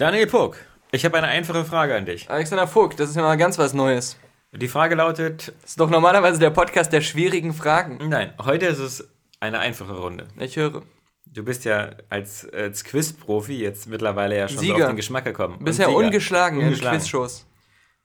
Daniel 0.00 0.26
Puck, 0.26 0.56
ich 0.92 1.04
habe 1.04 1.18
eine 1.18 1.26
einfache 1.26 1.62
Frage 1.62 1.94
an 1.94 2.06
dich. 2.06 2.30
Alexander 2.30 2.66
Vogt, 2.66 2.98
das 2.98 3.10
ist 3.10 3.16
ja 3.16 3.20
mal 3.22 3.36
ganz 3.36 3.58
was 3.58 3.74
Neues. 3.74 4.16
Die 4.50 4.66
Frage 4.66 4.94
lautet: 4.94 5.52
Das 5.60 5.72
ist 5.72 5.80
doch 5.80 5.90
normalerweise 5.90 6.38
der 6.38 6.48
Podcast 6.48 6.90
der 6.94 7.02
schwierigen 7.02 7.52
Fragen. 7.52 7.98
Nein, 8.08 8.32
heute 8.42 8.64
ist 8.64 8.78
es 8.78 9.06
eine 9.40 9.58
einfache 9.58 9.92
Runde. 9.92 10.26
Ich 10.38 10.56
höre. 10.56 10.80
Du 11.26 11.44
bist 11.44 11.66
ja 11.66 11.90
als, 12.08 12.48
als 12.50 12.82
Quiz-Profi 12.84 13.60
jetzt 13.60 13.88
mittlerweile 13.88 14.38
ja 14.38 14.48
schon 14.48 14.56
so 14.56 14.62
Sieger. 14.62 14.84
auf 14.84 14.86
den 14.86 14.96
Geschmack 14.96 15.24
gekommen. 15.26 15.62
Bisher 15.62 15.88
Sieger. 15.88 15.98
ungeschlagen, 15.98 16.60
Ungeschlagen. 16.60 16.94
in 16.96 17.02
Quizshows. 17.02 17.46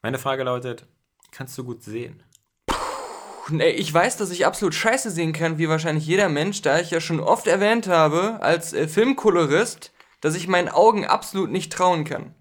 Meine 0.01 0.19
Frage 0.19 0.43
lautet: 0.43 0.85
Kannst 1.31 1.57
du 1.57 1.63
gut 1.63 1.81
sehen? 1.81 2.21
Puh, 2.67 3.57
ey, 3.57 3.71
Ich 3.71 3.93
weiß, 3.93 4.17
dass 4.17 4.31
ich 4.31 4.45
absolut 4.45 4.73
scheiße 4.75 5.11
sehen 5.11 5.31
kann, 5.31 5.59
wie 5.59 5.69
wahrscheinlich 5.69 6.05
jeder 6.05 6.27
Mensch, 6.27 6.61
da 6.61 6.77
ich 6.77 6.91
ja 6.91 6.99
schon 6.99 7.21
oft 7.21 7.47
erwähnt 7.47 7.87
habe, 7.87 8.39
als 8.41 8.73
äh, 8.73 8.89
Filmkolorist, 8.89 9.93
dass 10.25 10.33
ich 10.33 10.47
meinen 10.47 10.69
Augen 10.69 11.05
absolut 11.05 11.51
nicht 11.51 11.71
trauen 11.71 12.03
kann. 12.03 12.33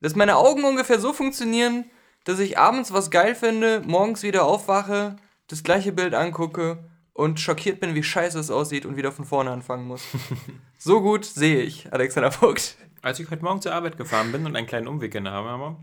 Dass 0.00 0.14
meine 0.14 0.36
Augen 0.36 0.62
ungefähr 0.62 1.00
so 1.00 1.12
funktionieren, 1.12 1.86
dass 2.22 2.38
ich 2.38 2.56
abends 2.56 2.92
was 2.92 3.10
geil 3.10 3.34
finde, 3.34 3.82
morgens 3.84 4.22
wieder 4.22 4.44
aufwache, 4.44 5.16
das 5.48 5.64
gleiche 5.64 5.90
Bild 5.90 6.14
angucke 6.14 6.88
und 7.12 7.40
schockiert 7.40 7.80
bin, 7.80 7.96
wie 7.96 8.04
scheiße 8.04 8.38
es 8.38 8.48
aussieht 8.48 8.86
und 8.86 8.96
wieder 8.96 9.10
von 9.10 9.24
vorne 9.24 9.50
anfangen 9.50 9.88
muss. 9.88 10.04
so 10.78 11.00
gut 11.00 11.24
sehe 11.24 11.62
ich, 11.62 11.92
Alexander 11.92 12.30
Vogt. 12.30 12.76
Als 13.04 13.20
ich 13.20 13.30
heute 13.30 13.44
Morgen 13.44 13.60
zur 13.60 13.74
Arbeit 13.74 13.98
gefahren 13.98 14.32
bin 14.32 14.46
und 14.46 14.56
einen 14.56 14.66
kleinen 14.66 14.88
Umweg 14.88 15.12
genommen 15.12 15.46
habe, 15.46 15.76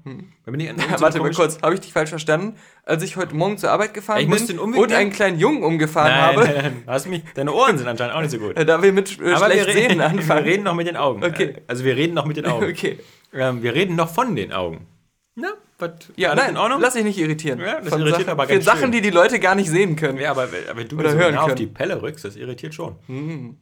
da 0.43 0.49
bin 0.51 0.59
ich 0.59 0.67
an 0.71 0.77
Ja, 0.91 0.99
warte 0.99 1.19
mal 1.19 1.29
kurz, 1.31 1.61
habe 1.61 1.75
ich 1.75 1.79
dich 1.81 1.93
falsch 1.93 2.09
verstanden? 2.09 2.55
Als 2.83 3.03
ich 3.03 3.15
heute 3.15 3.35
Morgen 3.35 3.59
zur 3.59 3.69
Arbeit 3.69 3.93
gefahren 3.93 4.21
Ich 4.21 4.27
bin 4.47 4.57
und 4.57 4.71
nehmen? 4.71 4.91
einen 4.91 5.11
kleinen 5.11 5.37
Jungen 5.37 5.61
umgefahren 5.61 6.09
Nein, 6.09 6.21
habe, 6.23 6.43
nein, 6.45 6.83
nein, 6.83 7.09
mich, 7.11 7.21
deine 7.35 7.53
Ohren 7.53 7.77
sind 7.77 7.87
anscheinend 7.87 8.15
auch 8.15 8.21
nicht 8.21 8.31
so 8.31 8.39
gut. 8.39 8.57
da 8.67 8.81
wir 8.81 8.91
mit 8.91 9.19
äh, 9.19 9.33
Aber 9.33 9.49
wir 9.49 9.61
schlecht 9.61 9.67
reden, 9.67 9.89
sehen 9.89 9.97
wir 9.99 10.05
anfangen. 10.07 10.43
reden 10.45 10.63
noch 10.63 10.73
mit 10.73 10.87
den 10.87 10.97
Augen. 10.97 11.23
Okay. 11.23 11.57
Also 11.67 11.85
wir 11.85 11.95
reden 11.95 12.15
noch 12.15 12.25
mit 12.25 12.37
den 12.37 12.47
Augen. 12.47 12.65
Okay. 12.65 12.97
Ähm, 13.35 13.61
wir 13.61 13.75
reden 13.75 13.95
noch 13.95 14.09
von 14.09 14.35
den 14.35 14.51
Augen. 14.51 14.87
Na, 15.35 15.49
was? 15.77 15.91
Ja, 16.15 16.33
nein, 16.33 16.49
in 16.49 16.57
Ordnung? 16.57 16.81
lass 16.81 16.95
dich 16.95 17.03
nicht 17.03 17.19
irritieren. 17.19 17.59
Ja, 17.59 17.81
das 17.81 17.89
Von 17.89 17.99
irritiert 18.01 18.21
Sachen, 18.21 18.29
aber 18.31 18.47
für 18.47 18.53
ganz 18.53 18.65
Sachen, 18.65 18.79
schön. 18.79 18.91
die 18.93 19.01
die 19.01 19.11
Leute 19.11 19.39
gar 19.39 19.53
nicht 19.53 19.69
sehen 19.69 19.95
können. 19.95 20.17
Ja, 20.17 20.31
aber, 20.31 20.47
aber 20.71 20.83
du 20.85 20.97
Oder 20.97 21.11
so 21.11 21.17
hören 21.19 21.35
nah 21.35 21.43
auf 21.43 21.53
die 21.53 21.67
Pelle 21.67 22.01
rückst, 22.01 22.25
das 22.25 22.35
irritiert 22.35 22.73
schon. 22.73 22.95
Mhm. 23.07 23.57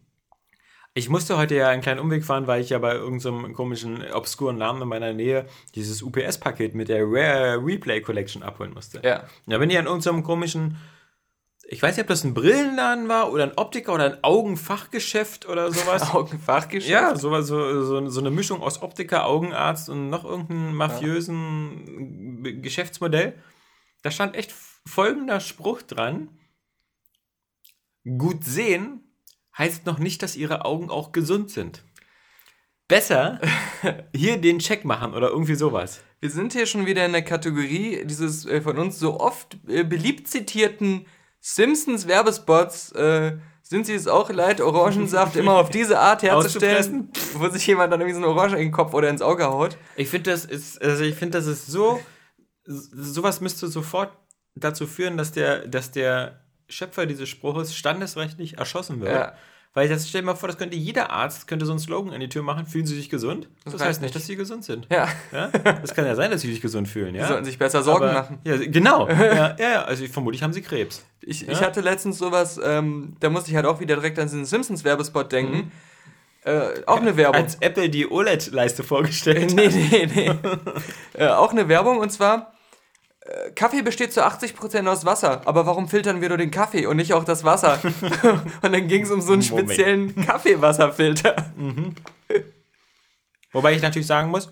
Ich 0.99 1.07
musste 1.07 1.37
heute 1.37 1.55
ja 1.55 1.69
einen 1.69 1.81
kleinen 1.81 2.01
Umweg 2.01 2.25
fahren, 2.25 2.45
weil 2.45 2.61
ich 2.61 2.71
ja 2.71 2.77
bei 2.77 2.93
irgendeinem 2.93 3.53
komischen, 3.53 4.03
obskuren 4.11 4.57
Namen 4.57 4.81
in 4.81 4.87
meiner 4.89 5.13
Nähe 5.13 5.45
dieses 5.73 6.03
UPS-Paket 6.03 6.75
mit 6.75 6.89
der 6.89 7.05
Rare 7.05 7.57
Replay 7.63 8.01
Collection 8.01 8.43
abholen 8.43 8.73
musste. 8.73 8.99
Ja. 9.01 9.23
Da 9.47 9.57
bin 9.59 9.69
ich 9.69 9.77
an 9.77 9.85
irgendeinem 9.85 10.23
komischen, 10.23 10.75
ich 11.69 11.81
weiß 11.81 11.95
nicht, 11.95 12.03
ob 12.03 12.09
das 12.09 12.25
ein 12.25 12.33
Brillenladen 12.33 13.07
war 13.07 13.31
oder 13.31 13.43
ein 13.43 13.53
Optiker 13.55 13.93
oder 13.93 14.03
ein 14.07 14.23
Augenfachgeschäft 14.25 15.47
oder 15.47 15.71
sowas. 15.71 16.01
Augenfachgeschäft. 16.13 16.91
Ja, 16.91 17.15
so, 17.15 17.29
so, 17.43 17.81
so, 17.85 18.09
so 18.09 18.19
eine 18.19 18.29
Mischung 18.29 18.61
aus 18.61 18.81
Optiker, 18.81 19.25
Augenarzt 19.25 19.87
und 19.87 20.09
noch 20.09 20.25
irgendeinem 20.25 20.75
mafiösen 20.75 22.61
Geschäftsmodell. 22.61 23.41
Da 24.01 24.11
stand 24.11 24.35
echt 24.35 24.53
folgender 24.85 25.39
Spruch 25.39 25.81
dran. 25.81 26.27
Gut 28.03 28.43
sehen 28.43 29.08
heißt 29.59 29.85
noch 29.85 29.99
nicht, 29.99 30.23
dass 30.23 30.35
ihre 30.35 30.65
Augen 30.65 30.89
auch 30.89 31.11
gesund 31.11 31.51
sind. 31.51 31.83
Besser 32.87 33.39
hier 34.15 34.37
den 34.37 34.57
Check 34.59 34.85
machen 34.85 35.13
oder 35.13 35.29
irgendwie 35.29 35.55
sowas. 35.55 36.01
Wir 36.21 36.31
sind 36.31 36.53
hier 36.53 36.65
schon 36.65 36.85
wieder 36.85 37.05
in 37.05 37.11
der 37.11 37.21
Kategorie 37.21 38.03
dieses 38.05 38.45
äh, 38.45 38.61
von 38.61 38.79
uns 38.79 38.97
so 38.97 39.19
oft 39.19 39.57
äh, 39.67 39.83
beliebt 39.83 40.27
zitierten 40.27 41.05
Simpsons 41.39 42.07
Werbespots. 42.07 42.93
Äh, 42.93 43.37
sind 43.61 43.85
sie 43.85 43.93
es 43.93 44.07
auch 44.07 44.31
leid, 44.31 44.61
Orangensaft 44.61 45.35
immer 45.35 45.53
auf 45.53 45.69
diese 45.69 45.99
Art 45.99 46.23
herzustellen, 46.23 47.11
wo 47.35 47.47
sich 47.49 47.67
jemand 47.67 47.93
dann 47.93 48.01
irgendwie 48.01 48.19
so 48.19 48.25
eine 48.25 48.33
Orange 48.33 48.55
in 48.55 48.63
den 48.63 48.71
Kopf 48.71 48.95
oder 48.95 49.09
ins 49.09 49.21
Auge 49.21 49.45
haut? 49.45 49.77
Ich 49.95 50.09
finde, 50.09 50.31
das 50.31 50.43
ist, 50.43 50.81
also 50.81 51.03
ich 51.03 51.13
finde, 51.13 51.37
das 51.37 51.45
ist 51.45 51.67
so, 51.67 51.99
sowas 52.65 53.41
müsste 53.41 53.67
sofort 53.67 54.11
dazu 54.55 54.87
führen, 54.87 55.17
dass 55.17 55.33
der, 55.33 55.67
dass 55.67 55.91
der 55.91 56.41
Schöpfer 56.67 57.05
dieses 57.05 57.29
Spruches 57.29 57.75
standesrechtlich 57.75 58.57
erschossen 58.57 59.01
wird. 59.01 59.11
Ja. 59.11 59.33
Weil 59.75 59.87
das, 59.87 60.09
stell 60.09 60.21
dir 60.21 60.25
mal 60.25 60.35
vor, 60.35 60.49
das 60.49 60.57
könnte 60.57 60.75
jeder 60.75 61.11
Arzt, 61.11 61.47
könnte 61.47 61.65
so 61.65 61.71
einen 61.71 61.79
Slogan 61.79 62.11
an 62.11 62.19
die 62.19 62.27
Tür 62.27 62.41
machen, 62.41 62.65
fühlen 62.65 62.87
Sie 62.87 62.95
sich 62.95 63.07
gesund? 63.09 63.47
Das, 63.65 63.75
reicht 63.75 63.85
heißt 63.85 64.01
nicht, 64.01 64.15
dass 64.15 64.25
Sie 64.25 64.35
gesund 64.35 64.65
sind. 64.65 64.87
Ja, 64.91 65.07
Ja? 65.31 65.47
Das 65.47 65.93
kann 65.93 66.05
ja 66.05 66.15
sein, 66.15 66.31
dass 66.31 66.41
Sie 66.41 66.47
sich 66.51 66.59
gesund 66.59 66.87
fühlen, 66.87 67.13
ja? 67.13 67.21
die 67.21 67.27
sollten 67.27 67.45
sich 67.45 67.59
besser 67.59 67.83
Sorgen 67.83 68.05
Aber- 68.05 68.13
machen. 68.13 68.39
Ja, 68.43 68.57
genau. 68.57 69.07
ja, 69.09 69.55
ja, 69.59 69.83
also 69.83 70.03
ich, 70.03 70.11
vermutlich 70.11 70.41
haben 70.41 70.53
Sie 70.53 70.63
Krebs. 70.63 71.05
Ich, 71.21 71.41
Ja? 71.41 71.51
ich 71.53 71.61
hatte 71.61 71.81
letztens 71.81 72.17
sowas, 72.17 72.59
ähm, 72.63 73.15
da 73.19 73.29
musste 73.29 73.51
ich 73.51 73.55
halt 73.55 73.67
auch 73.67 73.79
wieder 73.79 73.95
direkt 73.95 74.17
an 74.17 74.25
diesen 74.25 74.45
Simpsons-Werbespot 74.45 75.31
denken. 75.31 75.71
Äh, 76.45 76.83
auch 76.87 77.01
eine 77.01 77.15
Werbung. 77.17 77.35
Mhm. 77.39 77.45
Als 77.45 77.55
Apple 77.61 77.89
die 77.89 78.09
OLED-Leiste 78.09 78.81
vorgestellt 78.83 79.53
nee, 79.55 79.67
hat. 79.67 79.75
nee, 79.75 80.09
nee. 80.15 80.31
äh, 81.13 81.27
auch 81.27 81.51
eine 81.51 81.67
Werbung 81.67 81.99
und 81.99 82.11
zwar: 82.11 82.53
Kaffee 83.55 83.81
besteht 83.81 84.11
zu 84.13 84.25
80% 84.25 84.87
aus 84.87 85.05
Wasser, 85.05 85.41
aber 85.45 85.65
warum 85.65 85.87
filtern 85.87 86.21
wir 86.21 86.29
nur 86.29 86.37
den 86.37 86.51
Kaffee 86.51 86.85
und 86.87 86.97
nicht 86.97 87.13
auch 87.13 87.23
das 87.23 87.43
Wasser? 87.43 87.79
und 88.61 88.71
dann 88.73 88.87
ging 88.87 89.03
es 89.03 89.11
um 89.11 89.21
so 89.21 89.33
einen 89.33 89.47
Moment. 89.47 89.69
speziellen 89.71 90.15
Kaffeewasserfilter. 90.25 91.35
Wobei 93.51 93.73
ich 93.73 93.81
natürlich 93.81 94.07
sagen 94.07 94.29
muss, 94.29 94.51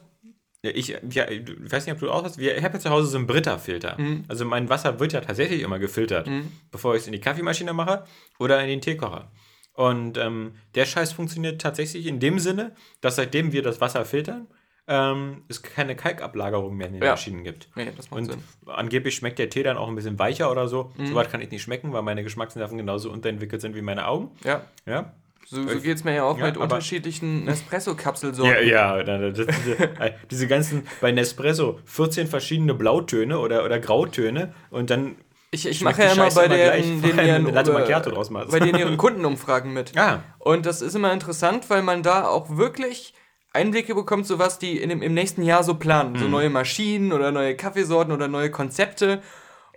ich, 0.64 0.88
ja, 1.12 1.30
ich 1.30 1.44
weiß 1.72 1.86
nicht, 1.86 1.94
ob 1.94 2.00
du 2.00 2.10
auch 2.12 2.24
hast, 2.24 2.40
wir- 2.40 2.58
ich 2.58 2.64
habe 2.64 2.74
ja 2.76 2.80
zu 2.80 2.90
Hause 2.90 3.08
so 3.08 3.18
einen 3.18 3.28
Brita-Filter. 3.28 3.96
Mhm. 4.00 4.26
Also 4.28 4.44
mein 4.44 4.70
Wasser 4.70 5.00
wird 5.00 5.14
ja 5.14 5.22
tatsächlich 5.22 5.62
immer 5.62 5.80
gefiltert, 5.80 6.30
bevor 6.72 6.96
ich 6.96 7.02
es 7.02 7.08
in 7.08 7.14
die 7.14 7.22
Kaffeemaschine 7.22 7.74
mache 7.74 8.04
oder 8.40 8.60
in 8.62 8.68
den 8.68 8.82
Teekocher. 8.82 9.32
Und 9.74 10.18
ähm, 10.18 10.56
der 10.74 10.86
Scheiß 10.88 11.12
funktioniert 11.14 11.62
tatsächlich 11.62 12.08
in 12.08 12.20
dem 12.20 12.40
Sinne, 12.40 12.74
dass 13.00 13.16
seitdem 13.16 13.52
wir 13.54 13.62
das 13.62 13.80
Wasser 13.80 14.04
filtern, 14.06 14.48
ähm, 14.88 15.44
es 15.50 15.62
keine 15.62 15.96
Kalkablagerung 15.96 16.76
mehr 16.78 16.88
in 16.88 16.94
den 16.94 17.04
Ja. 17.04 17.12
Maschinen 17.12 17.44
gibt. 17.44 17.68
Nee, 17.76 17.92
das 17.96 18.10
macht 18.10 18.20
Und 18.22 18.32
Sinn. 18.32 18.44
angeblich 18.68 19.16
schmeckt 19.16 19.38
der 19.40 19.50
Tee 19.50 19.64
dann 19.64 19.78
auch 19.78 19.88
ein 19.90 19.96
bisschen 19.96 20.18
weicher 20.18 20.50
oder 20.52 20.68
so. 20.68 20.92
Mhm. 20.98 21.08
Soweit 21.08 21.30
kann 21.32 21.42
ich 21.42 21.52
nicht 21.52 21.62
schmecken, 21.62 21.92
weil 21.94 22.02
meine 22.04 22.24
Geschmacksnerven 22.24 22.78
genauso 22.78 23.12
unterentwickelt 23.12 23.62
sind 23.62 23.76
wie 23.76 23.82
meine 23.82 24.08
Augen. 24.08 24.32
Ja. 24.44 24.62
Ja, 24.86 25.12
So, 25.46 25.62
so 25.68 25.80
geht 25.82 25.98
es 25.98 26.04
mir 26.04 26.16
ja 26.16 26.24
auch 26.24 26.38
Ja, 26.38 26.46
mit 26.46 26.58
unterschiedlichen 26.58 27.44
Nespresso-Kapselsorten. 27.88 28.68
Ja, 28.68 28.98
ja, 29.02 29.04
das, 29.32 29.46
diese, 29.48 29.78
äh, 30.00 30.14
diese 30.32 30.48
ganzen, 30.48 30.88
bei 31.02 31.12
Nespresso 31.12 31.80
14 31.86 32.28
verschiedene 32.28 32.74
Blautöne 32.74 33.40
oder, 33.40 33.64
oder 33.66 33.80
Grautöne 33.80 34.54
und 34.70 34.90
dann, 34.90 35.16
Ich, 35.52 35.68
ich 35.68 35.82
mache 35.82 36.04
ja 36.04 36.12
immer 36.14 36.30
bei 36.32 36.48
den, 36.48 37.04
ihren, 37.04 37.54
Latte 37.54 37.72
äh, 37.72 37.74
Macchiato 37.74 38.10
draus 38.12 38.30
bei 38.30 38.60
den 38.60 38.76
ihren 38.76 38.98
Kundenumfragen 38.98 39.74
mit. 39.74 39.94
ah, 39.98 40.24
Und 40.40 40.66
das 40.66 40.82
ist 40.82 40.96
immer 40.96 41.12
interessant, 41.14 41.70
weil 41.70 41.82
man 41.82 42.04
da 42.04 42.26
auch 42.28 42.56
wirklich 42.58 43.14
Einblicke 43.58 43.96
bekommt, 43.96 44.26
so 44.28 44.40
was 44.40 44.60
die 44.60 44.78
in 44.78 44.90
dem, 44.90 45.02
im 45.02 45.14
nächsten 45.14 45.44
Jahr 45.44 45.64
so 45.64 45.76
planen. 45.76 46.14
Mhm. 46.14 46.20
So 46.20 46.28
neue 46.28 46.50
Maschinen 46.50 47.12
oder 47.12 47.32
neue 47.32 47.56
Kaffeesorten 47.56 48.14
oder 48.14 48.28
neue 48.28 48.52
Konzepte. 48.52 49.22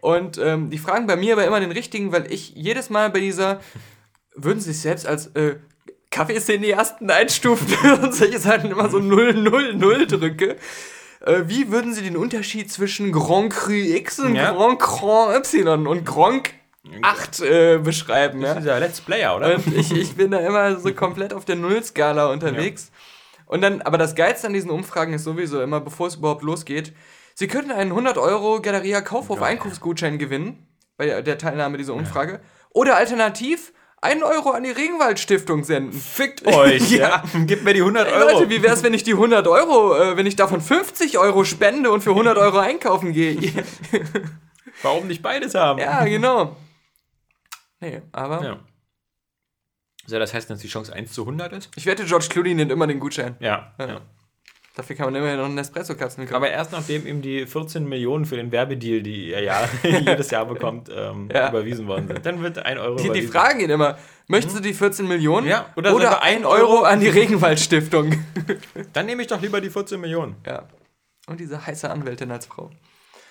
Und 0.00 0.38
ähm, 0.38 0.70
die 0.70 0.78
fragen 0.78 1.06
bei 1.06 1.16
mir 1.16 1.34
aber 1.34 1.46
immer 1.46 1.60
den 1.60 1.72
richtigen, 1.72 2.12
weil 2.12 2.32
ich 2.32 2.54
jedes 2.54 2.90
Mal 2.90 3.10
bei 3.10 3.20
dieser, 3.20 3.60
würden 4.34 4.60
sie 4.60 4.72
sich 4.72 4.82
selbst 4.82 5.06
als 5.06 5.28
äh, 5.34 5.56
Kaffeecineasten 6.10 7.10
einstufen 7.10 7.76
und 8.02 8.14
solche 8.14 8.38
Sachen 8.38 8.70
immer 8.70 8.88
so 8.88 8.98
0, 8.98 9.34
0, 9.34 9.74
0 9.74 10.06
drücke. 10.06 10.56
Äh, 11.20 11.42
wie 11.46 11.70
würden 11.70 11.92
Sie 11.94 12.02
den 12.02 12.16
Unterschied 12.16 12.70
zwischen 12.72 13.12
Grand 13.12 13.52
Cru 13.52 13.72
X 13.72 14.18
und 14.20 14.34
Ja. 14.34 14.52
Grand 14.52 14.78
Cran 14.78 15.36
Y 15.36 15.86
und 15.86 16.04
Gronk 16.04 16.54
8 17.02 17.40
äh, 17.40 17.78
beschreiben? 17.78 18.40
Ja? 18.40 18.54
dieser 18.54 18.80
Let's 18.80 19.00
Player, 19.00 19.36
oder? 19.36 19.54
Und 19.56 19.66
ich, 19.76 19.92
ich 19.92 20.16
bin 20.16 20.30
da 20.30 20.38
immer 20.38 20.76
so 20.78 20.92
komplett 20.94 21.34
auf 21.34 21.44
der 21.44 21.56
Nullskala 21.56 22.30
unterwegs. 22.32 22.90
Und 23.50 23.62
dann, 23.62 23.82
aber 23.82 23.98
das 23.98 24.14
Geilste 24.14 24.46
an 24.46 24.52
diesen 24.52 24.70
Umfragen 24.70 25.12
ist 25.12 25.24
sowieso 25.24 25.60
immer, 25.60 25.80
bevor 25.80 26.06
es 26.06 26.14
überhaupt 26.14 26.42
losgeht, 26.42 26.94
Sie 27.34 27.48
könnten 27.48 27.72
einen 27.72 27.90
100 27.90 28.16
Euro 28.16 28.60
Galeria 28.60 29.00
Kaufhof 29.00 29.42
Einkaufsgutschein 29.42 30.18
gewinnen 30.18 30.68
bei 30.96 31.20
der, 31.20 31.36
Teilnahme 31.36 31.76
dieser 31.76 31.94
Umfrage. 31.94 32.40
Oder 32.70 32.96
alternativ 32.96 33.72
einen 34.00 34.22
Euro 34.22 34.50
an 34.50 34.62
die 34.62 34.70
Regenwald-Stiftung 34.70 35.64
senden. 35.64 35.92
Fickt 35.92 36.46
euch, 36.46 36.92
ja. 36.92 37.24
ja. 37.32 37.40
Gib 37.46 37.64
mir 37.64 37.74
die 37.74 37.80
100 37.80 38.06
Ey, 38.06 38.12
Euro. 38.12 38.32
Leute, 38.34 38.50
wie 38.50 38.62
wär's, 38.62 38.84
wenn 38.84 38.94
ich 38.94 39.02
die 39.02 39.14
100 39.14 39.48
Euro, 39.48 39.96
äh, 39.96 40.16
wenn 40.16 40.26
ich 40.26 40.36
davon 40.36 40.60
50 40.60 41.18
Euro 41.18 41.44
spende 41.44 41.90
und 41.90 42.02
für 42.02 42.10
100 42.10 42.38
Euro 42.38 42.58
einkaufen 42.58 43.12
gehe? 43.12 43.36
Warum 44.82 45.08
nicht 45.08 45.22
beides 45.22 45.56
haben? 45.56 45.80
ja, 45.80 46.04
genau. 46.04 46.56
Nee, 47.80 48.02
aber 48.12 48.44
ja. 48.44 48.58
So, 50.10 50.18
das 50.18 50.34
heißt, 50.34 50.50
dass 50.50 50.58
die 50.60 50.68
Chance 50.68 50.92
1 50.92 51.12
zu 51.12 51.22
100 51.22 51.52
ist? 51.52 51.70
ich 51.76 51.86
wette, 51.86 52.04
George 52.04 52.26
Clooney 52.28 52.54
nimmt 52.54 52.72
immer 52.72 52.86
den 52.86 52.98
Gutschein. 53.00 53.36
Ja. 53.40 53.72
Ja. 53.78 53.86
ja. 53.88 54.00
Dafür 54.76 54.94
kann 54.96 55.06
man 55.06 55.14
immerhin 55.16 55.36
noch 55.36 55.46
einen 55.46 55.56
Nespresso-Kapseln 55.56 56.26
kaufen. 56.26 56.36
Aber 56.36 56.48
erst 56.50 56.72
nachdem 56.72 57.06
ihm 57.06 57.22
die 57.22 57.44
14 57.46 57.88
Millionen 57.88 58.24
für 58.24 58.36
den 58.36 58.50
Werbedeal, 58.52 59.02
die 59.02 59.32
er 59.32 59.42
ja 59.42 59.68
jedes 59.82 60.30
Jahr 60.30 60.46
bekommt, 60.46 60.88
ähm, 60.94 61.28
Ja. 61.32 61.48
überwiesen 61.50 61.86
worden 61.86 62.06
sind. 62.08 62.24
Dann 62.24 62.40
wird 62.42 62.58
ein 62.58 62.78
Euro 62.78 62.96
Die, 62.96 63.10
die 63.10 63.22
fragen 63.22 63.60
ihn 63.60 63.68
immer, 63.70 63.98
möchtest 64.28 64.56
du 64.58 64.60
die 64.62 64.72
14 64.72 65.06
Millionen? 65.08 65.46
Ja, 65.48 65.66
oder 65.76 65.94
oder, 65.94 66.22
ein 66.22 66.44
Euro 66.44 66.76
Euro. 66.78 66.82
an 66.84 67.00
die 67.00 67.08
Regenwald-Stiftung. 67.08 68.12
Dann 68.92 69.06
nehme 69.06 69.22
ich 69.22 69.28
doch 69.28 69.40
lieber 69.42 69.60
die 69.60 69.70
14 69.70 70.00
Millionen. 70.00 70.36
ja. 70.46 70.66
Und 71.26 71.38
diese 71.38 71.64
heiße 71.64 71.88
Anwältin 71.88 72.30
als 72.32 72.46
Frau. 72.46 72.70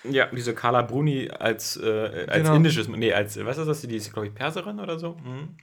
Ja, 0.04 0.26
diese 0.26 0.54
Carla 0.54 0.80
Bruni 0.82 1.28
als, 1.30 1.76
äh, 1.76 2.26
als 2.28 2.42
Genau. 2.44 2.54
indisches, 2.54 2.88
nee, 2.88 3.12
als, 3.12 3.42
was 3.44 3.58
ist 3.58 3.66
das, 3.66 3.80
die 3.82 3.96
ist, 3.96 4.10
glaube 4.12 4.28
ich, 4.28 4.34
Perserin 4.34 4.78
oder 4.80 4.98
so. 4.98 5.16
Mhm. 5.22 5.56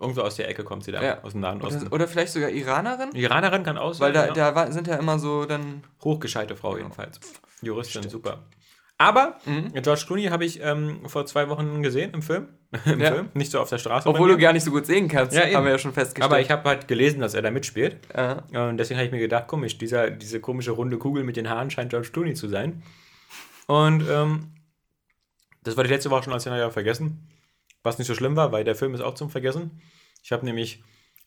Irgendwo 0.00 0.20
aus 0.20 0.36
der 0.36 0.48
Ecke 0.48 0.62
kommt 0.64 0.84
sie 0.84 0.92
da, 0.92 1.02
Ja. 1.02 1.22
aus 1.24 1.32
dem 1.32 1.40
Nahen 1.40 1.60
Osten. 1.60 1.82
Oder, 1.86 1.92
oder 1.94 2.08
vielleicht 2.08 2.32
sogar 2.32 2.50
Iranerin? 2.50 3.10
Iranerin 3.14 3.64
kann 3.64 3.76
auch 3.78 3.98
Weil 4.00 4.14
sein, 4.14 4.32
da, 4.34 4.34
ja. 4.34 4.52
da 4.52 4.70
sind 4.72 4.86
ja 4.86 4.96
immer 4.96 5.18
so 5.18 5.44
dann. 5.44 5.82
Hochgescheite 6.04 6.54
Frau 6.56 6.76
jedenfalls. 6.76 7.18
Juristin, 7.62 8.08
super. 8.08 8.44
Aber 9.00 9.36
Mhm. 9.44 9.72
George 9.82 10.02
Clooney 10.06 10.24
habe 10.26 10.44
ich 10.44 10.60
ähm, 10.62 11.00
vor 11.06 11.24
zwei 11.26 11.48
Wochen 11.48 11.82
gesehen 11.82 12.12
im 12.14 12.22
Film. 12.22 12.48
Im 12.84 13.00
Ja. 13.00 13.12
Film, 13.12 13.28
nicht 13.34 13.50
so 13.50 13.60
auf 13.60 13.68
der 13.70 13.78
Straße. 13.78 14.08
Obwohl 14.08 14.28
du 14.28 14.36
gar 14.36 14.52
nicht 14.52 14.64
so 14.64 14.70
gut 14.70 14.86
sehen 14.86 15.08
kannst, 15.08 15.34
Ja, 15.34 15.42
haben 15.54 15.64
wir 15.64 15.70
ja 15.72 15.78
schon 15.78 15.92
festgestellt. 15.92 16.24
Aber 16.30 16.40
ich 16.40 16.50
habe 16.50 16.68
halt 16.68 16.86
gelesen, 16.88 17.20
dass 17.20 17.32
er 17.34 17.42
da 17.42 17.50
mitspielt. 17.50 17.96
Und 18.52 18.76
deswegen 18.76 18.98
habe 18.98 19.06
ich 19.06 19.12
mir 19.12 19.20
gedacht, 19.20 19.46
komisch, 19.46 19.78
dieser, 19.78 20.10
diese 20.10 20.40
komische 20.40 20.72
runde 20.72 20.98
Kugel 20.98 21.24
mit 21.24 21.36
den 21.36 21.48
Haaren 21.48 21.70
scheint 21.70 21.90
George 21.90 22.10
Clooney 22.12 22.34
zu 22.34 22.46
sein. 22.48 22.82
Und 23.66 24.04
ähm, 24.10 24.48
das 25.62 25.76
war 25.76 25.84
die 25.84 25.90
letzte 25.90 26.10
Woche 26.10 26.24
schon 26.24 26.32
als 26.32 26.44
Jahr 26.44 26.70
vergessen. 26.70 27.26
Was 27.82 27.98
nicht 27.98 28.08
so 28.08 28.14
schlimm 28.14 28.36
war, 28.36 28.52
weil 28.52 28.64
der 28.64 28.74
Film 28.74 28.94
ist 28.94 29.00
auch 29.00 29.14
zum 29.14 29.30
Vergessen. 29.30 29.80
Ich 30.22 30.32
habe 30.32 30.44
nämlich 30.44 30.82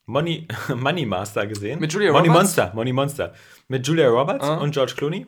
Money, 0.06 0.48
Money 0.76 1.06
Master 1.06 1.48
gesehen. 1.48 1.80
Mit 1.80 1.94
Julia 1.94 2.12
Money 2.12 2.28
Roberts? 2.28 2.44
Monster, 2.58 2.72
Money 2.76 2.94
Monster. 2.94 3.34
Mit 3.68 3.88
Julia 3.88 4.10
Roberts 4.10 4.46
Ah. 4.46 4.58
und 4.58 4.72
George 4.72 4.94
Clooney. 4.98 5.26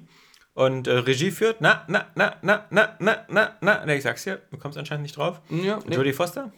Und 0.55 0.87
äh, 0.87 0.91
Regie 0.99 1.31
führt, 1.31 1.61
na, 1.61 1.83
na, 1.87 2.05
na, 2.15 2.35
na, 2.43 2.65
na, 2.69 2.95
na, 2.99 3.25
na, 3.29 3.57
na, 3.61 3.95
ich 3.95 4.03
sag's 4.03 4.23
dir, 4.23 4.39
du 4.51 4.57
kommst 4.57 4.77
anscheinend 4.77 5.01
nicht 5.03 5.17
drauf. 5.17 5.41
ja 5.49 5.79
nee. 5.87 5.95
Jodie 5.95 6.13
Foster. 6.13 6.51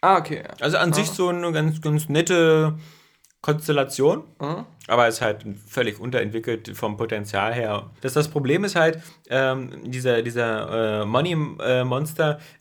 Ah, 0.00 0.16
okay. 0.18 0.42
Ja. 0.44 0.54
Also 0.60 0.78
an 0.78 0.92
sich 0.94 1.06
so 1.10 1.28
eine 1.28 1.52
ganz, 1.52 1.80
ganz 1.82 2.08
nette 2.08 2.78
Konstellation. 3.42 4.24
Ah. 4.38 4.64
Aber 4.88 5.08
ist 5.08 5.20
halt 5.20 5.44
völlig 5.68 6.00
unterentwickelt 6.00 6.76
vom 6.76 6.96
Potenzial 6.96 7.52
her. 7.52 7.90
Das, 8.00 8.12
das 8.12 8.28
Problem 8.28 8.64
ist 8.64 8.76
halt, 8.76 9.00
ähm, 9.28 9.70
dieser, 9.84 10.22
dieser 10.22 11.02
äh, 11.02 11.04
Money 11.04 11.36
äh, 11.60 11.82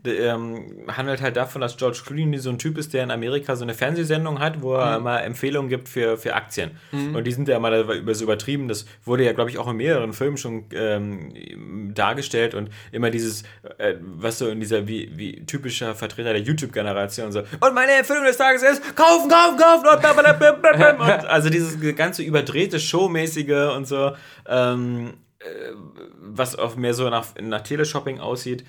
ähm, 0.05 0.87
handelt 0.87 1.21
halt 1.21 1.37
davon, 1.37 1.61
dass 1.61 1.77
George 1.77 2.01
Clooney 2.05 2.37
so 2.39 2.49
ein 2.49 2.57
Typ 2.57 2.77
ist, 2.77 2.93
der 2.93 3.03
in 3.03 3.11
Amerika 3.11 3.55
so 3.55 3.63
eine 3.63 3.73
Fernsehsendung 3.73 4.39
hat, 4.39 4.61
wo 4.61 4.73
er 4.75 4.99
mal 4.99 5.19
Empfehlungen 5.19 5.69
gibt 5.69 5.87
für, 5.87 6.17
für 6.17 6.33
Aktien. 6.33 6.71
Und 7.13 7.25
die 7.25 7.31
sind 7.31 7.47
ja 7.47 7.59
mal 7.59 7.81
über 7.81 8.15
so 8.15 8.23
übertrieben. 8.23 8.67
Das 8.67 8.85
wurde 9.03 9.23
ja, 9.23 9.33
glaube 9.33 9.49
ich, 9.49 9.57
auch 9.57 9.67
in 9.69 9.77
mehreren 9.77 10.13
Filmen 10.13 10.37
schon 10.37 10.65
ähm, 10.73 11.93
dargestellt 11.93 12.55
und 12.55 12.69
immer 12.91 13.11
dieses, 13.11 13.43
äh, 13.77 13.95
was 13.99 14.39
so 14.39 14.47
in 14.47 14.59
dieser 14.59 14.87
wie, 14.87 15.11
wie 15.15 15.45
typischer 15.45 15.95
Vertreter 15.95 16.33
der 16.33 16.41
YouTube-Generation 16.41 17.31
so. 17.31 17.39
Und 17.59 17.73
meine 17.73 17.91
Empfehlung 17.93 18.23
des 18.23 18.37
Tages 18.37 18.63
ist, 18.63 18.95
kaufen, 18.95 19.29
kaufen, 19.29 19.57
kaufen. 19.57 19.87
Und 19.87 20.01
und 20.99 21.25
also 21.27 21.49
dieses 21.49 21.79
ganze 22.15 22.23
überdrehte, 22.23 22.79
showmäßige 22.79 23.75
und 23.75 23.87
so, 23.87 24.15
ähm, 24.47 25.15
äh, 25.39 25.71
was 26.17 26.55
auch 26.55 26.75
mehr 26.75 26.93
so 26.93 27.09
nach, 27.09 27.27
nach 27.41 27.61
Teleshopping 27.61 28.19
aussieht. 28.19 28.63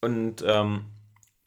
Und 0.00 0.44
ähm, 0.46 0.86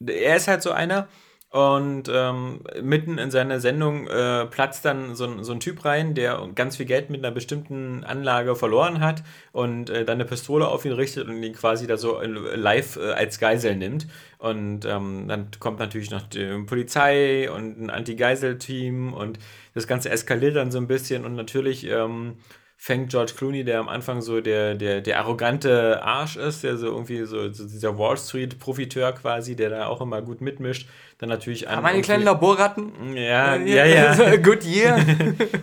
er 0.06 0.36
ist 0.36 0.48
halt 0.48 0.62
so 0.62 0.70
einer. 0.70 1.08
Und 1.54 2.10
ähm, 2.12 2.62
mitten 2.82 3.16
in 3.16 3.30
seiner 3.30 3.60
Sendung 3.60 4.08
äh, 4.08 4.44
platzt 4.46 4.84
dann 4.84 5.14
so 5.14 5.24
ein, 5.24 5.44
so 5.44 5.52
ein 5.52 5.60
Typ 5.60 5.84
rein, 5.84 6.14
der 6.14 6.48
ganz 6.56 6.78
viel 6.78 6.86
Geld 6.86 7.10
mit 7.10 7.24
einer 7.24 7.32
bestimmten 7.32 8.02
Anlage 8.02 8.56
verloren 8.56 8.98
hat 8.98 9.22
und 9.52 9.88
äh, 9.88 10.04
dann 10.04 10.14
eine 10.14 10.24
Pistole 10.24 10.66
auf 10.66 10.84
ihn 10.84 10.90
richtet 10.90 11.28
und 11.28 11.40
ihn 11.40 11.52
quasi 11.52 11.86
da 11.86 11.96
so 11.96 12.20
live 12.20 12.96
äh, 12.96 13.12
als 13.12 13.38
Geisel 13.38 13.76
nimmt. 13.76 14.08
Und 14.38 14.84
ähm, 14.84 15.28
dann 15.28 15.52
kommt 15.60 15.78
natürlich 15.78 16.10
noch 16.10 16.22
die 16.22 16.64
Polizei 16.66 17.48
und 17.48 17.80
ein 17.80 17.88
Anti-Geisel-Team 17.88 19.12
und 19.12 19.38
das 19.74 19.86
Ganze 19.86 20.10
eskaliert 20.10 20.56
dann 20.56 20.72
so 20.72 20.78
ein 20.78 20.88
bisschen 20.88 21.24
und 21.24 21.36
natürlich 21.36 21.86
ähm, 21.88 22.34
fängt 22.76 23.10
George 23.10 23.32
Clooney, 23.36 23.64
der 23.64 23.80
am 23.80 23.88
Anfang 23.88 24.20
so 24.20 24.40
der, 24.40 24.74
der, 24.74 25.00
der 25.00 25.18
arrogante 25.18 26.02
Arsch 26.02 26.36
ist, 26.36 26.64
der 26.64 26.76
so 26.76 26.88
irgendwie 26.88 27.24
so, 27.24 27.50
so 27.52 27.66
dieser 27.66 27.98
Wall 27.98 28.16
Street-Profiteur 28.16 29.12
quasi, 29.12 29.56
der 29.56 29.70
da 29.70 29.86
auch 29.86 30.00
immer 30.00 30.20
gut 30.20 30.40
mitmischt, 30.40 30.88
dann 31.18 31.28
natürlich 31.28 31.68
an. 31.68 31.78
Aber 31.78 31.88
meine 31.88 32.02
kleinen 32.02 32.24
Laborratten. 32.24 33.16
ja, 33.16 33.56
ja, 33.56 33.84
ja. 33.86 34.36
Good 34.42 34.64
year. 34.64 34.98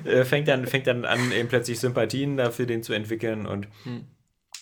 Äh, 0.06 0.25
fängt, 0.25 0.48
dann, 0.48 0.66
fängt 0.66 0.88
dann 0.88 1.06
an, 1.06 1.31
eben 1.31 1.48
plötzlich 1.48 1.80
Sympathien 1.80 2.36
dafür 2.36 2.66
den 2.66 2.81
zu 2.84 2.94
entwickeln. 2.94 3.46
Und 3.46 3.68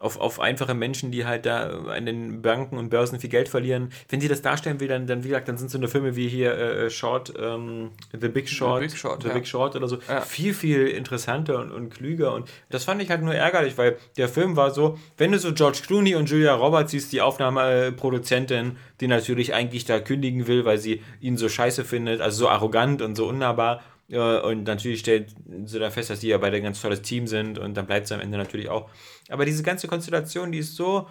auf, 0.00 0.20
auf 0.20 0.38
einfache 0.38 0.74
Menschen, 0.74 1.10
die 1.10 1.24
halt 1.26 1.44
da 1.44 1.70
an 1.88 2.06
den 2.06 2.40
Banken 2.40 2.78
und 2.78 2.88
Börsen 2.88 3.18
viel 3.18 3.30
Geld 3.30 3.48
verlieren. 3.48 3.90
Wenn 4.08 4.20
sie 4.20 4.28
das 4.28 4.42
darstellen 4.42 4.78
will, 4.78 4.86
dann, 4.88 5.06
dann 5.08 5.24
wie 5.24 5.28
gesagt, 5.28 5.48
dann 5.48 5.58
sind 5.58 5.70
so 5.70 5.78
eine 5.78 5.88
Filme 5.88 6.14
wie 6.14 6.28
hier 6.28 6.56
äh, 6.56 6.88
Short, 6.90 7.32
ähm, 7.36 7.90
The 8.18 8.28
Big 8.28 8.48
Short, 8.48 8.80
Big 8.80 8.96
Short, 8.96 9.22
The 9.22 9.28
ja. 9.28 9.34
Big 9.34 9.46
Short 9.48 9.74
oder 9.74 9.88
so, 9.88 9.98
Ja. 10.08 10.20
viel, 10.20 10.54
viel 10.54 10.86
interessanter 10.86 11.58
und, 11.60 11.72
und 11.72 11.90
klüger. 11.90 12.32
Und 12.32 12.48
das 12.70 12.84
fand 12.84 13.02
ich 13.02 13.10
halt 13.10 13.22
nur 13.22 13.34
ärgerlich, 13.34 13.76
weil 13.76 13.96
der 14.16 14.28
Film 14.28 14.54
war 14.54 14.70
so, 14.70 14.96
wenn 15.16 15.32
du 15.32 15.38
so 15.40 15.52
George 15.52 15.80
Clooney 15.84 16.14
und 16.14 16.30
Julia 16.30 16.54
Roberts 16.54 16.92
siehst, 16.92 17.12
die 17.12 17.20
Aufnahmeproduzentin, 17.20 18.76
die 19.00 19.08
natürlich 19.08 19.54
eigentlich 19.54 19.84
da 19.84 20.00
kündigen 20.00 20.46
will, 20.46 20.64
weil 20.64 20.78
sie 20.78 21.02
ihn 21.20 21.36
so 21.36 21.48
scheiße 21.48 21.84
findet, 21.84 22.20
also 22.20 22.44
so 22.44 22.48
arrogant 22.48 23.02
und 23.02 23.16
so 23.16 23.26
unnahbar. 23.28 23.80
Und 24.10 24.64
natürlich 24.64 25.00
stellt 25.00 25.34
sie 25.64 25.78
da 25.78 25.90
fest, 25.90 26.08
dass 26.08 26.20
die 26.20 26.28
ja 26.28 26.38
beide 26.38 26.56
ein 26.56 26.62
ganz 26.62 26.80
tolles 26.80 27.02
Team 27.02 27.26
sind 27.26 27.58
und 27.58 27.74
dann 27.74 27.86
bleibt 27.86 28.06
es 28.06 28.12
am 28.12 28.20
Ende 28.20 28.38
natürlich 28.38 28.70
auch. 28.70 28.88
Aber 29.28 29.44
diese 29.44 29.62
ganze 29.62 29.86
Konstellation, 29.86 30.50
die 30.50 30.58
ist 30.58 30.76
so, 30.76 31.08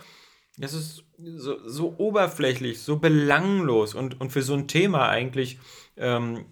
das 0.57 0.73
ist 0.73 1.03
so, 1.17 1.57
so 1.67 1.95
oberflächlich, 1.97 2.81
so 2.81 2.97
belanglos 2.97 3.93
und, 3.93 4.19
und 4.19 4.31
für 4.31 4.41
so 4.41 4.55
ein 4.55 4.67
Thema 4.67 5.09
eigentlich 5.09 5.59
ähm, 5.95 6.45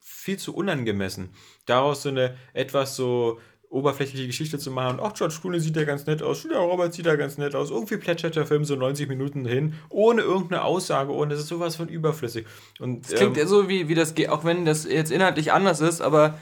viel 0.00 0.38
zu 0.38 0.54
unangemessen. 0.54 1.34
Daraus 1.66 2.02
so 2.02 2.08
eine 2.08 2.38
etwas 2.54 2.96
so 2.96 3.38
oberflächliche 3.72 4.26
Geschichte 4.26 4.58
zu 4.58 4.70
machen. 4.70 4.98
Ach, 5.02 5.14
George 5.14 5.36
Clooney 5.40 5.58
sieht 5.58 5.76
ja 5.76 5.84
ganz 5.84 6.06
nett 6.06 6.22
aus, 6.22 6.42
Julia 6.42 6.58
Roberts 6.58 6.94
sieht 6.96 7.06
ja 7.06 7.16
ganz 7.16 7.38
nett 7.38 7.54
aus. 7.54 7.70
Irgendwie 7.70 7.96
plätschert 7.96 8.36
der 8.36 8.46
Film 8.46 8.64
so 8.64 8.76
90 8.76 9.08
Minuten 9.08 9.44
hin, 9.46 9.74
ohne 9.88 10.22
irgendeine 10.22 10.62
Aussage, 10.64 11.10
ohne 11.12 11.30
das 11.34 11.40
ist 11.40 11.48
sowas 11.48 11.76
von 11.76 11.88
überflüssig. 11.88 12.46
Und, 12.80 13.04
Das 13.04 13.14
klingt 13.14 13.36
ähm, 13.36 13.42
ja 13.42 13.46
so, 13.48 13.68
wie, 13.68 13.88
wie 13.88 13.94
das, 13.94 14.14
ge- 14.14 14.28
auch 14.28 14.44
wenn 14.44 14.64
das 14.64 14.84
jetzt 14.84 15.10
inhaltlich 15.10 15.52
anders 15.52 15.80
ist, 15.80 16.00
aber 16.02 16.38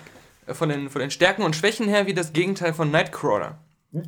von 0.48 0.68
den, 0.68 0.90
von 0.90 1.00
den 1.00 1.10
Stärken 1.12 1.42
und 1.42 1.54
Schwächen 1.54 1.86
her 1.88 2.06
wie 2.06 2.14
das 2.14 2.32
Gegenteil 2.32 2.74
von 2.74 2.90
Nightcrawler. 2.90 3.58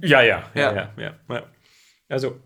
Ja, 0.02 0.22
ja, 0.22 0.42
ja, 0.54 0.72
Ja. 0.72 0.74
ja, 0.74 0.90
ja. 0.96 1.14
ja. 1.28 1.42
Also, 2.08 2.36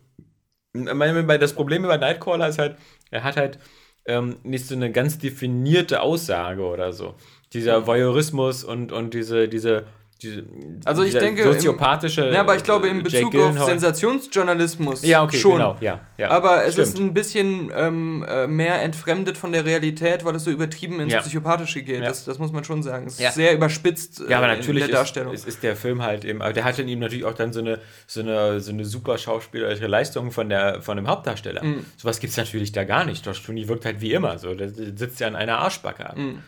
das 0.75 1.53
Problem 1.55 1.85
über 1.85 1.97
Nightcrawler 1.99 2.49
ist 2.49 2.59
halt, 2.59 2.77
er 3.11 3.25
hat 3.25 3.37
halt 3.37 3.59
ähm, 4.05 4.37
nicht 4.43 4.67
so 4.67 4.75
eine 4.75 4.93
ganz 4.93 5.19
definierte 5.19 6.01
Aussage 6.03 6.63
oder 6.63 6.93
so. 6.93 7.15
Dieser 7.53 7.87
Voyeurismus 7.87 8.65
und, 8.65 8.93
und 8.93 9.15
diese, 9.15 9.49
diese, 9.49 9.85
diese 10.23 10.45
Also 10.85 11.03
ich 11.03 11.13
denke, 11.13 11.43
im- 11.43 11.53
soziopathische. 11.53 12.31
Ja, 12.31 12.41
aber 12.41 12.57
ich 12.57 12.63
glaube, 12.63 12.89
äh, 12.89 12.91
in 12.91 13.03
Bezug 13.03 13.35
auf 13.37 13.59
Sensationsjournalismus 13.65 15.03
Ja, 15.05 15.23
okay, 15.23 15.37
schon. 15.37 15.53
genau, 15.59 15.77
ja. 15.81 16.01
ja 16.17 16.31
Aber 16.31 16.65
es 16.65 16.73
stimmt. 16.73 16.89
ist 16.89 16.99
ein 16.99 17.15
bisschen 17.15 17.71
ähm, 17.75 18.25
äh, 18.27 18.47
mehr 18.47 18.81
entfremdet 18.83 19.37
von 19.37 19.53
der 19.53 19.65
Realität, 19.67 20.25
weil 20.25 20.35
es 20.35 20.45
so 20.45 20.51
übertrieben 20.51 21.01
ins 21.01 21.13
Ja. 21.13 21.21
Psychopathische 21.21 21.83
geht. 21.83 22.01
Ja. 22.01 22.09
Das, 22.09 22.25
das 22.25 22.39
muss 22.39 22.51
man 22.51 22.65
schon 22.65 22.83
sagen. 22.83 23.07
Es 23.07 23.21
ist 23.21 23.35
sehr 23.35 23.53
überspitzt 23.53 24.21
äh, 24.23 24.31
Ja, 24.31 24.39
aber 24.39 24.47
natürlich 24.49 24.85
in 24.85 24.89
der 24.89 24.97
Darstellung. 24.99 25.35
Ist, 25.35 25.43
ist, 25.43 25.49
ist 25.57 25.63
der 25.63 25.77
Film 25.77 26.03
halt 26.03 26.25
eben, 26.25 26.41
aber 26.41 26.53
der 26.55 26.65
hat 26.65 26.79
in 26.79 26.89
ihm 26.89 26.99
natürlich 27.01 27.25
auch 27.27 27.35
dann 27.35 27.53
so 27.53 27.61
eine, 27.61 27.81
so 28.07 28.21
eine, 28.21 28.61
so 28.61 28.73
eine 28.73 28.85
super 28.87 29.19
schauspielerische 29.19 29.87
Leistung 29.87 30.31
von, 30.31 30.49
der, 30.49 30.81
von 30.81 30.97
dem 30.97 31.09
Hauptdarsteller. 31.09 31.63
Mhm. 31.63 31.85
Sowas 31.99 32.21
gibt 32.21 32.31
es 32.31 32.37
natürlich 32.39 32.73
da 32.73 32.85
gar 32.85 33.05
nicht. 33.05 33.23
George 33.23 33.41
Clooney 33.45 33.69
wirkt 33.69 33.85
halt 33.85 34.01
wie 34.01 34.13
immer. 34.15 34.39
So, 34.39 34.55
der 34.55 34.71
sitzt 34.71 35.21
ja 35.21 35.27
an 35.27 35.37
einer 35.37 35.59
Arschbacke. 35.59 36.09
ab. 36.09 36.17
Mhm. 36.17 36.43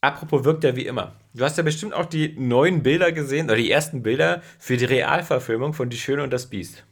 Apropos 0.00 0.44
wirkt 0.44 0.64
er 0.64 0.76
wie 0.76 0.86
immer. 0.86 1.16
Du 1.34 1.44
hast 1.44 1.56
ja 1.56 1.62
bestimmt 1.62 1.94
auch 1.94 2.06
die 2.06 2.34
neuen 2.38 2.82
Bilder 2.82 3.10
gesehen, 3.12 3.46
oder 3.46 3.56
die 3.56 3.70
ersten 3.70 4.02
Bilder 4.02 4.42
für 4.58 4.76
die 4.76 4.84
Realverfilmung 4.84 5.72
von 5.72 5.88
Die 5.88 5.96
Schöne 5.96 6.22
und 6.22 6.30
das 6.32 6.46
Biest. 6.50 6.84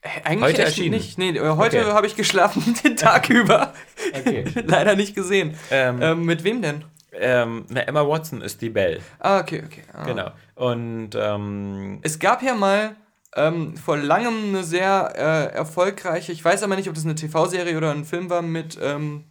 Äh, 0.00 0.08
Eigentlich 0.24 0.52
Heute 0.54 0.62
erschienen. 0.62 0.90
nicht. 0.94 1.18
Nee, 1.18 1.30
äh, 1.30 1.40
heute 1.56 1.80
Okay. 1.80 1.90
habe 1.92 2.06
ich 2.06 2.14
geschlafen 2.14 2.74
den 2.84 2.96
Tag 2.96 3.30
über. 3.30 3.72
Okay. 4.14 4.44
Leider 4.64 4.94
nicht 4.94 5.14
gesehen. 5.14 5.56
Ähm, 5.70 6.00
Ähm, 6.00 6.24
mit 6.24 6.44
wem 6.44 6.62
denn? 6.62 6.84
Ähm, 7.12 7.64
na, 7.68 7.80
Emma 7.80 8.06
Watson 8.06 8.42
ist 8.42 8.60
die 8.62 8.70
Belle. 8.70 9.00
Ah, 9.18 9.40
okay, 9.40 9.62
okay. 9.66 9.82
Ah. 9.92 10.04
Genau. 10.04 10.30
Und 10.54 11.10
ähm, 11.16 11.98
Es 12.02 12.18
gab 12.20 12.42
ja 12.44 12.54
mal 12.54 12.94
ähm, 13.34 13.76
vor 13.76 13.96
langem 13.96 14.50
eine 14.50 14.62
sehr 14.62 15.12
äh, 15.16 15.56
erfolgreiche, 15.56 16.30
ich 16.30 16.44
weiß 16.44 16.62
aber 16.62 16.76
nicht, 16.76 16.88
ob 16.88 16.94
das 16.94 17.04
eine 17.04 17.14
TV-Serie 17.16 17.76
oder 17.76 17.90
ein 17.90 18.04
Film 18.04 18.30
war, 18.30 18.42
mit 18.42 18.78
ähm, 18.80 19.24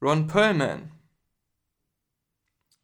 Ron 0.00 0.28
Perlman. 0.28 0.90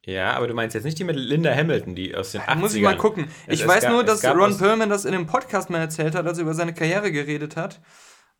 Ja, 0.05 0.33
aber 0.33 0.47
du 0.47 0.53
meinst 0.53 0.73
jetzt 0.73 0.83
nicht 0.83 0.97
die 0.99 1.03
mit 1.03 1.15
Linda 1.15 1.53
Hamilton, 1.53 1.93
die 1.95 2.15
aus 2.15 2.31
den 2.31 2.41
80ern. 2.41 2.55
Muss 2.55 2.73
ich 2.73 2.81
mal 2.81 2.97
gucken. 2.97 3.27
Ich 3.47 3.61
es 3.61 3.67
weiß 3.67 3.83
gab- 3.83 3.91
nur, 3.91 4.03
dass 4.03 4.23
Ron 4.25 4.57
Perlman 4.57 4.89
das 4.89 5.05
in 5.05 5.11
dem 5.11 5.27
Podcast 5.27 5.69
mal 5.69 5.77
erzählt 5.79 6.15
hat, 6.15 6.25
als 6.25 6.37
er 6.37 6.43
über 6.43 6.53
seine 6.53 6.73
Karriere 6.73 7.11
geredet 7.11 7.55
hat. 7.55 7.79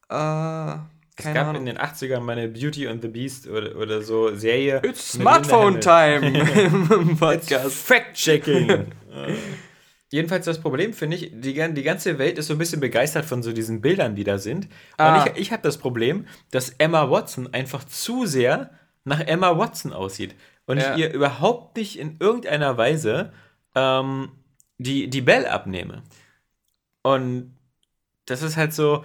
Äh, 0.09 0.79
Es 1.17 1.25
gab 1.25 1.47
Ahnung. 1.47 1.57
in 1.57 1.65
den 1.67 1.77
80ern 1.77 2.19
mal 2.21 2.37
eine 2.37 2.47
Beauty 2.47 2.87
and 2.87 3.01
the 3.03 3.07
Beast 3.09 3.47
oder, 3.47 3.75
oder 3.75 4.01
so 4.01 4.33
Serie. 4.35 4.81
It's 4.83 5.11
Smartphone-Time 5.13 6.21
Hamilton. 6.43 6.91
im 7.09 7.17
Podcast. 7.17 7.75
Fact-Checking. 7.75 8.87
Jedenfalls 10.13 10.43
das 10.45 10.59
Problem 10.59 10.91
finde 10.93 11.15
ich, 11.17 11.31
die, 11.33 11.53
die 11.53 11.83
ganze 11.83 12.17
Welt 12.19 12.37
ist 12.37 12.47
so 12.47 12.53
ein 12.53 12.57
bisschen 12.57 12.81
begeistert 12.81 13.23
von 13.23 13.41
so 13.43 13.53
diesen 13.53 13.79
Bildern, 13.81 14.15
die 14.15 14.25
da 14.25 14.37
sind. 14.39 14.67
Ah. 14.97 15.21
Und 15.23 15.31
ich, 15.35 15.41
ich 15.43 15.51
habe 15.53 15.61
das 15.63 15.77
Problem, 15.77 16.27
dass 16.51 16.69
Emma 16.79 17.09
Watson 17.09 17.53
einfach 17.53 17.85
zu 17.85 18.25
sehr 18.25 18.71
nach 19.05 19.21
Emma 19.21 19.57
Watson 19.57 19.93
aussieht. 19.93 20.35
Und 20.71 20.77
Ja. 20.79 20.93
ich 20.95 20.99
ihr 21.01 21.13
überhaupt 21.13 21.75
nicht 21.77 21.99
in 21.99 22.17
irgendeiner 22.19 22.77
Weise 22.77 23.31
ähm, 23.75 24.31
die, 24.77 25.09
die 25.09 25.21
Belle 25.21 25.51
abnehme. 25.51 26.01
Und 27.03 27.55
das 28.25 28.41
ist 28.41 28.57
halt 28.57 28.73
so. 28.73 29.03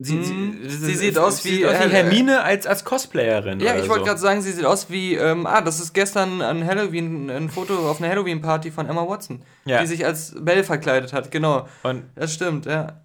Sie, 0.00 0.16
Hm, 0.18 0.58
das 0.64 0.72
sie 0.80 0.92
ist- 0.92 0.98
sieht 0.98 1.18
aus 1.18 1.42
sie 1.42 1.50
wie, 1.50 1.54
sieht 1.56 1.66
aus 1.66 1.72
wie 1.74 1.84
äh, 1.84 1.88
Hermine 1.88 2.42
als, 2.42 2.66
als 2.66 2.84
Cosplayerin. 2.84 3.60
Ja, 3.60 3.76
ich 3.76 3.88
wollte 3.88 4.00
so. 4.00 4.06
gerade 4.06 4.20
sagen, 4.20 4.42
sie 4.42 4.50
sieht 4.50 4.64
aus 4.64 4.90
wie, 4.90 5.14
ähm, 5.14 5.46
ah, 5.46 5.60
das 5.60 5.78
ist 5.78 5.92
gestern 5.92 6.42
an 6.42 6.66
Halloween, 6.66 7.30
ein 7.30 7.48
Foto 7.48 7.88
auf 7.88 8.00
einer 8.00 8.10
Halloween-Party 8.10 8.72
von 8.72 8.88
Emma 8.88 9.06
Watson, 9.08 9.42
Ja. 9.64 9.80
die 9.80 9.86
sich 9.86 10.04
als 10.04 10.34
Belle 10.40 10.64
verkleidet 10.64 11.12
hat, 11.12 11.30
genau. 11.30 11.68
Und 11.84 12.04
Das 12.16 12.34
stimmt, 12.34 12.66
ja. 12.66 13.03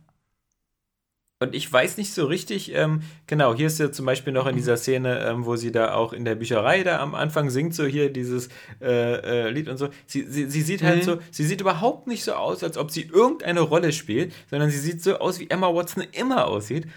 Und 1.41 1.55
ich 1.55 1.71
weiß 1.71 1.95
nicht 1.95 2.13
so 2.13 2.25
richtig, 2.25 2.75
ähm, 2.75 3.01
genau, 3.25 3.55
hier 3.55 3.67
ist 3.67 3.79
ja 3.79 3.93
zum 3.93 4.05
Beispiel 4.05 4.33
noch 4.33 4.45
in 4.45 4.57
dieser 4.57 4.75
Szene, 4.75 5.19
ähm, 5.25 5.45
wo 5.45 5.55
sie 5.55 5.71
da 5.71 5.93
auch 5.93 6.11
in 6.11 6.25
der 6.25 6.35
Bücherei 6.35 6.83
da 6.83 6.99
am 6.99 7.15
Anfang 7.15 7.49
singt, 7.49 7.73
so 7.73 7.85
hier 7.85 8.11
dieses 8.11 8.49
äh, 8.81 9.45
äh, 9.45 9.49
Lied 9.49 9.69
und 9.69 9.77
so. 9.77 9.87
Sie, 10.05 10.23
sie, 10.23 10.49
sie 10.49 10.61
sieht 10.61 10.83
halt 10.83 10.97
Mhm. 10.97 11.03
so, 11.03 11.17
sie 11.31 11.45
sieht 11.45 11.61
überhaupt 11.61 12.07
nicht 12.07 12.25
so 12.25 12.33
aus, 12.33 12.61
als 12.61 12.77
ob 12.77 12.91
sie 12.91 13.03
irgendeine 13.03 13.61
Rolle 13.61 13.93
spielt, 13.93 14.33
sondern 14.49 14.69
sie 14.69 14.79
sieht 14.79 15.01
so 15.01 15.17
aus, 15.19 15.39
wie 15.39 15.49
Emma 15.49 15.73
Watson 15.73 16.03
immer 16.11 16.45
aussieht. 16.45 16.87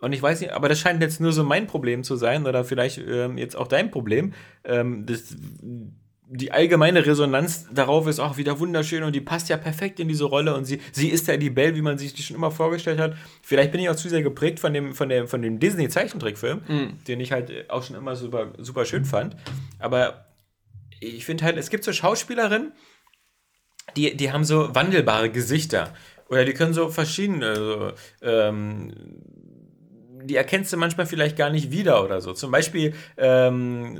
Und 0.00 0.12
ich 0.12 0.20
weiß 0.20 0.40
nicht, 0.40 0.50
aber 0.52 0.68
das 0.68 0.80
scheint 0.80 1.00
jetzt 1.00 1.20
nur 1.20 1.32
so 1.32 1.44
mein 1.44 1.68
Problem 1.68 2.02
zu 2.02 2.16
sein 2.16 2.44
oder 2.48 2.64
vielleicht 2.64 2.98
ähm, 2.98 3.38
jetzt 3.38 3.54
auch 3.56 3.68
dein 3.68 3.92
Problem. 3.92 4.32
Ähm, 4.64 5.06
das, 5.06 5.36
die 6.34 6.50
allgemeine 6.50 7.04
Resonanz 7.04 7.66
darauf 7.70 8.06
ist 8.06 8.18
auch 8.18 8.38
wieder 8.38 8.58
wunderschön 8.58 9.02
und 9.02 9.14
die 9.14 9.20
passt 9.20 9.50
ja 9.50 9.58
perfekt 9.58 10.00
in 10.00 10.08
diese 10.08 10.24
Rolle 10.24 10.54
und 10.54 10.64
sie, 10.64 10.80
sie 10.90 11.08
ist 11.08 11.28
ja 11.28 11.36
die 11.36 11.50
Belle, 11.50 11.76
wie 11.76 11.82
man 11.82 11.98
sich 11.98 12.14
die 12.14 12.22
schon 12.22 12.36
immer 12.36 12.50
vorgestellt 12.50 12.98
hat. 12.98 13.16
Vielleicht 13.42 13.70
bin 13.70 13.82
ich 13.82 13.90
auch 13.90 13.96
zu 13.96 14.08
sehr 14.08 14.22
geprägt 14.22 14.58
von 14.58 14.72
dem, 14.72 14.94
von 14.94 15.10
dem, 15.10 15.28
von 15.28 15.42
dem 15.42 15.58
Disney-Zeichentrickfilm, 15.58 16.62
den 17.06 17.20
ich 17.20 17.32
halt 17.32 17.50
äh, 17.50 17.64
auch 17.68 17.82
schon 17.82 17.96
immer 17.96 18.16
super, 18.16 18.52
super 18.56 18.86
schön 18.86 19.04
fand. 19.04 19.36
Aber 19.78 20.26
ich 21.00 21.26
finde 21.26 21.44
halt, 21.44 21.58
es 21.58 21.68
gibt 21.68 21.84
so 21.84 21.92
Schauspielerinnen, 21.92 22.72
die, 23.96 24.16
die 24.16 24.32
haben 24.32 24.44
so 24.44 24.74
wandelbare 24.74 25.28
Gesichter. 25.28 25.92
Oder 26.28 26.46
die 26.46 26.54
können 26.54 26.72
so 26.72 26.88
verschiedene, 26.88 27.56
so, 27.56 27.92
ähm, 28.22 28.90
die 30.24 30.36
erkennst 30.36 30.72
du 30.72 30.76
manchmal 30.76 31.06
vielleicht 31.06 31.36
gar 31.36 31.50
nicht 31.50 31.70
wieder 31.70 32.02
oder 32.04 32.20
so. 32.20 32.32
Zum 32.32 32.50
Beispiel 32.50 32.94
ähm, 33.16 33.98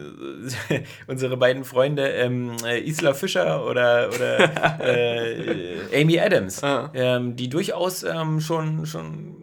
unsere 1.06 1.36
beiden 1.36 1.64
Freunde 1.64 2.08
ähm, 2.08 2.56
äh, 2.64 2.80
Isla 2.80 3.14
Fischer 3.14 3.66
oder, 3.66 4.08
oder 4.14 4.80
äh, 4.80 6.00
Amy 6.00 6.18
Adams, 6.18 6.62
Ah. 6.62 6.90
ähm, 6.94 7.36
die 7.36 7.48
durchaus 7.48 8.02
ähm, 8.02 8.40
schon, 8.40 8.86
schon 8.86 9.36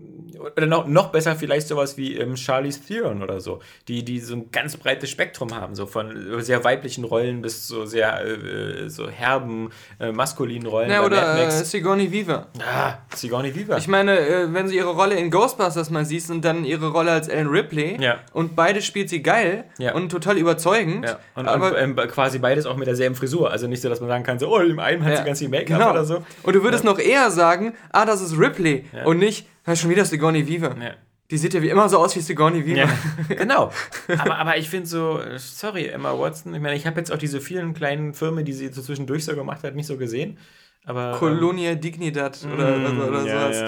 oder 0.55 0.65
noch, 0.65 0.87
noch 0.87 1.09
besser 1.11 1.35
vielleicht 1.35 1.67
sowas 1.67 1.97
wie 1.97 2.17
ähm, 2.17 2.37
Charlize 2.37 2.79
Theron 2.85 3.21
oder 3.23 3.39
so, 3.39 3.59
die, 3.87 4.03
die 4.03 4.19
so 4.19 4.35
ein 4.35 4.51
ganz 4.51 4.77
breites 4.77 5.09
Spektrum 5.09 5.53
haben, 5.55 5.75
so 5.75 5.85
von 5.85 6.41
sehr 6.41 6.63
weiblichen 6.63 7.03
Rollen 7.03 7.41
bis 7.41 7.67
so 7.67 7.85
sehr 7.85 8.25
äh, 8.25 8.89
so 8.89 9.09
herben, 9.09 9.69
äh, 9.99 10.11
maskulinen 10.11 10.67
Rollen. 10.67 10.89
Ja, 10.89 11.03
oder 11.05 11.37
äh. 11.47 11.49
Sigourney 11.51 12.11
Weaver. 12.11 12.47
ah, 12.59 12.93
Sigourney 13.15 13.53
Weaver. 13.55 13.77
Ich 13.77 13.87
meine, 13.87 14.17
äh, 14.19 14.53
wenn 14.53 14.67
sie 14.67 14.77
ihre 14.77 14.89
Rolle 14.91 15.15
in 15.15 15.29
Ghostbusters 15.31 15.89
mal 15.89 16.05
siehst 16.05 16.29
und 16.31 16.43
dann 16.45 16.65
ihre 16.65 16.89
Rolle 16.91 17.11
als 17.11 17.27
Ellen 17.27 17.47
Ripley 17.47 17.97
Ja. 18.01 18.19
und 18.33 18.55
beide 18.55 18.81
spielt 18.81 19.09
sie 19.09 19.21
geil 19.21 19.65
Ja. 19.77 19.93
und 19.93 20.09
total 20.09 20.37
überzeugend, 20.37 21.05
Ja, 21.05 21.19
und, 21.35 21.47
aber 21.47 21.71
und 21.71 21.77
ähm, 21.77 21.95
quasi 22.07 22.39
beides 22.39 22.65
auch 22.65 22.77
mit 22.77 22.87
derselben 22.87 23.15
Frisur. 23.15 23.51
Also 23.51 23.67
nicht 23.67 23.81
so, 23.81 23.89
dass 23.89 23.99
man 23.99 24.09
sagen 24.09 24.23
kann, 24.23 24.39
so, 24.39 24.53
oh, 24.55 24.59
im 24.59 24.79
einen 24.79 25.03
hat 25.03 25.17
sie 25.17 25.23
ganz 25.23 25.39
viel 25.39 25.49
Make-up 25.49 25.79
genau. 25.79 25.91
oder 25.91 26.05
so. 26.05 26.23
Und 26.43 26.55
du 26.55 26.63
würdest 26.63 26.83
noch 26.83 26.99
eher 26.99 27.29
sagen, 27.31 27.73
ah, 27.91 28.05
das 28.05 28.21
ist 28.21 28.37
Ripley 28.37 28.85
und 29.05 29.19
nicht, 29.19 29.47
ja, 29.69 29.75
schon 29.75 29.89
wieder 29.89 30.05
Sigourney 30.05 30.47
Weaver. 30.47 30.75
Ja. 30.81 30.91
Die 31.31 31.37
sieht 31.37 31.53
ja 31.53 31.61
wie 31.61 31.69
immer 31.69 31.87
so 31.89 31.99
aus 31.99 32.15
wie 32.15 32.21
Sigourney 32.21 32.65
Weaver. 32.65 32.77
Ja, 32.79 32.89
genau. 33.35 33.71
Aber, 34.17 34.37
aber 34.37 34.57
ich 34.57 34.69
finde 34.69 34.87
so, 34.87 35.19
sorry, 35.37 35.85
Emma 35.87 36.17
Watson, 36.17 36.53
ich 36.55 36.61
meine, 36.61 36.75
ich 36.75 36.87
habe 36.87 36.99
jetzt 36.99 37.11
auch 37.11 37.17
diese 37.17 37.39
vielen 37.39 37.73
kleinen 37.73 38.13
Filme, 38.13 38.43
die 38.43 38.53
sie 38.53 38.69
so 38.69 38.81
zwischendurch 38.81 39.25
so 39.25 39.35
gemacht 39.35 39.63
hat, 39.63 39.75
nicht 39.75 39.85
so 39.87 39.97
gesehen. 39.97 40.37
Aber. 40.85 41.17
Colonia 41.19 41.75
Dignidad 41.75 42.39
oder, 42.51 42.75
ähm, 42.75 42.99
oder, 42.99 43.09
oder 43.09 43.25
ja, 43.25 43.41
sowas. 43.53 43.59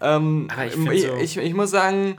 ja. 0.00 0.16
Ähm, 0.16 0.48
Aber 0.50 0.64
ich 0.66 0.72
ich, 0.74 0.78
find 0.80 0.92
ich, 0.94 1.02
so- 1.02 1.16
ich, 1.16 1.36
ich 1.36 1.54
muss 1.54 1.70
sagen, 1.70 2.16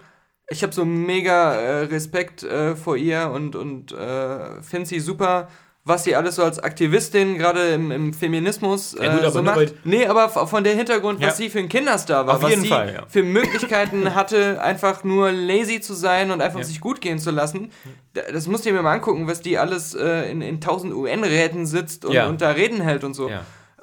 ich 0.49 0.61
habe 0.63 0.73
so 0.73 0.85
mega 0.85 1.55
äh, 1.55 1.83
Respekt 1.85 2.43
äh, 2.43 2.75
vor 2.75 2.95
ihr 2.97 3.31
und, 3.33 3.55
und 3.55 3.91
äh, 3.93 4.61
finde 4.61 4.85
sie 4.87 4.99
super, 4.99 5.47
was 5.83 6.03
sie 6.03 6.15
alles 6.15 6.35
so 6.35 6.43
als 6.43 6.59
Aktivistin 6.59 7.37
gerade 7.39 7.69
im, 7.69 7.91
im 7.91 8.13
Feminismus 8.13 8.93
äh, 8.93 9.03
Ja, 9.05 9.11
gut, 9.13 9.21
aber 9.23 9.31
so 9.31 9.41
macht. 9.41 9.73
Nee, 9.83 10.05
aber 10.05 10.29
von 10.29 10.63
der 10.63 10.75
Hintergrund, 10.75 11.19
was 11.19 11.27
Ja. 11.29 11.33
sie 11.33 11.49
für 11.49 11.59
ein 11.59 11.69
Kinderstar 11.69 12.27
war, 12.27 12.35
Auf 12.37 12.43
was 12.43 12.51
jeden 12.51 12.61
sie 12.63 12.67
Fall, 12.69 12.93
ja. 12.93 13.03
für 13.07 13.23
Möglichkeiten 13.23 14.13
hatte, 14.15 14.61
einfach 14.61 15.03
nur 15.03 15.31
lazy 15.31 15.81
zu 15.81 15.93
sein 15.95 16.29
und 16.31 16.41
einfach 16.41 16.61
sich 16.63 16.81
gut 16.81 17.01
gehen 17.01 17.17
zu 17.19 17.31
lassen. 17.31 17.71
Da- 18.13 18.21
Das 18.31 18.47
musst 18.47 18.65
du 18.65 18.71
dir 18.71 18.81
mal 18.81 18.93
angucken, 18.93 19.27
was 19.27 19.41
die 19.41 19.57
alles 19.57 19.95
äh, 19.95 20.29
in, 20.31 20.41
in 20.41 20.61
tausend 20.61 20.93
UN-Räten 20.93 21.65
sitzt 21.65 22.05
und, 22.05 22.15
und 22.15 22.41
da 22.41 22.51
Reden 22.51 22.81
hält 22.81 23.03
und 23.03 23.13
so. 23.15 23.29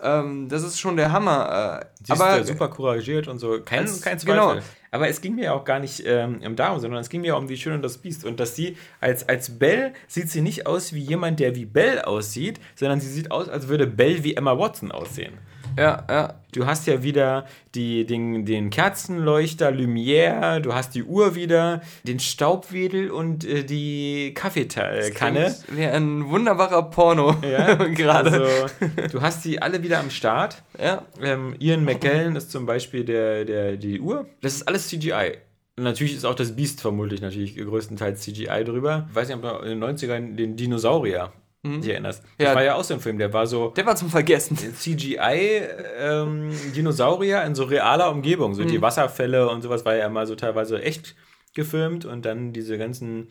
Ja. 0.02 0.21
Ähm, 0.21 0.49
das 0.49 0.62
ist 0.62 0.78
schon 0.81 0.97
der 0.97 1.12
Hammer. 1.12 1.81
Äh, 1.83 1.87
Sie 2.05 2.12
ist 2.12 2.21
aber 2.21 2.38
äh, 2.40 2.45
super 2.45 2.69
couragiert 2.69 3.28
und 3.28 3.38
so, 3.38 3.61
kein, 3.64 3.85
Es- 3.85 4.00
kein 4.00 4.19
Zweifel. 4.19 4.35
genau. 4.57 4.61
Aber 4.90 5.09
es 5.09 5.21
ging 5.21 5.35
mir 5.35 5.45
ja 5.45 5.52
auch 5.52 5.64
gar 5.64 5.81
nicht 5.81 6.02
ähm, 6.07 6.40
um 6.47 6.57
darum, 6.57 6.81
sondern 6.81 7.00
es 7.00 7.11
ging 7.11 7.21
mir 7.21 7.37
um 7.37 7.47
die 7.47 7.59
Schöne 7.59 7.75
und 7.76 7.83
das 7.83 7.99
Biest. 7.99 8.25
Und 8.25 8.40
dass 8.40 8.57
sie 8.57 8.76
als, 9.00 9.28
als 9.28 9.59
Belle 9.59 9.93
sieht 10.07 10.31
sie 10.31 10.40
nicht 10.40 10.67
aus 10.67 10.95
wie 10.95 11.00
jemand, 11.00 11.40
der 11.40 11.55
wie 11.57 11.67
Belle 11.67 12.07
aussieht, 12.07 12.59
sondern 12.75 12.99
sie 12.99 13.09
sieht 13.09 13.31
aus, 13.31 13.49
als 13.50 13.69
würde 13.69 13.87
Belle 13.87 14.25
wie 14.25 14.35
Emma 14.35 14.57
Watson 14.59 14.90
aussehen. 14.90 15.35
Ja, 15.78 16.04
ja. 16.08 16.35
Du 16.52 16.66
hast 16.66 16.87
ja 16.87 17.02
wieder 17.02 17.47
die, 17.75 18.06
den, 18.06 18.47
den 18.47 18.70
Kerzenleuchter 18.70 19.70
Lumière, 19.70 20.61
du 20.61 20.73
hast 20.75 20.94
die 20.94 21.04
Uhr 21.04 21.35
wieder, 21.35 21.82
den 22.04 22.20
Staubwedel 22.20 23.11
und 23.11 23.44
äh, 23.44 23.64
die 23.64 24.32
Kaffeekanne. 24.35 25.54
Wie 25.70 25.85
ein 25.85 26.28
wunderbarer 26.28 26.85
Porno 26.90 27.37
Ja, 27.42 27.75
gerade. 27.94 28.30
Also, 28.30 29.08
du 29.12 29.20
hast 29.20 29.44
die 29.44 29.61
alle 29.61 29.82
wieder 29.82 30.00
am 30.00 30.11
Start. 30.11 30.62
ja. 30.80 31.04
Ähm, 31.23 31.54
Ian 31.58 31.85
McKellen 31.85 32.35
ist 32.37 32.50
zum 32.50 32.66
Beispiel 32.66 33.04
der, 33.04 33.44
der, 33.44 33.76
die 33.76 34.00
Uhr. 34.00 34.26
Das 34.40 34.54
ist 34.54 34.66
alles 34.66 34.88
CGI. 34.88 35.38
Natürlich 35.76 36.14
ist 36.14 36.25
auch 36.25 36.35
das 36.35 36.56
Biest 36.56 36.80
vermutlich 36.80 37.20
natürlich 37.20 37.56
größtenteils 37.56 38.23
CGI 38.23 38.64
drüber. 38.64 39.06
Ich 39.11 39.14
weiß 39.14 39.28
nicht, 39.28 39.37
ob 39.37 39.42
du 39.42 39.66
in 39.66 39.80
den 39.80 39.97
90ern 39.97 40.35
den 40.35 40.56
Dinosaurier 40.56 41.32
dich 41.65 41.88
erinnerst. 41.88 42.23
Das 42.23 42.31
Mhm. 42.38 42.45
Ja. 42.45 42.55
war 42.55 42.62
ja 42.65 42.75
auch 42.77 42.85
so 42.85 42.95
ein 42.95 43.00
Film, 43.00 43.19
der 43.19 43.33
war 43.33 43.47
so 43.47 43.69
Der 43.71 43.87
war 43.87 43.97
zum 43.97 44.11
Vergessen. 44.11 44.57
CGI-Dinosaurier 44.57 47.41
ähm, 47.43 47.47
in 47.49 47.55
so 47.55 47.65
realer 47.65 48.11
Umgebung. 48.11 48.55
So 48.55 48.62
Mhm. 48.62 48.69
die 48.69 48.83
Wasserfälle 48.83 49.49
und 49.50 49.62
sowas 49.62 49.85
war 49.85 49.95
ja 49.97 50.07
immer 50.07 50.27
so 50.27 50.35
teilweise 50.35 50.81
echt 50.83 51.15
gefilmt 51.55 52.05
und 52.05 52.25
dann 52.25 52.53
diese 52.53 52.79
ganzen. 52.79 53.29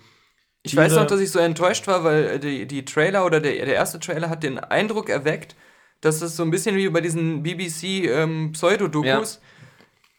Ich 0.64 0.76
weiß 0.76 0.96
noch, 0.96 1.08
dass 1.08 1.22
ich 1.22 1.32
so 1.32 1.40
enttäuscht 1.40 1.88
war, 1.88 2.04
weil 2.04 2.24
äh, 2.26 2.40
die, 2.40 2.66
die 2.68 2.84
Trailer 2.84 3.26
oder 3.26 3.40
der, 3.40 3.54
der 3.54 3.76
erste 3.76 4.00
Trailer 4.00 4.30
hat 4.30 4.44
den 4.44 4.60
Eindruck 4.60 5.10
erweckt, 5.10 5.56
dass 6.02 6.22
es 6.22 6.36
so 6.36 6.44
ein 6.44 6.52
bisschen 6.52 6.76
wie 6.76 6.90
bei 6.90 7.00
diesen 7.02 7.42
BBC-Pseudodokus, 7.44 9.40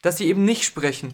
dass 0.03 0.17
die 0.17 0.27
eben 0.29 0.45
nicht 0.45 0.65
sprechen. 0.65 1.13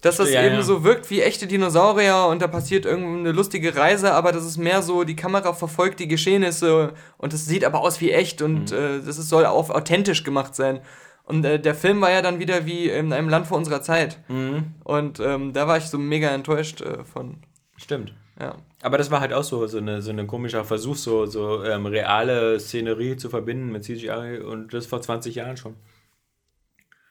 Dass 0.00 0.16
das 0.18 0.30
Ja, 0.30 0.44
eben 0.44 0.54
ja. 0.56 0.62
so 0.62 0.84
wirkt 0.84 1.10
wie 1.10 1.22
echte 1.22 1.46
Dinosaurier 1.48 2.26
und 2.30 2.40
da 2.40 2.46
passiert 2.46 2.86
irgendeine 2.86 3.32
lustige 3.32 3.74
Reise, 3.74 4.12
aber 4.12 4.30
das 4.30 4.44
ist 4.44 4.56
mehr 4.56 4.80
so, 4.82 5.02
die 5.02 5.16
Kamera 5.16 5.52
verfolgt 5.52 5.98
die 5.98 6.06
Geschehnisse 6.06 6.94
und 7.16 7.32
das 7.32 7.46
sieht 7.46 7.64
aber 7.64 7.80
aus 7.80 8.00
wie 8.00 8.12
echt 8.12 8.40
und 8.40 8.70
Mhm. 8.70 8.76
äh, 8.76 9.00
das 9.04 9.18
ist, 9.18 9.28
soll 9.28 9.44
auch 9.46 9.70
authentisch 9.70 10.22
gemacht 10.22 10.54
sein. 10.54 10.80
Und 11.24 11.44
äh, 11.44 11.58
der 11.60 11.74
Film 11.74 12.00
war 12.00 12.10
ja 12.10 12.22
dann 12.22 12.38
wieder 12.38 12.64
wie 12.64 12.88
in 12.88 13.12
einem 13.12 13.28
Land 13.28 13.48
vor 13.48 13.58
unserer 13.58 13.82
Zeit. 13.82 14.18
Mhm. 14.28 14.74
Und 14.84 15.20
ähm, 15.20 15.52
da 15.52 15.66
war 15.66 15.76
ich 15.76 15.84
so 15.84 15.98
mega 15.98 16.30
enttäuscht 16.30 16.80
äh, 16.80 17.04
von. 17.04 17.42
Stimmt. 17.76 18.14
Ja. 18.40 18.54
Aber 18.80 18.96
das 18.96 19.10
war 19.10 19.20
halt 19.20 19.32
auch 19.32 19.42
so, 19.44 19.66
so, 19.66 19.78
eine, 19.78 20.00
so 20.00 20.10
ein 20.10 20.26
komischer 20.28 20.64
Versuch, 20.64 20.94
so, 20.96 21.26
so 21.26 21.64
ähm, 21.64 21.84
reale 21.86 22.58
Szenerie 22.60 23.16
zu 23.16 23.28
verbinden 23.28 23.72
mit 23.72 23.82
CGI 23.84 24.40
und 24.42 24.72
das 24.72 24.86
vor 24.86 25.02
20 25.02 25.34
Jahren 25.34 25.56
schon. 25.56 25.74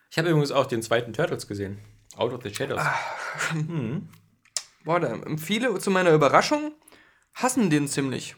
Ich 0.10 0.18
habe 0.18 0.30
übrigens 0.30 0.52
auch 0.54 0.66
den 0.66 0.82
zweiten 0.82 1.12
Turtles 1.14 1.48
gesehen. 1.48 1.78
Out 2.18 2.34
of 2.34 2.42
the 2.44 2.54
Shadows. 2.54 2.82
Boah, 4.84 5.00
da, 5.00 5.20
viele 5.38 5.78
zu 5.80 5.92
meiner 5.92 6.12
Überraschung 6.12 6.74
hassen 7.34 7.70
den 7.70 7.88
ziemlich. 7.88 8.36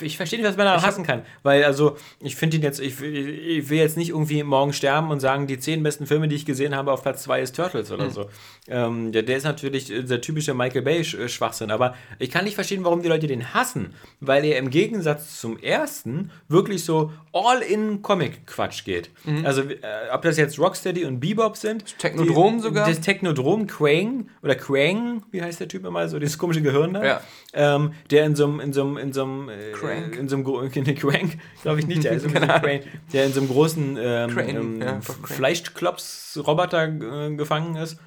Ich 0.00 0.16
verstehe 0.16 0.38
nicht, 0.38 0.48
was 0.48 0.56
man 0.56 0.66
daran 0.66 0.82
hassen 0.82 1.04
kann. 1.04 1.22
Weil, 1.42 1.64
also, 1.64 1.96
ich 2.20 2.36
finde 2.36 2.56
ihn 2.56 2.62
jetzt, 2.62 2.80
ich, 2.80 3.00
ich, 3.00 3.68
will 3.68 3.78
jetzt 3.78 3.96
nicht 3.96 4.10
irgendwie 4.10 4.42
morgen 4.42 4.72
sterben 4.72 5.10
und 5.10 5.20
sagen, 5.20 5.46
die 5.46 5.58
zehn 5.58 5.82
besten 5.82 6.06
Filme, 6.06 6.28
die 6.28 6.36
ich 6.36 6.46
gesehen 6.46 6.74
habe, 6.74 6.92
auf 6.92 7.02
Platz 7.02 7.22
zwei 7.22 7.40
ist 7.40 7.56
Turtles 7.56 7.90
oder 7.90 8.06
mhm. 8.06 8.10
so. 8.10 8.28
Ähm, 8.68 9.12
der, 9.12 9.22
der 9.22 9.36
ist 9.36 9.44
natürlich 9.44 9.86
der 9.86 10.20
typische 10.20 10.54
Michael 10.54 10.82
Bay-Schwachsinn. 10.82 11.70
Aber 11.70 11.94
ich 12.18 12.30
kann 12.30 12.44
nicht 12.44 12.54
verstehen, 12.54 12.84
warum 12.84 13.02
die 13.02 13.08
Leute 13.08 13.26
den 13.26 13.54
hassen. 13.54 13.94
Weil 14.20 14.44
er 14.44 14.58
im 14.58 14.70
Gegensatz 14.70 15.40
zum 15.40 15.58
ersten 15.58 16.30
wirklich 16.48 16.84
so 16.84 17.12
all-in-Comic-Quatsch 17.32 18.84
geht. 18.84 19.10
Mhm. 19.24 19.46
Also, 19.46 19.62
äh, 19.62 19.76
ob 20.12 20.22
das 20.22 20.36
jetzt 20.36 20.58
Rocksteady 20.58 21.04
und 21.04 21.20
Bebop 21.20 21.56
sind. 21.56 21.98
Technodrom 21.98 22.56
die, 22.56 22.62
sogar. 22.62 22.88
Das 22.88 23.00
Technodrom, 23.00 23.66
Quang 23.66 24.28
oder 24.42 24.54
Quang, 24.54 25.22
wie 25.30 25.42
heißt 25.42 25.60
der 25.60 25.68
Typ 25.68 25.84
immer 25.84 26.08
so, 26.08 26.18
dieses 26.18 26.38
komische 26.38 26.62
Gehirn 26.62 26.94
da. 26.94 27.04
Ja. 27.04 27.20
Ähm, 27.52 27.92
der 28.10 28.24
in 28.24 28.36
so 28.36 28.44
einem, 28.44 28.60
in 28.60 28.72
so 28.72 28.82
einem, 28.82 28.96
in 28.96 29.12
so 29.12 29.22
einem, 29.22 29.48
äh, 29.48 29.69
Crank. 29.72 30.16
in 30.16 30.28
so 30.28 30.36
einem, 30.36 30.44
Crank, 30.96 31.38
glaube 31.62 31.80
ich 31.80 31.86
nicht, 31.86 32.04
der 32.04 32.12
ist 32.12 32.24
in 32.24 32.30
so 32.30 32.38
einem, 32.38 32.82
der 33.12 33.26
in 33.26 33.32
so 33.32 33.40
einem 33.40 33.48
großen 33.48 33.98
ähm, 34.00 34.38
ähm, 34.38 34.82
ja, 34.82 35.00
Fleischklops-Roboter 35.00 37.28
äh, 37.28 37.36
gefangen 37.36 37.76
ist. 37.76 37.98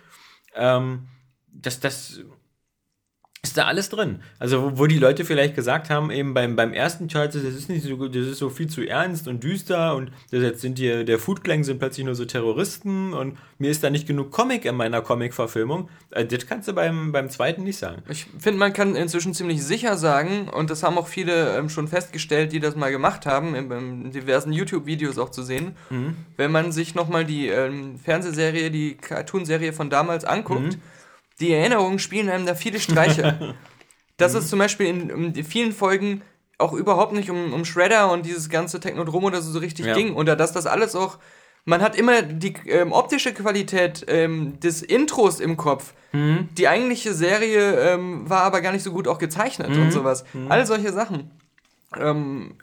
Ähm, 0.55 1.07
das, 1.51 1.79
das 1.79 2.21
ist 3.45 3.57
da 3.57 3.65
alles 3.65 3.89
drin. 3.89 4.21
Also, 4.39 4.63
wo, 4.63 4.79
wo, 4.79 4.87
die 4.87 4.97
Leute 4.97 5.25
vielleicht 5.25 5.53
gesagt 5.53 5.89
haben, 5.89 6.11
eben 6.11 6.33
beim, 6.33 6.55
beim 6.55 6.71
ersten 6.71 7.09
Teil, 7.09 7.27
das 7.27 7.35
ist 7.35 7.67
nicht 7.67 7.83
so, 7.83 8.07
das 8.07 8.25
ist 8.25 8.37
so 8.37 8.49
viel 8.49 8.67
zu 8.67 8.87
ernst 8.87 9.27
und 9.27 9.43
düster 9.43 9.95
und 9.95 10.11
jetzt 10.31 10.61
sind 10.61 10.79
hier, 10.79 11.03
der 11.03 11.19
Food 11.19 11.43
Clan 11.43 11.65
sind 11.65 11.77
plötzlich 11.77 12.05
nur 12.05 12.15
so 12.15 12.23
Terroristen 12.23 13.13
und 13.13 13.37
mir 13.59 13.69
ist 13.69 13.83
da 13.83 13.89
nicht 13.89 14.07
genug 14.07 14.31
Comic 14.31 14.63
in 14.63 14.75
meiner 14.75 15.01
Comic-Verfilmung. 15.01 15.89
Äh, 16.11 16.25
das 16.25 16.47
kannst 16.47 16.69
du 16.69 16.73
beim, 16.73 17.11
beim 17.11 17.29
zweiten 17.29 17.63
nicht 17.63 17.77
sagen. 17.77 18.01
Ich 18.07 18.27
finde, 18.39 18.59
man 18.59 18.71
kann 18.71 18.95
inzwischen 18.95 19.33
ziemlich 19.33 19.61
sicher 19.61 19.97
sagen, 19.97 20.47
und 20.47 20.69
das 20.69 20.81
haben 20.81 20.97
auch 20.97 21.07
viele 21.07 21.57
ähm, 21.57 21.67
schon 21.67 21.89
festgestellt, 21.89 22.53
die 22.53 22.61
das 22.61 22.77
mal 22.77 22.91
gemacht 22.91 23.25
haben, 23.25 23.55
in, 23.55 23.69
in 23.69 24.11
diversen 24.11 24.53
YouTube-Videos 24.53 25.17
auch 25.17 25.31
zu 25.31 25.43
sehen, 25.43 25.75
mhm. 25.89 26.15
wenn 26.37 26.51
man 26.51 26.71
sich 26.71 26.95
nochmal 26.95 27.25
die 27.25 27.49
ähm, 27.49 27.99
Fernsehserie, 27.99 28.71
die 28.71 28.95
Cartoon-Serie 28.95 29.73
von 29.73 29.89
damals 29.89 30.23
anguckt, 30.23 30.77
mhm 30.77 30.92
die 31.43 31.53
Erinnerungen 31.53 31.99
spielen 31.99 32.29
einem 32.29 32.45
da 32.45 32.55
viele 32.55 32.79
Streiche. 32.79 33.55
das 34.17 34.33
ist 34.33 34.49
zum 34.49 34.59
Beispiel 34.59 34.87
in, 34.87 35.33
in, 35.35 35.43
vielen 35.43 35.73
Folgen 35.73 36.21
auch 36.57 36.73
überhaupt 36.73 37.13
nicht 37.13 37.29
um, 37.29 37.53
um 37.53 37.65
Shredder 37.65 38.11
und 38.11 38.25
dieses 38.25 38.49
ganze 38.49 38.79
Technodrom 38.79 39.25
oder 39.25 39.41
so, 39.41 39.51
so 39.51 39.59
richtig 39.59 39.85
ja. 39.85 39.93
ging. 39.93 40.15
Und 40.15 40.27
dass 40.27 40.53
das 40.53 40.65
alles 40.65 40.95
auch. 40.95 41.19
Man 41.65 41.81
hat 41.81 41.95
immer 41.95 42.21
die 42.21 42.53
ähm, 42.67 42.91
optische 42.91 43.33
Qualität 43.33 44.03
ähm, 44.09 44.59
des 44.59 44.81
Intros 44.81 45.39
im 45.39 45.55
Kopf. 45.55 45.93
Mhm. 46.11 46.49
Die 46.57 46.67
eigentliche 46.67 47.13
Serie 47.13 47.93
ähm, 47.93 48.29
war 48.29 48.41
aber 48.41 48.59
gar 48.59 48.73
nicht 48.73 48.83
so 48.83 48.91
gut 48.91 49.07
auch 49.07 49.17
gezeichnet 49.17 49.69
mhm. 49.69 49.83
und 49.83 49.91
sowas. 49.91 50.25
Mhm. 50.33 50.51
All 50.51 50.65
solche 50.65 50.91
Sachen. 50.91 51.31
Ähm, 51.99 52.55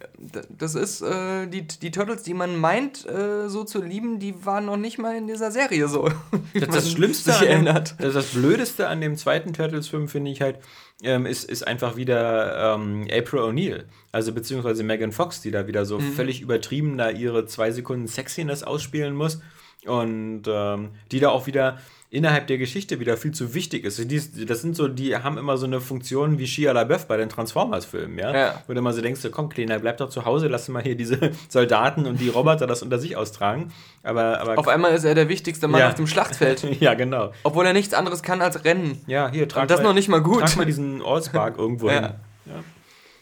das 0.49 0.75
ist 0.75 1.03
äh, 1.03 1.47
die, 1.47 1.67
die 1.67 1.91
Turtles, 1.91 2.23
die 2.23 2.35
man 2.35 2.57
meint, 2.57 3.07
äh, 3.07 3.49
so 3.49 3.65
zu 3.65 3.83
lieben, 3.83 4.19
die 4.19 4.45
waren 4.45 4.67
noch 4.67 4.77
nicht 4.77 4.99
mal 4.99 5.17
in 5.17 5.27
dieser 5.27 5.51
Serie 5.51 5.89
so. 5.89 6.09
Das, 6.53 6.69
das 6.69 6.91
Schlimmste, 6.91 7.33
sich 7.33 7.49
an 7.49 7.65
dem, 7.65 7.75
das, 7.75 7.95
das 7.99 8.27
Blödeste 8.27 8.89
an 8.89 9.01
dem 9.01 9.17
zweiten 9.17 9.53
Turtles-Film 9.53 10.09
finde 10.09 10.33
ich 10.33 10.41
halt, 10.41 10.59
ähm, 11.01 11.25
ist, 11.25 11.45
ist 11.45 11.65
einfach 11.65 11.95
wieder 11.97 12.75
ähm, 12.75 13.07
April 13.11 13.41
O'Neil, 13.41 13.85
also 14.11 14.33
beziehungsweise 14.33 14.83
Megan 14.83 15.13
Fox, 15.13 15.41
die 15.41 15.53
da 15.53 15.69
wieder 15.69 15.85
so 15.85 16.01
mhm. 16.01 16.13
völlig 16.13 16.41
übertrieben 16.41 16.99
da 16.99 17.11
ihre 17.11 17.47
zwei 17.47 17.71
Sekunden 17.71 18.09
Sexiness 18.09 18.65
ausspielen 18.65 19.15
muss 19.15 19.41
und 19.87 20.43
ähm, 20.49 20.91
die 21.13 21.21
da 21.21 21.29
auch 21.31 21.47
wieder 21.47 21.79
innerhalb 22.11 22.49
der 22.49 22.59
Geschichte 22.59 22.99
wieder 22.99 23.17
viel 23.17 23.31
zu 23.31 23.55
wichtig 23.55 23.85
ist. 23.85 23.99
Die, 24.11 24.45
das 24.45 24.63
sind 24.63 24.75
so, 24.75 24.89
die 24.89 25.17
haben 25.17 25.39
immer 25.39 25.57
so 25.57 25.67
eine 25.67 25.81
Funktion 25.81 26.39
wie 26.39 26.47
Shia 26.47 26.73
LaBeouf 26.73 27.07
bei 27.07 27.17
den 27.17 27.29
Transformers-Filmen, 27.29 28.19
ja? 28.19 28.37
ja. 28.37 28.63
Wo 28.67 28.73
du 28.73 28.81
immer 28.81 28.93
so 28.93 29.01
denkst, 29.01 29.21
komm, 29.31 29.49
Kleiner, 29.49 29.79
bleib 29.79 29.99
doch 29.99 30.11
zu 30.11 30.25
Hause, 30.25 30.49
lass 30.49 30.69
mal 30.69 30.83
hier 30.83 30.97
diese 30.97 31.31
Soldaten 31.49 32.07
und 32.07 32.21
die 32.21 32.29
Roboter 32.29 32.67
das 32.67 32.83
unter 32.83 32.99
sich 32.99 33.17
austragen. 33.17 33.73
Aber, 34.03 34.41
aber 34.41 34.59
auf 34.59 34.67
einmal 34.67 34.93
ist 34.93 35.05
er 35.05 35.15
der 35.15 35.29
wichtigste 35.29 35.69
Mann 35.69 35.81
ja. 35.81 35.89
auf 35.89 35.95
dem 35.95 36.09
Schlachtfeld. 36.09 36.65
ja, 36.81 36.95
genau. 36.95 37.33
Obwohl 37.45 37.65
er 37.65 37.73
nichts 37.73 37.95
anderes 37.95 38.23
kann 38.25 38.43
als 38.43 38.65
rennen. 38.65 39.01
Ja, 39.07 39.31
hier, 39.31 39.49
trag 39.49 39.63
und 39.63 39.71
das 39.71 39.79
mal, 39.79 39.89
noch 39.89 39.95
nicht 39.95 40.09
mal 40.09 40.21
gut. 40.21 40.41
Trag 40.41 40.57
mal 40.57 40.67
diesen 40.67 41.03
Allspark 41.03 41.59
irgendwo 41.59 41.89
ja. 41.89 41.95
hin. 41.95 42.11
Ja. 42.47 42.53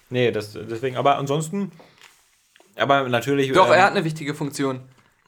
Nee, 0.08 0.32
das, 0.32 0.54
deswegen, 0.54 0.96
aber 0.96 1.18
ansonsten, 1.18 1.72
aber 2.76 3.06
natürlich. 3.10 3.52
Doch, 3.52 3.66
ähm, 3.66 3.74
er 3.74 3.84
hat 3.84 3.90
eine 3.90 4.04
wichtige 4.04 4.34
Funktion. 4.34 4.80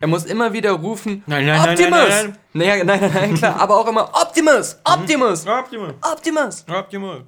Er 0.02 0.08
muss 0.08 0.24
immer 0.24 0.54
wieder 0.54 0.72
rufen, 0.72 1.22
nein, 1.26 1.44
nein, 1.44 1.60
Optimus! 1.60 1.90
Nein, 1.90 2.38
nein, 2.54 2.78
nein, 2.84 2.84
nein. 2.84 2.84
Naja, 2.84 2.84
nein, 2.84 3.12
nein, 3.12 3.34
klar, 3.34 3.60
aber 3.60 3.78
auch 3.78 3.86
immer 3.86 4.08
Optimus! 4.14 4.78
Optimus! 4.82 5.44
Mhm. 5.44 5.50
Optimus! 5.50 5.94
Optimus! 6.00 6.64
Optimus! 6.68 7.22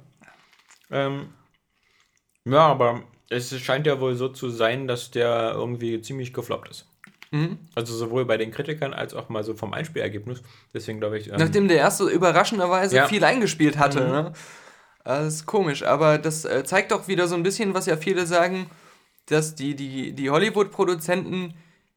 Ähm, 0.89 1.29
ja, 2.45 2.67
aber 2.67 3.03
es 3.29 3.57
scheint 3.59 3.85
ja 3.85 3.99
wohl 3.99 4.15
so 4.15 4.27
zu 4.27 4.49
sein, 4.49 4.87
dass 4.87 5.11
der 5.11 5.53
irgendwie 5.55 6.01
ziemlich 6.01 6.33
gefloppt 6.33 6.69
ist. 6.69 6.87
Mhm. 7.29 7.59
Also 7.75 7.95
sowohl 7.95 8.25
bei 8.25 8.37
den 8.37 8.51
Kritikern 8.51 8.93
als 8.93 9.13
auch 9.13 9.29
mal 9.29 9.43
so 9.43 9.53
vom 9.53 9.73
Einspielergebnis. 9.73 10.41
Deswegen 10.73 10.99
glaube 10.99 11.19
ich. 11.19 11.29
Ähm, 11.29 11.35
Nachdem 11.37 11.67
der 11.67 11.77
erste 11.77 12.05
überraschenderweise 12.05 12.95
ja. 12.95 13.07
viel 13.07 13.23
eingespielt 13.23 13.77
hatte. 13.77 14.01
Mhm. 14.01 14.11
Ne? 14.11 14.33
Das 15.03 15.27
ist 15.27 15.45
komisch, 15.45 15.83
aber 15.83 16.17
das 16.17 16.45
äh, 16.45 16.63
zeigt 16.63 16.91
doch 16.91 17.07
wieder 17.07 17.27
so 17.27 17.35
ein 17.35 17.43
bisschen, 17.43 17.73
was 17.73 17.85
ja 17.85 17.97
viele 17.97 18.25
sagen, 18.25 18.69
dass 19.27 19.55
die, 19.55 19.75
die, 19.75 20.13
die 20.13 20.29
Hollywood-Produzenten 20.29 21.53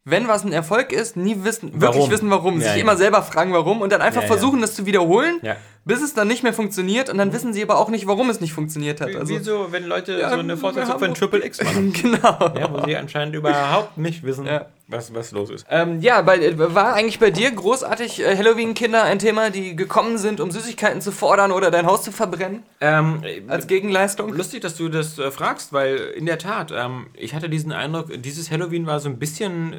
wenn 0.07 0.29
was 0.29 0.45
ein 0.45 0.53
Erfolg 0.53 0.93
ist, 0.93 1.17
nie 1.17 1.43
wissen, 1.43 1.73
warum? 1.75 1.95
wirklich 1.97 2.11
wissen, 2.11 2.31
warum. 2.31 2.61
Ja, 2.61 2.69
sich 2.69 2.77
ja. 2.77 2.81
immer 2.81 2.97
selber 2.97 3.23
fragen, 3.23 3.53
warum 3.53 3.83
und 3.83 3.91
dann 3.91 4.01
einfach 4.01 4.23
ja, 4.23 4.29
versuchen, 4.29 4.61
das 4.61 4.75
zu 4.75 4.87
wiederholen, 4.87 5.41
bis 5.87 6.03
es 6.03 6.15
dann 6.15 6.27
nicht 6.27 6.43
mehr 6.43 6.53
funktioniert 6.53 7.09
und 7.09 7.17
dann 7.17 7.33
wissen 7.33 7.55
sie 7.55 7.63
aber 7.63 7.79
auch 7.79 7.89
nicht, 7.89 8.09
warum 8.09 8.29
es 8.29 8.41
nicht 8.41 8.53
funktioniert 8.53 9.01
hat. 9.01 9.15
Also, 9.15 9.33
Wieso, 9.33 9.71
wenn 9.71 9.85
Leute 9.85 10.19
so 10.19 10.25
eine 10.37 10.57
Fortsetzung 10.57 10.99
von 10.99 11.15
Triple 11.15 11.45
X 11.47 11.63
machen? 11.63 11.93
genau. 11.93 12.53
Ja, 12.59 12.73
wo 12.73 12.85
sie 12.85 12.97
anscheinend 12.97 13.37
überhaupt 13.37 13.97
nicht 13.97 14.25
wissen, 14.25 14.49
was, 14.89 15.15
was 15.15 15.31
los 15.31 15.49
ist. 15.49 15.65
Ähm, 15.71 16.01
ja, 16.01 16.23
bei, 16.23 16.59
war 16.75 16.95
eigentlich 16.95 17.21
bei 17.21 17.31
dir 17.31 17.53
großartig 17.53 18.21
äh, 18.21 18.37
Halloween-Kinder 18.37 19.05
ein 19.05 19.21
Thema, 19.21 19.51
die 19.51 19.77
gekommen 19.77 20.19
sind, 20.19 20.41
um 20.41 20.51
Süßigkeiten 20.51 21.01
zu 21.01 21.13
fordern 21.13 21.53
oder 21.53 21.71
dein 21.71 21.87
Haus 21.87 22.03
zu 22.03 22.11
verbrennen? 22.11 22.65
Ähm, 22.81 23.23
als 23.47 23.69
Gegenleistung? 23.69 24.33
Lustig, 24.33 24.63
dass 24.63 24.77
du 24.77 24.89
das 24.89 25.21
äh, 25.21 25.31
fragst, 25.31 25.73
weil 25.73 25.97
in 26.17 26.27
der 26.27 26.39
Tat, 26.39 26.73
ähm, 26.77 27.07
ich 27.15 27.33
hatte 27.33 27.49
diesen 27.49 27.71
Eindruck, 27.71 28.11
dieses 28.23 28.51
Halloween 28.51 28.87
war 28.87 28.99
so 28.99 29.09
ein 29.09 29.21
bisschen 29.21 29.77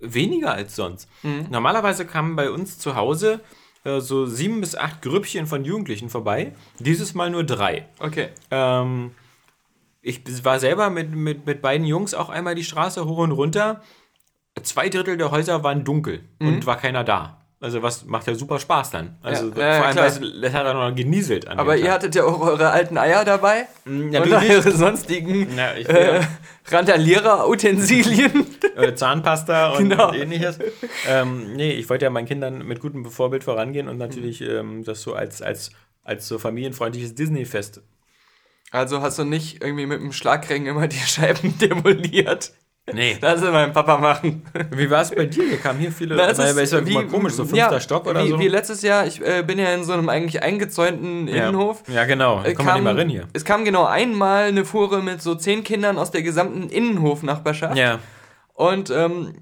weniger 0.00 0.54
als 0.54 0.76
sonst. 0.76 1.08
Mhm. 1.22 1.46
Normalerweise 1.50 2.06
kamen 2.06 2.36
bei 2.36 2.50
uns 2.50 2.78
zu 2.78 2.96
Hause 2.96 3.40
äh, 3.84 4.00
so 4.00 4.26
sieben 4.26 4.60
bis 4.60 4.76
acht 4.76 5.02
Grüppchen 5.02 5.46
von 5.46 5.64
Jugendlichen 5.64 6.10
vorbei. 6.10 6.52
Dieses 6.78 7.14
Mal 7.14 7.30
nur 7.30 7.44
drei. 7.44 7.86
Okay. 7.98 8.28
Ähm, 8.50 9.12
ich 10.02 10.20
war 10.44 10.58
selber 10.58 10.90
mit, 10.90 11.14
mit, 11.14 11.46
mit 11.46 11.62
beiden 11.62 11.86
Jungs 11.86 12.14
auch 12.14 12.28
einmal 12.28 12.54
die 12.54 12.64
Straße 12.64 13.04
hoch 13.06 13.18
und 13.18 13.32
runter. 13.32 13.82
Zwei 14.62 14.88
Drittel 14.88 15.16
der 15.16 15.30
Häuser 15.30 15.62
waren 15.62 15.84
dunkel 15.84 16.20
mhm. 16.38 16.48
und 16.48 16.66
war 16.66 16.76
keiner 16.76 17.04
da. 17.04 17.38
Also 17.62 17.80
was 17.80 18.04
macht 18.04 18.26
ja 18.26 18.34
super 18.34 18.58
Spaß 18.58 18.90
dann. 18.90 19.16
Also 19.22 19.52
ja, 19.54 19.68
ja, 19.68 19.74
vor 19.76 19.86
allem, 19.86 19.96
weil 19.96 20.44
es 20.44 20.52
hat 20.52 20.66
er 20.66 20.74
noch 20.74 20.94
genieselt. 20.96 21.46
An 21.46 21.60
Aber 21.60 21.76
ihr 21.76 21.92
hattet 21.92 22.16
ja 22.16 22.24
auch 22.24 22.40
eure 22.40 22.70
alten 22.70 22.98
Eier 22.98 23.24
dabei 23.24 23.68
ja, 24.10 24.20
und 24.20 24.32
eure 24.32 24.72
sonstigen 24.72 25.56
ja, 25.56 25.70
äh, 25.74 26.22
Randalierer-Utensilien. 26.68 28.46
Äh, 28.76 28.94
Zahnpasta 28.94 29.70
und, 29.70 29.90
genau. 29.90 30.12
ähnliches. 30.12 30.58
Ähm, 31.08 31.54
nee, 31.54 31.72
ich 31.72 31.88
wollte 31.90 32.04
ja 32.04 32.10
meinen 32.10 32.26
Kindern 32.26 32.66
mit 32.66 32.80
gutem 32.80 33.04
Vorbild 33.04 33.44
vorangehen 33.44 33.88
und 33.88 33.98
natürlich 33.98 34.40
ähm, 34.40 34.84
das 34.84 35.02
so 35.02 35.14
als, 35.14 35.42
als, 35.42 35.70
als 36.02 36.28
so 36.28 36.38
familienfreundliches 36.38 37.14
Disney-Fest 37.14 37.82
also 38.72 39.02
hast 39.02 39.18
du 39.18 39.24
nicht 39.24 39.62
irgendwie 39.62 39.84
mit 39.84 40.00
dem 40.00 40.12
Schlagring 40.12 40.66
immer 40.66 40.88
die 40.88 40.96
Scheiben 40.96 41.56
demoliert? 41.60 42.52
Nee. 42.92 43.16
Das 43.20 43.40
will 43.40 43.52
mein 43.52 43.72
Papa 43.72 43.96
machen. 43.98 44.42
Wie 44.72 44.90
war 44.90 45.02
es 45.02 45.12
bei 45.12 45.26
dir? 45.26 45.44
Hier 45.46 45.58
kamen 45.58 45.78
hier 45.78 45.92
viele. 45.92 46.16
Na, 46.16 46.28
es 46.28 46.38
ist, 46.38 46.56
ist 46.56 46.72
ja 46.72 46.84
wie, 46.84 47.06
komisch, 47.06 47.34
so 47.34 47.44
fünfter 47.44 47.70
ja, 47.70 47.80
Stock 47.80 48.06
oder 48.08 48.24
wie, 48.24 48.30
so. 48.30 48.40
Wie 48.40 48.48
letztes 48.48 48.82
Jahr, 48.82 49.06
ich 49.06 49.20
äh, 49.20 49.44
bin 49.46 49.60
ja 49.60 49.72
in 49.72 49.84
so 49.84 49.92
einem 49.92 50.08
eigentlich 50.08 50.42
eingezäunten 50.42 51.28
ja. 51.28 51.48
Innenhof. 51.48 51.84
Ja, 51.86 52.06
genau. 52.06 52.42
Äh, 52.42 52.54
kam, 52.54 52.82
mal 52.82 52.98
rein 52.98 53.08
hier. 53.08 53.28
Es 53.34 53.44
kam 53.44 53.64
genau 53.64 53.84
einmal 53.84 54.46
eine 54.46 54.64
Fuhre 54.64 55.00
mit 55.00 55.22
so 55.22 55.36
zehn 55.36 55.62
Kindern 55.62 55.96
aus 55.96 56.10
der 56.10 56.22
gesamten 56.22 56.70
Innenhofnachbarschaft. 56.70 57.76
Ja. 57.76 58.00
Und 58.62 58.90
ähm, 58.90 59.34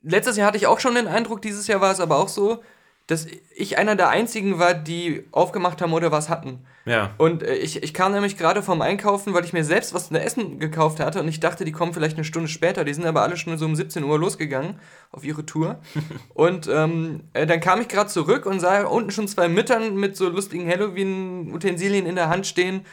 letztes 0.00 0.38
Jahr 0.38 0.46
hatte 0.46 0.56
ich 0.56 0.66
auch 0.66 0.80
schon 0.80 0.94
den 0.94 1.06
Eindruck, 1.06 1.42
dieses 1.42 1.66
Jahr 1.66 1.82
war 1.82 1.92
es 1.92 2.00
aber 2.00 2.16
auch 2.16 2.28
so, 2.28 2.62
dass 3.06 3.26
ich 3.54 3.76
einer 3.76 3.94
der 3.94 4.08
einzigen 4.08 4.58
war, 4.58 4.72
die 4.72 5.24
aufgemacht 5.32 5.82
haben 5.82 5.92
oder 5.92 6.10
was 6.10 6.30
hatten. 6.30 6.64
Ja. 6.86 7.10
Und 7.18 7.42
äh, 7.42 7.56
ich, 7.56 7.82
ich 7.82 7.92
kam 7.92 8.12
nämlich 8.12 8.38
gerade 8.38 8.62
vom 8.62 8.80
Einkaufen, 8.80 9.34
weil 9.34 9.44
ich 9.44 9.52
mir 9.52 9.64
selbst 9.64 9.92
was 9.92 10.08
zu 10.08 10.18
Essen 10.18 10.58
gekauft 10.58 10.98
hatte 10.98 11.20
und 11.20 11.28
ich 11.28 11.40
dachte, 11.40 11.66
die 11.66 11.72
kommen 11.72 11.92
vielleicht 11.92 12.16
eine 12.16 12.24
Stunde 12.24 12.48
später. 12.48 12.84
Die 12.84 12.94
sind 12.94 13.04
aber 13.04 13.20
alle 13.20 13.36
schon 13.36 13.58
so 13.58 13.66
um 13.66 13.76
17 13.76 14.02
Uhr 14.02 14.18
losgegangen 14.18 14.80
auf 15.12 15.22
ihre 15.22 15.44
Tour. 15.44 15.78
und 16.32 16.68
ähm, 16.68 17.24
äh, 17.34 17.46
dann 17.46 17.60
kam 17.60 17.82
ich 17.82 17.88
gerade 17.88 18.08
zurück 18.08 18.46
und 18.46 18.60
sah 18.60 18.84
unten 18.84 19.10
schon 19.10 19.28
zwei 19.28 19.50
Müttern 19.50 19.94
mit 19.96 20.16
so 20.16 20.30
lustigen 20.30 20.66
Halloween-Utensilien 20.66 22.06
in 22.06 22.14
der 22.14 22.30
Hand 22.30 22.46
stehen 22.46 22.86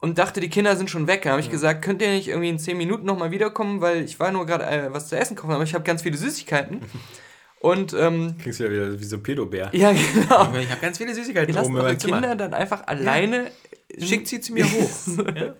und 0.00 0.18
dachte, 0.18 0.40
die 0.40 0.48
Kinder 0.48 0.76
sind 0.76 0.90
schon 0.90 1.06
weg. 1.06 1.22
Da 1.22 1.30
habe 1.30 1.40
ich 1.40 1.46
ja. 1.46 1.52
gesagt, 1.52 1.82
könnt 1.82 2.02
ihr 2.02 2.10
nicht 2.10 2.28
irgendwie 2.28 2.50
in 2.50 2.58
10 2.58 2.76
Minuten 2.76 3.06
nochmal 3.06 3.30
wiederkommen, 3.30 3.80
weil 3.80 4.04
ich 4.04 4.20
war 4.20 4.30
nur 4.30 4.46
gerade 4.46 4.66
äh, 4.66 4.92
was 4.92 5.08
zu 5.08 5.16
essen 5.16 5.36
kaufen, 5.36 5.52
aber 5.52 5.64
ich 5.64 5.74
habe 5.74 5.84
ganz 5.84 6.02
viele 6.02 6.16
Süßigkeiten. 6.16 6.82
Und, 7.58 7.94
ähm, 7.94 8.36
Klingst 8.38 8.60
ja 8.60 8.70
wieder 8.70 9.00
wie 9.00 9.04
so 9.04 9.16
ein 9.16 9.22
Pedobär. 9.22 9.70
Ja, 9.72 9.92
genau. 9.92 10.52
Ich 10.60 10.70
habe 10.70 10.80
ganz 10.80 10.98
viele 10.98 11.14
Süßigkeiten 11.14 11.56
oben 11.56 11.76
in 11.76 11.82
meinem 11.82 11.98
Kinder 11.98 12.36
dann 12.36 12.54
einfach 12.54 12.86
alleine. 12.86 13.50
Ja. 13.96 14.06
Schickt 14.06 14.28
sie 14.28 14.40
zu 14.40 14.52
mir 14.52 14.64
hoch. 14.70 14.90
ja. 15.34 15.54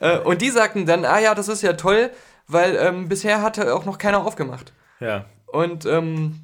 Äh, 0.00 0.18
und 0.18 0.42
die 0.42 0.50
sagten 0.50 0.84
dann, 0.84 1.04
ah 1.04 1.18
ja, 1.18 1.34
das 1.34 1.48
ist 1.48 1.62
ja 1.62 1.74
toll, 1.74 2.10
weil 2.48 2.76
ähm, 2.76 3.08
bisher 3.08 3.40
hatte 3.40 3.74
auch 3.74 3.84
noch 3.84 3.98
keiner 3.98 4.26
aufgemacht. 4.26 4.72
Ja. 5.00 5.26
Und 5.46 5.86
ähm, 5.86 6.40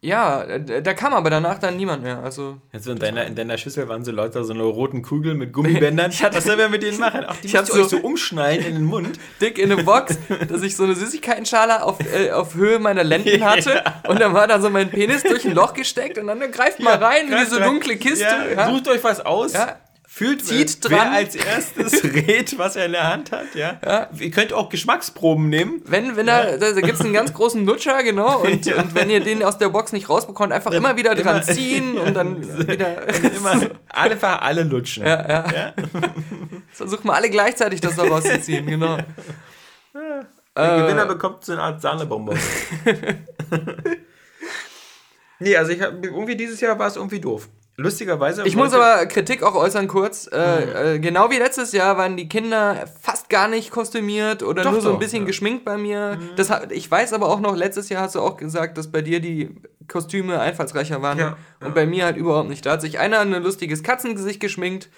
ja, 0.00 0.58
da 0.58 0.94
kam 0.94 1.12
aber 1.14 1.30
danach 1.30 1.58
dann 1.58 1.76
niemand 1.76 2.02
mehr. 2.02 2.18
Also 2.22 2.58
Jetzt 2.72 2.86
in 2.88 2.98
deiner, 2.98 3.24
in 3.26 3.34
deiner 3.34 3.56
Schüssel 3.58 3.88
waren 3.88 4.04
so 4.04 4.10
Leute 4.12 4.42
so 4.44 4.52
eine 4.52 4.62
roten 4.62 5.02
Kugel 5.02 5.34
mit 5.34 5.52
Gummibändern. 5.54 6.10
Ich 6.10 6.22
hatte- 6.22 6.36
Was 6.36 6.44
sollen 6.44 6.58
wir 6.58 6.68
mit 6.68 6.82
denen 6.82 6.98
machen? 6.98 7.24
Ach, 7.26 7.36
die 7.36 7.46
Ich 7.48 7.58
euch 7.58 7.66
so- 7.66 7.84
so 7.84 7.96
umschneiden 7.98 8.66
in 8.66 8.74
den 8.74 8.84
Mund. 8.84 9.18
dick 9.40 9.58
in 9.58 9.72
eine 9.72 9.82
Box, 9.82 10.18
dass 10.48 10.62
ich 10.62 10.76
so 10.76 10.84
eine 10.84 10.94
Süßigkeitenschale 10.94 11.82
auf, 11.82 11.98
äh, 12.00 12.30
auf 12.30 12.54
Höhe 12.54 12.78
meiner 12.78 13.04
Lenden 13.04 13.44
hatte. 13.44 13.82
Und 14.08 14.20
dann 14.20 14.34
war 14.34 14.46
da 14.46 14.60
so 14.60 14.70
mein 14.70 14.90
Penis 14.90 15.22
durch 15.22 15.44
ein 15.44 15.54
Loch 15.54 15.72
gesteckt 15.74 16.18
und 16.18 16.26
dann 16.26 16.40
greift 16.52 16.80
mal 16.80 16.96
rein 16.96 17.28
in 17.28 17.36
diese 17.38 17.60
dunkle 17.60 17.96
Kiste. 17.96 18.24
Ja, 18.24 18.46
Ja. 18.46 18.70
Sucht 18.70 18.88
euch 18.88 19.02
was 19.04 19.20
aus. 19.24 19.52
Ja. 19.52 19.76
Fühlt, 20.14 20.44
Zieht 20.44 20.78
wer 20.90 20.98
dran. 20.98 21.08
als 21.14 21.34
erstes 21.34 22.04
rät, 22.14 22.58
was 22.58 22.76
er 22.76 22.84
in 22.84 22.92
der 22.92 23.08
Hand 23.08 23.32
hat. 23.32 23.54
Ja. 23.54 23.80
Ja. 23.82 24.10
Ihr 24.18 24.30
könnt 24.30 24.52
auch 24.52 24.68
Geschmacksproben 24.68 25.48
nehmen. 25.48 25.80
Wenn, 25.86 26.16
wenn 26.16 26.26
da, 26.26 26.58
da, 26.58 26.72
da 26.72 26.80
gibt 26.82 26.94
es 26.94 27.00
einen 27.00 27.14
ganz 27.14 27.32
großen 27.32 27.64
Lutscher, 27.64 28.02
genau, 28.02 28.40
und, 28.42 28.66
Ja. 28.66 28.76
und 28.76 28.94
wenn 28.94 29.08
ihr 29.08 29.20
den 29.20 29.42
aus 29.42 29.56
der 29.56 29.70
Box 29.70 29.90
nicht 29.92 30.10
rausbekommt, 30.10 30.52
einfach 30.52 30.72
immer 30.72 30.96
wieder 30.98 31.14
dran 31.14 31.36
immer- 31.36 31.42
ziehen 31.42 31.96
und 32.04 32.12
dann 32.12 32.42
wieder. 32.68 33.08
Immer 33.34 33.70
einfach 33.88 34.42
alle 34.42 34.64
lutschen. 34.64 35.06
ja, 35.06 35.26
ja. 35.26 35.44
Ja? 35.50 35.74
Versucht 36.72 37.06
mal 37.06 37.14
alle 37.14 37.30
gleichzeitig 37.30 37.80
das 37.80 37.96
da 37.96 38.02
rauszuziehen, 38.02 38.66
genau. 38.66 38.98
Der 39.94 40.26
Äh, 40.76 40.80
Gewinner 40.82 41.06
bekommt 41.06 41.42
so 41.42 41.52
eine 41.52 41.62
Art 41.62 41.80
Sahnebonbon. 41.80 42.38
nee, 45.38 45.56
also 45.56 45.72
ich 45.72 45.80
hab, 45.80 46.04
irgendwie 46.04 46.36
dieses 46.36 46.60
Jahr 46.60 46.78
war 46.78 46.88
es 46.88 46.96
irgendwie 46.96 47.20
doof. 47.20 47.48
Lustigerweise. 47.76 48.44
Ich 48.46 48.54
muss 48.54 48.74
aber 48.74 49.06
Kritik 49.06 49.42
auch 49.42 49.54
äußern 49.54 49.88
kurz. 49.88 50.28
Äh, 50.30 50.94
äh, 50.94 50.98
genau 50.98 51.30
wie 51.30 51.38
letztes 51.38 51.72
Jahr 51.72 51.96
waren 51.96 52.16
die 52.18 52.28
Kinder 52.28 52.84
fast 53.00 53.30
gar 53.30 53.48
nicht 53.48 53.70
kostümiert 53.70 54.42
oder 54.42 54.62
Doch, 54.62 54.72
nur 54.72 54.80
so 54.82 54.88
ein 54.90 54.92
doch, 54.94 54.98
bisschen 55.00 55.22
ja. 55.22 55.26
geschminkt 55.26 55.64
bei 55.64 55.78
mir. 55.78 56.18
Das, 56.36 56.50
hat- 56.50 56.70
ich 56.70 56.90
weiß 56.90 57.14
aber 57.14 57.28
auch 57.30 57.40
noch, 57.40 57.56
letztes 57.56 57.88
Jahr 57.88 58.02
hast 58.02 58.14
du 58.14 58.20
auch 58.20 58.36
gesagt, 58.36 58.76
dass 58.76 58.92
bei 58.92 59.00
dir 59.00 59.20
die 59.20 59.56
Kostüme 59.88 60.38
einfallsreicher 60.38 61.00
waren. 61.00 61.18
Ja, 61.18 61.36
Und 61.64 61.74
bei 61.74 61.86
mir 61.86 62.04
halt 62.04 62.18
überhaupt 62.18 62.50
nicht. 62.50 62.64
Da 62.66 62.72
hat 62.72 62.82
sich 62.82 62.98
einer 62.98 63.20
ein 63.20 63.32
lustiges 63.42 63.82
Katzengesicht 63.82 64.40
geschminkt. 64.40 64.90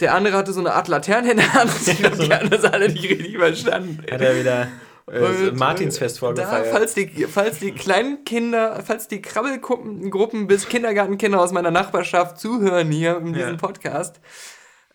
Der 0.00 0.14
andere 0.14 0.38
hatte 0.38 0.54
so 0.54 0.60
eine 0.60 0.72
Art 0.72 0.88
Laterne 0.88 1.32
in 1.32 1.36
der 1.36 1.52
Hand. 1.52 1.70
Ich 1.86 1.98
glaube, 1.98 2.16
die 2.24 2.32
haben 2.32 2.48
das 2.48 2.64
alle 2.64 2.88
nicht 2.88 3.08
richtig 3.10 3.36
verstanden. 3.36 3.98
Hat 4.10 4.20
er 4.22 4.38
wieder 4.40 4.68
äh, 5.12 5.48
Und, 5.48 5.56
Martinsfest 5.58 6.16
Da, 6.16 6.20
vorgefeiert. 6.20 6.66
falls 6.68 6.94
die, 6.94 7.08
falls 7.26 7.58
die 7.58 7.72
kleinen 7.72 8.24
Kinder, 8.24 8.82
falls 8.84 9.08
die 9.08 9.20
Krabbelgruppen 9.22 10.10
Gruppen 10.10 10.46
bis 10.46 10.68
Kindergartenkinder 10.68 11.40
aus 11.40 11.52
meiner 11.52 11.70
Nachbarschaft 11.70 12.38
zuhören 12.38 12.90
hier 12.90 13.16
in 13.18 13.32
diesem 13.32 13.50
Ja. 13.50 13.56
Podcast, 13.56 14.20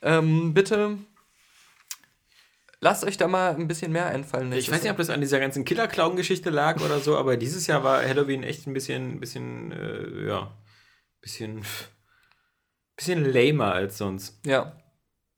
ähm, 0.01 0.53
bitte 0.53 0.97
lasst 2.81 3.03
euch 3.03 3.17
da 3.17 3.27
mal 3.27 3.55
ein 3.55 3.67
bisschen 3.67 3.91
mehr 3.91 4.05
einfallen. 4.07 4.51
Ich 4.53 4.71
weiß 4.71 4.83
nicht, 4.83 4.91
ob 4.91 4.97
das 4.97 5.09
an 5.09 5.19
dieser 5.21 5.39
ganzen 5.39 5.65
Killer-Clown-Geschichte 5.65 6.49
lag 6.51 6.81
oder 6.81 6.99
so, 6.99 7.17
aber 7.17 7.35
dieses 7.35 7.65
Jahr 7.67 7.83
war 7.83 8.03
Halloween 8.05 8.43
echt 8.43 8.67
ein 8.67 8.73
bisschen, 8.73 9.19
bisschen, 9.19 9.71
äh, 9.71 10.27
ja, 10.27 10.55
bisschen, 11.21 11.63
bisschen 12.95 13.25
lamer 13.25 13.73
als 13.73 13.97
sonst. 13.97 14.39
Ja. 14.45 14.77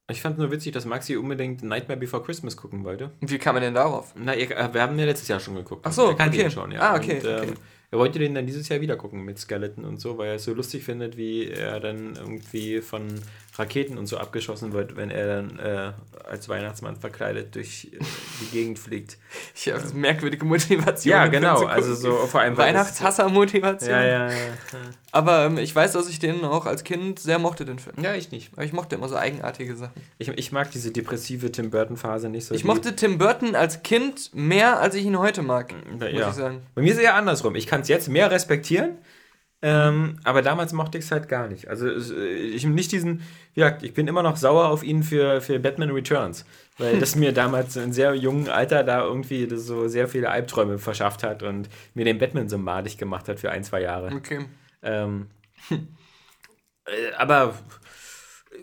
Ich 0.09 0.21
fand 0.21 0.37
nur 0.37 0.51
witzig, 0.51 0.71
dass 0.71 0.85
Maxi 0.85 1.17
unbedingt 1.17 1.63
Nightmare 1.63 1.99
Before 1.99 2.23
Christmas 2.23 2.55
gucken 2.55 2.85
wollte. 2.85 3.11
Wie 3.19 3.37
kam 3.37 3.55
man 3.55 3.63
denn 3.63 3.73
darauf? 3.73 4.13
Na, 4.15 4.33
äh, 4.33 4.47
wir 4.73 4.81
haben 4.81 4.97
ja 4.97 5.05
letztes 5.05 5.27
Jahr 5.27 5.39
schon 5.39 5.55
geguckt. 5.55 5.85
Ach 5.85 5.91
so, 5.91 6.09
er 6.09 6.15
kannte 6.15 6.37
okay. 6.37 6.45
ihn 6.45 6.51
schon, 6.51 6.71
ja. 6.71 6.79
Ah, 6.79 6.95
okay, 6.95 7.17
Und, 7.17 7.25
ähm, 7.25 7.41
okay. 7.41 7.53
Er 7.89 7.99
wollte 7.99 8.19
den 8.19 8.35
dann 8.35 8.45
dieses 8.45 8.67
Jahr 8.67 8.81
wieder 8.81 8.97
gucken 8.97 9.23
mit 9.23 9.39
Skeleton 9.39 9.85
und 9.85 9.99
so, 10.01 10.17
weil 10.17 10.29
er 10.29 10.35
es 10.35 10.43
so 10.43 10.53
lustig 10.53 10.83
findet, 10.83 11.15
wie 11.15 11.49
er 11.49 11.79
dann 11.79 12.15
irgendwie 12.17 12.81
von 12.81 13.07
Raketen 13.57 13.97
und 13.97 14.05
so 14.05 14.17
abgeschossen 14.17 14.73
wird, 14.73 14.95
wenn 14.95 15.09
er 15.09 15.27
dann 15.27 15.59
äh, 15.59 15.91
als 16.23 16.47
Weihnachtsmann 16.47 16.95
verkleidet 16.95 17.55
durch 17.55 17.89
äh, 17.91 17.99
die 18.41 18.51
Gegend 18.51 18.77
fliegt. 18.77 19.17
Ich 19.55 19.71
habe 19.71 19.81
merkwürdige 19.93 20.45
Motivation. 20.45 21.11
Ja, 21.11 21.27
genau. 21.27 21.65
Also 21.65 21.95
so 21.95 22.13
vor 22.27 22.41
allem 22.41 22.57
Weihnachtshasser-Motivation. 22.57 23.89
Ja, 23.89 24.03
ja, 24.03 24.31
ja. 24.31 24.37
Aber 25.11 25.45
ähm, 25.45 25.57
ich 25.57 25.75
weiß, 25.75 25.93
dass 25.93 26.07
ich 26.09 26.19
den 26.19 26.43
auch 26.43 26.65
als 26.65 26.83
Kind 26.83 27.19
sehr 27.19 27.39
mochte, 27.39 27.65
den 27.65 27.79
Film. 27.79 27.95
Ja, 28.01 28.13
ich 28.13 28.31
nicht. 28.31 28.51
Aber 28.53 28.63
ich 28.63 28.73
mochte 28.73 28.95
immer 28.95 29.09
so 29.09 29.15
eigenartige 29.15 29.75
Sachen. 29.75 30.01
Ich, 30.19 30.27
ich 30.27 30.51
mag 30.51 30.69
diese 30.71 30.91
depressive 30.91 31.51
Tim 31.51 31.71
Burton-Phase 31.71 32.29
nicht 32.29 32.45
so. 32.45 32.53
Ich 32.53 32.63
mochte 32.63 32.95
Tim 32.95 33.17
Burton 33.17 33.55
als 33.55 33.81
Kind 33.81 34.31
mehr, 34.33 34.79
als 34.79 34.95
ich 34.95 35.05
ihn 35.05 35.17
heute 35.17 35.41
mag. 35.41 35.73
Muss 35.91 36.03
ja. 36.11 36.29
ich 36.29 36.35
sagen. 36.35 36.61
Bei 36.75 36.81
mir 36.81 36.91
ist 36.91 36.97
es 36.97 37.03
eher 37.03 37.15
andersrum. 37.15 37.55
Ich 37.55 37.65
kann 37.65 37.81
es 37.81 37.87
jetzt 37.87 38.09
mehr 38.09 38.29
respektieren, 38.29 38.97
ähm, 39.61 40.19
aber 40.23 40.41
damals 40.41 40.71
mochte 40.73 40.97
ich 40.97 41.05
es 41.05 41.11
halt 41.11 41.27
gar 41.27 41.47
nicht. 41.47 41.67
Also 41.67 41.87
äh, 41.87 42.35
ich 42.35 42.65
nicht 42.65 42.91
diesen, 42.91 43.21
gesagt, 43.55 43.83
ich 43.83 43.93
bin 43.93 44.07
immer 44.07 44.21
noch 44.21 44.37
sauer 44.37 44.69
auf 44.69 44.83
ihn 44.83 45.01
für, 45.03 45.41
für 45.41 45.59
Batman 45.59 45.91
Returns, 45.91 46.45
weil 46.77 46.99
das 46.99 47.15
mir 47.15 47.33
damals 47.33 47.75
in 47.75 47.91
sehr 47.91 48.13
jungen 48.13 48.49
Alter 48.49 48.83
da 48.83 49.03
irgendwie 49.03 49.47
das 49.47 49.61
so 49.65 49.87
sehr 49.87 50.07
viele 50.07 50.29
Albträume 50.29 50.77
verschafft 50.77 51.23
hat 51.23 51.41
und 51.41 51.69
mir 51.95 52.05
den 52.05 52.19
Batman 52.19 52.49
so 52.49 52.57
madig 52.57 52.97
gemacht 52.97 53.27
hat 53.27 53.39
für 53.39 53.49
ein, 53.49 53.63
zwei 53.63 53.81
Jahre. 53.81 54.13
Okay. 54.15 54.45
Ähm, 54.83 55.27
äh, 55.71 57.13
aber 57.17 57.55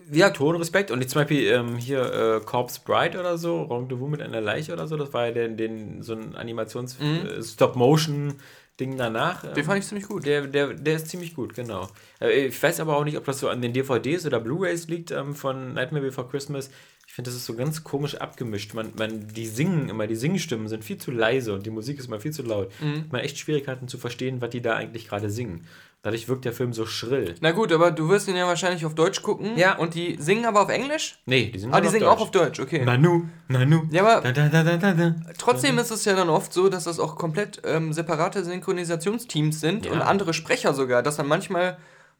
wie 0.07 0.19
gesagt, 0.19 0.39
hohen 0.39 0.57
Respekt. 0.57 0.91
Und 0.91 1.01
jetzt 1.01 1.11
zum 1.11 1.21
Beispiel 1.21 1.47
ähm, 1.47 1.77
hier 1.77 2.01
äh, 2.01 2.45
Corpse 2.45 2.81
Bride 2.83 3.19
oder 3.19 3.37
so, 3.37 3.63
Rendezvous 3.63 4.09
mit 4.09 4.21
einer 4.21 4.41
Leiche 4.41 4.73
oder 4.73 4.87
so, 4.87 4.97
das 4.97 5.13
war 5.13 5.27
ja 5.27 5.31
den, 5.31 5.57
den, 5.57 6.03
so 6.03 6.13
ein 6.13 6.35
Animations- 6.35 6.97
äh, 7.01 7.41
Stop-Motion-Ding 8.75 8.97
danach. 8.97 9.41
Den 9.41 9.57
Ähm, 9.57 9.63
fand 9.65 9.79
ich 9.79 9.87
ziemlich 9.87 10.07
gut. 10.07 10.25
der, 10.25 10.47
der, 10.47 10.73
der 10.73 10.95
ist 10.95 11.07
ziemlich 11.07 11.33
gut, 11.35 11.53
genau. 11.55 11.87
Äh, 12.21 12.47
Ich 12.47 12.61
weiß 12.61 12.79
aber 12.79 12.97
auch 12.97 13.03
nicht, 13.03 13.17
ob 13.17 13.25
das 13.25 13.39
so 13.39 13.49
an 13.49 13.61
den 13.61 13.73
DVDs 13.73 14.25
oder 14.25 14.39
Blu-Rays 14.39 14.87
liegt 14.87 15.11
ähm, 15.11 15.35
von 15.35 15.73
Nightmare 15.73 16.03
Before 16.05 16.27
Christmas. 16.27 16.69
Ich 17.07 17.13
finde, 17.13 17.29
das 17.29 17.35
ist 17.37 17.45
so 17.45 17.55
ganz 17.55 17.83
komisch 17.83 18.15
abgemischt. 18.15 18.73
Man, 18.73 18.91
man, 18.97 19.27
die 19.27 19.45
singen 19.45 19.89
immer, 19.89 20.07
die 20.07 20.15
Singstimmen 20.15 20.67
sind 20.67 20.83
viel 20.83 20.97
zu 20.97 21.11
leise 21.11 21.53
und 21.53 21.65
die 21.65 21.69
Musik 21.69 21.99
ist 21.99 22.07
immer 22.07 22.19
viel 22.19 22.33
zu 22.33 22.43
laut. 22.43 22.71
Mhm. 22.81 23.05
Man 23.11 23.19
hat 23.21 23.25
echt 23.25 23.37
Schwierigkeiten 23.37 23.87
zu 23.87 23.97
verstehen, 23.97 24.41
was 24.41 24.49
die 24.49 24.61
da 24.61 24.75
eigentlich 24.75 25.07
gerade 25.07 25.29
singen. 25.29 25.65
Dadurch 26.05 26.29
wirkt 26.29 26.45
der 26.45 26.53
Film 26.53 26.71
so 26.71 26.85
schrill. 26.85 27.33
Na 27.41 27.49
gut, 27.51 27.71
aber 27.71 27.89
du 27.89 28.07
wirst 28.09 28.27
ihn 28.27 28.35
ja 28.35 28.45
wahrscheinlich 28.45 28.85
auf 28.85 28.93
Deutsch 28.93 29.23
gucken. 29.23 29.57
Ja. 29.57 29.75
Und 29.79 29.95
die 29.95 30.17
singen 30.19 30.45
aber 30.45 30.61
auf 30.61 30.69
Englisch? 30.69 31.17
Nee, 31.25 31.47
die 31.51 31.57
sind 31.57 31.73
Ah, 31.73 31.81
die 31.81 31.87
auf 31.87 31.93
singen 31.93 32.05
Deutsch. 32.05 32.15
auch 32.17 32.21
auf 32.21 32.29
Deutsch, 32.29 32.59
okay. 32.59 32.85
Nanu, 32.85 33.23
Nanu. 33.47 33.87
Ja, 33.89 34.05
aber 34.05 34.21
Da, 34.21 34.31
da, 34.31 34.49
da, 34.49 34.63
da, 34.63 34.77
da, 34.77 34.93
da. 34.93 35.15
trotzdem 35.39 35.79
ist 35.79 35.89
es 35.89 36.05
ja 36.05 36.13
dann 36.15 36.29
oft 36.29 36.53
so, 36.53 36.69
dass 36.69 36.83
das 36.83 36.99
auch 36.99 37.15
komplett 37.15 37.59
ähm, 37.65 37.91
separate 37.91 38.43
Synchronisationsteams 38.43 39.59
sind 39.59 39.87
Ja. 39.87 39.93
und 39.93 40.01
andere 40.03 40.35
Sprecher 40.35 40.75
sogar, 40.75 41.01
dass 41.01 41.17
dann 41.17 41.27
manchmal, 41.27 41.77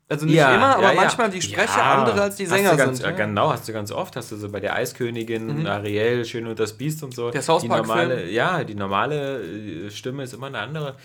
also 0.09 0.25
nicht 0.25 0.33
Ja, 0.35 0.55
immer, 0.55 0.77
aber 0.77 0.83
ja, 0.87 0.93
ja. 0.93 1.01
manchmal 1.01 1.29
die 1.29 1.43
Sprecher 1.43 1.77
Ja. 1.77 1.93
andere 1.99 2.21
als 2.23 2.37
die 2.37 2.47
Sänger 2.47 2.75
ganz, 2.75 2.97
sind. 2.99 3.05
ja. 3.07 3.11
Genau, 3.15 3.51
hast 3.51 3.67
du 3.67 3.73
ganz 3.73 3.91
oft. 3.91 4.15
Hast 4.15 4.31
du 4.31 4.35
so 4.37 4.49
bei 4.49 4.59
der 4.59 4.75
Eiskönigin, 4.75 5.67
Ariel, 5.67 6.25
Schön 6.25 6.47
und 6.47 6.59
das 6.59 6.73
Biest 6.73 7.03
und 7.03 7.13
so. 7.13 7.29
Der 7.29 7.43
South 7.43 7.61
die 7.61 7.67
Park-Film. 7.67 7.87
normale, 7.99 8.29
Ja, 8.31 8.63
die 8.63 8.73
normale 8.75 9.41
äh, 9.43 9.91
Stimme 9.91 10.23
ist 10.23 10.33
immer 10.33 10.47
eine 10.47 10.57
andere. 10.59 10.95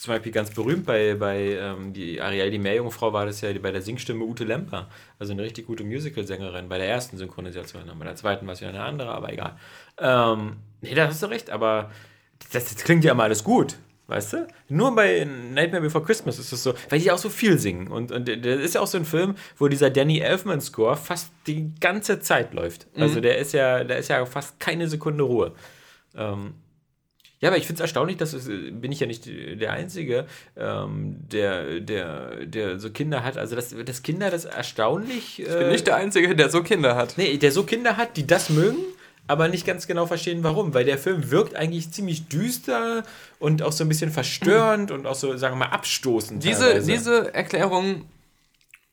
Zum 0.00 0.14
Beispiel 0.14 0.32
ganz 0.32 0.50
berühmt 0.50 0.86
bei, 0.86 1.14
bei 1.14 1.58
ähm, 1.60 1.92
die 1.92 2.22
Ariel, 2.22 2.50
die 2.50 2.58
Meerjungfrau, 2.58 3.12
war 3.12 3.26
das 3.26 3.42
ja 3.42 3.52
bei 3.58 3.70
der 3.70 3.82
Singstimme 3.82 4.24
Ute 4.24 4.44
Lemper. 4.44 4.88
Also 5.18 5.34
eine 5.34 5.42
richtig 5.42 5.66
gute 5.66 5.84
Musical-Sängerin 5.84 6.70
bei 6.70 6.78
der 6.78 6.88
ersten 6.88 7.18
Synchronisation. 7.18 7.82
Bei 7.98 8.06
der 8.06 8.16
zweiten 8.16 8.46
war 8.46 8.54
es 8.54 8.62
wieder 8.62 8.70
eine 8.70 8.82
andere, 8.82 9.10
aber 9.10 9.30
egal. 9.30 9.58
Ähm, 9.98 10.56
nee, 10.80 10.94
da 10.94 11.06
hast 11.06 11.22
du 11.22 11.26
recht, 11.26 11.50
aber 11.50 11.90
das, 12.50 12.64
das 12.64 12.76
klingt 12.76 13.04
ja 13.04 13.12
immer 13.12 13.24
alles 13.24 13.44
gut. 13.44 13.76
Weißt 14.06 14.32
du? 14.32 14.48
Nur 14.70 14.96
bei 14.96 15.26
Nightmare 15.26 15.82
Before 15.82 16.02
Christmas 16.02 16.38
ist 16.38 16.50
es 16.50 16.62
so, 16.62 16.72
weil 16.88 16.98
die 16.98 17.10
auch 17.10 17.18
so 17.18 17.28
viel 17.28 17.58
singen. 17.58 17.88
Und, 17.88 18.10
und 18.10 18.26
der 18.26 18.38
der 18.38 18.58
ist 18.58 18.76
ja 18.76 18.80
auch 18.80 18.86
so 18.86 18.96
ein 18.96 19.04
Film, 19.04 19.34
wo 19.58 19.68
dieser 19.68 19.90
Danny 19.90 20.20
Elfman-Score 20.20 20.96
fast 20.96 21.30
die 21.46 21.74
ganze 21.78 22.20
Zeit 22.20 22.54
läuft. 22.54 22.86
Also 22.96 23.20
der 23.20 23.36
ist 23.36 23.52
ja, 23.52 23.84
da 23.84 23.96
ist 23.96 24.08
ja 24.08 24.24
fast 24.24 24.58
keine 24.58 24.88
Sekunde 24.88 25.24
Ruhe. 25.24 25.52
Ähm, 26.16 26.54
ja, 27.40 27.48
aber 27.48 27.56
ich 27.56 27.66
finde 27.66 27.78
es 27.78 27.80
erstaunlich, 27.80 28.18
dass 28.18 28.34
es, 28.34 28.48
äh, 28.48 28.70
bin 28.70 28.92
ich 28.92 29.00
ja 29.00 29.06
nicht 29.06 29.26
der 29.26 29.72
Einzige, 29.72 30.26
ähm, 30.56 31.16
der, 31.32 31.80
der, 31.80 32.44
der 32.44 32.78
so 32.78 32.90
Kinder 32.90 33.24
hat. 33.24 33.38
Also, 33.38 33.56
dass, 33.56 33.74
dass 33.84 34.02
Kinder 34.02 34.30
das 34.30 34.44
erstaunlich. 34.44 35.40
Ich 35.40 35.48
bin 35.48 35.70
nicht 35.70 35.86
der 35.86 35.96
Einzige, 35.96 36.36
der 36.36 36.50
so 36.50 36.62
Kinder 36.62 36.96
hat. 36.96 37.16
Nee, 37.16 37.38
der 37.38 37.50
so 37.50 37.64
Kinder 37.64 37.96
hat, 37.96 38.18
die 38.18 38.26
das 38.26 38.50
mögen, 38.50 38.78
aber 39.26 39.48
nicht 39.48 39.66
ganz 39.66 39.86
genau 39.86 40.04
verstehen, 40.04 40.44
warum. 40.44 40.74
Weil 40.74 40.84
der 40.84 40.98
Film 40.98 41.30
wirkt 41.30 41.56
eigentlich 41.56 41.90
ziemlich 41.90 42.28
düster 42.28 43.04
und 43.38 43.62
auch 43.62 43.72
so 43.72 43.84
ein 43.84 43.88
bisschen 43.88 44.10
verstörend 44.10 44.90
und 44.90 45.06
auch 45.06 45.14
so, 45.14 45.34
sagen 45.38 45.54
wir 45.54 45.66
mal, 45.66 45.72
abstoßend. 45.72 46.44
Diese, 46.44 46.64
teilweise. 46.64 46.92
diese 46.92 47.34
Erklärung 47.34 48.04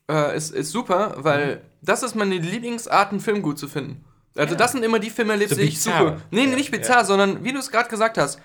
äh, 0.10 0.38
ist, 0.38 0.52
ist 0.52 0.72
super, 0.72 1.16
weil 1.18 1.60
das 1.82 2.02
ist 2.02 2.16
meine 2.16 2.38
Lieblingsart, 2.38 3.12
einen 3.12 3.20
Film 3.20 3.42
gut 3.42 3.60
zu 3.60 3.68
finden. 3.68 4.06
Also 4.38 4.56
das 4.56 4.72
sind 4.72 4.84
immer 4.84 5.00
die 5.00 5.10
Filme, 5.10 5.38
So 5.48 5.56
die 5.56 5.64
ich 5.64 5.82
suche. 5.82 6.22
Nee, 6.32 6.46
nee, 6.46 6.52
Ja, 6.52 6.56
nicht 6.56 6.72
bizarr, 6.72 7.06
sondern 7.06 7.44
wie 7.44 7.52
du 7.52 7.60
es 7.60 7.72
gerade 7.72 7.90
gesagt 7.90 8.18
hast, 8.18 8.40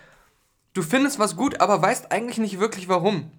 du 0.74 0.82
findest 0.82 1.18
was 1.18 1.36
gut, 1.36 1.60
aber 1.60 1.80
weißt 1.82 2.10
eigentlich 2.10 2.38
nicht 2.38 2.58
wirklich 2.60 2.88
warum. 2.88 3.30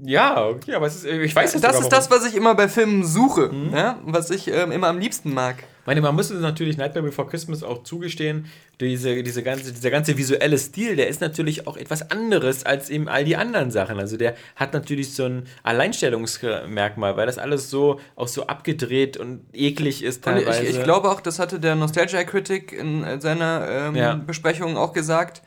Ja, 0.00 0.46
okay, 0.46 0.74
aber 0.74 0.86
ist, 0.86 1.04
ich 1.04 1.34
weiß 1.34 1.52
das. 1.52 1.60
Das 1.60 1.80
ist 1.80 1.88
das, 1.88 2.10
was 2.10 2.24
ich 2.24 2.36
immer 2.36 2.54
bei 2.54 2.68
Filmen 2.68 3.04
suche, 3.04 3.48
mhm. 3.48 3.74
ja? 3.74 3.98
was 4.04 4.30
ich 4.30 4.46
ähm, 4.48 4.70
immer 4.70 4.86
am 4.86 4.98
liebsten 4.98 5.34
mag. 5.34 5.56
Ich 5.58 5.86
meine, 5.86 6.00
man 6.02 6.14
muss 6.14 6.30
natürlich 6.30 6.76
Nightmare 6.76 7.06
Before 7.06 7.26
Christmas 7.26 7.62
auch 7.64 7.82
zugestehen, 7.82 8.46
diese, 8.80 9.22
diese 9.22 9.42
ganze, 9.42 9.72
dieser 9.72 9.90
ganze 9.90 10.16
visuelle 10.16 10.58
Stil, 10.58 10.94
der 10.94 11.08
ist 11.08 11.20
natürlich 11.20 11.66
auch 11.66 11.76
etwas 11.76 12.10
anderes 12.10 12.64
als 12.64 12.90
eben 12.90 13.08
all 13.08 13.24
die 13.24 13.36
anderen 13.36 13.70
Sachen. 13.70 13.98
Also 13.98 14.16
der 14.16 14.36
hat 14.54 14.72
natürlich 14.72 15.14
so 15.14 15.24
ein 15.24 15.46
Alleinstellungsmerkmal, 15.64 17.16
weil 17.16 17.26
das 17.26 17.38
alles 17.38 17.70
so 17.70 17.98
auch 18.14 18.28
so 18.28 18.46
abgedreht 18.46 19.16
und 19.16 19.46
eklig 19.52 20.04
ist 20.04 20.22
teilweise. 20.22 20.62
Ich, 20.62 20.76
ich, 20.76 20.84
glaube 20.84 21.10
auch, 21.10 21.20
das 21.20 21.38
hatte 21.40 21.58
der 21.58 21.74
Nostalgia 21.74 22.22
Critic 22.22 22.72
in 22.72 23.20
seiner 23.20 23.66
ähm, 23.68 23.96
ja. 23.96 24.14
Besprechung 24.14 24.76
auch 24.76 24.92
gesagt. 24.92 25.42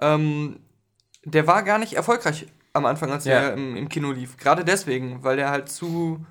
Ähm, 0.00 0.60
der 1.24 1.46
war 1.46 1.62
gar 1.62 1.78
nicht 1.78 1.92
erfolgreich 1.92 2.46
am 2.74 2.84
Anfang, 2.86 3.10
als 3.10 3.24
ja. 3.24 3.34
er 3.34 3.54
im, 3.54 3.76
im, 3.76 3.88
Kino 3.88 4.12
lief. 4.12 4.36
Gerade 4.36 4.64
deswegen, 4.64 5.22
weil 5.22 5.36
der 5.36 5.50
halt 5.50 5.68
zu 5.70 6.24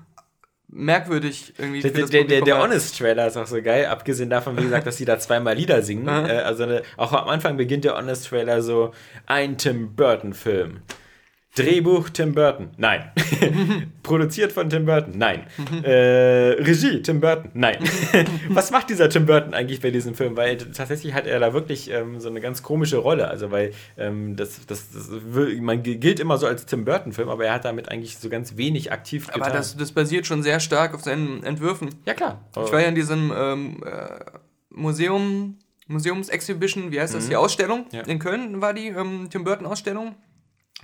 merkwürdig 0.68 1.54
irgendwie. 1.58 1.80
Der, 1.80 1.90
der, 1.90 2.24
der, 2.24 2.40
der 2.42 2.62
Honest-Trailer 2.62 3.26
ist 3.26 3.36
auch 3.36 3.46
so 3.46 3.60
geil, 3.62 3.86
abgesehen 3.86 4.30
davon, 4.30 4.56
wie 4.56 4.62
gesagt, 4.62 4.86
dass 4.86 4.96
sie 4.96 5.04
da 5.04 5.18
zweimal 5.18 5.54
Lieder 5.56 5.82
singen. 5.82 6.06
äh, 6.06 6.42
also 6.44 6.64
eine, 6.64 6.82
auch 6.96 7.12
am 7.12 7.28
Anfang 7.28 7.56
beginnt 7.56 7.84
der 7.84 7.96
Honest-Trailer 7.96 8.62
so: 8.62 8.92
ein 9.26 9.58
Tim 9.58 9.96
Burton-Film. 9.96 10.82
Drehbuch 11.56 12.08
Tim 12.10 12.34
Burton. 12.34 12.70
Nein. 12.78 13.12
Produziert 14.02 14.50
von 14.50 14.68
Tim 14.68 14.86
Burton. 14.86 15.16
Nein. 15.16 15.46
äh, 15.84 16.56
Regie 16.60 17.00
Tim 17.00 17.20
Burton. 17.20 17.50
Nein. 17.54 17.78
Was 18.48 18.72
macht 18.72 18.90
dieser 18.90 19.08
Tim 19.08 19.26
Burton 19.26 19.54
eigentlich 19.54 19.80
bei 19.80 19.92
diesem 19.92 20.16
Film? 20.16 20.36
Weil 20.36 20.56
tatsächlich 20.56 21.14
hat 21.14 21.26
er 21.26 21.38
da 21.38 21.52
wirklich 21.52 21.90
ähm, 21.90 22.18
so 22.18 22.28
eine 22.28 22.40
ganz 22.40 22.64
komische 22.64 22.96
Rolle. 22.96 23.28
Also, 23.28 23.52
weil 23.52 23.72
ähm, 23.96 24.34
das, 24.34 24.66
das, 24.66 24.90
das, 24.90 25.10
man 25.60 25.84
gilt 25.84 26.18
immer 26.18 26.38
so 26.38 26.48
als 26.48 26.66
Tim 26.66 26.84
Burton-Film, 26.84 27.28
aber 27.28 27.46
er 27.46 27.54
hat 27.54 27.64
damit 27.64 27.88
eigentlich 27.88 28.18
so 28.18 28.28
ganz 28.28 28.56
wenig 28.56 28.90
aktiv 28.90 29.28
getan. 29.28 29.42
Aber 29.42 29.52
das, 29.52 29.76
das 29.76 29.92
basiert 29.92 30.26
schon 30.26 30.42
sehr 30.42 30.58
stark 30.58 30.92
auf 30.92 31.02
seinen 31.02 31.44
Entwürfen. 31.44 31.90
Ja, 32.04 32.14
klar. 32.14 32.44
Ich 32.50 32.72
war 32.72 32.80
ja 32.80 32.88
in 32.88 32.96
diesem 32.96 33.32
ähm, 33.36 33.84
äh, 33.86 34.08
Museum, 34.70 35.58
Museums-Exhibition, 35.86 36.90
wie 36.90 37.00
heißt 37.00 37.14
das, 37.14 37.26
mhm. 37.26 37.28
die 37.28 37.36
Ausstellung 37.36 37.86
ja. 37.92 38.00
in 38.00 38.18
Köln 38.18 38.60
war 38.60 38.74
die 38.74 38.88
ähm, 38.88 39.28
Tim 39.30 39.44
Burton-Ausstellung. 39.44 40.16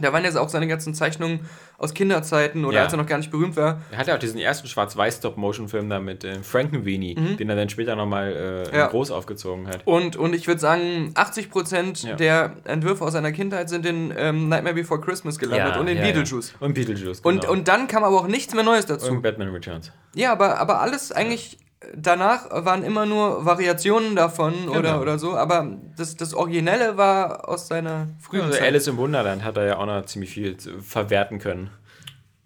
Da 0.00 0.12
waren 0.12 0.24
ja 0.24 0.40
auch 0.40 0.48
seine 0.48 0.66
ganzen 0.66 0.94
Zeichnungen 0.94 1.40
aus 1.78 1.94
Kinderzeiten 1.94 2.64
oder 2.64 2.76
ja. 2.78 2.84
als 2.84 2.92
er 2.92 2.98
noch 2.98 3.06
gar 3.06 3.18
nicht 3.18 3.30
berühmt 3.30 3.56
war. 3.56 3.80
Er 3.90 3.98
hatte 3.98 4.14
auch 4.14 4.18
diesen 4.18 4.38
ersten 4.38 4.68
Schwarz-Weiß-Stop-Motion-Film 4.68 5.88
da 5.88 6.00
mit 6.00 6.24
äh, 6.24 6.42
Frankenweenie, 6.42 7.16
mhm. 7.18 7.36
den 7.36 7.48
er 7.48 7.56
dann 7.56 7.68
später 7.68 7.96
nochmal 7.96 8.66
äh, 8.72 8.76
ja. 8.76 8.86
groß 8.88 9.10
aufgezogen 9.10 9.66
hat. 9.66 9.86
Und, 9.86 10.16
und 10.16 10.34
ich 10.34 10.46
würde 10.46 10.60
sagen, 10.60 11.12
80% 11.14 12.06
ja. 12.06 12.16
der 12.16 12.56
Entwürfe 12.64 13.04
aus 13.04 13.12
seiner 13.12 13.32
Kindheit 13.32 13.68
sind 13.68 13.86
in 13.86 14.12
ähm, 14.16 14.48
Nightmare 14.48 14.74
Before 14.74 15.00
Christmas 15.00 15.38
gelandet 15.38 15.76
und 15.76 15.88
in 15.88 15.98
Beetlejuice. 15.98 16.54
Und 16.60 16.74
Beetlejuice, 16.74 17.22
genau. 17.22 17.34
und, 17.34 17.48
und 17.48 17.68
dann 17.68 17.88
kam 17.88 18.04
aber 18.04 18.20
auch 18.20 18.28
nichts 18.28 18.54
mehr 18.54 18.64
Neues 18.64 18.86
dazu. 18.86 19.10
Und 19.10 19.22
Batman 19.22 19.48
Returns. 19.48 19.92
Ja, 20.14 20.32
aber, 20.32 20.58
aber 20.58 20.80
alles 20.80 21.12
eigentlich 21.12 21.58
danach 21.94 22.50
waren 22.50 22.82
immer 22.82 23.06
nur 23.06 23.44
Variationen 23.44 24.14
davon 24.14 24.52
genau. 24.52 24.78
oder, 24.78 25.00
oder 25.00 25.18
so, 25.18 25.36
aber 25.36 25.78
das, 25.96 26.16
das 26.16 26.34
Originelle 26.34 26.96
war 26.96 27.48
aus 27.48 27.68
seiner 27.68 28.08
frühen 28.20 28.42
also 28.42 28.58
Zeit. 28.58 28.66
Alice 28.66 28.86
im 28.86 28.96
Wunderland 28.96 29.44
hat 29.44 29.56
er 29.56 29.66
ja 29.66 29.76
auch 29.78 29.86
noch 29.86 30.04
ziemlich 30.06 30.30
viel 30.30 30.56
verwerten 30.80 31.38
können. 31.38 31.70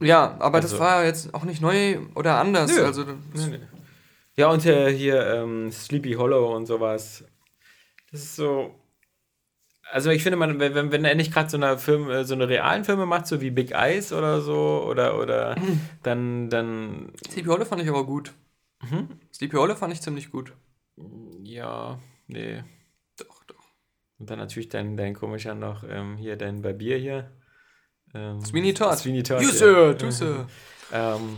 Ja, 0.01 0.37
aber 0.39 0.57
also. 0.57 0.69
das 0.69 0.79
war 0.79 1.05
jetzt 1.05 1.35
auch 1.35 1.45
nicht 1.45 1.61
neu 1.61 1.99
oder 2.15 2.39
anders. 2.39 2.75
Nö. 2.77 2.85
Also, 2.85 3.05
Nö. 3.05 3.59
Ja, 4.37 4.49
und 4.49 4.67
äh, 4.67 4.93
hier 4.93 5.27
ähm, 5.27 5.71
Sleepy 5.71 6.15
Hollow 6.15 6.55
und 6.55 6.67
sowas. 6.67 7.25
Das 8.11 8.21
ist 8.21 8.37
so. 8.37 8.75
Also 9.93 10.11
ich 10.11 10.23
finde, 10.23 10.37
man, 10.37 10.59
wenn, 10.59 10.91
wenn 10.91 11.05
er 11.05 11.15
nicht 11.15 11.33
gerade 11.33 11.49
so 11.49 11.57
eine 11.57 11.79
Film, 11.79 12.11
äh, 12.11 12.25
so 12.25 12.35
eine 12.35 12.49
realen 12.49 12.85
Filme 12.85 13.07
macht, 13.07 13.27
so 13.27 13.41
wie 13.41 13.51
Big 13.51 13.73
Eyes 13.73 14.13
oder 14.13 14.41
so, 14.41 14.85
oder, 14.89 15.19
oder 15.21 15.55
dann, 16.03 16.51
dann. 16.51 17.13
Sleepy 17.31 17.49
Hollow 17.49 17.65
fand 17.65 17.83
ich 17.83 17.89
aber 17.89 18.05
gut. 18.05 18.33
Mhm. 18.91 19.09
Sleepy 19.33 19.57
Hollow 19.57 19.75
fand 19.75 19.93
ich 19.93 20.01
ziemlich 20.01 20.31
gut. 20.31 20.53
Ja, 21.43 21.99
nee. 22.27 22.63
Doch, 23.17 23.45
doch. 23.45 23.65
Und 24.19 24.31
dann 24.31 24.39
natürlich 24.39 24.69
dein, 24.69 24.97
dein 24.97 25.15
komischer 25.15 25.55
noch, 25.55 25.85
ähm, 25.89 26.17
hier 26.17 26.37
dein 26.37 26.63
Barbier 26.63 26.99
hier. 26.99 27.33
Ähm, 28.15 28.41
Sweeney 28.45 28.75
Todd. 28.75 28.97
Sweeney 28.99 29.23
Todd. 29.23 29.43
You 29.43 29.49
sir, 29.49 29.95
du 29.95 30.11
sir. 30.11 30.47
ähm, 30.93 31.37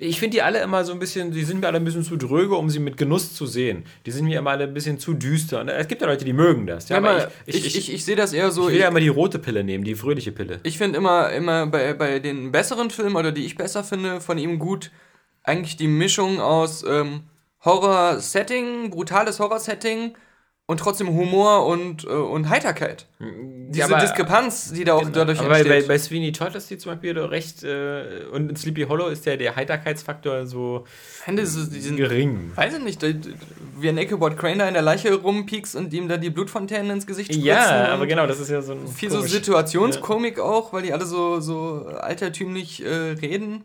ich 0.00 0.20
finde 0.20 0.36
die 0.36 0.42
alle 0.42 0.62
immer 0.62 0.84
so 0.84 0.92
ein 0.92 1.00
bisschen, 1.00 1.32
die 1.32 1.42
sind 1.42 1.60
mir 1.60 1.66
alle 1.66 1.78
ein 1.78 1.84
bisschen 1.84 2.04
zu 2.04 2.16
dröge, 2.16 2.54
um 2.54 2.70
sie 2.70 2.78
mit 2.78 2.96
Genuss 2.96 3.34
zu 3.34 3.46
sehen. 3.46 3.84
Die 4.06 4.12
sind 4.12 4.26
mir 4.26 4.38
immer 4.38 4.50
alle 4.50 4.64
ein 4.64 4.72
bisschen 4.72 5.00
zu 5.00 5.12
düster. 5.12 5.60
Und 5.60 5.68
es 5.70 5.88
gibt 5.88 6.00
ja 6.00 6.06
Leute, 6.06 6.24
die 6.24 6.32
mögen 6.32 6.68
das. 6.68 6.88
Ja, 6.88 6.98
aber 6.98 7.32
ich, 7.46 7.56
ich, 7.56 7.66
ich, 7.66 7.76
ich, 7.76 7.94
ich 7.94 8.04
sehe 8.04 8.14
das 8.14 8.32
eher 8.32 8.52
so. 8.52 8.68
Ich 8.68 8.74
will 8.74 8.80
ja 8.82 8.88
immer 8.88 9.00
die 9.00 9.08
rote 9.08 9.40
Pille 9.40 9.64
nehmen, 9.64 9.82
die 9.82 9.96
fröhliche 9.96 10.30
Pille. 10.30 10.60
Ich 10.62 10.78
finde 10.78 10.98
immer, 10.98 11.32
immer 11.32 11.66
bei, 11.66 11.94
bei 11.94 12.20
den 12.20 12.52
besseren 12.52 12.90
Filmen 12.90 13.16
oder 13.16 13.32
die 13.32 13.44
ich 13.44 13.56
besser 13.56 13.82
finde 13.82 14.20
von 14.20 14.38
ihm 14.38 14.60
gut, 14.60 14.92
eigentlich 15.48 15.76
die 15.76 15.88
Mischung 15.88 16.40
aus 16.40 16.84
ähm, 16.84 17.22
Horror-Setting, 17.64 18.90
brutales 18.90 19.40
Horror-Setting 19.40 20.14
und 20.70 20.80
trotzdem 20.80 21.08
Humor 21.08 21.64
und, 21.66 22.04
äh, 22.04 22.08
und 22.08 22.50
Heiterkeit. 22.50 23.06
Diese 23.18 23.86
aber, 23.86 24.00
Diskrepanz, 24.00 24.70
die 24.70 24.84
da 24.84 24.94
auch 24.94 25.00
genau. 25.00 25.12
dadurch 25.12 25.40
aber 25.40 25.56
entsteht. 25.56 25.72
Bei, 25.72 25.80
bei, 25.80 25.88
bei 25.88 25.98
Sweeney 25.98 26.30
Todd 26.30 26.54
ist 26.54 26.68
die 26.68 26.76
zum 26.76 26.92
Beispiel 26.92 27.18
recht, 27.18 27.64
äh, 27.64 28.26
und 28.32 28.50
in 28.50 28.56
Sleepy 28.56 28.82
Hollow 28.82 29.08
ist 29.08 29.24
ja 29.24 29.36
der 29.36 29.56
Heiterkeitsfaktor 29.56 30.46
so 30.46 30.84
Hände, 31.24 31.44
gering. 31.96 32.52
Weiß 32.54 32.74
ich 32.74 32.84
nicht, 32.84 33.02
wie 33.80 33.88
ein 33.88 33.96
Ichabod 33.96 34.36
Crane 34.36 34.58
da 34.58 34.68
in 34.68 34.74
der 34.74 34.82
Leiche 34.82 35.14
rumpiekst 35.14 35.74
und 35.74 35.92
ihm 35.94 36.06
da 36.06 36.18
die 36.18 36.28
Blutfontänen 36.28 36.90
ins 36.90 37.06
Gesicht 37.06 37.32
spritzen. 37.32 37.46
Ja, 37.46 37.88
aber 37.88 38.06
genau, 38.06 38.26
das 38.26 38.38
ist 38.38 38.50
ja 38.50 38.60
so 38.60 38.72
ein 38.72 38.86
Viel 38.88 39.08
komisch. 39.08 39.24
so 39.24 39.36
Situationskomik 39.36 40.36
ja. 40.36 40.44
auch, 40.44 40.74
weil 40.74 40.82
die 40.82 40.92
alle 40.92 41.06
so, 41.06 41.40
so 41.40 41.86
altertümlich 41.98 42.84
äh, 42.84 42.88
reden. 42.88 43.64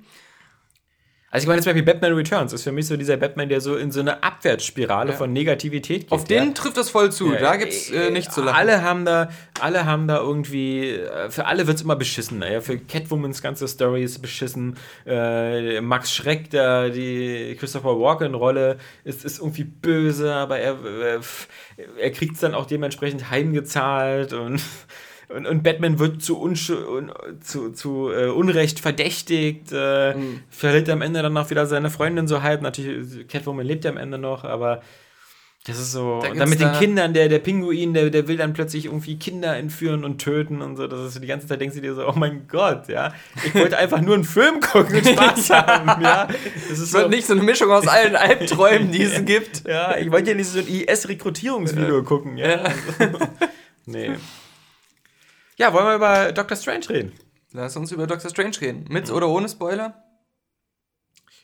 Also 1.33 1.45
ich 1.45 1.47
meine 1.47 1.63
zum 1.63 1.71
Beispiel 1.71 1.83
Batman 1.83 2.13
Returns 2.13 2.53
ist 2.53 2.61
für 2.61 2.71
mich 2.71 2.85
so 2.85 2.95
dieser 2.95 3.17
Batman, 3.17 3.49
der 3.49 3.59
so 3.59 3.75
in 3.75 3.91
so 3.91 4.01
eine 4.01 4.21
Abwärtsspirale 4.21 5.13
ja. 5.13 5.17
von 5.17 5.33
Negativität 5.33 6.01
geht. 6.01 6.11
Auf 6.11 6.25
den 6.25 6.49
ja. 6.49 6.51
trifft 6.51 6.77
das 6.77 6.91
voll 6.91 7.11
zu, 7.11 7.33
ja, 7.33 7.39
da 7.39 7.55
gibt's 7.55 7.89
äh, 7.89 8.11
nichts 8.11 8.35
zu 8.35 8.43
lachen. 8.43 8.55
Alle 8.55 8.83
haben 8.83 9.03
da, 9.03 9.29
alle 9.59 9.85
haben 9.85 10.07
da 10.07 10.17
irgendwie, 10.17 10.91
äh, 10.91 11.31
für 11.31 11.47
alle 11.47 11.65
wird's 11.65 11.81
immer 11.81 11.95
beschissen. 11.95 12.43
Ja? 12.43 12.61
Für 12.61 12.77
Catwomans 12.77 13.41
ganze 13.41 13.67
Story 13.67 14.03
ist 14.03 14.21
beschissen. 14.21 14.77
Äh, 15.07 15.81
Max 15.81 16.13
Schreck, 16.13 16.51
da 16.51 16.89
die 16.89 17.57
Christopher 17.59 17.99
Walken-Rolle, 17.99 18.77
ist, 19.03 19.25
ist 19.25 19.39
irgendwie 19.39 19.63
böse, 19.63 20.31
aber 20.31 20.59
er, 20.59 20.73
äh, 20.85 21.19
er 21.99 22.11
kriegt's 22.11 22.41
dann 22.41 22.53
auch 22.53 22.67
dementsprechend 22.67 23.31
heimgezahlt 23.31 24.33
und 24.33 24.61
und, 25.35 25.45
und 25.45 25.63
Batman 25.63 25.99
wird 25.99 26.21
zu, 26.21 26.47
zu, 27.41 27.71
zu 27.71 27.89
uh, 27.89 28.33
Unrecht 28.33 28.79
verdächtigt, 28.79 29.71
äh, 29.71 30.13
mhm. 30.15 30.41
verliert 30.49 30.89
am 30.89 31.01
Ende 31.01 31.21
dann 31.21 31.33
noch 31.33 31.49
wieder 31.49 31.65
seine 31.65 31.89
Freundin 31.89 32.27
so 32.27 32.41
halb. 32.41 32.61
Natürlich, 32.61 33.27
Catwoman 33.27 33.65
lebt 33.65 33.85
ja 33.85 33.91
am 33.91 33.97
Ende 33.97 34.17
noch, 34.17 34.43
aber 34.43 34.81
das 35.65 35.79
ist 35.79 35.93
so. 35.93 36.19
Da 36.21 36.33
dann 36.33 36.49
mit 36.49 36.59
den 36.59 36.73
Kindern, 36.73 37.13
der, 37.13 37.29
der 37.29 37.39
Pinguin, 37.39 37.93
der, 37.93 38.09
der 38.09 38.27
will 38.27 38.35
dann 38.35 38.51
plötzlich 38.51 38.85
irgendwie 38.85 39.17
Kinder 39.17 39.55
entführen 39.55 40.03
und 40.03 40.17
töten 40.17 40.61
und 40.61 40.75
so. 40.75 40.87
Das 40.87 40.99
ist 40.99 41.13
so 41.13 41.21
die 41.21 41.27
ganze 41.27 41.47
Zeit 41.47 41.61
denkst 41.61 41.75
du 41.75 41.81
dir 41.81 41.95
so, 41.95 42.05
oh 42.05 42.13
mein 42.17 42.49
Gott, 42.49 42.89
ja. 42.89 43.13
Ich 43.45 43.55
wollte 43.55 43.77
einfach 43.77 44.01
nur 44.01 44.15
einen 44.15 44.25
Film 44.25 44.59
gucken 44.59 44.97
und 44.97 45.07
Spaß 45.07 45.49
haben, 45.51 46.03
ja. 46.03 46.27
Das 46.69 46.79
ist 46.79 46.91
so, 46.91 47.07
nicht 47.07 47.25
so 47.25 47.33
eine 47.33 47.43
Mischung 47.43 47.71
aus 47.71 47.87
allen 47.87 48.15
Albträumen, 48.17 48.91
die 48.91 49.03
es 49.03 49.23
gibt. 49.23 49.65
Ja, 49.65 49.95
ich 49.95 50.11
wollte 50.11 50.31
ja 50.31 50.35
nicht 50.35 50.49
so 50.49 50.59
ein 50.59 50.67
IS-Rekrutierungsvideo 50.67 52.03
gucken, 52.03 52.35
ja. 52.35 52.49
ja. 52.49 52.63
nee. 53.85 54.11
Ja, 55.57 55.73
wollen 55.73 55.85
wir 55.85 55.95
über 55.95 56.31
Doctor 56.31 56.57
Strange 56.57 56.89
reden? 56.89 57.13
Lass 57.51 57.75
uns 57.75 57.91
über 57.91 58.07
Doctor 58.07 58.29
Strange 58.29 58.59
reden. 58.61 58.85
Mit 58.89 59.07
mhm. 59.07 59.15
oder 59.15 59.29
ohne 59.29 59.47
Spoiler? 59.47 60.03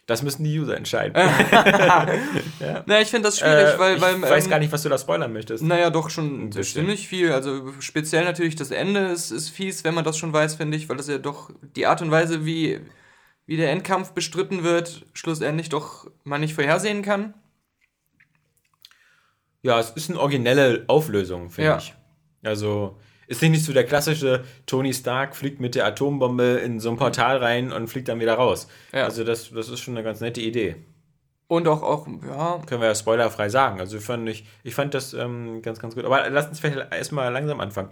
Das 0.10 0.24
müssen 0.24 0.44
die 0.44 0.60
User 0.60 0.76
entscheiden. 0.76 1.16
ja. 2.60 2.84
Na, 2.88 3.00
ich 3.00 3.10
finde 3.10 3.28
das 3.28 3.38
schwierig, 3.38 3.76
äh, 3.76 3.80
weil, 3.80 4.02
weil. 4.02 4.16
Ich 4.16 4.22
weiß 4.24 4.46
ähm, 4.46 4.50
gar 4.50 4.58
nicht, 4.58 4.72
was 4.72 4.82
du 4.82 4.90
da 4.90 4.98
spoilern 4.98 5.32
möchtest. 5.32 5.64
Naja, 5.64 5.92
doch 5.92 6.10
schon 6.10 6.52
ziemlich 6.52 7.08
viel. 7.08 7.32
Also 7.32 7.72
speziell 7.80 8.26
natürlich 8.26 8.56
das 8.56 8.72
Ende 8.72 9.02
ist, 9.10 9.30
ist 9.30 9.50
fies, 9.50 9.84
wenn 9.84 9.94
man 9.94 10.04
das 10.04 10.18
schon 10.18 10.34
weiß, 10.34 10.56
finde 10.56 10.78
ich, 10.78 10.90
weil 10.90 10.98
das 10.98 11.08
ja 11.08 11.20
doch 11.20 11.52
die 11.76 11.86
Art 11.86 12.02
und 12.02 12.10
Weise, 12.10 12.44
wie, 12.44 12.80
wie 13.46 13.58
der 13.58 13.70
Endkampf 13.70 14.14
bestritten 14.14 14.64
wird, 14.64 15.06
schlussendlich 15.14 15.70
doch 15.70 16.10
man 16.24 16.42
nicht 16.42 16.56
vorhersehen 16.56 17.04
kann. 17.04 17.36
Ja, 19.62 19.80
es 19.80 19.92
ist 19.92 20.10
eine 20.10 20.20
originelle 20.20 20.86
Auflösung, 20.88 21.52
finde 21.52 21.70
ja. 21.70 21.78
ich. 21.78 21.94
Also, 22.44 22.98
ist 23.30 23.44
nicht 23.44 23.64
so 23.64 23.74
der 23.74 23.86
klassische 23.86 24.44
Tony 24.66 24.92
Stark 24.92 25.36
fliegt 25.36 25.62
mit 25.62 25.76
der 25.76 25.86
Atombombe 25.86 26.60
in 26.64 26.80
so 26.80 26.90
ein 26.90 26.98
Portal 26.98 27.38
rein 27.38 27.72
und 27.72 27.88
fliegt 27.88 28.08
dann 28.08 28.20
wieder 28.20 28.34
raus. 28.34 28.68
Ja. 28.92 29.04
Also 29.04 29.24
das, 29.24 29.52
das 29.52 29.70
ist 29.70 29.80
schon 29.82 29.96
eine 29.96 30.04
ganz 30.04 30.20
nette 30.20 30.42
Idee. 30.42 30.78
Und 31.48 31.68
auch, 31.68 31.84
auch, 31.84 32.08
ja. 32.08 32.60
Können 32.66 32.82
wir 32.82 32.88
ja 32.88 32.96
spoilerfrei 32.96 33.50
sagen. 33.50 33.80
Also 33.80 34.00
fand 34.00 34.28
ich, 34.30 34.46
ich 34.64 34.74
fand 34.74 34.96
das 34.96 35.14
ähm, 35.14 35.62
ganz, 35.62 35.80
ganz 35.80 35.94
gut. 35.94 36.06
Aber 36.06 36.28
lass 36.30 36.48
uns 36.48 36.60
vielleicht 36.60 36.92
erstmal 36.92 37.32
langsam 37.32 37.60
anfangen. 37.60 37.90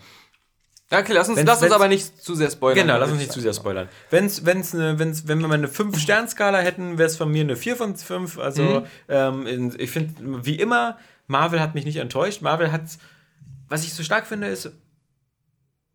Okay, 0.90 1.14
lass 1.14 1.30
uns, 1.30 1.38
wenn's, 1.38 1.48
lass 1.48 1.62
uns 1.62 1.72
aber 1.72 1.88
nicht 1.88 2.24
zu 2.24 2.34
sehr 2.34 2.50
spoilern. 2.50 2.88
Genau, 2.88 2.98
lass 2.98 3.12
uns 3.12 3.20
nicht 3.20 3.32
zu 3.32 3.42
sehr 3.42 3.54
spoilern. 3.54 3.90
Wenn's, 4.10 4.44
wenn's 4.46 4.74
eine, 4.74 4.98
wenn's, 4.98 5.28
wenn 5.28 5.40
wir 5.40 5.48
mal 5.48 5.56
eine 5.56 5.68
5-Stern-Skala 5.68 6.60
hätten, 6.60 6.98
wäre 6.98 7.08
es 7.08 7.18
von 7.18 7.32
mir 7.32 7.42
eine 7.42 7.56
4 7.56 7.76
von 7.76 7.96
5. 7.96 8.40
Also, 8.40 8.64
mhm. 8.64 8.84
ähm, 9.10 9.74
ich 9.78 9.92
finde, 9.92 10.46
wie 10.46 10.56
immer, 10.56 10.98
Marvel 11.28 11.60
hat 11.60 11.76
mich 11.76 11.86
nicht 11.86 11.98
enttäuscht. 11.98 12.42
Marvel 12.42 12.72
hat, 12.72 12.84
was 13.70 13.84
ich 13.84 13.94
so 13.94 14.02
stark 14.02 14.26
finde, 14.26 14.48
ist, 14.48 14.72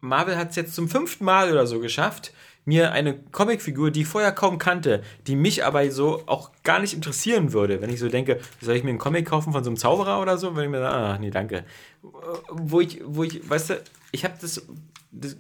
Marvel 0.03 0.37
hat 0.37 0.51
es 0.51 0.57
jetzt 0.57 0.75
zum 0.75 0.89
fünften 0.89 1.25
Mal 1.25 1.51
oder 1.51 1.67
so 1.67 1.79
geschafft, 1.81 2.33
mir 2.65 2.93
eine 2.93 3.15
Comicfigur, 3.15 3.91
die 3.91 4.03
ich 4.03 4.07
vorher 4.07 4.33
kaum 4.33 4.59
kannte, 4.59 5.03
die 5.27 5.37
mich 5.37 5.65
aber 5.65 5.89
so 5.91 6.25
auch 6.27 6.51
gar 6.65 6.81
nicht 6.81 6.93
interessieren 6.93 7.53
würde, 7.53 7.81
wenn 7.81 7.91
ich 7.91 8.01
so 8.01 8.09
denke, 8.09 8.41
soll 8.61 8.77
ich 8.77 8.85
mir 8.85 8.91
einen 8.91 8.99
Comic 8.99 9.27
kaufen 9.27 9.53
von 9.53 9.65
so 9.65 9.71
einem 9.71 9.77
Zauberer 9.77 10.21
oder 10.21 10.39
so, 10.39 10.55
wenn 10.55 10.65
ich 10.65 10.71
mir 10.71 10.81
sage, 10.81 10.95
ach 10.95 11.19
nee, 11.19 11.31
danke. 11.31 11.65
Wo 12.51 12.81
ich, 12.81 13.01
wo 13.05 13.25
ich, 13.25 13.49
weißt 13.49 13.71
du, 13.71 13.83
ich 14.11 14.25
habe 14.25 14.35
das, 14.41 14.63
das 15.13 15.37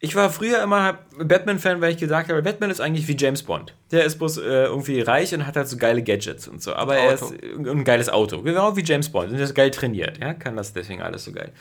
ich 0.00 0.14
war 0.14 0.30
früher 0.30 0.62
immer 0.62 0.98
Batman-Fan, 1.18 1.80
weil 1.80 1.92
ich 1.92 1.98
gesagt 1.98 2.28
habe, 2.28 2.40
Batman 2.42 2.70
ist 2.70 2.80
eigentlich 2.80 3.08
wie 3.08 3.16
James 3.16 3.42
Bond. 3.42 3.74
Der 3.90 4.04
ist 4.04 4.18
bloß 4.18 4.38
äh, 4.38 4.64
irgendwie 4.64 5.00
reich 5.00 5.34
und 5.34 5.44
hat 5.44 5.56
halt 5.56 5.66
so 5.66 5.76
geile 5.76 6.02
Gadgets 6.02 6.46
und 6.46 6.62
so. 6.62 6.74
Aber 6.74 6.92
Auto. 6.92 7.02
er 7.02 7.14
ist 7.14 7.32
ein 7.42 7.84
geiles 7.84 8.08
Auto. 8.08 8.42
Genau 8.42 8.76
wie 8.76 8.84
James 8.84 9.08
Bond. 9.08 9.30
Und 9.30 9.38
er 9.38 9.44
ist 9.44 9.56
geil 9.56 9.72
trainiert. 9.72 10.18
Ja, 10.18 10.34
kann 10.34 10.56
das 10.56 10.72
deswegen 10.72 11.02
alles 11.02 11.24
so 11.24 11.32
geil. 11.32 11.52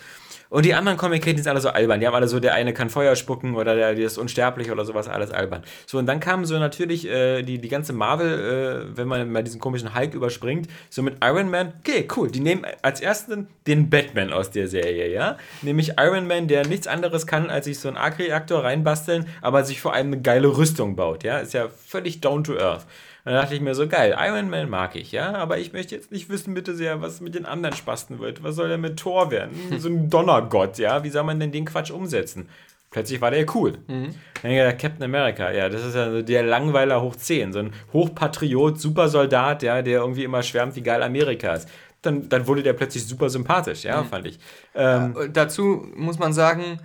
Und 0.50 0.66
die 0.66 0.74
anderen 0.74 0.98
Comic-Helden 0.98 1.44
sind 1.44 1.50
alle 1.50 1.62
so 1.62 1.70
albern. 1.70 2.00
Die 2.00 2.08
haben 2.08 2.16
alle 2.16 2.28
so, 2.28 2.40
der 2.40 2.54
eine 2.54 2.74
kann 2.74 2.90
Feuer 2.90 3.16
spucken 3.16 3.56
oder 3.56 3.76
der, 3.76 3.96
der 3.96 4.06
ist 4.06 4.18
unsterblich 4.18 4.72
oder 4.72 4.86
sowas, 4.86 5.08
alles 5.08 5.32
albern. 5.32 5.64
So, 5.86 5.98
und 5.98 6.06
dann 6.06 6.20
kam 6.20 6.46
so 6.46 6.58
natürlich 6.58 7.08
äh, 7.08 7.44
die, 7.44 7.60
die 7.60 7.68
ganze 7.68 7.94
Marvel, 7.94 8.88
äh, 8.94 8.98
wenn 8.98 9.08
man 9.08 9.32
mal 9.32 9.44
diesen 9.44 9.60
komischen 9.60 9.94
Hulk 9.94 10.14
überspringt, 10.14 10.68
so 10.90 11.02
mit 11.02 11.18
Iron 11.24 11.50
Man. 11.50 11.74
Okay, 11.80 12.08
cool. 12.16 12.32
Die 12.32 12.40
nehmen 12.40 12.66
als 12.82 13.02
ersten 13.02 13.48
den 13.66 13.90
Batman 13.90 14.32
aus 14.32 14.52
der 14.52 14.68
Serie, 14.68 15.12
ja? 15.12 15.38
Nämlich 15.62 15.94
Iron 15.98 16.28
Man, 16.28 16.48
der 16.48 16.66
nichts 16.66 16.88
anderes 16.88 17.28
kann, 17.28 17.50
als 17.50 17.66
sich 17.66 17.80
so 17.80 17.88
einen 17.88 17.98
Arc-Reaktor 17.98 18.64
reinbasteln, 18.64 19.28
aber 19.42 19.64
sich 19.64 19.82
vor 19.82 19.94
allem 19.94 20.08
eine 20.08 20.22
geile 20.22 20.58
Rüstung 20.58 20.96
baut, 20.96 21.24
ja? 21.24 21.40
Ist 21.40 21.54
ja 21.54 21.68
völlig 21.70 22.22
down 22.22 22.44
to 22.44 22.58
earth. 22.58 22.86
Dann 23.28 23.42
dachte 23.42 23.56
ich 23.56 23.60
mir 23.60 23.76
so, 23.76 23.90
geil, 23.90 24.16
Iron 24.18 24.50
Man 24.50 24.70
mag 24.70 24.96
ich, 24.96 25.12
ja, 25.12 25.34
aber 25.34 25.58
ich 25.58 25.74
möchte 25.74 25.94
jetzt 25.94 26.14
nicht 26.14 26.30
wissen, 26.30 26.54
bitte 26.54 26.74
sehr, 26.74 27.02
was 27.02 27.20
mit 27.20 27.36
den 27.36 27.46
anderen 27.46 27.76
Spasten 27.76 28.20
wird. 28.20 28.42
Was 28.42 28.56
soll 28.56 28.70
der 28.70 28.78
mit 28.78 28.98
Thor 28.98 29.32
werden? 29.32 29.52
So 29.80 29.90
ein 29.90 30.10
Donnergott, 30.10 30.78
ja, 30.78 31.04
wie 31.04 31.10
soll 31.10 31.24
man 31.24 31.38
denn 31.38 31.52
den 31.52 31.66
Quatsch 31.66 31.92
umsetzen? 31.92 32.48
Plötzlich 32.90 33.20
war 33.20 33.32
der 33.32 33.46
cool. 33.54 33.80
Mhm. 33.88 34.16
Dann 34.42 34.52
der 34.52 34.78
Captain 34.78 35.04
America, 35.04 35.52
ja, 35.52 35.68
das 35.68 35.84
ist 35.84 35.94
ja 35.94 36.10
so 36.10 36.22
der 36.22 36.44
Langweiler 36.44 37.02
hoch 37.02 37.18
10, 37.18 37.52
so 37.52 37.60
ein 37.60 37.74
Hochpatriot, 37.92 38.80
Supersoldat, 38.80 39.62
ja, 39.62 39.82
der 39.82 40.00
irgendwie 40.00 40.24
immer 40.24 40.42
schwärmt, 40.42 40.78
wie 40.78 40.82
geil 40.82 41.04
Amerika 41.04 41.54
ist. 41.54 41.68
Dann, 42.02 42.30
dann 42.30 42.48
wurde 42.48 42.64
der 42.64 42.74
plötzlich 42.74 43.06
super 43.06 43.30
sympathisch, 43.30 43.84
ja, 43.84 44.04
mhm. 44.04 44.08
fand 44.08 44.26
ich. 44.26 44.40
Ähm, 44.74 45.16
ja, 45.20 45.28
dazu 45.28 45.86
muss 45.98 46.18
man 46.18 46.32
sagen, 46.32 46.80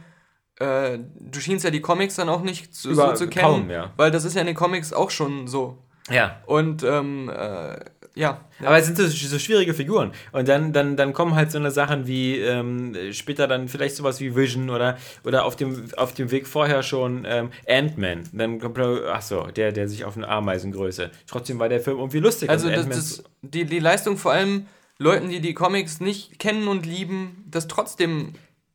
äh, 0.56 0.98
du 1.20 1.38
schienst 1.38 1.64
ja 1.64 1.70
die 1.70 1.80
Comics 1.80 2.16
dann 2.16 2.28
auch 2.28 2.42
nicht 2.42 2.74
so, 2.74 2.92
so 2.92 3.12
zu 3.12 3.28
kennen, 3.28 3.44
kaum, 3.44 3.70
ja. 3.70 3.92
weil 3.96 4.10
das 4.10 4.24
ist 4.24 4.34
ja 4.34 4.40
in 4.40 4.48
den 4.48 4.56
Comics 4.56 4.92
auch 4.92 5.10
schon 5.10 5.46
so. 5.46 5.78
Ja. 6.12 6.40
Und 6.46 6.82
ähm, 6.82 7.28
äh, 7.28 7.76
ja. 8.14 8.40
Aber 8.60 8.78
es 8.78 8.86
sind 8.86 8.98
so, 8.98 9.06
so, 9.06 9.38
schwierige 9.38 9.74
Figuren. 9.74 10.12
Und 10.32 10.48
dann, 10.48 10.72
dann, 10.72 10.96
dann 10.96 11.12
kommen 11.12 11.34
halt 11.34 11.50
so 11.50 11.58
eine 11.58 11.70
Sachen 11.70 12.06
wie 12.06 12.38
ähm, 12.38 12.94
später 13.12 13.48
dann 13.48 13.68
vielleicht 13.68 13.96
sowas 13.96 14.20
wie 14.20 14.36
Vision 14.36 14.70
oder, 14.70 14.98
oder 15.24 15.44
auf, 15.44 15.56
dem, 15.56 15.90
auf 15.96 16.12
dem 16.12 16.30
Weg 16.30 16.46
vorher 16.46 16.82
schon 16.82 17.24
ähm, 17.26 17.50
Ant-Man. 17.66 18.24
Dann 18.32 18.60
kommt, 18.60 18.78
ach 18.78 19.22
so, 19.22 19.46
der, 19.46 19.72
der 19.72 19.88
sich 19.88 20.04
auf 20.04 20.16
eine 20.16 20.28
Ameisengröße. 20.28 21.10
Trotzdem 21.26 21.58
war 21.58 21.68
der 21.68 21.80
Film 21.80 21.98
irgendwie 21.98 22.20
lustig. 22.20 22.50
Also, 22.50 22.68
das, 22.68 22.88
das, 22.88 23.24
die, 23.40 23.64
die 23.64 23.78
Leistung 23.78 24.16
vor 24.16 24.32
allem 24.32 24.66
Leuten, 24.98 25.30
die 25.30 25.40
die 25.40 25.54
Comics 25.54 26.00
nicht 26.00 26.38
kennen 26.38 26.68
und 26.68 26.86
lieben, 26.86 27.44
das 27.50 27.66
trotzdem 27.66 28.34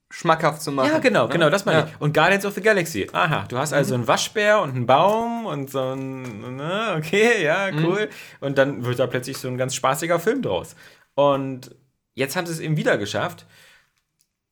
schmackhaft 0.10 0.62
zu 0.62 0.72
machen. 0.72 0.90
Ja, 0.92 1.00
genau, 1.00 1.28
ne? 1.28 1.34
genau, 1.34 1.50
das 1.50 1.66
meine 1.66 1.80
ja. 1.80 1.88
ich. 1.88 2.02
Und 2.02 2.14
Guardians 2.14 2.46
of 2.46 2.54
the 2.54 2.62
Galaxy. 2.62 3.08
Aha, 3.12 3.46
du 3.48 3.58
hast 3.58 3.74
also 3.74 3.94
mhm. 3.94 4.02
einen 4.02 4.08
Waschbär 4.08 4.62
und 4.62 4.76
einen 4.76 4.86
Baum 4.86 5.46
und 5.46 5.70
so 5.70 5.94
ein, 5.94 6.56
ne, 6.56 6.96
okay, 6.98 7.44
ja, 7.44 7.72
mhm. 7.72 7.86
cool. 7.86 8.06
Mhm. 8.06 8.46
Und 8.46 8.58
dann 8.58 8.86
wird 8.86 9.00
da 9.00 9.08
plötzlich 9.08 9.38
so 9.38 9.48
ein 9.48 9.58
ganz 9.58 9.76
spaßiger 9.76 10.20
Film 10.20 10.42
draus. 10.42 10.76
Und 11.16 11.76
jetzt 12.14 12.36
haben 12.36 12.48
sie 12.48 12.54
es 12.54 12.60
eben 12.60 12.78
wieder 12.78 12.98
geschafft. 12.98 13.46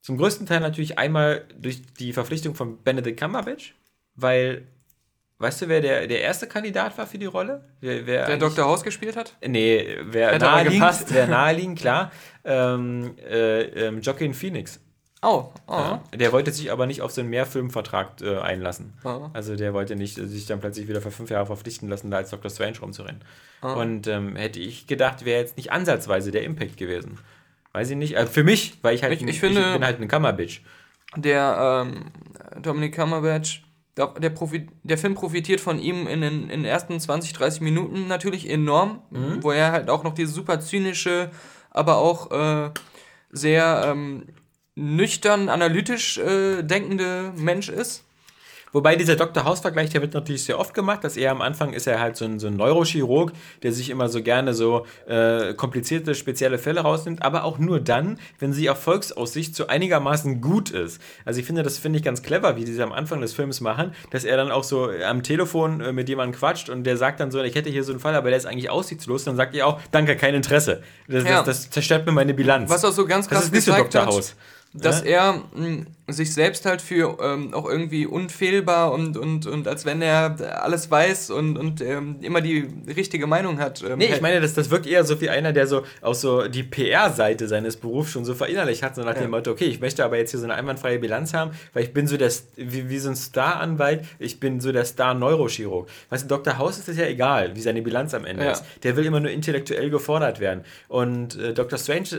Zum 0.01 0.17
größten 0.17 0.45
Teil 0.45 0.59
natürlich 0.59 0.99
einmal 0.99 1.45
durch 1.57 1.81
die 1.93 2.13
Verpflichtung 2.13 2.53
von 2.53 2.83
Benedict 2.83 3.19
Cumberbatch, 3.19 3.75
weil 4.15 4.67
Weißt 5.37 5.61
du, 5.61 5.67
wer 5.67 5.81
der, 5.81 6.07
der 6.07 6.21
erste 6.21 6.47
Kandidat 6.47 6.97
war 6.97 7.07
für 7.07 7.17
die 7.17 7.25
Rolle? 7.25 7.65
Wer, 7.81 8.07
wer 8.07 8.25
der 8.25 8.37
Dr. 8.37 8.63
House 8.63 8.83
gespielt 8.83 9.17
hat? 9.17 9.35
Nee, 9.45 9.97
wer 10.03 10.39
naheliegend, 10.39 11.05
wer 11.09 11.27
naheliegend, 11.27 11.77
klar. 11.77 12.11
Ähm, 12.45 13.17
äh, 13.17 13.63
ähm, 13.63 13.99
Joaquin 13.99 14.33
Phoenix. 14.33 14.79
Oh, 15.25 15.51
oh. 15.65 15.71
Ja, 15.73 16.03
der 16.13 16.31
wollte 16.31 16.51
sich 16.51 16.71
aber 16.71 16.85
nicht 16.85 17.01
auf 17.01 17.11
so 17.11 17.21
einen 17.21 17.31
Mehrfilmvertrag 17.31 18.21
äh, 18.21 18.37
einlassen. 18.37 18.93
Oh. 19.03 19.29
Also 19.33 19.55
der 19.55 19.73
wollte 19.73 19.95
nicht 19.95 20.19
äh, 20.19 20.27
sich 20.27 20.45
dann 20.45 20.59
plötzlich 20.59 20.87
wieder 20.87 21.01
für 21.01 21.09
fünf 21.09 21.31
Jahre 21.31 21.47
verpflichten 21.47 21.89
lassen, 21.89 22.11
da 22.11 22.17
als 22.17 22.29
Dr. 22.29 22.51
Strange 22.51 22.79
rumzurennen. 22.79 23.21
Oh. 23.63 23.69
Und 23.69 24.05
ähm, 24.05 24.35
hätte 24.35 24.59
ich 24.59 24.85
gedacht, 24.85 25.25
wäre 25.25 25.41
jetzt 25.41 25.57
nicht 25.57 25.71
ansatzweise 25.71 26.29
der 26.29 26.43
Impact 26.43 26.77
gewesen. 26.77 27.17
Weiß 27.73 27.89
ich 27.89 27.97
nicht. 27.97 28.17
Also 28.17 28.31
für 28.31 28.43
mich, 28.43 28.77
weil 28.83 28.93
ich 28.93 29.01
halt 29.01 29.19
ich, 29.19 29.27
ich, 29.27 29.39
finde, 29.39 29.61
ich 29.61 29.73
bin 29.73 29.83
halt 29.83 29.97
eine 29.97 30.07
Kammerbitch. 30.07 30.61
Der 31.15 31.85
ähm, 31.87 32.11
Dominic 32.61 32.95
Cumberbatch, 32.95 33.63
der, 33.97 34.07
der, 34.19 34.31
der, 34.83 34.97
Film 34.97 35.15
profitiert 35.15 35.59
von 35.59 35.79
ihm 35.79 36.07
in 36.07 36.21
den, 36.21 36.43
in 36.43 36.61
den 36.61 36.65
ersten 36.65 36.99
20, 36.99 37.33
30 37.33 37.61
Minuten 37.61 38.07
natürlich 38.07 38.49
enorm, 38.49 39.01
mhm. 39.09 39.41
wo 39.41 39.51
er 39.51 39.71
halt 39.71 39.89
auch 39.89 40.03
noch 40.03 40.13
diese 40.13 40.31
super 40.31 40.59
zynische, 40.59 41.31
aber 41.71 41.97
auch 41.97 42.31
äh, 42.31 42.71
sehr 43.31 43.85
ähm, 43.87 44.25
nüchtern, 44.75 45.49
analytisch 45.49 46.17
äh, 46.17 46.61
denkende 46.63 47.31
Mensch 47.35 47.69
ist. 47.69 48.03
Wobei 48.75 48.97
dieser 48.97 49.15
Dr. 49.15 49.45
House-Vergleich, 49.45 49.91
der 49.91 50.01
wird 50.01 50.13
natürlich 50.13 50.43
sehr 50.43 50.59
oft 50.59 50.73
gemacht, 50.73 51.01
dass 51.05 51.15
er 51.15 51.31
am 51.31 51.41
Anfang 51.41 51.71
ist 51.71 51.87
er 51.87 52.01
halt 52.01 52.17
so 52.17 52.25
ein, 52.25 52.39
so 52.39 52.47
ein 52.47 52.57
Neurochirurg, 52.57 53.31
der 53.63 53.71
sich 53.71 53.89
immer 53.89 54.09
so 54.09 54.21
gerne 54.21 54.53
so 54.53 54.85
äh, 55.07 55.53
komplizierte, 55.53 56.13
spezielle 56.13 56.57
Fälle 56.57 56.81
rausnimmt, 56.81 57.21
aber 57.21 57.45
auch 57.45 57.57
nur 57.57 57.79
dann, 57.79 58.19
wenn 58.37 58.51
sie 58.51 58.65
Erfolgsaussicht 58.65 59.55
so 59.55 59.67
einigermaßen 59.67 60.41
gut 60.41 60.71
ist. 60.71 61.01
Also 61.23 61.39
ich 61.39 61.45
finde, 61.45 61.63
das 61.63 61.77
finde 61.77 61.99
ich 61.99 62.03
ganz 62.03 62.21
clever, 62.21 62.57
wie 62.57 62.65
sie 62.65 62.83
am 62.83 62.91
Anfang 62.91 63.21
des 63.21 63.31
Films 63.31 63.61
machen, 63.61 63.95
dass 64.11 64.25
er 64.25 64.35
dann 64.35 64.51
auch 64.51 64.65
so 64.65 64.89
am 64.89 65.23
Telefon 65.23 65.79
äh, 65.79 65.93
mit 65.93 66.09
jemandem 66.09 66.37
quatscht 66.37 66.67
und 66.67 66.83
der 66.83 66.97
sagt 66.97 67.21
dann 67.21 67.31
so, 67.31 67.41
ich 67.41 67.55
hätte 67.55 67.69
hier 67.69 67.85
so 67.85 67.93
einen 67.93 68.01
Fall, 68.01 68.15
aber 68.15 68.27
der 68.27 68.37
ist 68.37 68.45
eigentlich 68.45 68.69
aussichtslos, 68.69 69.23
dann 69.23 69.37
sagt 69.37 69.55
er 69.55 69.67
auch, 69.67 69.79
danke, 69.91 70.17
kein 70.17 70.35
Interesse. 70.35 70.83
Das, 71.07 71.23
ja. 71.23 71.43
das, 71.43 71.61
das 71.61 71.69
zerstört 71.69 72.05
mir 72.05 72.11
meine 72.11 72.33
Bilanz. 72.33 72.69
Was 72.69 72.83
auch 72.83 72.91
so 72.91 73.05
ganz 73.05 73.29
krass 73.29 73.37
das 73.37 73.45
ist 73.45 73.53
nicht 73.53 73.63
so 73.63 73.71
Dr. 73.71 74.05
House 74.05 74.35
dass 74.81 75.03
ja? 75.03 75.31
er 75.31 75.33
mh, 75.33 75.65
hm, 75.65 75.85
sich 76.07 76.33
selbst 76.33 76.65
halt 76.65 76.81
für 76.81 77.17
ähm, 77.19 77.53
auch 77.53 77.67
irgendwie 77.67 78.05
unfehlbar 78.05 78.91
und, 78.91 79.17
und, 79.17 79.47
und 79.47 79.67
als 79.67 79.85
wenn 79.85 80.03
er 80.03 80.63
alles 80.63 80.91
weiß 80.91 81.31
und, 81.31 81.57
und 81.57 81.81
ähm, 81.81 82.17
immer 82.21 82.41
die 82.41 82.67
richtige 82.95 83.25
Meinung 83.25 83.59
hat. 83.59 83.83
Ähm, 83.83 83.97
nee, 83.97 84.09
ich 84.13 84.21
meine, 84.21 84.39
das, 84.39 84.53
das 84.53 84.69
wirkt 84.69 84.85
eher 84.85 85.03
so 85.03 85.19
wie 85.19 85.29
einer, 85.29 85.51
der 85.51 85.65
so 85.65 85.81
auch 86.01 86.13
so 86.13 86.47
die 86.47 86.61
PR-Seite 86.61 87.47
seines 87.47 87.77
Berufs 87.77 88.11
schon 88.11 88.23
so 88.23 88.35
verinnerlicht 88.35 88.83
hat, 88.83 88.95
so 88.95 89.01
nach 89.01 89.15
ja. 89.15 89.21
dem 89.21 89.31
Motto, 89.31 89.49
okay, 89.49 89.65
ich 89.65 89.79
möchte 89.79 90.05
aber 90.05 90.17
jetzt 90.17 90.29
hier 90.29 90.39
so 90.39 90.45
eine 90.45 90.53
einwandfreie 90.53 90.99
Bilanz 90.99 91.33
haben, 91.33 91.51
weil 91.73 91.83
ich 91.83 91.93
bin 91.93 92.07
so 92.07 92.17
der, 92.17 92.31
wie, 92.55 92.87
wie 92.89 92.99
so 92.99 93.09
ein 93.09 93.15
Star-Anwalt, 93.15 94.05
ich 94.19 94.39
bin 94.39 94.61
so 94.61 94.71
der 94.71 94.85
Star-Neurochirurg. 94.85 95.89
Weißt 96.11 96.25
du, 96.25 96.27
Dr. 96.27 96.59
House 96.59 96.77
ist 96.77 96.87
es 96.87 96.97
ja 96.97 97.07
egal, 97.07 97.55
wie 97.55 97.61
seine 97.61 97.81
Bilanz 97.81 98.13
am 98.13 98.25
Ende 98.25 98.45
ja. 98.45 98.51
ist. 98.51 98.63
Der 98.83 98.95
will 98.95 99.05
immer 99.05 99.19
nur 99.19 99.31
intellektuell 99.31 99.89
gefordert 99.89 100.39
werden. 100.39 100.63
Und 100.87 101.35
äh, 101.39 101.53
Dr. 101.53 101.79
Strange 101.79 102.09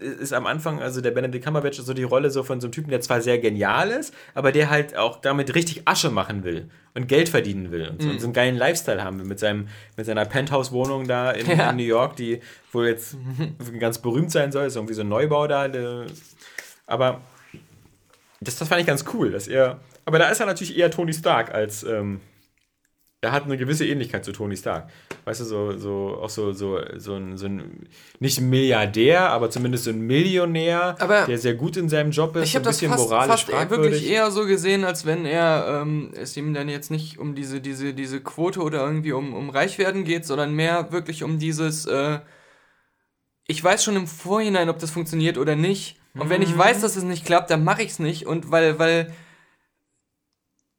äh, 0.00 0.22
ist 0.22 0.32
am 0.32 0.46
Anfang, 0.46 0.80
also 0.80 1.00
der 1.00 1.10
Benedict 1.10 1.44
Cumberbatch 1.44 1.80
so 1.80 1.92
die 1.92 2.04
Rolle 2.04 2.30
so 2.30 2.44
von 2.44 2.60
so 2.60 2.68
einem 2.68 2.72
Typen, 2.72 2.90
der 2.90 3.00
zwar 3.16 3.22
sehr 3.22 3.38
genial 3.38 3.90
ist, 3.90 4.14
aber 4.34 4.52
der 4.52 4.70
halt 4.70 4.96
auch 4.96 5.20
damit 5.20 5.54
richtig 5.54 5.82
Asche 5.86 6.10
machen 6.10 6.44
will 6.44 6.68
und 6.94 7.08
Geld 7.08 7.28
verdienen 7.28 7.70
will 7.70 7.88
und 7.88 8.00
so, 8.00 8.08
mhm. 8.08 8.14
und 8.14 8.20
so 8.20 8.26
einen 8.26 8.34
geilen 8.34 8.56
Lifestyle 8.56 9.02
haben 9.02 9.18
will 9.18 9.26
mit, 9.26 9.38
seinem, 9.38 9.68
mit 9.96 10.06
seiner 10.06 10.24
Penthouse-Wohnung 10.24 11.06
da 11.06 11.30
in, 11.30 11.46
ja. 11.46 11.70
in, 11.70 11.76
New 11.76 11.82
York, 11.82 12.16
die 12.16 12.40
wohl 12.72 12.86
jetzt 12.86 13.16
ganz 13.78 13.98
berühmt 13.98 14.30
sein 14.30 14.52
soll. 14.52 14.66
Ist 14.66 14.76
irgendwie 14.76 14.94
so 14.94 15.02
ein 15.02 15.08
Neubau 15.08 15.46
da. 15.46 15.68
aber 16.86 17.20
das, 18.40 18.56
das 18.56 18.68
fand 18.68 18.80
ich 18.80 18.86
ganz 18.86 19.04
cool, 19.14 19.30
dass 19.30 19.48
er. 19.48 19.80
Aber 20.04 20.18
da 20.18 20.28
ist 20.28 20.40
er 20.40 20.46
natürlich 20.46 20.76
eher 20.76 20.90
Tony 20.90 21.12
Stark 21.12 21.52
als. 21.52 21.82
Ähm, 21.82 22.20
er 23.26 23.32
hat 23.32 23.44
eine 23.44 23.56
gewisse 23.56 23.86
Ähnlichkeit 23.86 24.24
zu 24.24 24.32
Tony 24.32 24.56
Stark. 24.56 24.88
Weißt 25.24 25.40
du, 25.40 25.44
so, 25.44 25.78
so 25.78 26.18
auch 26.20 26.30
so, 26.30 26.52
so, 26.52 26.80
so, 26.96 27.14
ein, 27.14 27.36
so 27.36 27.46
ein, 27.46 27.88
nicht 28.20 28.38
ein 28.38 28.48
Milliardär, 28.48 29.30
aber 29.30 29.50
zumindest 29.50 29.84
so 29.84 29.90
ein 29.90 30.00
Millionär, 30.00 30.96
aber 30.98 31.26
der 31.26 31.38
sehr 31.38 31.54
gut 31.54 31.76
in 31.76 31.88
seinem 31.88 32.10
Job 32.10 32.34
ist, 32.36 32.44
ich 32.44 32.62
bisschen 32.62 32.90
das 32.90 33.06
fast, 33.06 33.50
fast 33.50 33.70
wirklich 33.70 34.08
eher 34.08 34.30
so 34.30 34.46
gesehen, 34.46 34.84
als 34.84 35.06
wenn 35.06 35.26
er 35.26 35.82
ähm, 35.82 36.12
es 36.14 36.36
ihm 36.36 36.54
dann 36.54 36.68
jetzt 36.68 36.90
nicht 36.90 37.18
um 37.18 37.34
diese, 37.34 37.60
diese, 37.60 37.94
diese 37.94 38.20
Quote 38.20 38.60
oder 38.60 38.84
irgendwie 38.84 39.12
um, 39.12 39.34
um 39.34 39.50
Reichwerden 39.50 40.04
geht, 40.04 40.24
sondern 40.24 40.54
mehr 40.54 40.92
wirklich 40.92 41.22
um 41.22 41.38
dieses, 41.38 41.86
äh, 41.86 42.20
ich 43.46 43.62
weiß 43.62 43.84
schon 43.84 43.96
im 43.96 44.06
Vorhinein, 44.06 44.68
ob 44.68 44.78
das 44.78 44.90
funktioniert 44.90 45.38
oder 45.38 45.56
nicht. 45.56 45.98
Und 46.18 46.30
wenn 46.30 46.42
ich 46.42 46.54
mhm. 46.54 46.58
weiß, 46.58 46.80
dass 46.80 46.96
es 46.96 47.04
nicht 47.04 47.26
klappt, 47.26 47.50
dann 47.50 47.62
mache 47.62 47.82
ich 47.82 47.90
es 47.90 47.98
nicht. 47.98 48.26
Und 48.26 48.50
weil, 48.50 48.78
weil 48.78 49.12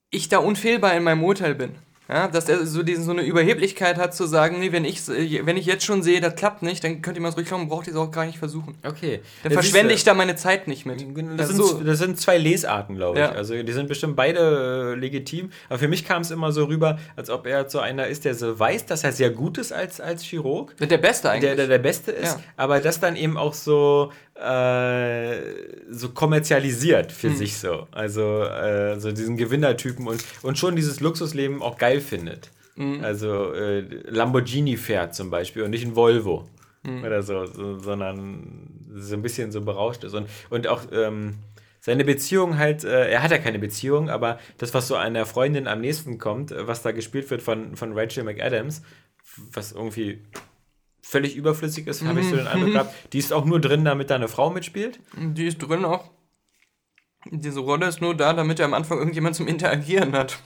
ich 0.09 0.29
da 0.29 0.39
unfehlbar 0.39 0.95
in 0.95 1.03
meinem 1.03 1.23
Urteil 1.23 1.55
bin. 1.55 1.75
Ja, 2.09 2.27
dass 2.27 2.47
er 2.47 2.65
so, 2.65 2.83
diesen, 2.83 3.03
so 3.03 3.11
eine 3.11 3.23
Überheblichkeit 3.23 3.97
hat 3.97 4.15
zu 4.15 4.25
sagen, 4.25 4.59
nee, 4.59 4.71
wenn 4.71 4.85
ich, 4.85 5.07
wenn 5.07 5.57
ich 5.57 5.65
jetzt 5.65 5.83
schon 5.83 6.03
sehe, 6.03 6.21
das 6.21 6.35
klappt 6.35 6.61
nicht, 6.61 6.83
dann 6.83 7.01
könnt 7.01 7.17
ihr 7.17 7.21
mal 7.21 7.31
ruhig 7.31 7.47
glauben, 7.47 7.67
braucht 7.67 7.87
ihr 7.87 7.93
es 7.93 7.99
auch 7.99 8.11
gar 8.11 8.25
nicht 8.25 8.37
versuchen. 8.37 8.75
Okay. 8.85 9.21
Dann 9.43 9.51
ja, 9.51 9.59
verschwende 9.59 9.93
ich 9.93 10.03
da 10.03 10.13
meine 10.13 10.35
Zeit 10.35 10.67
nicht 10.67 10.85
mit. 10.85 11.05
Das, 11.37 11.49
sind, 11.49 11.57
so. 11.57 11.81
das 11.81 11.99
sind 11.99 12.19
zwei 12.19 12.37
Lesarten, 12.37 12.95
glaube 12.95 13.19
ich. 13.19 13.25
Ja. 13.25 13.31
Also 13.31 13.61
die 13.61 13.73
sind 13.73 13.87
bestimmt 13.87 14.15
beide 14.15 14.93
äh, 14.95 14.99
legitim. 14.99 15.51
Aber 15.69 15.79
für 15.79 15.87
mich 15.87 16.05
kam 16.05 16.21
es 16.21 16.31
immer 16.31 16.51
so 16.51 16.65
rüber, 16.65 16.97
als 17.15 17.29
ob 17.29 17.45
er 17.45 17.69
so 17.69 17.79
einer 17.79 18.07
ist, 18.07 18.25
der 18.25 18.35
so 18.35 18.57
weiß, 18.57 18.85
dass 18.85 19.03
er 19.03 19.11
sehr 19.11 19.29
gut 19.29 19.57
ist 19.57 19.73
als, 19.73 19.99
als 19.99 20.23
Chirurg. 20.23 20.75
Der 20.77 20.97
Beste 20.97 21.29
eigentlich. 21.29 21.41
Der, 21.41 21.55
der, 21.55 21.67
der 21.67 21.79
Beste 21.79 22.11
ist, 22.11 22.37
ja. 22.37 22.43
aber 22.55 22.79
das 22.79 22.99
dann 22.99 23.15
eben 23.15 23.37
auch 23.37 23.53
so 23.53 24.11
äh, 24.41 25.41
so 25.89 26.09
kommerzialisiert 26.09 27.11
für 27.11 27.31
sich 27.31 27.57
so. 27.57 27.87
Also 27.91 28.43
äh, 28.43 28.99
so 28.99 29.11
diesen 29.11 29.37
Gewinnertypen 29.37 30.07
und, 30.07 30.23
und 30.43 30.57
schon 30.57 30.75
dieses 30.75 30.99
Luxusleben 30.99 31.61
auch 31.61 31.77
geil 31.77 32.01
findet. 32.01 32.51
Also 33.01 33.53
äh, 33.53 33.79
Lamborghini 34.09 34.77
fährt 34.77 35.15
zum 35.15 35.29
Beispiel 35.31 35.63
und 35.63 35.71
nicht 35.71 35.85
ein 35.85 35.95
Volvo 35.95 36.47
oder 37.05 37.23
so, 37.23 37.45
so, 37.45 37.79
sondern 37.79 38.69
so 38.93 39.15
ein 39.15 39.21
bisschen 39.21 39.51
so 39.51 39.61
berauscht 39.61 40.03
ist. 40.03 40.13
Und, 40.13 40.29
und 40.49 40.67
auch 40.67 40.83
ähm, 40.91 41.35
seine 41.79 42.05
Beziehung 42.05 42.57
halt, 42.57 42.83
äh, 42.83 43.09
er 43.09 43.23
hat 43.23 43.31
ja 43.31 43.39
keine 43.39 43.59
Beziehung, 43.59 44.09
aber 44.09 44.39
das, 44.57 44.73
was 44.73 44.87
so 44.87 44.95
einer 44.95 45.25
Freundin 45.25 45.67
am 45.67 45.81
nächsten 45.81 46.17
kommt, 46.17 46.53
was 46.55 46.81
da 46.83 46.91
gespielt 46.91 47.29
wird 47.29 47.41
von, 47.41 47.75
von 47.75 47.97
Rachel 47.97 48.23
McAdams, 48.23 48.83
was 49.53 49.71
irgendwie 49.71 50.21
völlig 51.09 51.35
überflüssig 51.35 51.87
ist, 51.87 52.03
habe 52.03 52.19
ich 52.19 52.27
so 52.27 52.35
den 52.35 52.47
Eindruck 52.47 52.71
gehabt. 52.73 53.13
Die 53.13 53.19
ist 53.19 53.31
auch 53.33 53.45
nur 53.45 53.61
drin, 53.61 53.85
damit 53.85 54.09
da 54.09 54.15
eine 54.15 54.27
Frau 54.27 54.49
mitspielt. 54.49 54.99
Die 55.15 55.47
ist 55.47 55.59
drin 55.59 55.85
auch. 55.85 56.09
Diese 57.31 57.59
Rolle 57.59 57.87
ist 57.87 58.01
nur 58.01 58.15
da, 58.15 58.33
damit 58.33 58.59
er 58.59 58.65
am 58.65 58.73
Anfang 58.73 58.97
irgendjemand 58.99 59.35
zum 59.35 59.47
Interagieren 59.47 60.13
hat. 60.13 60.37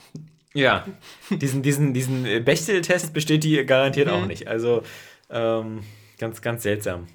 Ja, 0.54 0.84
diesen, 1.30 1.62
diesen, 1.62 1.94
diesen 1.94 2.26
äh, 2.26 2.40
Bechtel-Test 2.40 3.12
besteht 3.14 3.44
die 3.44 3.64
garantiert 3.64 4.08
auch 4.08 4.26
nicht. 4.26 4.48
Also 4.48 4.82
ähm, 5.30 5.80
ganz, 6.18 6.42
ganz 6.42 6.62
seltsam. 6.62 7.06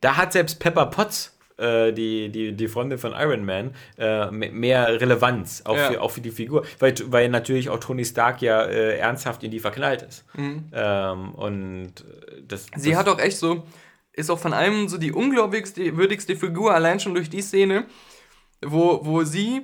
Da 0.00 0.16
hat 0.16 0.32
selbst 0.32 0.58
Pepper 0.58 0.86
Potts, 0.86 1.38
äh, 1.58 1.92
die, 1.92 2.30
die, 2.30 2.52
die 2.52 2.66
Freundin 2.68 2.98
von 2.98 3.12
Iron 3.12 3.44
Man, 3.44 3.74
äh, 3.98 4.30
me- 4.32 4.50
mehr 4.50 5.00
Relevanz, 5.00 5.62
auch, 5.66 5.76
Ja. 5.76 5.92
für, 5.92 6.00
auch 6.02 6.10
für 6.10 6.20
die 6.20 6.32
Figur, 6.32 6.64
weil, 6.80 6.94
weil 7.06 7.28
natürlich 7.28 7.68
auch 7.68 7.78
Tony 7.78 8.04
Stark 8.04 8.42
ja 8.42 8.62
äh, 8.64 8.96
ernsthaft 8.98 9.44
in 9.44 9.50
die 9.52 9.60
verknallt 9.60 10.02
ist. 10.02 10.24
Ähm, 10.36 11.34
und 11.34 11.92
äh, 12.52 12.56
das, 12.72 12.82
Sie 12.82 12.90
das, 12.90 12.98
hat 12.98 13.08
auch 13.08 13.18
echt 13.18 13.38
so, 13.38 13.64
ist 14.12 14.30
auch 14.30 14.38
von 14.38 14.52
allem 14.52 14.88
so 14.88 14.98
die 14.98 15.12
unglaubwürdigste 15.12 15.96
würdigste 15.96 16.36
Figur, 16.36 16.74
allein 16.74 17.00
schon 17.00 17.14
durch 17.14 17.30
die 17.30 17.42
Szene, 17.42 17.86
wo, 18.60 19.00
wo 19.04 19.24
sie 19.24 19.62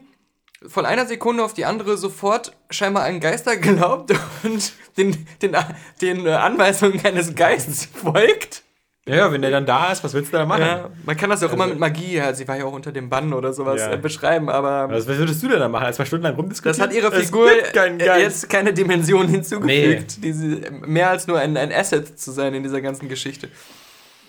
von 0.67 0.87
einer 0.87 1.07
Sekunde 1.07 1.45
auf 1.45 1.55
die 1.55 1.65
andere 1.65 1.97
sofort 1.97 2.57
scheinbar 2.71 3.05
an 3.05 3.21
Geister 3.21 3.57
glaubt 3.59 4.13
und 4.43 4.73
den, 4.97 5.27
den, 5.43 5.57
den 6.01 6.27
Anweisungen 6.27 7.05
eines 7.05 7.35
Geistes 7.35 7.85
folgt. 7.87 8.65
Ja, 9.09 9.33
wenn 9.33 9.43
der 9.43 9.51
dann 9.51 9.67
da 9.67 9.91
ist, 9.93 10.05
was 10.05 10.15
willst 10.15 10.33
du 10.33 10.37
da 10.37 10.47
machen? 10.47 10.61
Ja, 10.63 10.91
man 11.05 11.17
kann 11.17 11.31
das 11.31 11.41
ja 11.41 11.49
auch 11.49 11.53
immer 11.53 11.67
mit 11.67 11.79
Magie, 11.79 12.15
ja, 12.15 12.33
sie 12.35 12.47
war 12.47 12.57
ja 12.57 12.65
auch 12.65 12.73
unter 12.73 12.93
dem 12.93 13.09
Bann 13.09 13.33
oder 13.33 13.53
sowas 13.53 13.81
Ja. 13.81 13.93
äh, 13.93 13.97
beschreiben, 13.97 14.49
aber 14.49 14.89
Was 14.91 15.07
würdest 15.07 15.43
du 15.43 15.49
denn 15.49 15.59
da 15.61 15.69
machen? 15.69 15.87
Als 15.87 15.97
zwei 15.97 16.05
Stunden 16.05 16.25
lang 16.25 16.35
rumdiskutieren? 16.37 16.79
das 16.79 16.87
hat 16.87 16.95
ihre 16.95 17.13
Figur 17.13 17.51
keinen 17.73 18.01
äh, 18.01 18.21
jetzt 18.21 18.49
keine 18.49 18.73
Dimension 18.73 19.29
hinzugefügt, 19.29 20.23
die 20.23 20.33
sie, 20.33 20.63
mehr 20.87 21.11
als 21.11 21.27
nur 21.27 21.39
ein, 21.39 21.57
ein 21.57 21.73
Asset 21.73 22.19
zu 22.19 22.31
sein 22.33 22.55
in 22.55 22.63
dieser 22.63 22.81
ganzen 22.81 23.09
Geschichte. 23.09 23.49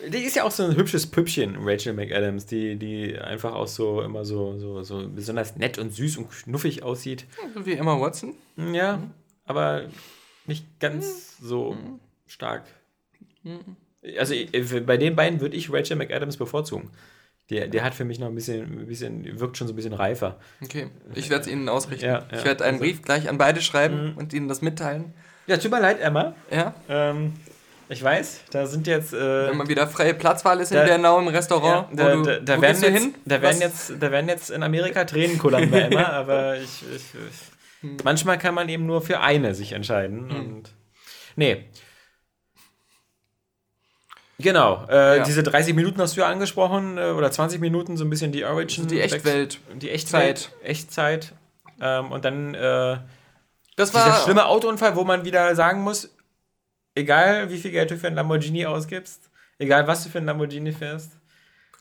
Die 0.07 0.19
ist 0.19 0.38
ja 0.38 0.43
auch 0.45 0.51
so 0.51 0.63
ein 0.63 0.77
hübsches 0.77 1.07
Püppchen, 1.07 1.57
Rachel 1.59 1.91
McAdams, 1.93 2.45
die, 2.45 2.77
die 2.77 3.17
einfach 3.19 3.53
auch 3.53 3.67
so 3.67 4.01
immer 4.01 4.23
so, 4.23 4.57
so, 4.57 4.82
so 4.82 5.05
besonders 5.13 5.57
nett 5.57 5.77
und 5.77 5.93
süß 5.93 6.15
und 6.17 6.30
knuffig 6.32 6.84
aussieht. 6.84 7.25
Wie 7.65 7.73
Emma 7.73 7.99
Watson. 7.99 8.34
Ja, 8.71 9.03
aber 9.45 9.84
nicht 10.45 10.65
ganz 10.80 11.38
so 11.41 11.75
stark. 12.27 12.63
Also 14.17 14.33
ich- 14.33 14.49
bei 14.85 14.97
den 14.97 15.15
beiden 15.15 15.41
würde 15.41 15.55
ich 15.57 15.71
Rachel 15.71 15.97
McAdams 15.97 16.37
bevorzugen. 16.37 16.89
Der, 17.49 17.67
der 17.67 17.83
hat 17.83 17.95
für 17.95 18.05
mich 18.05 18.19
noch 18.19 18.27
ein 18.27 18.35
bisschen, 18.35 18.81
ein 18.81 18.85
bisschen, 18.87 19.39
wirkt 19.39 19.57
schon 19.57 19.67
so 19.67 19.73
ein 19.73 19.75
bisschen 19.75 19.93
reifer. 19.93 20.37
Okay, 20.63 20.87
ich 21.15 21.29
werde 21.31 21.41
es 21.45 21.47
Ihnen 21.47 21.67
ausrichten. 21.67 22.05
Ja, 22.05 22.19
ja. 22.31 22.37
ich 22.37 22.45
werde 22.45 22.63
einen 22.63 22.77
Brief 22.79 23.01
gleich 23.01 23.27
an 23.27 23.37
beide 23.39 23.59
schreiben 23.61 24.13
und 24.15 24.33
Ihnen 24.33 24.47
das 24.47 24.61
mitteilen. 24.61 25.13
Ja, 25.47 25.57
tut 25.57 25.71
mir 25.71 25.81
leid, 25.81 25.99
Emma. 25.99 26.35
Ja, 26.51 26.75
Ähm, 26.87 27.33
ich 27.89 28.03
weiß, 28.03 28.41
da 28.51 28.67
sind 28.67 28.85
jetzt. 28.85 29.13
Äh, 29.15 29.49
wenn 29.49 29.57
mal 29.57 29.67
wieder 29.67 29.87
freie 29.87 30.13
Platzwahl 30.13 30.59
ist 30.59 30.71
Da- 30.71 30.81
in 30.83 30.87
Bernau 30.87 31.17
im 31.17 31.25
Ja, 31.25 31.31
Restaurant. 31.31 31.87
da, 31.99 32.11
wo 32.19 32.21
du, 32.23 32.23
da, 32.23 32.39
da, 32.55 32.61
werden 32.61 32.81
jetzt, 32.83 32.97
hin? 33.01 33.15
da, 33.25 33.41
werden 33.41 33.55
Was- 33.55 33.59
jetzt, 33.59 33.93
da 33.99 34.11
werden 34.11 34.29
jetzt 34.29 34.51
in 34.51 34.61
Amerika 34.61 35.03
Tränen 35.05 35.39
kullern 35.39 35.71
bei 35.71 35.81
Emma, 35.81 36.03
aber 36.09 36.55
ich, 36.57 36.83
ich, 36.95 37.03
Hm. 37.81 37.95
ich, 37.97 38.03
manchmal 38.03 38.37
kann 38.37 38.53
man 38.53 38.69
eben 38.69 38.85
nur 38.85 39.01
für 39.01 39.21
eine 39.21 39.55
sich 39.55 39.71
entscheiden. 39.71 40.29
Und, 40.29 40.63
nee. 41.35 41.65
Genau, 44.39 44.85
äh, 44.89 45.17
Ja. 45.17 45.23
diese 45.23 45.43
30 45.43 45.75
Minuten 45.75 45.99
hast 46.01 46.15
du 46.15 46.21
ja 46.21 46.27
angesprochen, 46.27 46.97
äh, 46.97 47.11
oder 47.11 47.29
20 47.29 47.59
Minuten, 47.59 47.97
so 47.97 48.05
ein 48.05 48.09
bisschen 48.09 48.31
die 48.31 48.45
Origin. 48.45 48.87
Die 48.87 49.01
Echtwelt. 49.01 49.59
Die 49.75 49.89
Echtzeit. 49.89 50.51
Echtzeit. 50.63 51.33
Ähm, 51.81 52.11
und 52.11 52.23
dann 52.25 52.53
äh, 52.55 52.97
Das 53.75 53.91
dieser 53.91 54.05
war 54.05 54.23
schlimme 54.23 54.45
Autounfall, 54.45 54.95
wo 54.95 55.03
man 55.03 55.25
wieder 55.25 55.53
sagen 55.55 55.81
muss, 55.81 56.09
egal 56.95 57.49
wie 57.49 57.57
viel 57.57 57.71
Geld 57.71 57.91
du 57.91 57.97
für 57.97 58.07
einen 58.07 58.15
Lamborghini 58.15 58.65
ausgibst, 58.65 59.29
egal 59.57 59.87
was 59.87 60.03
du 60.03 60.09
für 60.09 60.17
einen 60.19 60.27
Lamborghini 60.27 60.71
fährst, 60.71 61.17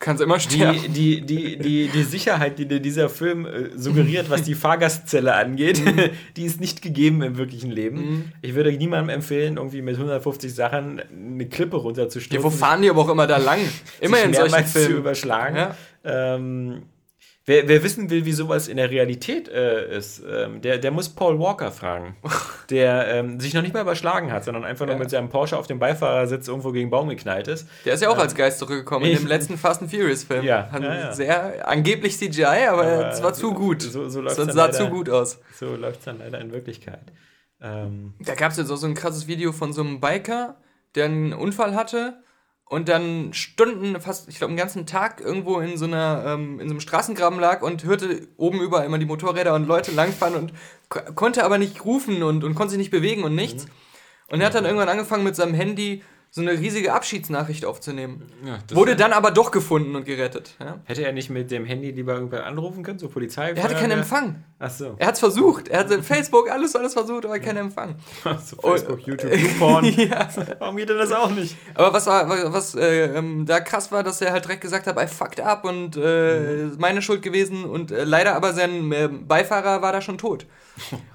Kannst 0.01 0.23
immer 0.23 0.39
sterben. 0.39 0.79
die, 0.93 1.19
die, 1.19 1.25
die, 1.25 1.57
die, 1.57 1.87
die 1.89 2.03
Sicherheit, 2.03 2.57
die 2.57 2.65
dir 2.65 2.79
dieser 2.79 3.09
Film 3.09 3.45
äh, 3.45 3.77
suggeriert, 3.77 4.29
was 4.29 4.43
die 4.43 4.55
Fahrgastzelle 4.55 5.35
angeht, 5.35 5.81
die 6.37 6.45
ist 6.45 6.61
nicht 6.61 6.81
gegeben 6.81 7.21
im 7.21 7.37
wirklichen 7.37 7.69
Leben. 7.69 8.31
Ich 8.41 8.55
würde 8.55 8.71
niemandem 8.71 9.09
empfehlen, 9.09 9.57
irgendwie 9.57 9.81
mit 9.81 9.95
150 9.95 10.55
Sachen 10.55 11.01
eine 11.01 11.45
Klippe 11.49 11.75
runterzustürzen. 11.75 12.37
Ja, 12.37 12.43
wo 12.43 12.49
fahren 12.49 12.81
die 12.81 12.89
aber 12.89 13.01
auch 13.01 13.09
immer 13.09 13.27
da 13.27 13.37
lang? 13.37 13.59
Immer 13.99 14.23
in 14.23 14.33
solchen 14.33 14.51
mehrmals 14.51 14.71
zu 14.71 14.79
Filmen. 14.79 14.97
überschlagen. 14.99 15.55
Ja. 15.57 15.75
Ähm, 16.05 16.83
wer, 17.49 17.67
wer 17.67 17.83
wissen 17.83 18.09
will, 18.09 18.23
wie 18.25 18.31
sowas 18.31 18.67
in 18.69 18.77
der 18.77 18.89
Realität 18.89 19.49
äh, 19.49 19.97
ist, 19.97 20.21
ähm, 20.25 20.61
der, 20.61 20.77
der 20.77 20.91
muss 20.91 21.09
Paul 21.09 21.37
Walker 21.39 21.71
fragen, 21.71 22.15
der 22.69 23.07
ähm, 23.07 23.39
sich 23.39 23.53
noch 23.53 23.61
nicht 23.61 23.73
mal 23.73 23.81
überschlagen 23.81 24.31
hat, 24.31 24.45
sondern 24.45 24.63
einfach 24.63 24.85
nur 24.85 24.95
Ja. 24.95 24.99
mit 24.99 25.09
seinem 25.09 25.27
Porsche 25.29 25.57
auf 25.57 25.67
dem 25.67 25.79
Beifahrersitz 25.79 26.47
irgendwo 26.47 26.71
gegen 26.71 26.85
einen 26.85 26.91
Baum 26.91 27.09
geknallt 27.09 27.47
ist. 27.47 27.67
Der 27.85 27.95
ist 27.95 28.01
ja 28.01 28.09
auch 28.09 28.17
als 28.17 28.35
Geist 28.35 28.59
zurückgekommen 28.59 29.05
in 29.05 29.11
Ich- 29.13 29.19
dem 29.19 29.27
letzten 29.27 29.57
Fast 29.57 29.81
and 29.81 29.91
Furious 29.91 30.23
Film. 30.23 30.45
Ja, 30.45 30.69
Hat 30.71 30.81
ja, 30.83 30.93
ja. 30.95 31.13
Sehr 31.13 31.67
angeblich 31.67 32.17
CGI, 32.17 32.43
aber, 32.69 32.83
Aber 32.83 33.09
es 33.09 33.21
war 33.21 33.33
zu 33.33 33.53
gut. 33.53 33.81
so- 33.81 34.07
so 34.07 34.19
es 34.19 34.37
läuft's 34.37 34.53
sah 34.55 34.65
dann 34.67 34.73
zu 34.73 34.83
leider. 34.83 34.95
gut 34.95 35.09
aus. 35.09 35.39
So 35.59 35.75
läuft 35.75 35.99
es 35.99 36.05
dann 36.05 36.19
leider 36.19 36.39
in 36.39 36.51
Wirklichkeit. 36.53 37.01
Ähm, 37.61 38.13
Da 38.19 38.35
gab 38.35 38.51
es 38.51 38.57
jetzt 38.57 38.71
auch 38.71 38.77
so 38.77 38.87
ein 38.87 38.93
krasses 38.93 39.27
Video 39.27 39.51
von 39.51 39.73
so 39.73 39.81
einem 39.81 39.99
Biker, 39.99 40.55
der 40.95 41.05
einen 41.05 41.33
Unfall 41.33 41.75
hatte 41.75 42.21
und 42.69 42.87
dann 42.87 43.33
Stunden, 43.33 43.99
fast, 43.99 44.29
ich 44.29 44.37
glaube, 44.37 44.51
einen 44.51 44.57
ganzen 44.57 44.85
Tag 44.85 45.21
irgendwo 45.21 45.59
in 45.59 45.75
so 45.75 45.85
einer, 45.85 46.23
ähm, 46.25 46.59
in 46.59 46.67
so 46.67 46.73
einem 46.73 46.79
Straßengraben 46.79 47.39
lag 47.39 47.63
und 47.63 47.83
hörte 47.83 48.27
oben 48.37 48.61
über 48.61 48.85
immer 48.85 48.99
die 48.99 49.07
Motorräder 49.07 49.55
und 49.55 49.67
Leute 49.67 49.91
langfahren 49.91 50.35
und 50.35 50.53
ko 50.87 50.99
konnte 51.15 51.43
aber 51.43 51.57
nicht 51.57 51.83
rufen 51.83 52.21
und, 52.21 52.43
und 52.43 52.53
konnte 52.53 52.71
sich 52.71 52.77
nicht 52.77 52.91
bewegen 52.91 53.23
und 53.23 53.33
nichts. 53.33 53.65
Und 54.29 54.39
er 54.39 54.45
hat 54.45 54.55
dann 54.55 54.65
irgendwann 54.65 54.87
angefangen 54.87 55.23
mit 55.23 55.35
seinem 55.35 55.55
Handy 55.55 56.03
so 56.31 56.41
eine 56.41 56.51
riesige 56.51 56.93
Abschiedsnachricht 56.93 57.65
aufzunehmen. 57.65 58.27
ja, 58.45 58.59
Wurde 58.75 58.95
dann 58.95 59.13
aber 59.13 59.31
doch 59.31 59.49
gefunden 59.49 59.95
und 59.95 60.05
gerettet. 60.05 60.55
Ja? 60.59 60.79
Hätte 60.83 61.03
er 61.03 61.11
nicht 61.11 61.31
mit 61.31 61.49
dem 61.49 61.65
Handy 61.65 61.89
lieber 61.89 62.13
irgendwer 62.13 62.45
anrufen 62.45 62.83
können, 62.83 62.99
so 62.99 63.09
Polizei? 63.09 63.51
Er 63.51 63.63
hatte 63.63 63.73
keinen 63.73 63.99
Empfang. 63.99 64.43
Achso. 64.59 64.95
Er 64.99 65.07
hat 65.07 65.15
es 65.15 65.19
versucht. 65.19 65.69
Er 65.69 65.79
hatte 65.79 66.03
Facebook, 66.03 66.51
alles, 66.51 66.75
alles 66.75 66.93
versucht, 66.93 67.25
aber 67.25 67.39
keinen 67.39 67.57
Empfang. 67.57 67.95
So 68.45 68.57
Facebook, 68.57 69.01
YouTube, 69.01 69.33
YouPorn. 69.35 69.85
ja. 69.97 70.29
Warum 70.59 70.77
geht 70.77 70.89
er 70.89 70.97
das 70.97 71.11
auch 71.11 71.31
nicht? 71.31 71.55
Aber 71.73 71.93
was 71.93 72.05
war, 72.05 72.53
was 72.53 72.75
äh, 72.75 73.05
ähm, 73.17 73.45
da 73.45 73.59
krass 73.59 73.91
war, 73.91 74.03
dass 74.03 74.21
er 74.21 74.31
halt 74.31 74.45
direkt 74.45 74.61
gesagt 74.61 74.85
hat, 74.85 75.01
I 75.01 75.07
fucked 75.07 75.39
up 75.41 75.65
und 75.65 75.97
äh, 75.97 76.67
ist 76.67 76.79
meine 76.79 77.01
Schuld 77.01 77.21
gewesen 77.23 77.65
und 77.65 77.91
äh, 77.91 78.03
leider 78.03 78.35
aber 78.35 78.53
sein 78.53 78.91
äh, 78.91 79.07
Beifahrer 79.07 79.81
war 79.81 79.91
da 79.91 80.01
schon 80.01 80.17
tot. 80.17 80.45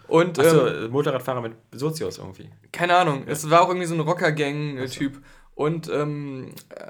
Und 0.09 0.39
ähm, 0.39 0.45
Achso, 0.45 0.89
Motorradfahrer 0.91 1.41
mit 1.41 1.53
Sozios 1.73 2.19
irgendwie. 2.19 2.51
keine 2.73 2.97
Ahnung, 2.97 3.25
es 3.27 3.49
war 3.51 3.62
auch 3.62 3.69
irgendwie 3.69 3.87
so 3.87 3.95
ein 3.95 4.01
Rocker-Gang-Typ. 4.01 5.21
Und 5.55 5.89
ähm, 5.89 6.53
äh, 6.71 6.85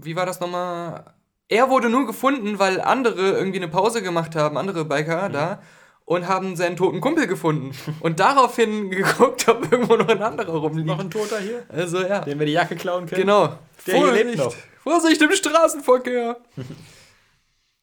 wie 0.00 0.16
war 0.16 0.26
das 0.26 0.40
nochmal? 0.40 1.04
Er 1.48 1.70
wurde 1.70 1.88
nur 1.88 2.06
gefunden, 2.06 2.58
weil 2.58 2.80
andere 2.80 3.32
irgendwie 3.32 3.58
eine 3.58 3.68
Pause 3.68 4.02
gemacht 4.02 4.34
haben, 4.34 4.56
andere 4.56 4.84
Biker 4.84 5.28
da, 5.28 5.62
und 6.04 6.26
haben 6.26 6.56
seinen 6.56 6.76
toten 6.76 7.00
Kumpel 7.00 7.26
gefunden. 7.26 7.72
Und 8.00 8.20
daraufhin 8.20 8.90
geguckt, 8.90 9.48
ob 9.48 9.70
irgendwo 9.70 9.96
noch 9.96 10.08
ein 10.08 10.22
anderer 10.22 10.56
rumliegt. 10.56 10.86
Noch 10.86 11.00
ein 11.00 11.10
Toter 11.10 11.40
hier, 11.40 11.64
Also 11.68 12.00
ja. 12.00 12.20
dem 12.20 12.38
wir 12.38 12.46
die 12.46 12.52
Jacke 12.52 12.76
klauen 12.76 13.06
können. 13.06 13.22
Genau. 13.22 13.58
Der 13.86 13.96
hier 13.96 14.12
lebt 14.12 14.36
noch. 14.36 14.54
Vorsicht 14.82 15.20
im 15.20 15.32
Straßenverkehr. 15.32 16.36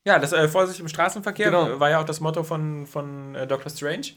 Ja, 0.05 0.19
das 0.19 0.33
äh, 0.33 0.47
Vorsicht 0.47 0.79
im 0.79 0.87
Straßenverkehr 0.87 1.49
Genau. 1.51 1.79
war 1.79 1.89
ja 1.89 2.01
auch 2.01 2.05
das 2.05 2.19
Motto 2.19 2.43
von, 2.43 2.85
von 2.87 3.35
äh, 3.35 3.47
Doctor 3.47 3.69
Strange. 3.69 4.07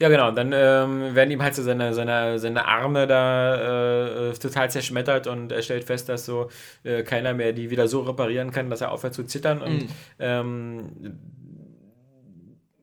Ja, 0.00 0.08
genau. 0.08 0.30
Dann 0.30 0.52
ähm, 0.54 1.16
werden 1.16 1.30
ihm 1.32 1.42
halt 1.42 1.56
so 1.56 1.62
seine, 1.64 1.92
seine, 1.92 2.38
seine 2.38 2.66
Arme 2.66 3.08
da 3.08 3.56
äh, 3.56 4.28
äh, 4.30 4.32
total 4.34 4.70
zerschmettert 4.70 5.26
und 5.26 5.50
er 5.50 5.62
stellt 5.62 5.82
fest, 5.82 6.08
dass 6.08 6.24
so 6.24 6.48
äh, 6.84 7.02
keiner 7.02 7.34
mehr 7.34 7.52
die 7.52 7.70
wieder 7.70 7.88
so 7.88 8.02
reparieren 8.02 8.52
kann, 8.52 8.70
dass 8.70 8.80
er 8.80 8.92
aufhört 8.92 9.14
zu 9.14 9.24
zittern. 9.24 9.60
Und 9.60 9.78
Mhm. 9.82 9.88
ähm, 10.20 11.18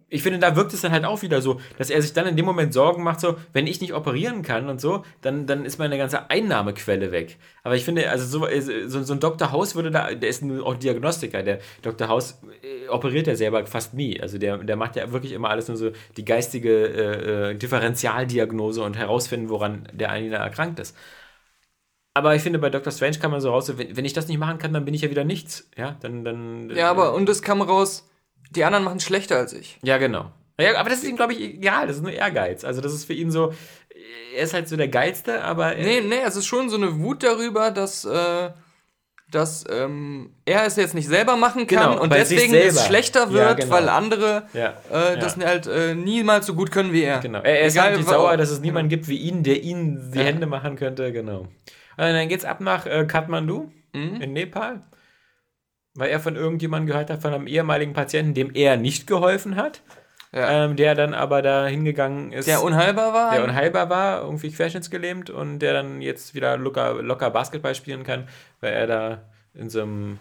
ich 0.08 0.22
finde, 0.22 0.38
da 0.40 0.56
wirkt 0.56 0.74
es 0.74 0.82
dann 0.82 0.92
halt 0.92 1.04
auch 1.04 1.24
wieder 1.24 1.42
so, 1.42 1.60
dass 1.78 1.90
er 1.90 2.02
sich 2.02 2.14
dann 2.14 2.28
in 2.28 2.36
dem 2.38 2.46
Moment 2.46 2.74
Sorgen 2.74 3.04
macht, 3.04 3.20
so, 3.20 3.38
wenn 3.54 3.66
ich 3.66 3.82
nicht 3.82 3.94
operieren 3.94 4.44
kann 4.44 4.70
und 4.70 4.80
so, 4.80 5.04
dann, 5.22 5.48
dann 5.48 5.66
ist 5.66 5.80
meine 5.80 5.98
ganze 5.98 6.30
Einnahmequelle 6.30 7.12
weg. 7.12 7.38
Aber 7.64 7.76
ich 7.76 7.84
finde, 7.84 8.10
also 8.10 8.26
so, 8.26 8.48
äh, 8.48 8.62
so, 8.62 9.02
so 9.02 9.14
ein 9.14 9.20
Dr. 9.20 9.52
House 9.52 9.76
würde 9.76 9.90
da, 9.90 10.14
der 10.14 10.30
ist 10.30 10.44
auch 10.44 10.76
Diagnostiker, 10.76 11.42
der 11.42 11.60
Dr. 11.82 12.08
House 12.08 12.40
äh, 12.62 12.88
operiert 12.88 13.26
ja 13.26 13.36
selber 13.36 13.66
fast 13.66 13.96
nie. 13.96 14.22
Also 14.22 14.38
der, 14.38 14.60
der 14.60 14.76
macht 14.76 14.96
ja 14.96 15.12
wirklich 15.12 15.32
immer 15.32 15.50
alles 15.50 15.68
nur 15.68 15.78
so 15.78 15.92
die 16.18 16.26
geistige 16.26 16.88
äh, 16.88 17.52
äh, 17.52 17.56
Differentialdiagnose 17.56 18.84
und 18.84 18.98
herausfinden, 18.98 19.50
woran 19.50 19.88
der 19.92 20.12
eine 20.12 20.36
erkrankt 20.36 20.80
ist. 20.80 20.96
Aber 22.14 22.34
ich 22.34 22.44
finde, 22.44 22.60
bei 22.60 22.70
Doctor 22.70 22.94
Strange 22.94 23.18
kann 23.18 23.32
man 23.32 23.42
so 23.42 23.50
raus, 23.50 23.72
wenn, 23.76 23.98
wenn 23.98 24.06
ich 24.06 24.14
das 24.14 24.28
nicht 24.30 24.38
machen 24.38 24.60
kann, 24.60 24.72
dann 24.72 24.86
bin 24.86 24.94
ich 24.94 25.02
ja 25.02 25.10
wieder 25.10 25.26
nichts. 25.26 25.70
Ja, 25.76 25.98
dann. 26.00 26.24
dann 26.24 26.70
Ja, 26.70 26.90
aber 26.90 27.14
und 27.14 27.28
es 27.28 27.42
kam 27.42 27.62
raus, 27.62 28.08
die 28.56 28.64
anderen 28.64 28.84
machen 28.86 28.98
es 28.98 29.04
schlechter 29.04 29.38
als 29.38 29.54
ich. 29.54 29.78
Ja, 29.84 29.98
genau. 29.98 30.32
Ja, 30.60 30.78
aber 30.78 30.90
das 30.90 31.00
ist 31.04 31.10
ihm, 31.10 31.16
glaube 31.18 31.34
ich, 31.34 31.42
egal. 31.42 31.88
Das 31.88 31.98
ist 31.98 32.02
nur 32.02 32.12
Ehrgeiz. 32.14 32.64
Also, 32.64 32.82
das 32.82 32.94
ist 32.94 33.06
für 33.06 33.14
ihn 33.14 33.30
so. 33.32 33.54
Er 34.36 34.44
ist 34.44 34.54
halt 34.54 34.68
so 34.70 34.78
der 34.78 34.88
Geilste, 34.88 35.44
aber. 35.44 35.76
Nee, 35.76 36.02
nee, 36.02 36.20
es 36.26 36.36
ist 36.36 36.46
schon 36.46 36.70
so 36.70 36.78
eine 36.78 37.00
Wut 37.00 37.24
darüber, 37.24 37.72
dass. 37.72 38.06
Äh, 38.06 38.50
dass 39.32 39.66
ähm, 39.70 40.36
er 40.46 40.66
es 40.66 40.76
jetzt 40.76 40.94
nicht 40.94 41.08
selber 41.08 41.36
machen 41.36 41.66
kann 41.66 41.92
Genau, 41.94 42.02
und 42.02 42.14
deswegen 42.14 42.54
es 42.54 42.86
schlechter 42.86 43.22
Ja, 43.22 43.32
wird, 43.34 43.62
genau. 43.62 43.72
weil 43.74 43.90
andere 43.90 44.44
Ja, 44.54 44.76
äh, 44.94 45.14
ja. 45.14 45.16
das 45.16 45.36
halt 45.38 45.66
äh, 45.66 45.96
niemals 45.96 46.46
so 46.46 46.54
gut 46.54 46.72
können 46.72 46.94
wie 46.94 47.02
er. 47.02 47.20
Genau. 47.22 47.40
Er, 47.40 47.60
er 47.62 47.66
ist 47.66 47.74
Egal, 47.74 47.96
halt 47.96 48.06
sauer, 48.06 48.38
dass 48.38 48.52
es 48.52 48.60
niemanden 48.60 48.88
gibt 48.88 49.08
wie 49.08 49.18
ihn, 49.18 49.42
der 49.42 49.64
ihnen 49.64 50.12
die 50.14 50.20
Ja. 50.20 50.26
Hände 50.26 50.46
machen 50.46 50.76
könnte. 50.76 51.12
Genau. 51.12 51.40
Und 51.40 51.48
dann 51.98 52.30
geht's 52.30 52.46
ab 52.46 52.62
nach 52.62 52.86
äh, 52.86 53.06
Kathmandu 53.08 53.72
Mhm. 53.94 54.22
in 54.22 54.34
Nepal, 54.34 54.82
weil 55.96 56.10
er 56.10 56.20
von 56.20 56.36
irgendjemandem 56.36 56.88
gehört 56.88 57.10
hat, 57.10 57.22
von 57.22 57.34
einem 57.34 57.48
ehemaligen 57.48 57.94
Patienten, 57.94 58.34
dem 58.34 58.54
er 58.54 58.78
nicht 58.78 59.08
geholfen 59.08 59.56
hat, 59.56 59.82
Ja. 60.34 60.66
ähm, 60.66 60.76
der 60.76 60.94
dann 60.96 61.14
aber 61.14 61.42
da 61.42 61.66
hingegangen 61.68 62.32
ist. 62.34 62.48
Der 62.48 62.62
unheilbar 62.62 63.14
war. 63.14 63.32
der 63.34 63.44
unheilbar 63.44 63.90
war, 63.90 64.22
irgendwie 64.22 64.52
querschnittsgelähmt 64.52 65.30
und 65.30 65.60
der 65.60 65.74
dann 65.74 66.02
jetzt 66.02 66.36
wieder 66.36 66.58
locker, 66.58 67.02
locker 67.02 67.30
Basketball 67.32 67.74
spielen 67.76 68.04
kann, 68.04 68.28
weil 68.62 68.74
er 68.74 68.88
da 68.88 69.22
in 69.54 69.70
so 69.70 69.82
einem, 69.84 70.20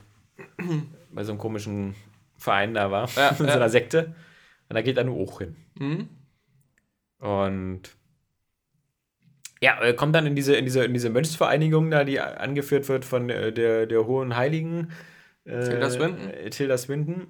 bei 1.10 1.24
so 1.24 1.32
einem 1.32 1.40
komischen 1.40 1.94
Verein 2.38 2.74
da 2.74 2.90
war, 2.90 3.08
Ja, 3.16 3.28
in 3.30 3.36
so 3.36 3.44
ja. 3.44 3.54
einer 3.54 3.68
Sekte. 3.68 4.14
Und 4.68 4.74
da 4.76 4.82
geht 4.82 4.96
er 4.96 5.04
nur 5.04 5.16
hoch 5.16 5.40
hin. 5.40 5.56
Mhm. 5.78 6.08
Und 7.18 7.82
ja, 9.60 9.78
er 9.80 9.94
kommt 9.94 10.14
dann 10.14 10.26
in 10.26 10.36
diese, 10.36 10.54
in 10.56 10.64
diese, 10.66 10.84
in 10.84 10.92
diese 10.92 11.10
Mönchsvereinigung 11.10 11.90
da, 11.90 12.04
die 12.04 12.20
angeführt 12.20 12.88
wird 12.88 13.04
von 13.04 13.28
der, 13.28 13.50
der, 13.50 13.86
der 13.86 14.06
hohen 14.06 14.36
Heiligen. 14.36 14.90
Äh, 15.44 15.60
Tilda 15.64 15.90
Swinton. 15.90 16.30
äh, 16.30 16.50
Tilda 16.50 16.78
Swinton. 16.78 17.26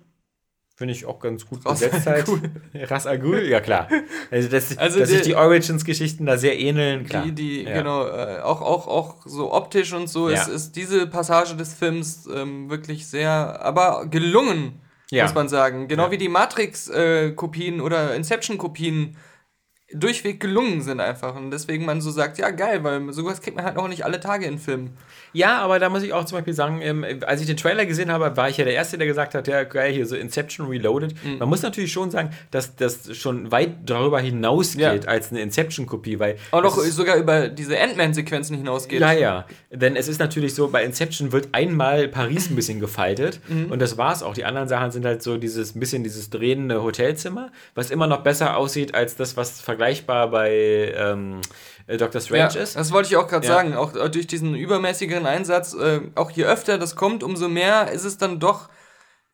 Finde 0.77 0.93
ich 0.93 1.07
auch 1.07 1.21
ganz 1.21 1.47
gut 1.47 1.65
Ra's 1.65 1.79
besetzt 1.81 2.05
halt. 2.09 2.29
al 2.29 2.85
Ras 2.85 3.07
Al 3.07 3.21
Ghul, 3.21 3.43
ja 3.45 3.61
klar. 3.61 3.89
Also, 4.33 4.49
dass, 4.49 4.77
Also 4.79 4.99
dass 4.99 5.09
sich 5.09 5.19
der- 5.19 5.27
die 5.27 5.35
Origins-Geschichten 5.37 6.27
da 6.27 6.37
sehr 6.37 6.59
ähneln, 6.59 7.07
klar. 7.07 7.25
Die, 7.25 7.31
die, 7.33 7.62
ja. 7.62 7.75
genau, 7.75 8.05
äh, 8.09 8.41
auch, 8.41 8.61
auch, 8.61 8.89
auch 8.89 9.23
so 9.25 9.53
optisch 9.53 9.93
und 9.93 10.09
so 10.09 10.29
Ja. 10.29 10.35
ist, 10.43 10.49
ist 10.49 10.73
diese 10.77 11.07
Passage 11.07 11.55
des 11.55 11.75
Films 11.75 12.27
ähm, 12.35 12.71
wirklich 12.71 13.07
sehr, 13.07 13.61
aber 13.62 14.07
gelungen, 14.11 14.81
Ja. 15.12 15.23
muss 15.25 15.35
man 15.35 15.49
sagen. 15.49 15.87
Genau 15.87 16.11
wie 16.11 16.19
die 16.19 16.29
Matrix-Kopien 16.29 17.81
oder 17.81 18.15
Inception-Kopien 18.17 19.17
durchweg 19.93 20.41
gelungen 20.41 20.80
sind 20.82 20.99
einfach. 21.01 21.37
Und 21.37 21.51
deswegen 21.51 21.85
man 21.85 22.01
so 22.01 22.11
sagt, 22.11 22.39
ja 22.39 22.51
geil, 22.51 22.82
weil 22.82 23.12
sowas 23.12 23.43
kriegt 23.43 23.57
man 23.57 23.64
halt 23.66 23.76
auch 23.76 23.87
nicht 23.87 24.05
alle 24.05 24.18
Tage 24.18 24.47
in 24.47 24.59
Filmen. 24.59 24.97
Ja, 25.35 25.59
aber 25.59 25.78
da 25.78 25.89
muss 25.91 26.03
ich 26.03 26.12
auch 26.12 26.24
zum 26.24 26.39
Beispiel 26.39 26.55
sagen, 26.55 26.80
ähm, 26.80 27.05
als 27.26 27.41
ich 27.41 27.47
den 27.47 27.57
Trailer 27.57 27.85
gesehen 27.87 28.11
habe, 28.11 28.37
war 28.37 28.49
ich 28.49 28.57
ja 28.57 28.64
der 28.64 28.72
Erste, 28.74 28.97
der 28.99 29.07
gesagt 29.07 29.35
hat, 29.35 29.47
ja 29.47 29.62
geil, 29.64 29.93
hier 29.93 30.07
so 30.07 30.16
Inception 30.16 30.68
Reloaded. 30.68 31.14
Mhm. 31.24 31.39
Man 31.39 31.49
muss 31.49 31.62
natürlich 31.62 31.93
schon 31.93 32.11
sagen, 32.11 32.30
dass 32.51 32.76
das 32.76 33.14
schon 33.16 33.51
weit 33.53 33.70
darüber 33.85 34.20
hinausgeht 34.20 35.05
Ja. 35.05 35.11
als 35.11 35.30
eine 35.30 35.43
Inception-Kopie, 35.43 36.18
weil 36.18 36.37
Auch 36.53 36.62
noch 36.62 36.76
sogar 36.78 37.16
über 37.16 37.49
diese 37.49 37.78
Ant-Man-Sequenzen 37.78 38.57
hinausgeht. 38.57 39.01
Ja, 39.01 39.12
ja. 39.12 39.45
Denn 39.70 39.97
es 39.97 40.09
ist 40.09 40.18
natürlich 40.18 40.55
so, 40.55 40.68
bei 40.68 40.82
Inception 40.85 41.32
wird 41.32 41.49
einmal 41.53 42.09
Paris 42.09 42.49
ein 42.51 42.57
bisschen 42.57 42.80
gefaltet 42.80 43.41
Mhm. 43.49 43.70
und 43.72 43.80
das 43.82 43.99
war's 43.99 44.22
auch. 44.22 44.35
Die 44.35 44.45
anderen 44.45 44.68
Sachen 44.68 44.91
sind 44.93 45.05
halt 45.05 45.22
so 45.22 45.37
dieses 45.37 45.78
bisschen 45.78 46.05
dieses 46.05 46.30
drehende 46.30 46.82
Hotelzimmer, 46.82 47.51
was 47.74 47.91
immer 47.91 48.07
noch 48.07 48.22
besser 48.22 48.57
aussieht 48.57 48.95
als 48.95 49.16
das, 49.16 49.37
was 49.37 49.61
vergleichbar 49.79 50.31
bei 50.31 50.95
ähm, 50.97 51.41
äh, 51.87 51.97
Doctor 51.97 52.20
Ja, 52.20 52.49
Strange 52.49 52.62
ist. 52.62 52.77
das 52.77 52.93
wollte 52.93 53.09
ich 53.09 53.16
auch 53.16 53.27
gerade 53.27 53.47
Ja. 53.47 53.55
sagen. 53.55 53.75
Auch 53.75 53.95
äh, 53.97 54.09
durch 54.09 54.27
diesen 54.27 54.55
übermäßigeren 54.55 55.27
Einsatz, 55.27 55.75
äh, 55.75 56.01
auch 56.14 56.31
je 56.31 56.45
öfter 56.45 56.79
das 56.79 56.95
kommt, 56.97 57.22
umso 57.22 57.49
mehr 57.49 57.91
ist 57.91 58.05
es 58.05 58.16
dann 58.18 58.39
doch 58.39 58.68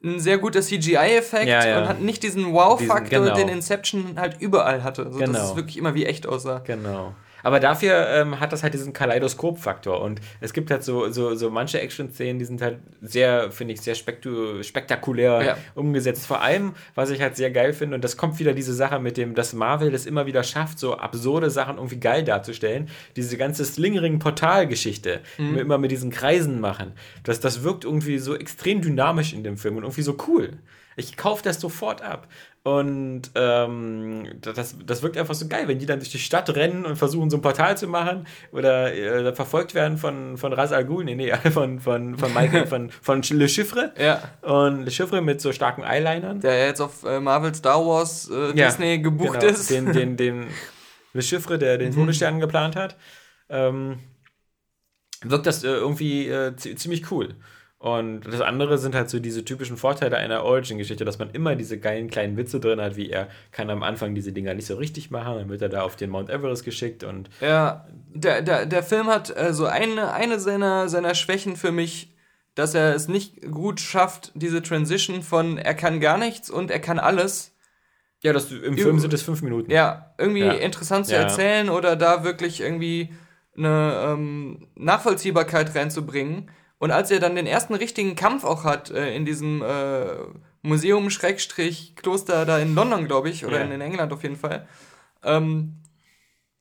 ein 0.03 0.18
sehr 0.18 0.38
guter 0.38 0.62
CGI-Effekt 0.62 1.47
Ja, 1.47 1.66
ja. 1.66 1.78
und 1.82 1.88
hat 1.88 2.01
nicht 2.01 2.22
diesen 2.22 2.55
Wow-Faktor, 2.55 3.20
genau. 3.20 3.34
den 3.34 3.49
Inception 3.51 4.18
halt 4.18 4.41
überall 4.41 4.82
hatte. 4.82 5.05
Also 5.05 5.18
Genau. 5.18 5.32
Dass 5.32 5.51
es 5.51 5.57
wirklich 5.57 5.76
immer 5.76 5.95
wie 5.95 6.07
echt 6.07 6.26
aussah. 6.26 6.61
Genau. 6.64 7.14
Aber 7.43 7.61
dafür 7.61 8.07
ähm, 8.09 8.41
hat 8.41 8.53
das 8.53 8.62
halt 8.62 8.74
diesen 8.74 8.93
Kaleidoskop-Faktor. 8.93 10.01
Und 10.01 10.20
es 10.41 10.53
gibt 10.53 10.70
halt 10.70 10.82
so, 10.84 11.11
so, 11.11 11.34
so 11.34 11.51
manche 11.51 11.80
Action-Szenen, 11.80 12.38
die 12.38 12.45
sind 12.45 12.62
halt 12.62 12.78
sehr, 13.03 13.51
finde 13.51 13.74
ich, 13.74 13.80
sehr 13.80 13.95
spektakulär 13.95 15.43
Ja. 15.43 15.57
umgesetzt. 15.74 16.26
Vor 16.26 16.43
allem, 16.43 16.74
was 16.95 17.11
ich 17.11 17.20
halt 17.20 17.36
sehr 17.36 17.51
geil 17.51 17.72
finde, 17.72 17.95
und 17.97 18.05
das 18.05 18.16
kommt 18.16 18.38
wieder 18.38 18.53
diese 18.53 18.74
Sache 18.74 18.99
mit 18.99 19.16
dem, 19.16 19.34
dass 19.34 19.53
Marvel 19.53 19.91
das 19.91 20.07
immer 20.07 20.26
wieder 20.26 20.43
schafft, 20.43 20.78
so 20.78 20.97
absurde 20.97 21.51
Sachen 21.51 21.76
irgendwie 21.76 21.99
geil 22.01 22.24
darzustellen. 22.24 22.88
Diese 23.16 23.36
ganze 23.36 23.64
Slingering-Portal-Geschichte, 23.64 25.20
die 25.38 25.55
wir 25.55 25.61
immer 25.62 25.78
mit 25.78 25.91
diesen 25.91 26.11
Kreisen 26.11 26.61
machen. 26.61 26.93
Das, 27.24 27.41
das 27.41 27.62
wirkt 27.62 27.84
irgendwie 27.84 28.18
so 28.18 28.34
extrem 28.36 28.80
dynamisch 28.80 29.32
in 29.32 29.45
dem 29.45 29.57
Film 29.57 29.76
und 29.76 29.84
irgendwie 29.84 30.03
so 30.03 30.16
cool. 30.28 30.51
Ich 30.97 31.16
kaufe 31.16 31.43
das 31.43 31.61
sofort 31.61 32.03
ab. 32.03 32.28
Und 32.62 33.22
ähm, 33.36 34.26
das, 34.43 34.76
das 34.84 35.03
wirkt 35.03 35.16
einfach 35.16 35.32
so 35.34 35.49
geil, 35.49 35.66
wenn 35.66 35.78
die 35.78 35.86
dann 35.86 35.99
durch 35.99 36.11
die 36.11 36.18
Stadt 36.18 36.55
rennen 36.55 36.84
und 36.84 36.97
versuchen, 36.97 37.30
so 37.30 37.38
ein 37.38 37.43
Portal 37.43 37.78
zu 37.78 37.88
machen 37.88 38.26
oder 38.53 38.93
äh, 38.95 39.34
verfolgt 39.34 39.74
werden 39.74 39.97
von, 39.97 40.36
von 40.36 40.53
Ras 40.53 40.70
Al 40.70 40.84
Ghul, 40.84 41.05
nee, 41.05 41.14
nee, 41.14 41.32
von, 41.53 41.80
von, 41.80 42.18
von 42.18 42.34
Michael, 42.34 42.66
von, 42.66 42.91
von 42.91 43.22
Le 43.30 43.49
Chiffre. 43.49 43.95
Ja. 43.99 44.20
Und 44.43 44.84
Le 44.84 44.91
Chiffre 44.91 45.22
mit 45.22 45.41
so 45.41 45.53
starken 45.53 45.82
Eyelinern. 45.84 46.41
Der 46.41 46.66
jetzt 46.66 46.80
auf 46.82 47.03
äh, 47.05 47.18
Marvel 47.18 47.55
Star 47.55 47.78
Wars 47.86 48.28
äh, 48.30 48.49
Ja, 48.55 48.66
Disney 48.66 48.99
gebucht 48.99 49.41
genau, 49.41 49.53
ist. 49.53 49.70
Den, 49.70 49.93
den, 49.95 50.16
den 50.18 50.47
Le 51.14 51.22
Chiffre, 51.22 51.59
der 51.59 51.78
den 51.78 51.95
Todesstern 51.95 52.41
geplant 52.41 52.76
hat. 52.76 52.97
Ähm, 53.49 54.01
wirkt 55.22 55.47
das 55.47 55.64
äh, 55.64 55.68
irgendwie 55.68 56.28
äh, 56.28 56.55
zi- 56.57 56.74
ziemlich 56.74 57.11
cool. 57.11 57.36
Und 57.81 58.26
das 58.26 58.43
andere 58.43 58.76
sind 58.76 58.95
halt 58.95 59.09
so 59.09 59.20
diese 59.20 59.43
typischen 59.43 59.78
Vorteile 59.78 60.18
einer 60.18 60.45
Origin-Geschichte, 60.45 61.07
dass 61.07 61.18
man 61.18 61.31
immer 61.31 61.57
diese 61.57 61.81
geilen 61.81 62.11
kleinen 62.11 62.37
Witze 62.37 62.61
drin 62.61 62.78
hat, 62.78 62.97
wie 62.97 63.09
er 63.09 63.28
kann 63.53 63.70
am 63.70 63.83
Anfang 63.83 64.14
diese 64.14 64.33
Dinger 64.33 64.53
nicht 64.53 64.66
so 64.66 64.76
richtig 64.76 65.11
machen, 65.11 65.37
dann 65.39 65.49
wird 65.49 65.62
er 65.62 65.70
da 65.70 65.81
auf 65.81 65.97
den 65.97 66.11
Mount 66.11 66.28
Everest 66.28 66.66
geschickt 66.66 67.05
und 67.05 67.31
Ja, 67.41 67.89
der, 68.12 68.43
der, 68.43 68.66
der 68.66 68.83
Film 68.83 69.07
hat 69.07 69.35
äh, 69.35 69.55
so 69.55 69.64
eine, 69.64 70.12
eine 70.12 70.39
seiner, 70.39 70.91
seiner 70.91 71.14
Schwächen 71.14 71.57
für 71.57 71.72
mich, 71.72 72.14
dass 72.55 72.74
er 72.74 72.95
es 72.95 73.09
nicht 73.09 73.51
gut 73.51 73.81
schafft, 73.81 74.33
diese 74.35 74.61
Transition 74.62 75.22
von 75.22 75.57
er 75.57 75.72
kann 75.74 76.01
gar 76.01 76.18
nichts 76.18 76.51
und 76.51 76.70
er 76.70 76.81
kann 76.81 76.99
alles, 76.99 77.57
ja, 78.22 78.35
das, 78.35 78.53
im 78.53 78.76
Film 78.76 78.99
sind 78.99 79.14
es 79.14 79.22
fünf 79.22 79.41
Minuten. 79.41 79.70
ja, 79.70 80.14
irgendwie 80.18 80.41
Ja. 80.45 80.53
interessant 80.53 81.07
zu 81.07 81.14
Ja. 81.14 81.22
erzählen 81.22 81.70
oder 81.70 81.97
da 81.97 82.24
wirklich 82.24 82.61
irgendwie 82.61 83.14
eine 83.57 84.05
ähm, 84.07 84.68
Nachvollziehbarkeit 84.74 85.74
reinzubringen. 85.74 86.51
Und 86.81 86.91
als 86.91 87.11
er 87.11 87.20
dann 87.20 87.37
den 87.37 87.47
ersten 87.47 87.74
richtigen 87.74 88.16
Kampf 88.16 88.43
auch 88.43 88.64
hat 88.64 88.91
äh, 88.91 89.14
in 89.14 89.26
diesem 89.26 89.62
äh, 89.62 90.07
Museum 90.62 91.11
Schrägstrich 91.11 91.95
Kloster 91.95 92.47
da 92.47 92.59
in 92.59 92.74
London, 92.74 93.07
glaube 93.07 93.28
ich, 93.28 93.45
oder 93.45 93.59
Ja. 93.59 93.64
in, 93.66 93.81
England 93.81 94.12
auf 94.14 94.22
jeden 94.22 94.37
Fall, 94.37 94.66
ähm, 95.22 95.76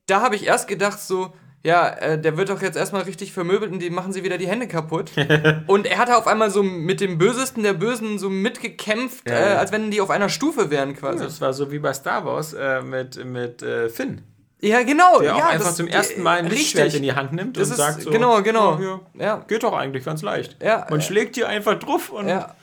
da 0.06 0.20
habe 0.20 0.36
ich 0.36 0.46
erst 0.46 0.68
gedacht 0.68 1.00
so, 1.00 1.32
ja, 1.62 1.88
äh, 1.88 2.20
der 2.20 2.36
wird 2.36 2.50
doch 2.50 2.60
jetzt 2.60 2.76
erstmal 2.76 3.02
richtig 3.02 3.32
vermöbelt 3.32 3.72
und 3.72 3.80
die 3.80 3.88
machen 3.88 4.12
sie 4.12 4.22
wieder 4.22 4.36
die 4.36 4.46
Hände 4.48 4.68
kaputt. 4.68 5.10
und 5.66 5.86
er 5.86 5.96
hatte 5.98 6.16
auf 6.18 6.26
einmal 6.26 6.50
so 6.50 6.62
mit 6.62 7.00
dem 7.00 7.16
Bösesten 7.16 7.62
der 7.62 7.72
Bösen 7.74 8.18
so 8.18 8.28
mitgekämpft, 8.28 9.26
Ja, 9.28 9.34
äh, 9.36 9.50
ja. 9.52 9.58
als 9.58 9.72
wenn 9.72 9.90
die 9.90 10.02
auf 10.02 10.10
einer 10.10 10.28
Stufe 10.28 10.70
wären 10.70 10.94
quasi. 10.96 11.24
Das 11.24 11.40
war 11.40 11.54
so 11.54 11.72
wie 11.72 11.78
bei 11.78 11.94
Star 11.94 12.26
Wars 12.26 12.52
äh, 12.52 12.82
mit, 12.82 13.24
mit 13.24 13.62
äh, 13.62 13.88
Finn, 13.88 14.22
Ja, 14.62 14.82
genau. 14.82 15.20
der 15.20 15.34
auch 15.34 15.38
ja, 15.38 15.48
einfach 15.48 15.66
das- 15.68 15.76
zum 15.76 15.86
ersten 15.88 16.22
Mal 16.22 16.38
ein 16.38 16.44
richtig. 16.46 16.60
Lichtschwert 16.74 16.94
in 16.94 17.02
die 17.02 17.12
Hand 17.14 17.32
nimmt 17.32 17.56
Das 17.56 17.68
und 17.68 17.72
ist- 17.72 17.78
sagt 17.78 18.02
so, 18.02 18.10
genau, 18.10 18.42
genau. 18.42 18.78
"Ja, 18.80 19.00
Ja, 19.18 19.44
geht 19.48 19.62
doch 19.62 19.72
eigentlich 19.72 20.04
ganz 20.04 20.20
leicht. 20.22 20.56
Ja, 20.62 20.86
Man 20.90 21.00
äh, 21.00 21.02
schlägt 21.02 21.34
hier 21.36 21.48
einfach 21.48 21.78
drauf 21.78 22.10
und 22.10 22.28
ja. 22.28 22.54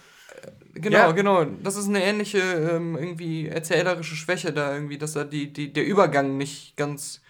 Genau, 0.76 0.98
Ja. 0.98 1.12
genau. 1.12 1.44
Das 1.64 1.76
ist 1.76 1.88
eine 1.88 2.04
ähnliche 2.04 2.38
ähm, 2.40 2.96
irgendwie 2.96 3.48
erzählerische 3.48 4.16
Schwäche 4.16 4.54
da 4.54 4.74
irgendwie, 4.76 5.00
dass 5.00 5.14
da 5.14 5.24
die, 5.24 5.52
die, 5.52 5.74
der 5.74 5.86
Übergang 5.86 6.38
nicht 6.38 6.78
ganz. 6.78 7.22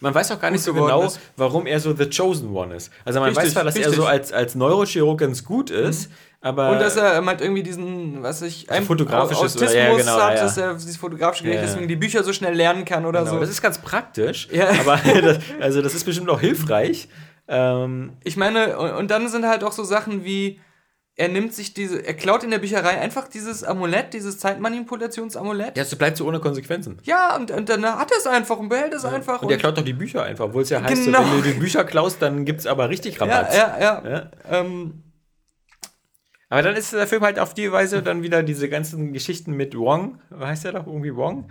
Man 0.00 0.14
weiß 0.14 0.30
auch 0.32 0.40
gar 0.40 0.50
nicht 0.52 0.62
so 0.62 0.74
genau, 0.74 1.02
ist. 1.02 1.18
warum 1.36 1.66
er 1.66 1.80
so 1.80 1.92
The 1.96 2.08
Chosen 2.08 2.50
One 2.54 2.74
ist. 2.76 2.92
Also 3.04 3.18
man 3.20 3.30
Richtig, 3.30 3.46
weiß 3.46 3.52
zwar, 3.54 3.64
dass 3.64 3.74
er 3.74 3.80
richtig. 3.86 3.96
Mhm. 3.98 4.02
so 4.02 4.06
als, 4.06 4.32
als 4.32 4.54
Neurochirurg 4.54 5.18
ganz 5.18 5.44
gut 5.44 5.70
ist, 5.70 6.08
aber 6.40 6.70
Und 6.70 6.78
dass 6.80 6.96
er 6.96 7.16
ähm, 7.16 7.26
halt 7.26 7.40
irgendwie 7.40 7.62
diesen, 7.62 8.22
was 8.22 8.42
ich, 8.42 8.70
ein 8.70 8.84
fotografisches 8.84 9.56
oder- 9.56 9.66
Autismus 9.66 9.74
ja, 9.74 9.96
genau, 9.96 10.20
hat, 10.22 10.36
ja. 10.36 10.42
dass 10.42 10.56
er 10.56 10.74
dieses 10.74 10.96
fotografische 10.96 11.44
Gerät 11.44 11.56
Ja, 11.56 11.62
ja. 11.62 11.66
deswegen 11.68 11.88
die 11.88 11.96
Bücher 11.96 12.22
so 12.22 12.32
schnell 12.32 12.54
lernen 12.54 12.84
kann 12.84 13.04
oder 13.06 13.20
genau, 13.20 13.32
so. 13.34 13.40
das 13.40 13.50
ist 13.50 13.60
ganz 13.62 13.78
praktisch, 13.78 14.48
Ja. 14.52 14.68
aber 14.80 14.96
das, 15.22 15.38
also 15.60 15.82
das 15.82 15.94
ist 15.94 16.04
bestimmt 16.04 16.30
auch 16.30 16.40
hilfreich. 16.40 17.08
Ähm, 17.48 18.12
Ich 18.24 18.36
meine, 18.36 18.78
und, 18.78 18.90
und 18.92 19.10
dann 19.10 19.28
sind 19.28 19.46
halt 19.46 19.64
auch 19.64 19.72
so 19.72 19.82
Sachen 19.82 20.24
wie, 20.24 20.60
er 21.16 21.26
nimmt 21.28 21.52
sich 21.52 21.74
diese, 21.74 22.06
er 22.06 22.14
klaut 22.14 22.44
in 22.44 22.50
der 22.52 22.58
Bücherei 22.58 23.00
einfach 23.00 23.26
dieses 23.26 23.64
Amulett, 23.64 24.14
dieses 24.14 24.38
Zeitmanipulationsamulett. 24.38 25.76
ja, 25.76 25.82
es 25.82 25.96
bleibt 25.96 26.16
so 26.16 26.26
ohne 26.26 26.38
Konsequenzen. 26.40 26.98
Ja, 27.02 27.34
und, 27.36 27.50
und 27.50 27.68
dann 27.68 27.84
hat 27.84 28.10
er 28.12 28.18
es 28.18 28.26
einfach 28.28 28.56
und 28.58 28.68
behält 28.68 28.94
es 28.94 29.04
einfach. 29.04 29.42
Und 29.42 29.50
er 29.50 29.56
klaut 29.58 29.76
doch 29.76 29.82
die 29.82 29.92
Bücher 29.94 30.22
einfach, 30.22 30.44
obwohl 30.44 30.62
es 30.62 30.70
ja 30.70 30.80
heißt, 30.82 31.04
Genau. 31.06 31.22
so, 31.24 31.30
wenn 31.32 31.42
du 31.42 31.48
die 31.52 31.58
Bücher 31.58 31.82
klaust, 31.84 32.22
dann 32.22 32.44
gibt 32.44 32.60
es 32.60 32.66
aber 32.66 32.88
richtig 32.88 33.16
ja, 33.18 33.24
Rabatt. 33.26 33.54
ja, 33.54 33.76
ja. 33.80 34.02
Ja. 34.08 34.30
Ähm, 34.60 35.02
Aber 36.50 36.62
dann 36.62 36.76
ist 36.76 36.92
der 36.92 37.06
Film 37.06 37.22
halt 37.22 37.38
auf 37.38 37.52
die 37.54 37.70
Weise 37.70 38.02
dann 38.02 38.22
wieder 38.22 38.42
diese 38.42 38.68
ganzen 38.68 39.12
Geschichten 39.12 39.52
mit 39.52 39.76
Wong, 39.76 40.18
heißt 40.38 40.64
der 40.64 40.72
doch 40.72 40.86
irgendwie 40.86 41.14
Wong? 41.14 41.50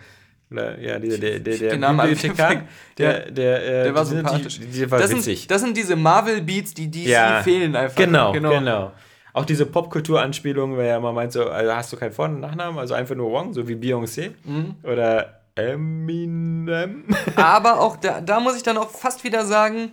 Oder, 0.49 0.79
ja, 0.79 0.97
dieser, 0.97 1.17
der, 1.17 1.39
der, 1.39 1.57
der 1.57 1.73
ich 1.73 1.79
Bibliothekar, 1.79 2.63
der, 2.97 3.31
der, 3.31 3.65
äh, 3.65 3.83
Der 3.83 3.95
war 3.95 4.05
die 4.05 4.09
sympathisch. 4.11 4.59
Die, 4.59 4.65
die 4.67 4.89
war 4.91 4.99
das, 4.99 5.11
witzig. 5.11 5.39
sind, 5.41 5.51
das 5.51 5.61
sind 5.61 5.75
diese 5.77 5.95
Marvel-Beats, 5.95 6.73
die 6.73 6.89
DC 6.89 7.05
Ja, 7.07 7.43
fehlen 7.43 7.75
einfach. 7.75 7.97
Genau, 7.97 8.31
genau. 8.31 8.91
Auch 9.33 9.45
diese 9.45 9.65
Popkultur-Anspielung, 9.65 10.79
ja 10.79 10.97
immer 10.97 11.11
meint, 11.11 11.33
so, 11.33 11.47
also 11.47 11.75
hast 11.75 11.93
du 11.93 11.97
keinen 11.97 12.13
Vor- 12.13 12.25
und 12.25 12.39
Nachnamen, 12.39 12.79
also 12.79 12.93
einfach 12.93 13.13
nur 13.15 13.31
Wong, 13.31 13.53
so 13.53 13.67
wie 13.67 13.75
Beyoncé. 13.75 14.31
Mhm. 14.45 14.75
Oder 14.83 15.41
Eminem. 15.55 17.03
Aber 17.35 17.81
auch 17.81 17.97
da, 17.97 18.21
da 18.21 18.39
muss 18.39 18.55
ich 18.55 18.63
dann 18.63 18.77
auch 18.77 18.89
fast 18.89 19.23
wieder 19.23 19.45
sagen, 19.45 19.91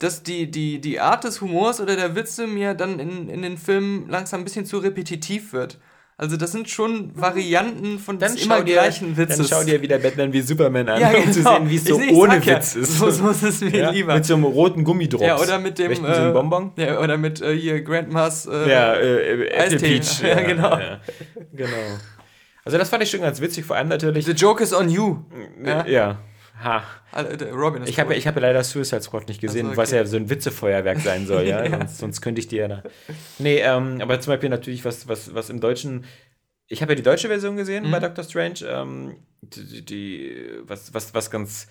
dass 0.00 0.22
die, 0.24 0.50
die, 0.50 0.80
die 0.80 0.98
Art 0.98 1.22
des 1.24 1.40
Humors 1.40 1.80
oder 1.80 1.94
der 1.94 2.16
Witze 2.16 2.46
mir 2.48 2.74
dann 2.74 2.98
in, 2.98 3.28
in 3.28 3.42
den 3.42 3.56
Filmen 3.56 4.08
langsam 4.08 4.40
ein 4.40 4.44
bisschen 4.44 4.66
zu 4.66 4.78
repetitiv 4.78 5.52
wird. 5.52 5.78
Also 6.16 6.36
das 6.36 6.52
sind 6.52 6.68
schon 6.68 7.12
Varianten 7.18 7.98
von 7.98 8.18
Dann 8.18 8.34
des 8.34 8.44
immer 8.44 8.60
dir, 8.62 8.74
gleichen 8.74 9.14
dann 9.16 9.28
Witzes. 9.28 9.48
schau 9.48 9.64
dir 9.64 9.80
wieder 9.80 9.98
Batman 9.98 10.30
wie 10.34 10.42
Superman 10.42 10.86
an, 10.90 11.00
ja, 11.00 11.10
genau. 11.12 11.24
um 11.24 11.32
zu 11.32 11.42
sehen, 11.42 11.70
wie 11.70 11.76
es 11.76 11.84
so 11.86 11.98
Ich- 11.98 12.08
ich 12.08 12.12
ohne 12.12 12.34
ja, 12.44 12.46
Witz 12.56 12.76
ist. 12.76 12.98
So, 12.98 13.08
so 13.10 13.28
ist 13.30 13.42
es 13.42 13.60
mir 13.62 13.74
ja, 13.74 13.90
lieber. 13.90 14.14
Mit 14.16 14.26
so 14.26 14.34
einem 14.34 14.44
roten 14.44 14.84
Gummidrops. 14.84 15.24
ja, 15.24 15.38
oder 15.38 15.58
mit 15.58 15.78
dem 15.78 16.04
einen 16.04 16.32
Bonbon? 16.34 16.72
Ja, 16.76 17.00
oder 17.00 17.16
mit 17.16 17.40
äh, 17.40 17.56
hier 17.56 17.80
Grandmas 17.80 18.44
äh, 18.44 18.68
Ja, 18.70 18.92
äh, 18.96 19.44
äh, 19.44 19.48
Apple. 19.48 19.78
Peach. 19.78 20.20
Ja, 20.22 20.40
genau. 20.42 20.78
Ja, 20.78 21.00
genau. 21.54 21.70
Also 22.66 22.76
das 22.76 22.90
fand 22.90 23.02
ich 23.02 23.10
schon 23.10 23.22
ganz 23.22 23.40
witzig, 23.40 23.64
vor 23.64 23.76
allem 23.76 23.88
natürlich. 23.88 24.26
The 24.26 24.32
joke 24.32 24.62
is 24.62 24.74
on 24.74 24.90
you. 24.90 25.20
Ja. 25.86 26.18
Ja. 26.62 26.64
Ha. 26.64 26.84
Alter, 27.12 27.36
der 27.36 27.52
Robin 27.52 27.82
ist 27.82 27.88
Ich 27.88 27.98
habe 27.98 28.14
ich 28.14 28.26
hab 28.26 28.34
ja 28.36 28.42
leider 28.42 28.62
Suicide 28.62 29.02
Squad 29.02 29.28
nicht 29.28 29.40
gesehen, 29.40 29.66
Ach 29.68 29.72
so, 29.72 29.76
was 29.78 29.88
okay. 29.90 29.96
ja 29.98 30.06
so 30.06 30.16
ein 30.16 30.30
Witzefeuerwerk 30.30 31.00
sein 31.00 31.26
soll, 31.26 31.44
ja. 31.44 31.64
Ja. 31.64 31.78
Sonst, 31.78 31.98
sonst 31.98 32.20
könnte 32.20 32.40
ich 32.40 32.48
dir 32.48 32.62
ja 32.62 32.68
da. 32.68 32.82
Nee, 33.38 33.58
ähm, 33.60 33.98
aber 34.00 34.20
zum 34.20 34.32
Beispiel 34.32 34.48
natürlich, 34.50 34.84
was, 34.84 35.08
was, 35.08 35.34
was 35.34 35.50
im 35.50 35.60
Deutschen. 35.60 36.04
Ich 36.68 36.82
habe 36.82 36.92
ja 36.92 36.96
die 36.96 37.02
deutsche 37.02 37.28
Version 37.28 37.56
gesehen 37.56 37.86
Mhm. 37.86 37.90
bei 37.90 37.98
Doctor 38.00 38.24
Strange. 38.24 38.60
Ähm, 38.64 39.16
die, 39.42 39.84
die, 39.84 40.36
was, 40.62 40.94
was, 40.94 41.14
was 41.14 41.30
ganz. 41.30 41.68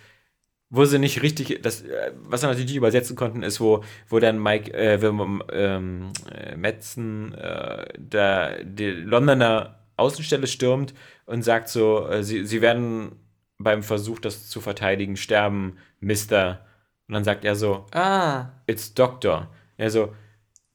Wo 0.72 0.86
sie 0.86 1.00
nicht 1.00 1.24
richtig, 1.24 1.62
das, 1.64 1.82
äh, 1.82 2.12
was 2.16 2.42
sie 2.42 2.48
natürlich 2.48 2.68
nicht 2.68 2.76
übersetzen 2.78 3.16
konnten, 3.16 3.42
ist, 3.42 3.60
wo, 3.60 3.84
wo 4.08 4.20
dann 4.20 4.38
Mike, 4.42 4.72
äh, 4.72 5.00
ähm, 5.04 5.42
äh, 5.52 6.56
Metzen, 6.56 7.34
äh, 7.34 7.86
da 7.98 8.52
die 8.62 8.92
Londoner 8.92 9.80
Außenstelle 9.98 10.46
stürmt 10.48 10.94
und 11.26 11.42
sagt 11.44 11.70
so, 11.70 12.08
äh, 12.08 12.24
sie, 12.24 12.46
sie 12.46 12.62
werden 12.62 13.14
beim 13.60 13.84
Versuch, 13.84 14.20
das 14.20 14.48
zu 14.50 14.62
verteidigen, 14.62 15.18
sterben, 15.18 15.78
Mister. 16.00 16.66
Und 17.08 17.14
dann 17.16 17.24
sagt 17.24 17.44
er 17.46 17.56
so, 17.56 17.86
Ah. 17.92 18.46
it's 18.68 18.94
Doctor. 18.94 19.50
Er 19.78 19.90
so, 19.90 20.14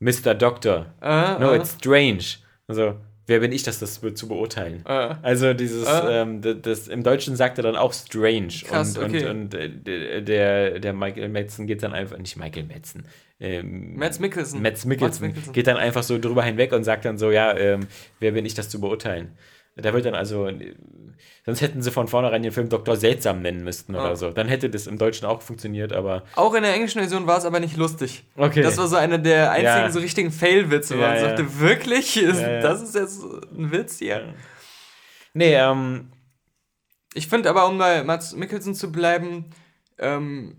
Mr. 0.00 0.34
Doctor. 0.34 0.86
Äh, 1.00 1.38
No, 1.38 1.52
äh, 1.52 1.56
it's 1.56 1.74
strange. 1.78 2.24
Also, 2.66 2.96
wer 3.26 3.40
bin 3.40 3.52
ich, 3.52 3.62
das 3.62 3.78
das 3.78 4.00
zu 4.14 4.28
beurteilen? 4.28 4.82
äh. 4.86 5.14
Also 5.22 5.54
dieses, 5.54 5.86
Äh. 5.88 6.20
ähm, 6.22 6.42
d- 6.42 6.56
das, 6.60 6.88
im 6.88 7.02
Deutschen 7.02 7.36
sagt 7.36 7.58
er 7.58 7.62
dann 7.64 7.76
auch 7.76 7.92
strange. 7.94 8.48
Krass, 8.64 8.98
und, 8.98 9.04
okay. 9.04 9.28
und, 9.30 9.54
und 9.54 9.86
äh, 9.88 10.22
der- 10.22 10.78
der, 10.80 10.92
Michael 10.92 11.28
Metzen 11.30 11.66
geht 11.66 11.82
dann 11.82 11.92
einfach, 11.94 12.18
nicht 12.18 12.36
Michael 12.36 12.64
Metzen, 12.64 13.06
ähm, 13.40 13.96
Mads 13.96 14.18
Mikkelsen. 14.20 14.60
Mads 14.60 14.84
Mikkelsen, 14.84 15.28
Mikkelsen. 15.28 15.52
geht 15.54 15.66
dann 15.68 15.76
einfach 15.78 16.02
so 16.02 16.18
drüber 16.18 16.42
hinweg 16.42 16.72
und 16.72 16.84
sagt 16.84 17.04
dann 17.06 17.16
so, 17.16 17.30
ja, 17.30 17.56
ähm, 17.56 17.86
wer 18.20 18.32
bin 18.32 18.44
ich, 18.44 18.54
das 18.54 18.68
zu 18.68 18.80
beurteilen? 18.80 19.36
Da 19.76 19.92
wird 19.92 20.04
dann 20.04 20.14
also, 20.14 20.48
sonst 21.44 21.60
hätten 21.60 21.82
sie 21.82 21.90
von 21.90 22.06
vornherein 22.06 22.42
den 22.44 22.52
Film 22.52 22.68
Doktor 22.68 22.94
Seltsam 22.96 23.42
nennen 23.42 23.64
müssten 23.64 23.94
oder 23.96 24.10
Ah. 24.10 24.16
so. 24.16 24.30
Dann 24.30 24.46
hätte 24.46 24.70
das 24.70 24.86
im 24.86 24.98
Deutschen 24.98 25.26
auch 25.26 25.42
funktioniert, 25.42 25.92
aber 25.92 26.22
Auch 26.36 26.54
in 26.54 26.62
der 26.62 26.74
englischen 26.74 27.00
Version 27.00 27.26
war 27.26 27.38
es 27.38 27.44
aber 27.44 27.58
nicht 27.58 27.76
lustig. 27.76 28.24
okay. 28.36 28.62
Das 28.62 28.76
war 28.78 28.86
so 28.86 28.94
einer 28.96 29.18
der 29.18 29.50
einzigen 29.50 29.66
Ja. 29.86 29.90
so 29.90 29.98
richtigen 29.98 30.30
Fail-Witze, 30.30 30.96
wo 30.96 31.00
Ja, 31.00 31.08
man 31.08 31.16
ja. 31.16 31.22
sagte, 31.22 31.58
wirklich? 31.58 32.16
Ist. 32.16 32.40
Das 32.40 32.82
ist 32.82 32.94
jetzt 32.94 33.22
ein 33.24 33.72
Witz 33.72 33.98
hier. 33.98 34.32
nee, 35.32 35.54
ähm, 35.56 36.12
Ich 37.14 37.26
finde 37.28 37.50
aber, 37.50 37.66
um 37.68 37.76
bei 37.78 38.04
Mats 38.04 38.34
Mikkelsen 38.36 38.74
zu 38.76 38.92
bleiben, 38.92 39.50
ähm, 39.98 40.56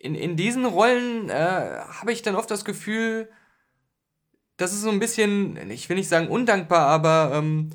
in, 0.00 0.14
in 0.14 0.36
diesen 0.36 0.64
Rollen 0.64 1.28
äh, 1.28 1.34
habe 1.34 2.12
ich 2.12 2.22
dann 2.22 2.36
oft 2.36 2.50
das 2.50 2.64
Gefühl, 2.64 3.28
das 4.56 4.72
ist 4.72 4.80
so 4.82 4.88
ein 4.90 4.98
bisschen, 4.98 5.70
ich 5.70 5.88
will 5.90 5.96
nicht 5.96 6.08
sagen 6.08 6.28
undankbar, 6.28 6.86
aber 6.86 7.32
ähm, 7.34 7.70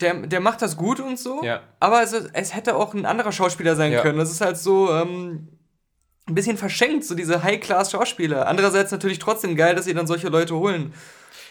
der, 0.00 0.14
der 0.26 0.40
macht 0.40 0.62
das 0.62 0.76
gut 0.76 1.00
und 1.00 1.18
so. 1.18 1.42
ja. 1.42 1.60
Aber 1.80 2.02
es, 2.02 2.12
es 2.12 2.54
hätte 2.54 2.76
auch 2.76 2.94
ein 2.94 3.04
anderer 3.06 3.32
Schauspieler 3.32 3.74
sein 3.76 3.92
Ja. 3.92 4.02
können. 4.02 4.18
Das 4.18 4.30
ist 4.30 4.40
halt 4.40 4.56
so 4.56 4.92
ähm, 4.92 5.48
ein 6.28 6.34
bisschen 6.34 6.56
verschenkt, 6.56 7.04
so 7.04 7.14
diese 7.14 7.42
High-Class-Schauspieler. 7.42 8.46
Andererseits 8.46 8.92
natürlich 8.92 9.18
trotzdem 9.18 9.56
geil, 9.56 9.74
dass 9.74 9.86
sie 9.86 9.94
dann 9.94 10.06
solche 10.06 10.28
Leute 10.28 10.54
holen. 10.54 10.92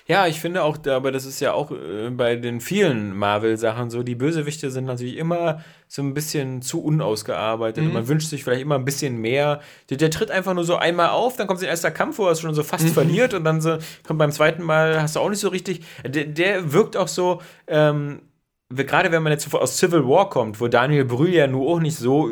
Ja, 0.10 0.26
ich 0.26 0.40
finde 0.40 0.64
auch, 0.64 0.78
aber 0.88 1.12
das 1.12 1.26
ist 1.26 1.42
ja 1.42 1.52
auch 1.52 1.70
äh, 1.72 2.10
bei 2.12 2.38
den 2.38 2.62
vielen 2.62 3.14
Marvel-Sachen 3.18 3.90
so, 3.90 4.04
die 4.04 4.16
Bösewichte 4.16 4.72
sind 4.72 4.86
natürlich 4.86 5.18
immer 5.18 5.62
so 5.90 6.02
ein 6.02 6.14
bisschen 6.14 6.62
zu 6.62 6.82
unausgearbeitet 6.82 7.84
Mhm. 7.84 7.90
und 7.90 7.94
man 7.94 8.08
wünscht 8.08 8.30
sich 8.30 8.46
vielleicht 8.46 8.62
immer 8.62 8.76
ein 8.76 8.86
bisschen 8.86 9.18
mehr. 9.18 9.60
Der, 9.90 9.98
der 9.98 10.10
tritt 10.10 10.32
einfach 10.32 10.54
nur 10.54 10.64
so 10.64 10.78
einmal 10.78 11.10
auf, 11.10 11.36
dann 11.36 11.46
kommt 11.48 11.60
sein 11.60 11.68
erster 11.68 11.92
Kampf, 11.92 12.20
wo 12.20 12.26
er 12.26 12.32
es 12.32 12.40
schon 12.40 12.54
so 12.54 12.62
Mhm. 12.62 12.66
fast 12.68 12.88
verliert 12.92 13.34
und 13.34 13.44
dann 13.44 13.60
so, 13.60 13.80
kommt 14.08 14.20
beim 14.20 14.32
zweiten 14.32 14.64
Mal, 14.64 15.02
hast 15.02 15.18
du 15.18 15.20
auch 15.20 15.30
nicht 15.30 15.40
so 15.42 15.50
richtig. 15.50 15.82
Der, 16.06 16.24
der 16.24 16.72
wirkt 16.72 16.96
auch 16.96 17.10
so, 17.10 17.42
ähm, 17.68 18.22
gerade 18.70 19.12
wenn 19.12 19.24
man 19.24 19.32
jetzt 19.32 19.54
aus 19.54 19.78
Civil 19.78 20.06
War 20.08 20.30
kommt, 20.30 20.60
wo 20.60 20.68
Daniel 20.68 21.06
Brühl 21.06 21.30
ja 21.34 21.48
nur 21.48 21.70
auch 21.70 21.80
nicht 21.80 21.98
so, 21.98 22.30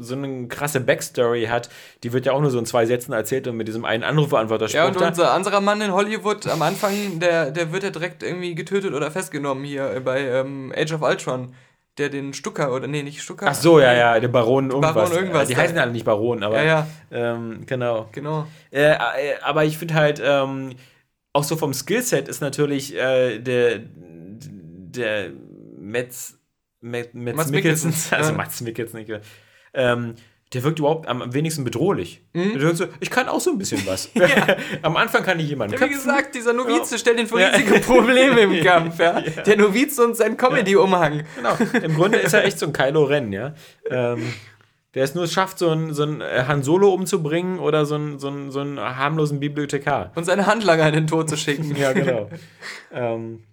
so 0.00 0.14
eine 0.14 0.48
krasse 0.48 0.80
Backstory 0.80 1.46
hat, 1.46 1.68
die 2.02 2.12
wird 2.12 2.24
ja 2.24 2.32
auch 2.32 2.40
nur 2.40 2.50
so 2.50 2.58
in 2.58 2.64
zwei 2.64 2.86
Sätzen 2.86 3.12
erzählt 3.12 3.46
und 3.48 3.56
mit 3.56 3.68
diesem 3.68 3.84
einen 3.84 4.02
Anrufbeantworter 4.02 4.66
Ja, 4.68 4.86
und 4.86 4.96
unser 4.96 5.32
anderer 5.32 5.60
Mann 5.60 5.80
in 5.82 5.92
Hollywood 5.92 6.46
am 6.46 6.62
Anfang, 6.62 7.20
der, 7.20 7.50
der 7.50 7.70
wird 7.70 7.82
ja 7.82 7.90
direkt 7.90 8.22
irgendwie 8.22 8.54
getötet 8.54 8.94
oder 8.94 9.10
festgenommen 9.10 9.64
hier 9.64 9.92
äh, 9.94 10.00
bei 10.00 10.20
ähm, 10.20 10.72
Age 10.76 10.92
of 10.94 11.02
Ultron. 11.02 11.54
Der 11.98 12.08
den 12.10 12.32
Stucker, 12.32 12.72
oder 12.72 12.86
nee, 12.86 13.02
nicht 13.02 13.20
Stucker. 13.20 13.46
Ach 13.48 13.54
so, 13.56 13.80
ja, 13.80 13.92
ja, 13.92 14.20
der 14.20 14.28
Baron 14.28 14.70
irgendwas. 14.70 14.94
Baron 14.94 15.12
irgendwas, 15.12 15.48
Die 15.48 15.54
ja. 15.54 15.58
heißen 15.58 15.76
alle 15.76 15.90
nicht 15.90 16.04
Baron, 16.04 16.44
aber 16.44 16.62
Ja, 16.62 16.86
ja, 17.10 17.34
Ähm, 17.34 17.64
genau. 17.66 18.08
genau. 18.12 18.46
Äh, 18.70 18.92
äh, 18.92 18.96
aber 19.42 19.64
ich 19.64 19.78
finde 19.78 19.94
halt, 19.94 20.22
ähm, 20.24 20.76
auch 21.32 21.42
so 21.42 21.56
vom 21.56 21.74
Skillset 21.74 22.28
ist 22.28 22.40
natürlich 22.40 22.94
äh, 22.94 23.40
der, 23.40 23.80
der 23.80 25.30
Metz, 25.88 26.38
Metz, 26.80 27.08
Metz 27.12 27.36
Mats 27.36 27.50
Mikkelsen, 27.50 27.90
Mikkelsen, 27.90 28.16
also 28.16 28.30
ja. 28.30 28.36
Mats 28.36 28.60
Mikkelsen, 28.60 29.06
ähm, 29.74 30.14
der 30.54 30.62
wirkt 30.64 30.78
überhaupt 30.78 31.06
am 31.08 31.34
wenigsten 31.34 31.62
bedrohlich. 31.64 32.22
Mhm. 32.32 32.74
So, 32.74 32.86
ich 33.00 33.10
kann 33.10 33.28
auch 33.28 33.40
so 33.40 33.50
ein 33.50 33.58
bisschen 33.58 33.84
was. 33.86 34.10
am 34.82 34.96
Anfang 34.96 35.22
kann 35.22 35.38
ich 35.40 35.48
jemanden 35.48 35.74
Ja, 35.74 35.80
wie 35.86 35.90
gesagt, 35.90 36.34
dieser 36.34 36.54
Novize 36.54 36.92
Ja. 36.94 36.98
stellt 36.98 37.20
ihn 37.20 37.26
vor 37.26 37.38
Ja. 37.40 37.48
riesige 37.48 37.80
Probleme 37.80 38.40
im 38.40 38.64
Kampf, 38.64 38.98
ja. 38.98 39.18
Ja. 39.18 39.42
Der 39.42 39.56
Novize 39.58 40.02
und 40.04 40.16
sein 40.16 40.36
Comedy-Umhang. 40.38 41.24
Genau. 41.36 41.56
Im 41.84 41.94
Grunde 41.94 42.18
ist 42.18 42.32
er 42.32 42.44
echt 42.44 42.58
so 42.58 42.66
ein 42.66 42.72
Kylo 42.72 43.04
Ren, 43.04 43.32
ja. 43.32 43.54
Ähm, 43.90 44.32
der 44.94 45.04
es 45.04 45.14
nur 45.14 45.26
schafft, 45.26 45.58
so 45.58 45.68
einen 45.68 45.92
so 45.92 46.02
einen 46.04 46.22
äh, 46.22 46.44
Han 46.48 46.62
Solo 46.62 46.94
umzubringen 46.94 47.58
oder 47.58 47.84
so 47.84 47.96
einen, 47.96 48.18
so 48.18 48.28
einen, 48.28 48.50
so 48.50 48.60
einen 48.60 48.80
harmlosen 48.80 49.38
Bibliothekar. 49.40 50.12
Und 50.14 50.24
seine 50.24 50.46
Handlanger 50.46 50.88
in 50.88 50.94
den 50.94 51.06
Tod 51.06 51.28
zu 51.28 51.36
schicken. 51.36 51.76
Ja, 51.76 51.92
genau. 51.92 52.30
ähm, 52.90 53.44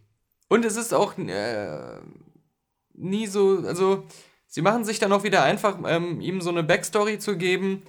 Und 0.47 0.63
es 0.63 0.77
ist 0.77 0.93
auch 0.93 1.17
äh, 1.17 1.97
nie 2.97 3.27
so, 3.27 3.63
also 3.65 4.03
sie 4.47 4.61
machen 4.61 4.85
sich 4.85 4.99
dann 4.99 5.11
auch 5.11 5.23
wieder 5.23 5.43
einfach, 5.43 5.77
ähm, 5.87 6.21
ihm 6.21 6.41
so 6.41 6.49
eine 6.49 6.63
Backstory 6.63 7.19
zu 7.19 7.37
geben, 7.37 7.83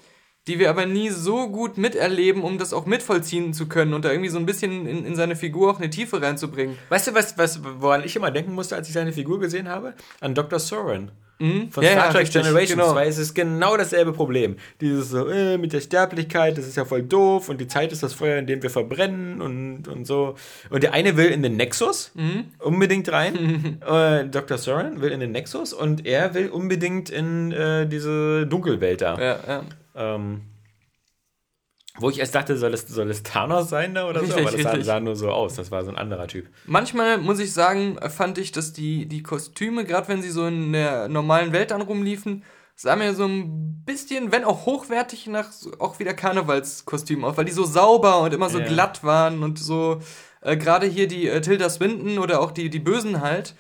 die 0.47 0.59
wir 0.59 0.71
aber 0.71 0.87
nie 0.87 1.11
so 1.11 1.49
gut 1.49 1.77
miterleben, 1.77 2.43
um 2.43 2.59
das 2.59 2.73
auch 2.73 2.87
mitvollziehen 2.87 3.53
zu 3.53 3.67
können 3.69 3.95
und 3.95 4.05
da 4.05 4.11
irgendwie 4.11 4.31
so 4.31 4.39
ein 4.39 4.47
bisschen 4.47 4.87
in, 4.87 5.05
in 5.05 5.17
seine 5.17 5.35
Figur 5.35 5.71
auch 5.73 5.79
eine 5.79 5.91
Tiefe 5.91 6.23
reinzubringen. 6.23 6.79
weißt 6.89 7.09
du, 7.09 7.15
was, 7.15 7.37
was, 7.37 7.61
woran 7.81 8.05
ich 8.05 8.15
immer 8.15 8.31
denken 8.31 8.55
musste, 8.55 8.77
als 8.77 8.89
ich 8.89 8.95
seine 8.95 9.13
Figur 9.13 9.41
gesehen 9.41 9.69
habe? 9.69 9.95
An 10.21 10.35
Dr. 10.35 10.61
Soren. 10.61 11.11
Mhm. 11.39 11.71
Von 11.71 11.85
Ja, 11.85 11.91
Star 11.93 12.07
ja, 12.07 12.13
Trek 12.13 12.23
richtig, 12.23 12.43
Generations, 12.43 12.81
genau. 12.83 12.95
weil 12.95 13.09
es 13.09 13.19
ist 13.19 13.35
genau 13.35 13.77
dasselbe 13.77 14.13
Problem. 14.13 14.57
Dieses 14.81 15.11
so, 15.11 15.29
äh, 15.29 15.59
mit 15.59 15.73
der 15.73 15.81
Sterblichkeit, 15.81 16.57
das 16.57 16.67
ist 16.67 16.77
ja 16.77 16.85
voll 16.85 17.03
doof 17.03 17.49
und 17.49 17.61
die 17.61 17.67
Zeit 17.67 17.93
ist 17.93 18.03
das 18.03 18.15
Feuer, 18.15 18.39
in 18.39 18.47
dem 18.47 18.63
wir 18.63 18.71
verbrennen 18.71 19.41
und, 19.43 19.87
und 19.89 20.07
so. 20.07 20.35
Und 20.71 20.83
der 20.83 20.95
eine 20.95 21.17
will 21.17 21.27
in 21.27 21.43
den 21.43 21.57
Nexus 21.57 22.11
Mhm. 22.15 22.45
unbedingt 22.59 23.11
rein. 23.13 23.81
äh, 23.87 24.25
Dr. 24.27 24.59
Soren 24.59 25.01
will 25.01 25.11
in 25.11 25.21
den 25.21 25.33
Nexus 25.33 25.73
und 25.73 26.07
er 26.07 26.35
will 26.35 26.49
unbedingt 26.49 27.11
in 27.11 27.53
äh, 27.53 27.87
diese 27.87 28.47
Dunkelwelt 28.47 29.01
da. 29.03 29.19
Ja, 29.19 29.39
ja. 29.47 29.63
Ähm, 30.15 30.41
wo 31.99 32.11
ich 32.11 32.19
erst 32.19 32.35
dachte, 32.35 32.57
soll 32.57 32.75
es, 32.75 32.87
soll 32.89 33.11
es 33.11 33.23
Thanos 33.23 33.69
sein 33.69 33.95
da 33.95 34.09
oder 34.09 34.21
so, 34.21 34.27
Richtig, 34.35 34.43
aber 34.47 34.57
das 34.57 34.63
sah, 34.63 34.83
sah 34.83 35.01
nur 35.01 35.17
so 35.17 35.31
aus. 35.31 35.55
Das 35.55 35.71
war 35.71 35.85
so 35.85 35.91
ein 35.91 35.97
anderer 35.97 36.27
Typ. 36.27 36.47
Manchmal 36.67 37.19
muss 37.19 37.39
ich 37.39 37.53
sagen, 37.53 37.99
fand 38.11 38.39
ich, 38.39 38.53
dass 38.53 38.73
die, 38.73 39.07
die 39.07 39.23
Kostüme, 39.23 39.85
gerade 39.85 40.09
wenn 40.09 40.23
sie 40.23 40.31
so 40.31 40.47
in 40.47 40.73
der 40.73 41.09
normalen 41.09 41.53
Welt 41.53 41.71
dann 41.71 41.83
rumliefen, 41.83 42.45
sah 42.75 42.95
mir 42.97 43.15
so 43.15 43.25
ein 43.25 43.83
bisschen, 43.87 44.33
wenn 44.33 44.45
auch 44.45 44.67
hochwertig, 44.67 45.27
nach 45.29 45.51
so, 45.51 45.73
auch 45.79 45.99
wieder 45.99 46.13
Karnevalskostümen 46.13 47.25
aus, 47.25 47.37
weil 47.37 47.47
die 47.47 47.53
so 47.53 47.65
sauber 47.65 48.21
und 48.21 48.35
immer 48.35 48.51
so 48.51 48.59
Ja. 48.59 48.67
glatt 48.67 49.03
waren 49.03 49.43
und 49.43 49.59
so 49.59 50.01
äh, 50.43 50.57
gerade 50.57 50.87
hier 50.87 51.09
die 51.09 51.27
äh, 51.27 51.41
Tilda 51.41 51.69
Swinton 51.71 52.19
oder 52.19 52.41
auch 52.41 52.53
die, 52.53 52.69
die 52.71 52.79
Bösen 52.79 53.21
halt, 53.23 53.55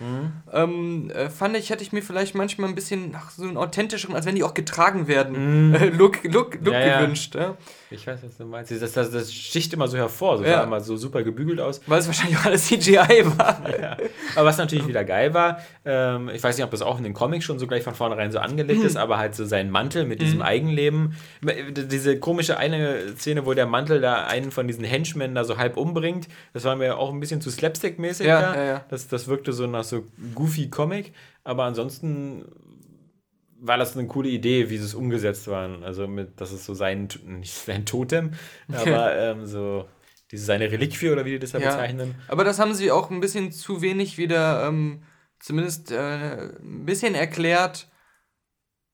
ähm, 0.52 1.10
äh, 1.10 1.30
fand 1.30 1.56
ich, 1.56 1.70
hätte 1.70 1.82
ich 1.82 1.92
mir 1.92 2.02
vielleicht 2.02 2.34
manchmal 2.34 2.68
ein 2.68 2.74
bisschen 2.74 3.10
nach 3.10 3.30
so 3.30 3.42
einen 3.44 3.56
authentischeren, 3.56 4.14
als 4.14 4.26
wenn 4.26 4.36
die 4.36 4.44
auch 4.44 4.54
getragen 4.54 5.08
werden, 5.08 5.74
äh, 5.74 5.86
Look, 5.88 6.22
Look, 6.24 6.58
Look 6.62 6.74
Ja, 6.74 6.86
ja. 6.86 7.00
gewünscht. 7.00 7.34
Ja? 7.34 7.56
Ich 7.90 8.06
weiß, 8.06 8.20
was 8.24 8.36
du 8.36 8.44
meinst. 8.44 8.70
Das, 8.70 8.92
das, 8.92 9.10
das 9.10 9.32
sticht 9.32 9.72
immer 9.72 9.86
so 9.86 9.96
hervor. 9.96 10.38
So 10.38 10.44
Ja. 10.44 10.58
sah 10.58 10.64
immer 10.64 10.80
so 10.80 10.96
super 10.96 11.22
gebügelt 11.22 11.60
aus. 11.60 11.80
Weil 11.86 12.00
es 12.00 12.06
wahrscheinlich 12.06 12.36
auch 12.38 12.44
alles 12.46 12.66
CGI 12.66 12.98
war. 13.36 13.62
Ja. 13.80 13.96
Aber 14.34 14.46
was 14.46 14.58
natürlich 14.58 14.86
wieder 14.88 15.04
geil 15.04 15.34
war, 15.34 15.60
ähm, 15.84 16.28
ich 16.30 16.42
weiß 16.42 16.56
nicht, 16.56 16.64
ob 16.64 16.70
das 16.72 16.82
auch 16.82 16.98
in 16.98 17.04
den 17.04 17.14
Comics 17.14 17.44
schon 17.44 17.58
so 17.58 17.66
gleich 17.66 17.84
von 17.84 17.94
vornherein 17.94 18.32
so 18.32 18.38
angelegt 18.38 18.82
ist, 18.82 18.96
aber 18.96 19.18
halt 19.18 19.34
so 19.34 19.44
sein 19.44 19.70
Mantel 19.70 20.04
mit 20.04 20.20
diesem 20.20 20.42
Eigenleben. 20.42 21.14
Diese 21.70 22.18
komische 22.18 22.56
eine 22.58 23.16
Szene, 23.16 23.46
wo 23.46 23.54
der 23.54 23.66
Mantel 23.66 24.00
da 24.00 24.26
einen 24.26 24.50
von 24.50 24.66
diesen 24.66 24.84
Henchmen 24.84 25.34
da 25.34 25.44
so 25.44 25.56
halb 25.56 25.76
umbringt, 25.76 26.28
das 26.52 26.64
war 26.64 26.74
mir 26.76 26.98
auch 26.98 27.12
ein 27.12 27.20
bisschen 27.20 27.40
zu 27.40 27.50
slapstick-mäßig. 27.50 28.26
Ja, 28.26 28.40
da. 28.40 28.56
ja, 28.56 28.64
ja. 28.64 28.84
Das, 28.88 29.06
das 29.08 29.28
wirkte 29.28 29.52
so 29.52 29.66
nach 29.66 29.84
so 29.84 30.04
goofy 30.34 30.68
Comic, 30.70 31.12
aber 31.44 31.64
ansonsten 31.64 32.44
war 33.60 33.78
das 33.78 33.96
eine 33.96 34.06
coole 34.06 34.28
Idee, 34.28 34.68
wie 34.70 34.78
sie 34.78 34.84
es 34.84 34.94
umgesetzt 34.94 35.48
waren. 35.48 35.82
Also 35.82 36.06
mit, 36.06 36.40
das 36.40 36.52
ist 36.52 36.64
so 36.64 36.74
sein, 36.74 37.08
nicht 37.24 37.54
sein 37.54 37.86
Totem, 37.86 38.32
aber 38.72 39.16
ähm, 39.16 39.46
so 39.46 39.86
diese 40.30 40.44
seine 40.44 40.70
Reliquie 40.70 41.10
oder 41.10 41.24
wie 41.24 41.30
die 41.32 41.38
das 41.38 41.52
da 41.52 41.58
Ja. 41.58 41.68
bezeichnen. 41.70 42.14
Aber 42.28 42.44
das 42.44 42.58
haben 42.58 42.74
sie 42.74 42.90
auch 42.90 43.10
ein 43.10 43.20
bisschen 43.20 43.52
zu 43.52 43.80
wenig 43.82 44.18
wieder, 44.18 44.66
ähm, 44.66 45.02
zumindest 45.38 45.92
äh, 45.92 46.48
ein 46.60 46.84
bisschen 46.84 47.14
erklärt, 47.14 47.88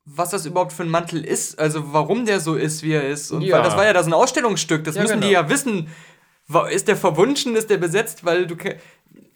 was 0.04 0.30
das 0.30 0.46
überhaupt 0.46 0.72
für 0.72 0.82
ein 0.82 0.88
Mantel 0.88 1.24
ist. 1.24 1.58
Also 1.58 1.92
warum 1.92 2.26
der 2.26 2.40
so 2.40 2.54
ist, 2.56 2.82
wie 2.82 2.92
er 2.92 3.08
ist. 3.08 3.30
Und 3.30 3.42
Ja. 3.42 3.56
weil 3.56 3.62
das 3.62 3.76
war 3.76 3.84
ja 3.84 3.92
das 3.92 4.06
ein 4.06 4.12
Ausstellungsstück. 4.12 4.84
Das 4.84 4.96
Ja, 4.96 5.02
müssen 5.02 5.20
die 5.20 5.28
genau. 5.28 5.40
ja 5.42 5.48
wissen. 5.48 5.88
Ist 6.70 6.88
der 6.88 6.96
verwunschen, 6.96 7.54
ist 7.56 7.70
der 7.70 7.78
besetzt? 7.78 8.24
Weil 8.24 8.46
du 8.46 8.56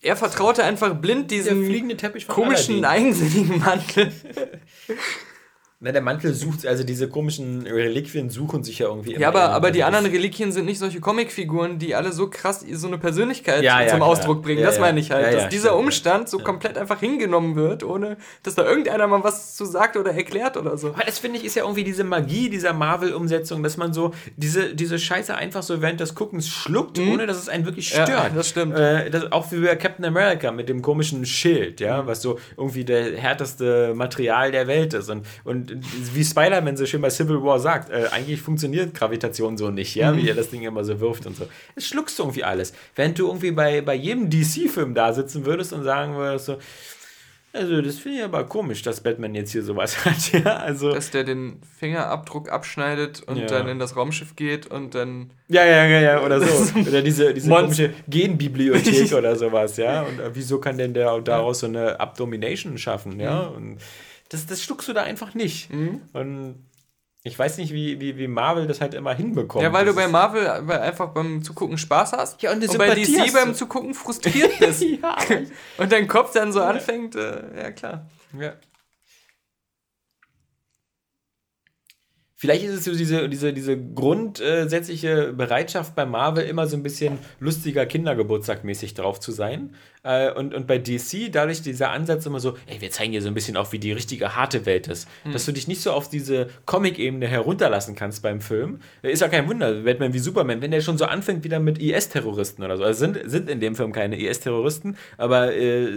er 0.07 0.17
vertraute 0.17 0.65
einfach 0.65 0.95
blind 0.95 1.31
diesem 1.31 1.67
fliegende 1.67 1.97
Teppich 1.97 2.27
von 2.27 2.35
komischen, 2.35 2.85
eigensinnigen 2.85 3.59
Mantel. 3.59 4.13
Na, 5.79 5.93
der 5.93 6.01
Mantel 6.01 6.33
sucht, 6.33 6.67
also 6.67 6.85
diese 6.85 7.07
komischen 7.09 7.67
Reliquien 7.67 8.31
suchen 8.31 8.65
sich 8.65 8.79
ja 8.79 8.89
irgendwie 8.89 9.13
immer. 9.13 9.21
Ja, 9.21 9.29
aber, 9.29 9.51
aber 9.51 9.71
die 9.71 9.85
anderen 9.85 10.07
Reliquien 10.07 10.51
sind 10.51 10.65
nicht 10.65 10.79
solche 10.79 11.01
Comicfiguren, 11.01 11.79
die 11.79 11.95
alle 11.95 12.13
so 12.13 12.31
krass 12.31 12.65
so 12.73 12.87
eine 12.87 12.97
Persönlichkeit 12.97 13.63
Ja, 13.63 13.83
ja, 13.83 13.89
zum 13.89 13.99
klar. 13.99 14.09
Ausdruck 14.09 14.43
bringen. 14.43 14.61
Ja, 14.61 14.67
das 14.67 14.79
meine 14.81 14.99
ich 15.01 15.11
halt. 15.11 15.35
Dass 15.35 15.49
dieser. 15.51 15.77
Umstand 15.77 16.31
so 16.31 16.39
komplett 16.39 16.79
einfach 16.79 17.01
hingenommen 17.01 17.57
wird, 17.57 17.85
ohne 17.85 18.17
dass 18.43 18.55
da 18.55 18.65
irgendeiner 18.65 19.07
mal 19.07 19.23
was 19.23 19.55
zu 19.55 19.67
sagt 19.67 19.97
oder 19.99 20.13
erklärt 20.13 20.57
oder 20.57 20.79
so. 20.79 20.89
Aber 20.95 21.05
das 21.05 21.19
finde 21.19 21.39
ich 21.39 21.45
ist 21.45 21.55
ja 21.57 21.65
irgendwie 21.65 21.85
diese 21.85 22.05
Magie 22.05 22.49
dieser 22.49 22.73
Marvel-Umsetzung, 22.73 23.63
dass 23.63 23.77
man 23.77 23.93
so 23.93 24.13
diese, 24.37 24.75
diese 24.75 24.99
Scheiße 24.99 25.35
einfach 25.35 25.63
so 25.63 25.83
während 25.83 26.01
des 26.01 26.15
Guckens 26.15 26.49
schluckt, 26.49 26.99
ohne 26.99 27.27
dass 27.27 27.37
es 27.37 27.49
einen 27.51 27.67
wirklich 27.67 27.93
Mhm. 27.93 27.99
Ja, 27.99 28.07
stört. 28.07 28.31
das 28.37 28.49
stimmt. 28.49 28.75
Äh, 28.79 29.11
das, 29.11 29.31
auch 29.33 29.53
wie 29.53 29.61
bei 29.61 29.77
Captain 29.77 30.05
America 30.07 30.51
mit 30.51 30.69
dem 30.71 30.81
komischen 30.81 31.27
Schild, 31.27 31.81
ja, 31.81 32.07
was 32.07 32.23
so 32.23 32.39
irgendwie 32.57 32.85
der 32.85 33.17
härteste 33.17 33.93
Material 33.95 34.51
der 34.51 34.67
Welt 34.67 34.95
ist. 34.95 35.11
Und, 35.11 35.27
und 35.45 35.66
wie 36.15 36.25
Spider-Man 36.25 36.77
so 36.77 36.87
schön 36.87 37.01
bei 37.01 37.11
Civil 37.11 37.43
War 37.43 37.59
sagt, 37.59 37.91
äh, 37.91 38.07
eigentlich 38.13 38.41
funktioniert 38.41 38.95
Gravitation 38.95 39.57
so 39.57 39.71
nicht, 39.71 39.95
ja, 39.95 40.13
Mhm. 40.13 40.17
wie 40.19 40.29
er 40.29 40.35
das 40.35 40.51
Ding 40.51 40.63
immer 40.63 40.85
so 40.85 40.99
wirft 41.01 41.27
und 41.27 41.37
so. 41.37 41.47
Das 41.75 41.87
schluckst 41.87 42.19
du 42.19 42.25
irgendwie 42.25 42.45
alles. 42.45 42.73
Während 42.95 43.19
du 43.19 43.27
irgendwie 43.27 43.51
bei, 43.53 43.81
bei 43.81 43.95
jedem 43.95 44.31
DC-Film 44.31 44.95
da 44.95 45.13
sitzen 45.13 45.45
würdest 45.47 45.73
und 45.73 45.85
sagen 45.85 46.15
würdest 46.17 46.47
so, 46.47 46.59
also 47.53 47.81
das 47.81 47.97
finde 47.99 48.19
ich 48.19 48.25
aber 48.25 48.45
komisch, 48.45 48.83
dass 48.83 49.01
Batman 49.01 49.35
jetzt 49.35 49.53
hier 49.53 49.63
sowas 49.63 49.97
hat, 50.05 50.31
ja, 50.33 50.57
also... 50.59 50.93
Dass 50.93 51.11
der 51.11 51.25
den 51.25 51.63
Fingerabdruck 51.79 52.51
abschneidet 52.53 53.23
und 53.27 53.39
Ja. 53.39 53.47
dann 53.47 53.67
in 53.69 53.79
das 53.79 53.97
Raumschiff 53.97 54.37
geht 54.37 54.67
und 54.67 54.95
dann. 54.95 55.31
Ja, 55.49 55.65
ja, 55.65 55.87
ja, 55.87 56.01
ja, 56.01 56.23
oder 56.23 56.39
so. 56.41 56.79
Oder 56.87 57.01
diese, 57.01 57.33
diese 57.33 57.49
komische 57.49 57.95
Genbibliothek 58.09 59.11
oder 59.17 59.37
sowas, 59.37 59.79
ja. 59.79 60.03
Und 60.03 60.21
äh, 60.21 60.31
wieso 60.35 60.59
kann 60.59 60.77
denn 60.77 60.93
der 60.93 61.19
daraus 61.21 61.61
so 61.61 61.67
eine 61.67 61.99
Abdomination 61.99 62.77
schaffen, 62.77 63.19
ja? 63.21 63.49
Mhm. 63.49 63.57
Und 63.57 63.79
das, 64.29 64.47
das 64.47 64.63
schluckst 64.63 64.89
du 64.89 64.93
da 64.93 65.03
einfach 65.03 65.35
nicht. 65.35 65.71
Und 66.13 66.67
ich 67.23 67.37
weiß 67.37 67.59
nicht, 67.59 67.73
wie, 67.73 67.99
wie, 68.01 68.17
wie 68.19 68.29
Marvel 68.29 68.67
das 68.69 68.81
halt 68.81 68.95
immer 68.95 69.13
hinbekommt. 69.15 69.63
Ja, 69.65 69.73
weil 69.73 69.85
du 69.85 69.91
Das 69.91 69.97
bei 69.97 70.05
ist- 70.05 70.13
Marvel 70.13 70.63
bei- 70.63 70.81
einfach 70.81 71.09
beim 71.09 71.43
Zugucken 71.43 71.77
Spaß 71.77 72.13
hast. 72.13 72.41
Ja, 72.43 72.53
und 72.53 72.63
und 72.69 72.79
bei 72.79 72.95
DC 72.95 73.33
beim 73.33 73.49
du. 73.49 73.55
Zugucken 73.55 73.95
frustriert 73.95 74.59
bist. 74.61 74.83
Ja, 75.03 75.17
und 75.79 75.91
dein 75.91 76.07
Kopf 76.07 76.33
dann 76.33 76.53
so 76.53 76.61
anfängt, 76.63 77.17
äh, 77.17 77.43
ja 77.57 77.73
klar. 77.73 78.09
Ja. 78.39 78.55
Vielleicht 82.39 82.65
ist 82.65 82.75
es 82.75 82.85
so 82.85 82.95
diese, 82.95 83.31
diese, 83.31 83.55
diese 83.55 83.83
grundsätzliche 83.83 85.33
Bereitschaft 85.33 85.95
bei 85.95 86.05
Marvel 86.05 86.45
immer 86.45 86.67
so 86.67 86.77
ein 86.77 86.83
bisschen 86.83 87.19
lustiger 87.41 87.87
Kindergeburtstag 87.87 88.63
mäßig 88.63 88.93
drauf 88.93 89.21
zu 89.21 89.33
sein. 89.33 89.75
Äh, 90.07 90.31
Und, 90.33 90.55
und 90.55 90.67
bei 90.67 90.79
DC, 90.79 91.33
dadurch 91.33 91.63
dieser 91.63 91.91
Ansatz 91.91 92.27
immer 92.27 92.39
so, 92.41 92.57
ey, 92.67 92.81
wir 92.81 92.91
zeigen 92.91 93.13
dir 93.13 93.21
so 93.23 93.29
ein 93.29 93.35
bisschen 93.35 93.57
auch, 93.57 93.73
wie 93.73 93.79
die 93.79 93.93
richtige 93.93 94.37
harte 94.37 94.65
Welt 94.67 94.87
ist. 94.89 95.09
Dass 95.33 95.45
du 95.47 95.53
dich 95.53 95.67
nicht 95.67 95.81
so 95.81 95.91
auf 95.93 96.09
diese 96.09 96.49
Comic-Ebene 96.65 97.27
herunterlassen 97.27 97.95
kannst 97.97 98.23
beim 98.23 98.41
Film. 98.41 98.81
Äh, 99.03 99.11
Ist 99.13 99.21
ja 99.21 99.29
kein 99.29 99.49
Wunder, 99.49 99.73
Batman 99.83 100.13
wie 100.13 100.19
Superman, 100.21 100.63
wenn 100.63 100.71
der 100.71 100.81
schon 100.81 100.97
so 100.99 101.07
anfängt 101.07 101.43
wieder 101.45 101.59
mit 101.59 101.79
IS-Terroristen 101.79 102.63
oder 102.63 102.77
so. 102.77 102.85
Also 102.85 103.01
sind, 103.01 103.19
sind 103.25 103.51
in 103.51 103.61
dem 103.61 103.75
Film 103.75 103.93
keine 103.93 104.17
IS-Terroristen, 104.19 104.97
aber 105.19 105.55
äh, 105.55 105.89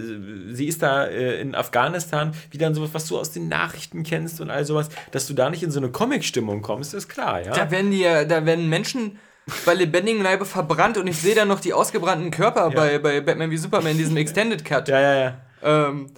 sie 0.52 0.66
ist 0.66 0.82
da 0.82 1.04
äh, 1.06 1.40
in 1.40 1.54
Afghanistan 1.54 2.32
wieder 2.50 2.66
in 2.66 2.74
sowas, 2.74 2.90
was 2.92 3.06
du 3.06 3.18
aus 3.18 3.30
den 3.30 3.48
Nachrichten 3.48 4.02
kennst 4.02 4.40
und 4.40 4.50
all 4.50 4.64
sowas, 4.64 4.88
dass 5.12 5.26
du 5.26 5.34
da 5.34 5.50
nicht 5.50 5.62
in 5.62 5.70
so 5.70 5.78
eine 5.78 5.90
Comic-Stimmung 5.90 6.62
kommst, 6.62 6.94
ist 6.94 7.08
klar, 7.08 7.44
ja. 7.44 7.52
Da 7.52 7.70
werden 7.70 7.90
die 7.90 8.02
da 8.02 8.44
werden 8.46 8.68
Menschen 8.68 9.18
bei 9.64 9.74
lebendigem 9.74 10.22
Leibe 10.22 10.44
verbrannt 10.44 10.96
und 10.98 11.06
ich 11.06 11.18
sehe 11.20 11.34
da 11.34 11.44
noch 11.44 11.60
die 11.60 11.72
ausgebrannten 11.72 12.30
Körper 12.30 12.70
bei, 12.70 12.98
bei 12.98 13.20
Batman 13.20 13.50
wie 13.50 13.56
Superman 13.56 13.92
in 13.92 13.98
diesem 13.98 14.16
Extended 14.18 14.64
Cut. 14.64 14.88
Ja, 14.88 15.00
ja, 15.00 15.14
ja. 15.14 15.40
Ähm, 15.62 16.10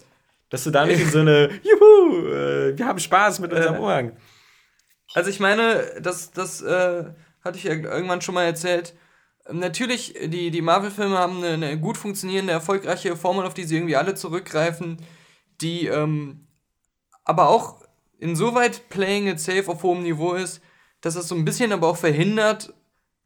Dass 0.51 0.65
du 0.65 0.71
da 0.71 0.85
nicht 0.87 1.01
in 1.01 1.11
so 1.11 1.21
eine, 1.21 1.49
juhu, 1.63 2.27
äh, 2.29 2.77
wir 2.77 2.87
haben 2.87 2.99
Spaß 2.99 3.41
mit 3.41 3.53
unserem 3.53 3.77
Äh, 3.77 3.79
Umhang. 3.79 4.13
also 5.15 5.31
ich 5.31 5.41
meine, 5.41 5.83
das, 6.01 6.31
das 6.31 6.61
äh, 6.63 7.05
hatte 7.43 7.59
ich 7.59 7.65
ja 7.65 7.73
irgendwann 7.73 8.21
schon 8.21 8.35
mal 8.35 8.45
erzählt. 8.45 8.95
Natürlich, 9.51 10.15
die, 10.27 10.51
die 10.53 10.63
Marvel-Filme 10.63 11.19
haben 11.19 11.39
eine, 11.39 11.55
eine 11.55 11.79
gut 11.81 11.97
funktionierende, 11.97 12.53
erfolgreiche 12.53 13.17
Formel, 13.17 13.45
auf 13.45 13.55
die 13.55 13.65
sie 13.65 13.77
irgendwie 13.77 13.97
alle 13.97 14.15
zurückgreifen, 14.15 14.99
die 15.61 15.87
ähm, 15.87 16.47
aber 17.25 17.49
auch 17.49 17.81
insoweit 18.19 18.89
playing 18.89 19.27
it 19.27 19.41
safe 19.41 19.69
auf 19.69 19.83
hohem 19.83 20.03
Niveau 20.05 20.35
ist, 20.35 20.61
dass 21.01 21.17
es 21.17 21.27
so 21.27 21.35
ein 21.35 21.45
bisschen 21.45 21.73
aber 21.73 21.89
auch 21.89 21.97
verhindert, 21.97 22.73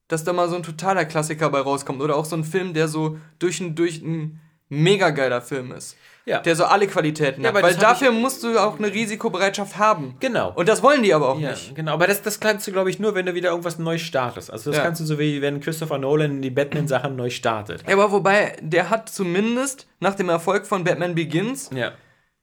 dass 0.08 0.24
da 0.24 0.32
mal 0.32 0.48
so 0.48 0.56
ein 0.56 0.62
totaler 0.62 1.04
Klassiker 1.04 1.50
bei 1.50 1.60
rauskommt. 1.60 2.00
Oder 2.00 2.16
auch 2.16 2.24
so 2.24 2.36
ein 2.36 2.44
Film, 2.44 2.74
der 2.74 2.88
so 2.88 3.18
durch 3.38 3.60
und 3.60 3.74
durch 3.76 4.00
ein 4.02 4.40
mega 4.68 5.10
geiler 5.10 5.40
Film 5.40 5.72
ist. 5.72 5.96
Ja. 6.24 6.40
Der 6.40 6.56
so 6.56 6.64
alle 6.64 6.88
Qualitäten 6.88 7.42
Ja, 7.42 7.52
hat. 7.54 7.62
Weil 7.62 7.76
dafür 7.76 8.10
musst 8.10 8.42
du 8.42 8.58
auch 8.58 8.78
eine 8.80 8.92
Risikobereitschaft 8.92 9.78
haben. 9.78 10.16
Genau. 10.18 10.52
Und 10.56 10.68
das 10.68 10.82
wollen 10.82 11.04
die 11.04 11.14
aber 11.14 11.28
auch 11.28 11.38
Ja, 11.38 11.50
nicht. 11.50 11.76
genau. 11.76 11.92
Aber 11.92 12.08
das, 12.08 12.20
das 12.20 12.40
kannst 12.40 12.66
du, 12.66 12.72
glaube 12.72 12.90
ich, 12.90 12.98
nur, 12.98 13.14
wenn 13.14 13.26
du 13.26 13.34
wieder 13.34 13.50
irgendwas 13.50 13.78
neu 13.78 13.96
startest. 13.98 14.50
Also 14.50 14.70
das 14.70 14.78
Ja. 14.78 14.82
kannst 14.84 15.00
du 15.00 15.04
so 15.04 15.20
wie, 15.20 15.40
wenn 15.40 15.60
Christopher 15.60 15.98
Nolan 15.98 16.42
die 16.42 16.50
Batman-Sachen 16.50 17.14
neu 17.14 17.30
startet. 17.30 17.84
Ja, 17.86 17.94
aber 17.94 18.10
wobei, 18.10 18.56
der 18.60 18.90
hat 18.90 19.08
zumindest 19.08 19.86
nach 20.00 20.16
dem 20.16 20.28
Erfolg 20.28 20.66
von 20.66 20.82
Batman 20.82 21.14
Begins 21.14 21.70
Ja. 21.72 21.92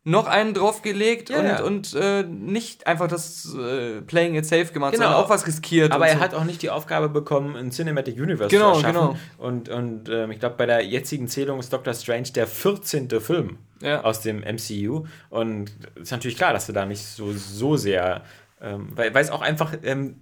Noch 0.06 0.28
einen 0.28 0.54
draufgelegt 0.54 1.30
Ja, 1.30 1.40
und, 1.40 1.46
ja. 1.46 1.64
und 1.64 1.94
äh, 1.96 2.24
nicht 2.24 2.88
einfach 2.88 3.08
das 3.08 3.56
äh, 3.56 4.02
Playing 4.02 4.36
it 4.36 4.46
safe 4.46 4.66
gemacht, 4.74 4.92
Genau. 4.94 5.06
sondern 5.06 5.24
auch 5.24 5.30
was 5.30 5.48
riskiert. 5.48 5.92
Aber 5.94 6.08
er 6.08 6.16
so. 6.16 6.20
hat 6.22 6.34
auch 6.34 6.44
nicht 6.44 6.62
die 6.62 6.70
Aufgabe 6.70 7.08
bekommen, 7.08 7.56
ein 7.56 7.72
Cinematic 7.72 8.18
Universe 8.18 8.50
Genau, 8.50 8.74
zu 8.74 8.86
erschaffen. 8.86 9.18
genau. 9.38 9.48
Und, 9.48 9.70
und 9.70 10.10
ähm, 10.10 10.32
ich 10.32 10.40
glaube, 10.40 10.56
bei 10.58 10.66
der 10.66 10.82
jetzigen 10.86 11.28
Zählung 11.30 11.60
ist 11.60 11.72
Doctor 11.72 11.94
Strange 11.94 12.32
der 12.36 12.48
14. 12.48 13.10
Film 13.22 13.58
Ja. 13.82 14.04
aus 14.04 14.20
dem 14.20 14.42
MCU. 14.42 15.06
Und 15.30 15.72
ist 15.96 16.12
natürlich 16.12 16.36
klar, 16.38 16.52
dass 16.52 16.66
du 16.68 16.74
da 16.74 16.86
nicht 16.86 17.06
so, 17.06 17.32
so 17.32 17.78
sehr, 17.78 18.24
ähm, 18.62 18.90
weil, 18.96 19.14
weil 19.14 19.24
es 19.24 19.32
auch 19.32 19.42
einfach 19.42 19.74
ähm, 19.84 20.18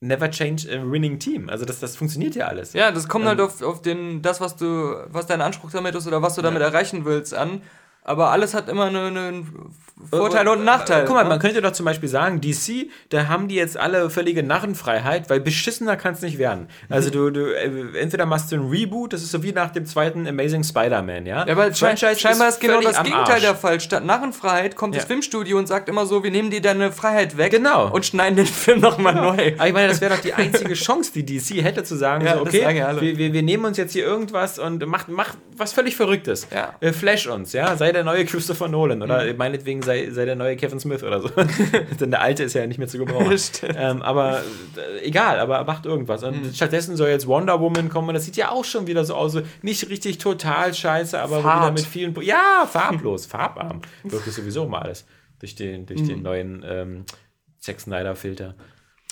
never 0.00 0.30
change 0.30 0.68
a 0.70 0.90
winning 0.90 1.18
team. 1.18 1.48
Also 1.50 1.64
das, 1.66 1.80
das 1.80 1.96
funktioniert 1.96 2.34
ja 2.34 2.46
alles. 2.46 2.72
Ja, 2.72 2.90
das 2.90 3.08
kommt 3.08 3.26
halt 3.26 3.38
Ähm, 3.38 3.44
auf, 3.44 3.62
auf 3.62 3.82
den, 3.82 4.22
das, 4.22 4.40
was 4.40 4.56
du, 4.56 4.94
was 5.08 5.26
dein 5.26 5.42
Anspruch 5.42 5.70
damit 5.70 5.94
ist 5.94 6.06
oder 6.06 6.22
was 6.22 6.34
du 6.34 6.40
damit 6.42 6.62
erreichen 6.62 7.04
willst, 7.04 7.34
an. 7.34 7.60
Aber 8.04 8.30
alles 8.30 8.52
hat 8.54 8.68
immer 8.68 8.86
eine, 8.86 9.00
einen 9.06 9.74
Vorteil 10.10 10.48
und 10.48 10.56
einen 10.56 10.64
Nachteil. 10.64 11.04
Guck 11.04 11.14
mal, 11.14 11.22
ne? 11.22 11.28
man 11.28 11.38
könnte 11.38 11.62
doch 11.62 11.70
zum 11.70 11.86
Beispiel 11.86 12.08
sagen, 12.08 12.40
DC, 12.40 12.88
da 13.10 13.28
haben 13.28 13.46
die 13.46 13.54
jetzt 13.54 13.76
alle 13.76 14.10
völlige 14.10 14.42
Narrenfreiheit, 14.42 15.30
weil 15.30 15.38
beschissener 15.38 15.96
kann 15.96 16.14
es 16.14 16.22
nicht 16.22 16.38
werden. 16.38 16.66
Also 16.88 17.10
du, 17.10 17.30
du 17.30 17.54
äh, 17.54 17.96
entweder 18.00 18.26
machst 18.26 18.50
du 18.50 18.56
ein 18.56 18.68
Reboot, 18.68 19.12
das 19.12 19.22
ist 19.22 19.30
so 19.30 19.44
wie 19.44 19.52
nach 19.52 19.70
dem 19.70 19.86
zweiten 19.86 20.26
Amazing 20.26 20.64
Spider-Man, 20.64 21.26
ja? 21.26 21.46
Ja, 21.46 21.56
weil 21.56 21.72
schein, 21.76 21.96
scheinbar 21.96 22.48
ist 22.48 22.60
genau 22.60 22.80
völlig 22.80 22.90
das 22.90 23.04
Gegenteil 23.04 23.40
der 23.40 23.54
Fall. 23.54 23.78
Statt 23.80 24.04
Narrenfreiheit 24.04 24.74
kommt 24.74 24.96
das 24.96 25.04
Ja. 25.04 25.06
Filmstudio 25.06 25.56
und 25.56 25.68
sagt 25.68 25.88
immer 25.88 26.04
so, 26.04 26.24
wir 26.24 26.32
nehmen 26.32 26.50
dir 26.50 26.60
deine 26.60 26.90
Freiheit 26.90 27.36
weg 27.36 27.52
Genau. 27.52 27.88
und 27.92 28.04
schneiden 28.04 28.34
den 28.36 28.46
Film 28.46 28.80
nochmal 28.80 29.14
neu. 29.14 29.52
Aber 29.56 29.66
ich 29.68 29.72
meine, 29.72 29.86
das 29.88 30.00
wäre 30.00 30.16
doch 30.16 30.22
die 30.22 30.34
einzige 30.34 30.74
Chance, 30.74 31.12
die 31.14 31.24
DC 31.24 31.62
hätte 31.62 31.84
zu 31.84 31.94
sagen, 31.94 32.24
Ja, 32.26 32.38
so, 32.38 32.44
das 32.44 32.52
okay, 32.52 32.64
sagen 32.64 33.00
wir, 33.00 33.16
wir, 33.16 33.32
wir 33.32 33.42
nehmen 33.42 33.64
uns 33.64 33.76
jetzt 33.76 33.92
hier 33.92 34.04
irgendwas 34.04 34.58
und 34.58 34.84
mach, 34.86 35.06
mach 35.06 35.36
was 35.56 35.72
völlig 35.72 35.94
Verrücktes. 35.94 36.48
Ja. 36.52 36.74
Äh, 36.80 36.92
Flash 36.92 37.28
uns, 37.28 37.52
ja, 37.52 37.76
sei 37.76 37.91
sei 37.92 37.98
der 37.98 38.04
neue 38.04 38.24
Christopher 38.24 38.68
Nolan 38.68 39.02
oder 39.02 39.24
mhm. 39.24 39.36
meinetwegen 39.36 39.82
sei, 39.82 40.10
sei 40.10 40.24
der 40.24 40.36
neue 40.36 40.56
Kevin 40.56 40.80
Smith 40.80 41.02
oder 41.02 41.20
so. 41.20 41.28
Denn 42.00 42.10
der 42.10 42.22
alte 42.22 42.42
ist 42.44 42.54
ja 42.54 42.66
nicht 42.66 42.78
mehr 42.78 42.88
zu 42.88 42.98
gebrauchen. 42.98 43.38
ähm, 43.76 44.02
aber 44.02 44.42
äh, 44.76 45.06
egal, 45.06 45.38
aber 45.38 45.62
macht 45.64 45.84
irgendwas. 45.84 46.22
Und 46.22 46.42
mhm. 46.42 46.54
stattdessen 46.54 46.96
soll 46.96 47.08
jetzt 47.08 47.26
Wonder 47.26 47.60
Woman 47.60 47.88
kommen 47.88 48.08
und 48.08 48.14
das 48.14 48.24
sieht 48.24 48.36
ja 48.36 48.50
auch 48.50 48.64
schon 48.64 48.86
wieder 48.86 49.04
so 49.04 49.14
aus. 49.14 49.36
nicht 49.60 49.88
richtig 49.88 50.18
total 50.18 50.72
scheiße, 50.72 51.20
aber 51.20 51.40
wieder 51.40 51.70
mit 51.70 51.84
vielen. 51.84 52.14
Ja, 52.22 52.66
farblos, 52.70 53.26
farbarm. 53.26 53.82
Wirklich 54.02 54.34
sowieso 54.34 54.66
mal 54.66 54.82
alles. 54.82 55.06
Durch 55.38 55.54
den, 55.54 55.86
durch 55.86 56.00
mhm. 56.00 56.08
den 56.08 56.22
neuen 56.22 56.64
ähm, 56.66 57.04
Zack 57.58 57.80
Snyder-Filter. 57.80 58.54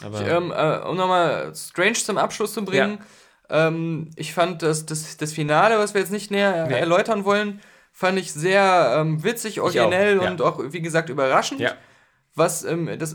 Ich, 0.00 0.26
ähm, 0.26 0.52
äh, 0.56 0.78
um 0.78 0.96
nochmal 0.96 1.52
Strange 1.54 1.94
zum 1.94 2.16
Abschluss 2.16 2.54
zu 2.54 2.64
bringen. 2.64 2.98
Ja. 3.50 3.68
Ähm, 3.68 4.10
ich 4.16 4.32
fand 4.32 4.62
das, 4.62 4.86
das, 4.86 5.16
das 5.18 5.32
Finale, 5.32 5.78
was 5.78 5.92
wir 5.92 6.00
jetzt 6.00 6.12
nicht 6.12 6.30
näher 6.30 6.66
nee. 6.68 6.74
erläutern 6.74 7.24
wollen, 7.24 7.60
fand 8.00 8.18
ich 8.18 8.32
sehr 8.32 8.96
ähm, 8.96 9.22
witzig, 9.22 9.60
originell 9.60 10.20
auch, 10.20 10.24
ja. 10.24 10.30
und 10.30 10.40
auch, 10.40 10.58
wie 10.72 10.80
gesagt, 10.80 11.10
überraschend. 11.10 11.60
Ja. 11.60 11.74
Was, 12.34 12.64
ähm, 12.64 12.88
das, 12.98 13.14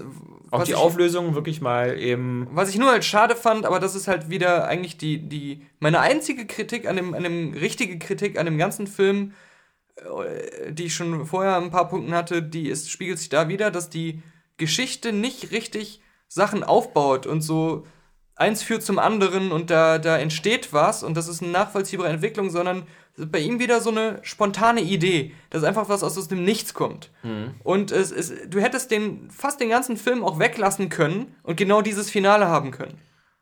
auch 0.52 0.60
was 0.60 0.66
die 0.66 0.74
ich, 0.74 0.78
Auflösung 0.78 1.34
wirklich 1.34 1.60
mal 1.60 1.98
eben. 1.98 2.48
Was 2.52 2.70
ich 2.70 2.78
nur 2.78 2.92
als 2.92 3.08
schade 3.08 3.36
fand, 3.36 3.66
aber 3.66 3.80
das 3.80 3.96
ist 3.96 4.08
halt 4.08 4.30
wieder 4.30 4.68
eigentlich 4.68 4.98
die, 4.98 5.28
die 5.28 5.66
meine 5.80 6.02
einzige 6.02 6.46
Kritik 6.46 6.88
an 6.88 6.98
dem, 6.98 7.16
an 7.16 7.24
dem 7.24 7.54
richtige 7.54 7.98
Kritik 7.98 8.38
an 8.38 8.46
dem 8.46 8.60
ganzen 8.60 8.86
Film, 8.86 9.34
äh, 9.96 10.72
die 10.72 10.84
ich 10.84 10.94
schon 10.94 11.26
vorher 11.26 11.58
ein 11.58 11.72
paar 11.72 11.90
Punkten 11.90 12.14
hatte, 12.14 12.44
die 12.44 12.70
ist, 12.70 12.92
spiegelt 12.92 13.18
sich 13.18 13.30
da 13.30 13.48
wieder, 13.48 13.72
dass 13.72 13.90
die 13.90 14.22
Geschichte 14.58 15.14
nicht 15.14 15.50
richtig 15.50 16.00
Sachen 16.28 16.64
aufbaut 16.64 17.26
und 17.26 17.42
so 17.42 17.88
eins 18.36 18.64
führt 18.64 18.84
zum 18.84 19.00
anderen 19.00 19.52
und 19.52 19.70
da, 19.70 19.98
da 19.98 20.18
entsteht 20.18 20.74
was 20.74 21.04
und 21.04 21.16
das 21.16 21.28
ist 21.28 21.42
eine 21.42 21.52
nachvollziehbare 21.52 22.10
Entwicklung, 22.10 22.50
sondern 22.50 22.84
bei 23.18 23.40
ihm 23.40 23.60
wieder 23.60 23.80
so 23.80 23.92
eine 23.92 24.20
spontane 24.24 24.82
Idee, 24.82 25.34
dass 25.50 25.64
einfach 25.64 25.88
was 25.88 26.04
aus 26.04 26.28
dem 26.28 26.44
Nichts 26.44 26.74
kommt. 26.74 27.12
Mhm. 27.24 27.56
Und 27.64 27.92
es, 27.92 28.12
es, 28.12 28.34
du 28.50 28.60
hättest 28.60 28.92
den 28.92 29.30
fast 29.32 29.62
den 29.62 29.70
ganzen 29.70 29.96
Film 29.96 30.24
auch 30.24 30.38
weglassen 30.38 30.90
können 30.90 31.34
und 31.44 31.56
genau 31.56 31.82
dieses 31.82 32.10
Finale 32.10 32.48
haben 32.48 32.72
können. 32.72 32.98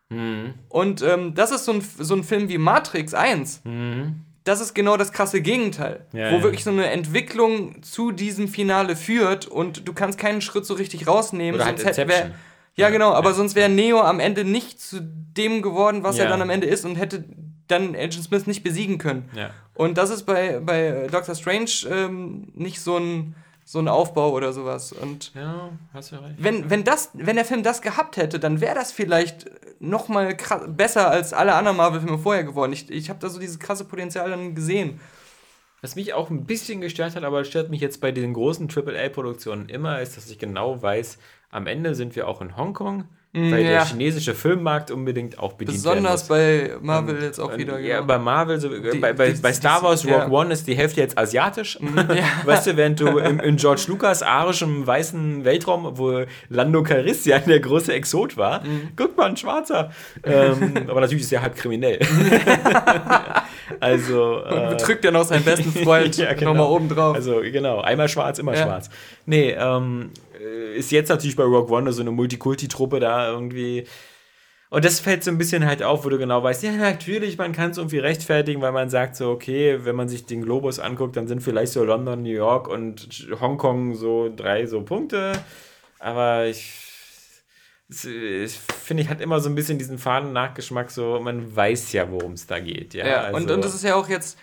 Mhm. 0.09 0.53
Und 0.69 1.01
ähm, 1.01 1.33
das 1.33 1.51
ist 1.51 1.65
so 1.65 1.73
ein, 1.73 1.81
so 1.81 2.15
ein 2.15 2.23
Film 2.23 2.49
wie 2.49 2.59
Matrix 2.59 3.15
1. 3.15 3.61
Mhm. 3.63 4.21
Das 4.43 4.59
ist 4.61 4.75
genau 4.75 4.97
das 4.97 5.13
krasse 5.13 5.41
Gegenteil, 5.41 6.05
ja, 6.11 6.31
wo 6.31 6.35
ja. 6.35 6.43
wirklich 6.43 6.65
so 6.65 6.69
eine 6.69 6.89
Entwicklung 6.89 7.81
zu 7.81 8.11
diesem 8.11 8.49
Finale 8.49 8.97
führt 8.97 9.47
und 9.47 9.87
du 9.87 9.93
kannst 9.93 10.19
keinen 10.19 10.41
Schritt 10.41 10.65
so 10.65 10.73
richtig 10.73 11.07
rausnehmen. 11.07 11.55
Oder 11.55 11.69
sonst 11.69 11.85
halt 11.85 12.33
ja, 12.75 12.89
genau, 12.89 13.11
aber 13.13 13.29
ja. 13.29 13.35
sonst 13.35 13.55
wäre 13.55 13.69
Neo 13.69 14.01
am 14.01 14.19
Ende 14.19 14.43
nicht 14.43 14.81
zu 14.81 14.99
dem 15.01 15.61
geworden, 15.61 16.03
was 16.03 16.17
ja. 16.17 16.25
er 16.25 16.29
dann 16.29 16.41
am 16.41 16.49
Ende 16.49 16.67
ist 16.67 16.85
und 16.85 16.95
hätte 16.95 17.25
dann 17.67 17.95
Agent 17.95 18.23
Smith 18.23 18.47
nicht 18.47 18.63
besiegen 18.63 18.97
können. 18.97 19.29
Ja. 19.35 19.51
Und 19.73 19.97
das 19.97 20.09
ist 20.09 20.23
bei, 20.23 20.59
bei 20.59 21.07
Doctor 21.11 21.35
Strange 21.35 21.71
ähm, 21.89 22.51
nicht 22.53 22.81
so 22.81 22.97
ein, 22.97 23.35
so 23.65 23.79
ein 23.79 23.87
Aufbau 23.87 24.31
oder 24.31 24.53
sowas. 24.53 24.91
Und 24.91 25.33
ja, 25.33 25.69
hast 25.93 26.11
du 26.11 26.15
recht. 26.17 26.35
Wenn, 26.37 26.69
wenn, 26.69 26.83
das, 26.83 27.11
wenn 27.13 27.35
der 27.35 27.45
Film 27.45 27.63
das 27.63 27.81
gehabt 27.81 28.17
hätte, 28.17 28.39
dann 28.39 28.61
wäre 28.61 28.75
das 28.75 28.91
vielleicht 28.91 29.49
noch 29.79 30.07
mal 30.07 30.35
besser 30.67 31.09
als 31.09 31.33
alle 31.33 31.55
anderen 31.55 31.77
Marvel-Filme 31.77 32.17
vorher 32.17 32.43
geworden. 32.43 32.73
Ich, 32.73 32.89
ich 32.89 33.09
habe 33.09 33.19
da 33.19 33.29
so 33.29 33.39
dieses 33.39 33.59
krasse 33.59 33.85
Potenzial 33.85 34.29
dann 34.29 34.55
gesehen. 34.55 34.99
Was 35.81 35.95
mich 35.95 36.13
auch 36.13 36.29
ein 36.29 36.45
bisschen 36.45 36.79
gestört 36.79 37.15
hat, 37.15 37.25
aber 37.25 37.43
stört 37.43 37.69
mich 37.69 37.81
jetzt 37.81 37.99
bei 37.99 38.13
den 38.13 38.33
großen 38.33 38.69
AAA-Produktionen 38.69 39.67
immer, 39.67 39.99
ist, 39.99 40.15
dass 40.15 40.29
ich 40.29 40.39
genau 40.39 40.81
weiß, 40.81 41.17
am 41.53 41.67
Ende 41.67 41.93
sind 41.93 42.15
wir 42.15 42.27
auch 42.27 42.41
in 42.41 42.57
Hongkong, 42.57 43.03
mm, 43.33 43.51
weil 43.51 43.61
ja. 43.61 43.69
der 43.69 43.85
chinesische 43.85 44.33
Filmmarkt 44.33 44.89
unbedingt 44.89 45.37
auch 45.37 45.53
bedient 45.53 45.77
Besonders 45.77 46.27
bei 46.27 46.71
Marvel 46.81 47.21
jetzt 47.21 47.39
auch 47.39 47.55
wieder. 47.55 47.79
Ja, 47.79 47.97
genau. 47.97 48.07
bei 48.07 48.17
Marvel, 48.17 48.59
so, 48.59 48.69
die, 48.69 48.97
bei, 48.97 49.13
bei, 49.13 49.31
die, 49.31 49.39
bei, 49.39 49.53
Star 49.53 49.83
Wars 49.83 50.03
Rogue 50.03 50.17
ja. 50.17 50.29
One 50.29 50.51
ist 50.51 50.67
die 50.67 50.75
Hälfte 50.75 51.01
jetzt 51.01 51.17
asiatisch. 51.17 51.79
Ja. 51.93 52.23
Weißt 52.45 52.67
du, 52.67 52.77
während 52.77 52.99
du 52.99 53.17
in, 53.17 53.39
in 53.39 53.55
George 53.55 53.83
Lucas 53.87 54.23
arischem 54.23 54.85
weißen 54.85 55.45
Weltraum, 55.45 55.97
wo 55.97 56.25
Lando 56.49 56.83
Calrissian 56.83 57.43
der 57.47 57.59
große 57.59 57.93
Exot 57.93 58.35
war, 58.35 58.61
mm. 58.61 58.91
guck 58.95 59.15
mal, 59.15 59.29
ein 59.29 59.37
Schwarzer. 59.37 59.91
ähm, 60.23 60.73
aber 60.87 61.01
natürlich 61.01 61.23
ist 61.23 61.31
er 61.31 61.41
halb 61.41 61.55
kriminell. 61.55 61.99
also. 63.79 64.43
Und 64.43 64.69
betrügt 64.69 65.05
ja 65.05 65.11
noch 65.11 65.23
seinen 65.23 65.45
besten 65.45 65.71
Freund 65.71 66.17
ja, 66.17 66.33
genau. 66.33 66.53
nochmal 66.53 66.67
oben 66.67 66.89
drauf. 66.89 67.15
Also, 67.15 67.41
genau, 67.41 67.81
einmal 67.81 68.09
schwarz, 68.09 68.39
immer 68.39 68.55
schwarz. 68.55 68.89
Nee, 69.25 69.51
ähm, 69.51 70.11
äh, 70.32 70.32
ist 70.75 70.91
jetzt 70.91 71.09
natürlich 71.09 71.35
bei 71.35 71.43
Rogue 71.43 71.75
One 71.75 71.91
so 71.91 72.01
eine 72.01 72.11
Multikulti-Truppe 72.11 72.99
da 72.99 73.29
irgendwie. 73.29 73.85
Und 74.69 74.83
das 74.85 74.99
fällt 74.99 75.23
so 75.23 75.29
ein 75.29 75.37
bisschen 75.37 75.65
halt 75.65 75.83
auf, 75.83 76.03
wo 76.03 76.09
du 76.09 76.17
genau 76.17 76.41
weißt, 76.41 76.63
ja, 76.63 76.71
natürlich, 76.71 77.37
man 77.37 77.51
kann 77.51 77.71
es 77.71 77.77
irgendwie 77.77 77.99
rechtfertigen, 77.99 78.59
weil 78.61 78.71
man 78.71 78.89
sagt 78.89 79.15
so, 79.15 79.29
okay, 79.29 79.85
wenn 79.85 79.95
man 79.95 80.09
sich 80.09 80.25
den 80.25 80.41
Globus 80.41 80.79
anguckt, 80.79 81.15
dann 81.15 81.27
sind 81.27 81.43
vielleicht 81.43 81.73
so 81.73 81.83
London, 81.83 82.23
New 82.23 82.31
York 82.31 82.67
und 82.67 83.27
Hongkong 83.39 83.93
so 83.93 84.33
drei 84.35 84.65
so 84.65 84.81
Punkte. 84.81 85.33
Aber 85.99 86.47
ich, 86.47 86.73
ich 87.87 88.53
finde, 88.53 89.03
ich 89.03 89.09
hat 89.09 89.21
immer 89.21 89.39
so 89.41 89.49
ein 89.49 89.53
bisschen 89.53 89.77
diesen 89.77 89.99
faden 89.99 90.33
Nachgeschmack, 90.33 90.89
so, 90.89 91.19
man 91.19 91.55
weiß 91.55 91.93
ja, 91.93 92.09
worum 92.09 92.33
es 92.33 92.47
da 92.47 92.59
geht. 92.59 92.95
Ja, 92.95 93.07
ja 93.07 93.21
also, 93.21 93.37
und, 93.37 93.51
und 93.51 93.63
das 93.63 93.75
ist 93.75 93.83
ja 93.83 93.93
auch 93.93 94.09
jetzt 94.09 94.39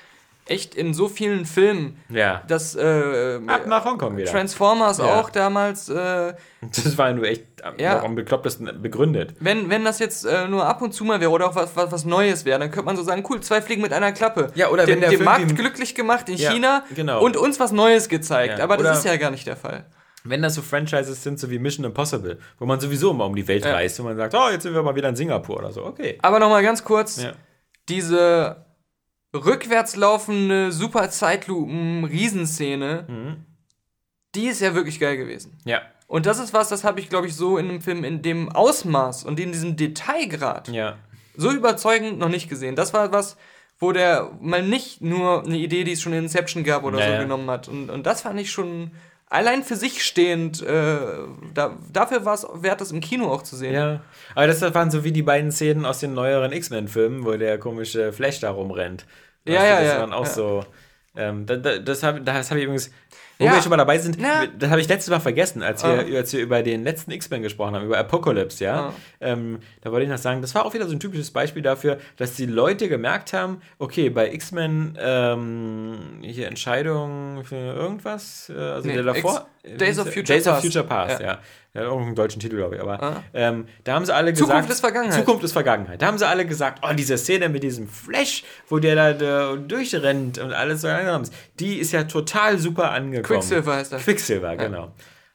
echt 0.50 0.74
in 0.74 0.92
so 0.92 1.08
vielen 1.08 1.46
Filmen. 1.46 1.96
Ja. 2.08 2.42
Das, 2.48 2.74
äh, 2.74 3.40
Ab 3.46 3.66
nach 3.66 3.84
Hongkong 3.84 4.16
wieder. 4.16 4.30
Transformers 4.30 4.98
ja. 4.98 5.04
auch 5.04 5.30
damals. 5.30 5.88
Äh, 5.88 6.34
das 6.60 6.98
war 6.98 7.08
ja 7.08 7.14
nur 7.14 7.24
echt 7.24 7.44
ja. 7.78 8.02
am 8.02 8.14
beklopptesten 8.14 8.82
begründet. 8.82 9.34
Wenn, 9.40 9.70
wenn 9.70 9.84
das 9.84 9.98
jetzt 9.98 10.24
äh, 10.24 10.48
nur 10.48 10.66
ab 10.66 10.82
und 10.82 10.92
zu 10.92 11.04
mal 11.04 11.20
wäre 11.20 11.30
oder 11.30 11.48
auch 11.48 11.54
was, 11.54 11.76
was, 11.76 11.92
was 11.92 12.04
Neues 12.04 12.44
wäre, 12.44 12.58
dann 12.58 12.70
könnte 12.70 12.86
man 12.86 12.96
so 12.96 13.02
sagen, 13.02 13.24
cool, 13.30 13.40
zwei 13.40 13.62
Fliegen 13.62 13.82
mit 13.82 13.92
einer 13.92 14.12
Klappe. 14.12 14.50
Ja, 14.54 14.68
oder 14.68 14.86
den, 14.86 14.94
wenn 14.94 15.00
der 15.00 15.10
den 15.10 15.24
Markt 15.24 15.54
glücklich 15.56 15.94
gemacht 15.94 16.28
in 16.28 16.36
ja, 16.36 16.50
China 16.50 16.84
genau. 16.94 17.22
und 17.22 17.36
uns 17.36 17.60
was 17.60 17.72
Neues 17.72 18.08
gezeigt. 18.08 18.58
Ja. 18.58 18.64
Aber 18.64 18.76
das 18.76 18.86
oder 18.86 18.92
ist 18.94 19.04
ja 19.04 19.16
gar 19.16 19.30
nicht 19.30 19.46
der 19.46 19.56
Fall. 19.56 19.86
Wenn 20.24 20.42
das 20.42 20.54
so 20.54 20.62
Franchises 20.62 21.22
sind, 21.22 21.38
so 21.38 21.50
wie 21.50 21.58
Mission 21.58 21.86
Impossible, 21.86 22.38
wo 22.58 22.66
man 22.66 22.78
sowieso 22.78 23.12
immer 23.12 23.24
um 23.24 23.34
die 23.34 23.48
Welt 23.48 23.64
reist 23.64 23.98
und 24.00 24.06
man 24.06 24.16
sagt, 24.16 24.34
oh, 24.34 24.50
jetzt 24.50 24.64
sind 24.64 24.74
wir 24.74 24.82
mal 24.82 24.94
wieder 24.94 25.08
in 25.08 25.16
Singapur 25.16 25.56
oder 25.56 25.72
so, 25.72 25.84
okay. 25.84 26.18
Aber 26.20 26.38
nochmal 26.38 26.62
ganz 26.62 26.84
kurz, 26.84 27.24
diese 27.88 28.66
rückwärts 29.34 29.96
laufende 29.96 30.72
super 30.72 31.10
Zeitlupen 31.10 32.04
Riesenszene, 32.04 33.06
mhm. 33.08 33.44
die 34.34 34.46
ist 34.46 34.60
ja 34.60 34.74
wirklich 34.74 35.00
geil 35.00 35.16
gewesen. 35.16 35.58
Ja. 35.64 35.82
Und 36.06 36.26
das 36.26 36.40
ist 36.40 36.52
was, 36.52 36.68
das 36.68 36.82
habe 36.82 37.00
ich 37.00 37.08
glaube 37.08 37.28
ich 37.28 37.36
so 37.36 37.56
in 37.56 37.68
einem 37.68 37.80
Film 37.80 38.02
in 38.02 38.22
dem 38.22 38.50
Ausmaß 38.50 39.24
und 39.24 39.38
in 39.38 39.52
diesem 39.52 39.76
Detailgrad 39.76 40.68
ja. 40.68 40.96
so 41.36 41.52
überzeugend 41.52 42.18
noch 42.18 42.28
nicht 42.28 42.48
gesehen. 42.48 42.74
Das 42.74 42.92
war 42.92 43.12
was, 43.12 43.36
wo 43.78 43.92
der 43.92 44.32
mal 44.40 44.62
nicht 44.62 45.00
nur 45.00 45.44
eine 45.44 45.56
Idee, 45.56 45.84
die 45.84 45.92
es 45.92 46.02
schon 46.02 46.12
in 46.12 46.24
Inception 46.24 46.64
gab 46.64 46.82
oder 46.84 46.98
naja. 46.98 47.16
so 47.16 47.22
genommen 47.22 47.48
hat. 47.48 47.68
Und, 47.68 47.90
und 47.90 48.06
das 48.06 48.22
fand 48.22 48.40
ich 48.40 48.50
schon 48.50 48.90
allein 49.30 49.62
für 49.62 49.76
sich 49.76 50.04
stehend, 50.04 50.62
äh, 50.62 50.98
da, 51.54 51.78
dafür 51.90 52.26
war 52.26 52.34
es 52.34 52.46
wert, 52.52 52.82
das 52.82 52.92
im 52.92 53.00
Kino 53.00 53.32
auch 53.32 53.42
zu 53.42 53.56
sehen. 53.56 53.72
Ja, 53.72 54.00
aber 54.34 54.46
das 54.46 54.60
waren 54.60 54.90
so 54.90 55.04
wie 55.04 55.12
die 55.12 55.22
beiden 55.22 55.50
Szenen 55.50 55.86
aus 55.86 56.00
den 56.00 56.12
neueren 56.12 56.52
X-Men-Filmen, 56.52 57.24
wo 57.24 57.36
der 57.36 57.58
komische 57.58 58.12
Flash 58.12 58.40
da 58.40 58.50
rumrennt. 58.50 59.06
Ja, 59.46 59.64
ja, 59.64 59.80
ja. 59.80 59.80
Das 59.80 59.98
waren 60.00 60.12
auch 60.12 60.26
ja. 60.26 60.30
so. 60.30 60.64
Ähm, 61.16 61.46
das 61.46 61.58
das 61.84 62.02
habe 62.02 62.20
das 62.20 62.50
hab 62.50 62.58
ich 62.58 62.64
übrigens 62.64 62.90
wo 63.40 63.46
ja. 63.46 63.54
wir 63.54 63.62
schon 63.62 63.70
mal 63.70 63.78
dabei 63.78 63.98
sind, 63.98 64.20
ja. 64.20 64.46
das 64.46 64.70
habe 64.70 64.82
ich 64.82 64.88
letztes 64.88 65.10
Mal 65.10 65.18
vergessen, 65.18 65.62
als 65.62 65.82
wir, 65.82 66.06
oh. 66.12 66.16
als 66.16 66.32
wir 66.32 66.40
über 66.40 66.62
den 66.62 66.84
letzten 66.84 67.10
X-Men 67.10 67.42
gesprochen 67.42 67.74
haben, 67.74 67.86
über 67.86 67.98
Apocalypse, 67.98 68.62
ja. 68.62 68.90
Oh. 68.90 68.92
Ähm, 69.20 69.60
da 69.80 69.90
wollte 69.90 70.04
ich 70.04 70.10
noch 70.10 70.18
sagen, 70.18 70.42
das 70.42 70.54
war 70.54 70.66
auch 70.66 70.74
wieder 70.74 70.86
so 70.86 70.92
ein 70.92 71.00
typisches 71.00 71.30
Beispiel 71.30 71.62
dafür, 71.62 71.98
dass 72.18 72.34
die 72.34 72.44
Leute 72.44 72.88
gemerkt 72.88 73.32
haben, 73.32 73.62
okay, 73.78 74.10
bei 74.10 74.30
X-Men 74.32 74.98
ähm, 75.00 75.98
hier 76.20 76.48
Entscheidungen 76.48 77.42
für 77.44 77.56
irgendwas, 77.56 78.52
äh, 78.54 78.58
also 78.58 78.86
nee, 78.86 78.94
der 78.94 79.04
davor. 79.04 79.32
X 79.32 79.46
Days 79.64 79.98
of 79.98 80.06
Future 80.06 80.22
Days 80.22 80.44
Past. 80.44 80.56
of 80.58 80.62
Future 80.62 80.84
Past, 80.84 81.20
ja. 81.20 81.26
ja. 81.26 81.38
Ja, 81.72 81.82
irgendeinen 81.82 82.16
deutschen 82.16 82.40
Titel, 82.40 82.56
glaube 82.56 82.74
ich. 82.74 82.82
Aber 82.82 83.00
ah. 83.00 83.22
ähm, 83.32 83.66
da 83.84 83.94
haben 83.94 84.04
sie 84.04 84.12
alle 84.12 84.32
gesagt. 84.32 84.50
Zukunft 84.50 84.70
ist 84.70 84.80
Vergangenheit. 84.80 85.20
Zukunft 85.20 85.44
ist 85.44 85.52
Vergangenheit. 85.52 86.02
Da 86.02 86.06
haben 86.06 86.18
sie 86.18 86.26
alle 86.26 86.44
gesagt, 86.44 86.82
oh, 86.82 86.92
diese 86.94 87.16
Szene 87.16 87.48
mit 87.48 87.62
diesem 87.62 87.86
Flash, 87.86 88.42
wo 88.68 88.80
der 88.80 88.96
da, 88.96 89.12
da 89.12 89.54
durchrennt 89.54 90.38
und 90.38 90.52
alles 90.52 90.80
so 90.80 90.88
langsam 90.88 91.22
ist, 91.22 91.32
die 91.60 91.78
ist 91.78 91.92
ja 91.92 92.04
total 92.04 92.58
super 92.58 92.90
angekommen. 92.90 93.38
Quicksilver 93.40 93.76
heißt 93.76 93.92
das. 93.92 94.02
Quicksilver, 94.02 94.48
ja. 94.48 94.54
genau. 94.56 94.94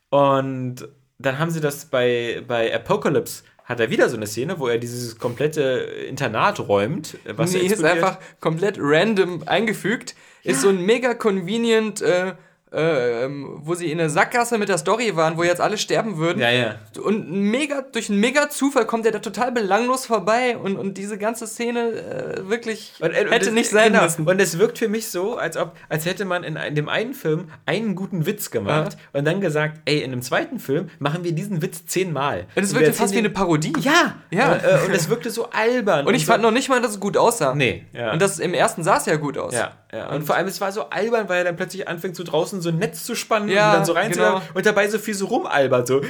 Und 0.10 0.86
dann 1.20 1.40
haben 1.40 1.52
sie 1.52 1.62
das 1.62 1.86
bei, 1.86 2.44
bei 2.46 2.74
Apocalypse 2.76 3.44
hat 3.64 3.80
er 3.80 3.90
wieder 3.90 4.10
so 4.10 4.18
eine 4.18 4.28
Szene, 4.28 4.60
wo 4.60 4.68
er 4.68 4.78
dieses 4.78 5.18
komplette 5.18 5.62
Internat 6.08 6.60
räumt. 6.60 7.18
Was 7.26 7.54
nee, 7.54 7.60
ist 7.60 7.84
einfach 7.84 8.20
komplett 8.40 8.76
random 8.78 9.44
eingefügt. 9.48 10.16
Ja. 10.44 10.52
Ist 10.52 10.62
so 10.62 10.70
ein 10.70 10.86
mega 10.86 11.16
convenient 11.16 12.02
äh, 12.02 12.34
äh, 12.74 13.26
ähm, 13.26 13.60
wo 13.62 13.76
sie 13.76 13.92
in 13.92 14.00
der 14.00 14.10
Sackgasse 14.10 14.58
mit 14.58 14.70
der 14.70 14.78
Story 14.78 15.16
waren, 15.16 15.38
wo 15.38 15.44
jetzt 15.44 15.62
alle 15.62 15.78
sterben 15.78 16.18
würden. 16.18 16.40
Ja, 16.40 16.50
ja. 16.50 16.76
Und 17.02 17.32
mega, 17.32 17.82
durch 17.82 18.10
einen 18.10 18.20
mega 18.20 18.50
Zufall 18.50 18.86
kommt 18.86 19.06
er 19.06 19.12
da 19.12 19.20
total 19.20 19.52
belanglos 19.52 20.06
vorbei 20.06 20.58
und, 20.58 20.76
und 20.76 20.98
diese 20.98 21.18
ganze 21.18 21.48
Szene 21.48 21.92
äh, 21.92 22.50
wirklich 22.50 22.94
und, 23.00 23.12
äh, 23.12 23.30
hätte 23.30 23.46
das, 23.46 23.54
nicht 23.54 23.70
sein 23.70 23.94
genau. 23.94 24.04
müssen. 24.04 24.28
Und 24.28 24.42
es 24.42 24.58
wirkt 24.58 24.80
für 24.80 24.90
mich 24.90 25.10
so, 25.10 25.38
als 25.38 25.58
ob, 25.58 25.78
als 25.90 26.06
hätte 26.06 26.26
man 26.26 26.44
in, 26.44 26.56
in 26.56 26.76
dem 26.76 26.90
einen 26.90 27.14
Film 27.14 27.50
einen 27.66 27.96
guten 27.96 28.26
Witz 28.26 28.52
gemacht 28.52 28.94
ja. 28.94 29.20
und 29.20 29.26
dann 29.26 29.42
gesagt, 29.42 29.80
ey, 29.86 30.02
in 30.02 30.12
dem 30.12 30.22
zweiten 30.22 30.60
Film 30.60 30.90
machen 31.00 31.24
wir 31.24 31.32
diesen 31.34 31.62
Witz 31.62 31.86
zehnmal. 31.86 32.46
Und 32.56 32.64
es 32.64 32.74
wirkte 32.74 32.94
fast 32.94 33.14
wie 33.14 33.20
eine 33.20 33.30
Parodie. 33.30 33.74
Ja, 33.80 34.16
ja. 34.32 34.54
Und, 34.54 34.64
äh, 34.64 34.86
und 34.88 34.92
es 34.92 35.10
wirkte 35.10 35.30
so 35.30 35.50
albern. 35.52 36.06
Und 36.08 36.16
ich 36.16 36.24
und 36.24 36.28
fand 36.28 36.44
noch 36.44 36.52
nicht 36.52 36.70
mal, 36.70 36.82
dass 36.82 36.92
es 36.92 37.00
gut 37.00 37.16
aussah. 37.16 37.56
Nee. 37.56 37.86
Ja. 37.94 38.12
Und 38.12 38.22
das 38.22 38.40
im 38.40 38.54
ersten 38.54 38.84
sah 38.84 38.98
es 38.98 39.06
ja 39.06 39.16
gut 39.16 39.38
aus. 39.38 39.54
Ja. 39.54 39.74
Ja, 39.96 40.10
und, 40.10 40.24
vor 40.24 40.36
allem, 40.36 40.48
es 40.48 40.60
war 40.60 40.72
so 40.72 40.90
albern, 40.90 41.30
weil 41.30 41.38
er 41.40 41.44
dann 41.46 41.56
plötzlich 41.56 41.88
anfängt, 41.88 42.16
so 42.16 42.24
draußen 42.24 42.62
so 42.62 42.70
ein 42.70 42.78
Netz 42.78 43.04
zu 43.06 43.16
spannen 43.16 43.48
Ja, 43.50 43.70
und 43.72 43.78
dann 43.78 43.86
so 43.86 43.94
reinzuhören 43.94 44.34
genau. 44.42 44.46
und 44.54 44.66
dabei 44.66 44.88
so 44.88 45.00
viel 45.00 45.14
so 45.14 45.28
rumalbert. 45.28 45.88
So. 45.88 46.02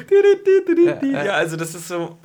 Ja, 1.11 1.33
also 1.33 1.55
das 1.57 1.75
ist 1.75 1.88
so 1.88 2.17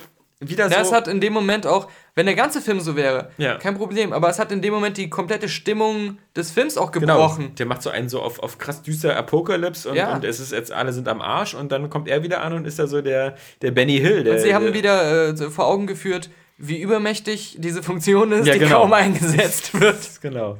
wieder 0.43 0.69
so. 0.69 0.75
Das 0.75 0.91
hat 0.91 1.07
in 1.07 1.21
dem 1.21 1.33
Moment 1.33 1.67
auch, 1.67 1.87
wenn 2.15 2.25
der 2.25 2.33
ganze 2.33 2.61
Film 2.61 2.79
so 2.79 2.95
wäre, 2.95 3.29
Ja. 3.37 3.57
kein 3.59 3.77
Problem, 3.77 4.11
aber 4.11 4.27
es 4.27 4.39
hat 4.39 4.51
in 4.51 4.63
dem 4.63 4.73
Moment 4.73 4.97
die 4.97 5.07
komplette 5.07 5.47
Stimmung 5.47 6.17
des 6.35 6.49
Films 6.49 6.79
auch 6.79 6.91
Genau, 6.91 7.13
gebrochen. 7.13 7.53
der 7.55 7.67
macht 7.67 7.83
so 7.83 7.91
einen 7.91 8.09
so 8.09 8.21
auf, 8.21 8.39
auf 8.39 8.57
krass 8.57 8.81
düster 8.81 9.15
Apokalypse 9.15 9.87
und, 9.89 9.95
Ja. 9.97 10.15
und 10.15 10.23
es 10.25 10.39
ist 10.39 10.51
jetzt, 10.51 10.71
alle 10.71 10.93
sind 10.93 11.07
am 11.07 11.21
Arsch 11.21 11.53
und 11.53 11.71
dann 11.71 11.91
kommt 11.91 12.07
er 12.07 12.23
wieder 12.23 12.41
an 12.41 12.53
und 12.53 12.65
ist 12.65 12.79
da 12.79 12.87
so 12.87 13.01
der, 13.03 13.35
der 13.61 13.69
Benny 13.69 13.99
Hill. 13.99 14.23
Der, 14.23 14.33
Und 14.33 14.39
sie 14.39 14.55
haben 14.55 14.65
der, 14.65 14.73
wieder 14.73 15.29
äh, 15.29 15.35
vor 15.51 15.67
Augen 15.67 15.85
geführt, 15.85 16.31
wie 16.57 16.79
übermächtig 16.81 17.57
diese 17.59 17.83
Funktion 17.83 18.31
ist, 18.31 18.47
Ja, 18.47 18.53
die 18.53 18.59
genau. 18.59 18.81
kaum 18.81 18.93
eingesetzt 18.93 19.73
wird. 19.79 19.97
Genau. 20.21 20.57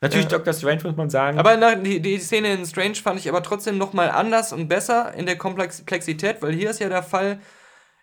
Natürlich 0.00 0.28
Dr. 0.28 0.52
Strange 0.54 0.82
muss 0.84 0.96
man 0.96 1.10
sagen. 1.10 1.38
Aber 1.38 1.56
nach, 1.56 1.74
die, 1.74 2.00
die 2.00 2.18
Szene 2.18 2.52
in 2.52 2.64
Strange 2.64 2.94
fand 2.94 3.18
ich 3.18 3.28
aber 3.28 3.42
trotzdem 3.42 3.78
nochmal 3.78 4.10
anders 4.10 4.52
und 4.52 4.68
besser 4.68 5.12
in 5.14 5.26
der 5.26 5.36
Komplexität, 5.36 6.40
weil 6.40 6.52
hier 6.52 6.70
ist 6.70 6.78
ja 6.80 6.88
der 6.88 7.02
Fall, 7.02 7.40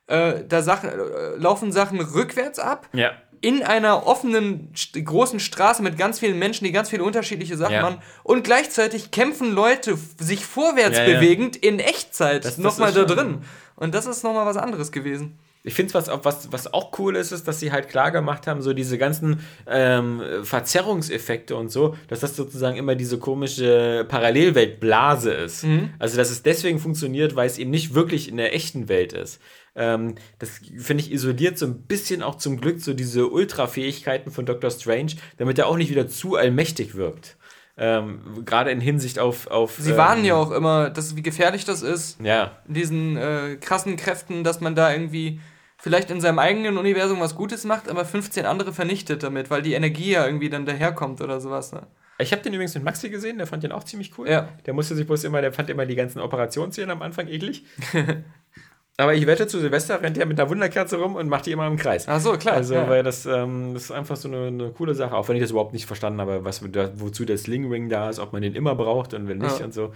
äh, 0.07 0.43
da 0.47 0.61
Sachen, 0.61 0.89
äh, 0.89 1.35
laufen 1.37 1.71
Sachen 1.71 2.01
rückwärts 2.01 2.59
ab, 2.59 2.89
ja. 2.91 3.11
in 3.39 3.63
einer 3.63 4.05
offenen, 4.07 4.73
großen 4.93 5.39
Straße 5.39 5.81
mit 5.83 5.97
ganz 5.97 6.19
vielen 6.19 6.37
Menschen, 6.37 6.65
die 6.65 6.73
ganz 6.73 6.89
viele 6.89 7.03
unterschiedliche 7.03 7.55
Sachen 7.55 7.73
Ja. 7.75 7.81
machen. 7.81 8.01
Und 8.23 8.43
gleichzeitig 8.43 9.11
kämpfen 9.11 9.53
Leute 9.53 9.97
sich 10.19 10.45
vorwärts 10.45 10.97
Ja, 10.97 11.05
ja. 11.05 11.13
bewegend 11.19 11.55
in 11.55 11.79
Echtzeit 11.79 12.57
nochmal 12.57 12.91
da 12.91 13.05
drin. 13.05 13.43
Und 13.75 13.95
das 13.95 14.05
ist 14.05 14.23
nochmal 14.23 14.45
was 14.45 14.57
anderes 14.57 14.91
gewesen. 14.91 15.39
Ich 15.65 15.73
finde 15.73 15.93
was, 15.93 16.09
was, 16.23 16.51
was 16.51 16.73
auch 16.73 16.97
cool 16.99 17.15
ist, 17.15 17.31
ist, 17.31 17.47
dass 17.47 17.59
sie 17.59 17.71
halt 17.71 17.89
klar 17.89 18.11
gemacht 18.11 18.47
haben, 18.47 18.61
so 18.61 18.73
diese 18.73 18.97
ganzen 18.97 19.39
ähm, 19.67 20.21
Verzerrungseffekte 20.43 21.55
und 21.55 21.69
so, 21.69 21.95
dass 22.07 22.19
das 22.19 22.35
sozusagen 22.35 22.77
immer 22.77 22.95
diese 22.95 23.17
komische 23.17 24.05
Parallelweltblase 24.07 25.31
ist. 25.31 25.63
Mhm. 25.63 25.89
Also, 25.99 26.17
dass 26.17 26.29
es 26.29 26.43
deswegen 26.43 26.79
funktioniert, 26.79 27.35
weil 27.35 27.47
es 27.47 27.57
eben 27.57 27.71
nicht 27.71 27.93
wirklich 27.93 28.29
in 28.29 28.37
der 28.37 28.53
echten 28.53 28.87
Welt 28.87 29.13
ist. 29.13 29.41
Ähm, 29.75 30.15
das 30.39 30.61
finde 30.77 31.03
ich 31.03 31.11
isoliert 31.11 31.57
so 31.57 31.65
ein 31.65 31.81
bisschen 31.81 32.23
auch 32.23 32.35
zum 32.35 32.61
Glück 32.61 32.79
so 32.79 32.93
diese 32.93 33.27
Ultrafähigkeiten 33.27 34.31
von 34.31 34.45
Dr. 34.45 34.71
Strange, 34.71 35.13
damit 35.37 35.59
er 35.59 35.67
auch 35.67 35.77
nicht 35.77 35.89
wieder 35.89 36.07
zu 36.07 36.35
allmächtig 36.35 36.95
wirkt. 36.95 37.37
Ähm, 37.77 38.45
Gerade 38.45 38.71
in 38.71 38.79
Hinsicht 38.79 39.19
auf. 39.19 39.47
auf 39.47 39.75
Sie 39.77 39.91
ähm, 39.91 39.97
warnen 39.97 40.23
ja 40.23 40.35
auch 40.35 40.51
immer, 40.51 40.89
dass, 40.89 41.17
wie 41.17 41.21
gefährlich 41.21 41.65
das 41.65 41.81
ist, 41.81 42.21
Ja, 42.21 42.57
diesen 42.67 43.17
äh, 43.17 43.57
krassen 43.59 43.97
Kräften, 43.97 44.45
dass 44.45 44.61
man 44.61 44.75
da 44.75 44.93
irgendwie 44.93 45.41
vielleicht 45.85 46.09
in 46.09 46.19
seinem 46.19 46.39
eigenen 46.39 46.79
Universum 46.79 47.19
was 47.19 47.35
Gutes 47.35 47.63
macht, 47.63 47.89
aber 47.89 48.05
15 48.05 48.43
andere 48.47 48.73
vernichtet 48.73 49.21
damit, 49.21 49.51
weil 49.51 49.61
die 49.61 49.73
Energie 49.75 50.13
ja 50.13 50.25
irgendwie 50.25 50.49
dann 50.49 50.65
daherkommt 50.65 51.21
oder 51.21 51.39
sowas. 51.39 51.73
Ne? 51.73 51.83
Ich 52.17 52.31
habe 52.31 52.41
den 52.41 52.53
übrigens 52.55 52.73
mit 52.73 52.83
Maxi 52.83 53.11
gesehen, 53.11 53.37
der 53.37 53.45
fand 53.45 53.61
den 53.61 53.71
auch 53.71 53.83
ziemlich 53.83 54.17
cool. 54.17 54.27
Ja. 54.27 54.49
Der 54.65 54.73
musste 54.73 54.95
sich 54.95 55.05
bloß 55.05 55.25
immer, 55.25 55.41
der 55.41 55.53
fand 55.53 55.69
immer 55.69 55.85
die 55.85 55.93
ganzen 55.93 56.21
Operationsszenen 56.21 56.89
am 56.89 57.03
Anfang 57.03 57.27
eklig. 57.27 57.65
Aber 58.97 59.13
ich 59.13 59.27
wette, 59.27 59.45
zu 59.45 59.59
Silvester 59.59 60.01
rennt 60.01 60.17
er 60.17 60.25
mit 60.25 60.39
einer 60.39 60.49
Wunderkerze 60.49 60.97
rum 60.97 61.15
und 61.17 61.29
macht 61.29 61.45
die 61.45 61.51
immer 61.51 61.67
im 61.67 61.77
Kreis. 61.77 62.07
Ach 62.07 62.19
so, 62.19 62.33
klar. 62.35 62.55
Also, 62.55 62.73
ja. 62.73 62.89
weil 62.89 63.03
das, 63.03 63.27
ähm, 63.27 63.75
das 63.75 63.83
ist 63.83 63.91
einfach 63.91 64.15
so 64.15 64.27
eine, 64.27 64.47
eine 64.47 64.71
coole 64.71 64.95
Sache, 64.95 65.13
auch 65.15 65.27
wenn 65.29 65.35
ich 65.35 65.43
das 65.43 65.51
überhaupt 65.51 65.73
nicht 65.73 65.85
verstanden 65.85 66.19
habe, 66.19 66.43
was, 66.45 66.63
wozu 66.63 67.25
der 67.25 67.37
Sling 67.37 67.69
Ring 67.71 67.89
da 67.89 68.09
ist, 68.09 68.17
ob 68.17 68.33
man 68.33 68.41
den 68.41 68.55
immer 68.55 68.73
braucht 68.73 69.13
und 69.13 69.27
wenn 69.27 69.37
nicht 69.37 69.59
Ja. 69.59 69.65
und 69.65 69.73
so. 69.75 69.93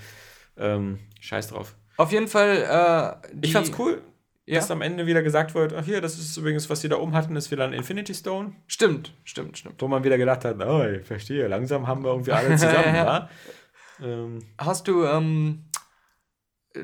Ähm, 0.56 1.00
scheiß 1.20 1.48
drauf. 1.48 1.74
Auf 1.98 2.12
jeden 2.12 2.28
Fall. 2.28 3.18
Äh, 3.24 3.28
Ich 3.42 3.54
fand's 3.54 3.72
cool, 3.80 4.02
Ja. 4.50 4.56
dass 4.56 4.72
am 4.72 4.82
Ende 4.82 5.06
wieder 5.06 5.22
gesagt 5.22 5.54
wird, 5.54 5.74
ach 5.74 5.86
hier, 5.86 6.02
das 6.02 6.18
ist 6.18 6.36
übrigens, 6.36 6.70
was 6.72 6.82
die 6.82 6.90
da 6.90 6.98
oben 6.98 7.14
hatten, 7.14 7.36
ist 7.36 7.52
wieder 7.52 7.66
ein 7.66 7.74
Infinity 7.74 8.16
Stone. 8.16 8.54
Stimmt, 8.66 9.14
stimmt, 9.24 9.60
stimmt. 9.60 9.80
Wo 9.80 9.88
man 9.88 10.04
wieder 10.04 10.18
gedacht 10.18 10.44
hat, 10.44 10.60
oh, 10.66 10.84
ich 10.84 11.06
verstehe, 11.06 11.48
langsam 11.48 11.86
haben 11.86 12.04
wir 12.04 12.10
irgendwie 12.10 12.32
alle 12.32 12.50
zusammen, 12.58 12.94
wa? 12.94 13.30
Ähm, 14.02 14.40
Hast 14.58 14.88
du 14.88 15.06
ähm, 15.06 15.66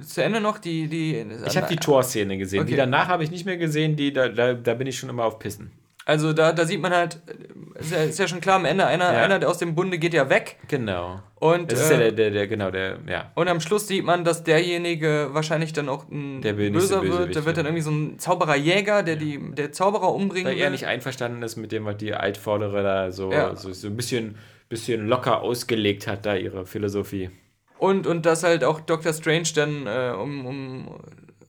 zu 0.02 0.24
Ende 0.24 0.42
noch 0.42 0.60
die. 0.60 0.88
die 0.88 1.26
Ich 1.46 1.58
habe 1.58 1.68
die 1.68 1.78
Torszene 1.78 2.38
gesehen. 2.38 2.62
Okay. 2.62 2.72
Die 2.72 2.78
danach 2.78 3.08
habe 3.08 3.24
ich 3.24 3.32
nicht 3.32 3.46
mehr 3.46 3.58
gesehen. 3.58 3.96
Die, 3.96 4.14
da, 4.14 4.30
da, 4.30 4.54
da 4.54 4.74
bin 4.74 4.88
ich 4.88 5.00
schon 5.00 5.10
immer 5.10 5.26
auf 5.26 5.40
Pissen. 5.40 5.72
Also 6.08 6.34
da, 6.34 6.54
da 6.54 6.66
sieht 6.66 6.80
man 6.80 6.94
halt, 6.94 7.20
äh, 7.28 7.80
ist 7.80 7.92
ja, 7.92 7.98
ist 8.04 8.20
ja 8.20 8.28
schon 8.28 8.40
klar, 8.40 8.58
am 8.58 8.66
Ende, 8.66 8.86
einer, 8.86 9.12
Ja. 9.12 9.24
einer 9.24 9.40
der 9.40 9.50
aus 9.50 9.58
dem 9.58 9.74
Bunde 9.74 9.98
geht 9.98 10.14
ja 10.14 10.30
weg. 10.30 10.58
Genau. 10.68 11.20
Und, 11.36 11.72
Das 11.72 11.82
ist 11.82 11.90
ja 11.90 11.96
äh, 11.98 12.00
der, 12.00 12.12
der, 12.12 12.32
der, 12.32 12.48
genau, 12.48 12.70
der, 12.70 13.00
ja. 13.08 13.32
und 13.34 13.48
am 13.48 13.60
Schluss 13.60 13.88
sieht 13.88 14.06
man, 14.06 14.24
dass 14.24 14.44
derjenige 14.44 15.30
wahrscheinlich 15.32 15.74
dann 15.74 15.90
auch 15.90 16.08
ein 16.10 16.42
Der 16.42 16.54
Böser 16.54 17.02
wird. 17.02 17.34
Der 17.36 17.46
wird 17.46 17.58
dann 17.58 17.66
ja. 17.66 17.70
irgendwie 17.72 17.82
so 17.84 17.90
ein 17.92 18.20
Zaubererjäger, 18.20 19.02
der 19.02 19.16
die, 19.16 19.40
der 19.54 19.72
Zauberer 19.72 20.14
umbringen 20.14 20.52
Weil 20.54 20.60
er 20.60 20.70
nicht 20.70 20.86
einverstanden 20.86 21.42
ist 21.42 21.56
mit 21.56 21.72
dem, 21.72 21.86
was 21.86 21.98
die 21.98 22.14
Altvordere 22.14 22.84
da 22.84 23.12
so, 23.12 23.32
Ja. 23.32 23.56
so, 23.56 23.74
so 23.74 23.88
ein 23.88 23.96
bisschen, 23.98 24.38
bisschen 24.70 25.08
locker 25.08 25.42
ausgelegt 25.42 26.06
hat, 26.08 26.26
da 26.28 26.36
ihre 26.36 26.68
Philosophie. 26.68 27.32
Und, 27.80 28.06
und 28.08 28.26
dass 28.28 28.44
halt 28.44 28.64
auch 28.64 28.80
Dr. 28.80 29.12
Strange 29.12 29.50
dann 29.56 29.88
äh, 29.88 30.14
um, 30.16 30.46
um 30.46 31.00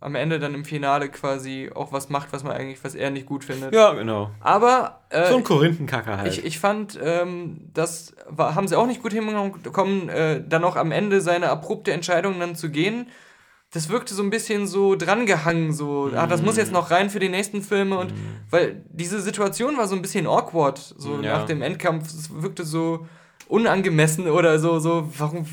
am 0.01 0.15
Ende 0.15 0.39
dann 0.39 0.55
im 0.55 0.65
Finale 0.65 1.09
quasi 1.09 1.71
auch 1.75 1.93
was 1.93 2.09
macht, 2.09 2.33
was 2.33 2.45
man 2.45 2.53
eigentlich, 2.53 2.83
was 2.85 2.95
er 2.95 3.11
nicht 3.11 3.27
gut 3.27 3.45
findet. 3.45 3.75
Ja, 3.75 3.93
genau. 3.95 4.31
Aber 4.41 5.01
äh, 5.11 5.29
So 5.31 5.37
ein 5.37 5.45
Korinthenkacker 5.45 6.19
halt. 6.19 6.33
ich, 6.33 6.45
ich 6.45 6.59
fand, 6.59 6.99
ähm, 7.03 7.71
das 7.75 8.15
war, 8.29 8.55
haben 8.55 8.69
sie 8.69 8.77
auch 8.77 8.87
nicht 8.87 9.03
gut 9.03 9.13
hinbekommen, 9.13 10.09
äh, 10.09 10.43
dann 10.47 10.65
auch 10.65 10.77
am 10.77 10.93
Ende 10.93 11.21
seine 11.21 11.49
abrupte 11.51 11.93
Entscheidung 11.93 12.39
dann 12.41 12.55
zu 12.57 12.71
gehen. 12.71 13.09
Das 13.73 13.89
wirkte 13.89 14.15
so 14.15 14.23
ein 14.23 14.31
bisschen 14.31 14.67
so 14.69 14.95
drangehangen, 14.95 15.73
so, 15.73 16.11
ah, 16.15 16.27
das 16.29 16.41
muss 16.41 16.57
jetzt 16.57 16.73
noch 16.73 16.91
rein 16.93 17.11
für 17.11 17.19
die 17.19 17.29
nächsten 17.29 17.63
Filme 17.63 17.99
und 17.99 18.15
weil 18.49 18.85
diese 18.91 19.21
Situation 19.21 19.77
war 19.77 19.89
so 19.89 19.97
ein 19.97 20.03
bisschen 20.03 20.27
awkward, 20.27 20.79
so 20.97 21.21
Ja. 21.21 21.39
nach 21.39 21.47
dem 21.47 21.63
Endkampf, 21.63 22.07
es 22.09 22.31
wirkte 22.43 22.65
so 22.65 23.07
unangemessen 23.49 24.29
oder 24.29 24.59
so, 24.59 24.79
so, 24.79 25.11
warum, 25.19 25.47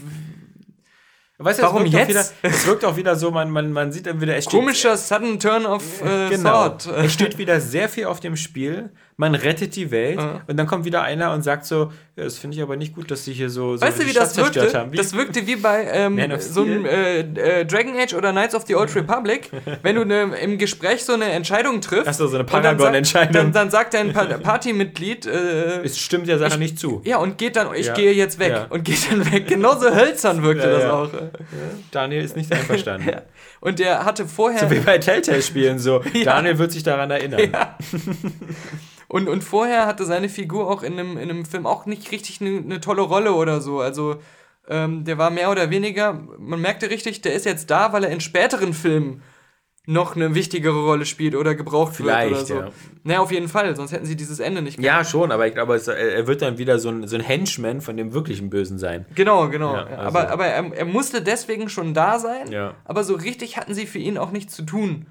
weißt 1.38 1.60
du, 1.60 1.64
warum 1.64 1.84
es 1.86 1.92
wirkt 1.92 2.10
jetzt? 2.10 2.34
Wieder, 2.44 2.54
es 2.54 2.68
wirkt 2.68 2.86
auch 2.86 2.96
wieder 2.96 3.16
so, 3.16 3.32
man, 3.32 3.50
man, 3.50 3.72
man 3.72 3.92
sieht 3.92 4.06
dann 4.06 4.22
wieder, 4.22 4.36
es 4.36 4.46
steht, 4.46 4.60
komischer 4.60 4.96
sudden 4.98 5.40
turn 5.40 5.66
of 5.66 5.84
äh, 6.02 6.30
Genau. 6.30 6.70
thought. 6.70 6.88
Es 6.88 7.14
steht 7.14 7.38
wieder 7.38 7.60
sehr 7.60 7.90
viel 7.90 8.06
auf 8.06 8.20
dem 8.20 8.36
Spiel. 8.38 8.92
Man 9.16 9.36
rettet 9.36 9.76
die 9.76 9.92
Welt 9.92 10.18
Ja. 10.20 10.42
und 10.48 10.58
dann 10.58 10.66
kommt 10.68 10.86
wieder 10.86 11.04
einer 11.04 11.34
und 11.34 11.44
sagt 11.44 11.66
so, 11.66 11.92
ja, 12.16 12.24
das 12.24 12.38
finde 12.38 12.58
ich 12.58 12.64
aber 12.64 12.76
nicht 12.76 12.96
gut, 12.96 13.12
dass 13.12 13.26
sie 13.26 13.34
hier 13.34 13.50
so, 13.50 13.76
so 13.78 13.86
Weißt 13.86 14.00
du, 14.02 14.08
wie 14.08 14.14
das 14.14 14.34
Stadt 14.34 14.46
zerstört 14.46 14.66
wirkte? 14.66 14.80
haben. 14.80 14.92
Wie, 14.92 14.98
Das 14.98 15.14
wirkte 15.14 15.46
wie 15.48 15.56
bei 15.56 15.86
ähm, 15.92 16.20
so 16.40 16.62
einem 16.64 16.86
äh, 16.86 17.20
äh, 17.20 17.66
Dragon 17.66 17.94
Age 17.98 18.14
oder 18.14 18.32
Knights 18.32 18.56
of 18.56 18.64
the 18.68 18.76
Old 18.76 18.96
Republic, 18.96 19.50
wenn 19.84 19.96
du 19.96 20.06
ne, 20.06 20.32
im 20.42 20.58
Gespräch 20.58 21.04
so 21.06 21.14
eine 21.14 21.26
Entscheidung 21.26 21.82
triffst. 21.82 22.08
Ach 22.08 22.14
so, 22.14 22.28
eine 22.28 22.40
und 22.40 22.52
dann 22.52 22.60
sagt- 22.60 22.64
Paragon-Entscheidung. 22.64 23.34
Dann, 23.34 23.52
dann 23.52 23.70
sagt 23.70 23.94
dein 23.94 24.14
pa 24.14 24.26
Partymitglied, 24.26 25.26
äh, 25.26 25.82
es 25.84 26.00
stimmt 26.00 26.28
der 26.28 26.40
Sache 26.40 26.58
nicht 26.58 26.80
zu. 26.80 27.02
ja, 27.06 27.18
und 27.18 27.38
geht 27.38 27.56
dann, 27.56 27.68
ich 27.76 27.88
Ja. 27.88 27.94
gehe 27.94 28.12
jetzt 28.14 28.40
weg. 28.40 28.52
Ja. 28.52 28.66
Und 28.70 28.84
geht 28.86 29.12
dann 29.12 29.32
weg. 29.32 29.48
Genauso 29.48 29.94
hölzern 29.94 30.42
wirkte 30.44 30.68
das 30.70 30.86
auch. 30.86 31.10
Daniel 31.92 32.24
ist 32.24 32.36
nicht 32.36 32.52
einverstanden. 32.52 33.12
Und 33.62 33.80
der 33.80 34.04
hatte 34.04 34.28
vorher. 34.28 34.60
So 34.60 34.72
wie 34.72 34.80
bei 34.80 34.98
Telltale-Spielen 34.98 35.80
so. 35.80 36.02
Daniel 36.26 36.58
wird 36.58 36.72
sich 36.74 36.84
daran 36.84 37.10
erinnern. 37.12 37.42
Und, 39.14 39.30
und 39.30 39.44
vorher 39.44 39.86
hatte 39.86 40.06
seine 40.06 40.28
Figur 40.28 40.68
auch 40.72 40.82
in 40.82 40.94
einem, 40.94 41.18
in 41.18 41.30
einem 41.30 41.46
Film 41.46 41.68
auch 41.68 41.86
nicht 41.86 42.12
richtig 42.12 42.42
eine 42.42 42.62
ne 42.62 42.82
tolle 42.82 43.04
Rolle 43.04 43.34
oder 43.34 43.62
so. 43.62 43.80
Also 43.80 44.16
ähm, 44.68 45.04
der 45.04 45.20
war 45.20 45.30
mehr 45.30 45.52
oder 45.52 45.70
weniger, 45.70 46.14
man 46.40 46.60
merkte 46.60 46.90
richtig, 46.90 47.22
der 47.22 47.34
ist 47.36 47.46
jetzt 47.46 47.70
da, 47.70 47.94
weil 47.94 48.06
er 48.06 48.10
in 48.10 48.22
späteren 48.22 48.74
Filmen 48.74 49.22
noch 49.86 50.16
eine 50.16 50.34
wichtigere 50.34 50.84
Rolle 50.84 51.06
spielt 51.06 51.36
oder 51.36 51.54
gebraucht 51.54 51.96
Vielleicht, 51.96 52.32
wird 52.32 52.40
oder 52.40 52.48
so. 52.48 52.56
ja. 52.56 52.72
Naja, 53.04 53.20
auf 53.20 53.32
jeden 53.32 53.50
Fall, 53.50 53.76
sonst 53.76 53.92
hätten 53.92 54.08
sie 54.08 54.16
dieses 54.16 54.40
Ende 54.40 54.64
nicht 54.64 54.80
Ja, 54.80 55.06
schon, 55.06 55.32
aber 55.32 55.46
ich 55.46 55.54
glaube, 55.54 55.76
er 55.76 56.26
wird 56.26 56.42
dann 56.42 56.58
wieder 56.58 56.80
so 56.80 56.90
ein, 56.90 57.08
so 57.08 57.16
ein 57.16 57.22
Henchman 57.22 57.82
von 57.82 57.96
dem 57.96 58.14
wirklichen 58.14 58.50
Bösen 58.50 58.80
sein. 58.80 59.06
Genau, 59.14 59.48
genau. 59.50 59.76
Ja, 59.76 59.84
also- 59.86 60.02
aber 60.08 60.32
aber 60.32 60.46
er, 60.48 60.74
er 60.74 60.86
musste 60.86 61.22
deswegen 61.22 61.70
schon 61.70 61.94
da 61.94 62.18
sein, 62.18 62.52
Ja. 62.52 62.74
aber 62.84 63.04
so 63.04 63.14
richtig 63.14 63.58
hatten 63.58 63.76
sie 63.76 63.86
für 63.86 64.00
ihn 64.00 64.18
auch 64.18 64.32
nichts 64.32 64.56
zu 64.56 64.64
tun. 64.64 65.06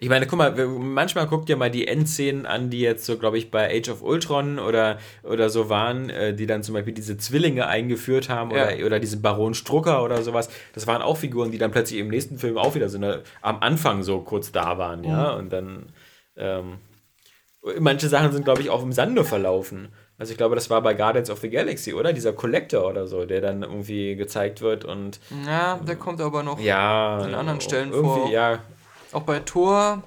Ich 0.00 0.08
meine, 0.08 0.28
guck 0.28 0.38
mal, 0.38 0.54
manchmal 0.66 1.26
guckt 1.26 1.48
ihr 1.48 1.56
mal 1.56 1.72
die 1.72 1.88
Endszenen 1.88 2.46
an, 2.46 2.70
die 2.70 2.80
jetzt 2.80 3.04
so, 3.04 3.18
glaube 3.18 3.36
ich, 3.36 3.50
bei 3.50 3.68
Age 3.76 3.88
of 3.88 4.02
Ultron 4.02 4.60
oder, 4.60 4.98
oder 5.24 5.50
so 5.50 5.68
waren, 5.68 6.08
äh, 6.08 6.34
die 6.34 6.46
dann 6.46 6.62
zum 6.62 6.74
Beispiel 6.74 6.94
diese 6.94 7.16
Zwillinge 7.16 7.66
eingeführt 7.66 8.28
haben 8.28 8.52
oder, 8.52 8.76
Ja. 8.76 8.86
oder 8.86 9.00
diesen 9.00 9.22
Baron 9.22 9.54
Strucker 9.54 10.04
oder 10.04 10.22
sowas. 10.22 10.50
Das 10.72 10.86
waren 10.86 11.02
auch 11.02 11.16
Figuren, 11.16 11.50
die 11.50 11.58
dann 11.58 11.72
plötzlich 11.72 11.98
im 11.98 12.08
nächsten 12.08 12.38
Film 12.38 12.58
auch 12.58 12.76
wieder 12.76 12.88
so 12.88 12.96
eine, 12.96 13.22
am 13.42 13.58
Anfang 13.60 14.04
so 14.04 14.20
kurz 14.20 14.52
da 14.52 14.78
waren, 14.78 15.02
ja. 15.02 15.32
Mhm. 15.32 15.38
Und 15.38 15.52
dann, 15.52 15.86
ähm, 16.36 16.74
manche 17.80 18.08
Sachen 18.08 18.30
sind, 18.30 18.44
glaube 18.44 18.62
ich, 18.62 18.70
auch 18.70 18.84
im 18.84 18.92
Sande 18.92 19.24
verlaufen. 19.24 19.88
Also 20.16 20.30
ich 20.30 20.36
glaube, 20.38 20.54
das 20.54 20.70
war 20.70 20.80
bei 20.80 20.94
Guardians 20.94 21.28
of 21.28 21.40
the 21.40 21.50
Galaxy, 21.50 21.92
oder? 21.92 22.12
Dieser 22.12 22.32
Collector 22.32 22.88
oder 22.88 23.08
so, 23.08 23.24
der 23.24 23.40
dann 23.40 23.62
irgendwie 23.64 24.14
gezeigt 24.14 24.60
wird 24.60 24.84
und 24.84 25.18
Ja, 25.44 25.78
der 25.78 25.96
kommt 25.96 26.20
aber 26.20 26.44
noch. 26.44 26.60
ja. 26.60 27.18
An 27.18 27.34
anderen 27.34 27.60
Stellen 27.60 27.90
irgendwie, 27.92 28.20
vor. 28.20 28.30
Ja, 28.30 28.60
Auch 29.12 29.22
bei 29.22 29.40
Thor. 29.40 30.02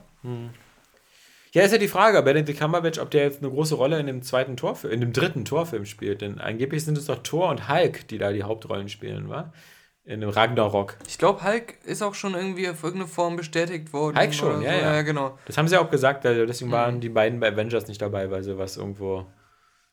Ja, 1.53 1.63
ist 1.63 1.71
ja 1.71 1.77
die 1.77 1.87
Frage, 1.87 2.21
Benedict 2.21 2.59
Cumberbatch, 2.59 2.99
ob 2.99 3.11
der 3.11 3.23
jetzt 3.23 3.39
eine 3.43 3.51
große 3.51 3.75
Rolle 3.75 3.99
in 3.99 4.07
dem 4.07 4.21
zweiten 4.21 4.55
Torfilm, 4.55 4.93
in 4.93 5.01
dem 5.01 5.11
dritten 5.13 5.43
Torfilm 5.43 5.85
spielt. 5.85 6.21
Denn 6.21 6.39
angeblich 6.39 6.85
sind 6.85 6.97
es 6.97 7.05
doch 7.07 7.21
Thor 7.23 7.49
und 7.49 7.67
Hulk, 7.67 8.07
die 8.07 8.17
da 8.17 8.31
die 8.31 8.43
Hauptrollen 8.43 8.87
spielen, 8.89 9.29
wa? 9.29 9.51
In 10.03 10.21
dem 10.21 10.29
Ragnarok. 10.29 10.97
Ich 11.07 11.17
glaube, 11.17 11.43
Hulk 11.43 11.75
ist 11.85 12.01
auch 12.01 12.15
schon 12.15 12.33
irgendwie 12.33 12.67
auf 12.69 12.83
irgendeine 12.83 13.07
Form 13.11 13.35
bestätigt 13.35 13.93
worden. 13.93 14.17
Hulk 14.17 14.33
schon, 14.33 14.61
ja, 14.61 14.71
so. 14.71 14.77
ja. 14.79 14.93
ja. 14.95 15.01
genau. 15.03 15.37
Das 15.45 15.57
haben 15.57 15.67
sie 15.67 15.77
auch 15.77 15.91
gesagt, 15.91 16.23
weil 16.23 16.47
deswegen 16.47 16.69
Mhm. 16.71 16.75
waren 16.75 16.99
die 17.01 17.09
beiden 17.09 17.39
bei 17.39 17.49
Avengers 17.51 17.87
nicht 17.87 18.01
dabei, 18.01 18.31
weil 18.31 18.43
sie 18.43 18.57
was 18.57 18.77
irgendwo 18.77 19.25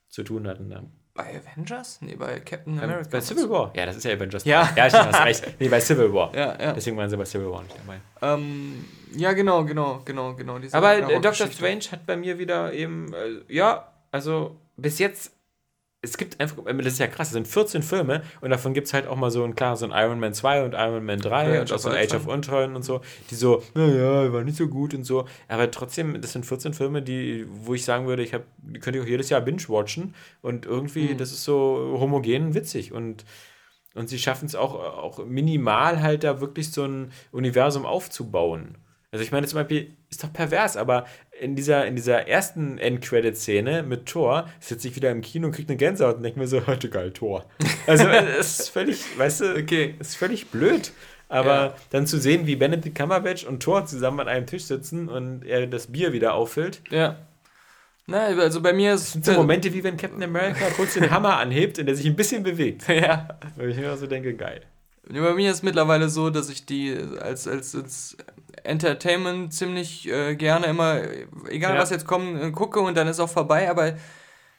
zu 0.09 0.23
tun 0.23 0.47
hatten. 0.49 0.71
Da. 0.71 0.83
Bei 1.13 1.41
Avengers? 1.41 1.99
Nee, 2.01 2.15
bei 2.15 2.39
Captain 2.41 2.79
Ähm, 2.79 2.85
America. 2.85 3.09
bei 3.11 3.21
Civil 3.21 3.51
War. 3.51 3.73
Ja, 3.77 3.85
das 3.85 3.97
ist 3.97 4.05
ja 4.05 4.13
Avengers. 4.13 4.45
Ja. 4.45 4.71
Ja, 4.77 4.89
stimmt, 4.89 5.13
hast 5.13 5.25
recht. 5.25 5.61
Nee, 5.61 5.69
bei 5.69 5.81
Civil 5.81 6.13
War. 6.15 6.33
Ja, 6.37 6.57
ja. 6.59 6.73
Deswegen 6.73 6.97
waren 6.97 7.11
sie 7.11 7.17
bei 7.17 7.25
Civil 7.27 7.51
War 7.51 7.63
nicht 7.65 7.75
dabei. 7.77 7.99
Ähm, 8.23 8.85
ja, 9.17 9.33
genau, 9.33 9.65
genau, 9.65 10.03
genau, 10.05 10.35
genau. 10.35 10.59
Aber 10.73 10.97
äh, 10.97 11.21
Doctor. 11.21 11.47
Strange 11.47 11.85
hat 11.91 12.07
bei 12.07 12.17
mir 12.17 12.39
wieder 12.39 12.73
eben, 12.73 13.13
äh, 13.13 13.53
ja, 13.53 13.93
also 14.11 14.57
bis 14.77 14.99
jetzt, 14.99 15.33
es 16.01 16.17
gibt 16.17 16.41
einfach, 16.41 16.65
äh, 16.67 16.77
das 16.77 16.95
ist 16.95 16.99
ja 16.99 17.07
krass, 17.07 17.29
es 17.29 17.33
sind 17.35 17.49
14 17.49 17.83
Filme 17.83 18.23
und 18.41 18.51
davon 18.51 18.75
gibt 18.75 18.87
es 18.87 18.95
halt 18.95 19.07
auch 19.07 19.17
mal 19.17 19.31
so 19.31 19.45
ein, 19.45 19.55
klar, 19.55 19.77
so 19.77 19.87
ein 19.87 19.93
Iron 19.93 20.21
Man 20.21 20.35
2 20.35 20.65
und 20.65 20.75
Iron 20.75 21.05
Man 21.05 21.21
3 21.21 21.55
Ja, 21.55 21.61
und 21.61 21.73
auch 21.73 21.79
so 21.79 21.89
ein 21.89 21.97
Age 21.97 22.15
of 22.15 22.27
Ultron 22.27 22.77
und 22.77 22.83
so, 22.83 23.01
die 23.31 23.35
so, 23.35 23.63
naja, 23.75 24.33
war 24.33 24.45
nicht 24.45 24.57
so 24.57 24.69
gut 24.69 24.95
und 24.95 25.05
so. 25.05 25.27
Aber 25.49 25.71
trotzdem, 25.71 26.21
das 26.21 26.33
sind 26.33 26.47
14 26.47 26.75
Filme, 26.75 27.03
die, 27.03 27.47
wo 27.49 27.75
ich 27.75 27.85
sagen 27.85 28.07
würde, 28.07 28.23
ich 28.23 28.35
habe, 28.35 28.45
die 28.59 28.81
könnte 28.81 28.99
ich 28.99 29.05
auch 29.05 29.09
jedes 29.09 29.31
Jahr 29.31 29.41
binge-watchen 29.41 30.15
und 30.43 30.67
irgendwie, 30.67 31.15
das 31.15 31.33
ist 31.33 31.45
so 31.45 31.97
homogen 32.01 32.55
witzig 32.55 32.93
und 32.93 33.25
und 33.95 34.09
sie 34.09 34.19
schaffen 34.19 34.47
es 34.47 34.55
auch, 34.55 34.75
auch 34.75 35.25
minimal 35.25 36.01
halt 36.01 36.23
da 36.23 36.41
wirklich 36.41 36.71
so 36.71 36.85
ein 36.85 37.11
Universum 37.33 37.85
aufzubauen. 37.85 38.77
Also 39.11 39.25
ich 39.25 39.33
meine 39.33 39.47
zum 39.47 39.59
Beispiel, 39.61 39.97
ist 40.11 40.23
doch 40.23 40.33
pervers, 40.33 40.77
aber 40.77 41.07
in 41.41 41.57
dieser, 41.57 41.87
in 41.87 41.97
dieser 41.97 42.29
ersten 42.29 42.77
End-Credit-Szene 42.77 43.83
mit 43.83 44.05
Thor 44.07 44.49
sitze 44.61 44.89
ich 44.89 44.97
wieder 44.97 45.11
im 45.11 45.23
Kino 45.23 45.47
und 45.47 45.55
kriege 45.55 45.69
eine 45.71 45.79
Gänsehaut 45.79 46.17
und 46.17 46.23
denke 46.25 46.39
mir 46.39 46.47
so, 46.47 46.67
heute 46.67 46.91
geil, 46.91 47.11
Thor. 47.13 47.47
Also 47.87 48.07
es 48.07 48.61
ist 48.61 48.69
völlig, 48.71 49.03
weißt 49.19 49.41
du, 49.41 49.55
Okay. 49.57 49.95
es 49.99 50.11
ist 50.11 50.17
völlig 50.17 50.49
blöd. 50.49 50.93
Aber 51.31 51.55
Ja. 51.55 51.75
dann 51.91 52.07
zu 52.07 52.19
sehen, 52.19 52.47
wie 52.47 52.57
Benedict 52.57 52.97
Cumberbatch 52.97 53.45
und 53.45 53.63
Thor 53.63 53.85
zusammen 53.87 54.21
an 54.21 54.29
einem 54.29 54.47
Tisch 54.47 54.65
sitzen 54.65 55.09
und 55.09 55.45
er 55.45 55.67
das 55.67 55.87
Bier 55.89 56.13
wieder 56.13 56.35
auffüllt, 56.35 56.83
Ja. 56.91 57.17
Na, 58.11 58.25
also 58.27 58.63
bei 58.63 58.73
mir 58.73 58.95
ist. 58.95 59.13
sind 59.13 59.25
so 59.27 59.33
Momente 59.35 59.73
wie 59.75 59.85
wenn 59.85 59.99
Captain 59.99 60.23
America 60.23 60.65
kurz 60.77 60.95
den 60.95 61.11
Hammer 61.11 61.37
anhebt 61.37 61.79
und 61.79 61.87
er 61.89 61.95
sich 61.95 62.07
ein 62.07 62.17
bisschen 62.17 62.43
bewegt. 62.43 62.89
ja. 62.89 63.29
Wo 63.57 63.65
ich 63.65 63.77
mir 63.77 63.95
so 63.99 64.07
denke, 64.07 64.35
geil. 64.35 64.63
Bei 65.11 65.35
mir 65.35 65.51
ist 65.51 65.63
mittlerweile 65.63 66.09
so, 66.09 66.31
dass 66.31 66.49
ich 66.49 66.65
die 66.65 66.97
als, 67.21 67.47
als, 67.47 67.75
als 67.75 68.17
Entertainment 68.65 69.53
ziemlich 69.53 70.09
äh, 70.09 70.35
gerne 70.37 70.67
immer, 70.67 71.01
egal 71.49 71.75
Ja. 71.75 71.81
was 71.81 71.91
jetzt 71.91 72.07
kommt, 72.07 72.41
äh, 72.43 72.51
gucke 72.51 72.81
und 72.81 72.97
dann 72.97 73.09
ist 73.09 73.21
auch 73.21 73.29
vorbei, 73.31 73.71
aber 73.71 73.95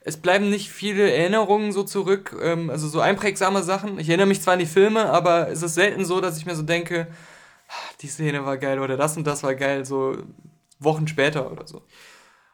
es 0.01 0.17
bleiben 0.17 0.49
nicht 0.49 0.69
viele 0.71 1.11
Erinnerungen 1.11 1.71
so 1.71 1.83
zurück, 1.83 2.35
ähm, 2.41 2.69
also 2.69 2.87
so 2.87 2.99
einprägsame 3.01 3.63
Sachen. 3.63 3.99
Ich 3.99 4.07
erinnere 4.09 4.27
mich 4.27 4.41
zwar 4.41 4.53
an 4.53 4.59
die 4.59 4.65
Filme, 4.65 5.09
aber 5.11 5.49
es 5.49 5.61
ist 5.61 5.75
selten 5.75 6.05
so, 6.05 6.21
dass 6.21 6.37
ich 6.37 6.45
mir 6.45 6.55
so 6.55 6.63
denke, 6.63 7.07
"Ah, 7.67 7.73
die 8.01 8.07
Szene 8.07 8.45
war 8.45 8.57
geil 8.57 8.79
oder 8.79 8.97
das 8.97 9.17
und 9.17 9.27
das 9.27 9.43
war 9.43 9.55
geil, 9.55 9.85
so 9.85 10.17
Wochen 10.79 11.07
später 11.07 11.51
oder 11.51 11.67
so. 11.67 11.81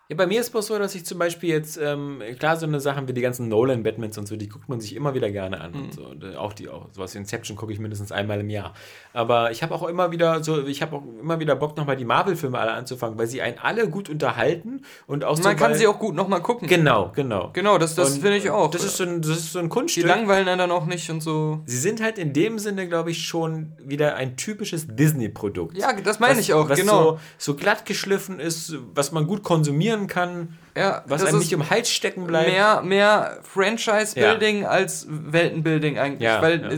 Ja, 0.08 0.16
bei 0.16 0.28
mir 0.28 0.40
ist 0.40 0.54
es 0.54 0.68
so, 0.68 0.78
dass 0.78 0.94
ich 0.94 1.04
zum 1.04 1.18
Beispiel 1.18 1.50
jetzt, 1.50 1.80
ähm, 1.82 2.22
klar, 2.38 2.58
so 2.58 2.68
eine 2.68 2.80
Sachen 2.80 3.08
wie 3.08 3.14
die 3.14 3.22
ganzen 3.22 3.48
Nolan-Batmans 3.48 4.20
und 4.20 4.28
so, 4.28 4.36
die 4.36 4.48
guckt 4.48 4.70
man 4.70 4.80
sich 4.80 4.96
immer 4.96 5.16
wieder 5.16 5.32
gerne 5.32 5.60
an. 5.60 5.74
Und 5.74 5.94
so. 5.96 6.04
Und, 6.06 6.24
äh, 6.24 6.36
auch 6.36 6.54
die, 6.54 6.70
auch 6.70 6.90
sowas 6.92 7.16
wie 7.16 7.18
Inception 7.18 7.58
gucke 7.58 7.74
ich 7.74 7.80
mindestens 7.80 8.12
einmal 8.12 8.40
im 8.40 8.52
Jahr. 8.52 8.76
Aber 9.14 9.50
ich 9.50 9.64
habe 9.64 9.74
auch 9.74 9.88
immer 9.88 10.12
wieder 10.12 10.44
so, 10.44 10.64
ich 10.68 10.84
habe 10.84 10.98
auch 10.98 11.04
immer 11.20 11.40
wieder 11.40 11.56
Bock, 11.56 11.76
nochmal 11.76 11.96
die 11.96 12.06
Marvel-Filme 12.06 12.60
alle 12.60 12.74
anzufangen, 12.74 13.18
weil 13.18 13.26
sie 13.26 13.42
einen 13.42 13.58
alle 13.58 13.90
gut 13.90 14.08
unterhalten 14.08 14.84
und 15.08 15.24
auch 15.24 15.38
so. 15.38 15.44
Man 15.44 15.56
kann 15.56 15.72
weil- 15.72 15.78
sie 15.80 15.88
auch 15.88 15.98
gut 15.98 16.14
nochmal 16.14 16.44
gucken. 16.44 16.68
Genau, 16.68 17.12
genau. 17.16 17.50
Genau, 17.54 17.80
das, 17.80 17.96
das 17.96 18.20
finde 18.20 18.38
ich 18.38 18.52
auch. 18.52 18.70
Das 18.70 18.84
ist 18.84 18.98
so 18.98 19.06
ein, 19.06 19.24
das 19.24 19.32
ist 19.32 19.54
so 19.54 19.60
ein 19.60 19.66
die 19.66 19.70
Kunststück. 19.70 20.06
langweilen 20.06 20.48
einen 20.48 20.60
dann 20.60 20.72
auch 20.72 20.86
nicht 20.86 21.10
und 21.10 21.24
so. 21.24 21.62
Sie 21.66 21.78
sind 21.78 22.00
halt 22.00 22.20
in 22.20 22.32
dem 22.32 22.60
Sinne, 22.60 22.88
glaube 22.88 23.10
ich, 23.10 23.26
schon 23.26 23.72
wieder 23.80 24.16
ein 24.18 24.38
typisches 24.38 24.86
Disney-Produkt. 24.88 25.76
Ja, 25.76 25.94
das 25.94 26.20
meine 26.20 26.40
ich 26.40 26.54
auch, 26.54 26.70
was 26.70 26.80
genau. 26.80 27.14
So, 27.14 27.54
so 27.54 27.56
glatt 27.56 27.88
geschliffen 27.88 28.40
ist, 28.40 28.76
was 28.94 29.12
man 29.12 29.26
gut 29.26 29.42
konsumieren 29.42 29.95
kann, 30.08 30.58
Ja, 30.78 31.04
was 31.08 31.24
einem 31.24 31.40
nicht 31.40 31.52
im 31.54 31.70
Hals 31.70 31.90
stecken 31.90 32.28
bleibt. 32.28 32.50
mehr, 32.50 32.82
mehr 32.82 33.40
Franchise-Building 33.44 34.66
als 34.66 35.08
Weltenbuilding 35.10 35.98
eigentlich. 35.98 36.22
Ja, 36.22 36.42
weil 36.42 36.62
ja. 36.62 36.78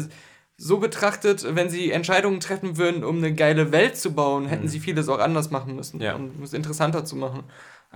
so 0.57 0.77
betrachtet, 0.77 1.45
wenn 1.55 1.69
sie 1.69 1.91
Entscheidungen 1.91 2.39
treffen 2.39 2.77
würden, 2.77 3.03
um 3.03 3.17
eine 3.17 3.33
geile 3.33 3.71
Welt 3.71 3.97
zu 3.97 4.13
bauen, 4.13 4.47
hätten 4.47 4.67
sie 4.67 4.79
vieles 4.79 5.07
auch 5.09 5.19
anders 5.19 5.51
machen 5.51 5.75
müssen, 5.75 5.97
Mhm. 5.97 6.03
Ja. 6.03 6.15
um 6.15 6.31
es 6.43 6.53
interessanter 6.53 7.05
zu 7.05 7.15
machen. 7.15 7.43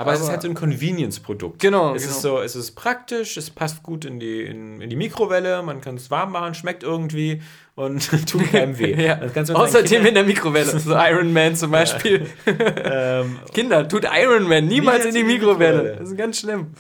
Aber, 0.01 0.13
es 0.13 0.21
ist 0.21 0.29
halt 0.29 0.41
so 0.41 0.47
ein 0.47 0.53
Convenience-Produkt. 0.53 1.59
Genau, 1.59 1.95
Es 1.95 2.03
genau. 2.03 2.15
ist 2.15 2.21
so, 2.21 2.39
es 2.41 2.55
ist 2.55 2.71
praktisch, 2.71 3.37
es 3.37 3.49
passt 3.49 3.83
gut 3.83 4.05
in 4.05 4.19
die, 4.19 4.41
in, 4.41 4.81
in 4.81 4.89
die 4.89 4.95
Mikrowelle, 4.95 5.61
man 5.63 5.81
kann 5.81 5.95
es 5.95 6.11
warm 6.11 6.31
machen, 6.33 6.53
schmeckt 6.53 6.83
irgendwie 6.83 7.41
und 7.75 8.09
tut 8.29 8.51
keinem 8.51 8.77
weh. 8.77 8.93
ja. 9.01 9.15
Mit 9.15 9.37
Außerdem 9.51 10.05
in 10.05 10.13
der 10.13 10.23
Mikrowelle. 10.23 10.79
So 10.79 10.95
Iron 10.95 11.33
Man 11.33 11.55
zum 11.55 11.71
Beispiel. 11.71 12.27
Ähm, 12.83 13.39
Kinder, 13.53 13.87
tut 13.87 14.05
Iron 14.05 14.43
Man 14.43 14.67
niemals 14.67 15.03
Niemals 15.03 15.05
in 15.05 15.13
die 15.13 15.19
in 15.21 15.27
die 15.27 15.33
Mikrowelle. 15.33 15.77
Mikrowelle. 15.77 15.99
Das 15.99 16.09
ist 16.09 16.17
ganz 16.17 16.39
schlimm. 16.39 16.73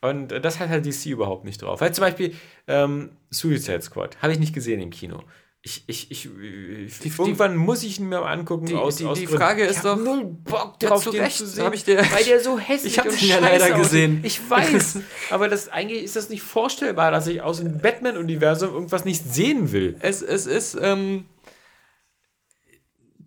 Und 0.00 0.32
äh, 0.32 0.40
das 0.40 0.58
hat 0.60 0.68
halt 0.68 0.86
DC 0.86 1.06
überhaupt 1.06 1.44
nicht 1.44 1.62
drauf. 1.62 1.80
Weil 1.80 1.92
zum 1.92 2.02
Beispiel 2.02 2.34
ähm, 2.66 3.10
Suicide 3.30 3.82
Squad 3.82 4.16
habe 4.22 4.32
ich 4.32 4.38
nicht 4.38 4.54
gesehen 4.54 4.80
im 4.80 4.90
Kino. 4.90 5.22
Ich, 5.62 5.84
ich, 5.88 6.10
ich, 6.10 6.24
ich 6.24 6.98
Die- 7.00 7.08
irgendwann 7.18 7.54
muss 7.54 7.82
ich 7.82 8.00
ihn 8.00 8.08
mir 8.08 8.20
mal 8.20 8.32
angucken. 8.32 8.64
Die- 8.64 8.74
aus, 8.74 8.96
die- 8.96 9.04
aus 9.04 9.18
die. 9.18 9.26
Frage 9.26 9.64
ist 9.66 9.84
doch- 9.84 9.96
null 9.98 10.24
Bock 10.24 10.78
drauf, 10.80 11.02
zu 11.02 11.10
den 11.10 11.20
Recht. 11.22 11.36
zu 11.36 11.46
sehen, 11.46 11.64
Hab 11.66 11.74
ich 11.74 11.84
dir- 11.84 11.98
weil 11.98 12.24
der 12.24 12.40
so 12.40 12.58
hässlich 12.58 12.92
Ich 12.94 12.98
hab 12.98 13.04
und 13.06 13.20
den 13.20 13.28
ja 13.28 13.38
leider 13.40 13.72
gesehen. 13.72 14.20
Ich 14.22 14.40
weiß, 14.48 15.00
aber 15.30 15.48
das 15.48 15.68
eigentlich 15.68 16.02
ist 16.02 16.16
das 16.16 16.30
nicht 16.30 16.40
vorstellbar, 16.42 17.10
dass 17.10 17.26
ich 17.26 17.42
aus 17.42 17.58
dem 17.58 17.76
Batman-Universum 17.78 18.72
irgendwas 18.72 19.04
nicht 19.04 19.22
sehen 19.34 19.70
will. 19.70 19.96
Es, 20.00 20.22
es 20.22 20.46
ist, 20.46 20.78
ähm, 20.80 21.26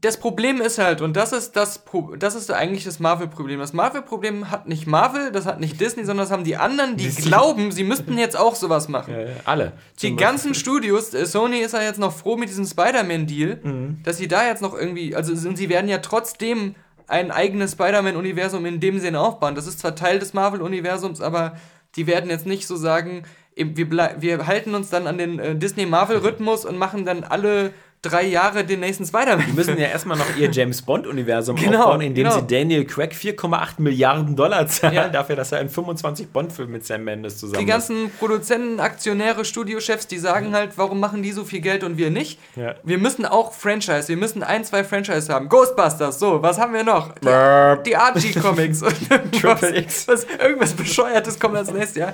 das 0.03 0.17
Problem 0.17 0.59
ist 0.59 0.79
halt, 0.79 0.99
und 1.01 1.15
das 1.15 1.31
ist 1.31 1.55
das, 1.55 1.81
das 2.19 2.35
ist 2.35 2.51
eigentlich 2.51 2.83
das 2.83 2.99
Marvel-Problem. 2.99 3.59
Das 3.59 3.71
Marvel-Problem 3.71 4.51
hat 4.51 4.67
nicht 4.67 4.85
Marvel, 4.85 5.31
das 5.31 5.45
hat 5.45 5.61
nicht 5.61 5.79
Disney, 5.79 6.03
sondern 6.03 6.25
das 6.25 6.31
haben 6.31 6.43
die 6.43 6.57
anderen, 6.57 6.97
die 6.97 7.05
Disney. 7.05 7.23
glauben, 7.27 7.71
sie 7.71 7.85
müssten 7.85 8.17
jetzt 8.17 8.37
auch 8.37 8.55
sowas 8.55 8.89
machen. 8.89 9.13
Äh, 9.13 9.27
alle. 9.45 9.71
Die 10.01 10.13
ganzen 10.17 10.55
Studios, 10.55 11.13
äh, 11.13 11.25
Sony 11.25 11.59
ist 11.59 11.71
ja 11.73 11.81
jetzt 11.81 11.99
noch 11.99 12.11
froh 12.13 12.35
mit 12.35 12.49
diesem 12.49 12.65
Spider-Man-Deal, 12.65 13.59
Mhm. 13.63 13.99
dass 14.03 14.17
sie 14.17 14.27
da 14.27 14.45
jetzt 14.45 14.61
noch 14.61 14.73
irgendwie, 14.73 15.15
also 15.15 15.33
sie 15.33 15.69
werden 15.69 15.87
ja 15.89 15.99
trotzdem 15.99 16.75
ein 17.07 17.31
eigenes 17.31 17.71
Spider-Man-Universum 17.71 18.65
in 18.65 18.81
dem 18.81 18.99
Sinne 18.99 19.21
aufbauen. 19.21 19.55
Das 19.55 19.67
ist 19.67 19.79
zwar 19.79 19.95
Teil 19.95 20.19
des 20.19 20.33
Marvel-Universums, 20.33 21.21
aber 21.21 21.55
die 21.95 22.07
werden 22.07 22.29
jetzt 22.29 22.45
nicht 22.45 22.67
so 22.67 22.75
sagen, 22.75 23.23
wir, 23.55 24.15
wir 24.19 24.47
halten 24.47 24.75
uns 24.75 24.89
dann 24.89 25.07
an 25.07 25.17
den 25.17 25.39
äh, 25.39 25.55
Disney-Marvel-Rhythmus 25.55 26.65
und 26.65 26.77
machen 26.77 27.05
dann 27.05 27.23
alle 27.23 27.71
drei 28.03 28.25
Jahre 28.27 28.63
den 28.63 28.81
nächsten 28.81 29.05
Spider-Man. 29.05 29.45
Die 29.47 29.53
müssen 29.53 29.77
ja 29.79 29.87
erstmal 29.87 30.17
noch 30.17 30.35
ihr 30.37 30.51
James 30.51 30.81
Bond-Universum 30.83 31.55
Genau, 31.55 31.79
aufbauen, 31.79 32.01
indem 32.01 32.25
genau. 32.25 32.35
sie 32.39 32.45
Daniel 32.45 32.85
Craig 32.85 33.13
4,8 33.13 33.69
Milliarden 33.79 34.35
Dollar 34.35 34.67
zahlen, 34.67 34.93
Ja. 34.93 35.07
dafür, 35.09 35.35
dass 35.37 35.51
er 35.51 35.59
einen 35.59 35.69
25 35.69 36.27
Bond-Film 36.27 36.71
mit 36.71 36.85
Sam 36.85 37.03
Mendes 37.05 37.37
zusammen 37.37 37.59
Die 37.59 37.65
ganzen 37.65 38.11
Produzenten, 38.19 38.79
Aktionäre, 38.79 39.45
Studiochefs, 39.45 40.05
die 40.07 40.19
sagen 40.19 40.53
halt, 40.53 40.77
warum 40.77 40.99
machen 40.99 41.23
die 41.23 41.31
so 41.31 41.43
viel 41.45 41.61
Geld 41.61 41.83
und 41.83 41.97
wir 41.97 42.11
nicht? 42.11 42.39
Ja. 42.55 42.75
Wir 42.83 42.97
müssen 42.97 43.25
auch 43.25 43.53
Franchise, 43.53 44.09
wir 44.09 44.17
müssen 44.17 44.43
ein, 44.43 44.63
zwei 44.65 44.83
Franchise 44.83 45.33
haben. 45.33 45.47
Ghostbusters, 45.49 46.19
so, 46.19 46.41
was 46.43 46.59
haben 46.59 46.73
wir 46.73 46.83
noch? 46.83 47.13
Burp. 47.19 47.83
Die 47.85 47.95
Archie-Comics 47.95 48.81
Triple 49.41 49.77
X. 49.77 50.07
was, 50.07 50.27
irgendwas 50.43 50.73
Bescheuertes 50.73 51.39
kommt 51.39 51.55
als 51.55 51.71
nächstes 51.71 51.95
Jahr. 51.95 52.13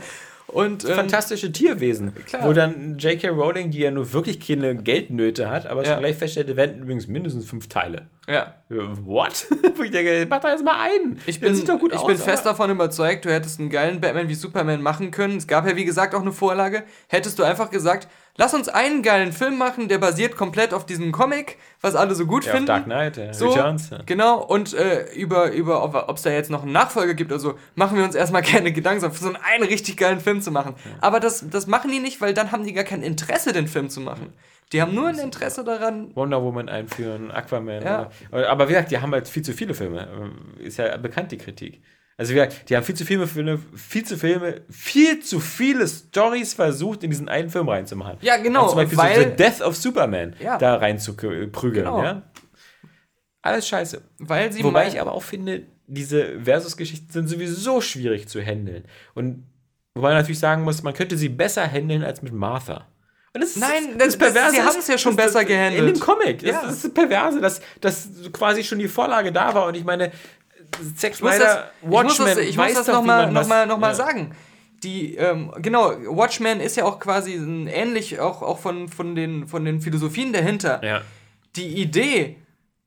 Und 0.51 0.83
ähm, 0.83 0.95
fantastische 0.95 1.51
Tierwesen. 1.51 2.13
Klar. 2.25 2.47
Wo 2.47 2.53
dann 2.53 2.97
J.K. 2.97 3.29
Rowling, 3.29 3.71
die 3.71 3.79
ja 3.79 3.91
nur 3.91 4.11
wirklich 4.13 4.39
keine 4.39 4.75
Geldnöte 4.75 5.49
hat, 5.49 5.65
aber 5.67 5.83
Ja. 5.83 5.91
schon 5.93 5.99
gleich 5.99 6.17
feststellt, 6.17 6.49
da 6.49 6.55
werden 6.55 6.81
übrigens 6.81 7.07
mindestens 7.07 7.45
fünf 7.49 7.67
Teile. 7.69 8.07
ja. 8.27 8.55
What? 8.69 9.47
Wo 9.75 9.83
ich 9.83 9.89
denke, 9.91 10.27
mach 10.29 10.41
doch 10.41 10.49
jetzt 10.49 10.63
mal 10.63 10.79
einen. 10.79 11.19
Ich 11.25 11.39
bin, 11.39 11.55
sieht 11.55 11.67
doch 11.69 11.79
gut 11.79 11.91
ich 11.93 11.99
aus, 11.99 12.05
bin 12.07 12.17
fest 12.17 12.45
davon 12.45 12.69
überzeugt, 12.69 13.25
du 13.25 13.31
hättest 13.33 13.59
einen 13.59 13.69
geilen 13.71 13.99
Batman 13.99 14.29
wie 14.29 14.35
Superman 14.35 14.81
machen 14.83 15.09
können. 15.09 15.37
Es 15.37 15.47
gab 15.47 15.67
ja, 15.67 15.75
wie 15.75 15.85
gesagt, 15.85 16.13
auch 16.13 16.21
eine 16.21 16.31
Vorlage. 16.31 16.83
Hättest 17.07 17.39
du 17.39 17.43
einfach 17.43 17.71
gesagt, 17.71 18.07
lass 18.37 18.53
uns 18.53 18.69
einen 18.69 19.03
geilen 19.03 19.31
Film 19.33 19.57
machen, 19.57 19.87
der 19.87 19.97
basiert 19.97 20.35
komplett 20.37 20.73
auf 20.73 20.85
diesem 20.85 21.11
Comic, 21.11 21.57
was 21.81 21.95
alle 21.95 22.15
so 22.15 22.25
gut 22.25 22.45
Ja, 22.45 22.51
auf 22.51 22.55
finden. 22.57 22.67
Dark 22.67 22.85
Knight, 22.85 23.17
ja. 23.17 23.33
So, 23.33 23.49
Returns. 23.49 23.89
Ja. 23.89 23.99
genau, 24.05 24.41
und 24.43 24.73
äh, 24.73 25.11
über, 25.13 25.51
über 25.51 25.83
ob 26.09 26.15
es 26.17 26.21
da 26.23 26.29
jetzt 26.29 26.49
noch 26.49 26.63
einen 26.63 26.71
Nachfolger 26.71 27.13
gibt 27.13 27.31
oder 27.31 27.39
so, 27.39 27.55
machen 27.75 27.97
wir 27.97 28.03
uns 28.03 28.15
erstmal 28.15 28.41
keine 28.43 28.71
Gedanken, 28.71 29.01
sondern 29.01 29.17
für 29.17 29.23
so 29.23 29.29
einen, 29.33 29.43
einen 29.43 29.63
richtig 29.63 29.97
geilen 29.97 30.19
Film 30.19 30.41
zu 30.41 30.51
machen. 30.51 30.75
Aber 31.01 31.19
das, 31.19 31.45
das 31.49 31.67
machen 31.67 31.91
die 31.91 31.99
nicht, 31.99 32.21
weil 32.21 32.33
dann 32.33 32.51
haben 32.51 32.63
die 32.65 32.73
gar 32.73 32.83
kein 32.85 33.03
Interesse, 33.03 33.53
den 33.53 33.67
Film 33.67 33.89
zu 33.89 34.01
machen. 34.01 34.33
Die 34.71 34.81
haben 34.83 34.93
nur 34.93 35.07
ein 35.07 35.17
Interesse 35.17 35.63
daran. 35.63 36.11
Wonder 36.15 36.43
Woman 36.43 36.69
einführen, 36.69 37.31
Aquaman. 37.31 37.81
Ja. 37.81 38.11
oder- 38.31 38.49
Aber 38.51 38.67
wie 38.67 38.73
gesagt, 38.73 38.91
die 38.91 38.99
haben 38.99 39.11
halt 39.13 39.27
viel 39.27 39.41
zu 39.41 39.51
viele 39.53 39.73
Filme. 39.73 40.07
Ähm, 40.13 40.59
Ist 40.63 40.77
ja 40.77 40.95
bekannt, 40.97 41.31
die 41.31 41.37
Kritik. 41.39 41.81
Also 42.19 42.31
wie 42.31 42.35
gesagt, 42.35 42.69
die 42.69 42.75
haben 42.75 42.83
viel 42.83 42.95
zu 42.95 43.05
viele 43.05 43.25
Filme, 43.27 43.59
viel 43.75 44.03
zu 44.03 44.17
Filme, 44.17 44.61
viel 44.69 45.21
zu 45.21 45.39
viele 45.39 45.87
Stories 45.87 46.53
versucht, 46.53 47.03
in 47.05 47.09
diesen 47.11 47.29
einen 47.29 47.49
Film 47.49 47.69
reinzumachen. 47.69 48.17
Ja, 48.21 48.35
genau, 48.35 48.63
Und 48.63 48.69
zum 48.71 48.77
Beispiel 48.79 48.97
weil- 48.97 49.15
so 49.15 49.21
The 49.29 49.35
Death 49.37 49.61
of 49.61 49.75
Superman 49.77 50.35
Ja. 50.39 50.57
da 50.57 50.75
reinzuprügeln. 50.75 51.49
Genau. 51.73 52.03
Ja? 52.03 52.23
Alles 53.41 53.67
scheiße. 53.67 54.01
Weil 54.19 54.51
sie 54.51 54.63
Wobei 54.63 54.87
ich 54.89 54.99
aber 54.99 55.13
auch 55.13 55.23
finde, 55.23 55.63
diese 55.87 56.41
Versus-Geschichten 56.43 57.11
sind 57.11 57.27
sowieso 57.29 57.79
schwierig 57.81 58.27
zu 58.27 58.41
handeln. 58.41 58.83
Und 59.15 59.45
wobei 59.95 60.09
man 60.09 60.17
natürlich 60.17 60.39
sagen 60.39 60.63
muss, 60.63 60.83
man 60.83 60.93
könnte 60.93 61.17
sie 61.17 61.29
besser 61.29 61.65
handeln 61.65 62.03
als 62.03 62.21
mit 62.21 62.33
Martha. 62.33 62.85
Und 63.33 63.41
das 63.41 63.51
ist, 63.51 63.57
Nein, 63.61 63.97
das- 63.97 64.17
das- 64.17 64.33
sie 64.33 64.57
ist, 64.57 64.65
haben 64.65 64.79
es 64.79 64.87
ja 64.87 64.97
schon 64.97 65.15
besser 65.15 65.45
gehandelt. 65.45 65.87
In 65.87 65.93
dem 65.93 65.99
Comic. 66.01 66.39
Das, 66.41 66.49
Ja. 66.49 66.61
das 66.63 66.73
ist 66.77 66.83
das 66.85 66.93
Perverse, 66.93 67.39
dass, 67.39 67.61
dass 67.79 68.09
quasi 68.33 68.63
schon 68.63 68.79
die 68.79 68.87
Vorlage 68.87 69.31
da 69.31 69.53
war. 69.53 69.67
Und 69.67 69.75
ich 69.77 69.85
meine, 69.85 70.11
Zack 70.95 71.13
Ich 71.13 71.21
muss 71.21 71.31
das, 71.31 71.39
Snyder, 71.39 71.71
das, 71.81 71.91
Watchmen, 71.91 72.39
ich 72.39 72.57
muss 72.57 72.73
das 72.73 72.87
wie 72.87 72.91
nochmal 72.91 73.31
noch 73.31 73.47
mal, 73.47 73.65
noch 73.65 73.77
mal 73.77 73.89
ja. 73.89 73.95
sagen. 73.95 74.35
die, 74.83 75.15
ähm, 75.15 75.51
genau, 75.57 75.91
Watchmen 76.07 76.59
ist 76.59 76.77
ja 76.77 76.85
auch 76.85 76.99
quasi 76.99 77.33
ein 77.33 77.67
ähnlich, 77.67 78.19
auch, 78.19 78.41
auch 78.41 78.59
von, 78.59 78.87
von, 78.87 79.15
den, 79.15 79.47
von 79.47 79.65
den 79.65 79.81
Philosophien 79.81 80.33
dahinter. 80.33 80.81
Ja. 80.83 81.01
Die 81.55 81.81
Idee, 81.81 82.37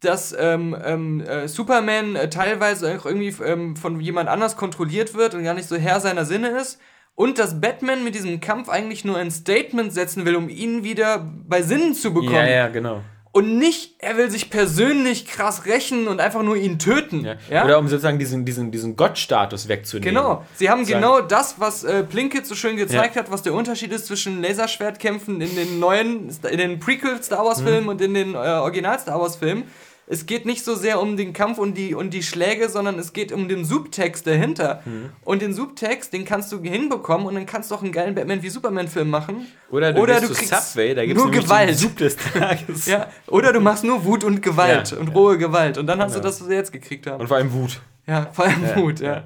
dass 0.00 0.34
ähm, 0.38 0.76
ähm, 0.84 1.20
äh, 1.20 1.48
Superman 1.48 2.16
äh, 2.16 2.28
teilweise 2.28 2.96
auch 2.96 3.06
irgendwie 3.06 3.34
ähm, 3.44 3.76
von 3.76 4.00
jemand 4.00 4.28
anders 4.28 4.56
kontrolliert 4.56 5.14
wird 5.14 5.34
und 5.34 5.44
gar 5.44 5.54
nicht 5.54 5.68
so 5.68 5.76
Herr 5.76 6.00
seiner 6.00 6.24
Sinne 6.24 6.48
ist. 6.48 6.80
Und 7.14 7.38
dass 7.38 7.60
Batman 7.60 8.04
mit 8.04 8.14
diesem 8.14 8.40
Kampf 8.40 8.70
eigentlich 8.70 9.04
nur 9.04 9.18
ein 9.18 9.30
Statement 9.30 9.92
setzen 9.92 10.24
will, 10.24 10.34
um 10.34 10.48
ihn 10.48 10.82
wieder 10.82 11.18
bei 11.46 11.60
Sinnen 11.60 11.94
zu 11.94 12.14
bekommen. 12.14 12.32
Ja, 12.32 12.46
ja, 12.48 12.68
genau. 12.68 13.02
Und 13.34 13.56
nicht, 13.56 13.94
er 13.98 14.18
will 14.18 14.30
sich 14.30 14.50
persönlich 14.50 15.26
krass 15.26 15.64
rächen 15.64 16.06
und 16.06 16.20
einfach 16.20 16.42
nur 16.42 16.54
ihn 16.56 16.78
töten. 16.78 17.24
Ja. 17.24 17.36
Ja? 17.50 17.64
Oder 17.64 17.78
um 17.78 17.88
sozusagen 17.88 18.18
diesen, 18.18 18.44
diesen, 18.44 18.70
diesen 18.70 18.94
Gottstatus 18.94 19.68
wegzunehmen. 19.68 20.14
Genau, 20.14 20.44
sie 20.54 20.68
haben 20.68 20.84
Sagen- 20.84 21.00
genau 21.00 21.20
das, 21.22 21.54
was 21.58 21.82
äh, 21.82 22.02
Plinkett 22.04 22.46
so 22.46 22.54
schön 22.54 22.76
gezeigt 22.76 23.16
Ja. 23.16 23.22
hat, 23.22 23.30
was 23.30 23.40
der 23.42 23.54
Unterschied 23.54 23.90
ist 23.90 24.06
zwischen 24.06 24.42
Laserschwertkämpfen 24.42 25.40
in 25.40 25.56
den 25.56 25.78
neuen, 25.78 26.28
in 26.50 26.58
den 26.58 26.78
Prequel 26.78 27.22
Star 27.22 27.42
Wars 27.44 27.60
Mhm. 27.62 27.66
Filmen 27.66 27.88
und 27.88 28.00
in 28.02 28.12
den 28.12 28.34
äh, 28.34 28.36
Original 28.36 28.98
Star 28.98 29.18
Wars 29.18 29.36
Filmen. 29.36 29.64
Es 30.08 30.26
geht 30.26 30.46
nicht 30.46 30.64
so 30.64 30.74
sehr 30.74 31.00
um 31.00 31.16
den 31.16 31.32
Kampf 31.32 31.58
und 31.58 31.74
die, 31.78 31.94
und 31.94 32.10
die 32.10 32.22
Schläge, 32.22 32.68
sondern 32.68 32.98
es 32.98 33.12
geht 33.12 33.30
um 33.32 33.48
den 33.48 33.64
Subtext 33.64 34.26
dahinter. 34.26 34.82
Mhm. 34.84 35.10
Und 35.24 35.42
den 35.42 35.54
Subtext, 35.54 36.12
den 36.12 36.24
kannst 36.24 36.50
du 36.52 36.60
hinbekommen 36.60 37.26
und 37.26 37.34
dann 37.34 37.46
kannst 37.46 37.70
du 37.70 37.76
auch 37.76 37.82
einen 37.82 37.92
geilen 37.92 38.14
Batman 38.14 38.42
wie 38.42 38.48
Superman 38.50 38.88
Film 38.88 39.10
machen. 39.10 39.46
Oder 39.70 39.92
du, 39.92 40.00
Oder 40.02 40.20
du 40.20 40.28
kriegst 40.28 40.72
Subway, 40.72 40.94
da 40.94 41.06
gibt 41.06 41.16
es 41.18 41.22
nur 41.24 41.32
Gewalt. 41.32 41.78
Sub 41.78 41.96
des 41.96 42.16
Tages. 42.16 42.86
Ja, 42.92 43.06
oder 43.28 43.52
du 43.52 43.60
machst 43.60 43.84
nur 43.84 44.04
Wut 44.04 44.24
und 44.24 44.42
Gewalt 44.42 44.90
Ja, 44.90 44.98
und 44.98 45.08
ja. 45.08 45.14
rohe 45.14 45.38
Gewalt. 45.38 45.78
Und 45.78 45.86
dann 45.86 46.00
hast 46.00 46.12
Ja. 46.14 46.18
du 46.20 46.24
das, 46.26 46.40
was 46.40 46.48
wir 46.48 46.56
jetzt 46.56 46.72
gekriegt 46.72 47.06
haben. 47.06 47.20
Und 47.20 47.28
vor 47.28 47.36
allem 47.36 47.52
Wut. 47.52 47.80
ja, 48.06 48.28
vor 48.32 48.44
allem 48.44 48.64
Ja, 48.64 48.76
Wut, 48.76 49.00
ja. 49.00 49.24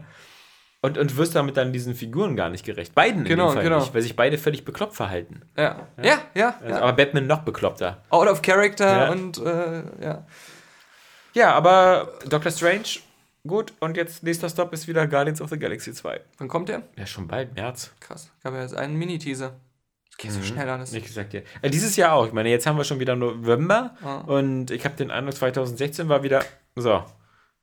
Und, 0.82 0.98
und 0.98 1.16
wirst 1.16 1.34
damit 1.34 1.56
dann 1.56 1.72
diesen 1.72 1.94
Figuren 1.96 2.36
gar 2.36 2.48
nicht 2.50 2.64
gerecht. 2.64 2.94
Beiden 2.94 3.22
in 3.22 3.28
Genau, 3.28 3.48
dem 3.48 3.54
Fall 3.54 3.64
genau. 3.64 3.78
nicht, 3.80 3.92
weil 3.94 4.02
sich 4.02 4.14
beide 4.14 4.38
völlig 4.38 4.64
bekloppt 4.64 4.94
verhalten. 4.94 5.40
Ja, 5.56 5.88
ja, 6.00 6.18
ja. 6.34 6.54
Also. 6.62 6.76
Aber 6.80 6.92
Batman 6.92 7.26
noch 7.26 7.40
bekloppter. 7.40 8.02
Out 8.10 8.28
of 8.28 8.42
character 8.42 9.10
und 9.10 9.38
äh, 9.38 9.82
ja. 10.00 10.26
Ja, 11.36 11.52
aber 11.52 12.14
Doctor 12.26 12.50
Strange, 12.50 13.00
gut. 13.46 13.74
Und 13.78 13.98
jetzt 13.98 14.22
nächster 14.22 14.48
Stop 14.48 14.72
ist 14.72 14.88
wieder 14.88 15.06
Guardians 15.06 15.42
of 15.42 15.50
the 15.50 15.58
Galaxy 15.58 15.92
2. 15.92 16.18
Wann 16.38 16.48
kommt 16.48 16.70
der? 16.70 16.82
Ja, 16.96 17.04
schon 17.04 17.28
bald, 17.28 17.54
März. 17.54 17.92
Krass. 18.00 18.32
Gab 18.42 18.54
ja 18.54 18.62
jetzt 18.62 18.74
einen 18.74 18.96
Mini-Teaser. 18.96 19.54
Das 20.08 20.16
geht 20.16 20.32
so 20.32 20.42
schnell 20.42 20.66
alles. 20.70 20.92
Nicht 20.92 21.06
gesagt, 21.06 21.34
ja. 21.34 21.42
Äh, 21.60 21.68
dieses 21.68 21.94
Jahr 21.96 22.14
auch. 22.14 22.26
Ich 22.26 22.32
meine, 22.32 22.48
jetzt 22.48 22.66
haben 22.66 22.78
wir 22.78 22.84
schon 22.84 23.00
wieder 23.00 23.16
November. 23.16 23.94
Ah. 24.02 24.20
Und 24.20 24.70
ich 24.70 24.86
habe 24.86 24.96
den 24.96 25.10
Eindruck, 25.10 25.34
2016 25.34 26.08
war 26.08 26.22
wieder 26.22 26.42
so. 26.74 27.04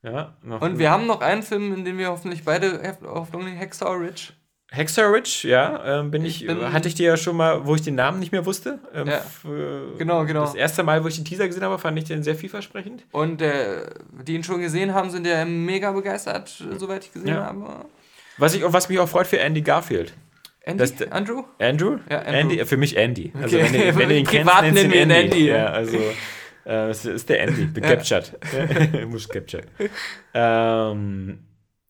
Ja, 0.04 0.38
noch 0.44 0.62
Und 0.62 0.78
wir 0.78 0.92
haben 0.92 1.08
noch 1.08 1.22
einen 1.22 1.42
Film, 1.42 1.74
in 1.74 1.84
dem 1.84 1.98
wir 1.98 2.10
hoffentlich 2.10 2.44
beide 2.44 2.96
Hoffnung 3.02 3.48
Hexer 3.48 4.00
Ridge. 4.00 4.34
Hexer 4.76 5.14
Ridge, 5.14 5.48
ja, 5.48 6.00
ähm, 6.00 6.10
bin 6.10 6.26
ich, 6.26 6.42
Ich 6.42 6.48
bin- 6.48 6.74
hatte 6.74 6.88
ich 6.88 6.96
dir 6.96 7.08
ja 7.10 7.16
schon 7.18 7.38
mal, 7.38 7.64
wo 7.66 7.76
ich 7.76 7.82
den 7.84 7.94
Namen 7.94 8.20
nicht 8.20 8.32
mehr 8.32 8.44
wusste. 8.46 8.80
Ähm, 8.94 9.08
Ja. 9.08 9.18
äh, 9.18 9.98
Genau, 10.00 10.26
genau. 10.26 10.42
Das 10.42 10.56
erste 10.56 10.82
Mal, 10.82 11.04
wo 11.04 11.08
ich 11.08 11.16
den 11.16 11.26
Teaser 11.26 11.46
gesehen 11.48 11.64
habe, 11.64 11.78
fand 11.78 11.96
ich 12.00 12.06
den 12.06 12.24
sehr 12.24 12.36
vielversprechend. 12.36 13.04
Und 13.12 13.42
äh, 13.44 13.86
die 14.26 14.34
ihn 14.34 14.44
schon 14.44 14.62
gesehen 14.62 14.94
haben, 14.96 15.12
sind 15.12 15.28
ja 15.28 15.46
mega 15.46 15.92
begeistert, 15.92 16.60
äh, 16.60 16.80
soweit 16.80 17.06
ich 17.06 17.14
gesehen 17.14 17.28
Ja. 17.30 17.46
habe. 17.46 17.86
Was, 18.38 18.56
ich, 18.56 18.64
was 18.66 18.90
mich 18.90 18.98
auch 18.98 19.08
freut 19.08 19.28
für 19.28 19.38
Andy 19.40 19.62
Garfield. 19.62 20.12
Andy? 20.62 20.80
Das- 20.80 21.12
Andrew? 21.12 21.44
Andrew? 21.60 21.98
Ja, 22.10 22.20
Andrew. 22.20 22.34
Andy, 22.40 22.60
äh, 22.60 22.66
für 22.66 22.78
mich 22.78 22.98
Andy. 22.98 23.32
Also 23.40 23.58
Okay. 23.58 23.68
wenn, 23.74 23.82
du- 23.94 24.00
wenn 24.00 24.10
du 24.10 24.16
ihn 24.18 24.26
kennst, 24.26 24.52
nennst 24.62 24.92
wir 24.92 25.02
ihn 25.04 25.12
Andy, 25.12 25.48
ja. 25.50 25.56
Ja, 25.58 25.66
also 25.68 25.98
äh, 26.66 26.90
es 26.90 27.06
ist 27.06 27.30
der 27.30 27.42
Andy, 27.42 27.68
gecaptured. 27.76 28.32
Muss 29.08 29.30
captured. 29.30 29.68
Ähm, 30.34 31.38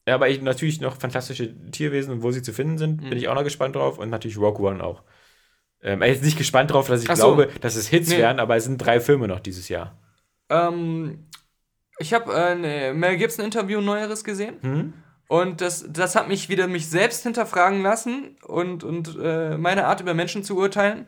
ja, 0.08 0.16
aber 0.16 0.30
ich 0.30 0.42
natürlich 0.42 0.82
noch 0.82 0.98
fantastische 0.98 1.54
Tierwesen 1.72 2.14
und 2.14 2.24
wo 2.24 2.32
sie 2.32 2.42
zu 2.42 2.54
finden 2.54 2.78
sind, 2.78 3.02
Mhm. 3.02 3.10
bin 3.10 3.18
ich 3.18 3.28
auch 3.28 3.36
noch 3.36 3.44
gespannt 3.44 3.76
drauf 3.76 3.98
und 3.98 4.10
natürlich 4.10 4.38
Rogue 4.38 4.66
One 4.68 4.84
auch. 4.84 5.04
Ähm, 5.82 6.02
jetzt 6.04 6.24
nicht 6.24 6.38
gespannt 6.38 6.72
drauf, 6.72 6.88
dass 6.88 7.02
ich 7.04 7.08
so. 7.10 7.14
glaube, 7.36 7.50
dass 7.62 7.76
es 7.76 7.88
Hits 7.88 8.10
Nee. 8.10 8.18
werden, 8.20 8.40
aber 8.40 8.56
es 8.56 8.64
sind 8.64 8.78
drei 8.78 9.00
Filme 9.00 9.28
noch 9.28 9.40
dieses 9.42 9.70
Jahr. 9.70 9.98
Ähm, 10.50 11.28
ich 12.00 12.14
habe 12.14 12.32
äh, 12.34 12.54
ein 12.54 13.00
Mel 13.00 13.18
Gibson 13.18 13.44
Interview 13.46 13.82
Neueres 13.82 14.24
gesehen. 14.24 14.56
Hm? 14.62 14.94
Und 15.28 15.62
das, 15.62 15.86
das 15.90 16.16
hat 16.16 16.28
mich 16.28 16.50
wieder 16.50 16.68
mich 16.68 16.88
selbst 16.90 17.24
hinterfragen 17.24 17.82
lassen 17.82 18.38
und, 18.46 18.84
und 18.84 19.18
äh, 19.22 19.58
meine 19.58 19.88
Art 19.88 20.00
über 20.02 20.14
Menschen 20.14 20.44
zu 20.44 20.58
urteilen. 20.58 21.08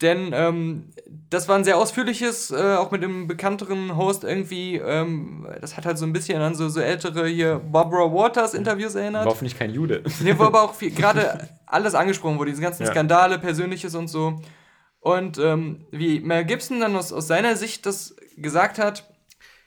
Denn 0.00 0.30
ähm, 0.32 0.90
das 1.28 1.48
war 1.48 1.56
ein 1.56 1.64
sehr 1.64 1.76
ausführliches, 1.76 2.52
äh, 2.52 2.76
auch 2.76 2.92
mit 2.92 3.02
dem 3.02 3.26
bekannteren 3.26 3.96
Host 3.96 4.22
irgendwie, 4.22 4.76
ähm, 4.76 5.46
das 5.60 5.76
hat 5.76 5.86
halt 5.86 5.98
so 5.98 6.06
ein 6.06 6.12
bisschen 6.12 6.40
an 6.40 6.54
so, 6.54 6.68
so 6.68 6.80
ältere 6.80 7.26
hier 7.26 7.58
Barbara 7.58 8.12
Waters 8.12 8.54
Interviews 8.54 8.94
erinnert. 8.94 9.24
War 9.24 9.32
hoffentlich 9.32 9.58
kein 9.58 9.70
Jude. 9.70 10.04
Hier 10.22 10.38
wo 10.38 10.44
aber 10.44 10.62
auch 10.62 10.74
gerade 10.80 11.48
alles 11.66 11.94
angesprochen 11.96 12.38
wurde, 12.38 12.50
diese 12.50 12.62
ganzen 12.62 12.84
Ja. 12.84 12.92
Skandale, 12.92 13.38
Persönliches 13.40 13.94
und 13.96 14.06
so. 14.06 14.40
Und 15.00 15.38
ähm, 15.38 15.86
wie 15.90 16.20
Mel 16.20 16.44
Gibson 16.44 16.80
dann 16.80 16.94
aus, 16.94 17.12
aus 17.12 17.26
seiner 17.26 17.56
Sicht 17.56 17.84
das 17.86 18.14
gesagt 18.36 18.78
hat, 18.78 19.04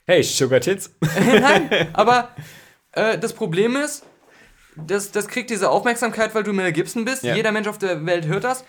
Hey, 0.08 0.24
Sugar 0.24 0.60
Tits. 0.60 0.91
Nein, 1.02 1.90
aber 1.94 2.30
äh, 2.94 3.18
das 3.18 3.34
Problem 3.34 3.76
ist, 3.76 4.03
das, 4.76 5.12
das 5.12 5.28
kriegt 5.28 5.49
diese 5.49 5.70
Aufmerksamkeit, 5.70 6.34
weil 6.34 6.44
du 6.44 6.53
Mel 6.53 6.72
Gibson 6.72 7.06
bist. 7.06 7.24
Ja. 7.24 7.36
Jeder 7.36 7.52
Mensch 7.52 7.68
auf 7.68 7.78
der 7.78 8.06
Welt 8.06 8.26
hört 8.28 8.44
das. 8.44 8.66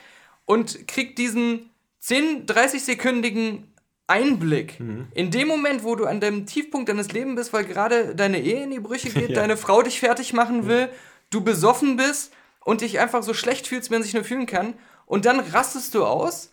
Und 0.53 0.87
kriegt 0.89 1.19
diesen 1.19 1.71
10, 2.01 2.47
30-sekündigen 2.47 3.65
Einblick 4.07 4.79
Mhm. 4.81 5.07
in 5.15 5.31
dem 5.31 5.49
Moment, 5.49 5.85
wo 5.85 5.95
du 5.95 6.05
an 6.07 6.21
dem 6.21 6.45
Tiefpunkt 6.47 6.89
deines 6.89 7.13
Lebens 7.13 7.37
bist, 7.37 7.53
weil 7.53 7.65
gerade 7.65 8.15
deine 8.15 8.41
Ehe 8.41 8.65
in 8.65 8.71
die 8.71 8.81
Brüche 8.81 9.11
geht, 9.11 9.31
Ja. 9.31 9.37
deine 9.37 9.57
Frau 9.57 9.83
dich 9.83 10.01
fertig 10.01 10.33
machen 10.33 10.67
will, 10.67 10.89
du 11.31 11.41
besoffen 11.43 11.97
bist 11.97 12.33
und 12.65 12.81
dich 12.83 12.99
einfach 13.01 13.23
so 13.23 13.33
schlecht 13.35 13.67
fühlst, 13.69 13.91
wie 13.91 13.95
man 13.95 14.03
sich 14.03 14.15
nur 14.15 14.25
fühlen 14.25 14.47
kann. 14.47 14.75
Und 15.07 15.25
dann 15.25 15.41
rastest 15.41 15.95
du 15.95 16.05
aus 16.05 16.53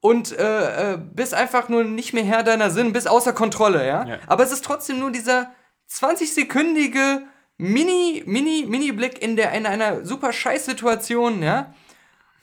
und 0.00 0.36
äh, 0.38 0.92
äh, 0.94 0.98
bist 0.98 1.32
einfach 1.34 1.68
nur 1.68 1.82
nicht 1.84 2.12
mehr 2.12 2.24
Herr 2.24 2.42
deiner 2.42 2.70
Sinn, 2.70 2.92
bist 2.92 3.08
außer 3.08 3.32
Kontrolle, 3.32 3.86
ja? 3.86 4.06
Ja. 4.06 4.18
Aber 4.26 4.44
es 4.44 4.52
ist 4.52 4.64
trotzdem 4.64 4.98
nur 5.00 5.10
dieser 5.10 5.52
20-sekündige 5.90 7.22
Mini, 7.56 8.22
Mini, 8.26 8.66
Mini-Blick 8.68 9.22
in, 9.22 9.36
der, 9.36 9.52
in 9.52 9.66
einer 9.66 10.04
super 10.04 10.32
Scheiß-Situation, 10.32 11.42
ja? 11.42 11.74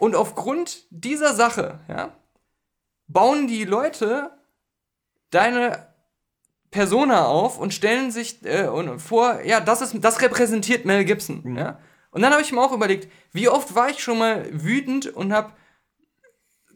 Und 0.02 0.15
aufgrund 0.15 0.88
dieser 0.90 1.36
Sache, 1.36 1.80
ja, 1.88 2.11
bauen 3.07 3.45
die 3.45 3.65
Leute 3.65 4.32
deine 5.30 5.94
Persona 6.72 7.28
auf 7.28 7.60
und 7.60 7.72
stellen 7.72 8.10
sich 8.10 8.44
äh, 8.44 8.65
und 8.65 8.99
vor, 8.99 9.41
ja, 9.44 9.60
das 9.60 9.82
ist, 9.82 10.03
das 10.03 10.19
repräsentiert 10.22 10.86
Mel 10.86 11.06
Gibson, 11.06 11.56
ja. 11.56 11.78
Und 12.10 12.23
dann 12.23 12.32
habe 12.32 12.41
ich 12.41 12.52
mir 12.52 12.61
auch 12.61 12.72
überlegt, 12.72 13.11
wie 13.32 13.48
oft 13.48 13.76
war 13.76 13.91
ich 13.91 14.02
schon 14.02 14.18
mal 14.18 14.48
wütend 14.52 15.06
und 15.06 15.34
habe 15.34 15.53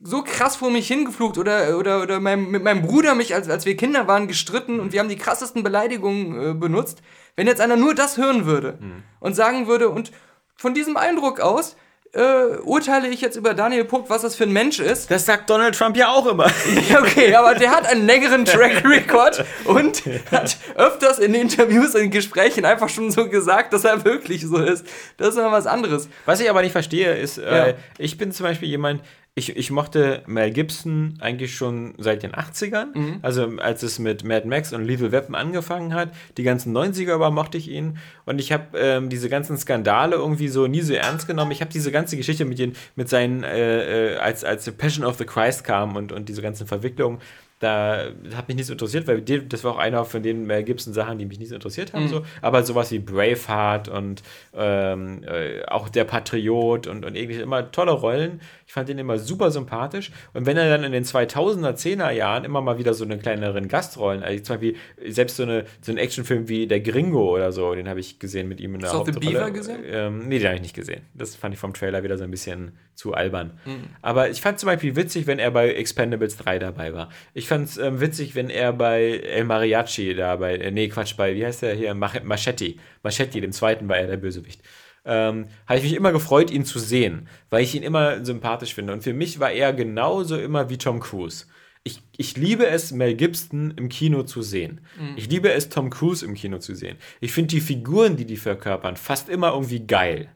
so 0.03 0.22
krass 0.22 0.56
vor 0.57 0.69
mich 0.69 0.88
hingeflucht 0.88 1.39
oder, 1.39 1.80
oder, 1.80 2.03
oder 2.03 2.19
mein, 2.19 2.52
mit 2.52 2.61
meinem 2.61 2.84
Bruder 2.84 3.15
mich, 3.15 3.34
als, 3.34 3.49
als 3.49 3.65
wir 3.65 3.76
Kinder 3.76 4.06
waren, 4.06 4.27
gestritten 4.27 4.80
und 4.80 4.93
wir 4.93 4.99
haben 4.99 5.10
die 5.10 5.18
krassesten 5.18 5.64
Beleidigungen 5.64 6.52
äh, 6.52 6.53
benutzt. 6.53 7.02
Wenn 7.35 7.47
jetzt 7.47 7.60
einer 7.60 7.76
nur 7.76 7.95
das 7.95 8.18
hören 8.18 8.45
würde 8.45 8.77
und 9.19 9.34
sagen 9.34 9.65
würde, 9.65 9.89
und 9.89 10.11
von 10.56 10.76
diesem 10.76 10.95
Eindruck 10.95 11.39
aus 11.39 11.76
äh, 12.15 12.57
urteile 12.63 13.07
ich 13.09 13.21
jetzt 13.21 13.35
über 13.35 13.53
Daniel 13.53 13.83
Puck, 13.85 14.09
was 14.09 14.21
das 14.21 14.35
für 14.35 14.45
ein 14.45 14.51
Mensch 14.53 14.79
ist. 14.79 15.11
Das 15.11 15.25
sagt 15.25 15.49
Donald 15.49 15.75
Trump 15.77 15.97
ja 15.97 16.09
auch 16.11 16.25
immer. 16.25 16.47
Ja, 16.89 16.99
okay, 17.01 17.33
aber 17.35 17.55
der 17.55 17.71
hat 17.71 17.85
einen 17.87 18.05
längeren 18.05 18.45
Track 18.45 18.83
Record 18.85 19.43
und 19.65 20.03
hat 20.31 20.57
öfters 20.75 21.19
in 21.19 21.33
Interviews, 21.33 21.93
in 21.95 22.11
Gesprächen 22.11 22.63
einfach 22.65 22.89
schon 22.89 23.11
so 23.11 23.27
gesagt, 23.29 23.73
dass 23.73 23.83
er 23.85 24.03
wirklich 24.05 24.45
so 24.45 24.57
ist. 24.57 24.85
Das 25.17 25.29
ist 25.29 25.35
mal 25.35 25.51
was 25.51 25.67
anderes. 25.67 26.07
Was 26.25 26.39
ich 26.39 26.49
aber 26.49 26.61
nicht 26.61 26.71
verstehe, 26.71 27.15
ist, 27.15 27.37
äh, 27.37 27.69
Ja. 27.69 27.73
ich 27.97 28.17
bin 28.17 28.31
zum 28.31 28.45
Beispiel 28.45 28.69
jemand, 28.69 29.01
ich, 29.37 29.57
ich 29.57 29.69
mochte 29.69 30.23
Mel 30.27 30.49
Gibson 30.51 31.15
eigentlich 31.19 31.55
schon 31.55 31.93
seit 31.97 32.23
den 32.23 32.31
80ern. 32.31 32.97
Mhm. 32.97 33.19
Also 33.21 33.51
als 33.57 33.83
es 33.83 33.99
mit 33.99 34.23
Mad 34.23 34.47
Max 34.47 34.71
und 34.71 34.85
Lethal 34.85 35.11
Weapon 35.11 35.35
angefangen 35.35 35.93
hat. 35.93 36.13
Die 36.37 36.43
ganzen 36.43 36.75
90er 36.75 37.15
aber 37.15 37.31
mochte 37.31 37.57
ich 37.57 37.69
ihn. 37.69 37.97
Und 38.25 38.39
ich 38.39 38.53
habe 38.53 38.77
ähm, 38.77 39.09
diese 39.09 39.27
ganzen 39.27 39.57
Skandale 39.57 40.15
irgendwie 40.15 40.47
so 40.47 40.67
nie 40.67 40.79
so 40.79 40.93
ernst 40.93 41.27
genommen. 41.27 41.51
Ich 41.51 41.59
habe 41.59 41.71
diese 41.71 41.91
ganze 41.91 42.15
Geschichte 42.15 42.45
mit, 42.45 42.59
den, 42.59 42.77
mit 42.95 43.09
seinen, 43.09 43.43
äh, 43.43 44.13
äh, 44.13 44.17
als, 44.19 44.45
als 44.45 44.63
The 44.63 44.71
Passion 44.71 45.05
of 45.05 45.17
the 45.17 45.25
Christ 45.25 45.65
kam 45.65 45.97
und, 45.97 46.13
und 46.13 46.29
diese 46.29 46.41
ganzen 46.41 46.65
Verwicklungen, 46.65 47.19
da 47.59 48.07
hat 48.35 48.49
mich 48.49 48.57
nicht 48.57 48.65
so 48.65 48.73
interessiert, 48.73 49.07
weil 49.07 49.21
das 49.21 49.63
war 49.63 49.73
auch 49.73 49.77
einer 49.77 50.03
von 50.03 50.21
den 50.21 50.45
Mel 50.45 50.63
Gibson 50.63 50.93
Sachen, 50.93 51.17
die 51.17 51.25
mich 51.25 51.39
nicht 51.39 51.49
so 51.49 51.55
interessiert 51.55 51.93
haben. 51.93 52.09
So. 52.09 52.23
Aber 52.41 52.63
sowas 52.63 52.91
wie 52.91 52.99
Braveheart 52.99 53.87
und 53.87 54.23
ähm, 54.53 55.23
äh, 55.23 55.63
auch 55.65 55.87
der 55.87 56.03
Patriot 56.03 56.87
und, 56.87 57.05
und 57.05 57.15
irgendwie 57.15 57.39
immer 57.39 57.71
tolle 57.71 57.93
Rollen. 57.93 58.41
Ich 58.67 58.73
fand 58.73 58.89
den 58.89 58.97
immer 58.97 59.19
super 59.19 59.51
sympathisch. 59.51 60.11
Und 60.33 60.47
wenn 60.47 60.57
er 60.57 60.69
dann 60.69 60.83
in 60.83 60.91
den 60.91 61.03
2000er, 61.03 61.75
10er 61.75 62.09
Jahren 62.09 62.45
immer 62.45 62.61
mal 62.61 62.79
wieder 62.79 62.95
so 62.95 63.05
eine 63.05 63.19
kleineren 63.19 63.67
Gastrollen, 63.67 64.23
also 64.23 64.43
zum 64.43 64.55
Beispiel 64.55 64.75
selbst 65.07 65.37
so, 65.37 65.43
eine, 65.43 65.65
so 65.81 65.91
ein 65.91 65.99
Actionfilm 65.99 66.49
wie 66.49 66.65
Der 66.65 66.79
Gringo 66.79 67.33
oder 67.35 67.51
so, 67.51 67.75
den 67.75 67.87
habe 67.87 67.99
ich 67.99 68.17
gesehen 68.17 68.47
mit 68.47 68.59
ihm 68.59 68.73
in 68.73 68.81
der 68.81 68.89
Hast 68.89 68.95
du 68.95 69.01
auch 69.01 69.05
The 69.05 69.11
Hauptrolle. 69.13 69.37
Beaver 69.37 69.51
gesehen? 69.51 69.79
Ähm, 69.85 70.27
nee, 70.27 70.39
den 70.39 70.47
habe 70.47 70.55
ich 70.55 70.61
nicht 70.63 70.75
gesehen. 70.75 71.03
Das 71.13 71.35
fand 71.35 71.53
ich 71.53 71.59
vom 71.59 71.73
Trailer 71.73 72.03
wieder 72.03 72.17
so 72.17 72.23
ein 72.23 72.31
bisschen 72.31 72.71
zu 72.95 73.13
albern. 73.13 73.59
Mhm. 73.65 73.89
Aber 74.01 74.29
ich 74.29 74.41
fand 74.41 74.59
zum 74.59 74.67
Beispiel 74.67 74.95
witzig, 74.95 75.27
wenn 75.27 75.37
er 75.37 75.51
bei 75.51 75.71
Expendables 75.71 76.37
3 76.37 76.57
dabei 76.57 76.93
war. 76.93 77.09
Ich 77.33 77.47
fand 77.47 77.69
es 77.69 77.77
ähm, 77.77 78.01
witzig, 78.01 78.33
wenn 78.33 78.49
er 78.49 78.73
bei 78.73 79.19
El 79.19 79.43
Mariachi 79.43 80.15
da 80.15 80.37
bei, 80.37 80.55
äh, 80.55 80.71
nee, 80.71 80.87
Quatsch, 80.87 81.15
bei, 81.15 81.35
wie 81.35 81.45
heißt 81.45 81.61
der 81.61 81.75
hier, 81.75 81.93
Mach 81.93 82.15
Machetti. 82.23 82.79
Machetti, 83.03 83.41
dem 83.41 83.51
zweiten 83.51 83.87
war 83.87 83.97
er 83.97 84.07
der 84.07 84.17
Bösewicht. 84.17 84.61
Ähm, 85.06 85.45
habe 85.68 85.77
ich 85.77 85.84
mich 85.84 85.94
immer 85.94 86.11
gefreut, 86.11 86.52
ihn 86.52 86.65
zu 86.65 86.80
sehen, 86.80 87.27
weil 87.49 87.64
ich 87.64 87.76
ihn 87.76 87.84
immer 87.84 88.26
sympathisch 88.26 88.73
finde. 88.73 88.94
Und 88.94 89.03
für 89.03 89.14
mich 89.14 89.40
war 89.40 89.52
er 89.52 89.73
genauso 89.73 90.38
immer 90.38 90.69
wie 90.69 90.77
Tom 90.77 90.99
Cruise. 90.99 91.45
Ich, 91.84 92.02
ich 92.18 92.36
liebe 92.36 92.65
es, 92.65 92.91
Mel 92.91 93.14
Gibson 93.15 93.72
im 93.77 93.90
Kino 93.90 94.23
zu 94.23 94.41
sehen. 94.41 94.82
Ich 95.15 95.30
liebe 95.30 95.52
es, 95.52 95.69
Tom 95.69 95.91
Cruise 95.91 96.26
im 96.26 96.34
Kino 96.34 96.57
zu 96.57 96.73
sehen. 96.73 96.98
Ich 97.22 97.32
finde 97.32 97.49
die 97.49 97.61
Figuren, 97.61 98.18
die 98.18 98.26
die 98.26 98.38
verkörpern, 98.38 98.98
fast 98.98 99.30
immer 99.30 99.53
irgendwie 99.53 99.86
geil. 99.86 100.30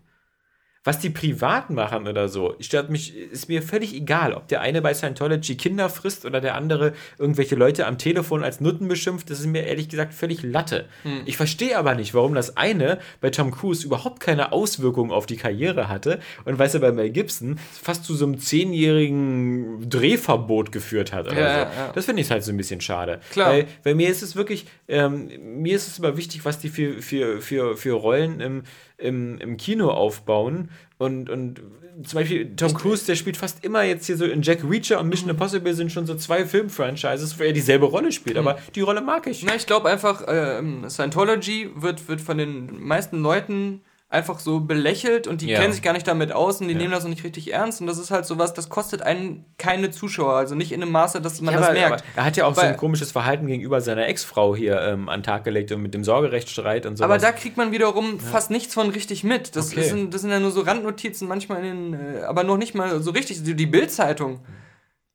Was 0.90 0.98
die 0.98 1.12
privat 1.12 1.70
machen 1.70 2.08
oder 2.08 2.30
so, 2.30 2.56
stört 2.60 2.90
mich, 2.90 3.16
ist 3.16 3.48
mir 3.48 3.62
völlig 3.62 3.94
egal, 3.94 4.34
ob 4.34 4.48
der 4.48 4.62
eine 4.62 4.82
bei 4.82 4.96
Scientology 4.96 5.56
Kinder 5.56 5.88
frisst 5.88 6.26
oder 6.26 6.42
der 6.42 6.56
andere 6.56 6.94
irgendwelche 7.20 7.54
Leute 7.54 7.86
am 7.86 8.00
Telefon 8.00 8.44
als 8.44 8.60
Nutten 8.60 8.88
beschimpft. 8.88 9.30
Das 9.30 9.40
ist 9.40 9.46
mir 9.46 9.68
ehrlich 9.68 9.88
gesagt 9.90 10.16
völlig 10.16 10.42
Latte. 10.42 10.86
Ich 11.28 11.38
verstehe 11.38 11.78
aber 11.78 11.94
nicht, 11.94 12.16
warum 12.16 12.34
das 12.34 12.58
eine 12.58 12.98
bei 13.22 13.30
Tom 13.30 13.52
Cruise 13.52 13.86
überhaupt 13.86 14.20
keine 14.20 14.52
Auswirkungen 14.52 15.12
auf 15.12 15.28
die 15.28 15.38
Karriere 15.38 15.90
hatte 15.90 16.22
und 16.46 16.58
weißt 16.58 16.74
du, 16.74 16.80
bei 16.80 16.92
Mel 16.92 17.12
Gibson 17.12 17.60
fast 17.80 18.04
zu 18.04 18.16
so 18.16 18.26
einem 18.26 18.40
zehnjährigen 18.40 19.88
Drehverbot 19.88 20.72
geführt 20.72 21.14
hat 21.14 21.28
oder 21.28 21.40
Ja, 21.40 21.54
so. 21.54 21.60
ja. 21.60 21.92
Das 21.94 22.06
finde 22.06 22.24
ich 22.24 22.32
halt 22.32 22.44
so 22.44 22.52
ein 22.52 22.58
bisschen 22.58 22.82
schade. 22.82 23.20
Klar. 23.32 23.52
Weil, 23.52 23.68
weil 23.84 23.94
mir 23.94 24.10
ist 24.10 24.24
es 24.24 24.36
wirklich, 24.36 24.66
ähm, 24.88 25.30
mir 25.62 25.76
ist 25.76 25.88
es 25.88 26.00
immer 26.00 26.18
wichtig, 26.18 26.46
was 26.46 26.58
die 26.58 26.70
für, 26.70 27.00
für, 27.04 27.42
für, 27.42 27.78
für 27.78 27.94
Rollen 27.94 28.40
im, 28.40 28.64
im, 29.00 29.38
im 29.40 29.58
Kino 29.58 29.90
aufbauen. 29.90 30.70
Und, 30.98 31.30
und 31.30 31.62
zum 32.04 32.20
Beispiel 32.20 32.56
Tom 32.56 32.74
Cruise, 32.74 33.06
der 33.06 33.16
spielt 33.16 33.38
fast 33.38 33.64
immer 33.64 33.84
jetzt 33.84 34.06
hier 34.06 34.18
so 34.18 34.26
in 34.26 34.42
Jack 34.42 34.60
Reacher 34.64 35.00
und 35.00 35.06
Mhm. 35.06 35.10
Mission 35.10 35.30
Impossible 35.30 35.74
sind 35.74 35.92
schon 35.92 36.06
so 36.06 36.16
zwei 36.16 36.46
Filmfranchises, 36.46 37.40
wo 37.40 37.44
er 37.44 37.54
dieselbe 37.54 37.86
Rolle 37.86 38.12
spielt. 38.12 38.38
Mhm. 38.38 38.48
Aber 38.48 38.60
die 38.76 38.82
Rolle 38.82 39.02
mag 39.02 39.28
ich. 39.28 39.44
Na, 39.44 39.56
ich 39.56 39.66
glaube 39.66 39.90
einfach, 39.90 40.24
ähm, 40.28 40.90
Scientology 40.90 41.70
wird, 41.76 42.08
wird 42.08 42.22
von 42.22 42.38
den 42.38 42.82
meisten 42.82 43.22
Leuten 43.22 43.82
einfach 44.12 44.40
so 44.40 44.60
belächelt 44.60 45.28
und 45.28 45.42
die 45.42 45.50
Ja. 45.50 45.60
kennen 45.60 45.72
sich 45.72 45.84
gar 45.84 45.94
nicht 45.94 46.08
damit 46.08 46.32
aus 46.32 46.60
und 46.62 46.68
die 46.68 46.74
nehmen 46.74 46.92
das 46.92 47.06
auch 47.06 47.10
nicht 47.10 47.24
richtig 47.24 47.54
ernst 47.54 47.80
und 47.80 47.86
das 47.86 48.00
ist 48.00 48.10
halt 48.10 48.26
sowas, 48.26 48.56
das 48.56 48.68
kostet 48.68 49.04
einen 49.04 49.46
keine 49.60 49.92
Zuschauer, 49.92 50.34
also 50.34 50.56
nicht 50.56 50.72
in 50.72 50.80
dem 50.80 50.90
Maße, 50.92 51.22
dass 51.22 51.40
man 51.42 51.54
Ja, 51.54 51.60
das 51.60 51.70
aber, 51.70 51.78
merkt. 51.78 51.94
aber 51.94 52.04
er 52.16 52.26
hat 52.26 52.36
ja 52.36 52.46
auch 52.48 52.56
so 52.56 52.62
Weil- 52.62 52.70
ein 52.70 52.78
komisches 52.78 53.12
Verhalten 53.12 53.46
gegenüber 53.46 53.82
seiner 53.82 54.08
Ex-Frau 54.08 54.56
hier 54.56 54.82
ähm, 54.82 55.10
an 55.10 55.20
den 55.20 55.24
Tag 55.26 55.44
gelegt 55.44 55.72
und 55.72 55.84
mit 55.84 55.94
dem 55.94 56.04
Sorgerechtsstreit 56.04 56.88
und 56.88 56.98
so. 56.98 57.04
Aber 57.04 57.20
da 57.20 57.32
kriegt 57.32 57.56
man 57.58 57.72
wiederum 57.72 58.20
fast 58.20 58.50
nichts 58.50 58.74
von 58.74 58.90
richtig 58.90 59.24
mit. 59.24 59.56
Das, 59.56 59.74
Okay. 59.74 59.84
sind, 59.84 60.12
das 60.12 60.22
sind 60.22 60.32
ja 60.32 60.40
nur 60.40 60.50
so 60.52 60.62
Randnotizen, 60.62 61.28
manchmal 61.28 61.64
in 61.64 61.92
den, 61.92 62.16
äh, 62.16 62.22
aber 62.24 62.44
noch 62.44 62.58
nicht 62.58 62.74
mal 62.74 63.04
so 63.04 63.12
richtig. 63.12 63.44
Die, 63.44 63.54
die 63.54 63.68
Bild-Zeitung, 63.68 64.40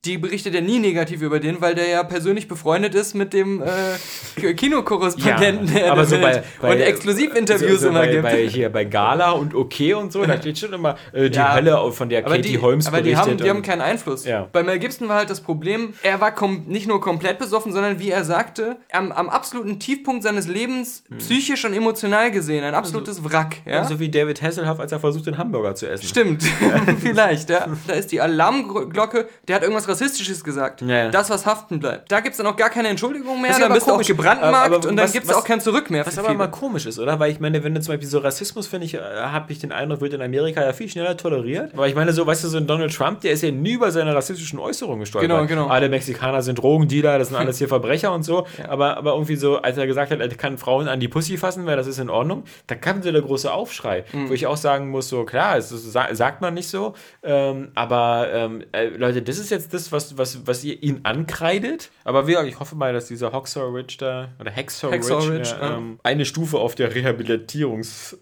die 0.04 0.18
berichtet 0.18 0.54
ja 0.54 0.60
nie 0.60 0.78
negativ 0.78 1.22
über 1.22 1.40
den, 1.40 1.60
weil 1.60 1.74
der 1.74 1.88
ja 1.88 2.02
persönlich 2.02 2.48
befreundet 2.48 2.94
ist 2.94 3.14
mit 3.14 3.32
dem 3.32 3.62
äh, 3.62 4.52
Kinokorrespondenten 4.54 5.68
Ja, 5.68 5.74
der 5.74 5.92
aber 5.92 6.04
so 6.04 6.18
bei, 6.20 6.42
bei 6.60 6.72
und 6.72 6.80
Exklusivinterviews 6.80 7.72
so, 7.80 7.84
so 7.84 7.88
immer 7.88 8.00
bei, 8.00 8.08
gibt. 8.10 8.22
bei 8.22 8.46
hier 8.48 8.70
bei 8.70 8.84
Gala 8.84 9.30
und 9.32 9.54
Okay 9.54 9.94
und 9.94 10.12
so, 10.12 10.24
da 10.24 10.36
steht 10.38 10.58
schon 10.58 10.72
immer 10.72 10.96
äh, 11.12 11.30
die 11.30 11.36
Ja. 11.36 11.54
Hölle, 11.54 11.92
von 11.92 12.08
der 12.08 12.22
Katie 12.22 12.42
die, 12.42 12.58
Holmes 12.58 12.86
aber 12.86 12.98
die 12.98 13.10
berichtet. 13.10 13.26
haben, 13.26 13.36
die 13.38 13.50
haben 13.50 13.62
keinen 13.62 13.80
Einfluss. 13.80 14.24
Ja. 14.24 14.48
Bei 14.52 14.62
Mel 14.62 14.78
Gibson 14.78 15.08
war 15.08 15.16
halt 15.16 15.30
das 15.30 15.40
Problem, 15.40 15.94
er 16.02 16.20
war 16.20 16.34
nicht 16.66 16.86
nur 16.86 17.00
komplett 17.00 17.38
besoffen, 17.38 17.72
sondern 17.72 17.98
wie 17.98 18.10
er 18.10 18.24
sagte, 18.24 18.76
am, 18.92 19.12
am 19.12 19.28
absoluten 19.28 19.78
Tiefpunkt 19.78 20.22
seines 20.22 20.46
Lebens, 20.46 21.04
psychisch 21.18 21.64
und 21.64 21.72
emotional 21.74 22.30
gesehen, 22.30 22.64
ein 22.64 22.74
absolutes 22.74 23.24
Wrack. 23.24 23.56
Ja? 23.66 23.84
So 23.84 23.98
wie 24.00 24.10
David 24.10 24.42
Hasselhoff, 24.42 24.80
als 24.80 24.92
er 24.92 25.00
versucht, 25.00 25.26
den 25.26 25.38
Hamburger 25.38 25.74
zu 25.74 25.88
essen. 25.88 26.06
Stimmt, 26.06 26.42
vielleicht, 27.00 27.50
ja. 27.50 27.66
Da 27.86 27.94
ist 27.94 28.12
die 28.12 28.20
Alarmglocke, 28.20 29.28
der 29.48 29.56
hat 29.56 29.62
irgendwas 29.62 29.88
Rassistisches 30.00 30.42
gesagt. 30.44 30.82
Ja, 30.82 30.88
ja. 31.04 31.08
Das, 31.10 31.30
was 31.30 31.46
haften 31.46 31.78
bleibt. 31.80 32.10
Da 32.10 32.20
gibt 32.20 32.32
es 32.32 32.38
dann 32.38 32.46
auch 32.46 32.56
gar 32.56 32.70
keine 32.70 32.88
Entschuldigung 32.88 33.40
mehr, 33.40 33.50
Das 33.50 33.58
ist 33.58 33.64
dann 33.64 33.72
bist 33.72 33.86
du 33.86 33.90
auch 33.90 33.94
komisch. 33.94 34.08
gebrandmarkt 34.08 34.86
und 34.86 34.96
dann 34.96 35.10
gibt 35.12 35.26
es 35.26 35.32
auch 35.34 35.44
kein 35.44 35.60
Zurück 35.60 35.90
mehr. 35.90 36.04
Was 36.06 36.18
aber 36.18 36.28
viele. 36.28 36.38
mal 36.38 36.48
komisch 36.48 36.86
ist, 36.86 36.98
oder? 36.98 37.18
Weil 37.20 37.30
ich 37.30 37.40
meine, 37.40 37.62
wenn 37.64 37.74
du 37.74 37.80
zum 37.80 37.92
Beispiel 37.94 38.08
so 38.08 38.18
Rassismus, 38.18 38.66
finde 38.66 38.86
ich, 38.86 38.94
äh, 38.94 38.98
habe 39.00 39.52
ich 39.52 39.58
den 39.58 39.72
Eindruck, 39.72 40.00
wird 40.00 40.12
in 40.14 40.22
Amerika 40.22 40.62
ja 40.62 40.72
viel 40.72 40.88
schneller 40.88 41.16
toleriert. 41.16 41.72
Aber 41.74 41.86
ich 41.88 41.94
meine, 41.94 42.12
so, 42.12 42.26
weißt 42.26 42.44
du, 42.44 42.48
so 42.48 42.56
ein 42.58 42.66
Donald 42.66 42.94
Trump, 42.94 43.20
der 43.20 43.32
ist 43.32 43.42
ja 43.42 43.50
nie 43.50 43.72
über 43.72 43.90
seine 43.90 44.14
rassistischen 44.14 44.58
Äußerungen 44.58 45.00
gestolpert. 45.00 45.30
Genau, 45.30 45.46
genau. 45.46 45.66
Alle 45.68 45.88
Mexikaner 45.88 46.42
sind 46.42 46.58
Drogendealer, 46.58 47.18
das 47.18 47.28
sind 47.28 47.36
alles 47.36 47.58
hier 47.58 47.68
Verbrecher 47.74 48.12
und 48.12 48.22
so. 48.24 48.46
Aber, 48.68 48.96
aber 48.96 49.12
irgendwie 49.12 49.36
so, 49.36 49.58
als 49.58 49.76
er 49.78 49.86
gesagt 49.86 50.10
hat, 50.10 50.20
er 50.20 50.28
kann 50.28 50.58
Frauen 50.58 50.88
an 50.88 51.00
die 51.00 51.08
Pussy 51.08 51.36
fassen, 51.36 51.66
weil 51.66 51.76
das 51.76 51.86
ist 51.86 51.98
in 51.98 52.10
Ordnung, 52.10 52.44
da 52.66 52.74
kam 52.74 53.02
so 53.02 53.10
der 53.12 53.22
große 53.22 53.52
Aufschrei. 53.52 54.04
Mhm. 54.12 54.28
Wo 54.28 54.32
ich 54.32 54.46
auch 54.46 54.56
sagen 54.56 54.90
muss, 54.90 55.08
so, 55.08 55.24
klar, 55.24 55.56
es 55.56 55.70
ist, 55.72 55.92
sa- 55.92 56.08
sagt 56.14 56.40
man 56.40 56.54
nicht 56.54 56.68
so. 56.68 56.94
Ähm, 57.22 57.68
aber 57.74 58.28
ähm, 58.32 58.64
äh, 58.72 58.86
Leute, 58.88 59.22
das 59.22 59.38
ist 59.38 59.50
jetzt 59.50 59.72
das, 59.74 59.83
was, 59.92 60.16
was, 60.18 60.46
was 60.46 60.64
ihr 60.64 60.82
ihn 60.82 61.00
ankreidet. 61.04 61.90
Aber 62.04 62.26
wir, 62.26 62.42
ich 62.44 62.58
hoffe 62.60 62.74
mal, 62.76 62.92
dass 62.92 63.08
dieser 63.08 63.32
Hoxor 63.32 63.74
Ridge 63.74 63.96
da, 63.98 64.28
oder 64.40 64.50
Hexor, 64.50 64.92
Hexor 64.92 65.22
Ridge, 65.22 65.32
Ridge, 65.32 65.50
ja, 65.60 65.70
ja. 65.70 65.76
ähm, 65.78 65.98
eine 66.02 66.24
Stufe 66.24 66.58
auf 66.58 66.74
der 66.74 66.92
Rehabilitierungs- 66.94 68.16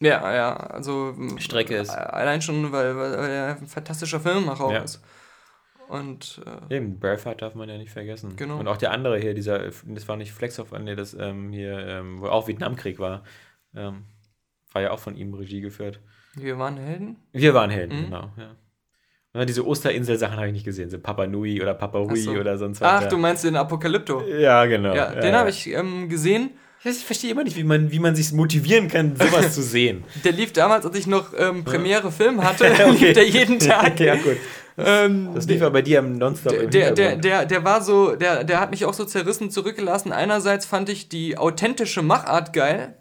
Ja, 0.00 0.32
ja, 0.34 0.56
also. 0.56 1.14
Strecke 1.38 1.76
ist. 1.76 1.90
Allein 1.90 2.40
schon, 2.42 2.70
weil, 2.72 2.96
weil 2.96 3.18
weil 3.18 3.30
er 3.30 3.56
ein 3.56 3.66
fantastischer 3.66 4.20
Filmemacher 4.20 4.72
Ja. 4.72 4.78
ist. 4.82 5.02
Und 5.88 6.42
äh, 6.70 6.76
Eben, 6.76 6.98
Braveheart 7.00 7.40
darf 7.40 7.54
man 7.54 7.68
ja 7.68 7.78
nicht 7.78 7.90
vergessen. 7.90 8.36
Genau. 8.36 8.58
Und 8.58 8.68
auch 8.68 8.76
der 8.76 8.90
andere 8.92 9.18
hier, 9.18 9.32
dieser, 9.32 9.58
das 9.86 10.06
war 10.06 10.16
nicht 10.16 10.32
Flex 10.32 10.58
of, 10.60 10.72
nee, 10.72 10.94
das 10.94 11.14
ähm, 11.14 11.50
hier, 11.50 11.78
ähm, 11.78 12.20
wo 12.20 12.26
auch 12.26 12.46
Vietnamkrieg 12.46 12.98
war, 12.98 13.22
ähm, 13.74 14.04
war 14.72 14.82
ja 14.82 14.90
auch 14.90 14.98
von 14.98 15.16
ihm 15.16 15.32
Regie 15.32 15.62
geführt. 15.62 15.98
wir 16.34 16.58
waren 16.58 16.76
Helden. 16.76 17.16
Wir 17.32 17.54
waren 17.54 17.70
Helden, 17.70 18.00
Mhm. 18.00 18.04
genau, 18.04 18.30
ja. 18.36 18.50
Diese 19.46 19.66
Osterinsel-Sachen 19.66 20.36
habe 20.36 20.46
ich 20.48 20.52
nicht 20.52 20.64
gesehen, 20.64 20.90
so 20.90 20.98
Papa 20.98 21.26
Nui 21.26 21.60
oder 21.60 21.74
Papa 21.74 21.98
Hui 21.98 22.16
so. 22.20 22.32
oder 22.32 22.56
sonst 22.58 22.80
was. 22.80 22.88
Ach, 22.90 23.02
ja. 23.02 23.08
du 23.08 23.16
meinst 23.18 23.44
den 23.44 23.56
Apokalypto. 23.56 24.22
Ja, 24.26 24.64
genau. 24.66 24.94
Ja, 24.94 25.14
den 25.14 25.34
habe 25.34 25.50
ich 25.50 25.68
ähm, 25.72 26.08
gesehen. 26.08 26.50
Ich 26.84 27.04
verstehe 27.04 27.32
immer 27.32 27.42
nicht, 27.42 27.56
wie 27.56 27.64
man, 27.64 27.90
wie 27.90 27.98
man 27.98 28.14
sich 28.14 28.32
motivieren 28.32 28.88
kann, 28.88 29.16
sowas 29.16 29.52
zu 29.54 29.62
sehen. 29.62 30.04
Der 30.24 30.32
lief 30.32 30.52
damals, 30.52 30.86
als 30.86 30.96
ich 30.96 31.06
noch 31.08 31.32
ähm, 31.36 31.64
Premiere 31.64 32.12
Film 32.12 32.42
hatte, 32.48 32.64
Okay. 32.72 32.90
lief 32.90 33.12
der 33.14 33.28
jeden 33.28 33.58
Tag. 33.58 33.98
ja, 34.00 34.14
gut. 34.14 34.36
Ähm, 34.78 35.30
Das 35.34 35.46
lief 35.46 35.60
ja 35.60 35.68
bei 35.70 35.82
dir 35.82 35.98
im 35.98 36.18
Nonstop 36.18 36.52
der, 36.52 36.62
im 36.62 36.70
der, 36.70 36.92
der, 36.92 37.16
der, 37.16 37.46
der 37.46 37.64
war 37.64 37.82
so, 37.82 38.14
der, 38.14 38.44
der 38.44 38.60
hat 38.60 38.70
mich 38.70 38.84
auch 38.84 38.94
so 38.94 39.04
zerrissen 39.04 39.50
zurückgelassen. 39.50 40.12
Einerseits 40.12 40.66
fand 40.66 40.88
ich 40.88 41.08
die 41.08 41.36
authentische 41.36 42.02
Machart 42.02 42.52
geil. 42.52 42.94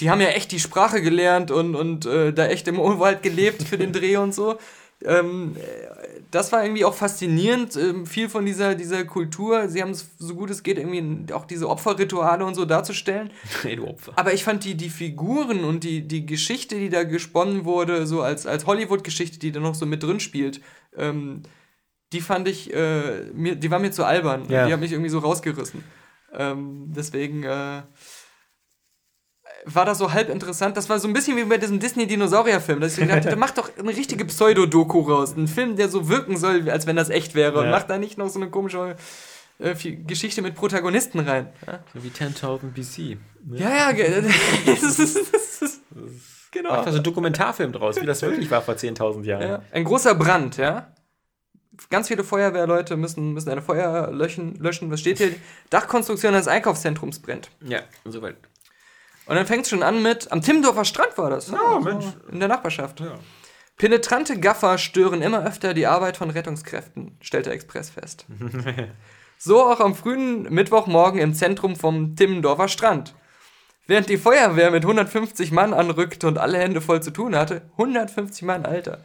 Die 0.00 0.10
haben 0.10 0.20
ja 0.20 0.28
echt 0.28 0.52
die 0.52 0.60
Sprache 0.60 1.00
gelernt 1.00 1.50
und, 1.50 1.74
und 1.74 2.04
äh, 2.06 2.32
da 2.32 2.46
echt 2.46 2.68
im 2.68 2.78
Urwald 2.78 3.22
gelebt 3.22 3.62
für 3.62 3.78
den 3.78 3.92
Dreh 3.92 4.16
und 4.18 4.34
so. 4.34 4.56
Ähm, 5.04 5.56
äh, 5.56 6.20
das 6.30 6.50
war 6.52 6.64
irgendwie 6.64 6.84
auch 6.84 6.94
faszinierend, 6.94 7.76
ähm, 7.76 8.06
viel 8.06 8.28
von 8.28 8.46
dieser, 8.46 8.74
dieser 8.74 9.04
Kultur. 9.04 9.68
Sie 9.68 9.82
haben 9.82 9.90
es 9.90 10.10
so 10.18 10.34
gut 10.34 10.50
es 10.50 10.62
geht, 10.62 10.78
irgendwie 10.78 11.32
auch 11.32 11.44
diese 11.44 11.68
Opferrituale 11.68 12.44
und 12.44 12.54
so 12.54 12.64
darzustellen. 12.64 13.30
Ey, 13.64 13.76
du 13.76 13.86
Opfer. 13.86 14.12
Aber 14.16 14.32
ich 14.32 14.44
fand 14.44 14.64
die, 14.64 14.74
die 14.74 14.90
Figuren 14.90 15.64
und 15.64 15.84
die, 15.84 16.06
die 16.06 16.24
Geschichte, 16.24 16.76
die 16.78 16.88
da 16.88 17.04
gesponnen 17.04 17.64
wurde, 17.64 18.06
so 18.06 18.22
als, 18.22 18.46
als 18.46 18.66
Hollywood-Geschichte, 18.66 19.38
die 19.38 19.52
da 19.52 19.60
noch 19.60 19.74
so 19.74 19.86
mit 19.86 20.02
drin 20.02 20.20
spielt, 20.20 20.60
ähm, 20.96 21.42
die 22.12 22.20
fand 22.20 22.48
ich, 22.48 22.72
äh, 22.72 23.24
mir, 23.32 23.56
die 23.56 23.70
war 23.70 23.78
mir 23.78 23.90
zu 23.90 24.04
albern. 24.04 24.46
Ja. 24.48 24.66
Die 24.66 24.72
hat 24.72 24.80
mich 24.80 24.92
irgendwie 24.92 25.10
so 25.10 25.18
rausgerissen. 25.18 25.82
Ähm, 26.34 26.92
deswegen 26.94 27.42
äh, 27.42 27.82
war 29.64 29.84
das 29.84 29.98
so 29.98 30.12
halb 30.12 30.28
interessant. 30.28 30.76
Das 30.76 30.88
war 30.88 30.98
so 30.98 31.06
ein 31.08 31.12
bisschen 31.14 31.36
wie 31.36 31.44
bei 31.44 31.56
diesem 31.58 31.78
Disney-Dinosaurier-Film, 31.78 32.80
dass 32.80 32.94
ich 32.94 33.00
mir 33.00 33.06
gedacht 33.06 33.24
hätte, 33.26 33.36
mach 33.36 33.52
doch 33.52 33.70
eine 33.78 33.90
richtige 33.96 34.24
Pseudo-Doku 34.24 35.00
raus. 35.00 35.34
Ein 35.36 35.46
Film, 35.48 35.76
der 35.76 35.88
so 35.88 36.08
wirken 36.08 36.36
soll, 36.36 36.68
als 36.68 36.86
wenn 36.86 36.96
das 36.96 37.10
echt 37.10 37.34
wäre. 37.34 37.58
Und 37.58 37.66
Ja. 37.66 37.70
mach 37.70 37.84
da 37.84 37.98
nicht 37.98 38.18
noch 38.18 38.28
so 38.28 38.40
eine 38.40 38.50
komische 38.50 38.96
äh, 39.58 39.74
Geschichte 39.74 40.42
mit 40.42 40.54
Protagonisten 40.56 41.20
rein. 41.20 41.48
Ja? 41.66 41.80
So 41.94 42.02
wie 42.02 42.08
10.000 42.08 42.72
BC. 42.72 43.18
Ja, 43.52 43.70
ja, 43.70 43.92
ge- 43.92 44.22
das 44.66 44.82
ist, 44.98 45.32
das 45.32 45.62
ist, 45.62 45.80
genau. 46.50 46.70
Macht 46.70 46.86
da 46.86 46.90
so 46.90 46.96
einen 46.96 47.04
Dokumentarfilm 47.04 47.70
draus, 47.72 48.00
wie 48.00 48.06
das 48.06 48.22
wirklich 48.22 48.50
war 48.50 48.62
vor 48.62 48.74
10.000 48.74 49.22
Jahren. 49.24 49.42
Ja. 49.48 49.62
Ein 49.70 49.84
großer 49.84 50.14
Brand, 50.16 50.56
ja. 50.56 50.92
Ganz 51.90 52.08
viele 52.08 52.22
Feuerwehrleute 52.24 52.96
müssen, 52.96 53.32
müssen 53.32 53.50
eine 53.50 53.62
Feuer 53.62 54.10
löschen, 54.12 54.56
löschen. 54.56 54.90
Was 54.90 55.00
steht 55.00 55.18
hier? 55.18 55.34
Dachkonstruktion 55.70 56.34
eines 56.34 56.46
Einkaufszentrums 56.48 57.20
brennt. 57.20 57.50
Ja, 57.64 57.80
soweit. 58.04 58.36
Und 59.26 59.36
dann 59.36 59.46
fängt 59.46 59.64
es 59.64 59.70
schon 59.70 59.82
an 59.82 60.02
mit, 60.02 60.30
am 60.32 60.40
Timmendorfer 60.40 60.84
Strand 60.84 61.16
war 61.16 61.30
das. 61.30 61.50
Ja, 61.50 61.78
Mensch. 61.80 62.06
In 62.30 62.40
der 62.40 62.48
Nachbarschaft. 62.48 63.00
Ja. 63.00 63.18
Penetrante 63.76 64.38
Gaffer 64.38 64.78
stören 64.78 65.22
immer 65.22 65.44
öfter 65.44 65.74
die 65.74 65.86
Arbeit 65.86 66.16
von 66.16 66.30
Rettungskräften, 66.30 67.16
stellt 67.20 67.46
der 67.46 67.52
Express 67.52 67.90
fest. 67.90 68.26
so 69.38 69.62
auch 69.62 69.80
am 69.80 69.94
frühen 69.94 70.42
Mittwochmorgen 70.52 71.20
im 71.20 71.34
Zentrum 71.34 71.76
vom 71.76 72.14
Timmendorfer 72.16 72.68
Strand. 72.68 73.14
Während 73.86 74.08
die 74.08 74.18
Feuerwehr 74.18 74.70
mit 74.70 74.84
150 74.84 75.50
Mann 75.50 75.74
anrückte 75.74 76.28
und 76.28 76.38
alle 76.38 76.58
Hände 76.58 76.80
voll 76.80 77.02
zu 77.02 77.10
tun 77.10 77.34
hatte, 77.34 77.62
150 77.72 78.42
Mann, 78.42 78.64
Alter, 78.64 79.04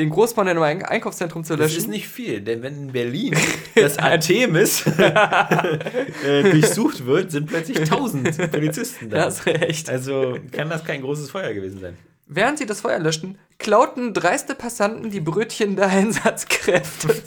den 0.00 0.10
Großbrand 0.10 0.50
in 0.50 0.58
einem 0.58 0.82
Einkaufszentrum 0.84 1.44
zu 1.44 1.56
Das 1.56 1.70
löschen. 1.70 1.78
ist 1.78 1.88
nicht 1.88 2.08
viel, 2.08 2.40
denn 2.40 2.62
wenn 2.62 2.74
in 2.74 2.92
Berlin 2.92 3.36
das 3.74 3.98
Artemis 3.98 4.84
äh, 6.24 6.42
durchsucht 6.50 7.06
wird, 7.06 7.30
sind 7.30 7.46
plötzlich 7.46 7.78
1000 7.78 8.50
Polizisten 8.50 9.10
da. 9.10 9.16
Da 9.18 9.24
hast 9.26 9.46
du 9.46 9.50
recht. 9.50 9.88
Also 9.88 10.38
kann 10.52 10.68
das 10.68 10.84
kein 10.84 11.02
großes 11.02 11.30
Feuer 11.30 11.52
gewesen 11.52 11.80
sein. 11.80 11.96
Während 12.26 12.58
sie 12.58 12.66
das 12.66 12.80
Feuer 12.80 12.98
löschten, 12.98 13.38
klauten 13.58 14.14
dreiste 14.14 14.54
Passanten 14.54 15.10
die 15.10 15.20
Brötchen 15.20 15.76
der 15.76 15.88
Einsatzkräfte. 15.88 17.14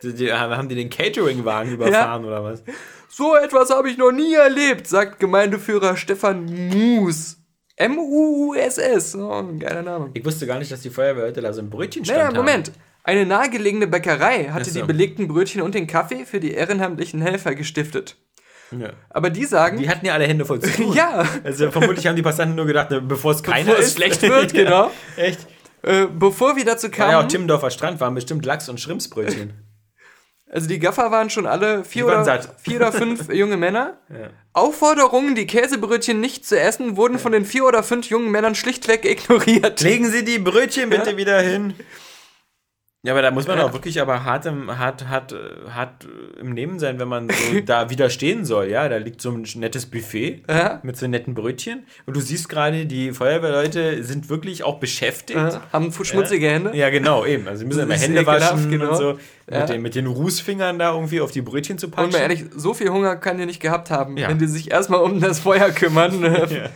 Die, 0.00 0.14
die, 0.14 0.32
haben 0.32 0.68
die 0.68 0.76
den 0.76 0.90
Catering-Wagen 0.90 1.72
überfahren 1.72 2.24
oder 2.24 2.44
was? 2.44 2.62
So 3.08 3.34
etwas 3.34 3.70
habe 3.70 3.90
ich 3.90 3.98
noch 3.98 4.12
nie 4.12 4.32
erlebt, 4.32 4.86
sagt 4.86 5.18
Gemeindeführer 5.18 5.96
Stefan 5.96 6.44
Mus. 6.44 7.37
M-U-U-S-S. 7.78 9.14
Oh, 9.16 9.32
ein 9.32 9.58
geiler 9.58 9.82
Name. 9.82 10.10
Ich 10.14 10.24
wusste 10.24 10.46
gar 10.46 10.58
nicht, 10.58 10.70
dass 10.70 10.80
die 10.80 10.90
Feuerwehrleute 10.90 11.40
da 11.40 11.52
so 11.52 11.60
ein 11.60 11.70
Brötchenstand 11.70 12.18
Naja, 12.18 12.28
haben. 12.28 12.36
Moment. 12.36 12.72
Eine 13.04 13.24
nahegelegene 13.24 13.86
Bäckerei 13.86 14.46
hatte 14.52 14.68
so. 14.70 14.80
die 14.80 14.86
belegten 14.86 15.28
Brötchen 15.28 15.62
und 15.62 15.74
den 15.74 15.86
Kaffee 15.86 16.26
für 16.26 16.40
die 16.40 16.52
ehrenamtlichen 16.52 17.22
Helfer 17.22 17.54
gestiftet. 17.54 18.16
Ja. 18.70 18.90
Aber 19.08 19.30
die 19.30 19.44
sagen, 19.46 19.78
Die 19.78 19.88
hatten 19.88 20.04
ja 20.04 20.12
alle 20.12 20.26
Hände 20.26 20.44
voll 20.44 20.60
zu 20.60 20.70
tun. 20.70 20.92
ja, 20.94 21.24
Also 21.42 21.70
vermutlich 21.70 22.06
haben 22.06 22.16
die 22.16 22.22
Passanten 22.22 22.54
nur 22.54 22.66
gedacht, 22.66 22.90
ne, 22.90 23.00
bevor 23.00 23.32
es 23.32 23.42
keiner 23.42 23.76
ist. 23.76 23.94
schlecht 23.96 24.20
wird, 24.28 24.52
genau. 24.52 24.90
Echt? 25.16 25.46
Äh, 25.82 26.06
bevor 26.06 26.56
wir 26.56 26.64
dazu 26.66 26.90
kamen, 26.90 27.12
ja 27.12 27.20
auch 27.20 27.28
Timmendorfer 27.28 27.70
Strand, 27.70 27.98
waren 28.00 28.14
bestimmt 28.14 28.44
Lachs- 28.44 28.68
und 28.68 28.78
Schrimpsbrötchen. 28.78 29.54
Also 30.50 30.68
die 30.68 30.78
Gaffer 30.78 31.10
waren 31.10 31.30
schon 31.30 31.46
alle 31.46 31.84
vier, 31.84 32.06
oder, 32.06 32.24
vier 32.62 32.76
oder 32.76 32.92
fünf 32.92 33.28
junge 33.32 33.56
Männer. 33.56 33.98
Ja. 34.08 34.30
Aufforderungen, 34.52 35.34
die 35.34 35.46
Käsebrötchen 35.46 36.20
nicht 36.20 36.46
zu 36.46 36.58
essen, 36.58 36.96
wurden 36.96 37.18
von 37.18 37.32
den 37.32 37.44
vier 37.44 37.64
oder 37.64 37.82
fünf 37.82 38.06
jungen 38.08 38.30
Männern 38.30 38.54
schlichtweg 38.54 39.04
ignoriert. 39.08 39.80
Legen 39.80 40.10
Sie 40.10 40.24
die 40.24 40.38
Brötchen 40.38 40.90
bitte 40.90 41.10
Ja. 41.10 41.16
wieder 41.16 41.40
hin. 41.40 41.74
Ja, 43.08 43.14
aber 43.14 43.22
da 43.22 43.30
muss 43.30 43.46
man 43.46 43.56
Ja. 43.56 43.64
auch 43.64 43.72
wirklich 43.72 44.02
aber 44.02 44.22
hart 44.24 44.44
im, 44.44 44.78
hart, 44.78 45.08
hart, 45.08 45.32
äh, 45.32 45.36
hart 45.74 46.04
äh, 46.04 46.40
im 46.40 46.52
Nehmen 46.52 46.78
sein, 46.78 46.98
wenn 46.98 47.08
man 47.08 47.30
so 47.30 47.60
da 47.64 47.88
widerstehen 47.88 48.44
soll. 48.44 48.66
Ja, 48.68 48.86
da 48.86 48.98
liegt 48.98 49.22
so 49.22 49.30
ein 49.30 49.46
nettes 49.54 49.86
Buffet 49.86 50.42
Ja. 50.46 50.80
mit 50.82 50.98
so 50.98 51.06
netten 51.06 51.32
Brötchen. 51.32 51.86
Und 52.04 52.16
du 52.16 52.20
siehst 52.20 52.50
gerade, 52.50 52.84
die 52.84 53.12
Feuerwehrleute 53.12 54.04
sind 54.04 54.28
wirklich 54.28 54.62
auch 54.62 54.78
beschäftigt. 54.78 55.38
Äh, 55.38 55.58
haben 55.72 55.90
schmutzige 55.90 56.50
Hände. 56.50 56.76
Ja, 56.76 56.90
genau, 56.90 57.24
eben. 57.24 57.48
Also 57.48 57.60
sie 57.60 57.64
müssen 57.64 57.84
immer 57.84 57.94
Hände 57.94 58.26
waschen 58.26 58.68
genau. 58.70 58.90
und 58.90 58.96
so. 58.96 59.18
Ja. 59.50 59.60
Mit, 59.60 59.68
den, 59.70 59.80
mit 59.82 59.94
den 59.94 60.06
Rußfingern 60.06 60.78
da 60.78 60.92
irgendwie 60.92 61.22
auf 61.22 61.30
die 61.30 61.40
Brötchen 61.40 61.78
zu 61.78 61.86
Und 61.86 61.92
patschen. 61.92 62.12
mal 62.12 62.18
ehrlich, 62.18 62.44
so 62.54 62.74
viel 62.74 62.90
Hunger 62.90 63.16
kann 63.16 63.38
die 63.38 63.46
nicht 63.46 63.60
gehabt 63.60 63.90
haben, 63.90 64.18
Ja. 64.18 64.28
wenn 64.28 64.38
die 64.38 64.46
sich 64.46 64.70
erstmal 64.70 65.00
um 65.00 65.18
das 65.22 65.40
Feuer 65.40 65.70
kümmern. 65.70 66.22
ja. 66.22 66.46
ja. 66.46 66.68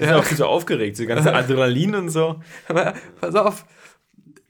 Die 0.00 0.04
sind 0.06 0.14
auch 0.14 0.24
so 0.24 0.46
aufgeregt, 0.46 0.96
so 0.96 1.04
ganze 1.04 1.34
Adrenalin 1.34 1.94
und 1.94 2.08
so. 2.08 2.36
Aber 2.68 2.94
pass 3.20 3.34
auf, 3.34 3.66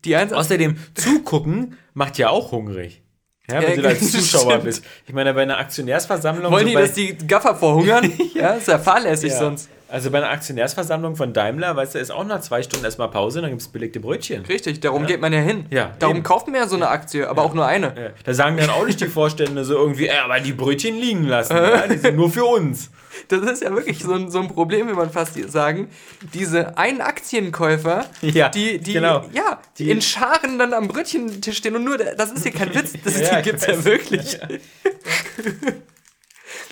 die 0.05 0.17
Einsatz... 0.17 0.39
Außerdem, 0.39 0.77
zugucken 0.95 1.77
macht 1.95 2.19
ja 2.19 2.31
auch 2.31 2.53
hungrig. 2.53 3.03
Ja, 3.51 3.63
wenn 3.63 3.71
Ja, 3.71 3.77
du 3.77 3.83
da 3.83 3.89
als 3.91 4.13
Zuschauer 4.13 4.51
stimmt. 4.51 4.65
bist. 4.65 4.85
Ich 5.07 5.15
meine, 5.15 5.33
bei 5.35 5.43
einer 5.43 5.59
Aktionärsversammlung. 5.59 6.53
Wollen 6.53 6.67
so 6.67 6.71
die, 6.71 6.77
dass 6.77 6.93
die 6.93 7.17
Gaffer 7.27 7.55
verhungern? 7.55 8.13
ja, 8.35 8.51
ist 8.55 8.69
ja 8.69 8.79
fahrlässig 8.79 9.33
ja. 9.33 9.39
sonst. 9.39 9.69
Also 9.91 10.11
bei 10.11 10.19
einer 10.19 10.29
Aktionärsversammlung 10.29 11.17
von 11.17 11.33
Daimler, 11.33 11.75
weißt 11.75 11.95
du, 11.95 11.99
ist 11.99 12.11
auch 12.11 12.25
nach 12.25 12.43
zwei 12.43 12.63
Stunden 12.63 12.85
erstmal 12.85 13.11
Pause, 13.11 13.41
dann 13.41 13.51
gibt 13.51 13.63
es 13.63 13.69
belegte 13.69 14.01
Brötchen. 14.01 14.45
Richtig, 14.45 14.81
darum 14.81 15.07
geht 15.07 15.21
man 15.21 15.33
ja 15.33 15.41
hin. 15.41 15.65
Ja, 15.71 15.93
darum 15.99 16.17
eben. 16.17 16.25
kauft 16.25 16.47
man 16.47 16.57
ja 16.57 16.69
so 16.69 16.77
eine 16.77 16.89
Aktie, 16.89 17.27
aber 17.29 17.43
auch 17.43 17.55
nur 17.55 17.67
eine. 17.67 17.87
Ja. 17.87 18.11
Da 18.25 18.35
sagen 18.35 18.59
dann 18.59 18.69
auch 18.69 18.85
nicht 18.85 19.01
die 19.01 19.07
Vorstände 19.07 19.65
so 19.65 19.75
irgendwie, 19.75 20.09
ey, 20.09 20.19
aber 20.19 20.41
die 20.41 20.53
Brötchen 20.53 20.95
liegen 20.97 21.25
lassen. 21.25 21.57
ja, 21.57 21.87
die 21.87 21.97
sind 21.97 22.17
nur 22.17 22.31
für 22.31 22.45
uns. 22.45 22.91
Das 23.29 23.41
ist 23.41 23.63
ja 23.63 23.75
wirklich 23.75 24.01
so 24.01 24.13
ein, 24.13 24.31
so 24.31 24.41
ein 24.41 24.49
Problem, 24.49 24.89
will 24.89 24.95
man 24.95 25.11
fast 25.11 25.35
sagen. 25.51 25.89
Diese 26.35 26.77
einen 26.77 27.01
Aktienkäufer, 27.01 28.05
Ja, 28.21 28.51
die, 28.51 28.79
die, 28.79 28.93
genau. 28.93 29.25
ja, 29.33 29.61
die 29.79 29.91
in 29.91 30.03
Scharen 30.03 30.59
dann 30.59 30.75
am 30.75 30.89
Brötchentisch 30.89 31.57
stehen 31.57 31.75
und 31.77 31.85
nur, 31.85 31.97
das 31.97 32.31
ist 32.31 32.43
hier 32.43 32.53
kein 32.53 32.75
Witz, 32.75 32.93
das 33.03 33.21
Ja, 33.21 33.39
ich 33.39 33.45
gibt's 33.45 33.67
ja 33.67 33.83
wirklich. 33.85 34.39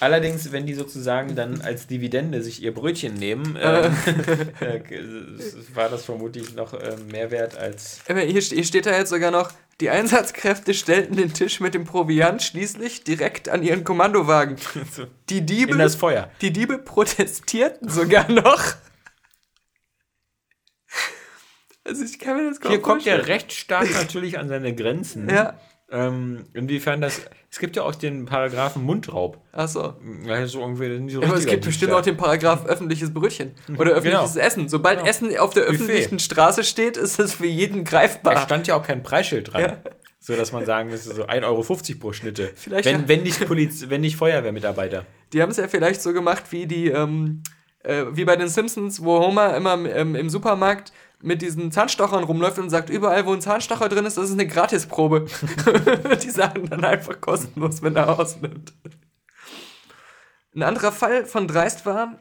Allerdings, 0.01 0.52
wenn 0.52 0.66
die 0.66 0.74
sozusagen 0.74 1.35
dann 1.36 1.62
als 1.62 1.86
Dividende 1.86 2.43
sich 2.43 2.62
ihr 2.62 2.74
Brötchen 2.74 3.14
nehmen, 3.14 3.56
ähm, 3.60 3.94
äh, 4.60 5.01
war 5.74 5.89
das 5.89 6.05
vermutlich 6.05 6.55
noch 6.55 6.74
äh, 6.74 6.97
mehr 7.10 7.31
wert 7.31 7.56
als. 7.56 8.01
Hier, 8.06 8.16
hier 8.20 8.64
steht 8.64 8.85
da 8.86 8.97
jetzt 8.97 9.09
sogar 9.10 9.31
noch, 9.31 9.52
die 9.81 9.90
Einsatzkräfte 9.90 10.74
stellten 10.74 11.16
den 11.16 11.32
Tisch 11.35 11.60
mit 11.60 11.74
dem 11.74 11.85
Proviant 11.85 12.43
schließlich 12.43 13.05
direkt 13.05 13.48
an 13.48 13.62
ihren 13.62 13.85
Kommandowagen. 13.85 14.56
Die 15.28 15.44
Diebe, 15.44 15.73
In 15.73 15.78
das 15.78 15.94
Feuer. 15.97 16.31
die 16.40 16.51
Diebe 16.52 16.78
protestierten 16.78 17.89
sogar 17.89 18.31
noch. 18.31 18.74
Also 21.85 22.05
ich 22.05 22.18
kann 22.18 22.36
mir 22.36 22.48
das 22.51 22.60
kaum 22.60 22.70
Hier 22.73 22.81
kommt 22.82 23.06
der 23.06 23.16
vorstellen. 23.16 23.39
Rechtsstaat 23.39 23.90
natürlich 23.93 24.39
an 24.39 24.48
seine 24.48 24.74
Grenzen. 24.74 25.28
Ja, 25.28 25.59
Ähm, 25.90 26.46
inwiefern 26.52 27.00
das. 27.00 27.20
Es 27.50 27.60
gibt 27.60 27.76
ja 27.76 27.82
auch 27.84 27.94
den 27.94 28.26
Paragraphen 28.26 28.82
Mundraub. 28.82 29.38
achso. 29.52 29.94
Ja, 30.26 30.44
so 30.46 30.60
irgendwie, 30.60 30.88
das 31.04 31.12
so 31.12 31.22
Aber 31.22 31.36
es 31.36 31.46
gibt 31.46 31.64
bestimmt 31.64 31.92
auch 31.92 32.02
den 32.02 32.16
Paragraph 32.16 32.66
öffentliches 32.66 33.14
Brötchen 33.14 33.52
oder 33.78 33.92
öffentliches 33.92 34.32
Genau. 34.34 34.44
Essen. 34.46 34.68
Sobald 34.68 34.98
Genau. 34.98 35.08
Essen 35.08 35.36
auf 35.38 35.54
der 35.54 35.62
Buffet. 35.62 35.74
öffentlichen 35.74 36.18
Straße 36.18 36.64
steht, 36.64 36.96
ist 36.96 37.20
es 37.20 37.34
für 37.34 37.46
jeden 37.46 37.84
Da 37.84 37.90
greifbar. 37.90 38.36
stand 38.38 38.66
ja 38.66 38.74
auch 38.76 38.82
kein 38.82 39.02
Preisschild 39.04 39.52
dran. 39.52 39.60
Ja. 39.62 39.78
So 40.18 40.34
dass 40.34 40.50
man 40.50 40.66
sagen 40.66 40.90
müsste, 40.90 41.14
so 41.14 41.24
1,50 41.26 41.44
Euro 41.44 41.98
pro 42.00 42.12
Schnitte. 42.12 42.50
Vielleicht 42.56 42.84
wenn, 42.86 43.02
ja. 43.02 43.08
wenn, 43.08 43.22
nicht 43.22 43.46
Poliz 43.46 43.84
wenn 43.88 44.00
nicht 44.00 44.16
Feuerwehrmitarbeiter. 44.16 45.06
Die 45.32 45.40
haben 45.40 45.50
es 45.52 45.56
ja 45.56 45.68
vielleicht 45.68 46.02
so 46.02 46.12
gemacht 46.12 46.44
wie 46.50 46.66
die, 46.66 46.88
ähm, 46.88 47.44
äh, 47.84 48.06
wie 48.10 48.24
bei 48.24 48.34
den 48.34 48.48
Simpsons, 48.48 49.04
wo 49.04 49.20
Homer 49.20 49.56
immer 49.56 49.74
ähm, 49.88 50.16
im 50.16 50.28
Supermarkt 50.28 50.92
mit 51.27 51.43
diesen 51.43 51.73
Zahnstochern 51.73 52.23
rumläuft 52.23 52.59
und 52.59 52.70
sagt, 52.70 52.89
überall 52.89 53.27
wo 53.27 53.32
ein 53.32 53.40
Zahnstocher 53.40 53.89
drin 53.89 54.07
ist, 54.07 54.16
das 54.16 54.27
ist 54.27 54.32
eine 54.32 54.47
Gratisprobe. 54.47 55.27
die 56.23 56.31
sagen 56.31 56.70
dann 56.70 56.85
einfach 56.85 57.20
kostenlos, 57.20 57.82
wenn 57.82 57.97
er 57.97 58.19
ausnimmt. 58.19 58.73
Ein 60.55 60.62
anderer 60.62 60.93
Fall 60.93 61.27
von 61.27 61.48
Dreist 61.48 61.85
war, 61.85 62.19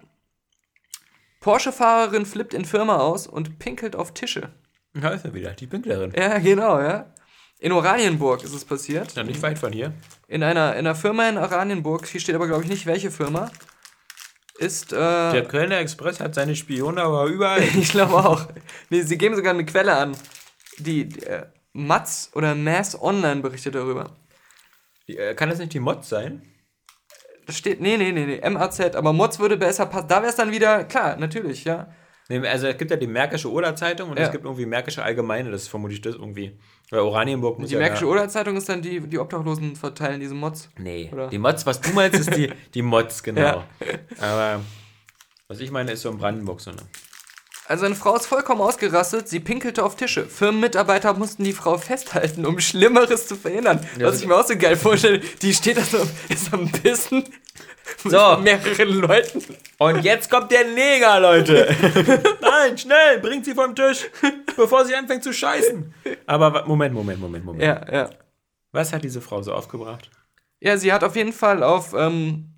Porsche-Fahrerin 1.40 2.26
flippt 2.26 2.56
in 2.56 2.66
Firma 2.66 2.98
aus 2.98 3.28
und 3.28 3.60
pinkelt 3.60 3.96
auf 3.96 4.14
Tische. 4.14 4.50
Da 4.96 5.10
ist 5.10 5.24
er 5.24 5.36
wieder, 5.36 5.52
die 5.52 5.68
Pinklerin. 5.68 6.12
Ja, 6.18 6.40
genau, 6.40 6.80
ja. 6.80 7.14
In 7.60 7.72
Oranienburg 7.72 8.44
ist 8.44 8.54
es 8.54 8.66
passiert. 8.66 9.14
Ja, 9.16 9.24
nicht 9.24 9.42
weit 9.44 9.60
von 9.60 9.72
hier. 9.72 9.94
In 10.28 10.42
einer, 10.42 10.74
in 10.74 10.80
einer 10.80 10.96
Firma 10.96 11.30
in 11.30 11.38
Oranienburg, 11.38 12.08
hier 12.08 12.20
steht 12.20 12.34
aber, 12.34 12.48
glaube 12.48 12.64
ich, 12.64 12.70
nicht 12.70 12.88
welche 12.88 13.12
Firma, 13.12 13.52
ist, 14.58 14.94
äh, 14.94 14.96
Der 14.98 15.46
Kölner 15.48 15.80
Express 15.80 16.20
hat 16.20 16.36
seine 16.36 16.56
Spione 16.56 17.02
aber 17.02 17.26
überall. 17.26 17.62
ich 17.78 17.90
glaube 17.90 18.16
auch. 18.16 18.48
Nee, 18.90 19.02
sie 19.02 19.18
geben 19.18 19.36
sogar 19.36 19.54
eine 19.54 19.66
Quelle 19.66 19.96
an. 19.96 20.16
Die, 20.78 21.10
die 21.10 21.24
äh, 21.26 21.46
Matz 21.74 22.32
oder 22.34 22.56
Mass 22.56 23.00
Online 23.02 23.42
berichtet 23.42 23.76
darüber. 23.76 24.16
Die, 25.08 25.18
äh, 25.18 25.36
Kann 25.36 25.50
das 25.50 25.60
nicht 25.60 25.74
die 25.74 25.80
Mod 25.80 26.06
sein? 26.06 26.42
Das 27.46 27.58
steht, 27.58 27.80
nee, 27.80 27.96
nee, 27.98 28.12
nee, 28.12 28.26
nee, 28.26 28.50
MAZ, 28.50 28.96
aber 28.96 29.14
Mods 29.14 29.38
würde 29.40 29.56
besser 29.58 29.86
passen. 29.86 30.08
Da 30.08 30.18
wäre 30.18 30.30
es 30.30 30.36
dann 30.36 30.52
wieder, 30.52 30.84
klar, 30.86 31.16
natürlich, 31.18 31.64
ja. 31.64 31.94
Nee, 32.28 32.40
also 32.48 32.66
es 32.66 32.78
gibt 32.78 32.90
ja 32.90 32.98
die 32.98 33.06
Märkische 33.06 33.52
Oder-Zeitung 33.52 34.10
und 34.10 34.18
Ja. 34.18 34.26
es 34.26 34.32
gibt 34.32 34.46
irgendwie 34.46 34.66
Märkische 34.66 35.04
Allgemeine, 35.04 35.52
das 35.52 35.64
ist 35.64 35.68
vermutlich 35.68 36.02
das 36.02 36.16
irgendwie. 36.16 36.58
Weil 36.92 37.00
Oranienburg 37.00 37.60
muss 37.60 37.70
Die 37.70 37.74
ja 37.74 37.80
Märkische 37.80 38.06
Oder-Zeitung 38.06 38.58
ist 38.58 38.70
dann 38.70 38.82
die, 38.82 39.00
die 39.02 39.18
Obdachlosen 39.18 39.76
verteilen 39.76 40.20
diese 40.20 40.36
Mods. 40.36 40.70
Nee, 40.78 41.10
Oder? 41.12 41.28
die 41.28 41.40
Mods, 41.40 41.66
was 41.66 41.82
du 41.82 41.92
meinst, 41.94 42.20
ist 42.20 42.36
die, 42.36 42.52
die 42.74 42.82
Mods, 42.82 43.24
genau. 43.24 43.42
Ja. 43.42 43.64
Aber 44.20 44.62
was 45.48 45.60
ich 45.60 45.72
meine, 45.72 45.92
ist 45.92 46.02
so 46.02 46.10
in 46.10 46.18
Brandenburg 46.18 46.62
so 46.62 46.72
eine. 46.72 46.82
Also 47.68 47.86
eine 47.86 47.96
Frau 47.96 48.16
ist 48.16 48.28
vollkommen 48.28 48.62
ausgerastet, 48.62 49.28
sie 49.28 49.40
pinkelte 49.40 49.84
auf 49.84 49.96
Tische. 49.96 50.26
Firmenmitarbeiter 50.26 51.16
mussten 51.16 51.44
die 51.44 51.54
Frau 51.54 51.80
festhalten, 51.80 52.46
um 52.46 52.60
Schlimmeres 52.60 53.28
zu 53.28 53.36
verhindern. 53.36 53.80
Ja, 53.98 54.06
Was 54.06 54.22
ich 54.22 54.28
mir 54.28 54.36
auch 54.36 54.46
so 54.46 54.56
geil 54.56 54.76
vorstelle, 54.76 55.20
die 55.42 55.52
steht 55.54 55.78
da 55.78 55.82
so, 55.82 55.98
ist 56.30 56.54
am 56.54 56.72
Pissen 56.72 57.24
So. 58.04 58.38
mehreren 58.38 59.00
Leuten. 59.00 59.44
Und 59.78 60.04
jetzt 60.04 60.30
kommt 60.30 60.52
der 60.52 60.66
Neger, 60.68 61.20
Leute. 61.20 61.76
Nein, 62.42 62.78
schnell, 62.78 63.20
bringt 63.20 63.46
sie 63.46 63.54
vom 63.54 63.76
Tisch, 63.76 64.06
bevor 64.56 64.86
sie 64.86 64.96
anfängt 64.96 65.24
zu 65.24 65.34
scheißen. 65.34 65.94
Aber 66.26 66.66
Moment, 66.66 66.94
Moment, 66.94 67.20
Moment, 67.20 67.46
Moment. 67.46 67.64
Ja, 67.64 67.86
ja. 67.92 68.10
Was 68.72 68.94
hat 68.94 69.04
diese 69.04 69.22
Frau 69.22 69.42
so 69.42 69.54
aufgebracht? 69.54 70.10
Ja, 70.60 70.78
sie 70.78 70.92
hat 70.92 71.04
auf 71.04 71.16
jeden 71.16 71.34
Fall 71.34 71.64
auf 71.64 71.94
ähm, 71.98 72.56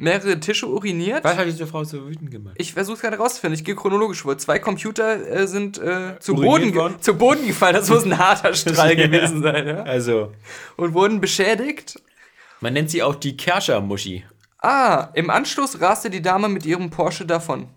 mehrere 0.00 0.40
Tische 0.40 0.66
uriniert. 0.66 1.24
Was 1.24 1.36
hat 1.36 1.46
diese 1.46 1.66
Frau 1.66 1.84
so 1.84 2.08
wütend 2.08 2.30
gemacht? 2.30 2.54
Ich 2.58 2.72
versuche 2.72 2.96
es 2.96 3.02
gerade 3.02 3.18
rauszufinden, 3.18 3.58
ich 3.58 3.64
gehe 3.64 3.74
chronologisch 3.74 4.22
vor. 4.22 4.36
Zwei 4.38 4.58
Computer 4.58 5.28
äh, 5.28 5.46
sind 5.46 5.78
äh, 5.78 6.18
zu, 6.18 6.34
Boden 6.34 7.00
zu 7.00 7.14
Boden 7.14 7.46
gefallen, 7.46 7.74
das 7.74 7.88
muss 7.90 8.04
ein 8.04 8.18
harter 8.18 8.54
Strahl 8.54 8.96
gewesen 8.96 9.42
sein, 9.42 9.66
ja. 9.66 9.82
Also, 9.82 10.32
Und 10.76 10.94
wurden 10.94 11.20
beschädigt. 11.20 12.00
Man 12.60 12.72
nennt 12.72 12.90
sie 12.90 13.02
auch 13.02 13.14
die 13.14 13.36
Kerscher-Muschi. 13.36 14.24
Ah, 14.62 15.08
im 15.14 15.30
Anschluss 15.30 15.80
raste 15.80 16.10
die 16.10 16.22
Dame 16.22 16.48
mit 16.48 16.66
ihrem 16.66 16.90
Porsche 16.90 17.24
davon. 17.24 17.68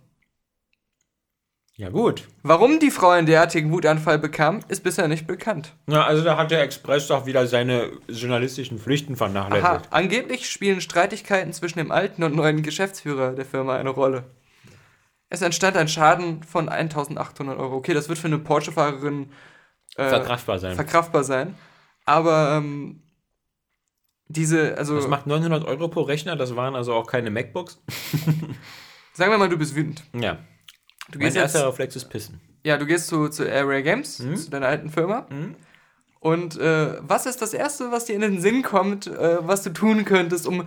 Ja, 1.75 1.89
gut. 1.89 2.27
Warum 2.43 2.79
die 2.79 2.91
Frau 2.91 3.09
einen 3.09 3.25
derartigen 3.25 3.71
Wutanfall 3.71 4.19
bekam, 4.19 4.59
ist 4.67 4.83
bisher 4.83 5.07
nicht 5.07 5.25
bekannt. 5.25 5.73
Na, 5.87 6.05
also 6.05 6.23
da 6.23 6.37
hat 6.37 6.51
der 6.51 6.61
Express 6.61 7.07
doch 7.07 7.25
wieder 7.25 7.47
seine 7.47 7.89
journalistischen 8.07 8.77
Pflichten 8.77 9.15
vernachlässigt. 9.15 9.65
Aha, 9.65 9.81
angeblich 9.89 10.47
spielen 10.49 10.81
Streitigkeiten 10.81 11.51
zwischen 11.51 11.79
dem 11.79 11.91
alten 11.91 12.23
und 12.23 12.35
neuen 12.35 12.61
Geschäftsführer 12.61 13.33
der 13.33 13.45
Firma 13.45 13.75
eine 13.75 13.89
Rolle. 13.89 14.25
Es 15.29 15.41
entstand 15.41 15.75
ein 15.75 15.87
Schaden 15.87 16.43
von 16.43 16.69
1800 16.69 17.57
Euro. 17.57 17.77
Okay, 17.77 17.95
das 17.95 18.07
wird 18.07 18.19
für 18.19 18.27
eine 18.27 18.37
Porsche-Fahrerin 18.37 19.31
äh, 19.95 20.09
Verkraftbar 20.09 20.59
sein. 20.59 20.75
verkraftbar 20.75 21.23
sein. 21.23 21.55
Aber 22.05 22.57
ähm, 22.57 23.01
diese, 24.27 24.77
also 24.77 24.95
das 24.95 25.07
macht 25.07 25.27
900 25.27 25.65
Euro 25.65 25.87
pro 25.87 26.01
Rechner, 26.01 26.35
das 26.35 26.55
waren 26.55 26.75
also 26.75 26.93
auch 26.93 27.07
keine 27.07 27.29
MacBooks. 27.29 27.81
sagen 29.13 29.31
wir 29.31 29.37
mal, 29.37 29.49
du 29.49 29.57
bist 29.57 29.75
wütend. 29.75 30.03
Ja. 30.15 30.39
Du 31.09 31.17
Mein 31.19 31.25
gehst 31.25 31.35
jetzt, 31.35 31.55
erster 31.55 31.67
Reflex 31.67 31.95
ist 31.95 32.05
Pissen. 32.09 32.39
ja, 32.63 32.77
du 32.77 32.85
gehst 32.85 33.07
zu, 33.07 33.27
zu 33.29 33.43
Area 33.51 33.81
Games, 33.81 34.19
Mhm. 34.19 34.35
zu 34.37 34.49
deiner 34.49 34.67
alten 34.67 34.89
Firma. 34.89 35.27
Und 36.19 36.57
äh, 36.57 36.95
was 37.01 37.25
ist 37.25 37.41
das 37.41 37.53
Erste, 37.53 37.91
was 37.91 38.05
dir 38.05 38.15
in 38.15 38.21
den 38.21 38.39
Sinn 38.39 38.61
kommt, 38.63 39.07
äh, 39.07 39.37
was 39.45 39.63
du 39.63 39.71
tun 39.71 40.05
könntest, 40.05 40.47
um 40.47 40.65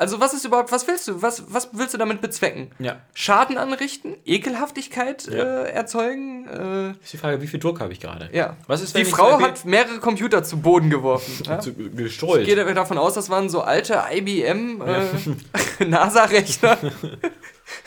Also 0.00 0.18
was 0.18 0.32
ist 0.32 0.46
überhaupt, 0.46 0.72
was 0.72 0.88
willst 0.88 1.08
du, 1.08 1.20
was, 1.20 1.52
was 1.52 1.68
willst 1.72 1.92
du 1.92 1.98
damit 1.98 2.22
bezwecken? 2.22 2.70
Ja. 2.78 3.00
Schaden 3.12 3.58
anrichten, 3.58 4.16
Ekelhaftigkeit 4.24 5.26
Ja. 5.26 5.64
äh, 5.64 5.70
erzeugen? 5.72 6.46
Äh, 6.48 6.90
Ist 7.04 7.12
die 7.12 7.18
Frage, 7.18 7.42
wie 7.42 7.46
viel 7.46 7.60
Druck 7.60 7.80
habe 7.80 7.92
ich 7.92 8.00
gerade? 8.00 8.30
ja. 8.32 8.56
Was 8.66 8.80
ist, 8.80 8.96
Die 8.96 9.04
Frau 9.04 9.38
hat 9.42 9.66
mehrere 9.66 9.98
Computer 9.98 10.42
zu 10.42 10.58
Boden 10.58 10.88
geworfen. 10.88 11.42
ja? 11.46 11.58
Zu, 11.60 11.74
gestreut? 11.74 12.40
Ich 12.40 12.46
gehe 12.54 12.74
davon 12.74 12.96
aus, 12.96 13.12
das 13.12 13.28
waren 13.28 13.50
so 13.50 13.60
alte 13.60 14.02
IBM 14.10 14.80
äh, 14.80 15.84
NASA-Rechner. 15.84 16.78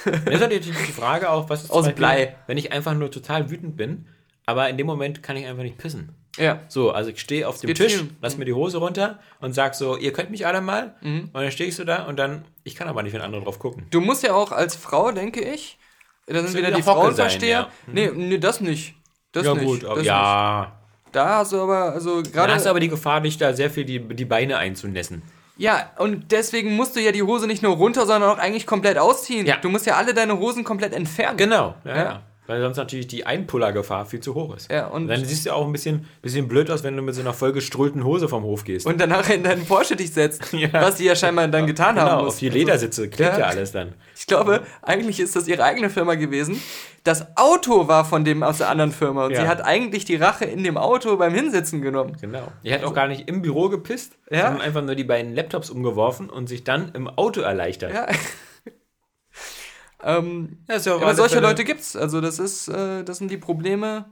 Jetzt 0.06 0.28
ist 0.28 0.40
natürlich 0.40 0.66
die 0.68 0.92
Frage 0.92 1.32
auch, 1.32 1.50
was 1.50 1.64
ist 1.64 1.72
Aus 1.72 1.86
Beispiel, 1.86 1.96
Blei. 1.96 2.36
wenn 2.46 2.58
ich 2.60 2.72
einfach 2.72 2.94
nur 2.94 3.10
total 3.10 3.50
wütend 3.50 3.76
bin, 3.76 4.06
aber 4.46 4.70
in 4.70 4.78
dem 4.78 4.86
Moment 4.86 5.24
kann 5.24 5.36
ich 5.36 5.48
einfach 5.48 5.64
nicht 5.64 5.80
pissen. 5.80 6.10
Ja. 6.38 6.62
So, 6.68 6.92
also 6.92 7.12
ich 7.12 7.20
stehe 7.20 7.48
auf 7.48 7.60
dem 7.60 7.68
geht 7.68 7.78
Tisch, 7.78 7.94
vielen. 7.94 8.08
Mhm. 8.08 8.18
lass 8.22 8.38
mir 8.38 8.46
die 8.46 8.54
Hose 8.54 8.78
runter 8.78 9.20
und 9.40 9.54
sag 9.54 9.76
so, 9.76 9.98
ihr 9.98 10.14
könnt 10.14 10.32
mich 10.32 10.48
alle 10.48 10.62
mal. 10.62 10.96
Und 11.02 11.32
dann 11.34 11.52
stehst 11.52 11.80
du 11.80 11.84
da 11.84 12.06
und 12.06 12.18
dann, 12.18 12.44
ich 12.64 12.76
kann 12.76 12.88
aber 12.88 13.04
nicht, 13.04 13.14
wenn 13.14 13.22
andere 13.22 13.44
drauf 13.44 13.60
gucken. 13.60 13.86
Du 13.92 14.02
musst 14.02 14.24
ja 14.24 14.34
auch 14.34 14.52
als 14.52 14.76
Frau, 14.76 15.12
denke 15.12 15.42
ich, 15.42 15.78
da 16.26 16.36
sind 16.42 16.54
wieder 16.54 16.68
wieder 16.70 16.78
die 16.78 16.84
Frauenversteher. 16.84 17.68
sein, 17.86 17.94
Nee, 17.94 18.12
nee, 18.14 18.38
das 18.38 18.62
nicht. 18.62 18.96
Das 19.32 19.46
nicht. 19.56 19.86
aber 19.86 19.96
das 19.98 20.06
ja. 20.06 20.62
Nicht. 20.62 21.16
Da 21.16 21.38
hast 21.38 21.52
du 21.52 21.62
aber, 21.62 21.92
also 21.94 22.22
Da 22.22 22.30
gerade. 22.32 22.54
hast 22.56 22.66
du 22.66 22.70
aber 22.70 22.80
die 22.80 22.90
Gefahr, 22.90 23.22
dich 23.22 23.38
da 23.38 23.54
sehr 23.54 23.70
viel 23.70 23.86
die, 23.86 24.00
die 24.00 24.26
Beine 24.26 24.58
einzunässen. 24.58 25.22
Ja, 25.58 25.92
und 26.00 26.32
deswegen 26.32 26.76
musst 26.76 26.96
du 26.96 27.00
ja 27.00 27.12
die 27.12 27.22
Hose 27.22 27.46
nicht 27.46 27.62
nur 27.62 27.76
runter, 27.76 28.08
sondern 28.08 28.32
auch 28.32 28.40
eigentlich 28.40 28.66
komplett 28.66 28.98
ausziehen. 28.98 29.46
Ja. 29.46 29.58
Du 29.58 29.70
musst 29.70 29.86
ja 29.86 29.96
alle 29.98 30.16
deine 30.16 30.40
Hosen 30.40 30.64
komplett 30.64 30.94
entfernen. 30.94 31.38
Genau, 31.38 31.76
ja, 31.86 31.96
Ja. 31.96 32.22
Weil 32.46 32.60
sonst 32.62 32.76
natürlich 32.76 33.08
die 33.08 33.26
Einpullergefahr 33.26 34.06
viel 34.06 34.20
zu 34.20 34.36
hoch 34.36 34.56
ist. 34.56 34.70
Ja, 34.70 34.88
und- 34.88 35.08
dann 35.08 35.24
siehst 35.24 35.46
du 35.46 35.52
auch 35.54 35.66
ein 35.66 35.72
bisschen, 35.72 36.06
bisschen 36.22 36.50
blöd 36.50 36.70
aus, 36.70 36.84
wenn 36.84 36.96
du 36.98 37.02
mit 37.02 37.16
so 37.16 37.22
einer 37.22 37.32
vollgeströhlten 37.34 38.04
Hose 38.04 38.28
vom 38.28 38.44
Hof 38.44 38.66
gehst. 38.66 38.86
Und 38.86 39.00
danach 39.00 39.30
in 39.30 39.44
deinen 39.44 39.66
Porsche 39.66 39.96
dich 39.96 40.12
setzt. 40.12 40.52
Ja. 40.54 40.70
Was 40.74 40.98
sie 40.98 41.06
ja 41.06 41.16
scheinbar 41.16 41.48
dann 41.48 41.68
getan 41.68 41.96
haben 42.00 42.08
genau, 42.10 42.24
muss. 42.26 42.34
auf 42.34 42.40
die 42.40 42.50
Ledersitze 42.50 43.08
klebt 43.10 43.34
Ja. 43.34 43.40
ja 43.40 43.46
alles 43.46 43.72
dann. 43.72 43.94
Ich 44.16 44.28
glaube, 44.28 44.62
eigentlich 44.82 45.20
ist 45.22 45.36
das 45.36 45.48
ihre 45.48 45.64
eigene 45.64 45.90
Firma 45.90 46.16
gewesen. 46.16 46.62
Das 47.06 47.38
Auto 47.38 47.88
war 47.88 48.06
von 48.06 48.24
dem 48.26 48.44
aus 48.44 48.60
der 48.60 48.70
anderen 48.70 48.92
Firma 48.92 49.26
und 49.26 49.32
Ja. 49.32 49.42
sie 49.42 49.48
hat 49.48 49.62
eigentlich 49.64 50.06
die 50.06 50.16
Rache 50.16 50.46
in 50.46 50.64
dem 50.64 50.78
Auto 50.78 51.18
beim 51.18 51.34
Hinsitzen 51.34 51.82
genommen. 51.82 52.16
Genau. 52.22 52.48
Die 52.64 52.74
hat 52.74 52.84
auch 52.84 52.94
gar 52.94 53.08
nicht 53.08 53.28
im 53.30 53.42
Büro 53.42 53.68
gepisst, 53.70 54.14
sondern 54.30 54.62
einfach 54.62 54.82
nur 54.82 54.96
die 54.96 55.04
beiden 55.04 55.34
Laptops 55.34 55.70
umgeworfen 55.70 56.30
und 56.30 56.48
sich 56.48 56.64
dann 56.64 56.92
im 56.94 57.08
Auto 57.10 57.42
erleichtert. 57.42 57.94
Ja. 57.94 58.08
Ähm, 60.06 60.58
Ja, 60.70 60.78
ja 60.78 60.96
aber 60.96 61.16
solche 61.16 61.36
Fälle- 61.36 61.48
Leute 61.48 61.64
gibt's. 61.64 61.96
Also 61.96 62.22
das 62.22 62.40
ist, 62.40 62.68
äh, 62.68 63.04
das 63.04 63.18
sind 63.18 63.32
die 63.32 63.38
Probleme. 63.38 64.06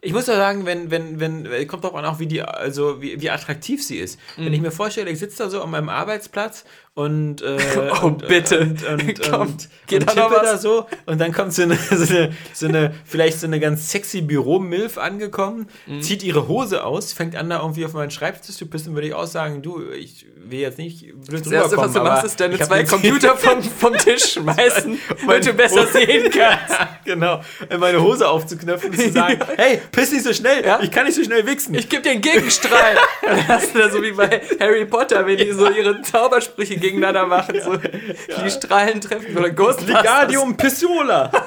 Ich 0.00 0.12
muss 0.12 0.28
ja 0.28 0.36
sagen, 0.36 0.64
wenn, 0.64 0.92
wenn, 0.92 1.18
wenn, 1.18 1.44
äh, 1.46 1.66
kommt 1.66 1.82
doch 1.82 1.92
auch, 1.92 2.18
wie 2.20 2.26
die, 2.28 2.40
also 2.42 3.02
wie, 3.02 3.20
wie 3.20 3.30
attraktiv 3.30 3.82
sie 3.84 3.98
ist. 3.98 4.18
Mhm. 4.36 4.44
Wenn 4.46 4.52
ich 4.54 4.60
mir 4.60 4.70
vorstelle, 4.70 5.10
ich 5.10 5.18
sitze 5.18 5.38
da 5.42 5.50
so 5.50 5.60
an 5.60 5.70
meinem 5.70 5.88
Arbeitsplatz 5.88 6.64
und, 6.98 7.42
äh, 7.42 7.56
Oh, 8.02 8.06
und, 8.06 8.26
bitte. 8.26 8.58
und, 8.60 8.84
und, 8.84 9.20
Komm, 9.30 9.40
und, 9.42 9.68
geht 9.86 10.00
und 10.00 10.16
da 10.16 10.28
da 10.28 10.58
so 10.58 10.86
und 11.06 11.20
dann 11.20 11.32
kommt 11.32 11.52
so 11.54 11.62
eine, 11.62 11.76
so 11.90 12.12
eine, 12.12 12.32
so 12.52 12.66
eine 12.66 12.92
vielleicht 13.04 13.38
so 13.40 13.46
eine 13.46 13.60
ganz 13.60 13.90
sexy 13.90 14.20
Büro-Milf 14.20 14.98
angekommen, 14.98 15.68
Mhm. 15.86 16.02
zieht 16.02 16.22
ihre 16.22 16.48
Hose 16.48 16.84
aus, 16.84 17.12
fängt 17.12 17.36
an 17.36 17.48
da 17.50 17.60
irgendwie 17.60 17.84
auf 17.84 17.92
meinen 17.92 18.10
Schreibtisch 18.10 18.56
zu 18.56 18.66
pissen, 18.66 18.94
würde 18.94 19.06
ich 19.08 19.14
auch 19.14 19.26
sagen, 19.26 19.62
du, 19.62 19.90
ich 19.92 20.26
will 20.36 20.60
jetzt 20.60 20.78
nicht 20.78 21.02
blöd 21.26 21.44
Das 21.44 21.52
Erste, 21.52 21.76
was 21.76 21.92
du 21.92 22.00
machst, 22.00 22.24
ist 22.24 22.40
deine 22.40 22.58
zwei 22.58 22.82
Computer 22.84 23.36
vom, 23.36 23.62
vom 23.62 23.92
Tisch 23.96 24.32
schmeißen, 24.34 24.98
damit 25.26 25.46
du 25.46 25.52
besser 25.52 25.86
sehen 25.86 26.30
kannst. 26.30 26.76
genau, 27.04 27.42
meine 27.78 28.02
Hose 28.02 28.28
aufzuknöpfen 28.28 28.90
und 28.90 28.98
zu 29.00 29.12
sagen, 29.12 29.38
hey, 29.56 29.80
piss 29.92 30.10
nicht 30.12 30.24
so 30.24 30.32
schnell, 30.32 30.64
Ja? 30.64 30.80
ich 30.82 30.90
kann 30.90 31.04
nicht 31.06 31.14
so 31.16 31.22
schnell 31.22 31.46
wichsen. 31.46 31.74
Ich 31.74 31.88
gebe 31.88 32.02
dir 32.02 32.10
einen 32.12 32.20
Gegenstrahl. 32.22 32.96
Dann 33.22 33.48
hast 33.48 33.74
du 33.74 33.78
da 33.78 33.90
so 33.90 34.02
wie 34.02 34.12
bei 34.12 34.40
Harry 34.58 34.84
Potter, 34.84 35.24
wenn 35.26 35.36
die 35.36 35.52
so 35.52 35.70
ihre 35.70 36.00
Zaubersprüche 36.02 36.76
gegeneinander 36.90 37.26
machen, 37.26 37.60
so 37.62 37.76
die 37.76 38.50
Strahlen 38.50 39.00
treffen 39.00 39.36
oder 39.36 39.50
Ghostbusters. 39.50 40.02
Ligadium 40.02 40.56
Pissola. 40.56 41.30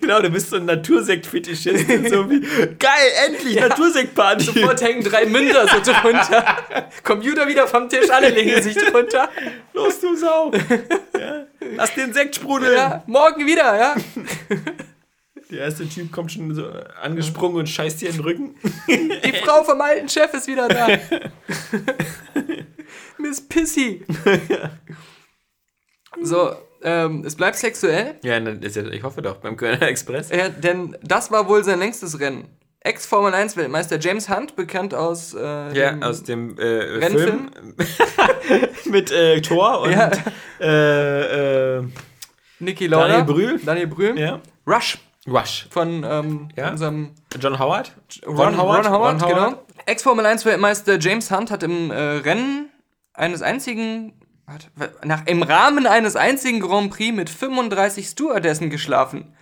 genau, 0.00 0.20
du 0.20 0.30
bist 0.30 0.50
so 0.50 0.56
ein 0.56 0.66
Natursekt-Fetischist. 0.66 1.86
so 2.10 2.30
wie, 2.30 2.40
geil, 2.78 3.10
endlich, 3.26 3.60
Natursekt-Party. 3.60 4.44
Sofort 4.44 4.82
hängen 4.82 5.04
drei 5.04 5.26
Münder 5.26 5.66
so 5.68 5.92
drunter. 5.92 6.56
Computer 7.02 7.46
wieder 7.46 7.66
vom 7.66 7.88
Tisch, 7.88 8.10
alle 8.10 8.30
legen 8.30 8.62
sich 8.62 8.76
drunter. 8.76 9.28
Los, 9.72 10.00
du 10.00 10.16
Sau. 10.16 10.50
Ja. 11.18 11.46
Lass 11.76 11.94
den 11.94 12.12
Sekt 12.12 12.36
sprudeln. 12.36 12.74
Ja, 12.74 13.02
morgen 13.06 13.46
wieder, 13.46 13.76
ja. 13.76 13.94
Der 15.52 15.60
erste 15.60 15.86
Typ 15.88 16.10
kommt 16.10 16.32
schon 16.32 16.52
so 16.54 16.66
angesprungen 17.02 17.58
und 17.58 17.68
scheißt 17.68 18.00
dir 18.00 18.08
in 18.08 18.16
den 18.16 18.24
Rücken. 18.24 18.54
Die 18.88 19.32
Frau 19.44 19.62
vom 19.62 19.80
alten 19.80 20.08
Chef 20.08 20.32
ist 20.34 20.48
wieder 20.48 20.66
da. 20.66 20.88
Miss 23.18 23.40
Pissy. 23.46 24.04
So, 26.22 26.52
ähm, 26.82 27.22
es 27.26 27.36
bleibt 27.36 27.56
sexuell, 27.56 28.16
Ja, 28.22 28.38
ja, 28.38 28.52
ich 28.90 29.02
hoffe 29.02 29.22
doch, 29.22 29.36
beim 29.36 29.56
Kölner 29.56 29.82
Express. 29.88 30.30
äh, 30.30 30.50
denn 30.50 30.96
das 31.02 31.30
war 31.30 31.48
wohl 31.48 31.62
sein 31.64 31.78
längstes 31.78 32.18
Rennen. 32.18 32.48
Ex-Formel 32.80 33.32
1 33.32 33.56
Weltmeister 33.56 33.98
James 34.00 34.28
Hunt, 34.28 34.56
bekannt 34.56 34.92
aus, 34.94 35.34
äh, 35.34 35.38
Ja, 35.40 35.92
dem- 35.92 36.02
aus 36.02 36.22
dem 36.24 36.58
äh, 36.58 36.64
Rennfilm? 36.64 37.50
Film 37.52 37.74
mit 38.86 39.10
äh, 39.12 39.40
Thor 39.40 39.82
und 39.82 39.92
Ja. 39.92 40.10
äh, 40.60 41.76
äh, 41.78 41.82
Niki 42.58 42.86
Lauda. 42.88 43.08
Daniel 43.08 43.24
Brühl. 43.24 43.60
Daniel 43.64 43.86
Brühl. 43.86 44.18
ja. 44.18 44.40
Rush 44.66 44.98
Rush. 45.28 45.66
von 45.70 46.04
ähm, 46.08 46.48
Ja. 46.56 46.70
unserem 46.70 47.12
John 47.40 47.58
Howard? 47.58 47.92
Ron, 48.26 48.36
Ron 48.36 48.58
Howard, 48.58 48.90
Ron 49.22 49.28
genau. 49.28 49.62
Ex-Formel 49.86 50.26
1 50.26 50.44
Weltmeister 50.44 50.98
James 50.98 51.30
Hunt 51.30 51.50
hat 51.50 51.62
im 51.62 51.90
äh, 51.90 51.94
Rennen 51.96 52.70
eines 53.14 53.42
einzigen, 53.42 54.14
warte, 54.46 54.66
nach, 55.04 55.26
im 55.26 55.42
Rahmen 55.42 55.86
eines 55.86 56.16
einzigen 56.16 56.60
Grand 56.60 56.90
Prix 56.90 57.14
mit 57.14 57.30
35 57.30 58.06
Stewardessen 58.08 58.70
geschlafen. 58.70 59.34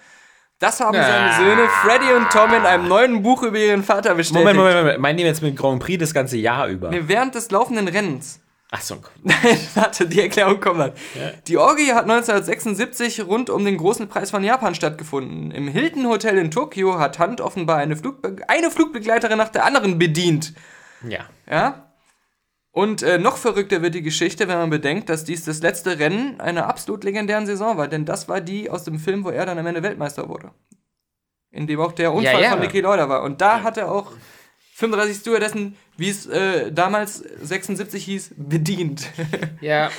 Das 0.59 0.81
haben 0.81 0.94
seine 0.97 1.31
Ah. 1.31 1.39
Söhne 1.39 1.69
Freddy 1.82 2.12
und 2.12 2.28
Tom 2.31 2.52
in 2.52 2.66
einem 2.66 2.86
neuen 2.86 3.23
Buch 3.23 3.43
über 3.43 3.57
ihren 3.59 3.82
Vater 3.82 4.15
bestätigt. 4.15 4.44
Moment, 4.44 4.59
Moment, 4.59 4.77
Moment. 4.77 5.01
Meinen 5.01 5.16
die 5.16 5.24
jetzt 5.24 5.40
mit 5.40 5.57
Grand 5.57 5.82
Prix 5.82 5.98
das 5.98 6.12
ganze 6.12 6.36
Jahr 6.36 6.69
über? 6.69 6.90
Nee, 6.90 7.05
während 7.07 7.35
des 7.35 7.51
laufenden 7.51 7.89
Rennens. 7.89 8.40
Ach 8.72 8.80
so. 8.80 8.97
Nein, 9.22 9.59
warte, 9.74 10.06
die 10.06 10.20
Erklärung 10.20 10.60
kommt 10.60 10.80
dann. 10.80 10.92
Die 11.48 11.59
Orgie 11.59 11.92
hat 11.92 12.05
1976 12.05 13.26
rund 13.26 13.51
um 13.51 13.64
den 13.64 13.76
großen 13.76 14.09
Preis 14.09 14.30
von 14.30 14.44
Japan 14.44 14.74
stattgefunden. 14.74 15.51
Im 15.51 15.66
Hilton 15.66 16.06
Hotel 16.06 16.38
in 16.38 16.51
Tokio 16.51 16.98
hat 16.98 17.18
Hunt 17.18 17.40
offenbar 17.40 17.78
eine, 17.78 17.97
Flugbe 17.97 18.36
eine 18.47 18.70
Flugbegleiterin 18.70 19.38
nach 19.38 19.48
der 19.48 19.64
anderen 19.64 19.98
bedient. 19.98 20.55
Ja. 21.06 21.20
Ja? 21.51 21.92
Und 22.72 23.02
äh, 23.02 23.18
noch 23.18 23.36
verrückter 23.36 23.82
wird 23.82 23.97
die 23.97 24.02
Geschichte, 24.02 24.47
wenn 24.47 24.59
man 24.59 24.70
bedenkt, 24.70 25.09
dass 25.09 25.24
dies 25.24 25.44
das 25.44 25.60
letzte 25.60 25.98
Rennen 25.98 26.40
einer 26.40 26.68
absolut 26.68 27.02
legendären 27.02 27.47
Saison 27.47 27.76
war. 27.76 27.88
Denn 27.88 28.05
das 28.05 28.28
war 28.28 28.40
die 28.40 28.70
aus 28.70 28.84
dem 28.84 29.01
Film, 29.01 29.24
wo 29.24 29.30
er 29.30 29.47
dann 29.47 29.59
am 29.59 29.66
Ende 29.66 29.82
Weltmeister 29.82 30.28
wurde. 30.28 30.52
In 31.51 31.66
dem 31.66 31.80
auch 31.80 31.90
der 31.90 32.12
Unfall 32.12 32.34
Ja, 32.34 32.40
ja. 32.40 32.51
von 32.51 32.60
Niki 32.60 32.80
Lauda 32.80 33.09
war. 33.09 33.24
Und 33.24 33.40
da 33.40 33.64
hat 33.64 33.76
er 33.76 33.90
auch 33.90 34.12
35 34.81 35.16
Stewardessen, 35.19 35.77
wie 35.97 36.09
es 36.09 36.27
äh, 36.27 36.73
damals 36.73 37.19
76 37.43 38.05
hieß, 38.05 38.35
bedient. 38.36 39.07
Ja. 39.61 39.90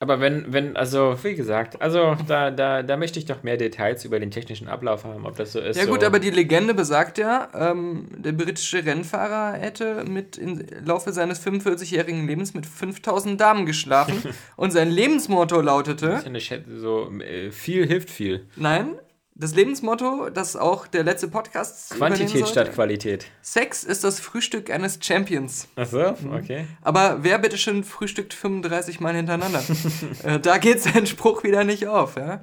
Aber 0.00 0.20
wenn, 0.20 0.52
wenn, 0.52 0.76
also, 0.76 1.16
wie 1.22 1.34
gesagt, 1.34 1.80
also 1.80 2.16
da, 2.28 2.50
da, 2.50 2.82
da 2.82 2.96
möchte 2.98 3.18
ich 3.18 3.24
doch 3.24 3.42
mehr 3.42 3.56
Details 3.56 4.04
über 4.04 4.18
den 4.20 4.30
technischen 4.30 4.68
Ablauf 4.68 5.04
haben, 5.04 5.24
ob 5.24 5.36
das 5.36 5.52
so 5.52 5.60
ist. 5.60 5.76
Ja 5.78 5.86
gut, 5.86 6.00
so. 6.00 6.06
aber 6.06 6.18
die 6.18 6.28
Legende 6.30 6.74
besagt 6.74 7.16
ja, 7.16 7.48
ähm, 7.54 8.08
der 8.16 8.32
britische 8.32 8.84
Rennfahrer 8.84 9.56
hätte 9.56 10.04
mit 10.04 10.36
im 10.36 10.62
Laufe 10.84 11.12
seines 11.12 11.40
45-jährigen 11.46 12.26
Lebens 12.26 12.52
mit 12.52 12.66
5000 12.66 13.40
Damen 13.40 13.64
geschlafen 13.66 14.20
und 14.56 14.72
sein 14.72 14.90
Lebensmotto 14.90 15.60
lautete, 15.62 16.08
Das 16.08 16.18
ist 16.18 16.24
ja 16.24 16.28
eine 16.30 16.40
Chat- 16.40 16.64
so, 16.80 17.10
äh, 17.20 17.50
viel 17.50 17.86
hilft 17.86 18.10
viel. 18.10 18.46
nein, 18.56 18.96
das 19.36 19.54
Lebensmotto, 19.54 20.30
das 20.30 20.54
auch 20.54 20.86
der 20.86 21.02
letzte 21.02 21.28
Podcast 21.28 21.90
Quantität 21.90 22.46
statt 22.46 22.72
Qualität. 22.72 23.26
Sex 23.42 23.82
ist 23.82 24.04
das 24.04 24.20
Frühstück 24.20 24.70
eines 24.70 24.98
Champions. 25.02 25.68
Ach 25.74 25.86
so, 25.86 26.16
okay. 26.32 26.66
Aber 26.82 27.18
wer 27.22 27.38
bitteschön 27.38 27.82
frühstückt 27.82 28.32
35 28.32 29.00
Mal 29.00 29.14
hintereinander? 29.16 29.62
äh, 30.22 30.38
da 30.38 30.58
geht 30.58 30.80
sein 30.80 31.06
Spruch 31.08 31.42
wieder 31.42 31.64
nicht 31.64 31.88
auf, 31.88 32.16
ja? 32.16 32.42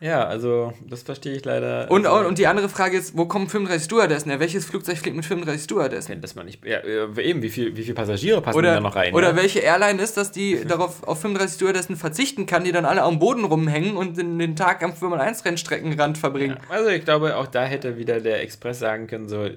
Ja, 0.00 0.26
also, 0.26 0.72
das 0.86 1.02
verstehe 1.02 1.34
ich 1.34 1.44
leider. 1.44 1.90
Und, 1.90 2.06
also, 2.06 2.28
und 2.28 2.38
die 2.38 2.46
andere 2.46 2.68
Frage 2.68 2.96
ist, 2.96 3.16
wo 3.16 3.26
kommen 3.26 3.48
35 3.48 3.84
Stewardessen 3.84 4.30
her? 4.30 4.38
Welches 4.38 4.64
Flugzeug 4.64 4.98
fliegt 4.98 5.16
mit 5.16 5.24
35 5.24 5.64
Stewardessen? 5.64 6.20
dass 6.20 6.34
man 6.34 6.46
nicht. 6.46 6.64
Ja, 6.64 6.78
äh, 6.78 7.22
eben, 7.22 7.42
wie 7.42 7.50
viel, 7.50 7.76
wie 7.76 7.82
viel 7.82 7.94
Passagiere 7.94 8.40
passen 8.40 8.58
Oder, 8.58 8.74
da 8.74 8.80
noch 8.80 8.94
rein? 8.94 9.14
oder 9.14 9.30
ja? 9.30 9.36
welche 9.36 9.58
Airline 9.58 10.00
ist 10.00 10.16
das, 10.16 10.30
die 10.30 10.64
darauf 10.68 11.02
auf 11.02 11.20
35 11.20 11.56
Stewardessen 11.56 11.96
verzichten 11.96 12.46
kann, 12.46 12.64
die 12.64 12.72
dann 12.72 12.84
alle 12.84 13.02
am 13.02 13.18
Boden 13.18 13.44
rumhängen 13.44 13.96
und 13.96 14.16
den, 14.16 14.38
den 14.38 14.54
Tag 14.54 14.82
am 14.82 14.94
Formel 14.94 15.20
1 15.20 15.44
Rennstreckenrand 15.44 16.16
verbringen? 16.16 16.58
Also 16.68 16.90
ich 16.90 17.04
glaube, 17.04 17.36
auch 17.36 17.46
da 17.48 17.64
hätte 17.64 17.98
wieder 17.98 18.20
der 18.20 18.42
Express 18.42 18.78
sagen 18.78 19.08
können, 19.08 19.28
so, 19.28 19.48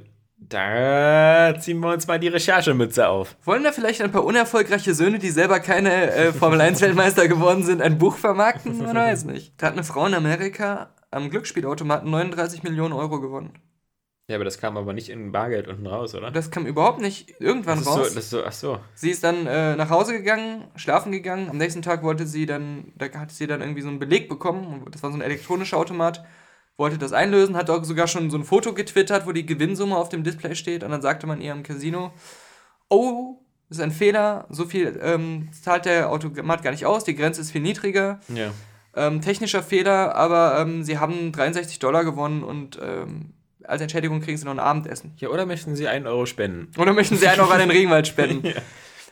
da 0.50 1.54
ziehen 1.60 1.80
wir 1.80 1.94
uns 1.94 2.08
mal 2.08 2.20
die 2.20 2.28
Recherchemütze 2.28 3.08
auf. 3.08 3.38
Wollen 3.44 3.64
da 3.64 3.72
vielleicht 3.72 4.02
ein 4.02 4.12
paar 4.12 4.26
unerfolgreiche 4.26 4.94
Söhne, 4.94 5.20
die 5.20 5.30
selber 5.30 5.60
keine 5.60 6.12
äh, 6.12 6.34
Formel 6.34 6.60
1 6.60 6.82
Weltmeister 6.82 7.28
geworden 7.28 7.64
sind, 7.64 7.82
ein 7.82 7.98
Buch 7.98 8.18
vermarkten? 8.18 8.80
Man 8.80 8.96
weiß 8.96 9.26
nicht. 9.26 9.54
Da 9.58 9.68
hat 9.68 9.74
eine 9.74 9.84
Frau 9.84 10.06
in 10.08 10.16
Amerika 10.16 10.90
am 11.12 11.30
Glücksspielautomaten 11.30 12.10
39 12.10 12.64
Millionen 12.64 12.94
Euro 12.94 13.22
gewonnen. 13.22 13.54
Ja, 14.28 14.38
aber 14.38 14.46
das 14.46 14.60
kam 14.60 14.78
aber 14.78 14.94
nicht 14.94 15.10
in 15.10 15.32
Bargeld 15.32 15.68
unten 15.68 15.86
raus, 15.86 16.16
oder? 16.16 16.32
Das 16.32 16.52
kam 16.52 16.66
überhaupt 16.66 17.02
nicht 17.02 17.36
irgendwann 17.40 17.80
das 17.80 17.88
ist 17.88 17.88
raus. 17.88 17.98
So, 17.98 18.16
das 18.16 18.24
ist 18.24 18.30
so, 18.30 18.44
ach 18.46 18.52
so. 18.52 18.80
Sie 18.96 19.10
ist 19.12 19.24
dann 19.24 19.46
äh, 19.46 19.76
nach 19.76 19.90
Hause 19.90 20.14
gegangen, 20.14 20.64
schlafen 20.76 21.12
gegangen. 21.12 21.50
Am 21.50 21.58
nächsten 21.58 21.82
Tag 21.82 22.02
wollte 22.02 22.26
sie 22.26 22.46
dann, 22.46 22.94
da 22.98 23.08
hat 23.20 23.32
sie 23.32 23.46
dann 23.46 23.62
irgendwie 23.62 23.82
so 23.82 23.90
einen 23.90 24.00
Beleg 24.00 24.30
bekommen. 24.30 24.86
Das 24.90 25.04
war 25.04 25.12
so 25.12 25.18
ein 25.18 25.22
elektronischer 25.22 25.78
Automat. 25.78 26.24
Wollte 26.77 26.98
das 26.98 27.14
einlösen, 27.14 27.56
hat 27.56 27.69
auch 27.69 27.84
sogar 27.84 28.07
schon 28.07 28.31
so 28.31 28.38
ein 28.38 28.43
Foto 28.43 28.73
getwittert, 28.73 29.27
wo 29.27 29.31
die 29.31 29.45
Gewinnsumme 29.45 29.95
auf 29.95 30.10
dem 30.10 30.23
Display 30.23 30.56
steht. 30.56 30.84
Und 30.84 30.91
dann 30.91 31.02
sagte 31.02 31.27
man 31.27 31.41
ihr 31.41 31.52
im 31.52 31.64
Casino: 31.64 32.11
Oh, 32.89 33.39
das 33.69 33.77
ist 33.77 33.84
ein 33.84 33.91
Fehler. 33.91 34.45
So 34.49 34.65
viel 34.65 34.99
ähm, 35.02 35.49
zahlt 35.52 35.85
der 35.85 36.10
Automat 36.10 36.64
gar 36.64 36.72
nicht 36.72 36.85
aus. 36.85 37.03
Die 37.03 37.15
Grenze 37.15 37.41
ist 37.41 37.52
viel 37.52 37.61
niedriger. 37.61 38.19
Ja. 38.27 38.52
Ähm, 38.93 39.22
technischer 39.22 39.64
Fehler, 39.64 40.15
aber 40.15 40.60
ähm, 40.60 40.84
sie 40.84 40.98
haben 40.99 41.31
63 41.31 41.80
Dollar 41.80 42.03
gewonnen 42.03 42.43
und 42.43 42.77
ähm, 42.81 43.34
als 43.64 43.81
Entschädigung 43.81 44.19
kriegen 44.19 44.38
sie 44.38 44.43
noch 44.43 44.52
ein 44.52 44.60
Abendessen. 44.60 45.14
Ja, 45.18 45.30
oder 45.30 45.45
möchten 45.45 45.77
sie 45.77 45.88
einen 45.88 46.07
Euro 46.07 46.26
spenden? 46.26 46.69
Oder 46.77 46.91
möchten 46.91 47.15
sie 47.15 47.27
einen 47.27 47.39
Euro 47.39 47.52
an 47.52 47.60
den 47.60 47.72
Regenwald 47.72 48.07
spenden? 48.07 48.45
ja. 48.48 48.61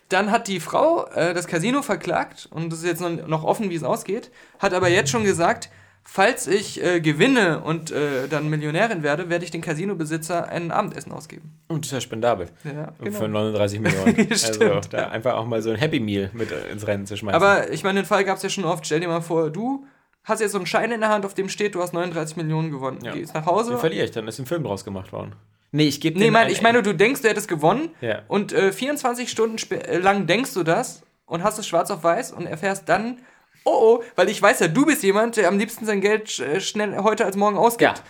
Dann 0.10 0.32
hat 0.32 0.48
die 0.48 0.60
Frau 0.60 1.06
äh, 1.08 1.34
das 1.34 1.48
Casino 1.48 1.82
verklagt 1.82 2.50
und 2.52 2.74
das 2.74 2.80
ist 2.80 2.86
jetzt 2.86 3.02
noch, 3.02 3.28
noch 3.28 3.44
offen, 3.44 3.70
wie 3.70 3.76
es 3.76 3.84
ausgeht, 3.84 4.32
hat 4.58 4.74
aber 4.74 4.90
jetzt 4.90 5.12
schon 5.12 5.24
gesagt, 5.24 5.70
falls 6.12 6.48
ich 6.48 6.84
äh, 6.84 7.02
gewinne 7.02 7.62
und 7.62 7.92
äh, 7.92 8.28
dann 8.28 8.50
Millionärin 8.50 9.04
werde, 9.04 9.30
werde 9.30 9.46
ich 9.46 9.52
den 9.52 9.62
Casinobesitzer 9.62 10.50
ein 10.50 10.72
Abendessen 10.72 11.12
ausgeben. 11.12 11.60
Und 11.68 11.86
das 11.86 11.88
ist 11.90 11.94
ja 11.94 12.02
spendabel. 12.02 12.48
Ja, 12.64 12.94
genau. 13.00 13.18
Für 13.18 13.28
39 13.28 13.80
Millionen. 13.80 14.18
also 14.30 14.80
da 14.90 15.10
einfach 15.10 15.36
auch 15.36 15.46
mal 15.46 15.62
so 15.62 15.70
ein 15.70 15.76
Happy 15.76 16.00
Meal 16.00 16.32
mit 16.34 16.52
äh, 16.52 16.72
ins 16.72 16.88
Rennen 16.88 17.06
zu 17.06 17.16
schmeißen. 17.16 17.36
Aber 17.36 17.72
ich 17.72 17.84
meine, 17.84 18.02
den 18.02 18.06
Fall 18.08 18.26
gab 18.26 18.38
es 18.38 18.44
ja 18.44 18.50
schon 18.50 18.66
oft. 18.66 18.88
Stell 18.88 19.02
dir 19.02 19.08
mal 19.08 19.22
vor, 19.22 19.52
du 19.52 19.86
hast 20.24 20.42
jetzt 20.42 20.54
so 20.54 20.58
einen 20.58 20.66
Schein 20.66 20.92
in 20.92 21.00
der 21.02 21.10
Hand, 21.10 21.26
auf 21.26 21.36
dem 21.36 21.48
steht, 21.48 21.76
du 21.76 21.82
hast 21.82 21.94
39 21.94 22.38
Millionen 22.38 22.72
gewonnen. 22.72 23.00
Ja. 23.04 23.14
Gehst 23.14 23.36
nach 23.36 23.46
Hause. 23.46 23.72
Den 23.72 23.80
verliere 23.80 24.06
ich, 24.06 24.12
dann 24.12 24.28
ist 24.28 24.40
ein 24.40 24.48
Film 24.48 24.64
draus 24.64 24.84
gemacht 24.84 25.14
worden. 25.14 25.36
Nee, 25.72 25.88
ich 25.88 26.02
gebe 26.02 26.18
Nee, 26.18 26.32
mein, 26.32 26.50
ich 26.50 26.64
meine, 26.64 26.82
du 26.82 26.96
denkst, 26.96 27.22
du 27.22 27.30
hättest 27.30 27.48
gewonnen 27.48 27.90
Ja. 28.02 28.24
und 28.28 28.52
äh, 28.52 28.72
24 28.72 29.30
Stunden 29.30 29.58
äh, 29.76 30.00
lang 30.00 30.26
denkst 30.26 30.56
du 30.56 30.64
das 30.64 31.04
und 31.28 31.44
hast 31.44 31.60
es 31.60 31.68
schwarz 31.68 31.92
auf 31.92 32.04
weiß 32.04 32.32
und 32.32 32.48
erfährst 32.48 32.90
dann, 32.90 33.20
oh 33.64 34.00
oh, 34.00 34.04
weil 34.16 34.30
ich 34.30 34.42
weiß 34.42 34.60
ja, 34.60 34.68
du 34.68 34.86
bist 34.86 35.04
jemand, 35.04 35.38
der 35.38 35.48
am 35.48 35.58
liebsten 35.58 35.86
sein 35.86 36.02
Geld 36.02 36.40
äh, 36.40 36.60
schnell 36.60 36.98
heute 36.98 37.26
als 37.26 37.36
morgen 37.36 37.58
ausgibt. 37.58 38.02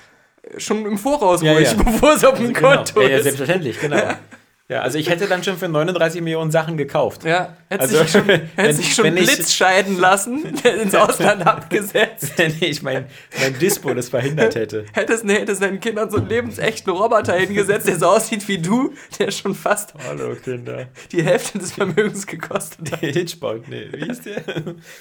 Äh, 0.43 0.59
Schon 0.59 0.85
im 0.85 0.97
Voraus 0.97 1.41
Ja, 1.41 1.53
ruhig, 1.53 1.71
ja. 1.71 1.73
bevor 1.84 2.13
es 2.13 2.23
auf 2.23 2.38
dem 2.38 2.53
genau. 2.53 2.76
Konto 2.76 3.01
ja, 3.01 3.09
ja, 3.09 3.17
ist. 3.17 3.23
selbstverständlich, 3.23 3.80
genau. 3.80 3.97
Ja, 4.72 4.82
also 4.82 5.00
ich 5.00 5.10
hätte 5.10 5.26
dann 5.26 5.44
schon 5.44 5.58
für 5.58 5.68
39 5.68 6.22
Millionen 6.22 6.52
Sachen 6.52 6.78
gekauft. 6.78 7.24
Ja, 7.26 7.56
hätte 7.70 7.82
Also, 7.82 7.98
sich 7.98 8.12
schon, 8.12 8.28
wenn- 8.56 8.74
sich 8.76 8.94
schon 8.94 9.06
ich- 9.18 9.26
Blitz 9.26 9.52
scheiden 9.52 9.98
lassen, 10.00 10.46
ins 10.84 10.94
Ausland 10.94 11.46
abgesetzt. 11.48 12.34
Wenn 12.38 12.54
ich 12.62 12.84
mein, 12.84 13.06
mein 13.41 13.58
Dispo 13.58 13.91
das 13.96 14.10
verhindert 14.10 14.54
hätte. 14.54 14.86
Hättest, 14.94 15.26
nee, 15.26 15.34
hättest 15.40 15.64
deinen 15.64 15.80
Kindern 15.80 16.12
so 16.12 16.18
einen 16.18 16.30
lebensechten 16.30 16.91
Roboter 16.94 17.34
hingesetzt, 17.34 17.88
der 17.88 17.98
so 17.98 18.06
aussieht 18.08 18.48
wie 18.48 18.60
du, 18.60 18.94
der 19.18 19.32
schon 19.32 19.56
fast 19.56 19.96
Hallo 20.08 20.36
Kinder. 20.36 20.86
die 21.12 21.24
Hälfte 21.24 21.58
des 21.58 21.72
Vermögens 21.72 22.28
gekostet 22.28 22.91
hat. 22.91 23.00
Hitchbot, 23.00 23.68
nee, 23.70 23.88
wie 23.91 24.06
hieß 24.06 24.22
der? 24.22 24.44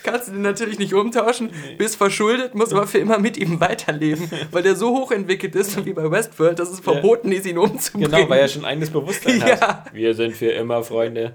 Kannst 0.03 0.28
du 0.28 0.32
den 0.32 0.43
natürlich 0.43 0.78
nicht 0.78 0.95
umtauschen, 0.95 1.51
bist 1.77 1.97
verschuldet, 1.97 2.55
musst 2.55 2.73
aber 2.73 2.86
für 2.86 2.99
immer 2.99 3.19
mit 3.19 3.36
ihm 3.36 3.61
weiterleben, 3.61 4.31
weil 4.51 4.62
der 4.62 4.77
so 4.77 4.97
hochentwickelt 4.97 5.55
ist, 5.55 5.85
wie 5.85 5.93
bei 5.93 6.11
Westworld, 6.11 6.59
dass 6.59 6.70
es 6.70 6.81
verboten 6.81 7.31
ist, 7.32 7.45
ihn 7.45 7.59
umzubringen. 7.59 8.11
Genau, 8.11 8.31
weil 8.31 8.40
er 8.40 8.49
schon 8.49 8.65
eigenes 8.65 8.89
Bewusstsein 8.89 9.40
Ja. 9.40 9.47
hat. 9.47 9.57
Wir 9.93 10.14
sind 10.14 10.36
für 10.36 10.51
immer 10.51 10.82
Freunde. 10.82 11.35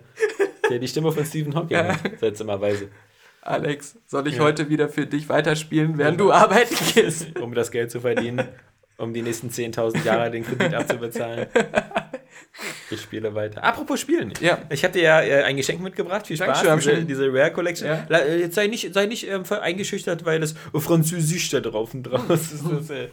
Ja, 0.70 0.78
die 0.78 0.88
Stimme 0.88 1.12
von 1.12 1.26
Stephen 1.26 1.56
Hawking, 1.56 1.78
Ja. 1.78 1.96
seltsamerweise. 2.20 2.90
Alex, 3.42 3.98
soll 4.08 4.28
ich 4.28 4.38
Ja. 4.38 4.44
heute 4.44 4.70
wieder 4.70 4.88
für 4.90 5.06
dich 5.06 5.28
weiterspielen, 5.28 5.98
während 5.98 6.20
du 6.20 6.32
arbeiten 6.32 6.76
gehst? 6.94 7.28
Um 7.42 7.54
das 7.54 7.72
Geld 7.72 7.92
zu 7.92 8.00
verdienen, 8.00 8.48
um 8.98 9.14
die 9.14 9.22
nächsten 9.22 9.50
10.000 9.50 10.04
Jahre 10.06 10.32
den 10.32 10.46
Kredit 10.46 10.74
abzubezahlen. 10.74 11.48
Ich 12.92 13.02
spiele 13.02 13.34
weiter. 13.34 13.64
Apropos 13.64 14.00
Spielen. 14.00 14.34
Ja. 14.40 14.60
Ich 14.70 14.84
habe 14.84 14.94
dir 14.94 15.04
ja 15.04 15.22
äh, 15.22 15.44
ein 15.44 15.58
Geschenk 15.58 15.82
mitgebracht. 15.82 16.28
Viel 16.28 16.38
Spaß. 16.38 16.62
Dankeschön, 16.62 17.08
diese, 17.08 17.22
diese 17.28 17.34
Rare 17.34 17.52
Collection. 17.52 17.88
Ja. 17.88 18.06
La- 18.10 18.20
äh, 18.20 18.40
Jetzt 18.42 18.56
sei 18.56 18.68
nicht, 18.68 18.94
sei 18.94 19.08
nicht 19.08 19.28
ähm, 19.28 19.44
eingeschüchtert, 19.50 20.24
weil 20.26 20.40
das 20.40 20.54
Französisch 20.76 21.50
da 21.50 21.60
drauf 21.62 21.94
und 21.96 22.04
drauf 22.04 22.30
ist. 22.30 22.54
Das, 22.70 22.90
äh, 22.92 23.08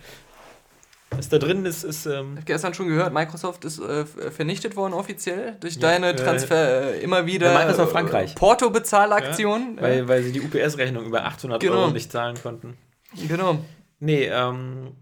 was 1.11 1.28
da 1.28 1.39
drin 1.39 1.65
ist, 1.66 1.82
ist. 1.85 2.07
Ähm, 2.07 2.32
Ich 2.32 2.37
habe 2.39 2.45
gestern 2.47 2.74
schon 2.74 2.89
gehört, 2.89 3.12
Microsoft 3.12 3.65
ist 3.65 3.78
äh, 3.81 4.05
vernichtet 4.05 4.77
worden 4.77 4.93
offiziell 4.95 5.57
durch 5.61 5.74
Ja, 5.74 5.81
deine 5.82 6.09
äh, 6.11 6.16
Transfer 6.16 6.95
äh, 6.95 7.01
immer 7.01 7.27
wieder 7.27 7.53
Ja, 7.53 7.59
Microsoft 7.59 7.93
Frankreich. 7.93 8.32
äh, 8.32 8.35
Porto-Bezahlaktion. 8.37 9.77
ja, 9.77 9.82
weil, 9.82 10.09
weil 10.09 10.23
sie 10.23 10.32
die 10.32 10.41
UPS-Rechnung 10.41 11.05
über 11.07 11.24
800 11.24 11.61
Genau. 11.61 11.74
Euro 11.74 11.91
nicht 11.91 12.11
zahlen 12.12 12.37
konnten. 12.43 12.77
genau. 13.28 13.59
Nee, 13.99 14.24
ähm, 14.27 14.93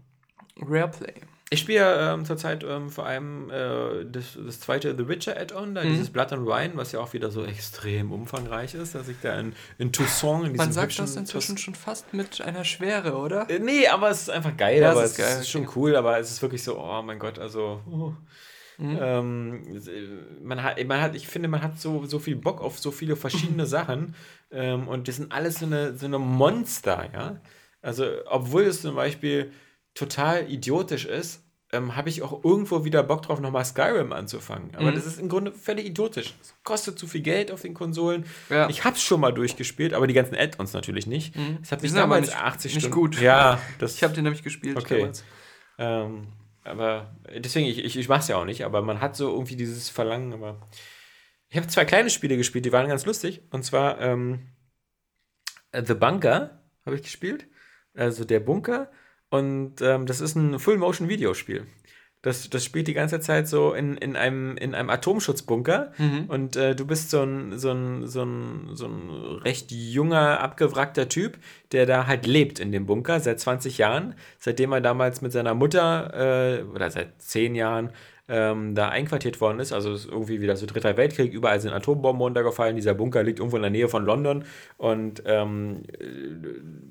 Rareplay. 0.61 1.13
Ich 1.51 1.61
spiele 1.61 1.97
ähm, 2.13 2.25
zurzeit 2.25 2.63
ähm, 2.63 2.89
vor 2.91 3.07
allem 3.07 3.49
äh, 3.49 4.05
das, 4.05 4.37
das 4.45 4.59
zweite 4.59 4.95
The 4.95 5.07
Witcher 5.07 5.35
Add-on, 5.35 5.73
da 5.73 5.83
Mhm. 5.83 5.89
dieses 5.89 6.11
Blood 6.11 6.31
and 6.31 6.45
Wine, 6.45 6.73
was 6.75 6.91
ja 6.91 6.99
auch 6.99 7.11
wieder 7.13 7.31
so 7.31 7.43
extrem 7.43 8.11
umfangreich 8.11 8.75
ist, 8.75 8.93
dass 8.93 9.07
ich 9.07 9.17
da 9.21 9.39
in, 9.39 9.53
in 9.79 9.91
Toussaint, 9.91 10.41
in 10.45 10.53
diesem 10.53 10.57
Man 10.57 10.71
sagt 10.73 10.99
das 10.99 11.15
inzwischen 11.15 11.55
Tus- 11.55 11.63
schon 11.63 11.73
fast 11.75 12.13
mit 12.13 12.39
einer 12.41 12.63
Schwere, 12.65 13.15
oder? 13.17 13.49
Äh, 13.49 13.57
Nee, 13.59 13.87
aber 13.87 14.11
es 14.11 14.21
ist 14.21 14.29
einfach 14.29 14.55
geil, 14.57 14.79
Ja, 14.79 14.89
es 14.91 14.95
aber 14.95 15.05
ist 15.05 15.11
es 15.11 15.17
geil, 15.17 15.39
ist 15.41 15.49
schon 15.49 15.63
okay. 15.63 15.71
cool, 15.75 15.95
aber 15.95 16.19
es 16.19 16.29
ist 16.29 16.41
wirklich 16.43 16.63
so, 16.63 16.77
oh 16.79 17.01
mein 17.01 17.17
Gott, 17.17 17.39
also. 17.39 17.81
oh. 17.89 18.13
Mhm. 18.77 18.97
Ähm, 19.01 19.63
äh, 19.87 20.41
man 20.43 20.63
hat, 20.63 20.81
man 20.85 21.01
hat, 21.01 21.13
ich 21.15 21.27
finde, 21.27 21.49
man 21.49 21.61
hat 21.61 21.79
so, 21.81 22.05
so 22.05 22.17
viel 22.19 22.35
Bock 22.37 22.61
auf 22.61 22.79
so 22.79 22.91
viele 22.91 23.15
verschiedene 23.17 23.65
Sachen 23.65 24.15
ähm, 24.51 24.87
und 24.87 25.07
das 25.09 25.17
sind 25.17 25.31
alles 25.33 25.55
so 25.59 25.65
eine, 25.65 25.97
so 25.97 26.05
eine 26.05 26.17
Monster, 26.19 27.09
ja. 27.13 27.41
Also, 27.81 28.05
obwohl 28.27 28.63
es 28.63 28.81
zum 28.81 28.95
Beispiel 28.95 29.51
total 29.93 30.49
idiotisch 30.51 31.05
ist, 31.05 31.43
ähm, 31.71 31.95
habe 31.95 32.09
ich 32.09 32.23
auch 32.23 32.43
irgendwo 32.43 32.83
wieder 32.83 33.03
Bock 33.03 33.21
drauf, 33.21 33.39
nochmal 33.39 33.63
Skyrim 33.63 34.11
anzufangen. 34.11 34.73
Aber 34.75 34.89
Mhm. 34.91 34.95
das 34.95 35.05
ist 35.05 35.19
im 35.19 35.29
Grunde 35.29 35.51
völlig 35.51 35.85
idiotisch. 35.85 36.33
Es 36.41 36.55
kostet 36.63 36.97
zu 36.97 37.05
viel 37.05 37.21
Geld 37.21 37.51
auf 37.51 37.61
den 37.61 37.75
Konsolen. 37.75 38.25
Ja. 38.49 38.67
Ich 38.69 38.83
habe 38.85 38.95
es 38.95 39.03
schon 39.03 39.19
mal 39.21 39.31
durchgespielt, 39.31 39.93
aber 39.93 40.07
die 40.07 40.15
ganzen 40.15 40.35
Add-ons 40.35 40.73
natürlich 40.73 41.05
nicht. 41.05 41.35
Mhm. 41.35 41.59
Es 41.61 41.71
hat 41.71 41.83
mich 41.83 41.93
damals 41.93 42.27
nicht- 42.27 42.37
80 42.37 42.73
nicht 42.73 42.83
Stunden. 42.85 42.95
gut. 42.99 43.21
Ja, 43.21 43.61
das 43.79 43.93
Ich 43.95 44.03
habe 44.03 44.13
den 44.15 44.23
nämlich 44.23 44.41
gespielt 44.43 44.77
Okay. 44.77 45.11
ähm, 45.77 46.27
aber 46.63 47.15
deswegen, 47.37 47.67
ich, 47.67 47.77
ich, 47.83 47.97
ich 47.97 48.09
mache 48.09 48.21
es 48.21 48.27
ja 48.29 48.37
auch 48.37 48.45
nicht, 48.45 48.65
aber 48.65 48.81
man 48.81 48.99
hat 48.99 49.15
so 49.15 49.31
irgendwie 49.31 49.55
dieses 49.55 49.89
Verlangen. 49.89 50.33
Aber 50.33 50.59
ich 51.49 51.57
habe 51.57 51.67
zwei 51.67 51.85
kleine 51.85 52.09
Spiele 52.09 52.35
gespielt, 52.35 52.65
die 52.65 52.71
waren 52.71 52.87
ganz 52.87 53.05
lustig. 53.05 53.41
Und 53.51 53.63
zwar 53.63 54.01
ähm, 54.01 54.47
The 55.71 55.93
Bunker 55.93 56.63
habe 56.85 56.95
ich 56.95 57.03
gespielt, 57.03 57.47
also 57.93 58.25
der 58.25 58.39
Bunker. 58.39 58.89
Und 59.29 59.81
ähm, 59.81 60.05
das 60.05 60.21
ist 60.21 60.35
ein 60.35 60.59
Full-Motion-Videospiel. 60.59 61.65
Das, 62.21 62.49
das 62.49 62.65
spielt 62.65 62.89
die 62.89 62.93
ganze 62.93 63.21
Zeit 63.21 63.47
so 63.47 63.73
in, 63.73 63.95
in, 63.95 64.17
einem, 64.17 64.57
in 64.57 64.75
einem 64.75 64.89
Atomschutzbunker. 64.89 65.93
Mhm. 65.97 66.25
Und 66.27 66.55
äh, 66.57 66.75
du 66.75 66.85
bist 66.85 67.11
so 67.11 67.23
ein, 67.23 67.57
so, 67.57 67.71
ein, 67.71 68.07
so, 68.07 68.23
ein, 68.23 68.71
so 68.73 68.87
ein 68.87 69.09
recht 69.41 69.71
junger, 69.71 70.41
abgewrackter 70.41 71.07
Typ, 71.07 71.37
der 71.71 71.85
da 71.85 72.07
halt 72.07 72.27
lebt 72.27 72.59
in 72.59 72.73
dem 72.73 72.85
Bunker 72.85 73.21
seit 73.21 73.39
20 73.39 73.77
Jahren, 73.77 74.15
seitdem 74.37 74.73
er 74.73 74.81
damals 74.81 75.21
mit 75.21 75.31
seiner 75.31 75.53
Mutter 75.53 76.59
äh, 76.59 76.63
oder 76.63 76.91
seit 76.91 77.21
10 77.21 77.55
Jahren 77.55 77.91
ähm, 78.27 78.75
da 78.75 78.89
einquartiert 78.89 79.39
worden 79.39 79.61
ist. 79.61 79.71
Also 79.71 79.93
ist 79.93 80.05
irgendwie 80.05 80.41
wieder 80.41 80.57
so 80.57 80.65
Dritter 80.65 80.97
Weltkrieg, 80.97 81.31
überall 81.31 81.61
sind 81.61 81.71
Atombomben 81.71 82.21
runtergefallen. 82.21 82.75
Dieser 82.75 82.95
Bunker 82.95 83.23
liegt 83.23 83.39
irgendwo 83.39 83.55
in 83.55 83.63
der 83.63 83.71
Nähe 83.71 83.87
von 83.87 84.03
London. 84.03 84.43
Und 84.75 85.23
ähm, 85.25 85.83
äh, 85.97 86.05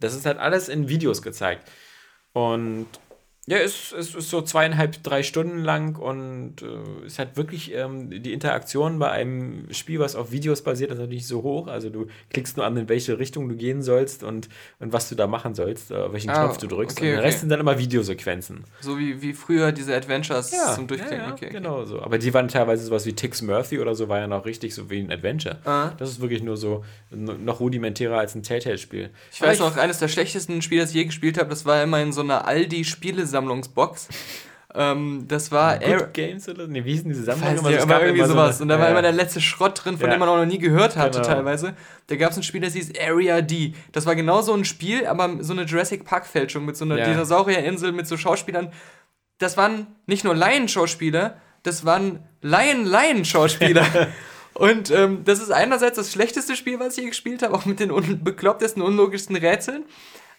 das 0.01 0.15
ist 0.15 0.25
halt 0.25 0.39
alles 0.39 0.71
in 0.71 0.89
Videos 0.89 1.21
gezeigt. 1.21 1.71
Und 2.35 2.87
ja, 3.51 3.57
es, 3.59 3.93
es 3.93 4.15
ist 4.15 4.29
so 4.29 4.43
zweieinhalb, 4.43 5.03
drei 5.03 5.23
Stunden 5.23 5.59
lang 5.65 5.97
und 5.97 6.57
äh, 6.61 7.07
ist 7.07 7.19
halt 7.19 7.37
wirklich 7.39 7.73
ähm, 7.75 8.11
die 8.11 8.33
Interaktion 8.35 8.99
bei 8.99 9.11
einem 9.11 9.73
Spiel, 9.73 10.01
was 10.01 10.15
auf 10.17 10.33
Videos 10.33 10.63
basiert, 10.63 10.91
ist 10.91 10.99
natürlich 10.99 11.27
so 11.27 11.43
hoch. 11.43 11.67
Also 11.67 11.89
du 11.89 12.09
klickst 12.31 12.59
nur 12.59 12.67
an, 12.67 12.77
in 12.77 12.89
welche 12.91 13.19
Richtung 13.19 13.49
du 13.49 13.57
gehen 13.57 13.81
sollst 13.83 14.23
und, 14.23 14.51
und 14.81 14.93
was 14.93 15.09
du 15.09 15.15
da 15.15 15.27
machen 15.27 15.55
sollst, 15.55 15.91
äh, 15.91 16.13
welchen 16.13 16.29
Ah, 16.31 16.45
Knopf 16.45 16.59
du 16.59 16.67
drückst. 16.67 16.99
okay, 16.99 17.07
und 17.07 17.13
der 17.13 17.19
okay. 17.21 17.27
Rest 17.27 17.41
sind 17.41 17.49
dann 17.49 17.61
immer 17.61 17.79
Videosequenzen. 17.79 18.65
So 18.81 18.99
wie, 18.99 19.23
wie 19.23 19.33
früher 19.33 19.73
diese 19.73 19.97
Adventures 19.97 20.53
zum 20.75 20.87
Durchklicken. 20.87 21.19
Ja, 21.19 21.27
ja, 21.29 21.33
okay, 21.33 21.49
genau 21.51 21.85
so. 21.87 22.03
Aber 22.03 22.19
die 22.19 22.35
waren 22.35 22.49
teilweise 22.49 22.85
sowas 22.85 23.07
wie 23.07 23.15
Tix 23.15 23.41
Murphy 23.41 23.79
oder 23.79 23.95
so, 23.95 24.09
war 24.11 24.19
ja 24.19 24.27
noch 24.27 24.45
richtig 24.45 24.75
so 24.75 24.91
wie 24.91 25.01
ein 25.01 25.11
Adventure. 25.11 25.59
Ah. 25.65 25.93
Das 25.99 26.11
ist 26.11 26.21
wirklich 26.21 26.43
nur 26.43 26.59
so 26.59 26.85
noch 27.11 27.61
rudimentärer 27.61 28.19
als 28.19 28.35
ein 28.35 28.43
Telltale-Spiel. 28.43 29.09
Ich 29.33 29.41
weiß 29.41 29.61
noch, 29.61 29.77
eines 29.79 29.99
der 29.99 30.09
schlechtesten 30.09 30.61
Spiele, 30.61 30.83
das 30.83 30.91
ich 30.91 30.97
je 30.97 31.05
gespielt 31.07 31.39
habe, 31.39 31.49
das 31.49 31.65
war 31.65 31.83
immer 31.83 32.01
in 32.03 32.13
so 32.13 32.21
einer 32.21 32.47
Aldi-Spielesammlungsbox. 33.39 34.09
Ähm, 34.75 35.25
das 35.27 35.51
war 35.51 35.81
Air 35.81 35.99
Good 35.99 36.15
Games 36.15 36.49
oder? 36.49 36.67
Nee, 36.67 36.85
wie 36.85 36.93
hießen 36.93 37.09
diese 37.09 37.25
Sammlungen? 37.25 37.65
Weiß 37.65 37.83
immer? 37.83 38.01
irgendwie 38.01 38.19
immer 38.19 38.27
so 38.29 38.35
sowas. 38.35 38.61
und 38.61 38.69
da 38.69 38.75
war 38.79 38.85
ja, 38.85 38.91
immer 38.91 38.99
ja. 38.99 39.03
der 39.03 39.13
letzte 39.13 39.41
Schrott 39.41 39.81
drin, 39.83 39.97
von 39.97 40.07
Ja. 40.09 40.15
dem 40.15 40.21
man 40.21 40.29
auch 40.29 40.37
noch 40.37 40.45
nie 40.45 40.59
gehört 40.59 40.97
hatte 40.97 41.21
Genau. 41.21 41.33
teilweise. 41.35 41.75
Da 42.09 42.17
gab 42.17 42.33
es 42.33 42.37
ein 42.37 42.43
Spiel, 42.43 42.61
das 42.61 42.75
hieß 42.75 42.93
Area 43.01 43.41
D. 43.41 43.73
Das 43.93 44.05
war 44.05 44.15
genau 44.15 44.43
so 44.43 44.53
ein 44.53 44.67
Spiel, 44.67 45.07
aber 45.07 45.37
so 45.41 45.55
eine 45.55 45.63
Jurassic 45.63 46.05
Park-Fälschung 46.05 46.67
mit 46.67 46.77
so 46.77 46.85
einer 46.85 46.99
Ja. 46.99 47.07
Dinosaurierinsel 47.07 47.93
mit 47.93 48.07
so 48.07 48.17
Schauspielern. 48.19 48.71
Das 49.39 49.57
waren 49.57 49.87
nicht 50.07 50.25
nur 50.25 50.35
Laienschauspieler, 50.35 51.39
das 51.63 51.85
waren 51.87 52.21
Laien-Laien-Schauspieler. 52.43 53.87
Und 54.55 54.91
ähm, 54.91 55.23
das 55.25 55.39
ist 55.41 55.51
einerseits 55.53 55.97
das 55.97 56.13
schlechteste 56.13 56.57
Spiel, 56.57 56.79
was 56.81 56.99
ich 56.99 57.05
je 57.05 57.09
gespielt 57.11 57.43
habe, 57.43 57.55
auch 57.55 57.65
mit 57.65 57.79
den 57.81 57.91
un 57.93 58.23
beklopptesten, 58.25 58.83
unlogischsten 58.83 59.37
Rätseln, 59.37 59.85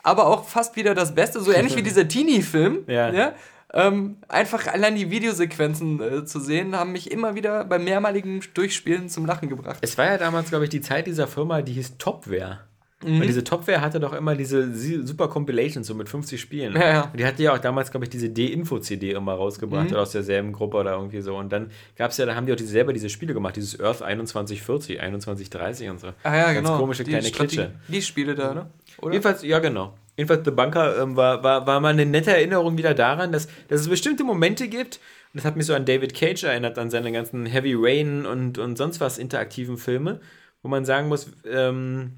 aber 0.03 0.27
auch 0.27 0.45
fast 0.45 0.75
wieder 0.75 0.95
das 0.95 1.15
Beste, 1.15 1.41
so 1.41 1.51
ähnlich 1.51 1.75
wie 1.75 1.83
dieser 1.89 2.07
Teenie-Film. 2.07 2.83
Ja. 2.87 3.11
ja? 3.11 3.33
Ähm, 3.71 4.17
einfach 4.27 4.65
allein 4.67 4.95
die 4.95 5.11
Videosequenzen 5.11 6.01
äh, 6.01 6.25
zu 6.25 6.39
sehen, 6.39 6.75
haben 6.75 6.91
mich 6.91 7.11
immer 7.11 7.35
wieder 7.35 7.65
bei 7.65 7.77
mehrmaligen 7.77 8.41
Durchspielen 8.55 9.09
zum 9.09 9.25
Lachen 9.25 9.47
gebracht. 9.47 9.77
Es 9.81 9.97
war 9.97 10.05
ja 10.05 10.17
damals, 10.17 10.49
glaube 10.49 10.63
ich, 10.63 10.71
die 10.71 10.81
Zeit 10.81 11.05
dieser 11.05 11.27
Firma, 11.27 11.61
die 11.61 11.73
hieß 11.73 11.97
Topware. 11.97 12.61
Mhm. 13.03 13.21
Und 13.21 13.27
diese 13.27 13.45
Topware 13.45 13.79
hatte 13.79 13.99
doch 13.99 14.11
immer 14.11 14.35
diese 14.35 14.73
super 15.05 15.29
Compilations, 15.29 15.87
so 15.87 15.95
mit 15.95 16.09
50 16.09 16.39
Spielen. 16.39 16.73
Ja, 16.73 16.87
ja. 16.87 17.01
Und 17.03 17.19
die 17.19 17.25
hatte 17.25 17.41
ja 17.41 17.53
auch 17.53 17.59
damals, 17.59 17.91
glaube 17.91 18.05
ich, 18.05 18.09
diese 18.09 18.29
D-Info-CD 18.29 19.11
immer 19.11 19.33
rausgebracht, 19.33 19.91
mhm. 19.91 19.95
aus 19.95 20.11
derselben 20.11 20.51
Gruppe 20.51 20.77
oder 20.77 20.95
irgendwie 20.95 21.21
so. 21.21 21.37
Und 21.37 21.51
dann 21.53 21.71
gab 21.95 22.11
es 22.11 22.17
ja, 22.17 22.25
da 22.25 22.35
haben 22.35 22.45
die 22.45 22.51
auch 22.51 22.57
diese, 22.57 22.71
selber 22.71 22.91
diese 22.91 23.09
Spiele 23.09 23.33
gemacht, 23.33 23.55
dieses 23.55 23.79
Earth 23.79 23.99
2140, 23.99 24.97
2130 24.97 25.89
und 25.89 25.99
so. 26.01 26.07
Ah 26.23 26.35
ja, 26.35 26.51
Ganz 26.51 26.67
genau. 26.67 26.77
komische 26.77 27.05
die 27.05 27.11
kleine 27.11 27.31
Klitsche. 27.31 27.71
Die 27.87 28.01
Spiele 28.01 28.35
da, 28.35 28.53
ne? 28.53 28.69
Oder? 29.01 29.13
Jedenfalls, 29.13 29.43
ja, 29.43 29.59
genau. 29.59 29.93
Jedenfalls, 30.17 30.41
The 30.43 30.51
Bunker 30.51 31.01
ähm, 31.01 31.15
war, 31.15 31.41
war, 31.41 31.65
war 31.65 31.79
mal 31.79 31.93
eine 31.93 32.05
nette 32.05 32.31
Erinnerung 32.31 32.77
wieder 32.77 32.93
daran, 32.93 33.31
dass, 33.31 33.47
dass 33.69 33.79
es 33.79 33.87
bestimmte 33.87 34.25
Momente 34.25 34.67
gibt, 34.67 34.99
und 35.33 35.37
das 35.37 35.45
hat 35.45 35.55
mich 35.55 35.67
so 35.67 35.73
an 35.73 35.85
David 35.85 36.13
Cage 36.13 36.43
erinnert, 36.43 36.77
an 36.77 36.89
seine 36.89 37.13
ganzen 37.13 37.45
Heavy 37.45 37.75
Rain 37.77 38.25
und, 38.25 38.57
und 38.57 38.77
sonst 38.77 38.99
was 38.99 39.17
interaktiven 39.17 39.77
Filme, 39.77 40.19
wo 40.61 40.67
man 40.67 40.83
sagen 40.83 41.07
muss, 41.07 41.31
ähm, 41.49 42.17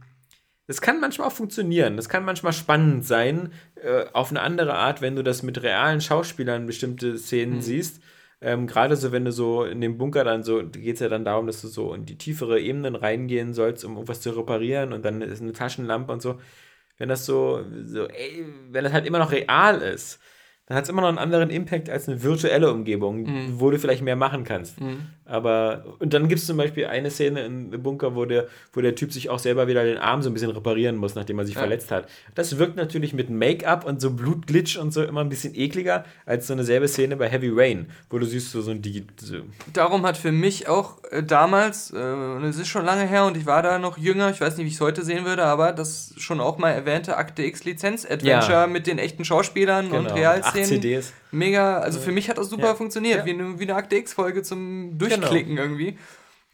das 0.71 0.79
kann 0.79 1.01
manchmal 1.01 1.27
auch 1.27 1.33
funktionieren. 1.33 1.97
Das 1.97 2.07
kann 2.07 2.23
manchmal 2.23 2.53
spannend 2.53 3.05
sein, 3.05 3.51
äh, 3.75 4.05
auf 4.13 4.29
eine 4.29 4.39
andere 4.39 4.75
Art, 4.75 5.01
wenn 5.01 5.17
du 5.17 5.21
das 5.21 5.43
mit 5.43 5.61
realen 5.63 5.99
Schauspielern 5.99 6.65
bestimmte 6.65 7.17
Szenen 7.17 7.55
mhm. 7.55 7.61
siehst. 7.61 8.01
Ähm, 8.39 8.67
Gerade 8.67 8.95
so, 8.95 9.11
wenn 9.11 9.25
du 9.25 9.33
so 9.33 9.65
in 9.65 9.81
dem 9.81 9.97
Bunker 9.97 10.23
dann 10.23 10.43
so, 10.43 10.63
geht 10.65 10.93
es 10.93 11.01
ja 11.01 11.09
dann 11.09 11.25
darum, 11.25 11.45
dass 11.45 11.59
du 11.59 11.67
so 11.67 11.93
in 11.93 12.05
die 12.05 12.17
tiefere 12.17 12.61
Ebenen 12.61 12.95
reingehen 12.95 13.53
sollst, 13.53 13.83
um 13.83 13.95
irgendwas 13.95 14.21
zu 14.21 14.29
reparieren 14.29 14.93
und 14.93 15.03
dann 15.03 15.21
ist 15.21 15.41
eine 15.41 15.51
Taschenlampe 15.51 16.13
und 16.13 16.21
so. 16.21 16.39
Wenn 16.97 17.09
das 17.09 17.25
so, 17.25 17.65
so 17.83 18.07
ey, 18.07 18.45
wenn 18.69 18.85
das 18.85 18.93
halt 18.93 19.05
immer 19.05 19.19
noch 19.19 19.33
real 19.33 19.81
ist, 19.81 20.21
dann 20.71 20.77
hat 20.77 20.85
es 20.85 20.89
immer 20.89 21.01
noch 21.01 21.09
einen 21.09 21.17
anderen 21.17 21.49
Impact 21.49 21.89
als 21.89 22.07
eine 22.07 22.23
virtuelle 22.23 22.71
Umgebung, 22.71 23.23
mhm. 23.23 23.59
wo 23.59 23.71
du 23.71 23.77
vielleicht 23.77 24.03
mehr 24.03 24.15
machen 24.15 24.45
kannst. 24.45 24.79
Mhm. 24.79 25.07
Aber, 25.25 25.83
und 25.99 26.13
dann 26.13 26.27
gibt 26.27 26.39
es 26.39 26.47
zum 26.47 26.57
Beispiel 26.57 26.85
eine 26.85 27.09
Szene 27.09 27.41
im 27.45 27.69
Bunker, 27.83 28.15
wo 28.15 28.25
der, 28.25 28.47
wo 28.73 28.81
der 28.81 28.95
Typ 28.95 29.11
sich 29.11 29.29
auch 29.29 29.39
selber 29.39 29.67
wieder 29.67 29.83
den 29.83 29.97
Arm 29.97 30.21
so 30.21 30.29
ein 30.29 30.33
bisschen 30.33 30.51
reparieren 30.51 30.95
muss, 30.95 31.15
nachdem 31.15 31.39
er 31.39 31.45
sich 31.45 31.55
ja. 31.55 31.61
verletzt 31.61 31.91
hat. 31.91 32.07
Das 32.35 32.57
wirkt 32.57 32.75
natürlich 32.75 33.13
mit 33.13 33.29
Make-up 33.29 33.85
und 33.85 34.01
so 34.01 34.11
Blutglitch 34.11 34.77
und 34.77 34.91
so 34.91 35.03
immer 35.03 35.21
ein 35.21 35.29
bisschen 35.29 35.55
ekliger 35.55 36.05
als 36.25 36.47
so 36.47 36.53
eine 36.53 36.63
selbe 36.63 36.87
Szene 36.87 37.15
bei 37.17 37.29
Heavy 37.29 37.49
Rain, 37.53 37.87
wo 38.09 38.17
du 38.17 38.25
siehst 38.25 38.51
so, 38.51 38.61
so 38.61 38.71
ein 38.71 38.81
Digi 38.81 39.05
so. 39.19 39.37
Darum 39.73 40.05
hat 40.05 40.17
für 40.17 40.31
mich 40.31 40.67
auch 40.67 41.01
äh, 41.11 41.23
damals, 41.23 41.91
äh, 41.91 41.97
es 41.97 42.57
ist 42.57 42.67
schon 42.67 42.85
lange 42.85 43.07
her 43.07 43.25
und 43.25 43.37
ich 43.37 43.45
war 43.45 43.63
da 43.63 43.79
noch 43.79 43.97
jünger, 43.97 44.29
ich 44.29 44.41
weiß 44.41 44.57
nicht, 44.57 44.65
wie 44.65 44.69
ich 44.69 44.75
es 44.75 44.81
heute 44.81 45.03
sehen 45.03 45.25
würde, 45.25 45.43
aber 45.43 45.71
das 45.71 46.13
schon 46.17 46.39
auch 46.39 46.57
mal 46.57 46.71
erwähnte 46.71 47.17
Akte 47.17 47.43
X 47.43 47.63
Lizenz-Adventure 47.63 48.51
ja. 48.51 48.67
mit 48.67 48.85
den 48.85 48.97
echten 48.97 49.23
Schauspielern 49.23 49.89
genau. 49.89 49.99
und 49.99 50.07
Realszenen 50.07 50.60
Szenen. 50.65 50.81
CDs. 50.81 51.13
Mega, 51.31 51.79
also 51.79 51.99
für 51.99 52.11
mich 52.11 52.29
hat 52.29 52.37
das 52.37 52.49
super 52.49 52.67
ja. 52.67 52.75
funktioniert, 52.75 53.19
ja. 53.19 53.25
Wie, 53.25 53.31
eine, 53.31 53.59
wie 53.59 53.63
eine 53.63 53.75
Akte 53.75 53.95
X-Folge 53.95 54.43
zum 54.43 54.97
Durchklicken 54.97 55.55
genau. 55.55 55.61
irgendwie. 55.61 55.97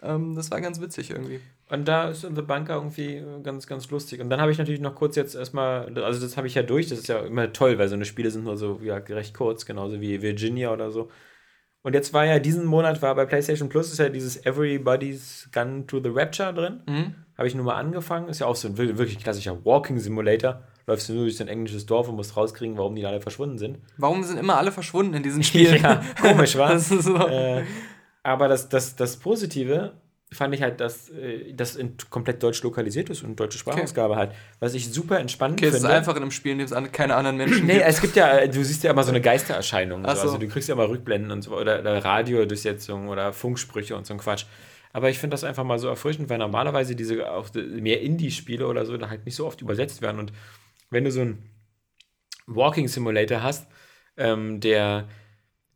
Ähm, 0.02 0.36
das 0.36 0.52
war 0.52 0.62
ganz 0.62 0.80
witzig 0.80 1.12
irgendwie. 1.12 1.40
Und 1.70 1.88
da 1.88 2.10
ist 2.10 2.22
The 2.22 2.42
Bunker 2.42 2.76
irgendwie 2.76 3.22
ganz, 3.44 3.68
ganz 3.68 3.90
lustig. 3.90 4.22
Und 4.22 4.30
dann 4.30 4.40
habe 4.40 4.52
ich 4.52 4.58
natürlich 4.58 4.80
noch 4.80 4.96
kurz 4.96 5.16
jetzt 5.16 5.36
erstmal, 5.36 5.98
also 5.98 6.22
das 6.22 6.38
habe 6.38 6.48
ich 6.48 6.56
ja 6.56 6.64
durch, 6.64 6.88
das 6.88 7.00
ist 7.00 7.08
ja 7.08 7.20
immer 7.26 7.52
toll, 7.52 7.78
weil 7.78 7.90
so 7.90 7.96
eine 7.96 8.06
Spiele 8.06 8.32
sind 8.32 8.46
nur 8.46 8.58
so 8.58 8.80
ja, 8.84 8.98
recht 8.98 9.34
kurz, 9.34 9.66
genauso 9.66 10.00
wie 10.00 10.22
Virginia 10.22 10.72
oder 10.72 10.92
so. 10.92 11.10
Und 11.84 11.94
jetzt 11.94 12.14
war 12.14 12.26
ja 12.26 12.40
diesen 12.40 12.66
Monat 12.66 13.02
war 13.02 13.16
bei 13.16 13.26
PlayStation 13.26 13.70
Plus 13.70 13.92
ist 13.92 14.00
ja 14.00 14.10
dieses 14.10 14.46
Everybody's 14.46 15.50
Gun 15.54 15.88
to 15.88 16.02
the 16.02 16.10
Rapture 16.10 16.54
drin. 16.54 16.82
Mhm. 16.88 17.16
Habe 17.38 17.48
ich 17.48 17.56
nur 17.56 17.66
mal 17.66 17.76
angefangen. 17.76 18.30
Ist 18.30 18.40
ja 18.40 18.48
auch 18.48 18.56
so 18.56 18.68
ein 18.68 18.78
wirklich 18.78 19.20
klassischer 19.20 19.64
Walking 19.66 20.00
Simulator 20.00 20.64
läufst 20.88 21.10
du 21.10 21.14
nur 21.14 21.24
durch 21.24 21.40
ein 21.42 21.50
englisches 21.50 21.86
Dorf 21.86 22.08
und 22.08 22.16
musst 22.16 22.36
rauskriegen, 22.36 22.78
warum 22.78 22.96
die 22.96 23.06
alle 23.06 23.22
verschwunden 23.22 23.58
sind. 23.58 23.78
Warum 23.98 24.24
sind 24.24 24.38
immer 24.38 24.58
alle 24.58 24.72
verschwunden 24.72 25.14
in 25.14 25.24
diesen 25.24 25.44
Spielen? 25.44 25.82
ja, 25.82 26.02
komisch, 26.20 26.56
war. 26.56 26.80
so. 26.80 27.16
äh, 27.28 27.64
aber 28.24 28.48
das, 28.48 28.70
das, 28.70 28.96
das 28.96 29.18
Positive 29.18 29.94
fand 30.32 30.54
ich 30.54 30.62
halt, 30.62 30.82
dass 30.82 31.10
äh, 31.10 31.54
das 31.54 31.76
in 31.76 31.96
komplett 32.10 32.44
deutsch 32.44 32.62
lokalisiert 32.64 33.10
ist 33.10 33.24
und 33.24 33.40
deutsche 33.40 33.58
Sprachausgabe 33.58 34.14
okay. 34.14 34.22
hat, 34.24 34.36
was 34.60 34.74
ich 34.74 34.92
super 34.92 35.20
entspannend 35.20 35.60
okay, 35.60 35.72
finde. 35.72 35.78
Es 35.78 35.84
ist 35.84 35.90
einfach 35.90 36.16
in 36.16 36.22
einem 36.22 36.32
Spiel, 36.32 36.54
in 36.54 36.60
dem 36.60 36.66
es 36.66 36.92
keine 36.92 37.16
anderen 37.16 37.38
Menschen 37.38 37.66
nee, 37.66 37.76
gibt. 37.76 37.86
es 37.86 38.02
gibt 38.02 38.16
ja, 38.16 38.46
du 38.48 38.64
siehst 38.64 38.84
ja 38.84 38.92
immer 38.92 39.04
so 39.04 39.12
eine 39.12 39.22
Geistererscheinung. 39.22 40.04
So. 40.04 40.16
So. 40.16 40.22
Also 40.22 40.38
du 40.38 40.48
kriegst 40.48 40.68
ja 40.68 40.76
immer 40.76 40.90
Rückblenden 40.90 41.32
und 41.32 41.44
so, 41.44 41.56
oder, 41.56 41.80
oder 41.80 42.04
Radiodurchsetzungen 42.04 43.08
oder 43.10 43.32
Funksprüche 43.32 43.96
und 43.96 44.06
so 44.06 44.14
ein 44.14 44.20
Quatsch. 44.20 44.46
Aber 44.94 45.10
ich 45.10 45.20
finde 45.20 45.34
das 45.34 45.44
einfach 45.44 45.64
mal 45.64 45.80
so 45.80 45.88
erfrischend, 45.88 46.30
weil 46.30 46.38
normalerweise 46.38 46.96
diese 46.96 47.32
auch 47.32 47.54
mehr 47.54 48.02
Indie-Spiele 48.02 48.68
oder 48.68 48.86
so 48.86 48.98
da 48.98 49.10
halt 49.10 49.26
nicht 49.26 49.36
so 49.36 49.46
oft 49.46 49.62
übersetzt 49.62 50.02
werden 50.02 50.20
und 50.20 50.32
wenn 50.90 51.04
du 51.04 51.12
so 51.12 51.22
einen 51.22 51.50
Walking 52.48 52.88
Simulator 52.88 53.44
hast, 53.44 53.68
ähm, 54.16 54.60
der, 54.60 55.08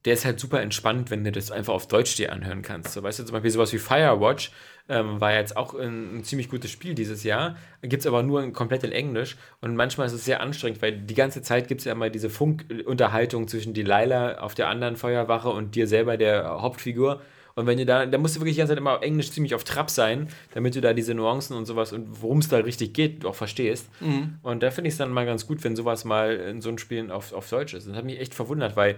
der 0.06 0.14
ist 0.14 0.26
halt 0.26 0.40
super 0.40 0.62
entspannt, 0.62 1.12
wenn 1.12 1.24
du 1.24 1.32
das 1.32 1.52
einfach 1.52 1.74
auf 1.74 1.88
Deutsch 1.88 2.16
dir 2.16 2.32
anhören 2.32 2.62
kannst. 2.62 2.94
So, 2.94 3.04
weißt 3.04 3.20
du, 3.20 3.26
zum 3.26 3.34
Beispiel 3.34 3.52
sowas 3.52 3.74
wie 3.74 3.78
Firewatch 3.78 4.52
ähm, 4.90 5.22
war 5.22 5.34
jetzt 5.34 5.56
auch 5.58 5.76
ein, 5.76 6.18
ein, 6.18 6.24
ziemlich 6.24 6.50
gutes 6.50 6.72
Spiel 6.72 6.96
dieses 6.96 7.24
Jahr, 7.24 7.56
gibt 7.82 8.02
es 8.02 8.08
aber 8.08 8.24
nur 8.24 8.52
komplett 8.52 8.84
in 8.84 8.92
Englisch 8.92 9.38
und 9.60 9.76
manchmal 9.76 10.08
ist 10.08 10.14
es 10.14 10.26
sehr 10.26 10.42
anstrengend, 10.42 10.82
weil 10.82 10.94
die 10.94 11.14
ganze 11.14 11.42
Zeit 11.42 11.68
gibt 11.68 11.82
es 11.82 11.86
ja 11.86 11.92
immer 11.92 12.10
diese 12.10 12.30
Funkunterhaltung 12.30 13.48
zwischen 13.48 13.74
Delilah 13.74 14.40
auf 14.40 14.56
der 14.56 14.70
anderen 14.70 14.96
Feuerwache 14.96 15.50
und 15.50 15.76
dir 15.76 15.88
selber, 15.88 16.18
der 16.18 16.62
Hauptfigur. 16.62 17.22
Und 17.62 17.68
wenn 17.68 17.78
du 17.78 17.86
da, 17.86 18.08
da 18.08 18.18
musst 18.18 18.36
du 18.36 18.40
wirklich 18.40 18.56
die 18.56 18.60
ganze 18.60 18.72
Zeit 18.72 18.80
immer 18.80 18.98
auf 18.98 19.04
Englisch 19.04 19.32
ziemlich 19.32 19.54
auf 19.54 19.64
Trab 19.64 19.92
sein, 19.92 20.30
damit 20.54 20.76
du 20.76 20.82
da 20.82 20.94
diese 20.94 21.14
Nuancen 21.14 21.56
und 21.56 21.66
sowas 21.66 21.94
und 21.94 22.22
worum 22.22 22.40
es 22.40 22.50
da 22.50 22.58
richtig 22.58 22.94
geht, 22.94 23.24
auch 23.24 23.36
verstehst. 23.36 23.88
Mhm. 24.00 24.40
Und 24.42 24.64
da 24.64 24.72
finde 24.72 24.88
ich 24.88 24.96
es 24.96 24.98
dann 24.98 25.12
mal 25.12 25.28
ganz 25.28 25.46
gut, 25.46 25.64
wenn 25.64 25.76
sowas 25.76 26.04
mal 26.04 26.36
in 26.36 26.62
so 26.62 26.70
einem 26.70 26.80
Spielen 26.80 27.12
auf, 27.12 27.34
auf 27.34 27.48
Deutsch 27.50 27.76
ist. 27.76 27.88
Das 27.88 27.96
hat 27.96 28.04
mich 28.04 28.20
echt 28.20 28.34
verwundert, 28.34 28.76
weil, 28.76 28.98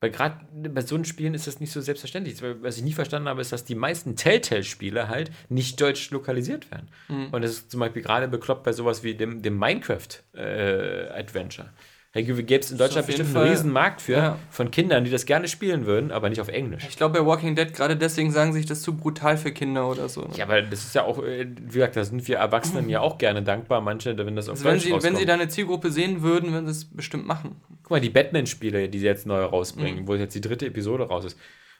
weil 0.00 0.10
gerade 0.10 0.40
bei 0.52 0.80
so 0.80 0.94
einem 0.94 1.04
Spielen 1.04 1.34
ist 1.34 1.46
das 1.46 1.60
nicht 1.60 1.72
so 1.72 1.82
selbstverständlich. 1.82 2.36
Was 2.62 2.78
ich 2.78 2.82
nie 2.82 2.94
verstanden 2.94 3.28
habe, 3.28 3.42
ist, 3.42 3.52
dass 3.52 3.66
die 3.66 3.74
meisten 3.74 4.16
Telltale-Spiele 4.16 5.08
halt 5.08 5.30
nicht 5.50 5.78
deutsch 5.78 6.10
lokalisiert 6.10 6.70
werden. 6.70 6.88
Mhm. 7.08 7.28
Und 7.32 7.42
das 7.42 7.50
ist 7.50 7.70
zum 7.70 7.80
Beispiel 7.80 8.00
gerade 8.00 8.28
bekloppt 8.28 8.64
bei 8.64 8.72
sowas 8.72 9.02
wie 9.02 9.14
dem, 9.14 9.42
dem 9.42 9.58
Minecraft-Adventure. 9.58 11.68
Äh, 11.68 11.93
gäbe 12.22 12.60
es 12.60 12.70
in 12.70 12.78
Deutschland 12.78 13.08
bestimmt 13.08 13.30
Fall, 13.30 13.42
einen 13.42 13.50
riesen 13.50 13.72
Markt 13.72 14.00
für, 14.00 14.12
ja. 14.12 14.38
von 14.48 14.70
Kindern, 14.70 15.04
die 15.04 15.10
das 15.10 15.26
gerne 15.26 15.48
spielen 15.48 15.84
würden, 15.84 16.12
aber 16.12 16.28
nicht 16.28 16.40
auf 16.40 16.46
Englisch. 16.46 16.86
Ich 16.88 16.96
glaube, 16.96 17.18
bei 17.18 17.26
Walking 17.26 17.56
Dead 17.56 17.74
gerade 17.74 17.96
deswegen 17.96 18.30
sagen 18.30 18.52
sich 18.52 18.66
das 18.66 18.82
zu 18.82 18.96
brutal 18.96 19.36
für 19.36 19.50
Kinder 19.50 19.90
oder 19.90 20.08
so. 20.08 20.20
Ne? 20.20 20.28
Ja, 20.36 20.44
aber 20.44 20.62
das 20.62 20.84
ist 20.84 20.94
ja 20.94 21.02
auch, 21.02 21.20
äh, 21.24 21.48
wie 21.60 21.74
gesagt, 21.74 21.96
da 21.96 22.04
sind 22.04 22.28
wir 22.28 22.36
Erwachsenen 22.36 22.88
ja 22.88 23.00
auch 23.00 23.18
gerne 23.18 23.42
dankbar, 23.42 23.80
manche, 23.80 24.16
wenn 24.16 24.36
das 24.36 24.48
auf 24.48 24.58
also 24.58 24.64
wenn 24.64 24.74
Deutsch 24.74 24.84
sie, 24.84 25.02
Wenn 25.02 25.16
sie 25.16 25.26
da 25.26 25.34
eine 25.34 25.48
Zielgruppe 25.48 25.90
sehen 25.90 26.22
würden, 26.22 26.52
würden 26.52 26.66
sie 26.66 26.72
es 26.72 26.84
bestimmt 26.84 27.26
machen. 27.26 27.56
Guck 27.82 27.90
mal, 27.90 28.00
die 28.00 28.10
Batman-Spiele, 28.10 28.88
die 28.88 28.98
sie 29.00 29.06
jetzt 29.06 29.26
neu 29.26 29.42
rausbringen, 29.42 30.02
mhm. 30.02 30.08
wo 30.08 30.14
jetzt 30.14 30.36
die 30.36 30.40
dritte 30.40 30.66
Episode 30.66 31.08
raus 31.08 31.24
ist. 31.24 31.38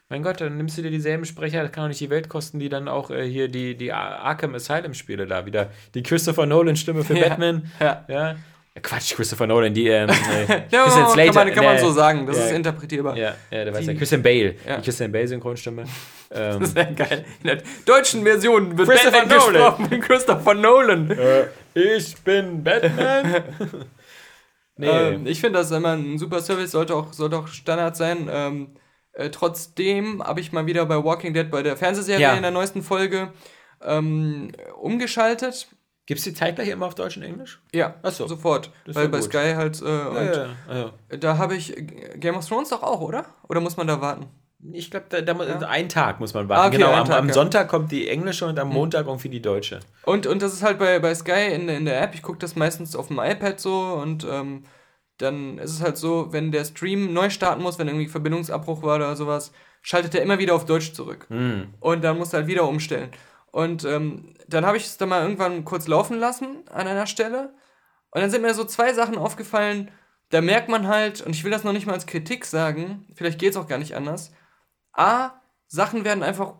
Mein 0.09 0.21
Gott, 0.21 0.41
dann 0.41 0.57
nimmst 0.57 0.77
du 0.77 0.81
dir 0.81 0.91
dieselben 0.91 1.25
Sprecher, 1.25 1.63
das 1.63 1.71
kann 1.71 1.85
doch 1.85 1.87
nicht 1.87 2.01
die 2.01 2.11
Welt 2.11 2.29
kosten, 2.29 2.59
die 2.59 2.69
dann 2.69 2.87
auch 2.87 3.09
äh, 3.09 3.27
hier 3.27 3.47
die, 3.47 3.75
die 3.75 3.91
Arkham 3.91 4.53
Asylum-Spiele 4.53 5.25
da 5.25 5.45
wieder. 5.45 5.71
Die 5.95 6.03
Christopher 6.03 6.45
Nolan-Stimme 6.45 7.03
für 7.03 7.17
ja. 7.17 7.29
Batman. 7.29 7.71
Ja. 7.79 8.05
ja. 8.07 8.35
Quatsch, 8.81 9.15
Christopher 9.15 9.47
Nolan, 9.47 9.73
die 9.73 9.87
ähm, 9.87 10.09
äh, 10.49 10.63
ja, 10.69 10.83
Christian 10.83 11.09
Slater. 11.09 11.31
Kann 11.31 11.47
man, 11.47 11.53
kann 11.53 11.63
man 11.63 11.79
so 11.79 11.91
sagen, 11.91 12.27
das 12.27 12.37
ja, 12.37 12.45
ist 12.45 12.51
interpretierbar. 12.51 13.15
Ja, 13.15 13.35
ja 13.49 13.63
der 13.63 13.73
weiß 13.73 13.85
ja. 13.85 13.93
Christian 13.93 14.21
Bale, 14.21 14.55
ja. 14.67 14.77
die 14.77 14.83
Christian 14.83 15.11
Bale 15.11 15.27
Synchronstimme. 15.27 15.85
Ähm, 16.31 16.59
das 16.59 16.69
ist 16.69 16.77
ja 16.77 16.83
geil. 16.85 17.23
In 17.43 17.47
der 17.47 17.61
deutschen 17.85 18.23
Version 18.23 18.75
wird 18.75 18.89
Christopher 18.89 19.25
Batman 19.25 19.37
Nolan. 19.37 19.53
gesprochen 19.53 20.01
Christopher 20.01 20.53
Nolan. 20.55 21.11
Äh, 21.11 21.45
ich 21.75 22.17
bin 22.17 22.63
Batman. 22.63 23.43
nee. 24.75 24.87
Ähm, 24.87 25.27
ich 25.27 25.39
finde, 25.39 25.59
das 25.59 25.69
immer 25.69 25.93
ein 25.93 26.17
super 26.17 26.41
Service 26.41 26.71
sollte 26.71 26.95
auch, 26.95 27.13
sollte 27.13 27.37
auch 27.37 27.47
Standard 27.47 27.95
sein. 27.95 28.27
Ähm, 28.29 28.75
äh, 29.13 29.29
trotzdem 29.29 30.21
habe 30.23 30.41
ich 30.41 30.51
mal 30.51 30.65
wieder 30.65 30.83
bei 30.87 31.01
Walking 31.01 31.35
Dead 31.35 31.49
bei 31.49 31.61
der 31.61 31.77
Fernsehserie 31.77 32.35
in 32.35 32.41
der 32.41 32.51
neuesten 32.51 32.81
Folge 32.81 33.31
ähm, 33.83 34.51
umgeschaltet 34.81 35.67
Gibt 36.05 36.19
es 36.19 36.23
die 36.23 36.33
zeitgleich 36.33 36.69
immer 36.69 36.85
auf 36.85 36.95
Deutsch 36.95 37.17
und 37.17 37.23
Englisch? 37.23 37.59
Ja, 37.73 37.95
Achso. 38.03 38.27
sofort. 38.27 38.71
Weil 38.85 39.09
bei 39.09 39.19
gut. 39.19 39.27
Sky 39.27 39.53
halt. 39.55 39.81
Äh, 39.81 39.85
ja, 39.85 40.23
ja, 40.23 40.47
ja. 40.69 41.17
Da 41.17 41.37
habe 41.37 41.55
ich 41.55 41.75
Game 42.15 42.35
of 42.35 42.47
Thrones 42.47 42.69
doch 42.69 42.83
auch, 42.83 43.01
oder? 43.01 43.25
Oder 43.49 43.59
muss 43.59 43.75
man 43.75 43.87
da 43.87 44.01
warten? 44.01 44.27
Ich 44.71 44.89
glaube, 44.89 45.05
da, 45.09 45.21
da 45.21 45.67
einen 45.67 45.89
Tag 45.89 46.19
muss 46.19 46.33
man 46.33 46.49
warten. 46.49 46.61
Ah, 46.61 46.67
okay, 46.67 46.77
genau, 46.77 46.91
am, 46.91 47.05
Tag, 47.05 47.19
am 47.19 47.31
Sonntag 47.31 47.67
kommt 47.67 47.91
die 47.91 48.07
englische 48.07 48.45
und 48.45 48.57
am 48.59 48.69
hm. 48.69 48.73
Montag 48.73 49.07
irgendwie 49.07 49.29
die 49.29 49.41
deutsche. 49.41 49.79
Und, 50.03 50.27
und 50.27 50.41
das 50.41 50.53
ist 50.53 50.63
halt 50.63 50.79
bei, 50.79 50.99
bei 50.99 51.13
Sky 51.13 51.53
in, 51.53 51.69
in 51.69 51.85
der 51.85 52.01
App. 52.01 52.13
Ich 52.13 52.21
gucke 52.21 52.39
das 52.39 52.55
meistens 52.55 52.95
auf 52.95 53.07
dem 53.07 53.19
iPad 53.19 53.59
so 53.59 53.99
und 54.01 54.25
ähm, 54.29 54.63
dann 55.17 55.59
ist 55.59 55.71
es 55.71 55.81
halt 55.81 55.97
so, 55.97 56.31
wenn 56.31 56.51
der 56.51 56.65
Stream 56.65 57.13
neu 57.13 57.29
starten 57.29 57.61
muss, 57.61 57.79
wenn 57.79 57.87
irgendwie 57.87 58.07
Verbindungsabbruch 58.07 58.81
war 58.83 58.97
oder 58.97 59.15
sowas, 59.15 59.51
schaltet 59.81 60.15
er 60.15 60.21
immer 60.21 60.39
wieder 60.39 60.55
auf 60.55 60.65
Deutsch 60.65 60.93
zurück. 60.93 61.25
Hm. 61.29 61.73
Und 61.79 62.03
dann 62.03 62.17
muss 62.17 62.33
er 62.33 62.39
halt 62.39 62.47
wieder 62.47 62.67
umstellen. 62.67 63.09
Und 63.55 63.85
ähm, 63.85 64.33
dann 64.49 64.65
habe 64.65 64.75
ich 64.75 64.83
es 64.83 64.97
dann 64.97 65.07
mal 65.07 65.21
irgendwann 65.21 65.63
kurz 65.63 65.87
laufen 65.87 66.19
lassen 66.19 66.67
an 66.69 66.89
einer 66.89 67.07
Stelle. 67.07 67.53
Und 68.11 68.19
dann 68.19 68.29
sind 68.29 68.41
mir 68.41 68.53
so 68.53 68.65
zwei 68.65 68.91
Sachen 68.91 69.17
aufgefallen. 69.17 69.91
Da 70.27 70.41
merkt 70.41 70.67
man 70.67 70.89
halt, 70.89 71.21
und 71.21 71.33
ich 71.33 71.45
will 71.45 71.51
das 71.51 71.63
noch 71.63 71.71
nicht 71.71 71.85
mal 71.85 71.93
als 71.93 72.05
Kritik 72.05 72.43
sagen, 72.43 73.07
vielleicht 73.15 73.39
geht 73.39 73.51
es 73.51 73.55
auch 73.55 73.69
gar 73.69 73.77
nicht 73.77 73.95
anders. 73.95 74.33
A, 74.91 75.39
Sachen 75.67 76.03
werden 76.03 76.21
einfach 76.21 76.55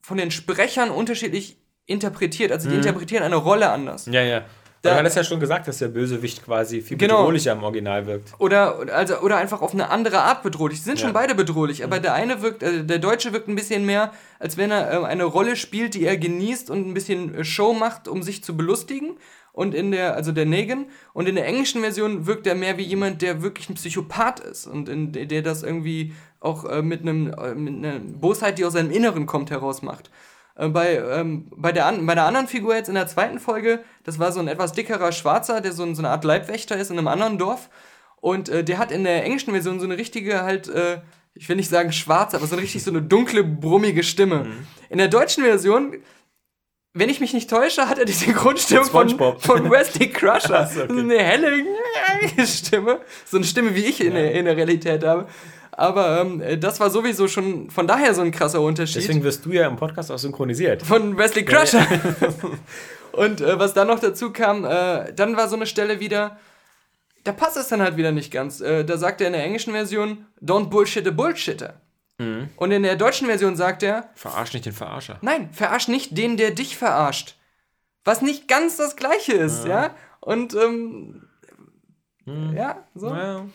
von 0.00 0.16
den 0.16 0.30
Sprechern 0.30 0.88
unterschiedlich 0.88 1.58
interpretiert. 1.84 2.50
Also 2.50 2.70
die 2.70 2.76
mhm. 2.76 2.80
interpretieren 2.80 3.24
eine 3.24 3.36
Rolle 3.36 3.68
anders. 3.68 4.06
Ja, 4.06 4.22
ja. 4.22 4.46
Da, 4.82 4.90
du 4.92 4.96
hattest 4.98 5.16
ja 5.16 5.24
schon 5.24 5.40
gesagt, 5.40 5.66
dass 5.66 5.78
der 5.78 5.88
Bösewicht 5.88 6.44
quasi 6.44 6.80
viel 6.82 6.96
Genau. 6.96 7.18
bedrohlicher 7.18 7.52
im 7.52 7.62
Original 7.64 8.06
wirkt. 8.06 8.32
Oder, 8.38 8.78
also, 8.94 9.18
oder 9.20 9.36
einfach 9.38 9.60
auf 9.60 9.74
eine 9.74 9.90
andere 9.90 10.20
Art 10.20 10.42
bedrohlich. 10.44 10.78
Die 10.78 10.84
sind 10.84 11.00
schon 11.00 11.08
Ja. 11.08 11.14
beide 11.14 11.34
bedrohlich, 11.34 11.82
aber 11.82 11.98
der 11.98 12.14
eine 12.14 12.42
wirkt, 12.42 12.62
äh, 12.62 12.84
der 12.84 12.98
Deutsche 12.98 13.32
wirkt 13.32 13.48
ein 13.48 13.56
bisschen 13.56 13.84
mehr, 13.86 14.12
als 14.38 14.56
wenn 14.56 14.70
er 14.70 14.92
äh, 15.02 15.04
eine 15.04 15.24
Rolle 15.24 15.56
spielt, 15.56 15.94
die 15.94 16.04
er 16.04 16.16
genießt 16.16 16.70
und 16.70 16.86
ein 16.86 16.94
bisschen 16.94 17.34
äh, 17.34 17.44
Show 17.44 17.72
macht, 17.72 18.06
um 18.06 18.22
sich 18.22 18.44
zu 18.44 18.56
belustigen. 18.56 19.16
Und 19.52 19.74
in 19.74 19.90
der, 19.90 20.14
also 20.14 20.30
der 20.30 20.46
Negan, 20.46 20.86
und 21.12 21.28
in 21.28 21.34
der 21.34 21.44
englischen 21.44 21.80
Version 21.80 22.28
wirkt 22.28 22.46
er 22.46 22.54
mehr 22.54 22.78
wie 22.78 22.84
jemand, 22.84 23.22
der 23.22 23.42
wirklich 23.42 23.68
ein 23.68 23.74
Psychopath 23.74 24.38
ist 24.38 24.68
und 24.68 24.88
in, 24.88 25.10
der 25.10 25.26
der 25.26 25.42
das 25.42 25.64
irgendwie 25.64 26.12
auch 26.38 26.64
äh, 26.66 26.82
mit, 26.82 27.00
einem, 27.00 27.32
äh, 27.32 27.54
mit 27.56 27.84
einer 27.84 27.98
Bosheit, 27.98 28.58
die 28.58 28.64
aus 28.64 28.74
seinem 28.74 28.92
Inneren 28.92 29.26
kommt, 29.26 29.50
herausmacht. 29.50 30.10
Äh, 30.58 30.68
bei, 30.68 30.96
ähm, 30.96 31.46
bei, 31.56 31.72
der 31.72 31.86
an, 31.86 32.04
bei 32.04 32.14
der 32.14 32.24
anderen 32.24 32.48
Figur 32.48 32.74
jetzt 32.74 32.88
in 32.88 32.94
der 32.94 33.06
zweiten 33.06 33.38
Folge, 33.38 33.82
das 34.04 34.18
war 34.18 34.32
so 34.32 34.40
ein 34.40 34.48
etwas 34.48 34.72
dickerer 34.72 35.12
Schwarzer, 35.12 35.60
der 35.60 35.72
so, 35.72 35.84
ein, 35.84 35.94
so 35.94 36.02
eine 36.02 36.10
Art 36.10 36.24
Leibwächter 36.24 36.76
ist 36.76 36.90
in 36.90 36.98
einem 36.98 37.08
anderen 37.08 37.38
Dorf. 37.38 37.70
Und 38.20 38.48
äh, 38.48 38.64
der 38.64 38.78
hat 38.78 38.90
in 38.90 39.04
der 39.04 39.24
englischen 39.24 39.52
Version 39.52 39.78
so 39.78 39.86
eine 39.86 39.96
richtige 39.96 40.42
halt, 40.42 40.68
äh, 40.68 41.00
ich 41.34 41.48
will 41.48 41.56
nicht 41.56 41.70
sagen 41.70 41.92
schwarze, 41.92 42.36
aber 42.36 42.46
so 42.46 42.56
eine 42.56 42.62
richtig 42.62 42.82
so 42.82 42.90
eine 42.90 43.00
dunkle, 43.00 43.44
brummige 43.44 44.02
Stimme. 44.02 44.46
In 44.90 44.98
der 44.98 45.06
deutschen 45.06 45.44
Version, 45.44 45.94
wenn 46.94 47.08
ich 47.08 47.20
mich 47.20 47.32
nicht 47.32 47.48
täusche, 47.48 47.88
hat 47.88 48.00
er 48.00 48.04
die 48.04 48.12
Synchronstimme 48.12 48.84
von, 48.84 49.08
von 49.38 49.70
Wesley 49.70 50.10
Crusher. 50.10 50.66
So, 50.74 50.82
okay. 50.82 50.98
Eine 50.98 51.18
helle 51.18 51.64
Stimme. 52.46 53.00
So 53.24 53.36
eine 53.36 53.46
Stimme, 53.46 53.76
wie 53.76 53.84
ich 53.84 54.00
in, 54.00 54.14
der, 54.14 54.32
in 54.32 54.46
der 54.46 54.56
Realität 54.56 55.04
habe. 55.04 55.28
Aber 55.78 56.20
ähm, 56.20 56.42
das 56.60 56.80
war 56.80 56.90
sowieso 56.90 57.28
schon 57.28 57.70
von 57.70 57.86
daher 57.86 58.12
so 58.12 58.22
ein 58.22 58.32
krasser 58.32 58.60
Unterschied 58.60 59.02
Deswegen 59.02 59.22
wirst 59.22 59.44
du 59.46 59.52
ja 59.52 59.68
im 59.68 59.76
Podcast 59.76 60.10
auch 60.10 60.18
synchronisiert. 60.18 60.82
von 60.82 61.16
Wesley 61.16 61.44
Crusher. 61.44 61.86
Und 63.12 63.40
äh, 63.40 63.58
was 63.60 63.74
dann 63.74 63.86
noch 63.86 64.00
dazu 64.00 64.32
kam, 64.32 64.64
äh, 64.64 65.12
dann 65.12 65.36
war 65.36 65.48
so 65.48 65.54
eine 65.54 65.66
Stelle 65.66 66.00
wieder, 66.00 66.36
da 67.22 67.30
passt 67.30 67.56
es 67.56 67.68
dann 67.68 67.80
halt 67.80 67.96
wieder 67.96 68.10
nicht 68.10 68.32
ganz. 68.32 68.60
Äh, 68.60 68.84
da 68.84 68.98
sagt 68.98 69.20
er 69.20 69.28
in 69.28 69.34
der 69.34 69.44
englischen 69.44 69.72
Version, 69.72 70.26
don't 70.42 70.68
bullshit 70.68 71.06
a 71.06 71.10
bullshitter. 71.10 71.80
Und 72.56 72.72
in 72.72 72.82
der 72.82 72.96
deutschen 72.96 73.28
Version 73.28 73.54
sagt 73.54 73.84
er, 73.84 74.10
Verarsch 74.16 74.52
nicht 74.52 74.66
den 74.66 74.72
Verarscher. 74.72 75.18
nein, 75.22 75.50
verarsch 75.52 75.86
nicht 75.86 76.18
den, 76.18 76.36
der 76.36 76.50
dich 76.50 76.76
verarscht. 76.76 77.36
Was 78.04 78.22
nicht 78.22 78.48
ganz 78.48 78.76
das 78.76 78.96
gleiche 78.96 79.34
ist, 79.34 79.64
ja? 79.64 79.94
Und, 80.18 80.52
ähm, 80.56 81.28
ja, 82.26 82.84
so. 82.96 83.10
Ja. 83.10 83.46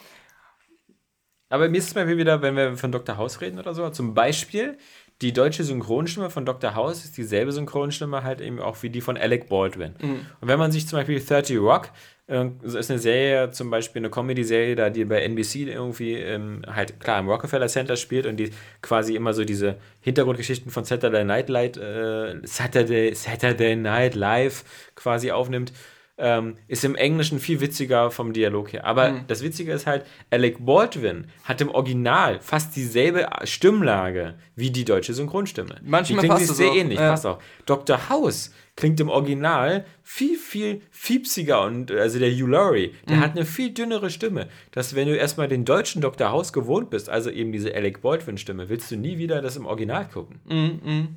Aber 1.54 1.70
mir 1.70 1.78
ist 1.78 1.90
es 1.90 1.94
mal 1.94 2.08
wieder, 2.08 2.42
wenn 2.42 2.56
wir 2.56 2.78
von 2.78 2.92
Dr. 2.92 3.16
House 3.16 3.40
reden 3.40 3.60
oder 3.60 3.76
so, 3.76 3.88
zum 3.92 4.16
Beispiel, 4.16 4.76
die 5.22 5.34
deutsche 5.34 5.64
Synchronstimme 5.64 6.32
von 6.32 6.48
Dr. 6.48 6.74
House 6.74 7.06
ist 7.06 7.16
dieselbe 7.16 7.52
Synchronstimme 7.52 8.24
halt 8.24 8.42
eben 8.42 8.60
auch 8.60 8.82
wie 8.82 8.90
die 8.90 9.02
von 9.02 9.18
Alec 9.18 9.50
Baldwin. 9.50 9.94
Und 10.42 10.48
wenn 10.48 10.58
man 10.58 10.72
sich 10.72 10.88
zum 10.88 10.98
Beispiel 10.98 11.24
30 11.24 11.60
Rock, 11.60 11.92
äh, 12.26 12.48
ist 12.64 12.90
eine 12.90 12.98
Serie, 12.98 13.52
zum 13.52 13.70
Beispiel 13.70 14.00
eine 14.00 14.10
Comedy-Serie, 14.10 14.76
da 14.76 14.90
die 14.90 15.06
bei 15.06 15.22
NBC 15.22 15.68
irgendwie 15.68 16.14
ähm, 16.14 16.64
halt 16.68 17.00
klar 17.00 17.20
im 17.20 17.30
Rockefeller 17.30 17.68
Center 17.68 17.98
spielt 17.98 18.26
und 18.26 18.38
die 18.38 18.50
quasi 18.82 19.16
immer 19.16 19.36
so 19.36 19.46
diese 19.46 19.76
Hintergrundgeschichten 20.02 20.72
von 20.72 20.86
Saturday 20.86 21.24
Night 21.24 21.50
Light, 21.50 21.78
äh, 21.78 22.36
Saturday, 22.46 23.14
Saturday 23.14 23.76
Night 23.76 24.16
Live 24.16 24.64
quasi 24.96 25.30
aufnimmt 25.30 25.72
ähm, 26.18 26.56
ist 26.68 26.84
im 26.86 26.94
Englischen 26.96 27.40
viel 27.40 27.60
witziger 27.60 28.12
vom 28.12 28.34
Dialog 28.34 28.72
her. 28.72 28.86
Aber 28.86 29.10
Mhm. 29.12 29.22
das 29.28 29.42
Witzige 29.42 29.72
ist 29.74 29.88
halt, 29.88 30.06
Alec 30.30 30.64
Baldwin 30.64 31.26
hat 31.44 31.60
im 31.62 31.70
Original 31.70 32.40
fast 32.40 32.76
dieselbe 32.76 33.28
Stimmlage 33.46 34.36
wie 34.56 34.70
die 34.70 34.86
deutsche 34.86 35.14
Synchronstimme. 35.16 35.76
Manchmal 35.84 36.04
die 36.22 36.28
klingt 36.28 36.34
passt 36.36 36.48
sich 36.48 36.58
sehr 36.58 36.70
auch, 36.70 36.76
ähnlich, 36.76 37.00
ja. 37.00 37.10
passt 37.10 37.26
auch. 37.26 37.40
Dr. 37.66 38.10
House 38.10 38.54
klingt 38.76 39.00
im 39.00 39.10
Original 39.10 39.86
viel, 40.04 40.38
viel 40.38 40.82
fiepsiger 40.92 41.64
und 41.64 41.92
also 41.92 42.20
der 42.20 42.30
Hugh 42.32 42.48
Laurie, 42.48 42.94
der 43.10 43.18
Mhm. 43.18 43.22
hat 43.22 43.32
eine 43.32 43.46
viel 43.46 43.72
dünnere 43.72 44.10
Stimme, 44.12 44.48
dass 44.72 44.94
wenn 44.96 45.08
du 45.08 45.16
erstmal 45.16 45.48
den 45.48 45.66
deutschen 45.66 46.02
Dr. 46.02 46.30
House 46.32 46.54
gewohnt 46.54 46.90
bist, 46.92 47.10
also 47.10 47.32
eben 47.32 47.52
diese 47.52 47.74
Alec 47.74 48.02
Baldwin 48.02 48.38
Stimme, 48.38 48.70
willst 48.70 48.92
du 48.92 48.98
nie 48.98 49.18
wieder 49.18 49.42
das 49.42 49.56
im 49.58 49.66
Original 49.66 50.08
gucken. 50.08 50.40
Mhm, 50.46 51.08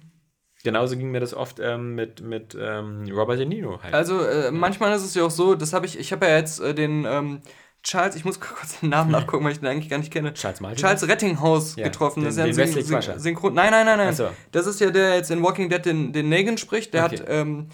Genauso 0.66 0.97
ging 0.97 1.10
mir 1.12 1.20
das 1.20 1.32
oft 1.32 1.60
ähm, 1.60 1.94
mit, 1.94 2.20
mit 2.22 2.56
ähm, 2.60 3.05
Robert 3.12 3.38
De 3.38 3.47
Niro 3.47 3.80
halt. 3.82 3.94
Also 3.94 4.20
äh, 4.20 4.51
manchmal 4.51 4.93
ist 4.97 5.05
es 5.05 5.14
ja 5.14 5.22
auch 5.24 5.30
so, 5.30 5.55
das 5.55 5.72
habe 5.72 5.86
ich, 5.86 5.98
ich 5.98 6.12
habe 6.12 6.26
ja 6.26 6.36
jetzt 6.36 6.60
äh, 6.60 6.74
den 6.74 7.05
ähm, 7.09 7.40
Charles, 7.84 8.16
ich 8.16 8.24
muss 8.24 8.40
kurz 8.40 8.80
den 8.80 8.88
Namen 8.90 9.10
nachgucken, 9.16 9.44
weil 9.44 9.52
ich 9.52 9.60
den 9.60 9.68
eigentlich 9.68 9.88
gar 9.88 9.98
nicht 9.98 10.12
kenne. 10.12 10.34
Charles 10.34 10.60
Martin? 10.60 10.78
Charles 10.78 11.06
Rettinghaus 11.09 11.76
Ja, 11.76 11.84
getroffen. 11.84 12.20
den- 12.20 12.24
das 12.26 12.34
ist 12.34 12.38
ja 12.59 12.64
ein 12.64 12.72
Syn 12.72 13.01
Syn. 13.02 13.18
Synchron. 13.20 13.55
Nein, 13.55 13.70
nein, 13.70 13.86
nein, 13.86 13.98
nein. 13.98 14.12
So. 14.14 14.28
Das 14.51 14.66
ist 14.66 14.80
ja 14.80 14.90
der 14.90 15.14
jetzt 15.14 15.30
in 15.30 15.40
Walking 15.43 15.70
Dead 15.70 15.84
den, 15.86 16.12
den 16.12 16.28
Negan 16.28 16.59
spricht. 16.59 16.93
Der 16.94 17.05
Okay. 17.05 17.18
hat 17.18 17.24
ähm, 17.28 17.68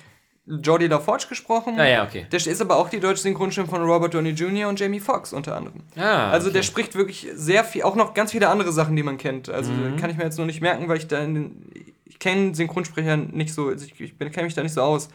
Jordi 0.44 0.88
LaForge 0.88 1.26
gesprochen. 1.28 1.78
Ah 1.78 1.86
ja, 1.86 2.04
okay. 2.04 2.26
Der 2.30 2.38
ist 2.44 2.60
aber 2.60 2.76
auch 2.76 2.90
die 2.90 2.98
deutsche 2.98 3.22
Synchronstimme 3.22 3.68
von 3.68 3.80
Robert 3.82 4.12
Downey 4.12 4.30
Jr. 4.30 4.68
und 4.68 4.78
Jamie 4.80 4.98
Foxx 5.00 5.32
unter 5.32 5.56
anderem. 5.56 5.82
Ah, 5.96 6.30
Also 6.30 6.50
der 6.50 6.58
okay. 6.60 6.66
spricht 6.66 6.94
wirklich 6.96 7.28
sehr 7.34 7.62
viel, 7.64 7.84
auch 7.84 7.94
noch 7.94 8.12
ganz 8.12 8.32
viele 8.32 8.48
andere 8.48 8.72
Sachen, 8.72 8.96
die 8.96 9.04
man 9.04 9.18
kennt. 9.18 9.48
Also 9.48 9.70
Mhm. 9.72 9.96
kann 9.98 10.10
ich 10.10 10.16
mir 10.16 10.24
jetzt 10.24 10.36
nur 10.38 10.46
nicht 10.46 10.60
merken, 10.60 10.88
weil 10.88 10.98
ich 10.98 11.06
da 11.06 11.20
in 11.20 11.34
den, 11.34 11.91
ich 12.12 12.18
kenne 12.18 12.54
Synchronsprecher 12.54 13.16
nicht 13.16 13.52
so, 13.54 13.68
also 13.68 13.84
ich, 13.86 13.98
ich 14.00 14.18
kenne 14.18 14.44
mich 14.44 14.54
da 14.54 14.62
nicht 14.62 14.74
so 14.74 14.82
aus. 14.82 15.08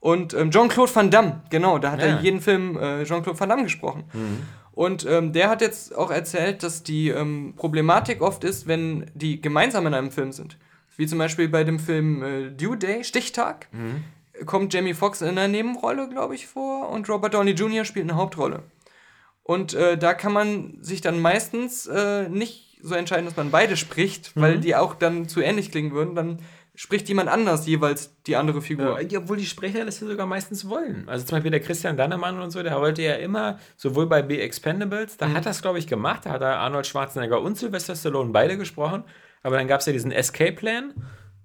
Und 0.00 0.34
ähm, 0.34 0.50
Jean-Claude 0.50 0.94
Van 0.94 1.10
Damme, 1.10 1.42
genau, 1.50 1.78
da 1.78 1.92
hat 1.92 2.00
Ja. 2.00 2.06
er 2.08 2.20
jeden 2.20 2.40
Film 2.42 2.76
äh, 2.76 3.04
Jean-Claude 3.04 3.40
Van 3.40 3.48
Damme 3.48 3.62
gesprochen. 3.64 4.04
Und 4.72 5.06
ähm, 5.08 5.32
der 5.32 5.48
hat 5.48 5.60
jetzt 5.62 5.94
auch 5.96 6.10
erzählt, 6.10 6.62
dass 6.62 6.82
die 6.82 7.08
ähm, 7.08 7.54
Problematik 7.56 8.20
oft 8.20 8.44
ist, 8.44 8.66
wenn 8.66 9.10
die 9.14 9.40
gemeinsam 9.40 9.86
in 9.86 9.94
einem 9.94 10.10
Film 10.10 10.32
sind. 10.32 10.58
Wie 10.96 11.06
zum 11.06 11.18
Beispiel 11.18 11.48
bei 11.48 11.64
dem 11.64 11.78
Film 11.78 12.22
äh, 12.22 12.50
Due 12.50 12.76
Day, 12.76 13.02
Stichtag, 13.04 13.68
kommt 14.46 14.74
Jamie 14.74 14.94
Foxx 14.94 15.22
in 15.22 15.28
einer 15.28 15.48
Nebenrolle, 15.48 16.08
glaube 16.08 16.34
ich, 16.34 16.46
vor 16.48 16.88
und 16.90 17.08
Robert 17.08 17.34
Downey 17.34 17.52
Jr. 17.52 17.84
spielt 17.84 18.08
eine 18.10 18.18
Hauptrolle. 18.18 18.62
Und 19.42 19.74
äh, 19.74 19.96
da 19.96 20.12
kann 20.14 20.32
man 20.32 20.76
sich 20.80 21.00
dann 21.00 21.20
meistens 21.20 21.86
äh, 21.86 22.28
nicht 22.28 22.73
so 22.84 22.94
entscheiden, 22.94 23.24
dass 23.24 23.36
man 23.36 23.50
beide 23.50 23.76
spricht, 23.76 24.32
weil 24.34 24.58
die 24.58 24.76
auch 24.76 24.94
dann 24.94 25.26
zu 25.26 25.40
ähnlich 25.40 25.70
klingen 25.70 25.92
würden. 25.92 26.14
Dann 26.14 26.38
spricht 26.74 27.08
jemand 27.08 27.28
anders 27.28 27.66
jeweils 27.66 28.20
die 28.24 28.36
andere 28.36 28.60
Figur. 28.60 29.00
Ja, 29.00 29.20
obwohl 29.20 29.36
die 29.36 29.46
Sprecher 29.46 29.84
das 29.84 30.00
ja 30.00 30.06
sogar 30.06 30.26
meistens 30.26 30.68
wollen. 30.68 31.04
Also 31.08 31.24
zum 31.24 31.36
Beispiel 31.36 31.52
der 31.52 31.60
Christian 31.60 31.96
Dannemann 31.96 32.40
und 32.40 32.50
so, 32.50 32.62
der 32.62 32.78
wollte 32.80 33.02
ja 33.02 33.14
immer, 33.14 33.58
sowohl 33.76 34.06
bei 34.06 34.26
The 34.26 34.40
Expendables, 34.40 35.16
da 35.16 35.30
hat 35.30 35.46
er 35.46 35.52
es, 35.52 35.62
glaube 35.62 35.78
ich, 35.78 35.86
gemacht, 35.86 36.26
da 36.26 36.30
hat 36.30 36.42
er 36.42 36.58
Arnold 36.58 36.86
Schwarzenegger 36.86 37.40
und 37.40 37.56
Sylvester 37.56 37.94
Stallone 37.94 38.30
beide 38.32 38.58
gesprochen, 38.58 39.04
aber 39.42 39.56
dann 39.56 39.68
gab 39.68 39.80
es 39.80 39.86
ja 39.86 39.92
diesen 39.92 40.10
Escape-Plan, 40.10 40.94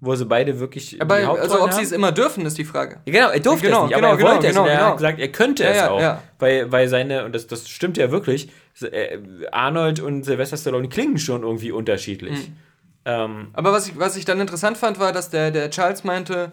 wo 0.00 0.14
sie 0.16 0.24
beide 0.24 0.58
wirklich 0.60 1.00
Aber 1.00 1.18
die 1.18 1.26
Hauptrollen 1.26 1.52
also 1.52 1.64
ob 1.64 1.72
sie 1.72 1.82
es 1.82 1.92
immer 1.92 2.10
dürfen, 2.12 2.46
ist 2.46 2.56
die 2.58 2.64
Frage. 2.64 3.00
Ja, 3.06 3.12
Genau, 3.12 3.28
er 3.30 3.40
durfte 3.40 3.66
Genau, 3.66 3.84
es 3.84 3.90
nicht, 3.90 3.96
genau, 3.96 4.08
aber 4.08 4.14
er 4.14 4.16
genau, 4.18 4.30
wollte 4.32 4.46
es. 4.46 4.54
genau, 4.54 4.66
er 4.66 4.76
genau. 4.76 4.86
hat 4.88 4.96
gesagt, 4.96 5.18
er 5.20 5.28
könnte 5.28 5.64
Ja, 5.64 5.70
es 5.70 5.76
ja, 5.76 5.90
auch. 5.90 6.18
Weil, 6.38 6.72
weil 6.72 6.88
seine, 6.88 7.24
und 7.24 7.34
das, 7.34 7.46
das 7.46 7.68
stimmt 7.68 7.96
ja 7.98 8.10
wirklich, 8.10 8.50
äh, 8.82 9.18
Arnold 9.52 10.00
und 10.00 10.24
Sylvester 10.24 10.56
Stallone 10.56 10.88
klingen 10.88 11.18
schon 11.18 11.42
irgendwie 11.42 11.70
unterschiedlich. 11.72 12.48
Mhm. 12.48 12.56
Ähm, 13.04 13.48
Aber 13.52 13.72
was 13.72 13.88
ich, 13.88 13.98
was 13.98 14.16
ich 14.16 14.24
dann 14.24 14.40
interessant 14.40 14.76
fand, 14.78 14.98
war, 14.98 15.12
dass 15.12 15.30
der, 15.30 15.50
der 15.50 15.70
Charles 15.70 16.04
meinte, 16.04 16.52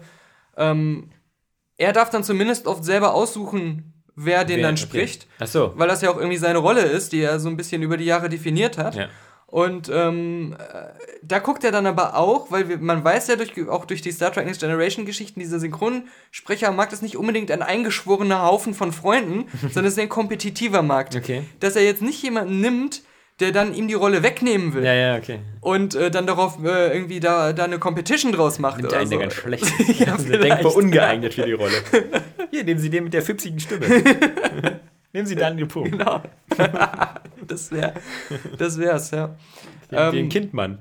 ähm, 0.56 1.10
er 1.76 1.92
darf 1.92 2.10
dann 2.10 2.24
zumindest 2.24 2.66
oft 2.66 2.84
selber 2.84 3.14
aussuchen, 3.14 3.92
wer 4.16 4.44
den 4.44 4.56
wer- 4.58 4.62
dann 4.64 4.74
okay. 4.74 4.82
spricht. 4.82 5.26
Ach 5.38 5.46
so. 5.46 5.72
Weil 5.76 5.88
das 5.88 6.02
ja 6.02 6.10
auch 6.10 6.16
irgendwie 6.16 6.36
seine 6.38 6.58
Rolle 6.58 6.82
ist, 6.82 7.12
die 7.12 7.20
er 7.20 7.38
so 7.38 7.48
ein 7.48 7.56
bisschen 7.56 7.82
über 7.82 7.96
die 7.96 8.04
Jahre 8.04 8.28
definiert 8.28 8.76
hat. 8.78 8.94
Ja. 8.94 9.08
Und 9.50 9.90
ähm, 9.90 10.54
äh, 10.58 10.88
da 11.22 11.38
guckt 11.38 11.64
er 11.64 11.72
dann 11.72 11.86
aber 11.86 12.16
auch, 12.16 12.50
weil 12.50 12.68
wir, 12.68 12.76
man 12.76 13.02
weiß 13.02 13.28
ja 13.28 13.36
durch, 13.36 13.52
auch 13.70 13.86
durch 13.86 14.02
die 14.02 14.12
Star 14.12 14.30
Trek 14.30 14.44
Next 14.44 14.60
Generation 14.60 15.06
Geschichten, 15.06 15.40
dieser 15.40 15.58
Synchronsprecher 15.58 16.70
mag 16.70 16.90
das 16.90 17.00
nicht 17.00 17.16
unbedingt 17.16 17.50
ein 17.50 17.62
eingeschworener 17.62 18.42
Haufen 18.42 18.74
von 18.74 18.92
Freunden, 18.92 19.46
sondern 19.62 19.86
es 19.86 19.94
ist 19.94 19.98
ein 20.00 20.10
kompetitiver 20.10 20.82
Markt. 20.82 21.16
Okay. 21.16 21.44
Dass 21.60 21.76
er 21.76 21.82
jetzt 21.84 22.02
nicht 22.02 22.22
jemanden 22.22 22.60
nimmt, 22.60 23.00
der 23.40 23.52
dann 23.52 23.72
ihm 23.72 23.88
die 23.88 23.94
Rolle 23.94 24.22
wegnehmen 24.22 24.74
will 24.74 24.84
Ja, 24.84 24.92
ja, 24.92 25.16
okay. 25.16 25.38
und 25.60 25.94
äh, 25.94 26.10
dann 26.10 26.26
darauf 26.26 26.58
äh, 26.62 26.92
irgendwie 26.92 27.20
da, 27.20 27.52
da 27.54 27.64
eine 27.64 27.78
Competition 27.78 28.32
draus 28.32 28.58
macht. 28.58 28.78
Nimmt 28.78 28.88
oder 28.90 28.98
einen, 29.00 29.08
der 29.10 29.18
so. 29.18 29.20
ganz 29.22 29.34
schlecht 29.34 29.64
Ja, 30.00 30.04
Der 30.06 30.18
vielleicht. 30.18 30.42
denkbar 30.42 30.74
ungeeignet 30.76 31.32
für 31.34 31.42
die 31.46 31.52
Rolle. 31.52 31.72
Hier, 32.50 32.64
nehmen 32.64 32.80
Sie 32.80 32.90
den 32.90 33.04
mit 33.04 33.14
der 33.14 33.22
fipsigen 33.22 33.60
Stimme. 33.60 33.86
Nehmen 35.18 35.26
Sie 35.26 35.34
Daniel 35.36 35.66
Pum. 35.66 35.84
Genau. 35.90 36.22
das 37.46 37.70
wäre, 37.72 37.94
das 38.56 38.78
wär's, 38.78 39.10
ja. 39.10 39.34
Den, 39.90 39.98
Ähm, 39.98 40.12
den 40.12 40.28
Kindmann. 40.28 40.78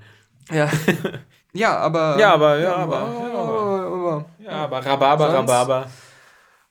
Ja. 0.51 0.69
Ja, 1.53 1.77
aber. 1.77 2.17
Ja, 2.19 2.33
aber, 2.33 2.59
ja, 2.59 2.75
aber, 2.75 2.97
aber. 2.99 4.25
Ja, 4.39 4.51
aber 4.51 4.85
Rhabarber? 4.85 5.33
Rhabarber. 5.33 5.87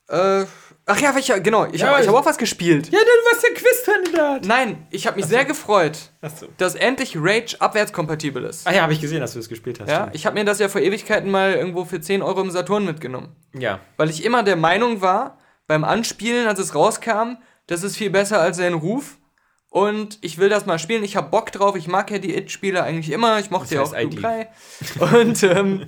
äh, 0.09 0.45
ach 0.87 1.01
ja, 1.01 1.15
ich, 1.17 1.33
genau. 1.43 1.67
Ich 1.73 1.81
Ja, 1.81 1.89
habe 1.97 2.07
hab 2.07 2.15
auch 2.15 2.25
was 2.27 2.39
gespielt. 2.39 2.87
Ja, 2.91 2.99
du 3.01 3.31
warst 3.31 3.43
der 3.43 3.55
Quizkandidat. 3.55 4.45
Nein, 4.47 4.87
ich 4.91 5.07
habe 5.07 5.17
mich 5.17 5.27
sehr 5.27 5.45
gefreut, 5.45 6.11
Achso. 6.23 6.47
dass 6.59 6.75
endlich 6.77 7.17
Rage 7.19 7.57
abwärtskompatibel 7.59 8.45
ist. 8.45 8.67
Ah 8.67 8.73
ja, 8.73 8.83
habe 8.83 8.93
ich 8.93 9.01
gesehen, 9.01 9.21
dass 9.21 9.33
du 9.33 9.39
das 9.41 9.49
gespielt 9.49 9.81
hast. 9.81 9.89
Ja, 9.91 10.03
stimmt. 10.03 10.15
ich 10.15 10.25
habe 10.27 10.35
mir 10.39 10.45
das 10.45 10.59
ja 10.61 10.69
vor 10.69 10.81
Ewigkeiten 10.81 11.31
mal 11.31 11.53
irgendwo 11.55 11.85
für 11.85 12.01
10 12.01 12.23
Euro 12.23 12.41
im 12.43 12.51
Saturn 12.51 12.85
mitgenommen. 12.85 13.35
ja. 13.55 13.81
Weil 13.97 14.11
ich 14.11 14.25
immer 14.25 14.43
der 14.45 14.57
Meinung 14.57 15.01
war, 15.01 15.39
beim 15.67 15.83
Anspielen, 15.85 16.47
als 16.47 16.61
es 16.61 16.75
rauskam, 16.77 17.39
das 17.67 17.83
ist 17.83 17.97
viel 17.97 18.11
besser 18.11 18.41
als 18.41 18.57
sein 18.57 18.75
Ruf. 18.75 19.19
Und 19.69 20.19
ich 20.23 20.39
will 20.39 20.49
das 20.49 20.65
mal 20.65 20.79
spielen. 20.79 21.05
Ich 21.05 21.17
habe 21.17 21.29
Bock 21.31 21.53
drauf. 21.53 21.77
Ich 21.77 21.87
mag 21.89 22.11
ja 22.11 22.19
die 22.19 22.35
It-Spiele 22.37 22.83
eigentlich 22.83 23.11
immer. 23.11 23.39
Ich 23.41 23.51
mochte 23.51 23.75
Das 23.75 23.91
ja 23.93 23.97
heißt 23.99 24.07
auch 24.07 24.11
Doom 24.11 24.23
3. 24.23 24.49
Und 25.21 25.43
ähm, 25.43 25.87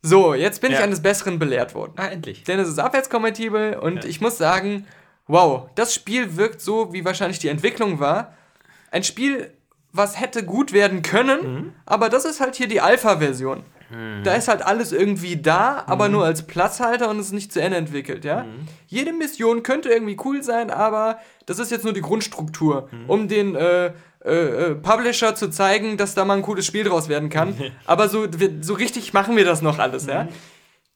So, 0.00 0.34
jetzt 0.34 0.60
bin 0.60 0.72
ich 0.72 0.78
Ja. 0.78 0.84
eines 0.84 1.02
Besseren 1.02 1.38
belehrt 1.38 1.74
worden. 1.74 1.92
Ah, 1.96 2.06
endlich. 2.08 2.44
Denn 2.44 2.58
es 2.58 2.68
ist 2.68 2.78
abwärtskompatibel 2.78 3.74
und 3.74 4.04
ich 4.04 4.20
muss 4.20 4.38
sagen, 4.38 4.86
wow, 5.26 5.68
das 5.74 5.94
Spiel 5.94 6.36
wirkt 6.36 6.60
so, 6.60 6.92
wie 6.92 7.04
wahrscheinlich 7.04 7.38
die 7.38 7.48
Entwicklung 7.48 8.00
war. 8.00 8.36
Ein 8.90 9.04
Spiel, 9.04 9.52
was 9.92 10.18
hätte 10.18 10.44
gut 10.44 10.72
werden 10.72 11.02
können, 11.02 11.74
aber 11.86 12.08
das 12.08 12.24
ist 12.24 12.40
halt 12.40 12.56
hier 12.56 12.68
die 12.68 12.80
Alpha-Version. 12.80 13.64
Da 14.24 14.34
ist 14.34 14.48
halt 14.48 14.62
alles 14.62 14.92
irgendwie 14.92 15.36
da, 15.36 15.84
aber 15.86 16.08
nur 16.08 16.24
als 16.24 16.46
Platzhalter 16.46 17.10
und 17.10 17.18
es 17.18 17.26
ist 17.26 17.32
nicht 17.32 17.52
zu 17.52 17.60
Ende 17.60 17.76
entwickelt, 17.76 18.24
ja. 18.24 18.46
Jede 18.86 19.12
Mission 19.12 19.62
könnte 19.62 19.90
irgendwie 19.90 20.16
cool 20.24 20.42
sein, 20.42 20.70
aber 20.70 21.18
das 21.46 21.58
ist 21.58 21.70
jetzt 21.70 21.84
nur 21.84 21.92
die 21.92 22.00
Grundstruktur, 22.00 22.88
um 23.06 23.28
den 23.28 23.54
äh, 23.54 23.92
äh, 24.24 24.30
äh, 24.30 24.74
Publisher 24.76 25.34
zu 25.34 25.50
zeigen, 25.50 25.96
dass 25.96 26.14
da 26.14 26.24
mal 26.24 26.36
ein 26.36 26.42
cooles 26.42 26.64
Spiel 26.64 26.84
draus 26.84 27.08
werden 27.08 27.28
kann. 27.28 27.54
aber 27.86 28.08
so, 28.08 28.26
wir, 28.38 28.50
so 28.60 28.74
richtig 28.74 29.12
machen 29.12 29.36
wir 29.36 29.44
das 29.44 29.62
noch 29.62 29.78
alles, 29.78 30.06
ja. 30.06 30.28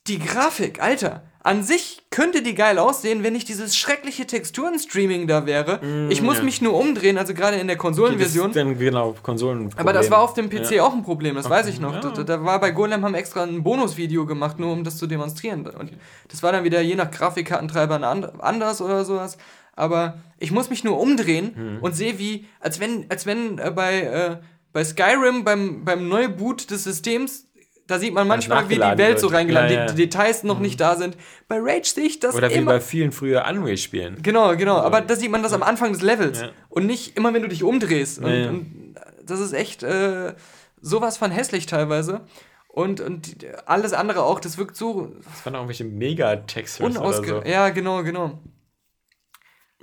Die 0.07 0.21
Grafik, 0.21 0.81
Alter, 0.81 1.23
an 1.47 1.63
sich 1.63 2.03
könnte 2.11 2.43
die 2.43 2.55
geil 2.57 2.79
aussehen, 2.79 3.23
wenn 3.23 3.33
nicht 3.33 3.49
dieses 3.49 3.77
schreckliche 3.77 4.27
Texturenstreaming 4.27 5.27
da 5.29 5.47
wäre. 5.47 5.81
ich 6.11 6.21
muss 6.21 6.39
ja. 6.39 6.43
mich 6.43 6.61
nur 6.61 6.75
umdrehen, 6.75 7.19
also 7.19 7.35
gerade 7.35 7.57
in 7.57 7.69
der 7.69 7.77
Konsolenversion. 7.77 8.53
Dann 8.53 8.77
genau 8.79 9.15
Konsolen. 9.23 9.71
Aber 9.77 9.93
das 9.93 10.11
war 10.11 10.19
auf 10.21 10.35
dem 10.35 10.51
PC 10.51 10.73
Ja. 10.73 10.83
auch 10.85 10.93
ein 10.93 11.05
Problem, 11.05 11.37
das 11.37 11.49
weiß 11.49 11.69
ich 11.69 11.79
noch. 11.81 11.95
Ja. 11.95 12.01
Da, 12.01 12.25
da 12.25 12.45
war 12.45 12.59
bei 12.59 12.73
Golem 12.73 13.05
haben 13.05 13.15
extra 13.15 13.45
ein 13.45 13.63
Bonusvideo 13.63 14.27
gemacht, 14.27 14.59
nur 14.59 14.73
um 14.73 14.83
das 14.83 14.99
zu 14.99 15.07
demonstrieren. 15.07 15.67
Und 15.67 15.93
das 16.29 16.43
war 16.43 16.51
dann 16.53 16.65
wieder 16.65 16.81
je 16.81 16.97
nach 16.97 17.11
Grafikkartentreiber 17.13 18.03
and- 18.03 18.41
anders 18.41 18.81
oder 18.81 19.05
sowas. 19.05 19.39
Aber 19.75 20.19
ich 20.39 20.51
muss 20.51 20.69
mich 20.71 20.83
nur 20.85 20.99
umdrehen 20.99 21.55
Hm. 21.55 21.79
und 21.81 21.95
sehe 21.95 22.19
wie, 22.19 22.47
als 22.61 22.81
wenn, 22.81 23.07
als 23.09 23.25
wenn 23.27 23.59
äh, 23.59 23.71
bei, 23.71 24.01
äh, 24.01 24.37
bei 24.73 24.85
Skyrim 24.85 25.45
beim, 25.45 25.85
beim 25.85 26.09
Neuboot 26.09 26.71
des 26.71 26.85
Systems, 26.85 27.46
da 27.87 27.99
sieht 27.99 28.13
man 28.15 28.27
manchmal, 28.27 28.69
wie 28.69 28.75
die 28.75 28.81
Welt 28.81 29.19
so 29.21 29.29
wird. 29.29 29.35
reingeladen, 29.39 29.71
Ja, 29.73 29.79
ja. 29.81 29.87
die, 29.87 29.95
die 29.95 30.03
Details 30.03 30.43
noch 30.43 30.59
nicht 30.59 30.81
da 30.81 30.97
sind. 30.97 31.17
Bei 31.49 31.59
Rage 31.61 31.85
sehe 31.91 32.05
ich 32.05 32.19
das 32.21 32.35
Oder 32.35 32.51
wie 32.51 32.55
immer. 32.55 32.73
bei 32.73 32.81
vielen 32.81 33.13
früher 33.13 33.45
Unreal-Spielen. 33.49 34.23
Genau, 34.23 34.57
genau. 34.57 34.77
Aber 34.79 35.01
da 35.01 35.15
sieht 35.17 35.31
man 35.31 35.43
das 35.43 35.53
am 35.53 35.63
Anfang 35.63 35.93
des 35.93 36.03
Levels. 36.03 36.41
Ja. 36.41 36.51
Und 36.69 36.87
nicht 36.87 37.17
immer, 37.17 37.33
wenn 37.35 37.43
du 37.43 37.49
dich 37.49 37.63
umdrehst. 37.63 38.19
Und, 38.19 38.27
und 38.49 38.95
das 39.25 39.41
ist 39.41 39.53
echt 39.53 39.83
äh, 39.83 40.35
sowas 40.81 41.17
von 41.17 41.31
hässlich 41.31 41.67
teilweise. 41.67 42.23
Und, 42.69 43.01
und 43.01 43.37
alles 43.67 43.93
andere 43.95 44.23
auch, 44.25 44.39
das 44.41 44.59
wirkt 44.59 44.77
so 44.77 45.13
Das 45.25 45.47
waren 45.47 45.55
auch 45.55 45.61
irgendwelche 45.61 45.85
Megatextures 45.85 46.99
oder 46.99 47.13
so. 47.25 47.43
Ja, 47.45 47.71
genau, 47.71 48.03
genau. 48.03 48.39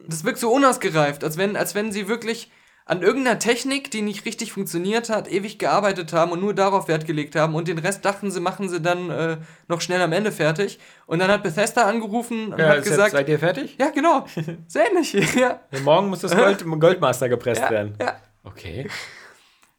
Das 0.07 0.23
wirkt 0.23 0.37
so 0.39 0.51
unausgereift, 0.51 1.23
als 1.23 1.37
wenn, 1.37 1.55
als 1.55 1.73
wenn 1.75 1.91
sie 1.91 2.07
wirklich 2.07 2.51
an 2.85 3.01
irgendeiner 3.01 3.39
Technik, 3.39 3.91
die 3.91 4.01
nicht 4.01 4.25
richtig 4.25 4.51
funktioniert 4.51 5.09
hat, 5.09 5.31
ewig 5.31 5.57
gearbeitet 5.57 6.11
haben 6.11 6.31
und 6.33 6.41
nur 6.41 6.53
darauf 6.53 6.87
Wert 6.89 7.05
gelegt 7.05 7.35
haben 7.35 7.55
und 7.55 7.67
den 7.69 7.77
Rest 7.77 8.03
dachten 8.03 8.29
sie, 8.29 8.41
machen 8.41 8.67
sie 8.67 8.81
dann 8.81 9.09
äh, 9.09 9.37
noch 9.69 9.79
schnell 9.79 10.01
am 10.01 10.11
Ende 10.11 10.31
fertig. 10.33 10.79
Und 11.05 11.19
dann 11.19 11.31
hat 11.31 11.43
Bethesda 11.43 11.83
angerufen 11.83 12.51
und 12.51 12.59
Ja, 12.59 12.69
hat 12.69 12.83
gesagt, 12.83 13.11
seid 13.11 13.29
ihr 13.29 13.39
fertig? 13.39 13.77
ja, 13.79 13.89
genau, 13.89 14.25
sehr 14.67 14.89
ähnlich. 14.91 15.13
ja. 15.35 15.61
Morgen 15.83 16.09
muss 16.09 16.19
das 16.19 16.35
Gold, 16.35 16.65
Goldmaster 16.79 17.29
gepresst 17.29 17.61
Ja, 17.61 17.69
werden. 17.69 17.95
ja. 18.01 18.17
Okay. 18.43 18.89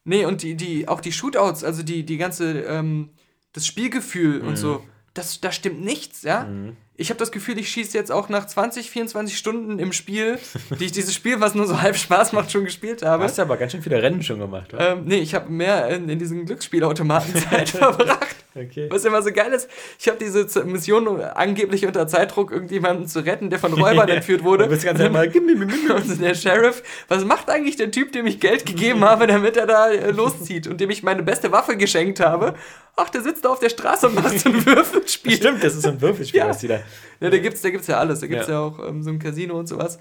Nee, 0.05 0.25
und 0.25 0.43
die, 0.43 0.55
die, 0.55 0.89
auch 0.89 1.01
die 1.01 1.13
Shootouts, 1.13 1.65
also 1.65 1.83
die, 1.83 2.05
die 2.05 2.17
ganze, 2.17 2.61
ähm, 2.63 3.11
das 3.53 3.67
Spielgefühl 3.67 4.41
Mhm. 4.43 4.49
und 4.49 4.57
so, 4.57 4.83
das, 5.13 5.41
da 5.41 5.53
stimmt 5.53 5.85
nichts, 5.85 6.23
ja. 6.23 6.49
Ich 6.97 7.11
habe 7.11 7.19
das 7.19 7.33
Gefühl, 7.33 7.59
ich 7.59 7.69
schieße 7.71 7.99
jetzt 7.99 8.13
auch 8.13 8.29
nach 8.29 8.47
20, 8.47 8.89
24 8.89 9.37
Stunden 9.37 9.81
im 9.81 9.93
Spiel, 9.93 10.39
die 10.79 10.85
ich 10.85 10.93
dieses 10.93 11.13
Spiel, 11.13 11.41
was 11.41 11.55
nur 11.57 11.67
so 11.67 11.83
halb 11.83 11.97
Spaß 11.97 12.33
macht, 12.33 12.53
schon 12.53 12.65
gespielt 12.65 13.03
Du 13.03 13.07
habe. 13.07 13.25
hast 13.25 13.39
aber 13.41 13.57
ganz 13.57 13.73
schön 13.73 13.83
viele 13.83 14.01
Rennen 14.01 14.23
schon 14.23 14.39
gemacht, 14.39 14.73
oder? 14.73 14.93
Ähm, 14.93 15.03
nee, 15.05 15.17
ich 15.19 15.35
habe 15.35 15.51
mehr 15.51 15.89
in, 15.89 16.09
in 16.09 16.19
diesen 16.21 16.47
Glücksspielautomaten 16.47 17.35
Zeit 17.35 17.69
verbracht. 17.71 18.37
Okay. 18.55 18.87
Was 18.89 19.05
immer 19.05 19.21
so 19.23 19.33
geil 19.33 19.53
ist, 19.53 19.69
ich 19.99 20.07
habe 20.07 20.19
diese 20.19 20.65
Mission 20.65 21.21
angeblich 21.21 21.85
unter 21.87 22.07
Zeitdruck, 22.07 22.53
irgendjemanden 22.53 23.09
zu 23.09 23.19
retten, 23.25 23.51
der 23.51 23.59
von 23.59 23.73
Räubern 23.73 24.09
entführt 24.11 24.45
wurde. 24.45 24.65
Du 24.65 24.71
bist 24.71 24.85
ganz 24.85 25.01
einmal. 25.01 25.27
Und 25.27 26.21
der 26.21 26.35
Sheriff, 26.35 26.85
was 27.09 27.25
macht 27.25 27.51
eigentlich 27.51 27.75
der 27.75 27.91
Typ, 27.91 28.13
dem 28.13 28.27
ich 28.29 28.39
Geld 28.39 28.65
gegeben 28.65 29.05
habe, 29.05 29.27
damit 29.27 29.57
er 29.57 29.67
da 29.67 29.91
äh, 29.91 30.13
loszieht 30.13 30.69
und 30.69 30.81
dem 30.81 30.91
ich 30.91 31.03
meine 31.03 31.25
beste 31.25 31.51
Waffe 31.51 31.77
geschenkt 31.77 32.21
habe? 32.21 32.55
Ach, 32.97 33.11
der 33.11 33.23
sitzt 33.23 33.45
da 33.45 33.49
auf 33.51 33.59
der 33.59 33.71
Straße 33.71 34.07
und 34.09 34.15
macht 34.15 34.39
so 34.39 34.49
ein 34.51 34.65
Würfelspiel. 34.67 35.37
Stimmt, 35.37 35.65
das 35.65 35.75
ist 35.75 35.83
so 35.83 35.89
ein 35.89 36.01
Würfelspiel, 36.01 36.39
Ja. 36.41 36.49
was 36.49 36.59
die 36.59 36.69
da. 36.69 36.81
Ja, 37.21 37.31
da 37.31 37.39
gibt's, 37.39 37.61
da 37.63 37.71
gibt's 37.71 37.87
ja 37.89 37.99
alles. 37.99 38.21
Da 38.21 38.27
gibt's 38.29 38.47
ja, 38.47 38.55
Ja. 38.55 38.61
auch 38.61 38.79
ähm, 38.87 39.03
so 39.03 39.11
ein 39.11 39.19
Casino 39.19 39.59
und 39.59 39.67
sowas. 39.67 39.99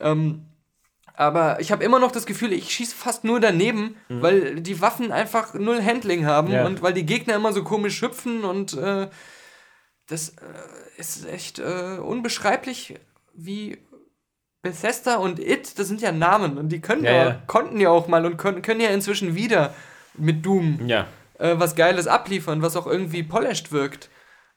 Ähm, 0.00 0.46
aber 1.14 1.60
ich 1.60 1.70
habe 1.70 1.84
immer 1.84 1.98
noch 1.98 2.12
das 2.12 2.24
Gefühl, 2.24 2.52
ich 2.54 2.70
schieße 2.72 2.96
fast 2.96 3.24
nur 3.24 3.40
daneben, 3.40 3.96
weil 4.08 4.60
die 4.62 4.80
Waffen 4.80 5.12
einfach 5.12 5.52
null 5.52 5.82
Handling 5.84 6.24
haben 6.24 6.48
Mhm. 6.48 6.54
Ja. 6.54 6.64
und 6.66 6.80
weil 6.82 6.94
die 6.94 7.04
Gegner 7.04 7.34
immer 7.34 7.52
so 7.52 7.62
komisch 7.62 8.00
hüpfen 8.00 8.44
und 8.44 8.72
äh, 8.74 9.08
das 10.06 10.30
äh, 10.30 10.34
ist 10.96 11.26
echt 11.28 11.58
äh, 11.58 11.98
unbeschreiblich, 12.00 12.94
wie 13.34 13.76
Bethesda 14.62 15.16
und 15.16 15.38
It, 15.38 15.78
das 15.78 15.88
sind 15.88 16.00
ja 16.00 16.12
Namen 16.12 16.56
und 16.58 16.70
die 16.70 16.80
können 16.80 17.04
Ja, 17.04 17.12
ja, 17.12 17.24
ja. 17.28 17.42
konnten 17.46 17.80
ja 17.80 17.90
auch 17.90 18.08
mal 18.08 18.24
und 18.24 18.36
können, 18.38 18.62
können 18.62 18.80
ja 18.80 18.88
inzwischen 18.90 19.34
wieder 19.34 19.74
mit 20.14 20.44
Doom 20.46 20.80
Ja. 20.86 21.06
Äh, 21.40 21.54
was 21.58 21.74
Geiles 21.74 22.06
abliefern, 22.06 22.62
was 22.62 22.76
auch 22.76 22.86
irgendwie 22.86 23.22
polished 23.22 23.72
wirkt. 23.72 24.08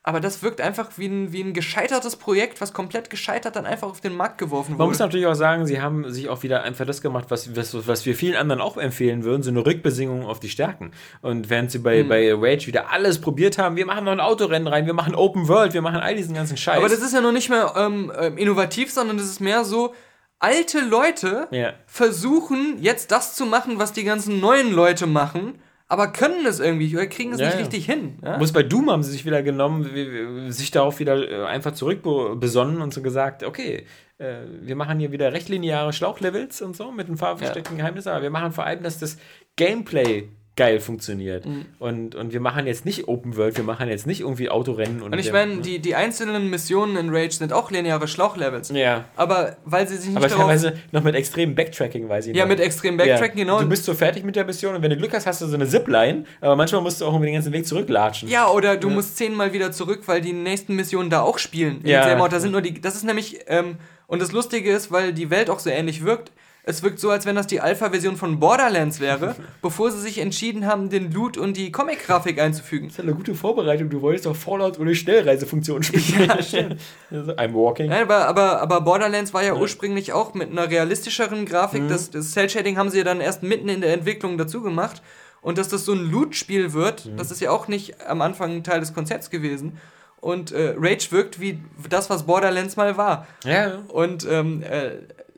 Aber 0.05 0.19
das 0.19 0.43
wirkt 0.43 0.59
einfach 0.59 0.89
wie 0.97 1.05
ein, 1.05 1.31
wie 1.31 1.41
ein 1.41 1.53
gescheitertes 1.53 2.17
Projekt, 2.17 2.59
was 2.59 2.73
komplett 2.73 3.09
gescheitert 3.09 3.55
dann 3.55 3.65
einfach 3.65 3.87
auf 3.87 4.01
den 4.01 4.17
Markt 4.17 4.37
geworfen 4.37 4.71
Man 4.75 4.87
muss 4.89 4.95
wurde. 4.99 5.05
natürlich 5.05 5.27
auch 5.27 5.33
sagen, 5.33 5.65
sie 5.65 5.79
haben 5.81 6.11
sich 6.11 6.27
auch 6.27 6.43
wieder 6.43 6.61
einfach 6.63 6.85
das 6.85 7.01
gemacht, 7.01 7.27
was, 7.29 7.55
was, 7.55 7.87
was 7.87 8.05
wir 8.05 8.13
vielen 8.13 8.35
anderen 8.35 8.59
auch 8.59 8.75
empfehlen 8.75 9.23
würden, 9.23 9.43
so 9.43 9.49
eine 9.49 9.65
Rückbesinnung 9.65 10.25
auf 10.25 10.41
die 10.41 10.49
Stärken. 10.49 10.91
Und 11.21 11.49
während 11.49 11.71
sie 11.71 11.77
Hm. 11.77 11.83
bei, 11.85 12.03
bei 12.03 12.33
Rage 12.33 12.67
wieder 12.67 12.91
alles 12.91 13.21
probiert 13.21 13.57
haben, 13.57 13.77
wir 13.77 13.85
machen 13.85 14.03
noch 14.03 14.11
ein 14.11 14.19
Autorennen 14.19 14.67
rein, 14.67 14.85
wir 14.87 14.93
machen 14.93 15.15
Open 15.15 15.47
World, 15.47 15.73
wir 15.73 15.81
machen 15.81 16.01
all 16.01 16.15
diesen 16.17 16.35
ganzen 16.35 16.57
Scheiß. 16.57 16.79
Aber 16.79 16.89
das 16.89 16.99
ist 17.01 17.13
ja 17.13 17.21
noch 17.21 17.31
nicht 17.31 17.49
mehr 17.49 17.73
ähm, 17.77 18.11
ähm, 18.19 18.37
innovativ, 18.37 18.91
sondern 18.91 19.15
das 19.15 19.27
ist 19.27 19.39
mehr 19.39 19.63
so, 19.63 19.93
alte 20.39 20.81
Leute 20.81 21.47
Ja. 21.51 21.75
versuchen 21.85 22.75
jetzt 22.81 23.11
das 23.11 23.35
zu 23.35 23.45
machen, 23.45 23.79
was 23.79 23.93
die 23.93 24.03
ganzen 24.03 24.41
neuen 24.41 24.73
Leute 24.73 25.07
machen, 25.07 25.59
aber 25.93 26.07
können 26.07 26.43
es 26.47 26.59
irgendwie 26.59 26.95
oder 26.95 27.05
kriegen 27.05 27.33
es 27.33 27.39
Ja, 27.39 27.45
nicht 27.45 27.55
ja. 27.55 27.61
richtig 27.61 27.85
hin. 27.85 28.17
Ja? 28.23 28.39
Muss 28.39 28.51
bei 28.51 28.63
Doom 28.63 28.89
haben 28.89 29.03
sie 29.03 29.11
sich 29.11 29.25
wieder 29.25 29.43
genommen, 29.43 30.51
sich 30.51 30.71
darauf 30.71 30.99
wieder 30.99 31.29
äh, 31.29 31.45
einfach 31.45 31.73
zurückbesonnen 31.73 32.81
und 32.81 32.91
so 32.91 33.03
gesagt, 33.03 33.43
okay, 33.43 33.85
äh, 34.17 34.37
wir 34.61 34.75
machen 34.75 34.97
hier 34.97 35.11
wieder 35.11 35.33
recht 35.33 35.49
lineare 35.49 35.93
Schlauchlevels 35.93 36.63
und 36.63 36.75
so 36.75 36.91
mit 36.91 37.07
einem 37.07 37.17
versteckten 37.17 37.77
Geheimnis, 37.77 38.07
aber 38.07 38.23
wir 38.23 38.31
machen 38.31 38.53
vor 38.53 38.65
allem, 38.65 38.81
dass 38.81 38.97
das 38.97 39.17
Gameplay 39.55 40.29
geil 40.55 40.79
funktioniert. 40.79 41.45
Mhm. 41.45 41.65
Und, 41.79 42.15
und 42.15 42.31
wir 42.31 42.39
machen 42.39 42.67
jetzt 42.67 42.85
nicht 42.85 43.07
Open 43.07 43.35
World, 43.37 43.57
wir 43.57 43.63
machen 43.63 43.89
jetzt 43.89 44.05
nicht 44.05 44.21
irgendwie 44.21 44.49
Autorennen. 44.49 45.01
Und, 45.01 45.11
Und 45.13 45.19
ich 45.19 45.31
meine, 45.31 45.57
die, 45.57 45.79
die 45.79 45.95
einzelnen 45.95 46.49
Missionen 46.51 46.95
in 46.95 47.09
Rage 47.09 47.31
sind 47.31 47.51
auch 47.53 47.71
lineare 47.71 48.07
Schlauchlevels. 48.07 48.69
Ja. 48.69 49.05
Aber 49.15 49.57
weil 49.65 49.87
sie 49.87 49.97
sich 49.97 50.09
nicht 50.09 50.17
Aber 50.17 50.27
teilweise 50.27 50.73
noch 50.91 51.03
mit 51.03 51.15
extremem 51.15 51.55
Backtracking, 51.55 52.07
weiß 52.07 52.27
ich 52.27 52.35
Ja, 52.35 52.43
noch. 52.43 52.49
mit 52.49 52.59
extrem 52.59 52.97
Backtracking, 52.97 53.39
ja. 53.39 53.43
genau. 53.45 53.59
Du 53.61 53.67
bist 53.69 53.83
so 53.85 53.95
fertig 53.95 54.23
mit 54.23 54.35
der 54.35 54.45
Mission 54.45 54.75
und 54.75 54.83
wenn 54.83 54.91
du 54.91 54.97
Glück 54.97 55.13
hast, 55.13 55.25
hast 55.25 55.41
du 55.41 55.47
so 55.47 55.55
eine 55.55 55.67
Zipline, 55.67 56.25
aber 56.39 56.55
manchmal 56.55 56.81
musst 56.81 57.01
du 57.01 57.05
auch 57.05 57.15
über 57.15 57.25
den 57.25 57.33
ganzen 57.33 57.51
Weg 57.51 57.65
zurücklatschen. 57.65 58.29
Ja, 58.29 58.47
oder 58.49 58.77
du 58.77 58.89
musst 58.91 59.17
zehnmal 59.17 59.53
wieder 59.53 59.71
zurück, 59.71 60.03
weil 60.05 60.21
die 60.21 60.33
nächsten 60.33 60.75
Missionen 60.75 61.09
da 61.09 61.21
auch 61.21 61.39
spielen. 61.39 61.81
Ja. 61.83 62.27
Da 62.27 62.39
sind 62.39 62.51
nur 62.51 62.61
die. 62.61 62.79
Das 62.79 62.95
ist 62.95 63.03
nämlich, 63.03 63.39
ähm, 63.47 63.77
und 64.07 64.21
das 64.21 64.31
Lustige 64.31 64.71
ist, 64.71 64.91
weil 64.91 65.13
die 65.13 65.29
Welt 65.29 65.49
auch 65.49 65.59
so 65.59 65.69
ähnlich 65.69 66.03
wirkt. 66.03 66.31
Es 66.65 66.81
wirkt 66.81 66.97
so, 66.99 67.09
als 67.09 67.25
wenn 67.25 67.35
das 67.35 67.45
die 67.47 67.59
Alpha-Version 67.59 68.15
von 68.15 68.39
Borderlands 68.39 69.01
wäre, 69.01 69.35
bevor 69.61 69.91
sie 69.91 69.99
sich 69.99 70.19
entschieden 70.19 70.65
haben, 70.65 70.89
den 70.89 71.11
Loot 71.11 71.37
und 71.37 71.57
die 71.57 71.73
Comic-Grafik 71.73 72.39
einzufügen. 72.39 72.87
Das 72.87 72.99
ist 72.99 73.03
eine 73.03 73.13
gute 73.13 73.35
Vorbereitung. 73.35 73.89
Du 73.89 74.01
wolltest 74.01 74.25
doch 74.25 74.35
Fallout 74.35 74.79
ohne 74.79 74.95
Schnellreisefunktion 74.95 75.83
spielen. 75.83 76.29
Ja, 76.29 76.41
stimmt. 76.41 76.79
I'm 77.11 77.53
walking. 77.53 77.91
Ja, 77.91 78.01
aber, 78.03 78.27
aber, 78.27 78.61
aber 78.61 78.81
Borderlands 78.81 79.33
war 79.33 79.43
ja, 79.43 79.55
ursprünglich 79.55 80.13
auch 80.13 80.33
mit 80.33 80.51
einer 80.51 80.69
realistischeren 80.69 81.45
Grafik. 81.45 81.89
Das, 81.89 82.11
das 82.11 82.31
Cell-Shading 82.31 82.77
haben 82.77 82.89
sie 82.89 82.99
ja 82.99 83.03
dann 83.03 83.19
erst 83.19 83.43
mitten 83.43 83.67
in 83.67 83.81
der 83.81 83.93
Entwicklung 83.93 84.37
dazu 84.37 84.61
gemacht. 84.61 85.01
Und 85.41 85.57
dass 85.57 85.67
das 85.67 85.83
so 85.83 85.91
ein 85.91 86.09
Loot-Spiel 86.09 86.71
wird, 86.71 87.11
das 87.17 87.29
ist 87.29 87.41
ja 87.41 87.51
auch 87.51 87.67
nicht 87.67 88.07
am 88.07 88.21
Anfang 88.21 88.63
Teil 88.63 88.79
des 88.79 88.93
Konzepts 88.93 89.29
gewesen. 89.29 89.77
Und 90.21 90.53
äh, 90.53 90.75
Rage 90.77 91.11
wirkt 91.11 91.41
wie 91.41 91.59
das, 91.89 92.09
was 92.09 92.23
Borderlands 92.23 92.77
mal 92.77 92.95
war. 92.95 93.27
Ja. 93.43 93.79
Und 93.89 94.25
ähm, 94.31 94.63
äh, 94.63 94.91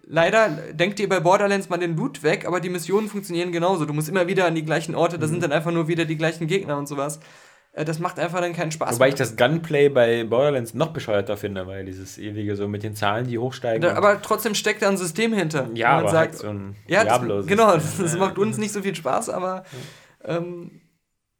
leider 0.07 0.49
denkt 0.73 0.99
ihr 0.99 1.09
bei 1.09 1.19
Borderlands 1.19 1.69
mal 1.69 1.77
den 1.77 1.95
Loot 1.95 2.23
weg, 2.23 2.45
aber 2.45 2.59
die 2.59 2.69
Missionen 2.69 3.09
funktionieren 3.09 3.51
genauso. 3.51 3.85
Du 3.85 3.93
musst 3.93 4.09
immer 4.09 4.27
wieder 4.27 4.45
an 4.45 4.55
die 4.55 4.65
gleichen 4.65 4.95
Orte, 4.95 5.19
da 5.19 5.27
sind 5.27 5.43
dann 5.43 5.51
einfach 5.51 5.71
nur 5.71 5.87
wieder 5.87 6.05
die 6.05 6.17
gleichen 6.17 6.47
Gegner 6.47 6.77
und 6.77 6.87
sowas. 6.87 7.19
Äh, 7.75 7.85
das 7.85 7.99
macht 7.99 8.19
einfach 8.19 8.41
dann 8.41 8.53
keinen 8.53 8.71
Spaß. 8.71 8.95
Wobei 8.95 9.09
ich 9.09 9.15
das 9.15 9.35
Gunplay 9.35 9.89
bei 9.89 10.23
Borderlands 10.23 10.73
noch 10.73 10.89
bescheuerter 10.89 11.37
finde, 11.37 11.67
weil 11.67 11.85
dieses 11.85 12.17
ewige 12.17 12.55
so 12.55 12.67
mit 12.67 12.83
den 12.83 12.95
Zahlen, 12.95 13.27
die 13.27 13.37
hochsteigen. 13.37 13.81
Da, 13.81 13.95
aber 13.95 14.21
trotzdem 14.21 14.55
steckt 14.55 14.81
da 14.81 14.89
ein 14.89 14.97
System 14.97 15.33
hinter. 15.33 15.69
ja, 15.73 15.97
aber 15.99 16.09
sagt, 16.09 16.33
halt 16.33 16.35
so 16.35 16.49
ein 16.49 16.75
ja, 16.87 17.03
das, 17.03 17.19
Diablo. 17.19 17.43
genau, 17.45 17.73
das, 17.73 17.97
das 17.97 18.17
macht 18.17 18.37
uns 18.37 18.57
nicht 18.57 18.71
so 18.71 18.81
viel 18.81 18.95
Spaß, 18.95 19.29
aber 19.29 19.63
ähm, 20.23 20.81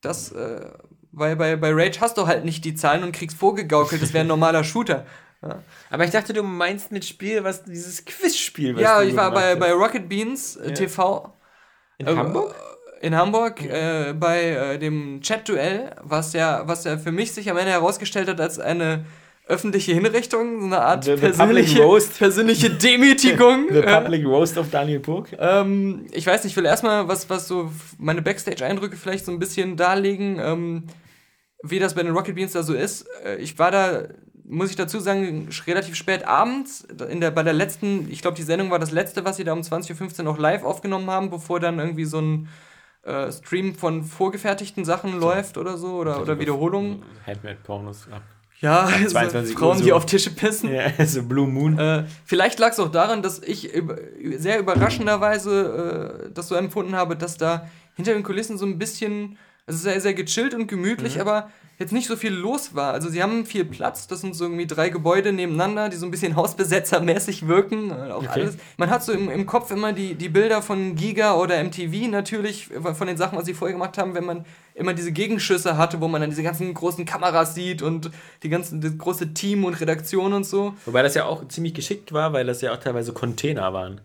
das, 0.01 0.31
äh, 0.31 0.69
weil 1.11 1.35
bei, 1.37 1.55
bei 1.55 1.71
Rage 1.71 2.01
hast 2.01 2.17
du 2.17 2.27
halt 2.27 2.43
nicht 2.43 2.65
die 2.65 2.75
Zahlen 2.75 3.03
und 3.03 3.13
kriegst 3.13 3.37
vorgegaukelt, 3.37 4.01
das 4.01 4.13
wäre 4.13 4.25
ein 4.25 4.27
normaler 4.27 4.63
Shooter. 4.63 5.05
Aber 5.89 6.03
ich 6.05 6.11
dachte, 6.11 6.33
du 6.33 6.43
meinst 6.43 6.91
mit 6.91 7.05
Spiel, 7.05 7.43
was 7.43 7.63
dieses 7.63 8.03
Quizspiel, 8.05 8.75
was 8.75 8.81
ja, 8.81 9.01
ich 9.03 9.15
war 9.15 9.31
bei, 9.31 9.55
bei 9.55 9.71
Rocket 9.73 10.07
Beans 10.09 10.55
äh, 10.55 10.69
Ja. 10.69 10.73
TV. 10.73 11.33
in 11.97 12.07
äh, 12.07 12.15
Hamburg? 12.15 12.55
in 13.01 13.15
Hamburg 13.15 13.61
äh, 13.61 14.13
bei 14.17 14.49
äh, 14.49 14.79
dem 14.79 15.21
Chat-Duell, 15.21 15.95
was 16.01 16.33
ja, 16.33 16.63
was 16.67 16.85
ja 16.85 16.97
für 16.97 17.11
mich 17.11 17.33
sich 17.33 17.49
am 17.51 17.57
Ende 17.57 17.71
herausgestellt 17.71 18.27
hat 18.27 18.41
als 18.41 18.57
eine 18.57 19.05
öffentliche 19.47 19.93
Hinrichtung, 19.93 20.59
so 20.61 20.65
eine 20.65 20.81
Art 20.81 21.03
The- 21.03 21.11
the 21.11 21.17
persönliche, 21.17 21.87
persönliche 22.17 22.69
Demütigung. 22.71 23.67
The 23.69 23.79
Äh, 23.79 24.01
Public 24.01 24.25
Roast 24.25 24.57
of 24.57 24.71
Daniel 24.71 24.99
Purk. 25.01 25.29
ähm, 25.37 26.07
ich 26.13 26.25
weiß 26.25 26.43
nicht, 26.43 26.53
ich 26.53 26.57
will 26.57 26.65
erstmal 26.65 27.07
was, 27.07 27.29
was 27.29 27.47
so 27.47 27.71
meine 27.99 28.23
Backstage-Eindrücke 28.23 28.95
vielleicht 28.97 29.25
so 29.25 29.31
ein 29.31 29.37
bisschen 29.37 29.77
darlegen, 29.77 30.39
ähm, 30.39 30.87
wie 31.61 31.77
das 31.77 31.93
bei 31.93 32.01
den 32.01 32.13
Rocket 32.13 32.33
Beans 32.33 32.53
da 32.53 32.63
so 32.63 32.73
ist. 32.73 33.05
Äh, 33.23 33.35
ich 33.35 33.59
war 33.59 33.69
da, 33.69 34.07
muss 34.47 34.69
ich 34.69 34.75
dazu 34.75 34.99
sagen, 34.99 35.49
relativ 35.67 35.95
spät 35.95 36.25
abends, 36.25 36.87
in 37.09 37.19
der, 37.19 37.31
bei 37.31 37.43
der 37.43 37.53
letzten, 37.53 38.09
ich 38.11 38.21
glaube, 38.21 38.37
die 38.37 38.43
Sendung 38.43 38.69
war 38.69 38.79
das 38.79 38.91
letzte, 38.91 39.25
was 39.25 39.37
sie 39.37 39.43
da 39.43 39.53
um 39.53 39.61
20.15 39.61 40.19
Uhr 40.19 40.23
noch 40.25 40.37
live 40.37 40.63
aufgenommen 40.63 41.09
haben, 41.09 41.29
bevor 41.29 41.59
dann 41.59 41.79
irgendwie 41.79 42.05
so 42.05 42.19
ein 42.19 42.47
äh, 43.03 43.31
Stream 43.31 43.75
von 43.75 44.03
vorgefertigten 44.03 44.85
Sachen 44.85 45.19
läuft 45.19 45.57
oder 45.57 45.77
so, 45.77 45.95
oder, 45.95 46.21
oder 46.21 46.39
Wiederholungen. 46.39 47.03
Handmade-Pornos. 47.25 48.07
ab. 48.11 48.21
Ja, 48.61 48.87
22 48.87 49.53
Uhr 49.53 49.59
Frauen, 49.59 49.77
die 49.79 49.89
so. 49.89 49.95
auf 49.95 50.05
Tische 50.05 50.31
pissen. 50.31 50.73
Ja, 50.73 50.91
so 51.05 51.23
Blue 51.23 51.47
Moon. 51.47 51.77
Äh, 51.77 52.05
vielleicht 52.23 52.57
lag 52.59 52.71
es 52.71 52.79
auch 52.79 52.91
daran, 52.91 53.21
dass 53.21 53.39
ich 53.39 53.73
über, 53.73 53.97
sehr 54.37 54.59
überraschenderweise 54.59 56.27
äh, 56.27 56.33
das 56.33 56.47
so 56.47 56.55
empfunden 56.55 56.95
habe, 56.95 57.15
dass 57.15 57.37
da 57.37 57.69
hinter 57.95 58.13
den 58.13 58.23
Kulissen 58.23 58.57
so 58.57 58.65
ein 58.65 58.77
bisschen, 58.77 59.37
also 59.67 59.79
sehr, 59.79 59.99
sehr 60.01 60.13
gechillt 60.13 60.53
und 60.53 60.67
gemütlich, 60.67 61.19
aber 61.19 61.49
jetzt 61.79 61.91
nicht 61.91 62.07
so 62.07 62.15
viel 62.15 62.31
los 62.31 62.75
war. 62.75 62.93
Also 62.93 63.09
sie 63.09 63.21
haben 63.21 63.45
viel 63.45 63.65
Platz, 63.65 64.07
das 64.07 64.21
sind 64.21 64.35
so 64.35 64.45
irgendwie 64.45 64.67
drei 64.67 64.89
Gebäude 64.89 65.33
nebeneinander, 65.33 65.89
die 65.89 65.97
so 65.97 66.05
ein 66.05 66.11
bisschen 66.11 66.35
hausbesetzermäßig 66.79 67.47
wirken. 67.47 67.89
äh, 67.91 68.11
Auch 68.11 68.23
Okay. 68.23 68.27
alles. 68.41 68.57
Man 68.77 68.89
hat 68.89 69.03
so 69.03 69.11
im, 69.11 69.29
im 69.29 69.45
Kopf 69.45 69.71
immer 69.71 69.91
die, 69.91 70.15
die 70.15 70.29
Bilder 70.29 70.61
von 70.61 70.95
Giga 70.95 71.35
oder 71.35 71.61
MTV 71.63 72.07
natürlich, 72.09 72.67
von 72.67 73.07
den 73.07 73.17
Sachen, 73.17 73.37
was 73.37 73.45
sie 73.45 73.53
vorher 73.53 73.73
gemacht 73.73 73.97
haben, 73.97 74.13
wenn 74.13 74.25
man 74.25 74.45
immer 74.73 74.93
diese 74.93 75.11
Gegenschüsse 75.11 75.77
hatte, 75.77 75.99
wo 75.99 76.07
man 76.07 76.21
dann 76.21 76.29
diese 76.29 76.43
ganzen 76.43 76.73
großen 76.73 77.05
Kameras 77.05 77.55
sieht 77.55 77.81
und 77.81 78.11
die 78.43 78.49
ganzen, 78.49 78.81
das 78.81 78.97
große 78.97 79.33
Team 79.33 79.65
und 79.65 79.79
Redaktion 79.81 80.33
und 80.33 80.45
so. 80.45 80.75
Wobei 80.85 81.01
das 81.01 81.15
ja 81.15 81.25
auch 81.25 81.47
ziemlich 81.47 81.73
geschickt 81.73 82.13
war, 82.13 82.33
weil 82.33 82.45
das 82.45 82.61
ja 82.61 82.71
auch 82.73 82.77
teilweise 82.77 83.13
Container 83.13 83.73
waren. 83.73 83.99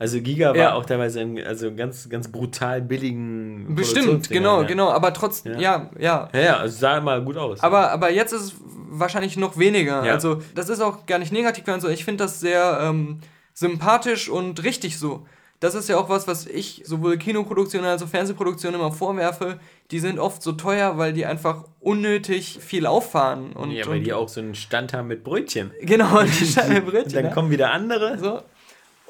Also 0.00 0.20
Giga 0.20 0.50
war 0.50 0.56
Ja. 0.56 0.74
auch 0.74 0.84
teilweise 0.86 1.20
in, 1.20 1.44
also 1.44 1.74
ganz, 1.74 2.08
ganz 2.08 2.28
brutal 2.28 2.80
billigen 2.82 3.74
Bestimmt, 3.74 4.28
genau, 4.30 4.60
ja. 4.62 4.66
genau, 4.68 4.90
aber 4.90 5.12
trotzdem, 5.12 5.54
Ja. 5.58 5.90
ja, 5.98 6.28
ja. 6.32 6.40
Ja, 6.40 6.56
also 6.58 6.78
sah 6.78 6.98
immer 6.98 7.20
gut 7.20 7.36
aus. 7.36 7.60
Aber, 7.60 7.90
aber 7.90 8.10
jetzt 8.10 8.32
ist 8.32 8.42
es 8.42 8.54
wahrscheinlich 8.90 9.36
noch 9.36 9.58
weniger. 9.58 10.02
Also, 10.02 10.40
das 10.54 10.68
ist 10.68 10.80
auch 10.80 11.06
gar 11.06 11.18
nicht 11.18 11.32
negativ, 11.32 11.64
sondern 11.66 11.90
ich 11.92 12.04
finde 12.04 12.24
das 12.24 12.38
sehr 12.40 12.78
ähm, 12.82 13.18
sympathisch 13.54 14.28
und 14.28 14.62
richtig 14.62 14.98
so. 14.98 15.26
Das 15.60 15.74
ist 15.74 15.88
ja 15.88 15.96
auch 15.98 16.08
was, 16.08 16.28
was 16.28 16.46
ich 16.46 16.82
sowohl 16.86 17.16
Kinoproduktionen 17.18 17.90
als 17.90 18.00
auch 18.04 18.08
Fernsehproduktionen 18.08 18.78
immer 18.80 18.92
vorwerfe. 18.92 19.58
Die 19.90 19.98
sind 19.98 20.20
oft 20.20 20.40
so 20.40 20.52
teuer, 20.52 20.96
weil 20.98 21.12
die 21.12 21.26
einfach 21.26 21.64
unnötig 21.80 22.58
viel 22.60 22.86
auffahren. 22.86 23.52
Und, 23.54 23.72
ja, 23.72 23.84
weil 23.86 23.98
und, 23.98 24.04
die 24.04 24.12
auch 24.12 24.28
so 24.28 24.38
einen 24.40 24.54
Stand 24.54 24.92
haben 24.92 25.08
mit 25.08 25.24
Brötchen. 25.24 25.72
Genau, 25.82 26.22
die 26.40 26.46
Scheibe 26.46 26.82
Und 26.82 26.90
Brötchen. 26.92 27.24
dann 27.24 27.32
kommen 27.34 27.50
wieder 27.50 27.72
andere. 27.72 28.16
So. 28.18 28.40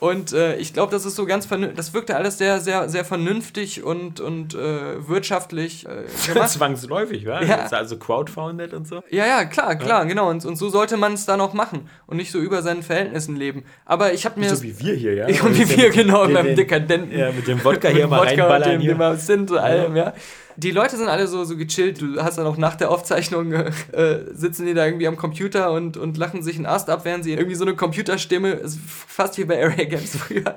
Und 0.01 0.33
äh, 0.33 0.57
ich 0.57 0.73
glaube, 0.73 0.93
das 0.93 1.05
ist 1.05 1.17
so 1.17 1.27
ganz 1.27 1.45
vernünftig. 1.45 1.77
Das 1.77 1.93
wirkte 1.93 2.15
alles 2.15 2.39
sehr, 2.39 2.61
sehr, 2.61 2.89
sehr 2.89 3.05
vernünftig 3.05 3.83
und, 3.83 4.21
und 4.21 4.55
äh, 4.55 5.09
wirtschaftlich 5.09 5.87
äh. 5.87 6.07
Zwangsläufig, 6.47 7.27
wa? 7.27 7.43
Ja. 7.43 7.65
Ist 7.65 7.75
Also 7.75 7.97
crowdfunded 7.97 8.75
und 8.75 8.87
so. 8.87 9.03
Ja, 9.11 9.27
ja, 9.27 9.45
klar, 9.45 9.75
klar, 9.75 10.07
genau. 10.07 10.31
Und, 10.31 10.45
und 10.45 10.55
so 10.55 10.69
sollte 10.69 10.97
man 10.97 11.15
es 11.15 11.27
dann 11.27 11.41
auch 11.41 11.53
machen 11.53 11.89
und 12.07 12.17
nicht 12.17 12.31
so 12.31 12.39
über 12.39 12.63
seinen 12.63 12.85
Verhältnissen 12.85 13.35
leben. 13.35 13.65
Aber 13.85 14.13
ich 14.13 14.25
habe 14.25 14.39
mir. 14.39 14.55
So 14.55 14.63
wie 14.63 14.79
wir 14.79 14.95
hier, 14.95 15.15
ja. 15.15 15.29
Ja, 15.39 15.45
wie 15.55 15.77
wir, 15.77 15.91
genau, 15.91 16.27
den, 16.27 16.35
beim 16.35 16.47
den, 16.47 16.57
Dekadenten. 16.57 17.19
Ja, 17.19 17.33
mit 17.33 17.47
dem 17.49 17.63
Wodka 17.65 17.89
hier 17.89 18.03
Mit 18.03 18.11
mal 18.11 18.21
Wodka 18.21 18.33
und 18.33 18.41
reinballern 18.41 18.71
dem, 18.71 18.81
hier. 18.81 18.95
dem 18.95 19.03
Absinth 19.03 19.51
und 19.51 19.59
allem, 19.59 19.97
ja. 19.97 20.13
Die 20.61 20.73
Leute 20.73 20.97
sind 20.97 21.07
alle 21.07 21.29
so, 21.29 21.45
so 21.45 21.57
gechillt. 21.57 22.01
Du 22.01 22.21
hast 22.21 22.37
dann 22.37 22.47
auch 22.47 22.57
nach 22.57 22.75
der 22.75 22.91
Aufzeichnung 22.91 23.53
äh, 23.53 24.25
sitzen 24.33 24.67
die 24.67 24.75
da 24.75 24.87
irgendwie 24.87 25.07
am 25.07 25.17
Computer 25.17 25.71
und, 25.71 25.97
und 25.97 26.17
lachen 26.17 26.43
sich 26.43 26.57
einen 26.57 26.67
Ast 26.67 26.91
ab, 26.91 27.05
während 27.05 27.23
sie 27.23 27.33
irgendwie 27.33 27.55
so 27.55 27.65
eine 27.65 27.77
Computerstimme, 27.77 28.51
ist 28.55 28.77
fast 28.81 29.39
wie 29.39 29.45
bei 29.45 29.63
Area 29.63 29.85
Games 29.85 30.17
früher, 30.17 30.57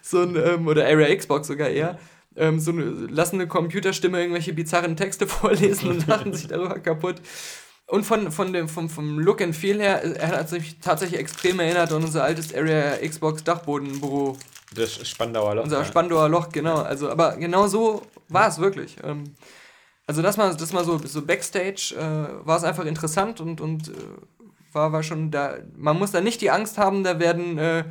so 0.00 0.22
ein, 0.22 0.36
ähm, 0.36 0.66
oder 0.66 0.86
Area 0.86 1.14
Xbox 1.14 1.48
sogar 1.48 1.68
eher, 1.68 1.98
ähm, 2.34 2.58
so 2.60 2.70
eine, 2.70 2.84
lassen 2.84 3.34
eine 3.34 3.46
Computerstimme 3.46 4.18
irgendwelche 4.18 4.54
bizarren 4.54 4.96
Texte 4.96 5.26
vorlesen 5.26 5.90
und 5.90 6.06
lachen 6.06 6.32
sich 6.32 6.48
darüber 6.48 6.78
kaputt. 6.78 7.16
Und 7.88 8.04
von, 8.04 8.32
von 8.32 8.54
dem, 8.54 8.70
vom, 8.70 8.88
vom 8.88 9.18
Look 9.18 9.42
and 9.42 9.54
Feel 9.54 9.78
her, 9.82 10.02
äh, 10.02 10.12
er 10.14 10.28
hat 10.28 10.48
sich 10.48 10.78
tatsächlich 10.80 11.20
extrem 11.20 11.60
erinnert 11.60 11.92
an 11.92 12.02
unser 12.02 12.24
altes 12.24 12.54
Area 12.54 12.96
Xbox 13.06 13.44
Dachbodenbüro. 13.44 14.38
Das 14.74 15.06
Spandauer 15.06 15.56
Loch. 15.56 15.64
Unser. 15.64 15.84
Spandauer 15.84 16.30
Loch, 16.30 16.48
genau. 16.48 16.76
Also, 16.76 17.10
aber 17.10 17.36
genau 17.36 17.66
so 17.66 18.00
war 18.28 18.48
es 18.48 18.58
wirklich. 18.58 18.96
Ähm, 19.02 19.34
also 20.06 20.22
das 20.22 20.36
mal, 20.36 20.54
das 20.54 20.72
mal 20.72 20.84
so, 20.84 20.98
so 20.98 21.22
Backstage 21.22 21.94
äh, 21.96 22.46
war 22.46 22.56
es 22.56 22.64
einfach 22.64 22.84
interessant 22.84 23.40
und, 23.40 23.60
und 23.60 23.88
äh, 23.88 23.92
war, 24.72 24.92
war 24.92 25.02
schon 25.02 25.30
da. 25.30 25.56
Man 25.76 25.98
muss 25.98 26.12
da 26.12 26.20
nicht 26.20 26.40
die 26.40 26.50
Angst 26.50 26.78
haben, 26.78 27.02
da 27.02 27.18
werden 27.18 27.58
äh, 27.58 27.84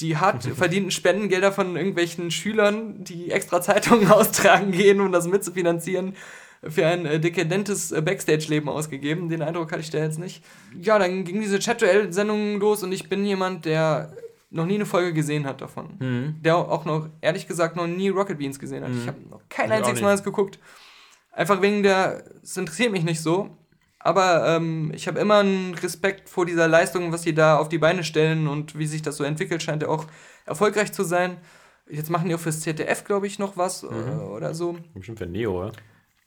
die 0.00 0.16
hart 0.16 0.44
verdienten 0.56 0.90
Spendengelder 0.90 1.52
von 1.52 1.76
irgendwelchen 1.76 2.30
Schülern, 2.30 3.04
die 3.04 3.30
extra 3.30 3.60
Zeitungen 3.60 4.10
austragen 4.10 4.72
gehen, 4.72 5.00
um 5.00 5.12
das 5.12 5.26
mitzufinanzieren, 5.26 6.16
für 6.62 6.86
ein 6.86 7.04
äh, 7.04 7.20
dekadentes 7.20 7.92
äh, 7.92 8.00
Backstage-Leben 8.00 8.68
ausgegeben. 8.68 9.28
Den 9.28 9.42
Eindruck 9.42 9.72
hatte 9.72 9.82
ich 9.82 9.90
da 9.90 9.98
jetzt 9.98 10.18
nicht. 10.18 10.44
Ja, 10.80 10.98
dann 10.98 11.24
ging 11.24 11.40
diese 11.40 11.58
Chat-Duell-Sendung 11.58 12.60
los 12.60 12.82
und 12.82 12.92
ich 12.92 13.08
bin 13.08 13.24
jemand, 13.24 13.64
der 13.64 14.16
noch 14.52 14.66
nie 14.66 14.74
eine 14.74 14.86
Folge 14.86 15.12
gesehen 15.12 15.46
hat 15.46 15.60
davon. 15.60 15.96
Mhm. 15.98 16.36
Der 16.42 16.56
auch 16.56 16.84
noch, 16.84 17.08
ehrlich 17.20 17.46
gesagt, 17.48 17.74
noch 17.76 17.86
nie 17.86 18.08
Rocket 18.10 18.38
Beans 18.38 18.58
gesehen 18.58 18.84
hat. 18.84 18.90
Ich 18.92 19.06
habe 19.08 19.18
noch 19.30 19.40
kein 19.48 19.66
Ich 19.70 19.72
einziges. 19.78 20.00
Mal 20.00 20.12
das 20.12 20.22
geguckt. 20.22 20.58
Einfach 21.32 21.62
wegen 21.62 21.82
der, 21.82 22.24
es 22.42 22.56
interessiert 22.56 22.92
mich 22.92 23.04
nicht 23.04 23.20
so. 23.20 23.56
Aber 23.98 24.46
ähm, 24.48 24.90
ich 24.94 25.06
habe 25.06 25.20
immer 25.20 25.38
einen 25.38 25.74
Respekt 25.74 26.28
vor 26.28 26.44
dieser 26.44 26.66
Leistung, 26.68 27.12
was 27.12 27.22
die 27.22 27.34
da 27.34 27.56
auf 27.58 27.68
die 27.68 27.78
Beine 27.78 28.02
stellen 28.04 28.48
und 28.48 28.76
wie 28.76 28.86
sich 28.86 29.00
das 29.02 29.16
so 29.16 29.24
entwickelt, 29.24 29.62
scheint 29.62 29.82
ja 29.82 29.88
auch 29.88 30.06
erfolgreich 30.44 30.92
zu 30.92 31.04
sein. 31.04 31.36
Jetzt 31.88 32.10
machen 32.10 32.28
die 32.28 32.34
auch 32.34 32.40
fürs 32.40 32.60
ZDF, 32.60 33.04
glaube 33.04 33.26
ich, 33.28 33.38
noch 33.38 33.56
was 33.56 33.84
äh, 33.84 33.86
oder 33.86 34.54
so. 34.54 34.76
Bestimmt 34.94 35.18
für 35.18 35.26
Neo, 35.26 35.58
oder? 35.66 35.72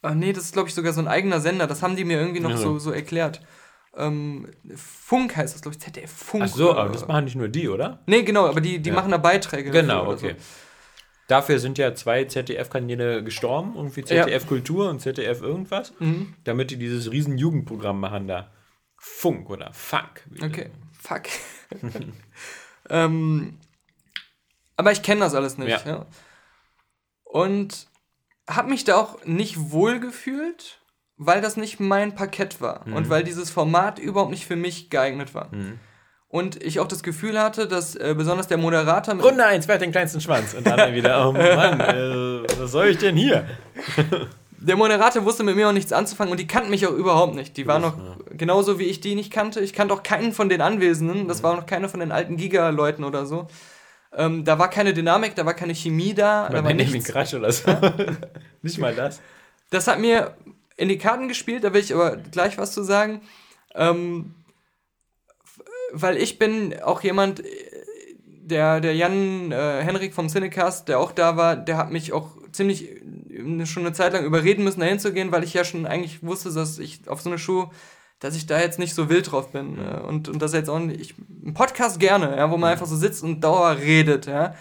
Ach 0.02 0.14
nee, 0.14 0.32
das 0.32 0.46
ist, 0.46 0.54
glaube 0.54 0.70
ich, 0.70 0.76
sogar 0.76 0.94
so 0.94 1.02
ein 1.02 1.08
eigener 1.08 1.40
Sender. 1.42 1.68
Das 1.68 1.82
haben 1.84 1.96
die 1.96 2.06
mir 2.06 2.20
irgendwie 2.20 2.40
noch 2.40 2.52
Ja. 2.52 2.58
so, 2.58 2.80
so 2.80 2.92
erklärt. 2.92 3.42
Ähm, 3.98 4.48
Funk 4.76 5.36
heißt 5.38 5.54
das, 5.56 5.62
glaube 5.62 5.76
ich, 5.76 5.82
ZDF 5.82 6.12
Funk. 6.12 6.44
Ach 6.46 6.50
so, 6.50 6.76
aber 6.76 6.90
das 6.92 7.08
machen 7.08 7.26
nicht 7.26 7.36
nur 7.36 7.48
die, 7.48 7.70
oder? 7.70 8.04
Nee, 8.08 8.24
genau, 8.24 8.48
aber 8.48 8.60
die, 8.62 8.80
die 8.80 8.90
Ja. 8.90 8.96
machen 8.96 9.12
da 9.12 9.18
Beiträge. 9.18 9.72
Genau, 9.72 10.12
okay. 10.12 10.36
Dafür 11.28 11.60
sind 11.60 11.78
ja 11.78 11.96
zwei 11.96 12.26
ZDF-Kanäle 12.26 13.24
gestorben, 13.24 13.74
irgendwie 13.76 14.04
ZDF 14.04 14.46
Kultur 14.48 14.90
und 14.90 15.00
ZDF 15.00 15.42
irgendwas, 15.42 15.94
Mhm. 16.00 16.36
damit 16.44 16.72
die 16.72 16.78
dieses 16.78 17.10
riesen 17.12 17.38
Jugendprogramm 17.38 18.00
machen 18.00 18.28
da. 18.28 18.52
Funk 18.98 19.50
oder 19.50 19.72
Fuck. 19.74 20.22
Okay, 20.44 20.70
fuck. 21.00 21.24
ähm, 22.90 23.58
aber 24.78 24.92
ich 24.92 25.02
kenne 25.02 25.22
das 25.22 25.34
alles 25.36 25.58
nicht. 25.58 25.70
Ja. 25.86 25.86
Ja. 25.86 26.06
Und 27.24 27.88
habe 28.48 28.70
mich 28.70 28.84
da 28.84 28.98
auch 28.98 29.24
nicht 29.26 29.72
wohl 29.72 30.00
gefühlt, 30.00 30.80
weil 31.18 31.42
das 31.42 31.58
nicht 31.58 31.80
mein 31.80 32.16
Parkett 32.16 32.62
war 32.62 32.86
und 32.88 33.10
weil 33.10 33.24
dieses 33.24 33.50
Format 33.50 34.00
überhaupt 34.00 34.32
nicht 34.32 34.46
für 34.46 34.56
mich 34.56 34.90
geeignet 34.90 35.34
war. 35.34 35.50
Und 36.28 36.62
ich 36.62 36.82
auch 36.82 36.88
das 36.88 37.02
Gefühl 37.02 37.40
hatte, 37.40 37.66
dass 37.68 37.96
äh, 37.96 38.14
besonders 38.18 38.48
der 38.48 38.58
Moderator 38.58 39.16
Runde 39.16 39.46
1, 39.46 39.68
wer 39.70 39.76
hat 39.76 39.82
den 39.82 39.92
kleinsten 39.92 40.20
Schwanz? 40.20 40.54
Und 40.54 40.68
dann 40.68 40.94
wieder, 40.94 41.30
oh 41.30 41.32
Mann, 41.32 41.80
äh, 41.80 42.44
was 42.60 42.72
soll 42.72 42.88
ich 42.88 42.98
denn 42.98 43.16
hier? 43.16 43.46
Der 44.58 44.76
Moderator 44.76 45.24
wusste 45.24 45.44
mit 45.44 45.56
mir 45.56 45.70
auch 45.70 45.74
nichts 45.74 45.94
anzufangen 45.94 46.32
und 46.32 46.40
die 46.40 46.48
kannten 46.48 46.72
mich 46.72 46.86
auch 46.88 46.92
überhaupt 46.92 47.36
nicht. 47.36 47.56
Die 47.56 47.68
waren 47.68 47.82
noch 47.82 47.96
genauso 48.32 48.80
wie 48.80 48.86
ich 48.86 49.00
die 49.00 49.16
nicht 49.16 49.32
kannte. 49.32 49.62
Ich 49.62 49.72
kannte 49.72 49.94
auch 49.94 50.04
keinen 50.04 50.34
von 50.34 50.50
den 50.50 50.60
Anwesenden. 50.60 51.30
Das 51.30 51.42
war 51.42 51.54
auch 51.54 51.58
noch 51.58 51.68
keiner 51.68 51.88
von 51.88 52.02
den 52.02 52.12
alten 52.12 52.36
Giga-Leuten 52.36 53.06
oder 53.06 53.26
so. 53.26 53.48
Ähm, 54.14 54.44
da 54.44 54.60
war 54.60 54.70
keine 54.70 54.94
Dynamik, 54.94 55.36
da 55.36 55.46
war 55.46 55.54
keine 55.54 55.74
Chemie 55.76 56.14
da. 56.14 56.44
da 56.44 56.50
Bei 56.50 56.56
war 56.56 56.62
Benjamin 56.64 56.94
nichts. 56.94 57.10
Crash 57.10 57.34
oder 57.34 57.52
so. 57.52 57.72
nicht 58.62 58.78
mal 58.80 58.94
das. 58.94 59.22
Das 59.70 59.88
hat 59.88 60.00
mir 60.00 60.36
in 60.78 60.90
die 60.90 60.98
Karten 60.98 61.28
gespielt, 61.28 61.64
da 61.64 61.74
will 61.74 61.82
ich 61.82 61.94
aber 61.94 62.18
gleich 62.18 62.58
was 62.58 62.72
zu 62.72 62.84
sagen. 62.84 63.22
Ähm, 63.74 64.34
weil 65.92 66.18
ich 66.18 66.40
bin 66.40 66.80
auch 66.82 67.02
jemand, 67.02 67.40
äh, 67.40 67.46
der, 68.46 68.80
der 68.80 68.96
Jan 68.96 69.52
äh, 69.52 69.82
Henrik 69.84 70.14
vom 70.14 70.28
Cinecast, 70.28 70.88
der 70.88 71.00
auch 71.00 71.12
da 71.12 71.36
war, 71.38 71.56
der 71.56 71.78
hat 71.78 71.92
mich 71.92 72.14
auch 72.14 72.30
ziemlich 72.52 72.90
äh, 72.92 73.66
schon 73.66 73.86
eine 73.86 73.94
Zeit 73.94 74.14
lang 74.14 74.26
überreden 74.26 74.64
müssen, 74.64 74.82
da 74.82 74.86
hinzugehen, 74.86 75.32
weil 75.32 75.44
ich 75.44 75.54
ja 75.54 75.64
schon 75.64 75.86
eigentlich 75.86 76.24
wusste, 76.24 76.52
dass 76.52 76.78
ich 76.80 77.08
auf 77.08 77.22
so 77.22 77.30
eine 77.30 77.40
Show, 77.40 77.72
dass 78.20 78.36
ich 78.36 78.46
da 78.46 78.60
jetzt 78.60 78.80
nicht 78.80 78.94
so 78.94 79.10
wild 79.10 79.32
drauf 79.32 79.52
bin. 79.52 79.78
Äh, 79.80 80.02
und, 80.02 80.30
und 80.30 80.42
das 80.42 80.54
jetzt 80.54 80.70
auch 80.70 80.80
nicht. 80.80 81.00
Ich, 81.00 81.16
ein 81.18 81.54
Podcast 81.54 82.00
gerne, 82.00 82.38
ja, 82.38 82.52
wo 82.52 82.58
man 82.58 82.72
einfach 82.72 82.88
so 82.88 82.96
sitzt 82.96 83.24
und 83.24 83.42
Dauer 83.42 83.78
redet, 83.78 84.28
ja. 84.28 84.56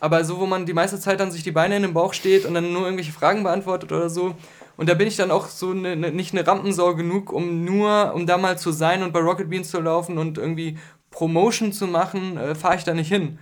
Aber 0.00 0.24
so, 0.24 0.38
wo 0.38 0.46
man 0.46 0.66
die 0.66 0.72
meiste 0.72 0.98
Zeit 0.98 1.20
dann 1.20 1.30
sich 1.30 1.42
die 1.42 1.52
Beine 1.52 1.76
in 1.76 1.82
den 1.82 1.92
Bauch 1.92 2.14
steht 2.14 2.46
und 2.46 2.54
dann 2.54 2.72
nur 2.72 2.84
irgendwelche 2.84 3.12
Fragen 3.12 3.42
beantwortet 3.42 3.92
oder 3.92 4.08
so. 4.08 4.34
Und 4.80 4.88
da 4.88 4.94
bin 4.94 5.06
ich 5.06 5.16
dann 5.16 5.30
auch 5.30 5.46
so 5.48 5.74
ne, 5.74 5.94
ne, 5.94 6.10
nicht 6.10 6.32
eine 6.32 6.46
Rampensau 6.46 6.94
genug, 6.94 7.32
um 7.34 7.64
nur, 7.66 8.12
um 8.14 8.24
da 8.26 8.38
mal 8.38 8.56
zu 8.56 8.72
sein 8.72 9.02
und 9.02 9.12
bei 9.12 9.20
Rocket 9.20 9.50
Beans 9.50 9.70
zu 9.70 9.78
laufen 9.78 10.16
und 10.16 10.38
irgendwie 10.38 10.78
Promotion 11.10 11.70
zu 11.72 11.86
machen, 11.86 12.38
äh, 12.38 12.54
fahre 12.54 12.76
ich 12.76 12.84
da 12.84 12.94
nicht 12.94 13.08
hin. 13.12 13.38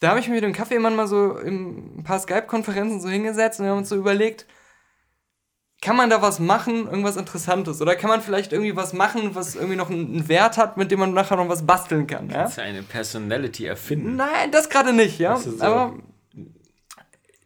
da 0.00 0.08
habe 0.10 0.20
ich 0.20 0.26
mich 0.28 0.34
mit 0.34 0.44
dem 0.44 0.52
Kaffeemann 0.52 0.94
mal 0.94 1.06
so 1.06 1.36
in 1.38 2.00
ein 2.00 2.04
paar 2.04 2.18
Skype-Konferenzen 2.18 3.00
so 3.00 3.08
hingesetzt 3.08 3.60
und 3.60 3.64
wir 3.66 3.70
haben 3.70 3.78
uns 3.78 3.88
so 3.88 3.96
überlegt, 3.96 4.46
kann 5.80 5.96
man 5.96 6.10
da 6.10 6.20
was 6.22 6.38
machen, 6.38 6.86
irgendwas 6.86 7.16
Interessantes? 7.16 7.80
Oder 7.80 7.96
kann 7.96 8.10
man 8.10 8.20
vielleicht 8.20 8.52
irgendwie 8.52 8.76
was 8.76 8.92
machen, 8.92 9.34
was 9.34 9.54
irgendwie 9.56 9.76
noch 9.76 9.90
einen 9.90 10.28
Wert 10.28 10.56
hat, 10.58 10.76
mit 10.76 10.90
dem 10.90 11.00
man 11.00 11.14
nachher 11.14 11.36
noch 11.36 11.48
was 11.48 11.64
basteln 11.66 12.06
kann? 12.06 12.28
Ja? 12.28 12.42
Kannst 12.42 12.58
du 12.58 12.62
eine 12.62 12.82
Personality 12.82 13.64
erfinden? 13.66 14.16
Nein, 14.16 14.50
das 14.52 14.68
gerade 14.68 14.92
nicht, 14.92 15.18
ja. 15.18 15.36
So- 15.36 15.60
Aber 15.60 15.94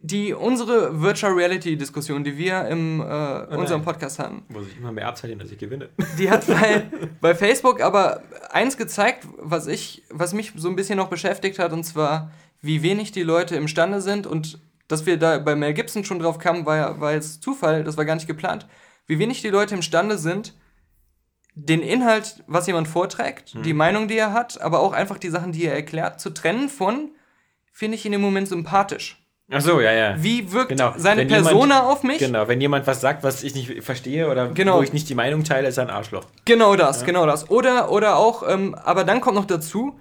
die, 0.07 0.33
unsere 0.33 1.01
Virtual 1.01 1.33
Reality 1.33 1.77
Diskussion, 1.77 2.23
die 2.23 2.37
wir 2.39 2.67
im 2.67 3.01
äh, 3.01 3.57
unserem 3.57 3.83
Podcast 3.83 4.19
hatten, 4.19 4.45
Muss 4.49 4.69
ich 4.69 4.77
immer 4.79 4.93
mehr 4.93 5.09
abzeichnen, 5.09 5.39
dass 5.39 5.51
ich 5.51 5.59
gewinne. 5.59 5.89
die 6.19 6.31
hat 6.31 6.47
bei, 6.49 6.91
bei 7.21 7.35
Facebook 7.35 7.81
aber 7.81 8.23
eins 8.51 8.77
gezeigt, 8.77 9.27
was 9.39 9.67
ich, 9.67 10.05
was 10.11 10.33
mich 10.33 10.53
so 10.57 10.69
ein 10.69 10.77
bisschen 10.77 10.97
noch 10.97 11.09
beschäftigt 11.09 11.59
hat, 11.59 11.73
und 11.73 11.85
zwar, 11.85 12.31
wie 12.61 12.83
wenig 12.83 13.13
die 13.13 13.23
Leute 13.23 13.57
imstande 13.57 14.01
sind 14.01 14.27
und 14.27 14.61
dass 14.89 15.07
wir 15.07 15.17
da 15.17 15.39
bei 15.39 15.57
Mel 15.57 15.75
Gibson 15.75 16.05
schon 16.05 16.21
drauf 16.21 16.39
kamen, 16.39 16.65
war, 16.65 17.01
war 17.01 17.13
jetzt 17.13 17.43
Zufall, 17.43 17.83
das 17.83 17.97
war 17.97 18.05
gar 18.05 18.15
nicht 18.15 18.29
geplant, 18.29 18.67
wie 19.07 19.19
wenig 19.19 19.43
die 19.43 19.51
Leute 19.51 19.75
imstande 19.75 20.19
sind, 20.19 20.55
den 21.55 21.81
Inhalt, 21.81 22.45
was 22.47 22.67
jemand 22.67 22.87
vorträgt, 22.87 23.57
die 23.65 23.73
Meinung, 23.73 24.09
die 24.09 24.19
er 24.19 24.33
hat, 24.33 24.61
aber 24.61 24.81
auch 24.81 24.93
einfach 24.93 25.19
die 25.19 25.31
Sachen, 25.31 25.53
die 25.53 25.65
er 25.65 25.75
erklärt, 25.75 26.21
zu 26.21 26.31
trennen 26.31 26.69
von, 26.69 27.11
finde 27.73 27.97
ich 27.97 28.05
in 28.05 28.13
dem 28.13 28.21
Moment 28.21 28.47
sympathisch. 28.47 29.26
Ach 29.51 29.61
so, 29.61 29.81
ja, 29.81 29.93
ja. 29.93 30.15
Wie 30.19 30.51
wirkt 30.53 30.71
Genau. 30.71 30.93
seine 30.97 31.21
Wenn 31.23 31.29
jemand- 31.29 31.47
Persona 31.49 31.83
auf 31.89 32.03
mich? 32.03 32.19
Genau, 32.19 32.49
wenn 32.49 32.61
jemand 32.61 32.87
was 32.89 33.01
sagt, 33.01 33.23
was 33.23 33.45
ich 33.45 33.55
nicht 33.55 33.85
verstehe 33.85 34.29
oder 34.29 34.49
Genau. 34.49 34.79
wo 34.79 34.83
ich 34.83 34.93
nicht 34.93 35.09
die 35.09 35.15
Meinung 35.15 35.45
teile, 35.45 35.69
ist 35.69 35.77
er 35.79 35.85
ein 35.85 35.91
Arschloch. 35.91 36.25
Genau 36.45 36.75
das, 36.75 37.05
genau 37.05 37.27
das. 37.27 37.49
Oder, 37.49 37.93
oder 37.93 38.17
auch, 38.17 38.43
ähm, 38.49 38.75
aber 38.75 39.05
dann 39.05 39.21
kommt 39.21 39.37
noch 39.37 39.45
dazu, 39.45 39.99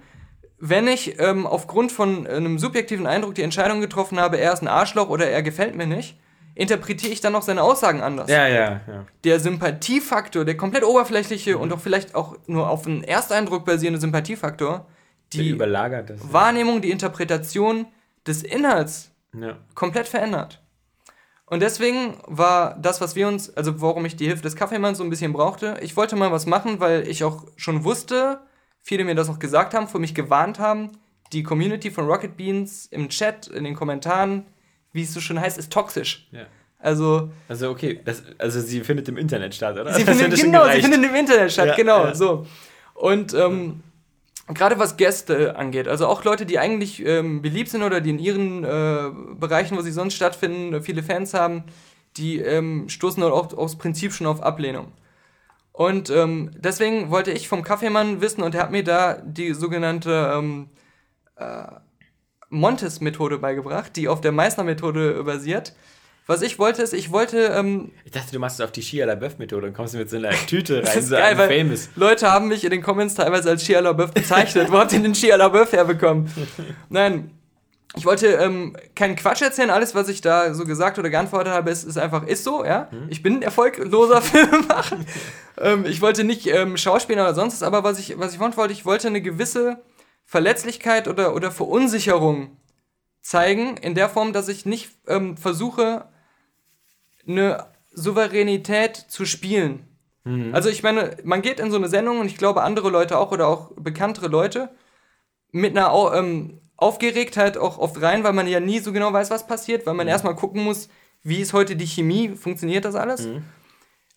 wenn 0.58 0.88
ich 0.88 1.20
ähm, 1.20 1.46
aufgrund 1.46 1.92
von 1.92 2.26
einem 2.26 2.58
subjektiven 2.58 3.06
Eindruck 3.06 3.36
die 3.36 3.42
Entscheidung 3.42 3.80
getroffen 3.80 4.18
habe, 4.18 4.36
er 4.38 4.52
ist 4.52 4.62
ein 4.62 4.68
Arschloch 4.68 5.08
oder 5.10 5.28
er 5.28 5.42
gefällt 5.44 5.76
mir 5.76 5.86
nicht, 5.86 6.18
interpretiere 6.56 7.12
ich 7.12 7.20
dann 7.20 7.34
noch 7.34 7.42
seine 7.42 7.62
Aussagen 7.62 8.00
anders. 8.00 8.28
Ja, 8.30 8.48
ja, 8.48 8.80
ja. 8.88 9.04
Der 9.22 9.38
Sympathiefaktor, 9.38 10.44
der 10.44 10.56
komplett 10.56 10.82
oberflächliche 10.82 11.56
und 11.58 11.72
auch 11.72 11.80
vielleicht 11.80 12.14
auch 12.16 12.36
nur 12.48 12.68
auf 12.68 12.86
einen 12.86 13.04
Ersteindruck 13.04 13.64
basierende 13.64 14.00
Sympathiefaktor, 14.00 14.86
Die. 15.34 15.56
Wahrnehmung, 15.58 16.80
die 16.80 16.90
Interpretation 16.90 17.86
des 18.26 18.42
Inhalts 18.42 19.12
Ja. 19.40 19.56
komplett 19.74 20.08
verändert. 20.08 20.62
Und 21.48 21.60
deswegen 21.60 22.18
war 22.26 22.76
das, 22.80 23.00
was 23.00 23.14
wir 23.14 23.28
uns, 23.28 23.54
also 23.56 23.80
warum 23.80 24.04
ich 24.04 24.16
die 24.16 24.26
Hilfe 24.26 24.42
des 24.42 24.56
Kaffeemanns 24.56 24.98
so 24.98 25.04
ein 25.04 25.10
bisschen 25.10 25.32
brauchte, 25.32 25.76
ich 25.80 25.96
wollte 25.96 26.16
mal 26.16 26.32
was 26.32 26.44
machen, 26.46 26.80
weil 26.80 27.06
ich 27.08 27.22
auch 27.22 27.44
schon 27.56 27.84
wusste, 27.84 28.40
viele 28.82 29.04
mir 29.04 29.14
das 29.14 29.28
auch 29.28 29.38
gesagt 29.38 29.72
haben, 29.74 29.86
für 29.86 30.00
mich 30.00 30.14
gewarnt 30.14 30.58
haben, 30.58 30.92
die 31.32 31.42
Community 31.44 31.90
von 31.90 32.06
Rocket 32.06 32.36
Beans 32.36 32.86
im 32.86 33.08
Chat, 33.10 33.46
in 33.46 33.62
den 33.64 33.76
Kommentaren, 33.76 34.46
wie 34.92 35.02
es 35.02 35.12
so 35.14 35.20
schön 35.20 35.40
heißt, 35.40 35.58
ist 35.58 35.72
toxisch. 35.72 36.28
ja. 36.32 36.46
Also, 36.78 37.30
Also, 37.48 37.70
okay, 37.70 38.00
das, 38.04 38.22
also 38.38 38.60
sie 38.60 38.80
findet 38.80 39.08
im 39.08 39.16
Internet 39.16 39.54
statt, 39.54 39.76
oder? 39.78 39.92
sie 39.94 40.04
findet, 40.04 40.38
genau, 40.40 40.66
sie 40.68 40.82
findet 40.82 41.04
im 41.04 41.14
Internet 41.16 41.50
statt, 41.50 41.68
Ja, 41.68 41.74
genau, 41.74 42.04
ja. 42.06 42.14
so. 42.14 42.46
Und 42.94 43.32
ähm, 43.34 43.82
gerade 44.48 44.78
was 44.78 44.96
Gäste 44.96 45.56
angeht, 45.56 45.88
also 45.88 46.06
auch 46.06 46.24
Leute, 46.24 46.46
die 46.46 46.58
eigentlich 46.58 47.04
ähm, 47.04 47.42
beliebt 47.42 47.70
sind 47.70 47.82
oder 47.82 48.00
die 48.00 48.10
in 48.10 48.18
ihren 48.18 48.64
äh, 48.64 49.10
Bereichen, 49.38 49.76
wo 49.76 49.80
sie 49.80 49.90
sonst 49.90 50.14
stattfinden, 50.14 50.82
viele 50.82 51.02
Fans 51.02 51.34
haben, 51.34 51.64
die 52.16 52.38
ähm, 52.38 52.88
stoßen 52.88 53.20
dort 53.20 53.32
auch 53.32 53.56
aus 53.58 53.76
Prinzip 53.76 54.12
schon 54.12 54.26
auf 54.26 54.42
Ablehnung. 54.42 54.92
Und 55.72 56.08
ähm, 56.08 56.52
deswegen 56.56 57.10
wollte 57.10 57.32
ich 57.32 57.48
vom 57.48 57.62
Kaffeemann 57.62 58.20
wissen 58.20 58.42
und 58.42 58.54
er 58.54 58.62
hat 58.62 58.70
mir 58.70 58.82
da 58.82 59.14
die 59.14 59.52
sogenannte 59.52 60.32
ähm, 60.34 60.70
äh, 61.36 61.64
Montes-Methode 62.48 63.38
beigebracht, 63.38 63.94
die 63.96 64.08
auf 64.08 64.20
der 64.20 64.32
Meissner-Methode 64.32 65.22
basiert. 65.24 65.74
Was 66.28 66.42
ich 66.42 66.58
wollte, 66.58 66.82
ist, 66.82 66.92
ich 66.92 67.12
wollte 67.12 67.38
ähm, 67.38 67.92
Ich 68.04 68.10
dachte, 68.10 68.32
du 68.32 68.40
machst 68.40 68.58
es 68.58 68.64
auf 68.64 68.72
die 68.72 68.82
Shia 68.82 69.06
LaBeouf-Methode 69.06 69.68
und 69.68 69.74
kommst 69.74 69.94
mit 69.94 70.10
so 70.10 70.16
einer 70.16 70.30
Tüte 70.46 70.82
rein, 70.84 71.02
so 71.02 71.14
geil, 71.14 71.38
weil 71.38 71.60
famous. 71.60 71.88
Leute 71.94 72.30
haben 72.30 72.48
mich 72.48 72.64
in 72.64 72.70
den 72.70 72.82
Comments 72.82 73.14
teilweise 73.14 73.50
als 73.50 73.64
Shia 73.64 73.78
LaBeouf 73.80 74.12
bezeichnet. 74.12 74.70
Wo 74.70 74.78
habt 74.78 74.92
ihr 74.92 74.98
den 75.00 75.14
Shia 75.14 75.36
LaBeouf 75.36 75.70
herbekommen? 75.72 76.28
Nein, 76.88 77.30
ich 77.94 78.04
wollte 78.04 78.26
ähm, 78.26 78.76
keinen 78.96 79.14
Quatsch 79.14 79.40
erzählen. 79.40 79.70
Alles, 79.70 79.94
was 79.94 80.08
ich 80.08 80.20
da 80.20 80.52
so 80.52 80.64
gesagt 80.64 80.98
oder 80.98 81.10
geantwortet 81.10 81.52
habe, 81.52 81.70
ist, 81.70 81.84
ist 81.84 81.96
einfach, 81.96 82.26
ist 82.26 82.42
so, 82.42 82.64
ja. 82.64 82.90
Ich 83.08 83.22
bin 83.22 83.36
ein 83.36 83.42
erfolgloser 83.42 84.20
Filmemacher. 84.22 84.98
ähm, 85.58 85.84
ich 85.86 86.02
wollte 86.02 86.24
nicht 86.24 86.46
ähm, 86.48 86.76
schauspielen 86.76 87.20
oder 87.20 87.34
sonst 87.34 87.54
was, 87.54 87.62
aber 87.62 87.84
was 87.84 88.00
ich, 88.00 88.18
was 88.18 88.34
ich 88.34 88.40
wollte, 88.40 88.72
ich 88.72 88.84
wollte 88.84 89.06
eine 89.06 89.22
gewisse 89.22 89.78
Verletzlichkeit 90.24 91.06
oder, 91.06 91.34
oder 91.36 91.52
Verunsicherung 91.52 92.56
zeigen, 93.22 93.76
in 93.76 93.94
der 93.94 94.08
Form, 94.08 94.32
dass 94.32 94.48
ich 94.48 94.66
nicht 94.66 94.90
ähm, 95.06 95.36
versuche, 95.36 96.04
eine 97.26 97.66
Souveränität 97.92 98.96
zu 98.96 99.24
spielen. 99.24 99.86
Also 100.52 100.68
ich 100.70 100.82
meine, 100.82 101.16
man 101.22 101.40
geht 101.40 101.60
in 101.60 101.70
so 101.70 101.76
eine 101.76 101.86
Sendung 101.88 102.18
und 102.18 102.26
ich 102.26 102.36
glaube 102.36 102.62
andere 102.64 102.90
Leute 102.90 103.16
auch 103.16 103.30
oder 103.30 103.46
auch 103.46 103.70
bekanntere 103.76 104.26
Leute 104.26 104.70
mit 105.52 105.76
einer 105.78 105.92
ähm, 106.16 106.60
Aufgeregtheit 106.76 107.56
auch 107.56 107.78
oft 107.78 108.02
rein, 108.02 108.24
weil 108.24 108.32
man 108.32 108.48
ja 108.48 108.58
nie 108.58 108.80
so 108.80 108.92
genau 108.92 109.12
weiß, 109.12 109.30
was 109.30 109.46
passiert, 109.46 109.86
weil 109.86 109.94
man 109.94 110.08
erstmal 110.08 110.34
gucken 110.34 110.64
muss, 110.64 110.88
wie 111.22 111.40
ist 111.40 111.52
heute 111.52 111.76
die 111.76 111.86
Chemie, 111.86 112.30
funktioniert 112.30 112.84
das 112.84 112.96
alles? 112.96 113.28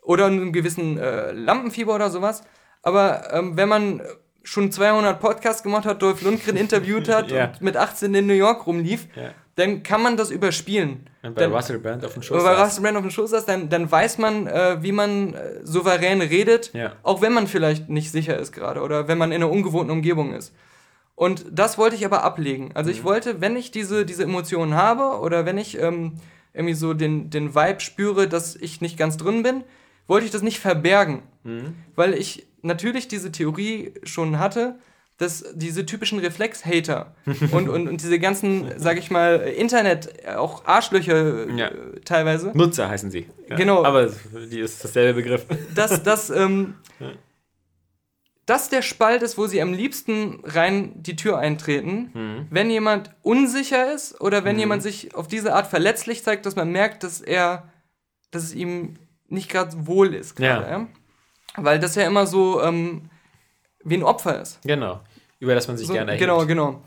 Oder 0.01 0.25
einen 0.25 0.51
gewissen 0.51 0.97
äh, 0.97 1.31
Lampenfieber 1.31 1.93
oder 1.93 2.09
sowas. 2.09 2.41
Aber 2.81 3.31
ähm, 3.31 3.55
wenn 3.55 3.69
man 3.69 4.01
schon 4.43 4.71
200 4.71 5.19
Podcasts 5.19 5.61
gemacht 5.61 5.85
hat, 5.85 6.01
Dolph 6.01 6.23
Lundgren 6.23 6.55
interviewt 6.57 7.07
hat 7.07 7.29
Ja. 7.31 7.49
und 7.51 7.61
mit 7.61 7.77
18 7.77 8.13
in 8.15 8.25
New 8.25 8.33
York 8.33 8.65
rumlief, 8.65 9.07
Ja. 9.15 9.29
Dann 9.55 9.83
kann 9.83 10.01
man 10.01 10.15
das 10.17 10.31
überspielen. 10.31 11.07
Und 11.21 11.35
bei 11.35 11.41
Dann- 11.41 11.51
Russell 11.53 11.79
Brand 11.79 12.05
auf 12.05 12.13
dem 12.13 12.21
Schoß. 12.23 12.37
wenn 12.37 12.43
saß. 12.45 12.65
Russell 12.67 12.83
Brand 12.83 12.97
auf 12.97 13.03
dem 13.03 13.11
Schoß 13.11 13.29
saß, 13.31 13.45
dann, 13.45 13.69
dann 13.69 13.91
weiß 13.91 14.17
man, 14.19 14.47
äh, 14.47 14.77
wie 14.81 14.91
man 14.93 15.33
äh, 15.33 15.59
souverän 15.63 16.21
redet, 16.21 16.71
Ja. 16.73 16.93
auch 17.03 17.21
wenn 17.21 17.33
man 17.33 17.47
vielleicht 17.47 17.89
nicht 17.89 18.11
sicher 18.11 18.37
ist 18.37 18.51
gerade 18.53 18.81
oder 18.81 19.07
wenn 19.07 19.17
man 19.17 19.31
in 19.31 19.43
einer 19.43 19.51
ungewohnten 19.51 19.91
Umgebung 19.91 20.33
ist. 20.33 20.53
Und 21.15 21.45
das 21.51 21.77
wollte 21.77 21.95
ich 21.97 22.05
aber 22.05 22.23
ablegen. 22.23 22.71
Also 22.75 22.89
Mhm. 22.89 22.95
ich 22.95 23.03
wollte, 23.03 23.41
wenn 23.41 23.57
ich 23.57 23.71
diese, 23.71 24.05
diese 24.05 24.23
Emotionen 24.23 24.75
habe 24.75 25.19
oder 25.19 25.45
wenn 25.45 25.57
ich 25.57 25.77
ähm, 25.77 26.13
irgendwie 26.53 26.73
so 26.75 26.93
den, 26.93 27.29
den 27.29 27.53
Vibe 27.55 27.81
spüre, 27.81 28.27
dass 28.29 28.55
ich 28.55 28.79
nicht 28.79 28.97
ganz 28.97 29.17
drin 29.17 29.43
bin, 29.43 29.63
wollte 30.07 30.25
ich 30.25 30.31
das 30.31 30.41
nicht 30.41 30.59
verbergen. 30.59 31.21
Mhm. 31.43 31.75
Weil 31.95 32.13
ich 32.13 32.47
natürlich 32.61 33.07
diese 33.09 33.31
Theorie 33.33 33.93
schon 34.03 34.39
hatte, 34.39 34.75
dass 35.19 35.43
diese 35.53 35.85
typischen 35.85 36.17
Reflex-Hater 36.19 37.13
und, 37.51 37.69
und, 37.69 37.87
und 37.87 38.01
diese 38.01 38.17
ganzen, 38.19 38.71
sag 38.77 38.97
ich 38.97 39.11
mal, 39.11 39.35
Internet, 39.41 40.09
äh, 40.25 40.33
auch 40.35 40.65
Arschlöcher 40.65 41.47
Ja. 41.49 41.67
äh, 41.67 41.99
teilweise, 42.05 42.51
Nutzer 42.55 42.89
heißen 42.89 43.11
sie. 43.11 43.27
Ja. 43.47 43.55
Genau. 43.57 43.83
Aber 43.85 44.09
die 44.51 44.59
ist 44.59 44.83
dasselbe 44.83 45.21
Begriff. 45.21 45.45
dass, 45.75 46.01
dass, 46.03 46.29
ähm, 46.31 46.75
das 48.45 48.69
der 48.69 48.81
Spalt 48.81 49.21
ist, 49.21 49.37
wo 49.37 49.45
sie 49.45 49.61
am 49.61 49.73
liebsten 49.73 50.39
rein 50.43 50.91
die 50.95 51.15
Tür 51.15 51.37
eintreten, 51.37 52.09
Mhm. 52.13 52.47
wenn 52.49 52.69
jemand 52.71 53.11
unsicher 53.21 53.93
ist 53.93 54.19
oder 54.21 54.43
wenn 54.43 54.57
jemand 54.57 54.81
sich 54.81 55.13
auf 55.13 55.27
diese 55.27 55.53
Art 55.53 55.67
verletzlich 55.67 56.23
zeigt, 56.23 56.45
dass 56.47 56.55
man 56.55 56.71
merkt, 56.71 57.03
dass 57.03 57.21
er, 57.21 57.71
dass 58.31 58.43
es 58.43 58.55
ihm 58.55 58.95
nicht 59.27 59.51
gerade 59.51 59.85
wohl 59.85 60.15
ist. 60.15 60.35
Gerade, 60.35 60.65
Ja. 60.65 60.71
ja. 60.79 60.87
Weil 61.57 61.79
das 61.79 61.93
ja 61.95 62.07
immer 62.07 62.25
so 62.25 62.61
ähm, 62.63 63.09
wie 63.83 63.95
ein 63.97 64.03
Opfer 64.03 64.41
ist. 64.41 64.59
Genau. 64.63 65.01
Über 65.39 65.55
das 65.55 65.67
man 65.67 65.77
sich 65.77 65.87
So, 65.87 65.93
gerne 65.93 66.11
erhebt. 66.11 66.21
genau, 66.21 66.45
genau. 66.45 66.81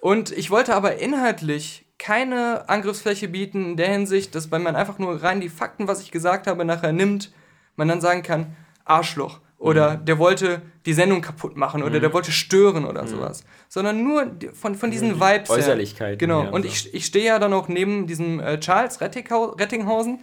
Und 0.00 0.30
ich 0.30 0.50
wollte 0.50 0.74
aber 0.74 0.96
inhaltlich 0.98 1.84
keine 1.98 2.68
Angriffsfläche 2.68 3.28
bieten 3.28 3.64
in 3.72 3.76
der 3.76 3.88
Hinsicht, 3.88 4.34
dass 4.34 4.50
wenn 4.52 4.62
man 4.62 4.76
einfach 4.76 4.98
nur 4.98 5.22
rein 5.22 5.40
die 5.40 5.48
Fakten, 5.48 5.88
was 5.88 6.00
ich 6.02 6.10
gesagt 6.12 6.46
habe, 6.46 6.64
nachher 6.64 6.92
nimmt, 6.92 7.32
man 7.76 7.88
dann 7.88 8.00
sagen 8.00 8.22
kann, 8.22 8.54
Arschloch. 8.84 9.40
Oder 9.58 9.96
Mhm. 9.96 10.04
der 10.04 10.18
wollte 10.18 10.62
die 10.84 10.92
Sendung 10.92 11.22
kaputt 11.22 11.56
machen 11.56 11.82
oder 11.82 11.98
der 11.98 12.12
wollte 12.12 12.30
stören 12.30 12.84
oder 12.84 13.06
sowas. 13.06 13.42
Sondern 13.70 14.02
nur 14.04 14.26
die- 14.26 14.48
von, 14.48 14.74
von 14.74 14.90
diesen 14.90 15.14
Vibes. 15.14 15.48
her. 15.48 15.56
Mhm. 15.56 15.62
Äußerlichkeiten, 15.62 16.18
Genau. 16.18 16.50
und 16.52 16.62
so. 16.62 16.68
ich, 16.68 16.92
ich 16.94 17.06
stehe 17.06 17.24
ja 17.24 17.38
dann 17.38 17.54
auch 17.54 17.66
neben 17.68 18.06
diesem 18.06 18.38
äh, 18.38 18.60
Charles 18.60 19.00
Rettinghausen, 19.00 20.20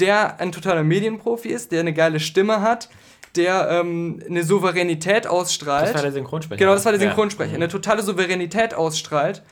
der 0.00 0.40
ein 0.40 0.50
totaler 0.52 0.82
Medienprofi 0.82 1.48
ist, 1.48 1.70
der 1.72 1.80
eine 1.80 1.92
geile 1.92 2.18
Stimme 2.20 2.60
hat, 2.60 2.88
der 3.38 3.68
ähm, 3.70 4.22
eine 4.28 4.44
Souveränität 4.44 5.26
ausstrahlt. 5.26 5.88
Das 5.88 5.94
war 5.94 6.02
der 6.02 6.12
Synchronsprecher. 6.12 6.58
Genau, 6.58 6.74
das 6.74 6.84
war 6.84 6.92
der 6.92 7.00
Ja. 7.00 7.06
Mhm. 7.06 7.10
Synchronsprecher. 7.12 7.54
Eine 7.54 7.68
totale 7.68 8.02
Souveränität 8.02 8.74
ausstrahlt. 8.74 9.42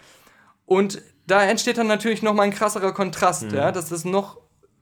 Und 0.66 1.00
da 1.26 1.42
entsteht 1.44 1.78
dann 1.78 1.86
natürlich 1.86 2.22
nochmal 2.22 2.46
ein 2.46 2.52
krasserer 2.52 2.92
Kontrast, 2.92 3.50
Mhm. 3.50 3.56
ja, 3.56 3.72
dass 3.72 3.90
es 3.90 4.04
noch 4.04 4.38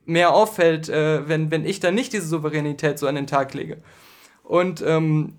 mehr 0.06 0.32
auffällt, 0.34 0.88
äh, 0.88 1.28
wenn, 1.28 1.50
wenn 1.50 1.64
ich 1.64 1.80
dann 1.80 1.94
nicht 1.94 2.12
diese 2.12 2.26
Souveränität 2.26 2.98
so 2.98 3.06
an 3.06 3.14
den 3.14 3.26
Tag 3.26 3.54
lege. 3.54 3.82
Und 4.42 4.82
ähm, 4.86 5.38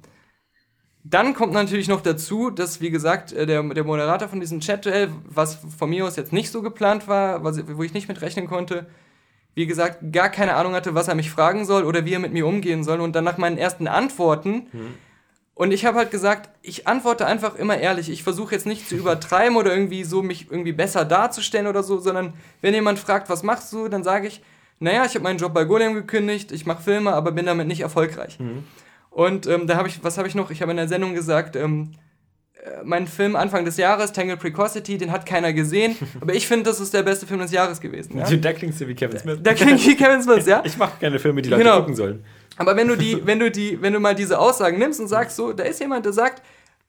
dann 1.03 1.35
kommt 1.35 1.53
natürlich 1.53 1.87
noch 1.87 2.01
dazu, 2.01 2.49
dass, 2.49 2.81
wie 2.81 2.89
gesagt, 2.89 3.31
äh, 3.33 3.45
der, 3.45 3.61
der 3.61 3.83
Moderator 3.83 4.27
von 4.27 4.39
diesem 4.39 4.59
Chat-Duell, 4.61 5.09
was 5.25 5.59
von 5.77 5.89
mir 5.89 6.05
aus 6.05 6.15
jetzt 6.15 6.33
nicht 6.33 6.51
so 6.51 6.63
geplant 6.63 7.07
war, 7.07 7.43
was, 7.43 7.61
wo 7.77 7.83
ich 7.83 7.93
nicht 7.93 8.07
mit 8.07 8.21
rechnen 8.21 8.47
konnte, 8.47 8.87
wie 9.55 9.65
gesagt, 9.65 10.11
gar 10.11 10.29
keine 10.29 10.53
Ahnung 10.55 10.75
hatte, 10.75 10.93
was 10.93 11.07
er 11.07 11.15
mich 11.15 11.31
fragen 11.31 11.65
soll 11.65 11.83
oder 11.85 12.05
wie 12.05 12.13
er 12.13 12.19
mit 12.19 12.33
mir 12.33 12.45
umgehen 12.45 12.83
soll. 12.83 12.99
Und 12.99 13.15
dann 13.15 13.23
nach 13.23 13.37
meinen 13.37 13.57
ersten 13.57 13.87
Antworten 13.87 14.67
Und 15.55 15.71
ich 15.71 15.85
habe 15.85 15.97
halt 15.97 16.11
gesagt, 16.11 16.49
ich 16.61 16.85
antworte 16.85 17.25
einfach 17.25 17.55
immer 17.55 17.77
ehrlich. 17.77 18.09
Ich 18.09 18.23
versuche 18.23 18.53
jetzt 18.53 18.65
nicht 18.65 18.87
zu 18.89 18.95
übertreiben 19.01 19.55
oder 19.55 19.73
irgendwie 19.73 20.03
so 20.03 20.21
mich 20.21 20.51
irgendwie 20.51 20.73
besser 20.73 21.05
darzustellen 21.05 21.67
oder 21.67 21.81
so, 21.81 21.99
sondern 21.99 22.33
wenn 22.61 22.73
jemand 22.73 22.99
fragt, 22.99 23.29
was 23.29 23.41
machst 23.41 23.71
du, 23.71 23.87
dann 23.87 24.03
sage 24.03 24.27
ich, 24.27 24.41
naja, 24.79 25.05
ich 25.05 25.15
habe 25.15 25.23
meinen 25.23 25.39
Job 25.39 25.53
bei 25.53 25.63
Golem 25.63 25.93
gekündigt, 25.93 26.51
ich 26.51 26.65
mache 26.65 26.83
Filme, 26.83 27.13
aber 27.13 27.31
bin 27.31 27.45
damit 27.45 27.67
nicht 27.67 27.79
erfolgreich. 27.79 28.37
Mhm. 28.39 28.65
Und 29.09 29.47
ähm, 29.47 29.65
da 29.65 29.77
habe 29.77 29.87
ich, 29.87 30.03
was 30.03 30.17
habe 30.17 30.27
ich 30.27 30.35
noch? 30.35 30.51
Ich 30.51 30.61
habe 30.61 30.71
in 30.71 30.77
der 30.77 30.89
Sendung 30.89 31.13
gesagt, 31.13 31.55
ähm, 31.55 31.93
äh, 31.93 32.04
mein 32.83 33.07
Film 33.07 33.35
Anfang 33.35 33.65
des 33.65 33.77
Jahres, 33.77 34.11
Tangle 34.13 34.37
Precocity, 34.37 34.97
den 34.97 35.11
hat 35.11 35.25
keiner 35.25 35.53
gesehen, 35.53 35.95
aber 36.21 36.33
ich 36.33 36.47
finde, 36.47 36.65
das 36.65 36.79
ist 36.79 36.93
der 36.93 37.03
beste 37.03 37.27
Film 37.27 37.39
des 37.39 37.51
Jahres 37.51 37.79
gewesen. 37.79 38.17
Ja? 38.17 38.29
Da 38.29 38.53
klingst 38.53 38.81
du 38.81 38.87
wie 38.87 38.95
Kevin 38.95 39.19
Smith. 39.19 39.39
Da, 39.41 39.51
da 39.51 39.55
klingt 39.55 39.85
wie 39.85 39.95
Kevin 39.95 40.21
Smith, 40.21 40.45
ja. 40.45 40.61
Ich 40.65 40.77
mache 40.77 40.93
keine 40.99 41.19
Filme, 41.19 41.41
die 41.41 41.49
Leute 41.49 41.63
genau. 41.63 41.79
gucken 41.79 41.95
sollen. 41.95 42.23
Aber 42.57 42.75
wenn 42.75 42.87
du 42.87 42.95
die, 42.95 43.21
wenn 43.25 43.39
du 43.39 43.51
die, 43.51 43.81
wenn 43.81 43.93
du 43.93 43.99
mal 43.99 44.15
diese 44.15 44.39
Aussagen 44.39 44.77
nimmst 44.77 44.99
und 44.99 45.07
sagst, 45.07 45.35
so, 45.35 45.53
da 45.53 45.63
ist 45.63 45.79
jemand, 45.79 46.05
der 46.05 46.13
sagt, 46.13 46.41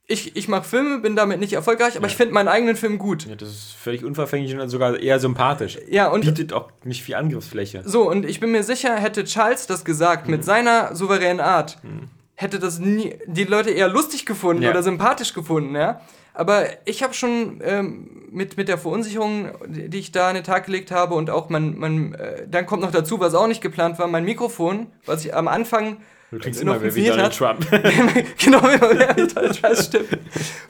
ich, 0.08 0.36
ich 0.36 0.46
mache 0.46 0.62
Filme, 0.62 1.00
bin 1.00 1.16
damit 1.16 1.40
nicht 1.40 1.52
erfolgreich, 1.52 1.96
aber 1.96 2.06
ja. 2.06 2.10
ich 2.12 2.16
finde 2.16 2.32
meinen 2.32 2.48
eigenen 2.48 2.76
Film 2.76 2.96
gut. 2.98 3.26
Ja, 3.26 3.34
das 3.34 3.48
ist 3.48 3.72
völlig 3.72 4.04
unverfänglich 4.04 4.56
und 4.56 4.68
sogar 4.68 5.00
eher 5.00 5.18
sympathisch. 5.18 5.78
Ja, 5.88 6.08
und 6.08 6.24
bietet 6.24 6.52
auch 6.52 6.70
nicht 6.84 7.02
viel 7.02 7.16
Angriffsfläche. 7.16 7.82
So, 7.84 8.08
und 8.08 8.24
ich 8.24 8.38
bin 8.38 8.52
mir 8.52 8.62
sicher, 8.62 8.94
hätte 8.96 9.24
Charles 9.24 9.66
das 9.66 9.84
gesagt, 9.84 10.26
mhm. 10.26 10.32
mit 10.32 10.44
seiner 10.44 10.94
souveränen 10.94 11.40
Art, 11.40 11.82
mhm. 11.82 12.08
Hätte 12.36 12.58
das 12.58 12.78
nie, 12.78 13.14
die 13.26 13.44
Leute 13.44 13.70
eher 13.70 13.88
lustig 13.88 14.26
gefunden 14.26 14.62
ja. 14.62 14.70
oder 14.70 14.82
sympathisch 14.82 15.32
gefunden, 15.34 15.74
ja. 15.74 16.00
Aber 16.34 16.66
ich 16.84 17.02
habe 17.02 17.14
schon 17.14 17.62
ähm, 17.64 18.28
mit, 18.30 18.58
mit 18.58 18.68
der 18.68 18.76
Verunsicherung, 18.76 19.52
die 19.66 19.98
ich 19.98 20.12
da 20.12 20.28
an 20.28 20.34
den 20.34 20.44
Tag 20.44 20.66
gelegt 20.66 20.90
habe 20.90 21.14
und 21.14 21.30
auch 21.30 21.48
mein, 21.48 21.78
mein 21.78 22.14
äh, 22.14 22.46
dann 22.46 22.66
kommt 22.66 22.82
noch 22.82 22.90
dazu, 22.90 23.20
was 23.20 23.34
auch 23.34 23.46
nicht 23.46 23.62
geplant 23.62 23.98
war, 23.98 24.06
mein 24.06 24.24
Mikrofon, 24.24 24.88
was 25.06 25.24
ich 25.24 25.34
am 25.34 25.48
Anfang 25.48 25.96
Du 26.30 26.38
klingst 26.38 26.60
immer 26.60 26.82
wie 26.82 27.06
Donald 27.06 27.34
Trump. 27.34 27.70
genau, 27.70 28.58
immer 28.58 28.90
wie 28.90 29.26
Donald 29.32 29.60
Trump, 29.60 29.78
stimmt. 29.78 30.18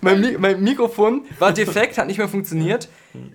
Mein, 0.00 0.20
Mi 0.20 0.36
mein 0.38 0.62
Mikrofon 0.62 1.22
war 1.38 1.52
defekt, 1.52 1.98
hat 1.98 2.06
nicht 2.06 2.18
mehr 2.18 2.28
funktioniert. 2.28 2.88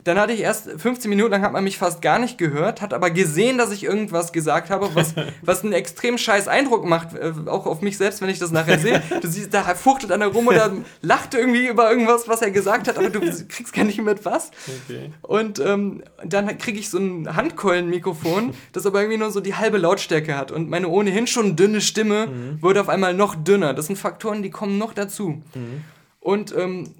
Dann 0.03 0.19
hatte 0.19 0.33
ich 0.33 0.41
erst 0.41 0.69
15 0.69 1.09
Minuten 1.09 1.31
lang 1.31 1.41
hat 1.41 1.53
man 1.53 1.63
mich 1.63 1.77
fast 1.77 2.01
gar 2.01 2.19
nicht 2.19 2.37
gehört, 2.37 2.81
hat 2.81 2.93
aber 2.93 3.11
gesehen, 3.11 3.57
dass 3.57 3.71
ich 3.71 3.83
irgendwas 3.83 4.31
gesagt 4.31 4.69
habe, 4.69 4.89
was, 4.93 5.13
was 5.41 5.63
einen 5.63 5.73
extrem 5.73 6.17
scheiß 6.17 6.47
Eindruck 6.47 6.85
macht, 6.85 7.15
äh, 7.15 7.33
auch 7.47 7.65
auf 7.65 7.81
mich 7.81 7.97
selbst, 7.97 8.21
wenn 8.21 8.29
ich 8.29 8.39
das 8.39 8.51
nachher 8.51 8.79
sehe. 8.79 9.01
Du 9.21 9.27
siehst, 9.27 9.53
da 9.53 9.63
fuchtelt 9.75 10.11
einer 10.11 10.27
rum 10.27 10.47
oder 10.47 10.71
lacht 11.01 11.33
irgendwie 11.33 11.67
über 11.67 11.89
irgendwas, 11.89 12.27
was 12.27 12.41
er 12.41 12.51
gesagt 12.51 12.87
hat, 12.87 12.97
aber 12.97 13.09
du 13.09 13.19
kriegst 13.19 13.73
gar 13.73 13.85
nicht 13.85 14.01
mit 14.01 14.25
was. 14.25 14.51
Okay. 14.85 15.11
Und 15.21 15.59
ähm, 15.59 16.03
dann 16.23 16.57
kriege 16.57 16.79
ich 16.79 16.89
so 16.89 16.97
ein 16.97 17.35
Handkeulenmikrofon, 17.35 18.53
das 18.73 18.85
aber 18.85 19.01
irgendwie 19.01 19.19
nur 19.19 19.31
so 19.31 19.39
die 19.39 19.55
halbe 19.55 19.77
Lautstärke 19.77 20.37
hat. 20.37 20.51
Und 20.51 20.69
meine 20.69 20.87
ohnehin 20.87 21.27
schon 21.27 21.55
dünne 21.55 21.81
Stimme 21.81 22.27
mhm. 22.27 22.61
wurde 22.61 22.81
auf 22.81 22.89
einmal 22.89 23.13
noch 23.13 23.35
dünner. 23.35 23.73
Das 23.73 23.87
sind 23.87 23.97
Faktoren, 23.97 24.43
die 24.43 24.49
kommen 24.49 24.77
noch 24.77 24.93
dazu. 24.93 25.41
Mhm. 25.53 25.83
Und 26.19 26.55
ähm, 26.55 26.93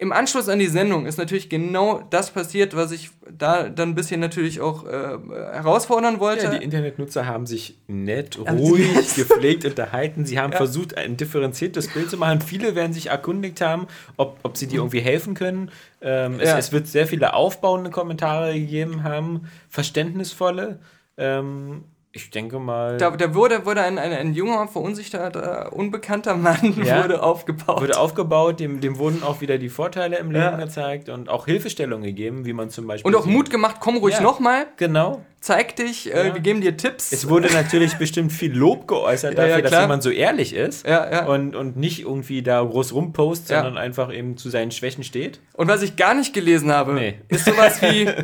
im 0.00 0.12
Anschluss 0.12 0.48
an 0.48 0.60
die 0.60 0.68
Sendung 0.68 1.06
ist 1.06 1.18
natürlich 1.18 1.48
genau 1.48 2.04
das 2.10 2.30
passiert, 2.30 2.76
was 2.76 2.92
ich 2.92 3.10
da 3.36 3.68
dann 3.68 3.90
ein 3.90 3.94
bisschen 3.96 4.20
natürlich 4.20 4.60
auch 4.60 4.86
äh, 4.86 5.18
herausfordern 5.52 6.20
wollte. 6.20 6.44
Ja, 6.44 6.50
die 6.50 6.62
Internetnutzer 6.62 7.26
haben 7.26 7.46
sich 7.46 7.78
nett, 7.88 8.38
ruhig, 8.38 9.16
gepflegt 9.16 9.64
unterhalten. 9.64 10.24
Sie 10.24 10.38
haben 10.38 10.52
ja. 10.52 10.56
versucht, 10.56 10.96
ein 10.96 11.16
differenziertes 11.16 11.88
Bild 11.88 12.10
zu 12.10 12.16
machen. 12.16 12.40
Viele 12.40 12.76
werden 12.76 12.92
sich 12.92 13.08
erkundigt 13.08 13.60
haben, 13.60 13.88
ob, 14.16 14.38
ob 14.44 14.56
sie 14.56 14.68
dir 14.68 14.76
irgendwie 14.76 15.00
helfen 15.00 15.34
können. 15.34 15.72
Ähm, 16.00 16.38
ja. 16.38 16.56
es, 16.56 16.66
es, 16.66 16.72
wird 16.72 16.86
sehr 16.86 17.08
viele 17.08 17.34
aufbauende 17.34 17.90
Kommentare 17.90 18.54
gegeben 18.54 19.02
haben, 19.02 19.48
verständnisvolle. 19.68 20.78
Ähm, 21.16 21.82
ich 22.18 22.30
denke 22.30 22.58
mal. 22.58 22.96
Da, 22.96 23.10
da 23.10 23.34
wurde, 23.34 23.64
wurde 23.64 23.82
ein, 23.82 23.98
ein, 23.98 24.12
ein 24.12 24.34
junger, 24.34 24.66
verunsicherter, 24.66 25.72
unbekannter 25.72 26.36
Mann 26.36 26.74
ja, 26.84 27.02
wurde 27.02 27.22
aufgebaut. 27.22 27.80
Wurde 27.80 27.98
aufgebaut, 27.98 28.60
dem, 28.60 28.80
dem 28.80 28.98
wurden 28.98 29.22
auch 29.22 29.40
wieder 29.40 29.58
die 29.58 29.68
Vorteile 29.68 30.18
im 30.18 30.30
Leben 30.30 30.44
ja. 30.44 30.56
gezeigt 30.56 31.08
und 31.08 31.28
auch 31.28 31.46
Hilfestellungen 31.46 32.04
gegeben, 32.04 32.44
wie 32.44 32.52
man 32.52 32.70
zum 32.70 32.86
Beispiel. 32.86 33.08
Und 33.08 33.16
auch 33.16 33.26
Mut 33.26 33.50
gemacht, 33.50 33.76
komm 33.80 33.98
ruhig 33.98 34.16
ja, 34.16 34.20
nochmal. 34.20 34.66
Genau. 34.76 35.22
Zeig 35.40 35.76
dich, 35.76 36.12
äh, 36.12 36.34
wir 36.34 36.40
geben 36.40 36.60
dir 36.60 36.76
Tipps. 36.76 37.12
Es 37.12 37.28
wurde 37.28 37.52
natürlich 37.52 37.94
bestimmt 37.98 38.32
viel 38.32 38.52
Lob 38.52 38.88
geäußert 38.88 39.38
dafür, 39.38 39.62
dass 39.62 39.80
jemand 39.80 40.02
so 40.02 40.10
ehrlich 40.10 40.52
ist 40.52 40.84
Und, 41.28 41.54
und 41.54 41.76
nicht 41.76 42.00
irgendwie 42.00 42.42
da 42.42 42.60
groß 42.60 42.92
rumpost, 42.92 43.48
sondern 43.48 43.78
einfach 43.78 44.12
eben 44.12 44.36
zu 44.36 44.50
seinen 44.50 44.72
Schwächen 44.72 45.04
steht. 45.04 45.40
Und 45.54 45.68
was 45.68 45.82
ich 45.82 45.94
gar 45.94 46.14
nicht 46.14 46.34
gelesen 46.34 46.72
habe, 46.72 46.94
nee. 46.94 47.14
ist 47.28 47.44
sowas 47.44 47.80
wie. 47.82 48.08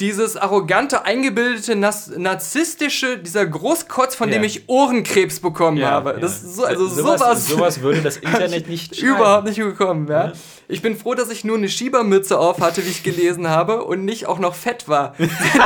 dieses 0.00 0.36
arrogante, 0.36 1.04
eingebildete, 1.04 1.74
narzisstische, 1.74 3.18
dieser 3.18 3.46
Großkotz, 3.46 4.14
von 4.14 4.28
ja. 4.28 4.34
dem 4.34 4.44
ich 4.44 4.68
Ohrenkrebs 4.68 5.40
bekommen 5.40 5.78
ja, 5.78 5.90
habe. 5.90 6.18
Das 6.20 6.42
ja. 6.42 6.48
so, 6.48 6.64
also 6.64 6.86
sowas, 6.86 7.20
sowas, 7.20 7.46
sowas 7.46 7.80
würde 7.80 8.02
das 8.02 8.18
Internet 8.18 8.68
nicht 8.68 9.00
Überhaupt 9.02 9.46
nicht 9.46 9.58
bekommen, 9.58 10.06
ja. 10.08 10.32
Ich 10.68 10.82
bin 10.82 10.96
froh, 10.96 11.14
dass 11.14 11.30
ich 11.30 11.44
nur 11.44 11.56
eine 11.56 11.68
Schiebermütze 11.68 12.38
auf 12.38 12.60
hatte, 12.60 12.84
wie 12.84 12.90
ich 12.90 13.02
gelesen 13.02 13.48
habe, 13.48 13.84
und 13.84 14.04
nicht 14.04 14.26
auch 14.26 14.38
noch 14.38 14.54
fett 14.54 14.88
war. 14.88 15.14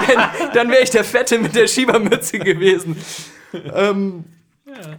dann 0.54 0.70
wäre 0.70 0.82
ich 0.82 0.90
der 0.90 1.04
Fette 1.04 1.38
mit 1.38 1.56
der 1.56 1.66
Schiebermütze 1.66 2.38
gewesen. 2.38 2.96
ähm, 3.74 4.24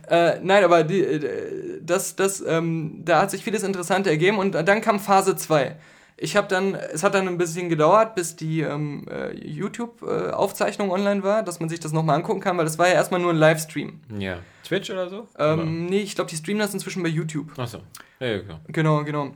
äh, 0.09 0.39
nein, 0.41 0.63
aber 0.63 0.83
die, 0.83 1.01
äh, 1.01 1.79
das, 1.81 2.15
das, 2.15 2.43
ähm, 2.45 3.01
da 3.05 3.21
hat 3.21 3.31
sich 3.31 3.43
vieles 3.43 3.63
Interessante 3.63 4.09
ergeben 4.09 4.37
und 4.37 4.51
dann 4.53 4.81
kam 4.81 4.99
Phase 4.99 5.35
2 5.35 5.75
ich 6.21 6.35
habe 6.35 6.47
dann, 6.47 6.75
es 6.75 7.01
hat 7.01 7.15
dann 7.15 7.27
ein 7.27 7.39
bisschen 7.39 7.67
gedauert, 7.67 8.13
bis 8.13 8.35
die 8.35 8.61
ähm, 8.61 9.07
äh, 9.09 9.35
YouTube-Aufzeichnung 9.35 10.89
äh, 10.89 10.93
online 10.93 11.23
war, 11.23 11.41
dass 11.41 11.59
man 11.59 11.67
sich 11.67 11.79
das 11.79 11.93
nochmal 11.93 12.17
angucken 12.17 12.41
kann, 12.41 12.57
weil 12.59 12.65
das 12.65 12.77
war 12.77 12.87
ja 12.87 12.93
erstmal 12.93 13.19
nur 13.19 13.31
ein 13.31 13.37
Livestream. 13.37 14.01
Ja. 14.19 14.37
Twitch 14.63 14.91
oder 14.91 15.09
so? 15.09 15.27
Ähm, 15.39 15.59
oder? 15.59 15.65
Nee, 15.65 16.01
ich 16.01 16.13
glaube, 16.13 16.29
die 16.29 16.35
streamen 16.35 16.59
das 16.59 16.75
inzwischen 16.75 17.01
bei 17.01 17.09
YouTube. 17.09 17.57
Achso. 17.57 17.79
Ja, 18.19 18.27
ja, 18.27 18.37
genau. 18.37 18.59
Genau, 18.67 19.03
genau. 19.03 19.31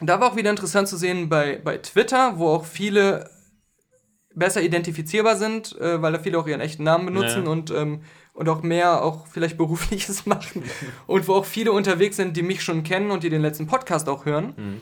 Da 0.00 0.18
war 0.18 0.32
auch 0.32 0.36
wieder 0.36 0.48
interessant 0.48 0.88
zu 0.88 0.96
sehen 0.96 1.28
bei, 1.28 1.60
bei 1.62 1.76
Twitter, 1.76 2.38
wo 2.38 2.48
auch 2.48 2.64
viele 2.64 3.28
besser 4.34 4.62
identifizierbar 4.62 5.36
sind, 5.36 5.78
äh, 5.78 6.00
weil 6.00 6.14
da 6.14 6.18
viele 6.18 6.38
auch 6.38 6.46
ihren 6.46 6.62
echten 6.62 6.84
Namen 6.84 7.04
benutzen 7.04 7.44
ja. 7.44 7.50
und, 7.50 7.70
ähm, 7.70 8.00
und 8.32 8.48
auch 8.48 8.62
mehr 8.62 9.04
auch 9.04 9.26
vielleicht 9.26 9.58
berufliches 9.58 10.24
machen. 10.24 10.64
und 11.06 11.28
wo 11.28 11.34
auch 11.34 11.44
viele 11.44 11.72
unterwegs 11.72 12.16
sind, 12.16 12.34
die 12.34 12.42
mich 12.42 12.62
schon 12.62 12.82
kennen 12.82 13.10
und 13.10 13.24
die 13.24 13.30
den 13.30 13.42
letzten 13.42 13.66
Podcast 13.66 14.08
auch 14.08 14.24
hören. 14.24 14.54
Mhm 14.56 14.80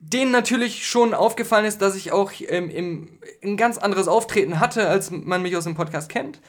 denen 0.00 0.32
natürlich 0.32 0.86
schon 0.86 1.14
aufgefallen 1.14 1.66
ist, 1.66 1.82
dass 1.82 1.94
ich 1.94 2.10
auch 2.10 2.32
ähm, 2.48 2.70
im, 2.70 3.08
ein 3.42 3.56
ganz 3.56 3.78
anderes 3.78 4.08
Auftreten 4.08 4.58
hatte, 4.58 4.88
als 4.88 5.10
man 5.10 5.42
mich 5.42 5.56
aus 5.56 5.64
dem 5.64 5.74
Podcast 5.74 6.08
kennt. 6.08 6.40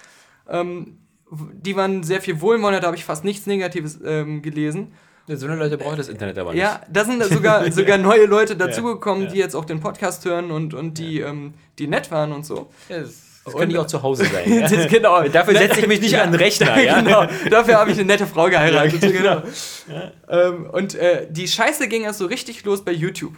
Ähm, 0.49 0.97
die 1.29 1.75
waren 1.75 2.03
sehr 2.03 2.21
viel 2.21 2.41
wohlwollender, 2.41 2.79
da 2.79 2.87
habe 2.87 2.97
ich 2.97 3.05
fast 3.05 3.23
nichts 3.23 3.45
Negatives 3.45 3.99
ähm, 4.03 4.41
gelesen. 4.41 4.93
Ja, 5.27 5.35
so 5.35 5.47
eine 5.47 5.55
Leute 5.55 5.77
braucht 5.77 5.99
das 5.99 6.09
Internet 6.09 6.37
aber 6.37 6.51
nicht. 6.51 6.61
Ja, 6.61 6.81
da 6.91 7.05
sind 7.05 7.23
sogar, 7.25 7.71
sogar 7.71 7.97
neue 7.97 8.25
Leute 8.25 8.55
dazugekommen, 8.55 9.23
ja, 9.23 9.27
ja. 9.27 9.33
die 9.33 9.39
jetzt 9.39 9.55
auch 9.55 9.65
den 9.65 9.79
Podcast 9.79 10.25
hören 10.25 10.51
und, 10.51 10.73
und 10.73 10.97
die, 10.97 11.19
ähm, 11.19 11.53
die 11.77 11.87
nett 11.87 12.09
waren 12.09 12.31
und 12.31 12.45
so. 12.45 12.69
Ja, 12.89 12.99
das 12.99 13.30
kann 13.45 13.69
ich 13.69 13.77
auch 13.77 13.87
zu 13.87 14.01
Hause 14.03 14.25
sein. 14.25 14.69
Ja? 14.71 14.85
genau. 14.87 15.23
Dafür 15.23 15.55
setze 15.55 15.79
ich 15.79 15.87
mich 15.87 16.01
nicht 16.01 16.17
an 16.17 16.31
den 16.31 16.39
Rechner. 16.39 16.77
Ja? 16.81 17.01
genau. 17.01 17.25
Dafür 17.49 17.75
habe 17.75 17.91
ich 17.91 17.97
eine 17.97 18.05
nette 18.05 18.27
Frau 18.27 18.47
geheiratet. 18.49 19.01
genau. 19.01 19.41
Ja. 19.87 20.11
Ähm, 20.29 20.69
und 20.71 20.95
äh, 20.95 21.27
die 21.29 21.47
Scheiße 21.47 21.87
ging 21.87 22.03
erst 22.03 22.19
so 22.19 22.25
richtig 22.25 22.63
los 22.63 22.83
bei 22.83 22.91
YouTube. 22.91 23.33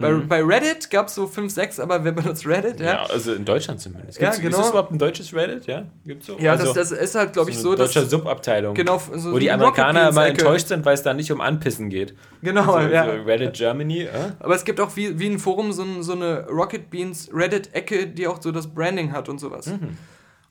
Bei, 0.00 0.12
mhm. 0.12 0.28
bei 0.28 0.42
Reddit 0.42 0.88
gab 0.88 1.08
es 1.08 1.14
so 1.14 1.26
5, 1.26 1.52
6, 1.52 1.78
aber 1.78 2.02
wer 2.02 2.12
benutzt 2.12 2.46
Reddit? 2.46 2.80
Ja, 2.80 2.86
ja 2.86 3.02
also 3.04 3.34
in 3.34 3.44
Deutschland 3.44 3.80
zumindest. 3.80 4.18
Gibt's, 4.18 4.38
ja, 4.38 4.42
genau. 4.42 4.56
Ist 4.56 4.62
das 4.62 4.70
überhaupt 4.70 4.92
ein 4.92 4.98
deutsches 4.98 5.34
Reddit? 5.34 5.66
Ja, 5.66 5.84
gibt's 6.06 6.26
so? 6.26 6.38
Ja, 6.38 6.52
also, 6.52 6.72
das, 6.72 6.88
das 6.88 6.92
ist 6.92 7.14
halt, 7.14 7.34
glaube 7.34 7.50
ich, 7.50 7.58
so. 7.58 7.74
Deutsche 7.74 8.06
Subabteilung. 8.06 8.74
Genau, 8.74 8.98
so 8.98 9.32
wo 9.32 9.38
die 9.38 9.50
Amerikaner 9.50 10.08
immer 10.08 10.26
enttäuscht 10.26 10.68
sind, 10.68 10.86
weil 10.86 10.94
es 10.94 11.02
da 11.02 11.12
nicht 11.12 11.30
um 11.30 11.42
Anpissen 11.42 11.90
geht. 11.90 12.14
Genau, 12.40 12.72
also, 12.72 12.88
ja. 12.88 13.04
So 13.04 13.10
Reddit 13.24 13.52
Germany. 13.52 14.04
Äh? 14.04 14.08
Aber 14.38 14.54
es 14.54 14.64
gibt 14.64 14.80
auch 14.80 14.96
wie, 14.96 15.18
wie 15.18 15.26
ein 15.26 15.38
Forum 15.38 15.72
so, 15.72 15.84
so 16.00 16.12
eine 16.12 16.46
Rocket 16.48 16.88
Beans 16.88 17.28
Reddit-Ecke, 17.32 18.06
die 18.06 18.26
auch 18.26 18.40
so 18.40 18.52
das 18.52 18.68
Branding 18.68 19.12
hat 19.12 19.28
und 19.28 19.38
sowas. 19.38 19.66
Mhm. 19.66 19.98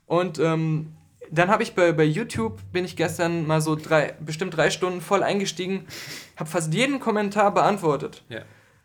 Und 0.06 0.38
ähm, 0.38 0.94
dann 1.32 1.50
habe 1.50 1.64
ich 1.64 1.74
bei, 1.74 1.92
bei 1.92 2.04
YouTube, 2.04 2.60
bin 2.72 2.86
ich 2.86 2.96
gestern 2.96 3.48
mal 3.48 3.62
so 3.62 3.76
drei, 3.76 4.14
bestimmt 4.20 4.56
drei 4.56 4.70
Stunden 4.70 5.02
voll 5.02 5.24
eingestiegen, 5.24 5.86
habe 6.36 6.50
fast 6.50 6.72
jeden 6.72 7.00
Kommentar 7.00 7.52
beantwortet. 7.52 8.24
Ja 8.30 8.42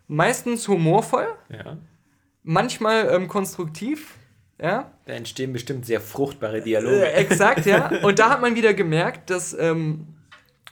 meistens 0.09 0.69
humorvoll, 0.69 1.27
ja. 1.51 1.79
manchmal 2.43 3.09
ähm, 3.11 3.29
konstruktiv. 3.29 4.15
Ja. 4.61 4.93
Da 5.07 5.13
entstehen 5.15 5.53
bestimmt 5.53 5.85
sehr 5.85 6.01
fruchtbare 6.01 6.63
Dialoge. 6.63 7.07
Äh, 7.07 7.15
exakt, 7.15 7.67
ja. 7.67 7.91
Und 8.03 8.19
da 8.19 8.31
hat 8.31 8.41
man 8.41 8.55
wieder 8.55 8.73
gemerkt, 8.73 9.31
dass 9.31 9.53
ähm, 9.59 10.07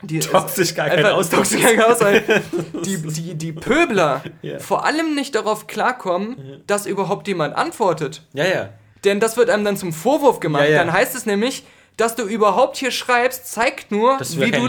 die 0.03 0.19
toxisch 0.21 0.75
gar 0.75 0.89
kein 0.89 1.05
Austausch. 1.07 1.49
die, 2.85 2.97
die, 2.97 3.35
die 3.35 3.53
Pöbler 3.53 4.23
ja. 4.43 4.59
vor 4.59 4.85
allem 4.85 5.15
nicht 5.15 5.35
darauf 5.35 5.67
klarkommen, 5.67 6.37
ja. 6.39 6.57
dass 6.67 6.87
überhaupt 6.87 7.29
jemand 7.29 7.57
antwortet. 7.57 8.23
Ja, 8.33 8.45
ja. 8.45 8.69
Denn 9.05 9.19
das 9.19 9.37
wird 9.37 9.51
einem 9.51 9.65
dann 9.65 9.77
zum 9.77 9.93
Vorwurf 9.93 10.39
gemacht. 10.39 10.69
Ja, 10.69 10.79
dann 10.79 10.93
heißt 10.93 11.17
es 11.17 11.27
nämlich, 11.27 11.65
dass 11.97 12.15
du 12.15 12.23
überhaupt 12.23 12.77
hier 12.77 12.91
schreibst, 12.91 13.53
zeigt 13.53 13.91
nur, 13.91 14.19
du 14.19 14.41
wie, 14.41 14.51
du, 14.51 14.67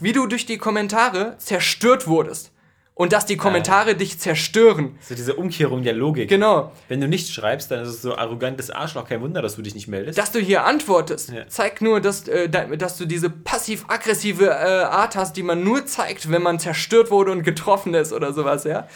wie 0.00 0.12
du 0.12 0.26
durch 0.26 0.44
die 0.44 0.58
Kommentare 0.58 1.36
zerstört 1.38 2.06
wurdest. 2.06 2.52
Und 2.98 3.12
dass 3.12 3.26
die 3.26 3.36
Kommentare 3.36 3.94
dich 3.94 4.18
zerstören. 4.18 4.98
So 5.02 5.14
diese 5.14 5.34
Umkehrung 5.34 5.82
der 5.82 5.92
Logik. 5.92 6.30
Genau. 6.30 6.72
Wenn 6.88 6.98
du 7.02 7.06
nichts 7.08 7.30
schreibst, 7.30 7.70
dann 7.70 7.82
ist 7.82 7.88
es 7.90 8.00
so 8.02 8.16
arrogantes 8.16 8.70
Arschloch. 8.70 9.06
Kein 9.06 9.20
Wunder, 9.20 9.42
dass 9.42 9.54
du 9.56 9.60
dich 9.62 9.74
nicht 9.74 9.86
meldest. 9.86 10.16
Dass 10.18 10.32
du 10.32 10.38
hier 10.40 10.64
antwortest, 10.64 11.30
Ja. 11.30 11.46
zeigt 11.46 11.82
nur, 11.82 12.00
dass, 12.00 12.26
äh, 12.26 12.48
da- 12.48 12.64
dass 12.64 12.96
du 12.96 13.04
diese 13.04 13.28
passiv-aggressive 13.28 14.46
äh, 14.46 14.50
Art 14.84 15.14
hast, 15.14 15.36
die 15.36 15.42
man 15.42 15.62
nur 15.62 15.84
zeigt, 15.84 16.30
wenn 16.32 16.42
man 16.42 16.58
zerstört 16.58 17.10
wurde 17.10 17.32
und 17.32 17.42
getroffen 17.42 17.92
ist 17.92 18.14
oder 18.14 18.32
sowas, 18.32 18.64
ja. 18.64 18.88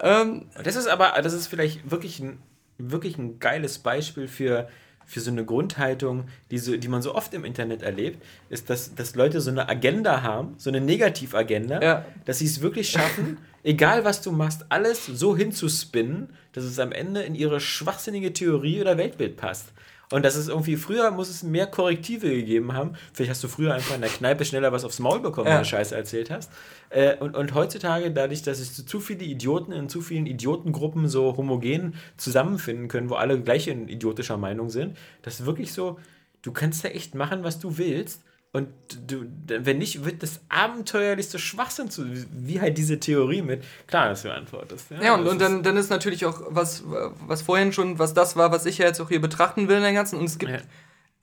Ähm, 0.00 0.46
Das 0.64 0.76
ist 0.76 0.86
aber, 0.88 1.12
das 1.22 1.34
ist 1.34 1.48
vielleicht 1.48 1.90
wirklich 1.90 2.20
ein, 2.20 2.38
wirklich 2.78 3.18
ein 3.18 3.38
geiles 3.40 3.78
Beispiel 3.80 4.26
für, 4.28 4.68
für 5.08 5.20
so 5.20 5.30
eine 5.30 5.44
Grundhaltung, 5.44 6.24
die, 6.50 6.58
so, 6.58 6.76
die 6.76 6.86
man 6.88 7.00
so 7.00 7.14
oft 7.14 7.32
im 7.32 7.44
Internet 7.46 7.82
erlebt, 7.82 8.22
ist, 8.50 8.68
dass, 8.68 8.94
dass 8.94 9.14
Leute 9.16 9.40
so 9.40 9.50
eine 9.50 9.66
Agenda 9.68 10.22
haben, 10.22 10.54
so 10.58 10.68
eine 10.68 10.82
Negativagenda, 10.82 11.82
Ja. 11.82 12.04
dass 12.26 12.38
sie 12.40 12.44
es 12.44 12.60
wirklich 12.60 12.90
schaffen, 12.90 13.38
egal 13.64 14.04
was 14.04 14.20
du 14.20 14.30
machst, 14.32 14.66
alles 14.68 15.06
so 15.06 15.34
hinzuspinnen, 15.34 16.28
dass 16.52 16.64
es 16.64 16.78
am 16.78 16.92
Ende 16.92 17.22
in 17.22 17.34
ihre 17.34 17.58
schwachsinnige 17.58 18.32
Theorie 18.34 18.80
oder 18.82 18.98
Weltbild 18.98 19.36
passt. 19.38 19.72
Und 20.10 20.24
das 20.24 20.36
ist 20.36 20.48
irgendwie, 20.48 20.76
früher 20.76 21.10
muss 21.10 21.28
es 21.28 21.42
mehr 21.42 21.66
Korrektive 21.66 22.30
gegeben 22.30 22.72
haben. 22.72 22.92
Vielleicht 23.12 23.30
hast 23.30 23.44
du 23.44 23.48
früher 23.48 23.74
einfach 23.74 23.94
in 23.94 24.00
der 24.00 24.08
Kneipe 24.10 24.44
schneller 24.46 24.72
was 24.72 24.84
aufs 24.84 24.98
Maul 25.00 25.20
bekommen, 25.20 25.46
Ja. 25.48 25.54
wenn 25.56 25.62
du 25.62 25.68
Scheiße 25.68 25.94
erzählt 25.94 26.30
hast. 26.30 26.50
Äh, 26.88 27.16
und, 27.16 27.36
und 27.36 27.52
heutzutage, 27.54 28.10
dadurch, 28.10 28.42
dass 28.42 28.58
sich 28.58 28.86
zu 28.86 29.00
viele 29.00 29.24
Idioten 29.24 29.70
in 29.72 29.88
zu 29.90 30.00
vielen 30.00 30.24
Idiotengruppen 30.26 31.08
so 31.08 31.36
homogen 31.36 31.94
zusammenfinden 32.16 32.88
können, 32.88 33.10
wo 33.10 33.14
alle 33.16 33.38
gleich 33.40 33.68
in 33.68 33.88
idiotischer 33.88 34.38
Meinung 34.38 34.70
sind, 34.70 34.96
das 35.22 35.40
ist 35.40 35.46
wirklich 35.46 35.72
so, 35.74 35.98
du 36.40 36.52
kannst 36.52 36.84
da 36.84 36.88
echt 36.88 37.14
machen, 37.14 37.44
was 37.44 37.58
du 37.58 37.76
willst. 37.76 38.22
Und 38.50 38.68
du, 39.06 39.26
wenn 39.46 39.76
nicht, 39.78 40.04
wird 40.04 40.22
das 40.22 40.40
abenteuerlichste 40.48 41.38
Schwachsinn 41.38 41.90
zu, 41.90 42.06
wie 42.32 42.60
halt 42.60 42.78
diese 42.78 42.98
Theorie 42.98 43.42
mit, 43.42 43.62
klar, 43.86 44.08
dass 44.08 44.22
du 44.22 44.32
antwortest. 44.32 44.86
Ja, 45.02 45.14
und, 45.14 45.24
das 45.24 45.32
und 45.32 45.40
dann, 45.40 45.62
dann 45.62 45.76
ist 45.76 45.90
natürlich 45.90 46.24
auch 46.24 46.40
was, 46.48 46.82
was 46.86 47.42
vorhin 47.42 47.72
schon, 47.74 47.98
was 47.98 48.14
das 48.14 48.36
war, 48.36 48.50
was 48.50 48.64
ich 48.64 48.78
ja 48.78 48.86
jetzt 48.86 49.00
auch 49.00 49.08
hier 49.08 49.20
betrachten 49.20 49.68
will 49.68 49.76
in 49.76 49.82
der 49.82 49.92
ganzen. 49.92 50.18
Und 50.18 50.24
es 50.24 50.38
gibt, 50.38 50.50
Ja. 50.52 50.58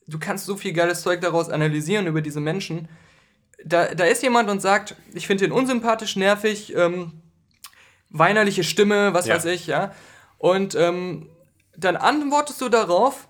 du 0.07 0.19
kannst 0.19 0.45
so 0.45 0.55
viel 0.55 0.71
geiles 0.73 1.01
Zeug 1.01 1.21
daraus 1.21 1.49
analysieren 1.49 2.05
über 2.05 2.21
diese 2.21 2.39
Menschen. 2.41 2.87
Da, 3.63 3.95
da 3.95 4.03
ist 4.05 4.21
jemand 4.21 4.49
und 4.51 4.61
sagt, 4.61 4.95
ich 5.13 5.25
finde 5.25 5.45
den 5.45 5.51
unsympathisch, 5.51 6.15
nervig, 6.17 6.75
ähm, 6.75 7.13
weinerliche 8.11 8.63
Stimme, 8.63 9.13
was 9.15 9.25
Ja. 9.25 9.35
weiß 9.35 9.45
ich, 9.45 9.65
ja. 9.65 9.93
Und 10.37 10.75
ähm, 10.75 11.27
dann 11.75 11.95
antwortest 11.95 12.61
du 12.61 12.69
darauf, 12.69 13.27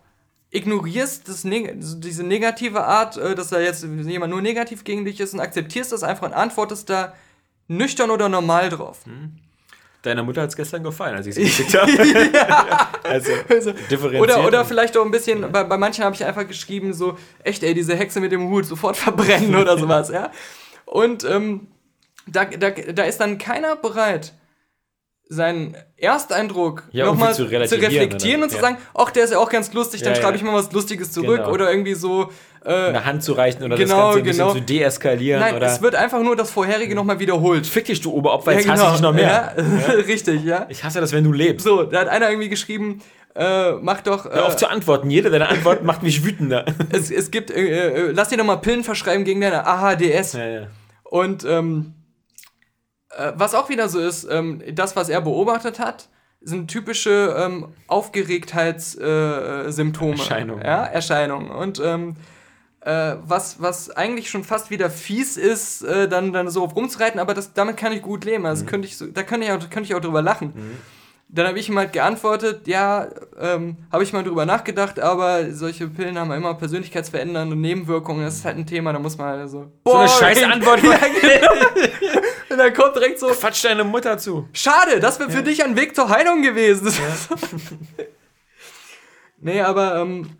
ignorierst 0.56 1.28
das 1.28 1.44
neg 1.44 1.76
diese 1.78 2.24
negative 2.24 2.84
Art, 2.84 3.18
äh, 3.18 3.36
dass 3.36 3.50
da 3.50 3.60
jetzt 3.60 3.84
jemand 3.84 4.32
nur 4.32 4.42
negativ 4.42 4.84
gegen 4.84 5.06
dich 5.06 5.20
ist 5.20 5.34
und 5.34 5.40
akzeptierst 5.40 5.92
das 5.92 6.04
einfach 6.04 6.28
und 6.28 6.34
antwortest 6.34 6.90
da 6.90 7.14
nüchtern 7.68 8.10
oder 8.10 8.30
normal 8.30 8.70
drauf. 8.70 9.00
Deiner 10.02 10.24
Mutter 10.24 10.44
hat 10.44 10.50
es 10.50 10.56
gestern 10.56 10.84
gefallen, 10.84 11.16
als 11.16 11.26
ich 11.26 11.36
sie 11.36 11.44
geschickt 11.44 11.74
habe. 11.74 11.92
also, 13.04 13.32
differenziert. 13.90 14.22
Oder, 14.22 14.46
oder 14.46 14.64
vielleicht 14.64 14.96
auch 14.98 15.04
ein 15.04 15.12
bisschen, 15.12 15.52
bei, 15.52 15.64
bei 15.64 15.78
manchen 15.78 16.04
habe 16.04 16.16
ich 16.16 16.24
einfach 16.24 16.48
geschrieben, 16.48 16.94
so, 16.94 17.18
echt, 17.44 17.64
ey, 17.64 17.74
diese 17.74 17.96
Hexe 17.96 18.20
mit 18.20 18.32
dem 18.32 18.50
Hut, 18.50 18.66
sofort 18.66 18.98
verbrennen 19.06 19.56
oder 19.56 19.78
sowas, 19.80 20.10
ja. 20.10 20.32
Und 20.86 21.24
ähm, 21.24 21.68
da, 22.28 22.46
da, 22.46 22.70
da 22.70 23.04
ist 23.04 23.20
dann 23.20 23.40
keiner 23.40 23.76
bereit, 23.76 24.34
seinen 25.28 25.76
Ersteindruck 25.98 26.84
Ja, 26.92 27.06
nochmal 27.06 27.34
zu 27.34 27.46
zu, 27.48 27.52
reflektieren 27.52 28.38
oder- 28.38 28.44
und 28.44 28.50
zu 28.50 28.56
ja. 28.58 28.62
sagen, 28.62 28.78
ach, 28.94 29.10
der 29.12 29.24
ist 29.24 29.32
ja 29.32 29.40
auch 29.40 29.50
ganz 29.50 29.74
lustig, 29.74 30.02
dann 30.04 30.14
Ja, 30.14 30.22
schreibe 30.22 30.38
ich 30.38 30.44
mal 30.44 30.54
was 30.54 30.72
Lustiges 30.72 31.12
zurück 31.12 31.38
Genau. 31.38 31.52
oder 31.52 31.70
irgendwie 31.72 31.96
so. 31.96 32.30
Äh, 32.64 32.74
eine 32.74 33.06
Hand 33.06 33.24
zu 33.24 33.34
reichen 33.34 33.64
oder 33.64 33.76
Genau, 33.76 33.88
das 33.96 34.16
Ganze 34.16 34.18
ein 34.20 34.24
bisschen 34.24 34.48
genau. 34.48 34.54
zu 34.54 34.62
deeskalieren. 34.62 35.40
nein, 35.40 35.56
oder 35.56 35.68
es 35.68 35.82
wird 35.82 35.96
einfach 35.96 36.22
nur 36.22 36.36
das 36.36 36.50
vorherige 36.52 36.96
nochmal 36.96 37.20
wiederholt. 37.20 37.66
Fick 37.68 37.86
dich, 37.86 38.02
du 38.02 38.12
Oberopfer, 38.12 38.54
jetzt 38.54 38.68
hasse 38.68 38.84
ich 38.86 38.92
dich 38.94 39.02
noch 39.02 39.14
mehr. 39.14 39.54
Richtig, 40.08 40.44
ja. 40.44 40.66
Ich 40.70 40.84
hasse 40.84 41.00
das, 41.00 41.12
wenn 41.12 41.24
du 41.24 41.32
lebst. 41.32 41.64
So, 41.66 41.84
da 41.84 42.02
hat 42.02 42.08
einer 42.08 42.30
irgendwie 42.30 42.50
geschrieben, 42.50 43.02
äh, 43.36 43.74
mach 43.74 44.02
doch. 44.02 44.26
Äh, 44.26 44.30
Hör 44.34 44.46
auf 44.48 44.56
zu 44.56 44.70
antworten. 44.70 45.10
Jede 45.10 45.30
deiner 45.30 45.50
Antworten 45.50 45.86
macht 45.86 46.02
mich 46.04 46.24
wütender. 46.26 46.66
es, 46.92 47.12
es 47.12 47.30
gibt, 47.32 47.52
äh, 47.52 48.10
äh, 48.10 48.12
lass 48.12 48.30
dir 48.30 48.38
doch 48.38 48.46
mal 48.46 48.58
Pillen 48.58 48.84
verschreiben 48.84 49.26
gegen 49.26 49.42
deine 49.42 49.66
AHDS. 49.68 50.38
Und 51.04 51.44
ähm, 51.46 51.94
äh, 51.94 51.95
was 53.36 53.56
auch 53.56 53.70
wieder 53.70 53.90
so 53.90 54.00
ist, 54.00 54.28
ähm, 54.30 54.62
das, 54.74 54.96
was 54.96 55.10
er 55.10 55.22
beobachtet 55.22 55.80
hat, 55.80 56.10
sind 56.42 56.70
typische 56.70 57.36
ähm, 57.38 57.70
Aufgeregtheitssymptome. 57.88 60.14
Äh. 60.14 60.18
Erscheinungen. 60.18 60.64
Ja, 60.64 60.86
Erscheinungen. 60.86 61.50
Und 61.50 61.82
ähm, 61.84 62.18
äh, 62.82 63.16
was, 63.26 63.60
was 63.62 63.90
eigentlich 63.90 64.30
schon 64.30 64.44
fast 64.44 64.70
wieder 64.70 64.92
fies 64.92 65.38
ist, 65.38 65.82
äh, 65.82 66.08
dann, 66.08 66.34
dann 66.34 66.50
so 66.50 66.66
rumzureiten, 66.66 67.20
aber 67.20 67.34
das, 67.34 67.54
damit 67.54 67.78
kann 67.78 67.94
ich 67.94 68.04
gut 68.04 68.26
leben. 68.26 68.46
Also 68.46 68.66
könnte 68.66 68.88
ich 68.88 68.98
so, 68.98 69.08
da 69.08 69.24
könnte 69.24 69.48
ich, 69.48 69.52
auch, 69.52 69.60
könnte 69.70 69.84
ich 69.84 69.96
auch 69.96 70.02
drüber 70.02 70.22
lachen. 70.22 70.54
Dann 71.28 71.48
habe 71.48 71.60
ich 71.60 71.68
ihm 71.68 71.78
halt 71.78 71.92
geantwortet, 71.92 72.68
ja, 72.68 73.08
ähm, 73.40 73.78
habe 73.92 74.04
ich 74.04 74.14
mal 74.14 74.24
drüber 74.24 74.46
nachgedacht, 74.46 75.00
aber 75.00 75.52
solche 75.52 75.88
Pillen 75.88 76.18
haben 76.20 76.32
immer 76.32 76.54
persönlichkeitsverändernde 76.54 77.56
Nebenwirkungen. 77.56 78.24
Das 78.24 78.36
ist 78.36 78.46
halt 78.46 78.58
ein 78.58 78.68
Thema, 78.68 78.94
da 78.94 79.00
muss 79.00 79.18
man 79.18 79.28
halt 79.28 79.50
so. 79.50 79.72
So 79.86 79.94
eine 79.94 80.08
scheiß 80.08 80.44
Antwort. 80.44 80.84
ja, 80.84 80.98
genau. 80.98 81.52
Und 82.50 82.58
dann 82.58 82.74
kommt 82.74 82.96
direkt 82.96 83.20
so, 83.20 83.28
Quatsch 83.28 83.66
deine 83.66 83.84
Mutter 83.84 84.18
zu. 84.18 84.48
schade, 84.54 85.00
das 85.00 85.20
wäre 85.20 85.32
für 85.32 85.44
dich 85.44 85.64
ein 85.64 85.76
Weg 85.76 85.96
zur 85.96 86.10
Heilung 86.10 86.42
gewesen. 86.42 86.94
nee, 89.42 89.62
aber, 89.62 89.96
ähm, 89.96 90.38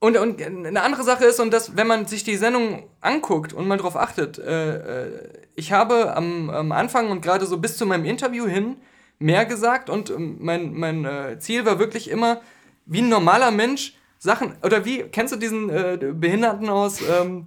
und, 0.00 0.18
und 0.18 0.42
eine 0.42 0.82
andere 0.82 1.02
Sache 1.02 1.24
ist, 1.24 1.40
und 1.40 1.50
das, 1.50 1.76
wenn 1.78 1.86
man 1.86 2.06
sich 2.06 2.24
die 2.24 2.36
Sendung 2.36 2.90
anguckt 3.00 3.54
und 3.54 3.66
mal 3.66 3.78
drauf 3.78 3.96
achtet, 3.96 4.38
äh, 4.38 5.04
äh, 5.06 5.28
ich 5.54 5.72
habe 5.72 6.14
am, 6.14 6.50
am 6.50 6.72
Anfang 6.72 7.10
und 7.10 7.22
gerade 7.22 7.46
so 7.46 7.56
bis 7.56 7.78
zu 7.78 7.86
meinem 7.86 8.04
Interview 8.04 8.46
hin 8.46 8.76
mehr 9.18 9.44
gesagt 9.46 9.90
und 9.90 10.10
ähm, 10.10 10.36
mein, 10.40 10.74
mein 10.74 11.04
äh, 11.04 11.38
Ziel 11.38 11.64
war 11.64 11.78
wirklich 11.78 12.10
immer, 12.10 12.40
wie 12.86 13.02
ein 13.02 13.08
normaler 13.08 13.50
Mensch 13.50 13.94
Sachen, 14.18 14.56
oder 14.62 14.84
wie, 14.84 15.02
kennst 15.12 15.34
du 15.34 15.38
diesen 15.38 15.68
äh, 15.68 15.98
Behinderten 16.14 16.68
aus 16.70 17.00
ähm, 17.02 17.46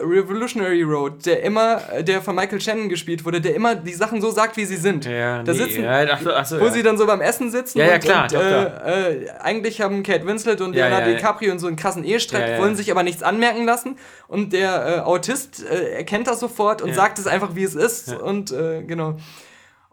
Revolutionary 0.00 0.82
Road, 0.82 1.24
der 1.24 1.42
immer, 1.42 1.80
äh, 1.92 2.04
der 2.04 2.20
von 2.20 2.34
Michael 2.34 2.60
Shannon 2.60 2.88
gespielt 2.88 3.24
wurde, 3.24 3.40
der 3.40 3.54
immer 3.54 3.74
die 3.74 3.94
Sachen 3.94 4.20
so 4.20 4.30
sagt, 4.30 4.56
wie 4.56 4.64
sie 4.64 4.76
sind. 4.76 5.06
Ja, 5.06 5.42
da 5.42 5.52
nee, 5.52 5.58
sitzen, 5.58 5.84
ja, 5.84 6.04
ach 6.12 6.20
so, 6.20 6.32
ach 6.32 6.44
so, 6.46 6.60
wo 6.60 6.66
ja. 6.66 6.70
sie 6.72 6.82
dann 6.82 6.98
so 6.98 7.06
beim 7.06 7.20
Essen 7.20 7.50
sitzen 7.50 7.78
Ja, 7.78 7.86
ja, 7.86 7.94
und, 7.94 8.00
klar, 8.02 8.22
und 8.24 8.34
doch, 8.34 8.40
äh, 8.40 9.24
äh, 9.24 9.30
eigentlich 9.40 9.80
haben 9.80 10.02
Kate 10.02 10.26
Winslet 10.26 10.60
und 10.60 10.74
Ja, 10.74 10.84
Leonardo 10.86 11.06
ja, 11.06 11.12
ja. 11.12 11.16
DiCaprio 11.18 11.52
und 11.52 11.58
so 11.58 11.66
einen 11.68 11.76
krassen 11.76 12.04
Ehestreit, 12.04 12.42
Ja, 12.48 12.54
ja. 12.56 12.58
wollen 12.60 12.76
sich 12.76 12.90
aber 12.90 13.02
nichts 13.02 13.22
anmerken 13.22 13.64
lassen 13.64 13.96
und 14.26 14.52
der 14.52 14.96
äh, 14.98 15.00
Autist 15.00 15.64
äh, 15.64 15.94
erkennt 15.94 16.26
das 16.26 16.40
sofort 16.40 16.82
und 16.82 16.90
Ja. 16.90 16.94
sagt 16.94 17.18
es 17.18 17.26
einfach, 17.26 17.54
wie 17.54 17.64
es 17.64 17.74
ist 17.74 18.08
Ja. 18.08 18.18
und 18.18 18.52
äh, 18.52 18.82
genau. 18.82 19.16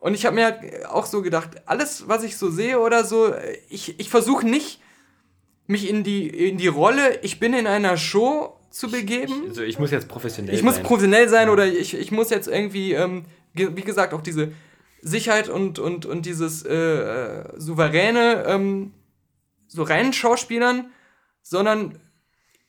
Und 0.05 0.13
ich 0.13 0.23
habe 0.27 0.35
mir 0.35 0.45
halt 0.45 0.85
auch 0.85 1.07
so 1.07 1.23
gedacht, 1.23 1.63
alles, 1.65 2.07
was 2.07 2.23
ich 2.23 2.37
so 2.37 2.51
sehe 2.51 2.79
oder 2.79 3.03
so, 3.03 3.33
ich, 3.69 3.99
ich 3.99 4.11
versuche 4.11 4.45
nicht, 4.45 4.79
mich 5.65 5.89
in 5.89 6.03
die, 6.03 6.27
in 6.27 6.59
die 6.59 6.67
Rolle, 6.67 7.17
ich 7.23 7.39
bin 7.39 7.55
in 7.55 7.65
einer 7.65 7.97
Show 7.97 8.55
zu 8.69 8.91
begeben. 8.91 9.45
Also 9.47 9.63
ich 9.63 9.79
muss 9.79 9.89
jetzt 9.89 10.07
professionell 10.07 10.53
Ich 10.53 10.61
muss 10.61 10.75
sein. 10.75 10.83
professionell 10.83 11.27
sein 11.27 11.49
oder 11.49 11.65
ich, 11.65 11.95
ich 11.95 12.11
muss 12.11 12.29
jetzt 12.29 12.47
irgendwie, 12.47 12.93
ähm, 12.93 13.25
wie 13.55 13.81
gesagt, 13.81 14.13
auch 14.13 14.21
diese 14.21 14.51
Sicherheit 15.01 15.49
und, 15.49 15.79
und, 15.79 16.05
und 16.05 16.27
dieses 16.27 16.63
äh, 16.63 16.75
äh, 16.75 17.43
souveräne, 17.57 18.43
ähm, 18.45 18.93
so 19.65 19.81
reinen 19.81 20.13
Schauspielern, 20.13 20.91
sondern 21.41 21.97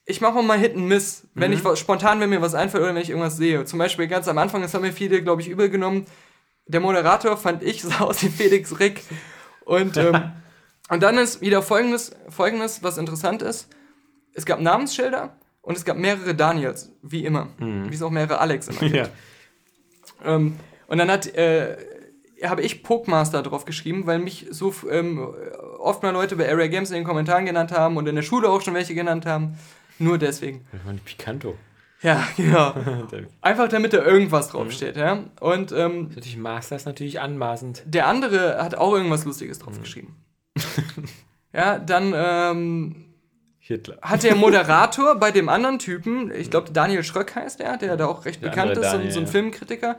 ich 0.06 0.22
mache 0.22 0.38
auch 0.38 0.42
mal 0.42 0.58
Hit 0.58 0.74
and 0.74 0.88
Miss, 0.88 1.24
wenn 1.34 1.52
ich 1.52 1.62
was, 1.62 1.78
spontan, 1.78 2.18
wenn 2.20 2.30
mir 2.30 2.40
was 2.40 2.54
einfällt 2.54 2.82
oder 2.82 2.94
wenn 2.94 3.02
ich 3.02 3.10
irgendwas 3.10 3.36
sehe. 3.36 3.62
Zum 3.66 3.78
Beispiel 3.78 4.06
ganz 4.06 4.26
am 4.26 4.38
Anfang, 4.38 4.62
das 4.62 4.72
haben 4.72 4.80
mir 4.80 4.94
viele, 4.94 5.20
glaube 5.20 5.42
ich, 5.42 5.48
übel 5.48 5.68
genommen. 5.68 6.06
Der 6.66 6.80
Moderator 6.80 7.36
fand 7.36 7.62
ich 7.62 7.82
sah 7.84 8.00
aus 8.00 8.22
wie 8.22 8.28
Felix 8.28 8.78
Rick. 8.78 9.02
Und, 9.64 9.96
ähm, 9.96 10.32
und 10.88 11.02
dann 11.02 11.18
ist 11.18 11.40
wieder 11.40 11.62
folgendes, 11.62 12.12
folgendes, 12.28 12.82
was 12.82 12.98
interessant 12.98 13.42
ist. 13.42 13.68
Es 14.34 14.46
gab 14.46 14.60
Namensschilder 14.60 15.36
und 15.62 15.76
es 15.76 15.84
gab 15.84 15.96
mehrere 15.96 16.34
Daniels, 16.34 16.92
wie 17.02 17.24
immer. 17.24 17.48
Wie 17.90 17.94
es 17.94 18.02
auch 18.02 18.10
mehrere 18.10 18.38
Alex 18.38 18.68
immer 18.68 18.80
gibt. 18.80 18.94
Ja. 18.94 19.08
Ähm, 20.24 20.58
und 20.86 20.98
dann 20.98 21.10
hat, 21.10 21.26
äh, 21.34 21.76
habe 22.44 22.62
ich 22.62 22.82
Pokemaster 22.82 23.42
drauf 23.42 23.64
geschrieben, 23.64 24.06
weil 24.06 24.18
mich 24.18 24.46
so 24.50 24.72
ähm, 24.90 25.26
oft 25.78 26.02
mal 26.02 26.10
Leute 26.10 26.36
bei 26.36 26.48
Area 26.48 26.68
Games 26.68 26.90
in 26.90 26.96
den 26.96 27.04
Kommentaren 27.04 27.46
genannt 27.46 27.72
haben 27.72 27.96
und 27.96 28.06
in 28.06 28.14
der 28.14 28.22
Schule 28.22 28.48
auch 28.48 28.60
schon 28.60 28.74
welche 28.74 28.94
genannt 28.94 29.26
haben. 29.26 29.58
Nur 29.98 30.18
deswegen. 30.18 30.66
Das 30.72 30.84
war 30.84 30.92
ein 30.92 31.00
Picanto. 31.00 31.56
Ja, 32.02 32.26
genau. 32.36 32.74
Einfach 33.40 33.68
damit 33.68 33.92
da 33.92 34.04
irgendwas 34.04 34.48
draufsteht, 34.48 34.96
ja. 34.96 35.24
Und 35.40 35.72
ähm, 35.72 36.08
Natürlich 36.08 36.36
Master 36.36 36.76
ist 36.76 36.86
natürlich 36.86 37.20
anmaßend. 37.20 37.82
der 37.86 38.06
andere 38.06 38.62
hat 38.62 38.74
auch 38.74 38.94
irgendwas 38.94 39.24
Lustiges 39.24 39.58
drauf 39.58 39.80
geschrieben. 39.80 40.16
ja, 41.52 41.78
dann 41.78 42.12
ähm, 42.14 43.06
Hitler. 43.58 43.98
hat 44.02 44.22
der 44.22 44.36
Moderator 44.36 45.14
bei 45.20 45.30
dem 45.30 45.48
anderen 45.48 45.78
Typen, 45.78 46.30
ich 46.32 46.50
glaube 46.50 46.70
Daniel 46.72 47.02
Schröck 47.02 47.34
heißt 47.34 47.60
er, 47.60 47.76
der 47.76 47.96
da 47.96 48.06
auch 48.06 48.24
recht 48.24 48.42
Der 48.42 48.50
bekannt 48.50 48.72
ist, 48.72 48.90
so, 48.90 48.96
Daniel, 48.96 49.10
so 49.10 49.20
ein 49.20 49.26
ja. 49.26 49.32
Filmkritiker, 49.32 49.96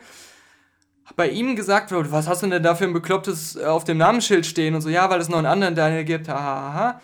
bei 1.15 1.29
ihm 1.29 1.55
gesagt, 1.55 1.91
was 1.91 2.27
hast 2.27 2.43
du 2.43 2.47
denn 2.47 2.63
da 2.63 2.75
für 2.75 2.83
ein 2.83 2.93
beklopptes 2.93 3.55
äh, 3.55 3.65
auf 3.65 3.83
dem 3.83 3.97
Namensschild 3.97 4.45
stehen 4.45 4.75
und 4.75 4.81
so, 4.81 4.89
ja, 4.89 5.09
weil 5.09 5.19
es 5.19 5.29
noch 5.29 5.37
einen 5.37 5.47
anderen 5.47 5.75
Daniel 5.75 6.03
gibt, 6.03 6.27
hahaha. 6.27 7.01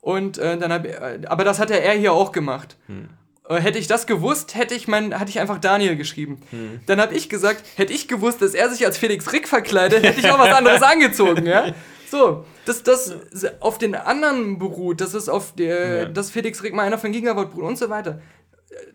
Und 0.00 0.38
äh, 0.38 0.56
dann 0.56 0.72
hab, 0.72 0.84
äh, 0.84 1.20
aber 1.26 1.44
das 1.44 1.58
hat 1.58 1.70
ja 1.70 1.76
er 1.76 1.94
hier 1.94 2.12
auch 2.12 2.32
gemacht. 2.32 2.76
Hm. 2.86 3.08
Äh, 3.48 3.60
Hätte 3.60 3.78
ich 3.78 3.86
das 3.86 4.06
gewusst, 4.06 4.54
hätte 4.54 4.74
ich 4.74 4.88
mein, 4.88 5.18
hatte 5.18 5.30
ich 5.30 5.38
einfach 5.40 5.58
Daniel 5.58 5.96
geschrieben. 5.96 6.40
Hm. 6.50 6.80
Dann 6.86 7.00
habe 7.00 7.14
ich 7.14 7.28
gesagt, 7.28 7.62
hätte 7.76 7.92
ich 7.92 8.08
gewusst, 8.08 8.42
dass 8.42 8.54
er 8.54 8.70
sich 8.70 8.84
als 8.86 8.98
Felix 8.98 9.32
Rick 9.32 9.48
verkleidet, 9.48 10.02
hätte 10.02 10.20
ich 10.20 10.30
auch 10.30 10.38
was 10.38 10.52
anderes 10.54 10.82
angezogen, 10.94 11.46
ja. 11.46 11.74
So, 12.10 12.44
dass 12.64 12.82
das 12.84 13.14
auf 13.60 13.78
den 13.78 13.94
anderen 13.96 14.58
beruht, 14.58 15.00
dass 15.00 15.12
es 15.14 15.28
auf 15.28 15.54
der, 15.54 15.96
Ja. 15.96 16.04
dass 16.06 16.30
Felix 16.30 16.62
Rick 16.62 16.72
mal 16.74 16.82
einer 16.84 16.98
von 16.98 17.10
Gigawatt 17.12 17.50
beruht 17.50 17.64
und 17.64 17.78
so 17.78 17.88
weiter. 17.90 18.20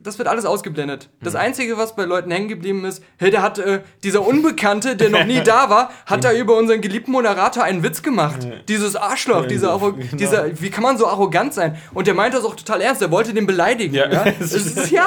Das 0.03 0.17
wird 0.17 0.27
alles 0.27 0.45
ausgeblendet. 0.45 1.09
Das 1.21 1.33
Hm. 1.33 1.41
Einzige, 1.41 1.77
was 1.77 1.95
bei 1.95 2.05
Leuten 2.05 2.31
hängen 2.31 2.47
geblieben 2.47 2.85
ist, 2.85 3.03
hey, 3.17 3.29
der 3.31 3.41
hat, 3.41 3.59
äh, 3.59 3.81
dieser 4.03 4.25
Unbekannte, 4.25 4.95
der 4.95 5.09
noch 5.09 5.25
nie 5.25 5.41
da 5.43 5.69
war, 5.69 5.91
hat 6.05 6.23
da 6.23 6.33
über 6.33 6.57
unseren 6.57 6.81
geliebten 6.81 7.11
Moderator 7.11 7.63
einen 7.63 7.83
Witz 7.83 8.01
gemacht. 8.01 8.47
Dieses 8.67 8.95
Arschloch, 8.95 9.45
dieser, 9.47 9.71
Arro 9.71 9.93
genau. 9.93 10.15
dieser, 10.17 10.59
wie 10.61 10.69
kann 10.71 10.83
man 10.83 10.97
so 10.97 11.05
arrogant 11.07 11.53
sein? 11.53 11.77
Und 11.93 12.07
der 12.07 12.13
meinte 12.15 12.37
das 12.37 12.45
auch 12.45 12.55
total 12.55 12.81
ernst, 12.81 13.01
der 13.01 13.11
wollte 13.11 13.33
den 13.33 13.45
beleidigen. 13.45 13.93
Ja. 13.93 14.11
Ja, 14.11 14.23
ist, 14.39 14.89
ja. 14.91 15.05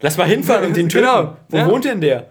Lass 0.00 0.16
mal 0.16 0.26
hinfahren 0.26 0.66
und 0.66 0.76
den 0.76 0.88
töten. 0.88 1.04
Genau. 1.06 1.36
Wo 1.48 1.56
Ja. 1.58 1.66
wohnt 1.70 1.84
denn 1.84 2.00
der? 2.00 2.28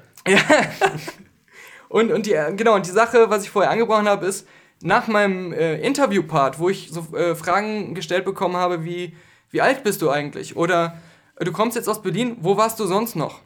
Und, 1.89 2.11
und 2.11 2.25
die, 2.25 2.33
äh, 2.33 2.53
genau, 2.53 2.75
und 2.75 2.85
die 2.85 2.91
Sache, 2.91 3.29
was 3.29 3.43
ich 3.43 3.49
vorher 3.49 3.71
angebrochen 3.71 4.07
habe, 4.09 4.25
ist, 4.25 4.47
nach 4.81 5.07
meinem 5.07 5.53
äh, 5.53 5.79
Interviewpart, 5.79 6.59
wo 6.59 6.69
ich 6.69 6.89
so 6.91 7.15
äh, 7.15 7.33
Fragen 7.35 7.95
gestellt 7.95 8.25
bekommen 8.25 8.57
habe, 8.57 8.83
wie, 8.83 9.15
wie 9.49 9.61
alt 9.61 9.83
bist 9.83 10.01
du 10.01 10.09
eigentlich? 10.09 10.55
Oder 10.55 10.97
du 11.39 11.51
kommst 11.51 11.75
jetzt 11.75 11.87
aus 11.87 12.01
Berlin, 12.01 12.37
wo 12.41 12.57
warst 12.57 12.79
du 12.79 12.85
sonst 12.85 13.15
noch? 13.15 13.41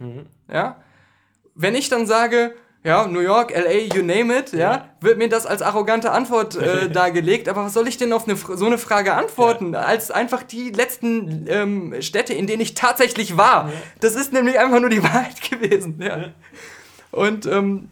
Ja? 0.52 0.82
Wenn 1.56 1.76
ich 1.76 1.90
dann 1.90 2.08
sage, 2.08 2.56
ja, 2.84 3.06
New 3.06 3.20
York, 3.20 3.54
LA, 3.56 3.96
you 3.96 4.02
name 4.02 4.36
it, 4.36 4.54
ja, 4.54 4.90
wird 5.02 5.20
mir 5.20 5.30
das 5.30 5.46
als 5.46 5.62
arrogante 5.62 6.12
Antwort 6.12 6.56
äh, 6.56 6.90
dargelegt. 6.92 7.48
Aber 7.48 7.66
was 7.66 7.74
soll 7.74 7.88
ich 7.88 7.98
denn 7.98 8.12
auf 8.12 8.28
eine, 8.28 8.36
so 8.36 8.66
eine 8.66 8.80
Frage 8.80 9.14
antworten, 9.14 9.76
als 9.76 10.10
einfach 10.10 10.42
die 10.42 10.72
letzten 10.72 11.46
ähm, 11.48 11.96
Städte, 12.02 12.34
in 12.34 12.48
denen 12.48 12.62
ich 12.62 12.74
tatsächlich 12.74 13.38
war? 13.38 13.72
Das 14.00 14.16
ist 14.16 14.34
nämlich 14.34 14.58
einfach 14.58 14.80
nur 14.80 14.90
die 14.90 15.04
Wahrheit 15.04 15.48
gewesen. 15.48 16.02
Ja. 16.02 16.30
Und 17.12 17.46
ähm, 17.46 17.90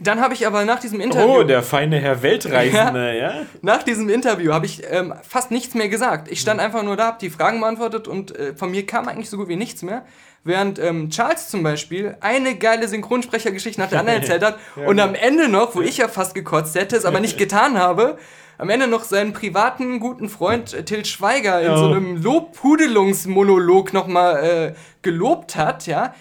dann 0.00 0.20
habe 0.20 0.34
ich 0.34 0.46
aber 0.46 0.64
nach 0.64 0.80
diesem 0.80 1.00
Interview, 1.00 1.40
Oh, 1.40 1.42
der 1.44 1.62
feine 1.62 1.98
Herr 2.00 2.22
Weltreisende, 2.22 3.16
ja? 3.18 3.34
nach 3.62 3.82
diesem 3.82 4.08
Interview 4.08 4.52
habe 4.52 4.66
ich 4.66 4.82
ähm, 4.90 5.14
fast 5.28 5.50
nichts 5.50 5.74
mehr 5.74 5.88
gesagt. 5.88 6.30
Ich 6.30 6.40
stand 6.40 6.60
einfach 6.60 6.82
nur 6.82 6.96
da, 6.96 7.06
habe 7.06 7.18
die 7.20 7.30
Fragen 7.30 7.60
beantwortet 7.60 8.08
und 8.08 8.36
äh, 8.36 8.54
von 8.54 8.70
mir 8.70 8.84
kam 8.86 9.06
eigentlich 9.08 9.30
so 9.30 9.36
gut 9.36 9.48
wie 9.48 9.56
nichts 9.56 9.82
mehr. 9.82 10.04
Während 10.46 10.78
ähm, 10.78 11.08
Charles 11.10 11.48
zum 11.48 11.62
Beispiel 11.62 12.16
eine 12.20 12.56
geile 12.56 12.86
Synchronsprechergeschichte 12.88 13.80
nach 13.80 13.88
der 13.88 14.00
anderen 14.00 14.20
erzählt 14.20 14.42
hat 14.44 14.58
und 14.86 14.98
am 15.00 15.14
Ende 15.14 15.48
noch, 15.48 15.74
wo 15.74 15.80
ich 15.80 15.96
ja 15.98 16.08
fast 16.08 16.34
gekotzt 16.34 16.74
hätte, 16.74 16.96
es 16.96 17.04
aber 17.04 17.20
nicht 17.20 17.38
getan 17.38 17.78
habe, 17.78 18.18
am 18.58 18.68
Ende 18.70 18.86
noch 18.86 19.04
seinen 19.04 19.32
privaten 19.32 20.00
guten 20.00 20.28
Freund 20.28 20.74
äh, 20.74 20.84
Till 20.84 21.04
Schweiger 21.04 21.60
in 21.60 21.66
Ja. 21.70 21.78
so 21.78 21.86
einem 21.86 22.16
Lobhudelungsmonolog 22.22 23.92
nochmal 23.92 24.44
äh, 24.44 24.74
gelobt 25.02 25.56
hat, 25.56 25.86
ja. 25.86 26.14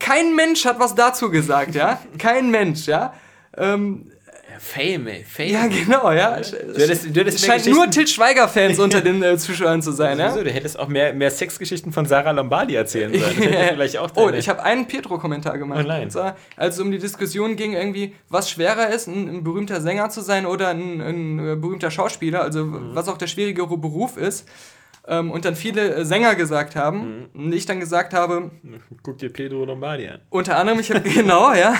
Kein 0.00 0.34
Mensch 0.34 0.64
hat 0.64 0.80
was 0.80 0.96
dazu 0.96 1.30
gesagt, 1.30 1.76
ja. 1.76 2.00
Kein 2.18 2.50
Mensch, 2.50 2.86
ja. 2.86 3.14
Ähm, 3.56 4.10
Fame, 4.62 5.06
ey, 5.06 5.24
Fame. 5.24 5.48
ja, 5.48 5.66
genau, 5.68 6.10
ja. 6.12 6.36
Du 6.38 6.80
hättest, 6.82 7.16
du 7.16 7.20
hättest 7.20 7.46
scheint 7.46 7.64
nur 7.66 7.88
Till 7.90 8.06
Schweiger-Fans 8.06 8.78
unter 8.86 9.00
den 9.00 9.22
äh, 9.22 9.38
Zuschauern 9.38 9.80
zu 9.80 9.90
sein, 9.92 10.18
ja? 10.18 10.36
Du 10.36 10.50
hättest 10.50 10.78
auch 10.78 10.88
mehr, 10.88 11.14
mehr 11.14 11.30
Sexgeschichten 11.30 11.92
von 11.92 12.04
Sarah 12.04 12.32
Lombardi 12.32 12.74
erzählen 12.74 13.10
sollen. 13.18 13.34
Vielleicht 13.36 13.96
auch 13.96 14.10
oh, 14.16 14.28
ich 14.28 14.50
habe 14.50 14.62
einen 14.62 14.86
Pietro-Kommentar 14.86 15.56
gemacht. 15.56 15.80
Oh 15.82 15.88
nein. 15.88 16.02
Und 16.04 16.10
zwar, 16.10 16.36
als 16.56 16.74
es 16.74 16.80
um 16.82 16.90
die 16.90 16.98
Diskussion 16.98 17.56
ging, 17.56 17.72
irgendwie, 17.72 18.14
was 18.28 18.50
schwerer 18.50 18.90
ist, 18.90 19.06
ein, 19.06 19.28
ein 19.28 19.44
berühmter 19.44 19.80
Sänger 19.80 20.10
zu 20.10 20.20
sein 20.20 20.44
oder 20.44 20.68
ein, 20.68 21.00
ein 21.00 21.38
äh, 21.38 21.56
berühmter 21.56 21.90
Schauspieler, 21.90 22.42
also 22.42 22.64
Mhm. 22.64 22.90
was 22.94 23.08
auch 23.08 23.16
der 23.16 23.28
schwierigere 23.28 23.78
Beruf 23.78 24.18
ist. 24.18 24.46
Ähm, 25.08 25.30
und 25.30 25.44
dann 25.44 25.56
viele 25.56 25.94
äh, 25.94 26.04
Sänger 26.04 26.34
gesagt 26.34 26.76
haben. 26.76 27.28
Mhm. 27.34 27.46
Und 27.46 27.52
ich 27.54 27.66
dann 27.66 27.80
gesagt 27.80 28.12
habe, 28.14 28.50
Guck 29.02 29.18
dir 29.18 29.32
Pedro 29.32 29.64
Lombardi 29.64 30.08
an. 30.08 30.20
unter 30.30 30.56
anderem, 30.56 30.78
ich 30.80 30.90
habe 30.90 31.00
genau, 31.08 31.52
ja. 31.52 31.74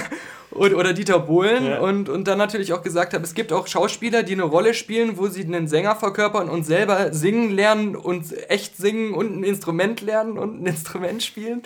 Und, 0.50 0.74
oder 0.74 0.92
Dieter 0.92 1.20
Bohlen 1.20 1.64
Ja. 1.64 1.78
und, 1.80 2.08
und 2.08 2.26
dann 2.26 2.38
natürlich 2.38 2.72
auch 2.72 2.82
gesagt 2.82 3.14
habe, 3.14 3.22
es 3.22 3.34
gibt 3.34 3.52
auch 3.52 3.68
Schauspieler, 3.68 4.24
die 4.24 4.32
eine 4.32 4.42
Rolle 4.42 4.74
spielen, 4.74 5.16
wo 5.16 5.28
sie 5.28 5.44
einen 5.44 5.68
Sänger 5.68 5.94
verkörpern 5.94 6.48
und 6.48 6.64
selber 6.64 7.12
singen 7.12 7.50
lernen 7.50 7.94
und 7.94 8.24
echt 8.50 8.76
singen 8.76 9.14
und 9.14 9.36
ein 9.38 9.44
Instrument 9.44 10.00
lernen 10.00 10.38
und 10.38 10.60
ein 10.62 10.66
Instrument 10.66 11.22
spielen. 11.22 11.62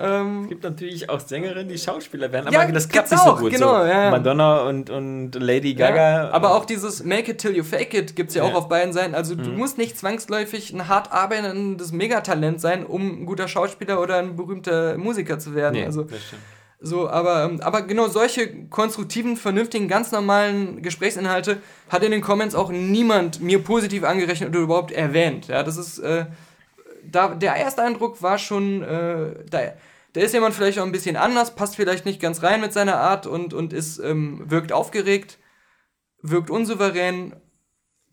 Ähm, 0.00 0.42
Es 0.44 0.48
gibt 0.48 0.62
natürlich 0.64 1.10
auch 1.10 1.20
Sängerinnen, 1.20 1.68
die 1.68 1.78
Schauspieler 1.78 2.30
werden, 2.32 2.52
Ja, 2.52 2.60
aber 2.62 2.72
das 2.72 2.88
klappt 2.88 3.10
nicht 3.10 3.22
so 3.22 3.30
auch, 3.30 3.40
gut. 3.40 3.50
genau, 3.52 3.80
so. 3.80 3.86
ja, 3.86 4.04
ja. 4.04 4.10
Madonna 4.10 4.60
und, 4.62 4.90
und 4.90 5.34
Lady 5.34 5.74
Gaga. 5.74 6.24
Ja, 6.24 6.30
aber 6.30 6.54
auch 6.54 6.64
dieses 6.64 7.02
Make 7.04 7.32
it 7.32 7.38
till 7.38 7.56
you 7.56 7.64
fake 7.64 7.94
it 7.94 8.14
gibt 8.16 8.28
es 8.30 8.36
ja, 8.36 8.42
Ja. 8.44 8.50
Mhm. 8.50 8.54
auch 8.54 8.58
auf 8.60 8.68
beiden 8.68 8.92
Seiten. 8.92 9.14
Also 9.14 9.34
du 9.34 9.50
musst 9.50 9.76
nicht 9.78 9.98
zwangsläufig 9.98 10.72
ein 10.72 10.88
hart 10.88 11.12
arbeitendes 11.12 11.92
Megatalent 11.92 12.60
sein, 12.60 12.86
um 12.86 13.22
ein 13.22 13.26
guter 13.26 13.48
Schauspieler 13.48 14.00
oder 14.00 14.18
ein 14.18 14.36
berühmter 14.36 14.96
Musiker 14.98 15.38
zu 15.38 15.54
werden. 15.54 15.74
Nee, 15.74 15.84
also 15.86 16.04
das 16.04 16.22
stimmt. 16.22 16.42
so, 16.80 17.08
aber, 17.08 17.44
ähm, 17.44 17.60
aber 17.60 17.82
genau 17.82 18.06
solche 18.08 18.66
konstruktiven, 18.68 19.36
vernünftigen, 19.36 19.88
ganz 19.88 20.12
normalen 20.12 20.80
Gesprächsinhalte 20.80 21.56
hat 21.88 22.04
in 22.04 22.12
den 22.12 22.20
Comments 22.20 22.54
auch 22.54 22.70
niemand 22.70 23.40
mir 23.40 23.58
positiv 23.58 24.04
angerechnet 24.04 24.50
oder 24.50 24.60
überhaupt 24.60 24.92
erwähnt. 24.92 25.48
Ja, 25.48 25.62
das 25.64 25.76
ist, 25.76 25.98
äh, 25.98 26.26
da, 27.10 27.34
der 27.34 27.54
erste 27.56 27.82
Eindruck 27.82 28.22
war 28.22 28.38
schon, 28.38 28.82
äh, 28.82 29.34
da, 29.50 29.60
da 30.12 30.20
ist 30.20 30.32
jemand 30.34 30.54
vielleicht 30.54 30.78
auch 30.78 30.86
ein 30.86 30.92
bisschen 30.92 31.16
anders, 31.16 31.54
passt 31.54 31.76
vielleicht 31.76 32.04
nicht 32.06 32.20
ganz 32.20 32.42
rein 32.42 32.60
mit 32.60 32.72
seiner 32.72 32.96
Art 32.98 33.26
und, 33.26 33.54
und 33.54 33.72
ist, 33.72 33.98
ähm, 33.98 34.42
wirkt 34.46 34.72
aufgeregt, 34.72 35.38
wirkt 36.22 36.50
unsouverän. 36.50 37.34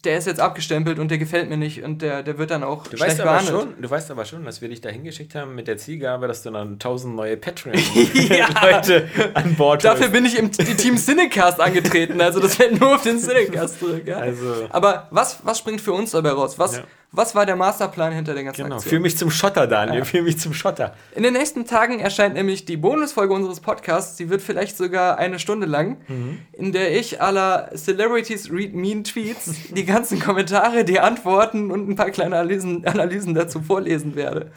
Der 0.04 0.20
ist 0.20 0.28
jetzt 0.28 0.40
abgestempelt 0.40 1.00
und 1.00 1.10
der 1.10 1.18
gefällt 1.18 1.50
mir 1.50 1.58
nicht 1.58 1.82
und 1.84 2.04
der, 2.04 2.22
der 2.22 2.38
wird 2.38 2.52
dann 2.52 2.64
auch 2.64 2.84
Du 2.86 2.96
schlecht 2.96 3.14
weißt, 3.14 3.22
aber 3.22 3.32
behandelt. 3.40 3.58
schon, 3.74 3.82
du 3.82 3.90
weißt 3.90 4.12
aber 4.12 4.26
schon, 4.26 4.46
dass 4.46 4.62
wir 4.62 4.70
dich 4.70 4.80
da 4.80 4.90
hingeschickt 4.90 5.34
haben 5.34 5.56
mit 5.56 5.68
der 5.68 5.78
Zielgabe, 5.78 6.28
dass 6.28 6.44
du 6.44 6.52
dann 6.52 6.78
tausend 6.78 7.16
neue 7.16 7.38
Patreon-Leute 7.38 9.10
an 9.34 9.56
Bord 9.56 9.84
Dafür 9.84 10.02
holst. 10.02 10.14
bin 10.14 10.26
ich 10.26 10.38
im 10.38 10.52
Team 10.52 10.98
Cinecast 10.98 11.60
angetreten, 11.60 12.22
also 12.22 12.40
das 12.40 12.56
fällt 12.56 12.80
nur 12.80 12.96
auf 12.96 13.02
den 13.02 13.18
Cinecast 13.20 13.80
zurück. 13.80 14.04
Ja? 14.06 14.18
Also- 14.18 14.68
Aber 14.70 15.08
was, 15.12 15.40
was 15.44 15.58
springt 15.58 15.82
für 15.82 15.94
uns 15.94 16.12
dabei 16.12 16.30
raus? 16.32 16.60
Was, 16.60 16.78
Ja. 16.78 16.84
Was 17.12 17.34
war 17.36 17.46
der 17.46 17.56
Masterplan 17.56 18.12
hinter 18.14 18.34
der 18.34 18.44
ganzen 18.44 18.64
Genau, 18.64 18.76
Aktion? 18.78 19.02
mich 19.02 19.18
zum 19.18 19.32
Schotter, 19.32 19.68
Daniel, 19.68 20.04
führ 20.04 20.22
mich 20.22 20.38
zum 20.38 20.54
Schotter. 20.54 20.94
In 21.16 21.24
den 21.24 21.34
nächsten 21.34 21.66
Tagen 21.66 22.00
erscheint 22.00 22.34
nämlich 22.36 22.66
die 22.66 22.76
Bonusfolge 22.78 23.34
unseres 23.34 23.62
Podcasts, 23.62 24.18
die 24.18 24.30
wird 24.30 24.42
vielleicht 24.42 24.76
sogar 24.76 25.18
eine 25.18 25.40
Stunde 25.40 25.66
lang, 25.66 25.98
Mhm. 26.08 26.40
in 26.54 26.72
der 26.74 26.98
ich 26.98 27.22
aller 27.22 27.70
Celebrities 27.76 28.52
Read 28.52 28.74
Mean 28.76 29.04
Tweets 29.06 29.52
die 29.72 29.86
ganzen 29.86 30.20
Kommentare, 30.20 30.84
die 30.84 31.00
Antworten 31.00 31.72
und 31.72 31.88
ein 31.90 31.96
paar 31.96 32.10
kleine 32.12 32.36
Analysen, 32.38 32.86
Analysen 32.86 33.34
dazu 33.34 33.62
vorlesen 33.62 34.16
werde. 34.16 34.52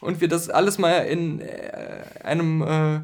Und 0.00 0.20
wir 0.20 0.26
das 0.28 0.50
alles 0.50 0.78
mal 0.78 0.98
in 1.06 1.40
äh, 1.40 1.44
einem 2.24 2.62
äh, 2.62 3.00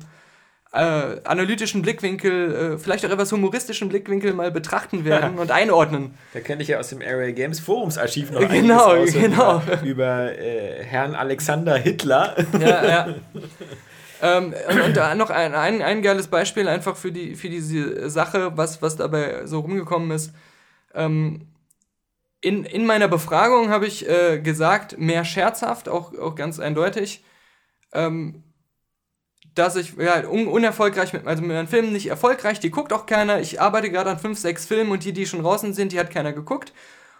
äh, 0.72 1.20
analytischen 1.24 1.82
Blickwinkel, 1.82 2.74
äh, 2.74 2.78
vielleicht 2.78 3.04
auch 3.06 3.10
etwas 3.10 3.32
humoristischen 3.32 3.88
Blickwinkel 3.88 4.34
mal 4.34 4.50
betrachten 4.50 5.04
werden 5.04 5.38
und 5.38 5.50
einordnen. 5.50 6.14
Da 6.34 6.40
kenne 6.40 6.62
ich 6.62 6.68
ja 6.68 6.78
aus 6.78 6.88
dem 6.88 7.00
Area 7.00 7.30
Games 7.30 7.60
Forumsarchiv 7.60 8.30
noch 8.30 8.46
Genau, 8.48 9.04
genau. 9.04 9.62
über, 9.62 9.82
über 9.82 10.38
äh, 10.38 10.84
Herrn 10.84 11.14
Alexander 11.14 11.76
Hitler. 11.76 12.36
Ja, 12.60 12.86
ja. 12.86 13.14
ähm, 14.22 14.54
und, 14.68 14.80
und 14.80 14.96
da 14.96 15.14
noch 15.14 15.30
ein, 15.30 15.54
ein, 15.54 15.80
ein 15.80 16.02
geiles 16.02 16.28
Beispiel 16.28 16.68
einfach 16.68 16.96
für, 16.96 17.12
die, 17.12 17.34
für 17.34 17.48
diese 17.48 18.10
Sache, 18.10 18.56
was, 18.56 18.82
was 18.82 18.96
dabei 18.96 19.46
so 19.46 19.60
rumgekommen 19.60 20.10
ist. 20.10 20.34
Ähm, 20.94 21.46
in, 22.40 22.64
in 22.64 22.86
meiner 22.86 23.08
Befragung 23.08 23.70
habe 23.70 23.86
ich 23.86 24.08
äh, 24.08 24.38
gesagt, 24.38 24.98
mehr 24.98 25.24
scherzhaft, 25.24 25.88
auch, 25.88 26.16
auch 26.16 26.34
ganz 26.34 26.60
eindeutig, 26.60 27.24
ähm, 27.92 28.44
dass 29.58 29.76
ich 29.76 29.94
ja, 29.98 30.26
un, 30.28 30.46
unerfolgreich 30.46 31.12
mit, 31.12 31.26
also 31.26 31.42
mit 31.42 31.50
meinen 31.50 31.68
Filmen 31.68 31.92
nicht 31.92 32.06
erfolgreich, 32.06 32.60
die 32.60 32.70
guckt 32.70 32.92
auch 32.92 33.06
keiner. 33.06 33.40
Ich 33.40 33.60
arbeite 33.60 33.90
gerade 33.90 34.10
an 34.10 34.18
fünf, 34.18 34.38
sechs 34.38 34.66
Filmen 34.66 34.90
und 34.90 35.04
die, 35.04 35.12
die 35.12 35.26
schon 35.26 35.42
draußen 35.42 35.74
sind, 35.74 35.92
die 35.92 35.98
hat 35.98 36.10
keiner 36.10 36.32
geguckt. 36.32 36.72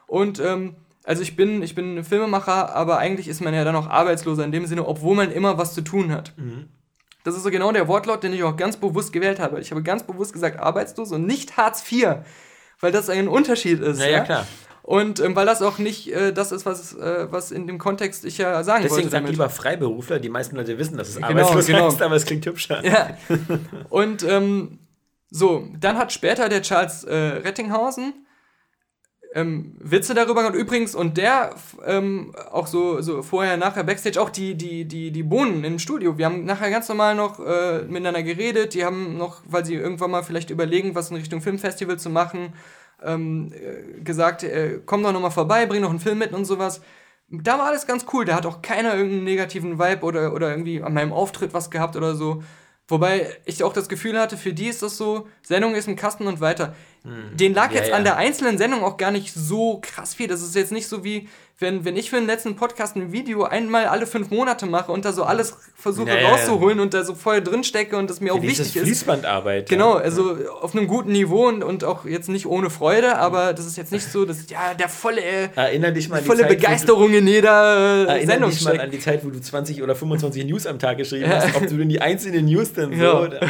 Und 0.07 0.41
ähm, 0.41 0.77
also 1.05 1.23
ich 1.23 1.37
bin, 1.37 1.63
ich 1.63 1.75
bin 1.75 2.05
Filmemacher, 2.05 2.75
aber 2.75 2.99
eigentlich 2.99 3.29
ist 3.29 3.41
man 3.41 3.55
ja 3.55 3.65
dann 3.65 3.77
auch 3.77 3.89
arbeitsloser 3.89 4.45
in 4.45 4.53
dem 4.53 4.67
Sinne, 4.67 4.87
obwohl 4.87 5.17
man 5.17 5.33
immer 5.33 5.59
was 5.59 5.75
zu 5.75 5.81
tun 5.81 6.13
hat. 6.13 6.33
Das 7.25 7.35
ist 7.35 7.43
so 7.43 7.51
genau 7.51 7.73
der 7.73 7.89
Wortlaut, 7.89 8.23
den 8.23 8.33
ich 8.33 8.43
auch 8.43 8.57
ganz 8.57 8.77
bewusst 8.77 9.13
gewählt 9.13 9.41
habe. 9.41 9.61
Ich 9.61 9.71
habe 9.71 9.83
ganz 9.83 10.03
bewusst 10.03 10.33
gesagt 10.33 10.61
arbeitslos 10.61 11.13
und 11.13 11.27
nicht 11.27 11.57
Hartz 11.57 11.85
IV, 11.91 12.17
weil 12.81 12.93
das 12.93 13.11
ein 13.11 13.29
Unterschied 13.29 13.81
ist. 13.81 14.01
Ja, 14.01 14.07
ja, 14.07 14.21
klar. 14.21 14.47
Und 14.89 15.21
ähm, 15.21 15.37
weil 15.37 15.45
das 15.45 15.61
auch 15.61 15.77
nicht 15.77 16.11
äh, 16.15 16.33
das 16.33 16.51
ist, 16.51 16.65
was, 16.65 16.95
äh, 16.95 17.31
was 17.31 17.51
in 17.51 17.67
dem 17.67 17.77
Kontext 17.77 18.25
ich 18.25 18.39
ja 18.39 18.65
sagen 18.65 18.85
Deswegen 18.85 18.97
wollte 18.97 19.11
sag 19.11 19.19
damit. 19.19 19.33
lieber 19.33 19.51
Freiberufler. 19.51 20.19
Die 20.19 20.31
meisten 20.31 20.57
Leute 20.57 20.79
wissen, 20.79 20.97
dass 20.97 21.09
es 21.11 21.17
Genau, 21.17 21.29
arbeitslos 21.29 21.67
genau. 21.67 21.89
heißt, 21.89 22.01
aber 22.01 22.17
es 22.17 22.25
klingt 22.25 22.47
hübscher. 22.47 22.83
Ja. 22.83 23.11
Und 23.91 24.23
ähm, 24.23 24.79
so, 25.29 25.69
dann 25.79 25.99
hat 25.99 26.11
später 26.11 26.49
der 26.49 26.63
Charles 26.63 27.05
äh, 27.05 27.15
Rettinghausen 27.15 28.15
ähm, 29.35 29.77
Witze 29.79 30.15
darüber 30.15 30.43
gemacht. 30.43 30.55
Übrigens, 30.55 30.95
und 30.95 31.19
der 31.19 31.55
ähm, 31.85 32.35
auch 32.51 32.67
so, 32.67 33.03
so 33.03 33.23
vorher, 33.23 33.59
nachher 33.59 33.85
Backstage, 33.85 34.19
auch 34.19 34.31
die, 34.31 34.55
die, 34.55 34.87
die, 34.87 35.11
die 35.11 35.23
Bohnen 35.23 35.65
im 35.65 35.79
Studio. 35.79 36.17
Wir 36.17 36.25
haben 36.25 36.47
nachher 36.47 36.71
ganz 36.71 36.89
normal 36.89 37.15
noch 37.15 37.39
äh, 37.41 37.83
miteinander 37.83 38.23
geredet. 38.23 38.73
Die 38.73 38.87
haben 38.87 39.19
noch, 39.19 39.43
weil 39.45 39.67
sie 39.67 39.75
irgendwann 39.75 40.13
mal 40.13 40.23
vielleicht 40.23 40.49
überlegen, 40.49 40.95
was 40.95 41.11
in 41.11 41.17
Richtung 41.17 41.43
Filmfestival 41.43 41.99
zu 41.99 42.09
machen, 42.09 42.55
ähm, 43.03 43.53
äh, 43.53 44.01
gesagt, 44.01 44.43
äh, 44.43 44.81
komm 44.85 45.03
doch 45.03 45.13
nochmal 45.13 45.31
vorbei, 45.31 45.67
bring 45.67 45.83
noch 45.83 45.91
einen 45.91 46.01
Film 46.01 46.19
mit 46.19 46.33
und 46.33 46.45
sowas. 46.45 46.81
Da 47.31 47.59
war 47.59 47.67
alles 47.67 47.87
ganz 47.87 48.07
cool. 48.13 48.25
Da 48.25 48.35
hat 48.35 48.47
auch 48.47 48.63
keiner 48.63 48.95
irgendeinen 48.95 49.25
negativen 49.25 49.79
Vibe 49.79 50.03
oder, 50.03 50.33
oder 50.33 50.51
irgendwie 50.51 50.83
an 50.83 50.95
meinem 50.95 51.13
Auftritt 51.13 51.53
was 51.53 51.71
gehabt 51.71 51.97
oder 51.97 52.15
so. 52.15 52.43
Wobei 52.89 53.37
ich 53.45 53.63
auch 53.63 53.75
das 53.75 53.91
Gefühl 53.91 54.19
hatte, 54.19 54.39
für 54.39 54.55
die 54.55 54.67
ist 54.67 54.83
das 54.83 54.97
so, 54.97 55.29
Sendung 55.43 55.75
ist 55.75 55.89
im 55.89 55.97
Kasten 55.97 56.27
und 56.27 56.41
weiter. 56.41 56.75
Den 57.05 57.55
lag 57.55 57.69
Hm. 57.69 57.75
Ja, 57.75 57.81
jetzt 57.81 57.91
ja. 57.91 57.97
an 57.97 58.05
der 58.05 58.17
einzelnen 58.17 58.57
Sendung 58.57 58.83
auch 58.83 58.97
gar 58.97 59.11
nicht 59.11 59.33
so 59.35 59.79
krass 59.83 60.15
viel. 60.15 60.27
Das 60.27 60.43
ist 60.43 60.55
jetzt 60.55 60.73
nicht 60.73 60.89
so 60.89 61.05
wie, 61.05 61.29
wenn, 61.61 61.85
wenn 61.85 61.97
ich 61.97 62.11
für 62.11 62.17
den 62.17 62.27
letzten 62.27 62.55
Podcast 62.55 62.95
ein 62.95 63.11
Video 63.11 63.43
einmal 63.45 63.87
alle 63.87 64.07
fünf 64.07 64.31
Monate 64.31 64.65
mache 64.67 64.93
und 64.93 65.05
da 65.05 65.13
so 65.13 65.25
alles 65.25 65.57
versuche 65.75 66.09
Ja, 66.09 66.15
ja, 66.15 66.21
ja. 66.23 66.29
rauszuholen 66.29 66.79
und 66.79 66.95
da 66.95 67.03
so 67.03 67.15
voll 67.15 67.43
drin 67.43 67.65
stecke 67.65 67.97
und 67.97 68.09
das 68.09 68.21
mir 68.21 68.33
auch 68.33 68.41
wichtig 68.43 68.77
ist. 68.77 68.79
Fließbandarbeit. 68.79 69.69
Genau, 69.69 69.97
ja. 69.97 70.05
also 70.05 70.37
auf 70.61 70.75
einem 70.77 70.87
guten 70.87 71.11
Niveau 71.13 71.49
und, 71.49 71.65
und 71.65 71.83
auch 71.83 72.05
jetzt 72.05 72.29
nicht 72.29 72.47
ohne 72.47 72.71
Freude, 72.71 73.17
aber 73.19 73.53
das 73.55 73.67
ist 73.67 73.77
jetzt 73.77 73.91
nicht 73.91 74.05
so, 74.11 74.25
dass 74.25 74.49
ja 74.49 74.75
der 74.75 74.89
volle, 74.89 75.21
äh, 75.21 75.49
Erinner 75.57 75.91
dich 75.91 76.09
mal 76.09 76.21
die 76.21 76.27
volle 76.27 76.41
Zeit, 76.43 76.49
wo 76.51 76.55
du- 76.55 76.61
Begeisterung 76.61 77.13
in 77.15 77.27
jeder 77.27 77.51
äh, 77.51 78.11
Erinner 78.13 78.33
Sendung 78.33 78.51
dich 78.51 78.63
mal 78.65 78.71
steckt. 78.71 78.85
an 78.85 78.91
die 78.93 79.01
Zeit, 79.01 79.25
wo 79.25 79.31
du 79.31 79.41
20 79.41 79.83
oder 79.83 79.95
25 79.97 80.45
News 80.47 80.67
am 80.67 80.79
Tag 80.79 80.99
geschrieben 80.99 81.29
hast, 81.29 81.57
ob 81.57 81.67
du 81.67 81.77
in 81.81 81.89
die 81.89 82.01
einzelnen 82.01 82.45
News 82.47 82.73
dann 82.73 82.97
so. 82.97 83.03
Ja. 83.05 83.27
Da, 83.29 83.41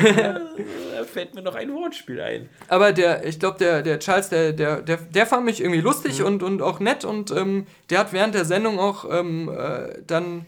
da 0.98 1.04
fällt 1.12 1.34
mir 1.34 1.42
noch 1.42 1.54
ein 1.54 1.72
Wortspiel 1.74 2.20
ein. 2.20 2.48
Aber 2.68 2.92
der, 2.92 3.24
ich 3.26 3.38
glaube, 3.38 3.58
der, 3.58 3.82
der 3.82 3.98
Charles, 3.98 4.28
der, 4.30 4.52
der, 4.52 4.82
der, 4.82 4.96
der 4.98 5.26
fand 5.26 5.44
mich 5.44 5.60
irgendwie 5.60 5.80
lustig 5.80 6.22
und, 6.22 6.42
und 6.42 6.62
auch 6.62 6.80
nett 6.80 7.04
und 7.04 7.30
ähm, 7.30 7.66
der 7.90 7.97
hat 7.98 8.12
während 8.12 8.34
der 8.34 8.44
Sendung 8.44 8.78
auch 8.78 9.04
ähm, 9.10 9.48
äh, 9.48 10.02
dann 10.06 10.46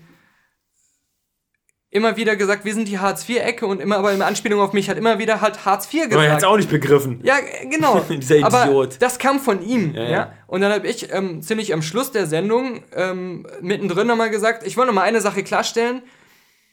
immer 1.90 2.16
wieder 2.16 2.36
gesagt, 2.36 2.64
wir 2.64 2.72
sind 2.72 2.86
die 2.86 3.01
Hartz-IV-Ecke 3.01 3.66
und 3.66 3.81
immer 3.81 3.98
aber 3.98 4.12
in 4.12 4.22
Anspielung 4.22 4.60
auf 4.60 4.72
mich 4.72 4.89
hat 4.89 4.97
immer 4.97 5.18
wieder 5.18 5.40
halt 5.40 5.64
Hartz 5.64 5.93
IV 5.93 6.05
Aber 6.12 6.24
er 6.24 6.31
hat 6.31 6.31
es 6.31 6.35
gesagt. 6.36 6.44
auch 6.52 6.56
nicht 6.56 6.70
begriffen. 6.70 7.20
Ja, 7.24 7.36
genau. 7.68 8.01
Dieser 8.09 8.47
Aber 8.47 8.66
Idiot. 8.66 8.97
das 9.01 9.18
kam 9.18 9.40
von 9.40 9.60
ihm. 9.60 9.94
Ja, 9.94 10.09
ja. 10.09 10.32
Und 10.47 10.60
dann 10.60 10.72
habe 10.72 10.86
ich 10.86 11.12
ähm, 11.12 11.43
ziemlich 11.43 11.74
am 11.74 11.82
Schluss 11.82 12.12
der 12.12 12.27
Sendung 12.27 12.82
ähm, 12.94 13.44
mittendrin 13.60 14.06
nochmal 14.06 14.31
gesagt, 14.31 14.64
ich 14.64 14.77
wollte 14.77 14.89
nochmal 14.89 15.09
eine 15.09 15.20
Sache 15.20 15.43
klarstellen. 15.43 16.02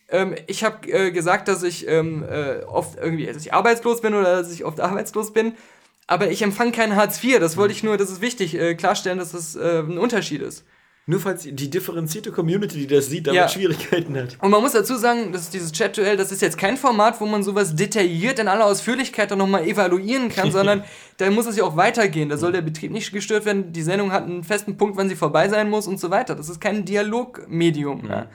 Ähm, 0.09 0.35
ich 0.45 0.63
habe 0.63 0.87
äh, 0.87 1.11
gesagt, 1.11 1.47
dass 1.47 1.63
ich 1.63 1.87
ähm, 1.87 2.23
äh, 2.23 2.63
oft 2.65 2.97
irgendwie, 2.97 3.25
dass 3.25 3.37
ich 3.37 3.53
arbeitslos 3.53 4.01
bin 4.01 4.13
oder 4.13 4.37
dass 4.37 4.53
ich 4.53 4.65
oft 4.65 4.79
arbeitslos 4.79 5.33
bin. 5.33 5.53
Aber 6.07 6.31
ich 6.31 6.41
empfange 6.41 6.71
kein 6.71 6.95
Hartz 6.95 7.21
IV. 7.23 7.39
Das 7.39 7.57
wollte 7.57 7.73
ich 7.73 7.84
nur, 7.84 7.97
das 7.97 8.09
ist 8.09 8.21
wichtig, 8.21 8.57
äh, 8.57 8.75
klarstellen, 8.75 9.19
dass 9.19 9.34
das 9.34 9.55
äh, 9.55 9.79
ein 9.79 9.97
Unterschied 9.97 10.41
ist. 10.41 10.63
Nur 11.09 11.21
falls 11.21 11.43
die 11.43 11.69
differenzierte 11.69 12.31
Community, 12.34 12.79
die 12.79 12.88
das 12.88 13.07
sieht, 13.07 13.27
damit 13.27 13.39
Ja. 13.39 13.47
Schwierigkeiten 13.47 14.17
hat. 14.17 14.38
Und 14.41 14.51
man 14.51 14.61
muss 14.61 14.73
dazu 14.73 14.97
sagen, 14.97 15.31
dass 15.31 15.49
dieses 15.49 15.71
Chat-Duell, 15.71 16.17
das 16.17 16.34
ist 16.34 16.41
jetzt 16.41 16.57
kein 16.57 16.75
Format, 16.75 17.21
wo 17.21 17.25
man 17.25 17.43
sowas 17.43 17.75
detailliert 17.75 18.39
in 18.39 18.49
aller 18.49 18.65
Ausführlichkeit 18.65 19.31
dann 19.31 19.38
nochmal 19.38 19.65
evaluieren 19.65 20.27
kann, 20.27 20.51
sondern 20.57 20.84
da 21.15 21.29
muss 21.31 21.45
es 21.45 21.55
ja 21.55 21.63
auch 21.63 21.77
weitergehen. 21.77 22.27
Da 22.27 22.38
soll 22.38 22.51
der 22.51 22.61
Betrieb 22.61 22.91
nicht 22.91 23.13
gestört 23.13 23.45
werden. 23.45 23.71
Die 23.71 23.84
Sendung 23.84 24.11
hat 24.11 24.23
einen 24.23 24.43
festen 24.43 24.75
Punkt, 24.75 24.97
wann 24.97 25.07
sie 25.07 25.15
vorbei 25.15 25.47
sein 25.47 25.69
muss 25.69 25.88
und 25.88 25.97
so 25.97 26.09
weiter. 26.09 26.35
Das 26.35 26.49
ist 26.49 26.59
kein 26.59 26.84
Dialogmedium. 26.84 28.05
Ja. 28.09 28.27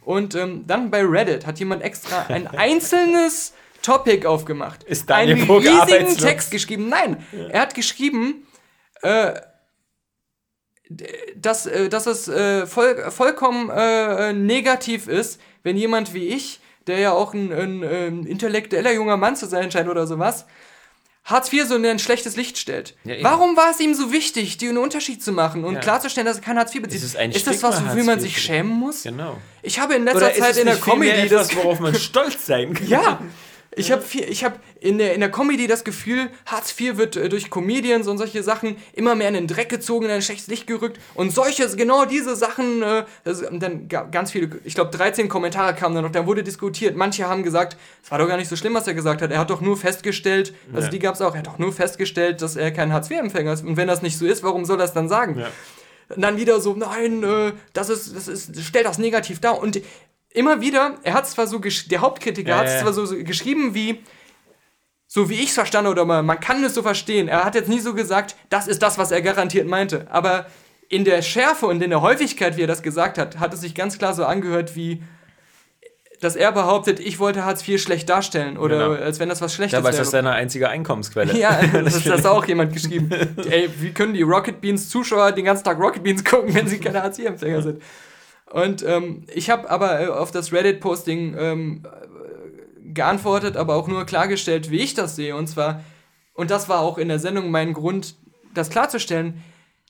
Und 0.00 0.34
ähm, 0.34 0.64
dann 0.66 0.90
bei 0.90 1.04
Reddit 1.04 1.46
hat 1.46 1.60
jemand 1.60 1.82
extra 1.82 2.26
ein 2.28 2.48
einzelnes 2.48 3.52
Topic 3.82 4.26
aufgemacht. 4.26 4.84
Ist 4.84 5.08
Daniel 5.08 5.36
einen 5.36 5.46
Vogt 5.46 5.64
riesigen 5.64 5.80
arbeitslos? 5.80 6.16
Text 6.16 6.50
geschrieben. 6.50 6.88
Nein, 6.88 7.24
er 7.50 7.60
hat 7.60 7.74
geschrieben, 7.74 8.46
äh, 9.02 9.34
dass, 11.36 11.66
äh, 11.66 11.88
dass 11.88 12.06
es 12.06 12.28
äh, 12.28 12.66
voll, 12.66 13.10
vollkommen 13.10 13.70
äh, 13.70 14.32
negativ 14.32 15.06
ist, 15.06 15.40
wenn 15.62 15.76
jemand 15.76 16.14
wie 16.14 16.28
ich, 16.28 16.60
der 16.86 16.98
ja 16.98 17.12
auch 17.12 17.34
ein, 17.34 17.52
ein, 17.52 17.82
ähm, 17.82 18.26
intellektueller 18.26 18.92
junger 18.92 19.16
Mann 19.18 19.36
zu 19.36 19.46
sein 19.46 19.70
scheint 19.70 19.88
oder 19.88 20.06
sowas, 20.06 20.46
Hartz 21.24 21.52
IV 21.52 21.66
so 21.66 21.74
in 21.76 21.84
ein 21.84 21.98
schlechtes 21.98 22.36
Licht 22.36 22.56
stellt. 22.56 22.96
Ja. 23.04 23.16
Warum 23.20 23.54
war 23.54 23.70
es 23.70 23.80
ihm 23.80 23.92
so 23.92 24.12
wichtig, 24.12 24.56
den 24.56 24.78
Unterschied 24.78 25.22
zu 25.22 25.32
machen 25.32 25.62
und 25.64 25.74
Ja. 25.74 25.80
klarzustellen, 25.80 26.24
dass 26.26 26.38
er 26.38 26.42
kein 26.42 26.56
Hartz 26.56 26.74
IV 26.74 26.80
bezieht? 26.82 27.00
Es 27.00 27.04
ist 27.04 27.16
ein 27.18 27.32
das 27.32 27.62
was, 27.62 27.84
wofür 27.84 28.04
man 28.04 28.18
sich 28.18 28.40
schämen 28.40 28.72
muss? 28.72 29.02
Genau. 29.02 29.36
Ich 29.60 29.78
habe 29.78 29.94
in 29.96 30.04
letzter 30.04 30.16
Oder 30.18 30.32
ist 30.32 30.38
Zeit 30.40 30.52
es 30.52 30.56
in 30.58 30.66
der 30.66 30.76
Comedy 30.76 31.28
das 31.28 31.54
worauf 31.54 31.80
man 31.80 31.94
stolz 31.94 32.46
sein 32.46 32.72
kann? 32.74 32.88
ja, 32.88 33.20
ich 33.78 33.90
habe 33.92 34.02
ich 34.12 34.44
hab 34.44 34.58
in 34.80 34.98
der, 34.98 35.14
in 35.14 35.20
der 35.20 35.30
Comedy 35.30 35.66
das 35.66 35.84
Gefühl, 35.84 36.28
Hartz 36.46 36.74
IV 36.78 36.96
wird 36.96 37.16
äh, 37.16 37.28
durch 37.28 37.48
Comedians 37.50 38.06
und 38.06 38.18
solche 38.18 38.42
Sachen 38.42 38.76
immer 38.92 39.14
mehr 39.14 39.28
in 39.28 39.34
den 39.34 39.46
Dreck 39.46 39.68
gezogen, 39.68 40.06
in 40.06 40.10
ein 40.10 40.22
schlechtes 40.22 40.48
Licht 40.48 40.66
gerückt. 40.66 40.98
Und 41.14 41.32
solche, 41.32 41.66
genau 41.76 42.04
diese 42.04 42.36
Sachen, 42.36 42.82
äh, 42.82 43.04
das, 43.24 43.42
und 43.42 43.60
dann 43.62 43.88
ga- 43.88 44.02
ganz 44.10 44.32
viele, 44.32 44.50
ich 44.64 44.74
glaube 44.74 44.90
13 44.96 45.28
Kommentare 45.28 45.74
kamen 45.74 45.94
dann 45.94 46.04
noch, 46.04 46.12
dann 46.12 46.26
wurde 46.26 46.42
diskutiert. 46.42 46.96
Manche 46.96 47.26
haben 47.28 47.42
gesagt, 47.42 47.76
es 48.04 48.10
war 48.10 48.18
doch 48.18 48.28
gar 48.28 48.36
nicht 48.36 48.48
so 48.48 48.56
schlimm, 48.56 48.74
was 48.74 48.86
er 48.86 48.94
gesagt 48.94 49.22
hat. 49.22 49.30
Er 49.30 49.38
hat 49.38 49.50
doch 49.50 49.60
nur 49.60 49.76
festgestellt, 49.76 50.52
also 50.72 50.86
Ja. 50.86 50.90
die 50.90 50.98
gab 50.98 51.14
es 51.14 51.20
auch, 51.22 51.32
er 51.34 51.38
hat 51.38 51.46
doch 51.46 51.58
nur 51.58 51.72
festgestellt, 51.72 52.42
dass 52.42 52.56
er 52.56 52.70
kein 52.72 52.92
Hartz 52.92 53.10
IV-Empfänger 53.10 53.52
ist. 53.52 53.64
Und 53.64 53.76
wenn 53.76 53.88
das 53.88 54.02
nicht 54.02 54.18
so 54.18 54.26
ist, 54.26 54.42
warum 54.42 54.64
soll 54.64 54.80
er 54.80 54.84
es 54.84 54.92
dann 54.92 55.08
sagen? 55.08 55.38
Ja. 55.38 55.48
Und 56.14 56.22
dann 56.22 56.38
wieder 56.38 56.58
so, 56.60 56.72
nein, 56.74 57.22
äh, 57.22 57.52
das 57.74 57.90
ist, 57.90 58.16
das 58.16 58.28
ist, 58.28 58.58
stellt 58.64 58.86
das 58.86 58.96
negativ 58.96 59.40
dar. 59.40 59.60
Und 59.60 59.78
immer 60.38 60.60
wieder, 60.60 60.94
er 61.02 61.14
hat 61.14 61.26
zwar 61.28 61.46
so, 61.46 61.58
der 61.58 62.00
Hauptkritiker 62.00 62.50
Ja, 62.50 62.58
hat 62.58 62.66
es 62.66 62.80
zwar 62.80 62.92
so, 62.92 63.04
so 63.06 63.16
geschrieben 63.16 63.74
wie, 63.74 64.02
so 65.06 65.28
wie 65.30 65.34
ich 65.34 65.48
es 65.48 65.54
verstanden 65.54 65.90
oder 65.90 66.04
man, 66.04 66.24
man 66.24 66.38
kann 66.40 66.62
es 66.64 66.74
so 66.74 66.82
verstehen. 66.82 67.28
Er 67.28 67.44
hat 67.44 67.54
jetzt 67.54 67.68
nie 67.68 67.80
so 67.80 67.94
gesagt, 67.94 68.36
das 68.50 68.68
ist 68.68 68.82
das, 68.82 68.98
was 68.98 69.10
er 69.10 69.22
garantiert 69.22 69.66
meinte. 69.66 70.06
Aber 70.10 70.46
in 70.88 71.04
der 71.04 71.22
Schärfe 71.22 71.66
und 71.66 71.82
in 71.82 71.90
der 71.90 72.00
Häufigkeit, 72.02 72.56
wie 72.56 72.62
er 72.62 72.66
das 72.66 72.82
gesagt 72.82 73.18
hat, 73.18 73.38
hat 73.38 73.52
es 73.54 73.60
sich 73.60 73.74
ganz 73.74 73.98
klar 73.98 74.14
so 74.14 74.24
angehört 74.24 74.74
wie, 74.76 75.02
dass 76.20 76.34
er 76.34 76.50
behauptet, 76.52 76.98
ich 77.00 77.18
wollte 77.20 77.44
Hartz 77.44 77.66
IV 77.66 77.80
schlecht 77.80 78.08
darstellen 78.08 78.56
oder 78.58 78.88
Genau. 78.90 79.02
als 79.04 79.20
wenn 79.20 79.28
das 79.28 79.40
was 79.40 79.54
Schlechtes 79.54 79.78
Dabei 79.78 79.90
ist 79.90 79.94
wäre. 79.96 80.04
das 80.04 80.10
deine 80.10 80.32
einzige 80.32 80.68
Einkommensquelle. 80.68 81.36
Ja, 81.38 81.60
das 81.72 81.94
ist 81.96 82.06
das 82.08 82.26
auch 82.26 82.44
jemand 82.46 82.72
geschrieben. 82.72 83.10
Ey, 83.50 83.70
wie 83.78 83.92
können 83.92 84.14
die 84.14 84.22
Rocket 84.22 84.60
Beans 84.60 84.88
Zuschauer 84.88 85.32
den 85.32 85.44
ganzen 85.44 85.64
Tag 85.64 85.78
Rocket 85.78 86.02
Beans 86.02 86.24
gucken, 86.24 86.54
wenn 86.54 86.66
sie 86.68 86.78
keine 86.80 87.02
Hartz-IV-Empfänger 87.02 87.62
sind? 87.62 87.82
Und 88.50 88.82
ähm, 88.82 89.24
ich 89.32 89.50
habe 89.50 89.68
aber 89.70 90.00
äh, 90.00 90.06
auf 90.06 90.30
das 90.30 90.52
Reddit-Posting 90.52 91.36
ähm, 91.38 91.82
äh, 91.84 92.92
geantwortet, 92.92 93.56
aber 93.56 93.74
auch 93.74 93.88
nur 93.88 94.04
klargestellt, 94.06 94.70
wie 94.70 94.80
ich 94.80 94.94
das 94.94 95.16
sehe. 95.16 95.36
Und 95.36 95.48
zwar, 95.48 95.84
und 96.34 96.50
das 96.50 96.68
war 96.68 96.80
auch 96.80 96.98
in 96.98 97.08
der 97.08 97.18
Sendung 97.18 97.50
mein 97.50 97.74
Grund, 97.74 98.16
das 98.54 98.70
klarzustellen, 98.70 99.42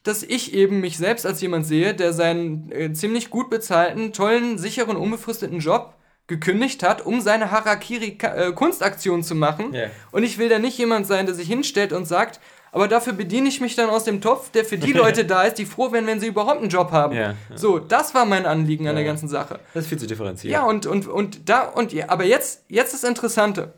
dass 0.03 0.23
ich 0.23 0.55
eben 0.55 0.81
mich 0.81 0.97
selbst 0.97 1.27
als 1.27 1.41
jemand 1.41 1.67
sehe, 1.67 1.95
der 1.95 2.13
seinen 2.13 2.73
äh, 2.73 2.93
ziemlich 2.93 3.31
gut 3.31 3.51
bezahlten, 3.51 4.13
tollen, 4.13 4.59
sicheren, 4.59 4.97
unbefristeten 4.97 5.61
Job 5.61 5.95
gekündigt 6.27 6.83
hat, 6.83 7.05
um 7.05 7.21
seine 7.21 7.51
Harakiri-Kunstaktion 7.51 9.23
zu 9.23 9.35
machen. 9.35 9.73
Ja. 9.73 9.87
Und 10.13 10.25
ich 10.25 10.39
will 10.39 10.49
da 10.49 10.59
nicht 10.59 10.79
jemand 10.79 11.07
sein, 11.07 11.27
der 11.27 11.35
sich 11.35 11.49
hinstellt 11.49 11.93
und 11.93 12.07
sagt, 12.07 12.39
aber 12.73 12.89
dafür 12.89 13.13
bediene 13.13 13.49
ich 13.49 13.61
mich 13.61 13.75
dann 13.77 13.91
aus 13.91 14.05
dem 14.05 14.21
Topf, 14.21 14.51
der 14.51 14.65
für 14.65 14.79
die 14.79 14.93
Leute 15.03 15.25
da 15.25 15.43
ist, 15.43 15.55
die 15.59 15.67
froh 15.67 15.93
werden, 15.93 16.07
wenn 16.07 16.21
sie 16.21 16.27
überhaupt 16.27 16.61
einen 16.61 16.69
Job 16.71 16.91
haben. 16.93 17.15
Ja, 17.15 17.31
ja. 17.31 17.57
So, 17.57 17.79
das 17.79 18.15
war 18.15 18.25
mein 18.25 18.47
Anliegen 18.47 18.87
an 18.89 18.95
der 18.97 19.05
Ja. 19.05 19.11
ganzen 19.11 19.29
Sache. 19.29 19.61
Das 19.75 19.85
ist 19.85 19.89
viel 19.89 19.99
zu 19.99 20.07
differenziert. 20.07 20.53
Ja, 20.53 20.65
und, 20.65 20.87
und, 20.87 21.07
und 21.07 21.49
da, 21.49 21.63
und 21.63 21.93
ja, 21.93 22.07
aber 22.09 22.25
jetzt, 22.25 22.65
jetzt 22.69 22.93
das 22.95 23.05
Interessante. 23.05 23.75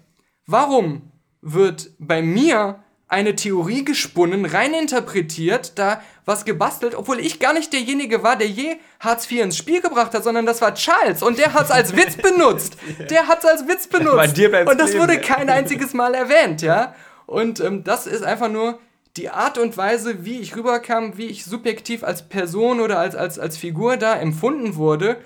Warum 0.47 1.03
wird 1.43 1.91
bei 1.99 2.23
mir 2.23 2.81
eine 3.09 3.35
Theorie 3.35 3.85
gesponnen, 3.85 4.45
rein 4.45 4.73
interpretiert, 4.73 5.73
da 5.79 6.01
was 6.25 6.45
gebastelt, 6.45 6.95
obwohl 6.95 7.19
ich 7.19 7.41
gar 7.41 7.53
nicht 7.53 7.73
derjenige 7.73 8.23
war, 8.23 8.37
der 8.37 8.47
je 8.47 8.77
Hartz 9.01 9.29
IV 9.31 9.43
ins 9.43 9.57
Spiel 9.57 9.81
gebracht 9.81 10.15
hat, 10.15 10.23
sondern 10.23 10.47
das 10.47 10.61
war 10.63 10.75
Charles 10.75 11.21
und 11.23 11.37
der 11.39 11.53
hat 11.53 11.65
es 11.65 11.71
als 11.73 11.97
Witz 11.97 12.17
benutzt. 12.17 12.77
Der 13.11 13.27
hat 13.27 13.41
es 13.41 13.45
als 13.47 13.67
Witz 13.67 13.89
benutzt. 13.89 14.39
Und 14.71 14.81
das 14.81 14.97
wurde 14.97 15.21
kein 15.21 15.51
einziges 15.51 15.93
Mal 15.93 16.15
erwähnt, 16.15 16.63
ja. 16.63 16.95
Und 17.31 17.61
ähm, 17.61 17.85
das 17.85 18.09
ist 18.09 18.25
einfach 18.25 18.49
nur 18.51 18.81
die 19.17 19.31
Art 19.31 19.57
und 19.57 19.77
Weise, 19.77 20.25
wie 20.25 20.41
ich 20.41 20.57
rüberkam, 20.57 21.17
wie 21.17 21.27
ich 21.27 21.45
subjektiv 21.45 22.03
als 22.03 22.29
Person 22.29 22.81
oder 22.81 22.99
als, 22.99 23.15
als, 23.15 23.39
als 23.39 23.57
Figur 23.57 23.97
da 23.97 24.17
empfunden 24.17 24.75
wurde, 24.75 25.17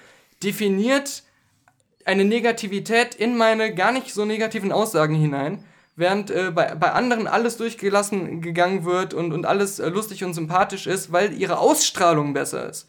definiert 0.42 1.22
eine 2.04 2.26
Negativität 2.26 3.14
in 3.14 3.38
meine 3.38 3.74
gar 3.74 3.90
nicht 3.90 4.12
so 4.12 4.26
negativen 4.26 4.70
Aussagen 4.70 5.14
hinein, 5.14 5.64
während 5.96 6.30
äh, 6.30 6.50
bei, 6.50 6.74
bei 6.74 6.92
anderen 6.92 7.26
alles 7.26 7.56
durchgelassen 7.56 8.42
gegangen 8.42 8.84
wird 8.84 9.14
und, 9.14 9.32
und 9.32 9.46
alles 9.46 9.78
äh, 9.78 9.88
lustig 9.88 10.24
und 10.24 10.34
sympathisch 10.34 10.86
ist, 10.86 11.10
weil 11.10 11.32
ihre 11.32 11.56
Ausstrahlung 11.56 12.34
besser 12.34 12.68
ist. 12.68 12.86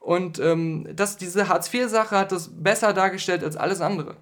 Und 0.00 0.40
ähm, 0.40 0.88
das, 0.92 1.16
diese 1.16 1.48
Hartz-IV-Sache 1.48 2.18
hat 2.18 2.32
das 2.32 2.50
besser 2.52 2.92
dargestellt 2.92 3.44
als 3.44 3.56
alles 3.56 3.80
andere. 3.80 4.16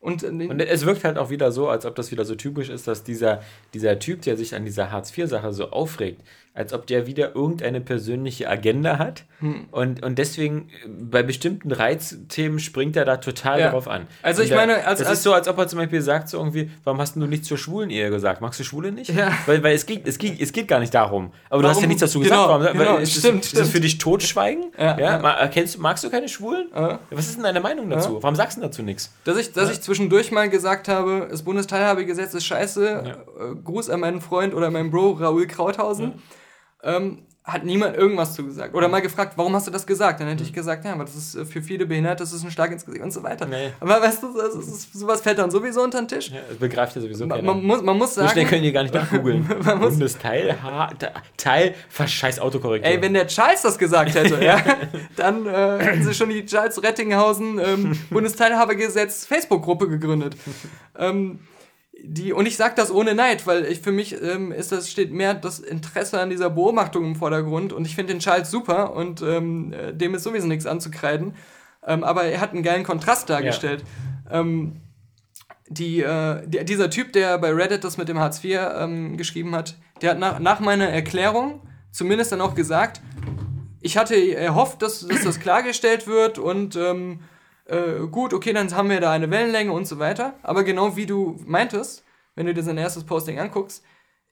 Und, 0.00 0.22
äh, 0.22 0.28
Und 0.28 0.60
es 0.60 0.86
wirkt 0.86 1.04
halt 1.04 1.18
auch 1.18 1.30
wieder 1.30 1.52
so, 1.52 1.68
als 1.68 1.84
ob 1.84 1.94
das 1.94 2.10
wieder 2.10 2.24
so 2.24 2.34
typisch 2.34 2.70
ist, 2.70 2.88
dass 2.88 3.04
dieser, 3.04 3.42
dieser 3.74 3.98
Typ, 3.98 4.22
der 4.22 4.36
sich 4.36 4.54
an 4.54 4.64
dieser 4.64 4.90
Hartz-IV-Sache 4.90 5.52
so 5.52 5.70
aufregt, 5.70 6.22
als 6.52 6.72
ob 6.72 6.86
der 6.88 7.06
wieder 7.06 7.34
irgendeine 7.36 7.80
persönliche 7.80 8.48
Agenda 8.48 8.98
hat. 8.98 9.24
Hm. 9.38 9.66
Und, 9.70 10.02
und 10.02 10.18
deswegen 10.18 10.68
äh, 10.84 10.88
bei 10.88 11.22
bestimmten 11.22 11.70
Reizthemen 11.72 12.58
springt 12.58 12.96
er 12.96 13.04
da 13.04 13.18
total 13.18 13.60
Ja. 13.60 13.66
darauf 13.66 13.86
an. 13.88 14.06
Also 14.22 14.40
Und 14.40 14.44
ich 14.46 14.50
da- 14.50 14.56
meine, 14.56 14.84
als- 14.84 14.98
das 14.98 15.08
als- 15.08 15.18
ist 15.18 15.22
so, 15.24 15.32
als 15.32 15.46
ob 15.48 15.56
er 15.58 15.68
zum 15.68 15.78
Beispiel 15.78 16.02
sagt, 16.02 16.28
so 16.28 16.38
irgendwie, 16.38 16.70
warum 16.84 17.00
hast 17.00 17.14
du 17.16 17.20
nichts 17.20 17.46
zur 17.46 17.56
schwulen 17.56 17.88
Ehe 17.90 18.10
gesagt? 18.10 18.40
Magst 18.40 18.58
du 18.58 18.64
Schwule 18.64 18.90
nicht? 18.90 19.10
Ja. 19.14 19.32
Weil, 19.46 19.62
weil 19.62 19.74
es, 19.76 19.86
geht, 19.86 20.06
es, 20.08 20.18
geht, 20.18 20.40
es 20.40 20.52
geht 20.52 20.66
gar 20.68 20.80
nicht 20.80 20.92
darum. 20.92 21.32
Aber 21.48 21.62
du 21.62 21.68
hast 21.68 21.76
ja 21.76 21.82
Warum? 21.82 21.88
nichts 21.88 22.00
dazu 22.00 22.18
Genau, 22.20 22.46
gesagt. 22.58 22.64
Warum, 22.74 22.78
genau, 22.78 22.94
weil, 22.96 23.02
ist, 23.04 23.16
stimmt, 23.16 23.38
das, 23.44 23.46
ist 23.46 23.52
das 23.54 23.60
stimmt. 23.60 23.72
für 23.72 23.80
dich 23.80 23.98
Totschweigen? 23.98 24.64
Ja, 24.76 24.98
ja. 24.98 25.30
Erkennst, 25.38 25.76
du- 25.76 25.80
magst 25.80 26.02
du 26.04 26.10
keine 26.10 26.28
Schwulen? 26.28 26.68
Ja. 26.74 26.98
Was 27.10 27.26
ist 27.28 27.36
denn 27.36 27.44
deine 27.44 27.60
Meinung 27.60 27.88
dazu? 27.88 28.18
Warum 28.20 28.34
sagst 28.36 28.58
du 28.58 28.60
dazu 28.62 28.82
nichts? 28.82 29.12
Dass 29.24 29.38
ich, 29.38 29.52
dass 29.52 29.70
ich 29.70 29.80
zwischendurch 29.80 30.32
mal 30.32 30.50
gesagt 30.50 30.88
habe, 30.88 31.28
das 31.30 31.42
Bundesteilhabegesetz 31.44 32.34
ist 32.34 32.44
scheiße. 32.44 33.14
Äh, 33.40 33.54
Gruß 33.64 33.88
an 33.88 34.00
meinen 34.00 34.20
Freund 34.20 34.52
oder 34.52 34.70
meinen 34.70 34.90
Bro 34.90 35.12
Raoul 35.12 35.46
Krauthausen. 35.46 36.14
Ähm, 36.82 37.26
hat 37.52 37.64
niemand 37.64 37.96
irgendwas 37.96 38.34
zu 38.34 38.44
gesagt. 38.44 38.74
Oder 38.74 38.88
mal 38.88 39.00
gefragt, 39.00 39.32
warum 39.36 39.54
hast 39.54 39.66
du 39.66 39.70
das 39.70 39.86
gesagt? 39.86 40.20
Dann 40.20 40.28
hätte 40.28 40.42
ich 40.42 40.52
gesagt, 40.52 40.84
ja, 40.84 40.92
aber 40.92 41.04
das 41.04 41.16
ist 41.16 41.34
äh, 41.34 41.44
für 41.44 41.62
viele 41.62 41.86
Behinderte, 41.86 42.22
das 42.22 42.32
ist 42.32 42.44
ein 42.44 42.50
Schlag 42.50 42.70
ins 42.70 42.84
Gesicht 42.84 43.02
und 43.02 43.12
so 43.12 43.22
weiter. 43.22 43.46
Nee. 43.46 43.72
Aber 43.80 44.00
weißt 44.00 44.22
du, 44.22 44.36
das 44.36 44.54
ist, 44.54 44.92
sowas 44.92 45.22
fällt 45.22 45.38
dann 45.38 45.50
sowieso 45.50 45.82
unter 45.82 46.00
den 46.00 46.08
Tisch. 46.08 46.30
Ja, 46.30 46.40
das 46.48 46.58
begreift 46.58 46.94
ja 46.96 47.02
sowieso 47.02 47.26
Man, 47.26 47.44
man, 47.44 47.62
muss, 47.62 47.82
man 47.82 47.96
muss 47.96 48.14
so 48.14 48.20
schnell 48.20 48.34
sagen, 48.34 48.48
können 48.48 48.62
die 48.62 48.72
gar 48.72 48.82
nicht 48.82 48.94
nachgoogeln. 48.94 49.48
Bundesteil, 49.80 50.56
Teil, 51.36 51.74
verscheiß 51.88 52.38
Autokorrektur. 52.40 52.90
ey, 52.90 53.00
wenn 53.00 53.14
der 53.14 53.26
Charles 53.26 53.62
das 53.62 53.78
gesagt 53.78 54.14
hätte, 54.14 54.44
ja, 54.44 54.62
dann 55.16 55.46
äh, 55.46 55.78
hätten 55.78 56.04
sie 56.04 56.14
schon 56.14 56.28
die 56.28 56.44
Charles 56.44 56.82
Rettinghausen 56.82 57.58
ähm, 57.58 57.98
Bundesteilhabegesetz 58.10 59.24
Facebook-Gruppe 59.24 59.88
gegründet. 59.88 60.36
Ähm, 60.98 61.40
die, 62.02 62.32
und 62.32 62.46
ich 62.46 62.56
sage 62.56 62.74
das 62.76 62.90
ohne 62.90 63.14
Neid, 63.14 63.46
weil 63.46 63.64
ich 63.66 63.80
für 63.80 63.92
mich 63.92 64.20
ähm, 64.20 64.52
ist 64.52 64.72
das 64.72 64.90
steht 64.90 65.12
mehr 65.12 65.34
das 65.34 65.58
Interesse 65.58 66.20
an 66.20 66.30
dieser 66.30 66.50
Beobachtung 66.50 67.04
im 67.04 67.16
Vordergrund 67.16 67.72
und 67.72 67.86
ich 67.86 67.94
finde 67.94 68.12
den 68.14 68.20
Charles 68.20 68.50
super 68.50 68.94
und 68.94 69.22
ähm, 69.22 69.72
äh, 69.72 69.92
dem 69.92 70.14
ist 70.14 70.24
sowieso 70.24 70.46
nichts 70.46 70.66
anzukreiden. 70.66 71.34
Ähm, 71.86 72.04
aber 72.04 72.24
er 72.24 72.40
hat 72.40 72.52
einen 72.52 72.62
geilen 72.62 72.84
Kontrast 72.84 73.30
dargestellt. 73.30 73.84
Ähm, 74.30 74.80
die, 75.68 76.00
äh, 76.00 76.46
der, 76.46 76.64
dieser 76.64 76.90
Typ, 76.90 77.12
der 77.12 77.38
bei 77.38 77.52
Reddit 77.52 77.84
das 77.84 77.96
mit 77.96 78.08
dem 78.08 78.18
Hartz 78.18 78.42
IV 78.44 78.58
ähm, 78.76 79.16
geschrieben 79.16 79.54
hat, 79.54 79.76
der 80.02 80.10
hat 80.10 80.18
nach, 80.18 80.38
nach 80.38 80.60
meiner 80.60 80.88
Erklärung 80.88 81.62
zumindest 81.90 82.32
dann 82.32 82.40
auch 82.40 82.54
gesagt, 82.54 83.00
ich 83.80 83.96
hatte 83.96 84.14
erhofft, 84.34 84.82
dass, 84.82 85.06
dass 85.06 85.22
das 85.22 85.40
klargestellt 85.40 86.06
wird 86.06 86.38
und 86.38 86.76
ähm, 86.76 87.20
äh, 87.70 88.06
gut, 88.10 88.34
okay, 88.34 88.52
dann 88.52 88.74
haben 88.74 88.90
wir 88.90 89.00
da 89.00 89.10
eine 89.12 89.30
Wellenlänge 89.30 89.72
und 89.72 89.86
so 89.86 89.98
weiter. 89.98 90.34
Aber 90.42 90.64
genau 90.64 90.96
wie 90.96 91.06
du 91.06 91.38
meintest, 91.46 92.04
wenn 92.34 92.46
du 92.46 92.54
dir 92.54 92.62
sein 92.62 92.78
erstes 92.78 93.04
Posting 93.04 93.38
anguckst, 93.38 93.82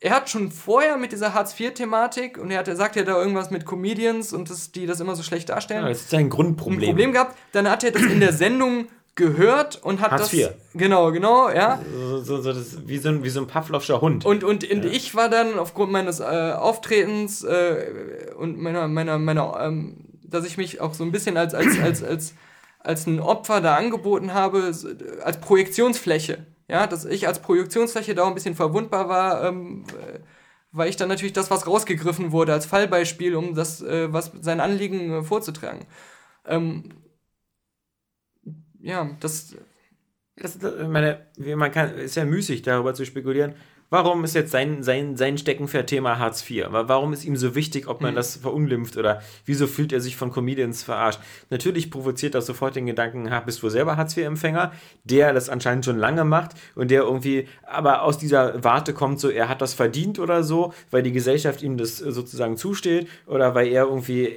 er 0.01 0.15
hat 0.15 0.31
schon 0.31 0.53
vorher 0.53 0.97
mit 0.97 1.13
dieser 1.13 1.35
Hartz-IV-Thematik 1.35 2.39
und 2.39 2.51
er, 2.51 2.61
hat, 2.61 2.69
er 2.69 2.77
sagt 2.77 2.95
ja 2.95 3.03
da 3.03 3.19
irgendwas 3.19 3.51
mit 3.51 3.65
Comedians 3.65 4.33
und 4.33 4.49
das, 4.49 4.71
die 4.71 4.87
das 4.87 5.01
immer 5.01 5.17
so 5.17 5.25
schlecht 5.25 5.49
darstellen 5.49 5.83
ja, 5.83 5.89
das 5.89 6.03
ist 6.03 6.15
ein 6.15 6.31
Grundproblem. 6.31 6.81
ein 6.81 6.87
Problem 6.87 7.13
gehabt. 7.13 7.37
Dann 7.53 7.69
hat 7.69 7.83
er 7.83 7.91
das 7.91 8.03
in 8.03 8.21
der 8.21 8.33
Sendung 8.33 8.87
gehört 9.17 9.83
und 9.83 10.01
hat 10.01 10.13
Hartz 10.13 10.31
das. 10.31 10.33
IV. 10.33 10.51
Genau, 10.75 11.11
genau, 11.11 11.51
ja. 11.51 11.81
So, 11.93 12.23
so, 12.23 12.41
so, 12.41 12.53
das 12.53 12.87
wie, 12.87 12.99
so 12.99 13.09
ein, 13.09 13.25
wie 13.25 13.29
so 13.29 13.41
ein 13.41 13.49
Pavlovscher 13.49 14.01
Hund. 14.01 14.25
Und, 14.25 14.45
und, 14.45 14.71
und 14.71 14.85
ich 14.85 15.15
war 15.17 15.29
dann 15.29 15.59
aufgrund 15.59 15.91
meines 15.91 16.21
äh, 16.21 16.25
Auftretens 16.25 17.43
äh, 17.43 18.33
und 18.39 18.59
meiner, 18.59 18.87
meiner, 18.87 19.19
meiner, 19.19 19.59
ähm, 19.61 19.97
dass 20.23 20.47
ich 20.47 20.57
mich 20.57 20.81
auch 20.81 20.95
so 20.95 21.03
ein 21.03 21.11
bisschen 21.11 21.37
als, 21.37 21.55
als, 21.55 21.79
als, 21.81 22.05
als, 22.05 22.35
als 22.79 23.07
ein 23.07 23.21
Opfer 23.21 23.61
da 23.61 23.77
angeboten 23.77 24.35
habe, 24.35 24.71
äh, 24.71 25.21
als 25.23 25.41
Projektionsfläche. 25.41 26.47
Ja, 26.69 26.87
dass 26.87 27.05
ich 27.05 27.27
als 27.27 27.41
Projektionsfläche 27.41 28.15
da 28.15 28.25
auch 28.25 28.29
ein 28.29 28.35
bisschen 28.35 28.55
verwundbar 28.55 29.09
war, 29.09 29.45
ähm, 29.45 29.85
äh, 29.89 30.21
weil 30.71 30.91
ich 30.91 30.97
dann 30.97 31.09
natürlich 31.09 31.33
das, 31.33 31.51
was 31.51 31.67
rausgegriffen 31.67 32.31
wurde, 32.31 32.53
als 32.53 32.67
Fallbeispiel, 32.67 33.35
um 33.37 33.55
das, 33.55 33.81
äh, 33.81 34.13
was 34.13 34.33
sein 34.41 34.61
Anliegen 34.61 35.11
äh, 35.11 35.23
vorzutragen. 35.23 35.87
Ähm, 36.45 36.91
ja, 38.81 39.11
das. 39.21 39.57
Das, 40.41 40.57
das, 40.57 40.75
ich 40.81 40.87
meine, 40.87 41.27
man 41.37 41.73
kann, 41.73 41.99
ist 41.99 42.15
ja 42.15 42.25
müßig, 42.25 42.63
darüber 42.63 42.95
zu 42.95 43.05
spekulieren. 43.05 43.57
Warum 43.91 44.23
ist 44.23 44.35
jetzt 44.35 44.51
sein, 44.51 44.83
sein, 44.83 45.17
sein 45.17 45.39
Steckenpferd-Thema 45.39 46.19
Hartz 46.19 46.49
IV? 46.49 46.67
Wa- 46.71 46.89
Warum 46.89 47.15
ist 47.15 47.25
ihm 47.25 47.37
so 47.37 47.55
wichtig, 47.55 47.89
ob 47.89 48.03
man 48.03 48.15
das 48.15 48.37
verunglimpft 48.37 48.99
oder 48.99 49.23
wieso 49.47 49.67
fühlt 49.67 49.95
er 49.95 50.01
sich 50.03 50.15
von 50.15 50.31
Comedians 50.31 50.83
verarscht? 50.83 51.21
Natürlich 51.49 51.91
provoziert 51.91 52.35
das 52.35 52.45
sofort 52.45 52.77
den 52.77 52.85
Gedanken, 52.85 53.31
ha, 53.31 53.41
bist 53.41 53.63
du 53.63 53.71
selber 53.71 53.97
Hartz-IV-Empfänger, 53.97 54.73
der 55.05 55.33
das 55.33 55.49
anscheinend 55.49 55.87
schon 55.87 55.97
lange 55.97 56.25
macht 56.25 56.51
und 56.75 56.91
der 56.91 57.03
irgendwie 57.05 57.49
aber 57.67 58.03
aus 58.03 58.19
dieser 58.19 58.63
Warte 58.63 58.93
kommt, 58.93 59.21
so 59.21 59.31
er 59.31 59.49
hat 59.49 59.63
das 59.63 59.73
verdient 59.73 60.19
oder 60.19 60.43
so, 60.43 60.75
weil 60.91 61.03
die 61.03 61.13
Gesellschaft 61.13 61.63
ihm 61.63 61.79
das 61.79 61.97
sozusagen 61.97 62.59
zusteht 62.59 63.09
oder 63.27 63.55
weil 63.55 63.69
er 63.69 63.85
irgendwie 63.85 64.27
äh, 64.27 64.37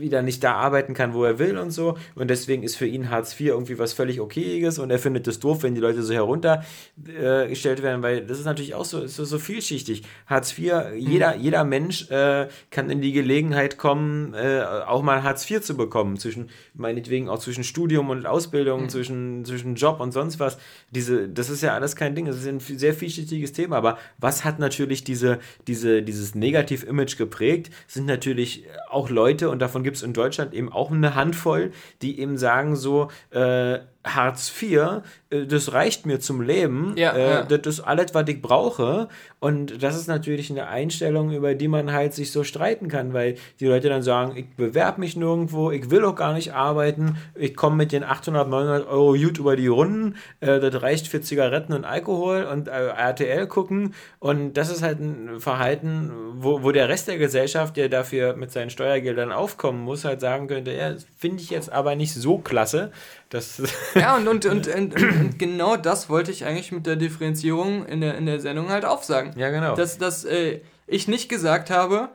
wieder 0.00 0.22
nicht 0.22 0.42
da 0.42 0.54
arbeiten 0.54 0.94
kann, 0.94 1.14
wo 1.14 1.22
er 1.24 1.38
will 1.38 1.58
und 1.58 1.70
so 1.70 1.96
und 2.16 2.28
deswegen 2.28 2.64
ist 2.64 2.74
für 2.76 2.86
ihn 2.86 3.08
Hartz 3.10 3.34
IV 3.38 3.48
irgendwie 3.50 3.78
was 3.78 3.92
völlig 3.92 4.20
Okayiges 4.20 4.80
und 4.80 4.90
er 4.90 4.98
findet 4.98 5.28
es 5.28 5.38
doof, 5.38 5.62
wenn 5.62 5.76
die 5.76 5.80
Leute 5.80 6.02
so 6.02 6.12
heruntergestellt 6.12 7.48
gestellt 7.50 7.82
werden, 7.82 8.02
weil 8.02 8.26
das 8.26 8.38
ist 8.38 8.44
natürlich 8.46 8.74
auch 8.74 8.79
so, 8.84 9.00
ist 9.02 9.16
so, 9.16 9.24
so 9.24 9.38
vielschichtig. 9.38 10.02
Hartz 10.26 10.56
IV, 10.58 10.72
jeder, 10.96 11.36
jeder 11.36 11.64
Mensch 11.64 12.10
äh, 12.10 12.48
kann 12.70 12.90
in 12.90 13.00
die 13.00 13.12
Gelegenheit 13.12 13.78
kommen, 13.78 14.34
äh, 14.34 14.62
auch 14.86 15.02
mal 15.02 15.22
Hartz 15.22 15.50
IV 15.50 15.62
zu 15.62 15.76
bekommen, 15.76 16.16
zwischen, 16.16 16.50
meinetwegen 16.74 17.28
auch 17.28 17.38
zwischen 17.38 17.64
Studium 17.64 18.10
und 18.10 18.26
Ausbildung, 18.26 18.88
zwischen, 18.88 19.44
zwischen 19.44 19.74
Job 19.74 20.00
und 20.00 20.12
sonst 20.12 20.40
was. 20.40 20.58
Diese, 20.90 21.28
das 21.28 21.50
ist 21.50 21.62
ja 21.62 21.74
alles 21.74 21.96
kein 21.96 22.14
Ding, 22.14 22.26
das 22.26 22.36
ist 22.36 22.46
ein 22.46 22.60
sehr 22.60 22.94
vielschichtiges 22.94 23.52
Thema, 23.52 23.76
aber 23.76 23.98
was 24.18 24.44
hat 24.44 24.58
natürlich 24.58 25.04
diese, 25.04 25.38
diese, 25.66 26.02
dieses 26.02 26.34
Negativ-Image 26.34 27.16
geprägt, 27.16 27.70
sind 27.86 28.06
natürlich 28.06 28.64
auch 28.88 29.10
Leute, 29.10 29.50
und 29.50 29.60
davon 29.60 29.82
gibt 29.82 29.96
es 29.96 30.02
in 30.02 30.12
Deutschland 30.12 30.54
eben 30.54 30.70
auch 30.70 30.90
eine 30.90 31.14
Handvoll, 31.14 31.72
die 32.02 32.20
eben 32.20 32.36
sagen 32.36 32.76
so, 32.76 33.08
äh, 33.30 33.80
Hartz 34.04 34.50
IV, 34.60 35.02
äh, 35.30 35.46
das 35.46 35.72
reicht 35.72 36.06
mir 36.06 36.20
zum 36.20 36.40
Leben, 36.40 36.94
Ja, 36.96 37.12
äh, 37.12 37.30
ja. 37.30 37.42
das 37.42 37.60
ist 37.66 37.80
alles, 37.80 38.14
was 38.14 38.28
ich 38.28 38.40
brauche. 38.40 39.08
Und 39.40 39.82
das 39.82 39.96
ist 39.96 40.06
natürlich 40.06 40.50
eine 40.50 40.68
Einstellung, 40.68 41.32
über 41.32 41.54
die 41.54 41.68
man 41.68 41.92
halt 41.92 42.12
sich 42.14 42.30
so 42.30 42.44
streiten 42.44 42.88
kann, 42.88 43.14
weil 43.14 43.36
die 43.58 43.66
Leute 43.66 43.88
dann 43.88 44.02
sagen, 44.02 44.36
ich 44.36 44.48
bewerbe 44.54 45.00
mich 45.00 45.16
nirgendwo, 45.16 45.70
ich 45.70 45.90
will 45.90 46.04
auch 46.04 46.14
gar 46.14 46.34
nicht 46.34 46.52
arbeiten, 46.52 47.16
ich 47.34 47.56
komme 47.56 47.76
mit 47.76 47.92
den 47.92 48.04
800, 48.04 48.48
900 48.48 48.86
Euro 48.88 49.12
gut 49.14 49.38
über 49.38 49.56
die 49.56 49.66
Runden, 49.66 50.16
äh, 50.40 50.60
das 50.60 50.82
reicht 50.82 51.08
für 51.08 51.20
Zigaretten 51.20 51.72
und 51.72 51.84
Alkohol 51.84 52.44
und 52.44 52.68
äh, 52.68 52.88
RTL 52.88 53.46
gucken. 53.46 53.94
Und 54.18 54.54
das 54.54 54.70
ist 54.70 54.82
halt 54.82 55.00
ein 55.00 55.40
Verhalten, 55.40 56.10
wo, 56.34 56.62
wo 56.62 56.72
der 56.72 56.88
Rest 56.88 57.08
der 57.08 57.18
Gesellschaft, 57.18 57.76
der 57.76 57.88
dafür 57.88 58.36
mit 58.36 58.50
seinen 58.52 58.70
Steuergeldern 58.70 59.32
aufkommen 59.32 59.80
muss, 59.82 60.04
halt 60.04 60.20
sagen 60.20 60.48
könnte, 60.48 60.72
ja, 60.72 60.92
das 60.92 61.06
finde 61.16 61.42
ich 61.42 61.50
jetzt 61.50 61.72
aber 61.72 61.94
nicht 61.96 62.12
so 62.14 62.38
klasse. 62.38 62.92
Das 63.30 63.62
Ja, 63.94 64.16
und, 64.16 64.28
und, 64.28 64.44
und, 64.46 64.66
und, 64.68 64.94
und, 64.94 65.02
und 65.20 65.38
genau 65.38 65.76
das 65.76 66.08
wollte 66.10 66.30
ich 66.30 66.44
eigentlich 66.44 66.72
mit 66.72 66.86
der 66.86 66.96
Differenzierung 66.96 67.86
in 67.86 68.00
der, 68.00 68.16
in 68.18 68.26
der 68.26 68.40
Sendung 68.40 68.68
halt 68.70 68.84
aufsagen. 68.84 69.32
Ja, 69.38 69.50
genau. 69.50 69.74
Dass, 69.74 69.98
dass 69.98 70.24
äh, 70.24 70.60
ich 70.86 71.08
nicht 71.08 71.28
gesagt 71.28 71.70
habe, 71.70 72.08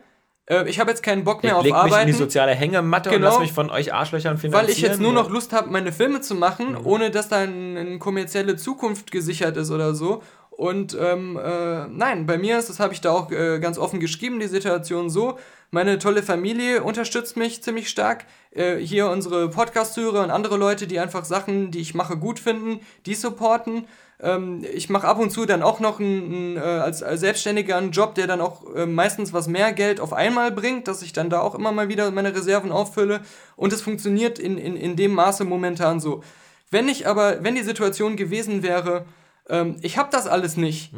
äh, 0.47 0.67
ich 0.69 0.79
habe 0.79 0.91
jetzt 0.91 1.01
keinen 1.03 1.23
Bock 1.23 1.41
mehr 1.43 1.53
ich 1.53 1.57
auf 1.57 1.63
leg 1.63 1.73
mich 1.73 1.81
in 1.83 1.89
Arbeiten. 1.91 2.07
die 2.07 2.13
soziale 2.13 2.51
Hängematte 2.53 3.09
und 3.09 3.15
Genau. 3.15 3.29
lass 3.29 3.39
mich 3.39 3.53
von 3.53 3.69
euch 3.69 3.93
Arschlöchern 3.93 4.37
finanzieren. 4.37 4.67
weil 4.67 4.71
ich 4.71 4.81
jetzt 4.81 4.99
nur 4.99 5.13
noch 5.13 5.29
Lust 5.29 5.53
habe, 5.53 5.71
meine 5.71 5.91
Filme 5.91 6.21
zu 6.21 6.35
machen, 6.35 6.73
Mhm. 6.73 6.85
ohne 6.85 7.11
dass 7.11 7.29
da 7.29 7.37
eine 7.37 7.79
eine 7.79 7.97
kommerzielle 7.99 8.55
Zukunft 8.57 9.11
gesichert 9.11 9.57
ist 9.57 9.71
oder 9.71 9.95
so. 9.95 10.21
Und 10.51 10.97
ähm, 10.99 11.37
äh, 11.41 11.87
nein, 11.87 12.25
bei 12.25 12.37
mir 12.37 12.57
ist, 12.59 12.69
das 12.69 12.79
habe 12.79 12.93
ich 12.93 13.01
da 13.01 13.11
auch 13.11 13.29
äh, 13.31 13.59
ganz 13.59 13.77
offen 13.77 13.99
geschrieben, 13.99 14.39
die 14.39 14.47
Situation 14.47 15.09
so. 15.09 15.37
Meine 15.75 15.99
tolle 15.99 16.23
Familie 16.23 16.83
unterstützt 16.83 17.35
mich 17.35 17.61
ziemlich 17.61 17.89
stark. 17.89 18.23
Äh, 18.51 18.77
hier 18.77 19.09
unsere 19.09 19.49
Podcast-Hörer 19.49 20.23
und 20.23 20.31
andere 20.31 20.55
Leute, 20.55 20.87
die 20.87 21.01
einfach 21.01 21.25
Sachen, 21.25 21.69
die 21.69 21.81
ich 21.81 21.93
mache, 21.93 22.15
gut 22.15 22.39
finden, 22.39 22.79
die 23.05 23.13
supporten. 23.13 23.85
Ähm, 24.21 24.63
ich 24.73 24.89
mache 24.89 25.05
ab 25.05 25.19
und 25.19 25.31
zu 25.31 25.45
dann 25.45 25.61
auch 25.61 25.81
noch 25.81 25.99
einen, 25.99 26.33
einen, 26.33 26.55
äh, 26.55 26.61
als, 26.61 27.03
als 27.03 27.19
Selbstständiger 27.19 27.75
einen 27.75 27.91
Job, 27.91 28.15
der 28.15 28.25
dann 28.25 28.39
auch 28.39 28.73
äh, 28.73 28.85
meistens 28.85 29.33
was 29.33 29.49
mehr 29.49 29.73
Geld 29.73 29.99
auf 29.99 30.13
einmal 30.13 30.53
bringt, 30.53 30.87
dass 30.87 31.01
ich 31.01 31.11
dann 31.11 31.29
da 31.29 31.41
auch 31.41 31.55
immer 31.55 31.73
mal 31.73 31.89
wieder 31.89 32.09
meine 32.09 32.33
Reserven 32.33 32.71
auffülle. 32.71 33.19
Und 33.57 33.73
es 33.73 33.81
funktioniert 33.81 34.39
in, 34.39 34.57
in, 34.57 34.77
in 34.77 34.95
dem 34.95 35.11
Maße 35.11 35.43
momentan 35.43 35.99
so. 35.99 36.23
Wenn 36.71 36.87
ich 36.87 37.05
aber, 37.05 37.43
wenn 37.43 37.55
die 37.55 37.63
Situation 37.63 38.15
gewesen 38.15 38.63
wäre, 38.63 39.03
ähm, 39.49 39.75
ich 39.81 39.97
habe 39.97 40.07
das 40.09 40.25
alles 40.25 40.55
nicht. 40.55 40.93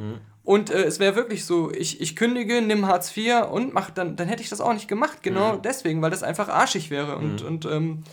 Und 0.48 0.70
äh, 0.70 0.84
es 0.84 0.98
wäre 1.02 1.18
wirklich 1.18 1.44
so, 1.44 1.74
ich, 1.74 2.00
ich 2.00 2.16
kündige, 2.16 2.62
nimm 2.62 2.88
Hartz 2.88 3.12
IV 3.18 3.52
und 3.52 3.74
mach 3.74 3.90
dann, 3.90 4.16
dann 4.16 4.30
hätte 4.30 4.42
ich 4.42 4.48
das 4.48 4.62
auch 4.62 4.72
nicht 4.72 4.88
gemacht, 4.88 5.22
genau 5.22 5.58
deswegen, 5.58 6.02
weil 6.02 6.10
das 6.10 6.24
einfach 6.24 6.48
arschig 6.48 6.90
wäre. 6.90 7.18
Und, 7.18 7.42
und, 7.42 7.66
ähm, 7.66 8.06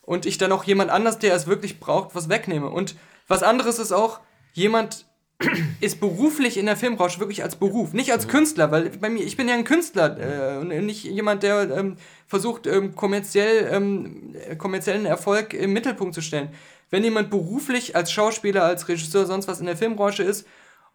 und 0.00 0.24
ich 0.24 0.38
dann 0.38 0.50
auch 0.50 0.64
jemand 0.64 0.90
anders, 0.90 1.18
der 1.18 1.34
es 1.34 1.46
wirklich 1.46 1.80
braucht, 1.80 2.14
was 2.14 2.30
wegnehme. 2.30 2.70
Und 2.70 2.96
was 3.28 3.42
anderes 3.42 3.78
ist 3.78 3.92
auch, 3.92 4.20
jemand 4.54 5.04
ist 5.82 6.00
beruflich 6.00 6.56
in 6.56 6.64
der 6.64 6.78
Filmbranche 6.78 7.20
wirklich 7.20 7.42
als 7.42 7.56
Beruf, 7.56 7.92
nicht 7.92 8.12
als 8.12 8.28
Künstler, 8.28 8.70
weil 8.70 8.88
bei 8.88 9.10
mir, 9.10 9.22
ich 9.22 9.36
bin 9.36 9.46
ja 9.46 9.52
ein 9.52 9.64
Künstler 9.64 10.16
äh, 10.18 10.56
und 10.60 10.68
nicht 10.68 11.04
jemand, 11.04 11.42
der 11.42 11.70
ähm, 11.70 11.98
versucht, 12.26 12.66
ähm, 12.66 12.94
kommerziell, 12.94 13.68
ähm, 13.70 14.34
äh, 14.48 14.56
kommerziellen 14.56 15.04
Erfolg 15.04 15.52
im 15.52 15.74
Mittelpunkt 15.74 16.14
zu 16.14 16.22
stellen. 16.22 16.48
Wenn 16.88 17.04
jemand 17.04 17.28
beruflich 17.28 17.94
als 17.94 18.10
Schauspieler, 18.10 18.64
als 18.64 18.88
Regisseur, 18.88 19.26
sonst 19.26 19.48
was 19.48 19.60
in 19.60 19.66
der 19.66 19.76
Filmbranche 19.76 20.22
ist 20.22 20.46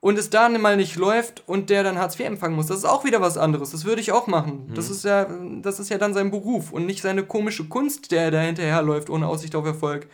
und 0.01 0.17
es 0.17 0.29
da 0.29 0.47
mal 0.49 0.77
nicht 0.77 0.95
läuft 0.95 1.43
und 1.47 1.69
der 1.69 1.83
dann 1.83 1.97
Hartz 1.99 2.17
IV 2.19 2.25
empfangen 2.27 2.55
muss, 2.55 2.67
das 2.67 2.77
ist 2.79 2.85
auch 2.85 3.03
wieder 3.03 3.19
was 3.21 3.37
anderes. 3.37 3.71
Das 3.71 3.83
würde 3.85 3.99
ich 4.01 4.11
auch 4.11 4.27
machen. 4.27 4.71
Das 4.75 4.89
ist 4.89 5.03
ja, 5.03 5.27
das 5.61 5.79
ist 5.79 5.89
ja 5.89 5.97
dann 5.97 6.13
sein 6.13 6.31
Beruf 6.31 6.71
und 6.71 6.85
nicht 6.85 7.01
seine 7.01 7.23
komische 7.23 7.65
Kunst, 7.65 8.11
der 8.11 8.31
da 8.31 8.39
hinterherläuft 8.39 9.09
ohne 9.09 9.27
Aussicht 9.27 9.55
auf 9.55 9.65
Erfolg. 9.65 10.07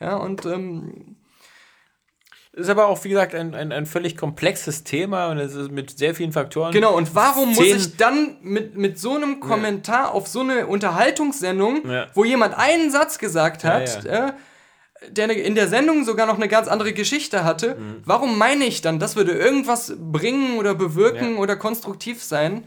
Ja, 0.00 0.16
und 0.16 0.46
ähm, 0.46 1.16
ist 2.52 2.68
aber 2.68 2.86
auch, 2.86 3.02
wie 3.04 3.08
gesagt, 3.08 3.34
ein, 3.34 3.54
ein, 3.54 3.72
ein 3.72 3.86
völlig 3.86 4.16
komplexes 4.16 4.84
Thema 4.84 5.28
und 5.28 5.38
es 5.38 5.54
ist 5.54 5.70
mit 5.72 5.96
sehr 5.96 6.14
vielen 6.14 6.32
Faktoren. 6.32 6.70
Genau, 6.72 6.94
und 6.94 7.14
warum 7.14 7.48
muss 7.48 7.58
Zehn- 7.64 7.76
ich 7.78 7.96
dann 7.96 8.36
mit, 8.42 8.76
mit 8.76 8.98
so 8.98 9.14
einem 9.14 9.40
Kommentar 9.40 10.12
auf 10.12 10.28
so 10.28 10.40
eine 10.40 10.66
Unterhaltungssendung, 10.66 11.88
Ja. 11.90 12.06
wo 12.14 12.24
jemand 12.24 12.54
einen 12.58 12.90
Satz 12.90 13.18
gesagt 13.18 13.64
hat, 13.64 14.04
Ja, 14.04 14.28
Äh, 14.28 14.32
der 15.10 15.30
in 15.30 15.54
der 15.54 15.68
Sendung 15.68 16.04
sogar 16.04 16.26
noch 16.26 16.36
eine 16.36 16.48
ganz 16.48 16.68
andere 16.68 16.92
Geschichte 16.92 17.44
hatte, 17.44 17.76
Mhm. 17.76 18.02
warum 18.04 18.38
meine 18.38 18.64
ich 18.64 18.80
dann, 18.82 18.98
das 18.98 19.16
würde 19.16 19.32
irgendwas 19.32 19.94
bringen 19.98 20.58
oder 20.58 20.74
bewirken 20.74 21.34
Ja. 21.34 21.40
oder 21.40 21.56
konstruktiv 21.56 22.22
sein? 22.22 22.64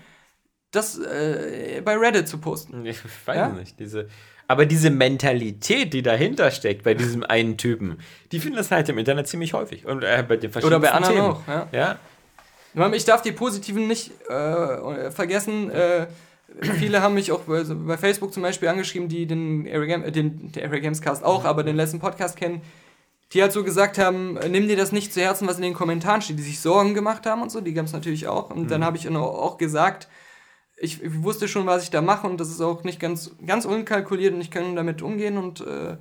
das 0.72 1.00
äh, 1.00 1.82
bei 1.86 1.96
Reddit 1.96 2.28
zu 2.28 2.38
posten. 2.40 2.86
Ich 2.86 2.98
weiß 3.26 3.36
ja? 3.38 3.48
nicht. 3.48 3.80
Diese, 3.80 4.10
aber 4.48 4.66
diese 4.66 4.90
Mentalität, 4.90 5.94
die 5.94 6.02
dahinter 6.02 6.52
steckt 6.52 6.84
bei 6.84 6.94
diesem 6.94 7.24
einen 7.28 7.58
Typen, 7.58 8.00
die 8.34 8.40
finden 8.42 8.58
das 8.58 8.72
halt 8.72 8.90
im 8.90 8.98
Internet 8.98 9.28
ziemlich 9.30 9.54
häufig. 9.54 9.86
Und 9.86 10.04
äh, 10.04 10.24
bei 10.28 10.36
den 10.36 10.52
Oder 10.64 10.80
bei 10.82 10.92
anderen 10.92 11.16
Themen. 11.16 11.28
auch, 11.28 11.48
ja. 11.48 11.98
ja. 12.74 12.94
Ich 12.94 13.06
darf 13.06 13.22
die 13.22 13.32
positiven 13.32 13.88
nicht 13.88 14.12
äh, 14.30 15.12
vergessen. 15.12 15.72
Äh, 15.72 16.08
viele 16.62 17.02
haben 17.02 17.16
mich 17.16 17.32
auch 17.32 17.42
bei, 17.42 17.98
Facebook 17.98 18.34
zum 18.34 18.44
Beispiel 18.44 18.68
angeschrieben, 18.70 19.10
die 19.10 19.26
den 19.26 19.68
Area, 19.68 19.86
Game, 19.86 20.04
äh, 20.04 20.12
den, 20.12 20.52
Area 20.58 20.80
Games 20.80 21.02
Cast 21.02 21.24
auch, 21.24 21.46
aber 21.46 21.64
den 21.64 21.76
letzten 21.76 22.00
Podcast 22.00 22.38
kennen, 22.38 22.62
die 23.34 23.42
halt 23.42 23.52
so 23.52 23.64
gesagt 23.64 23.98
haben, 23.98 24.38
äh, 24.38 24.50
nimm 24.50 24.68
dir 24.68 24.78
das 24.78 24.92
nicht 24.92 25.14
zu 25.14 25.22
Herzen, 25.22 25.48
was 25.48 25.58
in 25.58 25.64
den 25.64 25.74
Kommentaren 25.74 26.22
steht, 26.22 26.40
die 26.40 26.44
sich 26.44 26.60
Sorgen 26.60 26.94
gemacht 26.94 27.26
haben 27.26 27.42
und 27.42 27.52
so, 27.52 27.62
die 27.62 27.74
gab 27.74 27.86
es 27.86 27.94
natürlich 27.94 28.28
auch. 28.28 28.50
Und 28.52 28.64
mhm. 28.64 28.68
dann 28.68 28.86
habe 28.86 28.98
ich 28.98 29.10
auch 29.10 29.58
gesagt, 29.58 30.08
ich, 30.78 31.02
ich, 31.02 31.24
wusste 31.24 31.48
schon, 31.48 31.66
was 31.66 31.84
ich 31.84 31.90
da 31.90 32.02
mache 32.02 32.28
und 32.28 32.40
das 32.40 32.50
ist 32.50 32.62
auch 32.62 32.84
nicht 32.84 33.00
ganz, 33.00 33.32
ganz 33.46 33.66
unkalkuliert 33.66 34.34
und 34.34 34.42
ich 34.42 34.52
kann 34.52 34.76
damit 34.76 35.02
umgehen 35.02 35.38
und 35.38 35.62
äh, 35.62 35.98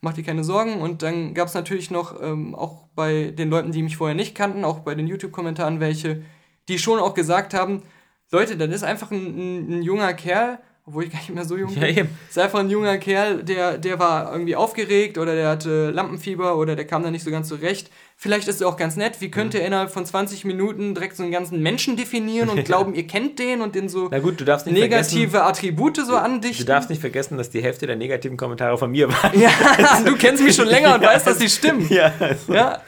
mach 0.00 0.12
dir 0.12 0.22
keine 0.22 0.44
Sorgen. 0.44 0.80
Und 0.80 1.02
dann 1.02 1.34
gab 1.34 1.48
es 1.48 1.54
natürlich 1.54 1.90
noch 1.90 2.20
ähm, 2.22 2.54
auch 2.54 2.86
bei 2.94 3.30
den 3.30 3.50
Leuten, 3.50 3.72
die 3.72 3.82
mich 3.82 3.96
vorher 3.96 4.14
nicht 4.14 4.34
kannten, 4.34 4.64
auch 4.64 4.80
bei 4.80 4.94
den 4.94 5.06
YouTube-Kommentaren 5.06 5.80
welche, 5.80 6.22
die 6.68 6.78
schon 6.78 6.98
auch 6.98 7.14
gesagt 7.14 7.54
haben, 7.54 7.82
Leute, 8.30 8.56
das 8.56 8.68
ist 8.68 8.84
einfach 8.84 9.10
ein, 9.10 9.16
ein, 9.16 9.78
ein 9.78 9.82
junger 9.82 10.12
Kerl, 10.12 10.58
obwohl 10.84 11.04
ich 11.04 11.12
gar 11.12 11.18
nicht 11.18 11.34
mehr 11.34 11.44
so 11.44 11.56
jung 11.56 11.72
bin. 11.72 11.82
Ja, 11.82 11.88
eben. 11.88 12.08
Ist 12.28 12.38
einfach 12.38 12.60
ein 12.60 12.68
junger 12.68 12.98
Kerl, 12.98 13.42
der, 13.42 13.78
der 13.78 13.98
war 13.98 14.32
irgendwie 14.32 14.54
aufgeregt 14.54 15.16
oder 15.16 15.34
der 15.34 15.48
hatte 15.48 15.90
Lampenfieber 15.90 16.56
oder 16.56 16.76
der 16.76 16.86
kam 16.86 17.02
da 17.02 17.10
nicht 17.10 17.24
so 17.24 17.30
ganz 17.30 17.48
zurecht. 17.48 17.90
Vielleicht 18.16 18.48
ist 18.48 18.60
er 18.60 18.68
auch 18.68 18.76
ganz 18.76 18.96
nett. 18.96 19.20
Wie 19.20 19.30
könnt 19.30 19.54
ihr 19.54 19.60
mhm. 19.60 19.66
innerhalb 19.66 19.90
von 19.90 20.04
20 20.04 20.44
Minuten 20.44 20.94
direkt 20.94 21.16
so 21.16 21.22
einen 21.22 21.32
ganzen 21.32 21.62
Menschen 21.62 21.96
definieren 21.96 22.50
und 22.50 22.64
glauben, 22.66 22.94
ihr 22.94 23.06
kennt 23.06 23.38
den 23.38 23.62
und 23.62 23.74
den 23.74 23.88
so 23.88 24.08
Na 24.10 24.18
gut, 24.18 24.40
du 24.40 24.44
darfst 24.44 24.66
nicht 24.66 24.78
negative 24.78 25.44
Attribute 25.44 25.96
so 25.98 26.16
andichten? 26.16 26.66
Du 26.66 26.72
darfst 26.72 26.90
nicht 26.90 27.00
vergessen, 27.00 27.38
dass 27.38 27.48
die 27.48 27.62
Hälfte 27.62 27.86
der 27.86 27.96
negativen 27.96 28.36
Kommentare 28.36 28.76
von 28.76 28.90
mir 28.90 29.10
waren. 29.10 29.40
Ja, 29.40 29.50
du 30.04 30.16
kennst 30.16 30.42
mich 30.42 30.54
schon 30.54 30.68
länger 30.68 30.94
und 30.94 31.02
ja, 31.02 31.08
weißt, 31.08 31.26
dass 31.26 31.38
sie 31.38 31.48
stimmen. 31.48 31.86
Ja. 31.90 32.12
Also. 32.18 32.52
ja. 32.52 32.82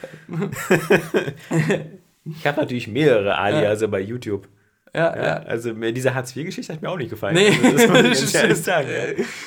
ich 2.25 2.47
habe 2.47 2.61
natürlich 2.61 2.89
mehrere 2.89 3.39
Aliase 3.39 3.87
ja. 3.87 3.91
bei 3.91 4.01
YouTube. 4.01 4.49
Ja, 4.95 5.17
ja, 5.17 5.25
ja. 5.25 5.37
Also 5.43 5.73
diese 5.73 6.15
Hartz-IV-Geschichte 6.15 6.73
hat 6.73 6.83
mir 6.83 6.91
auch 6.91 6.97
nicht 6.97 7.11
gefallen. 7.11 7.35
Nee, 7.35 7.57
also, 7.63 7.93
das 7.93 8.09
muss 8.09 8.35
ich 8.35 8.63
sagen. 8.63 8.89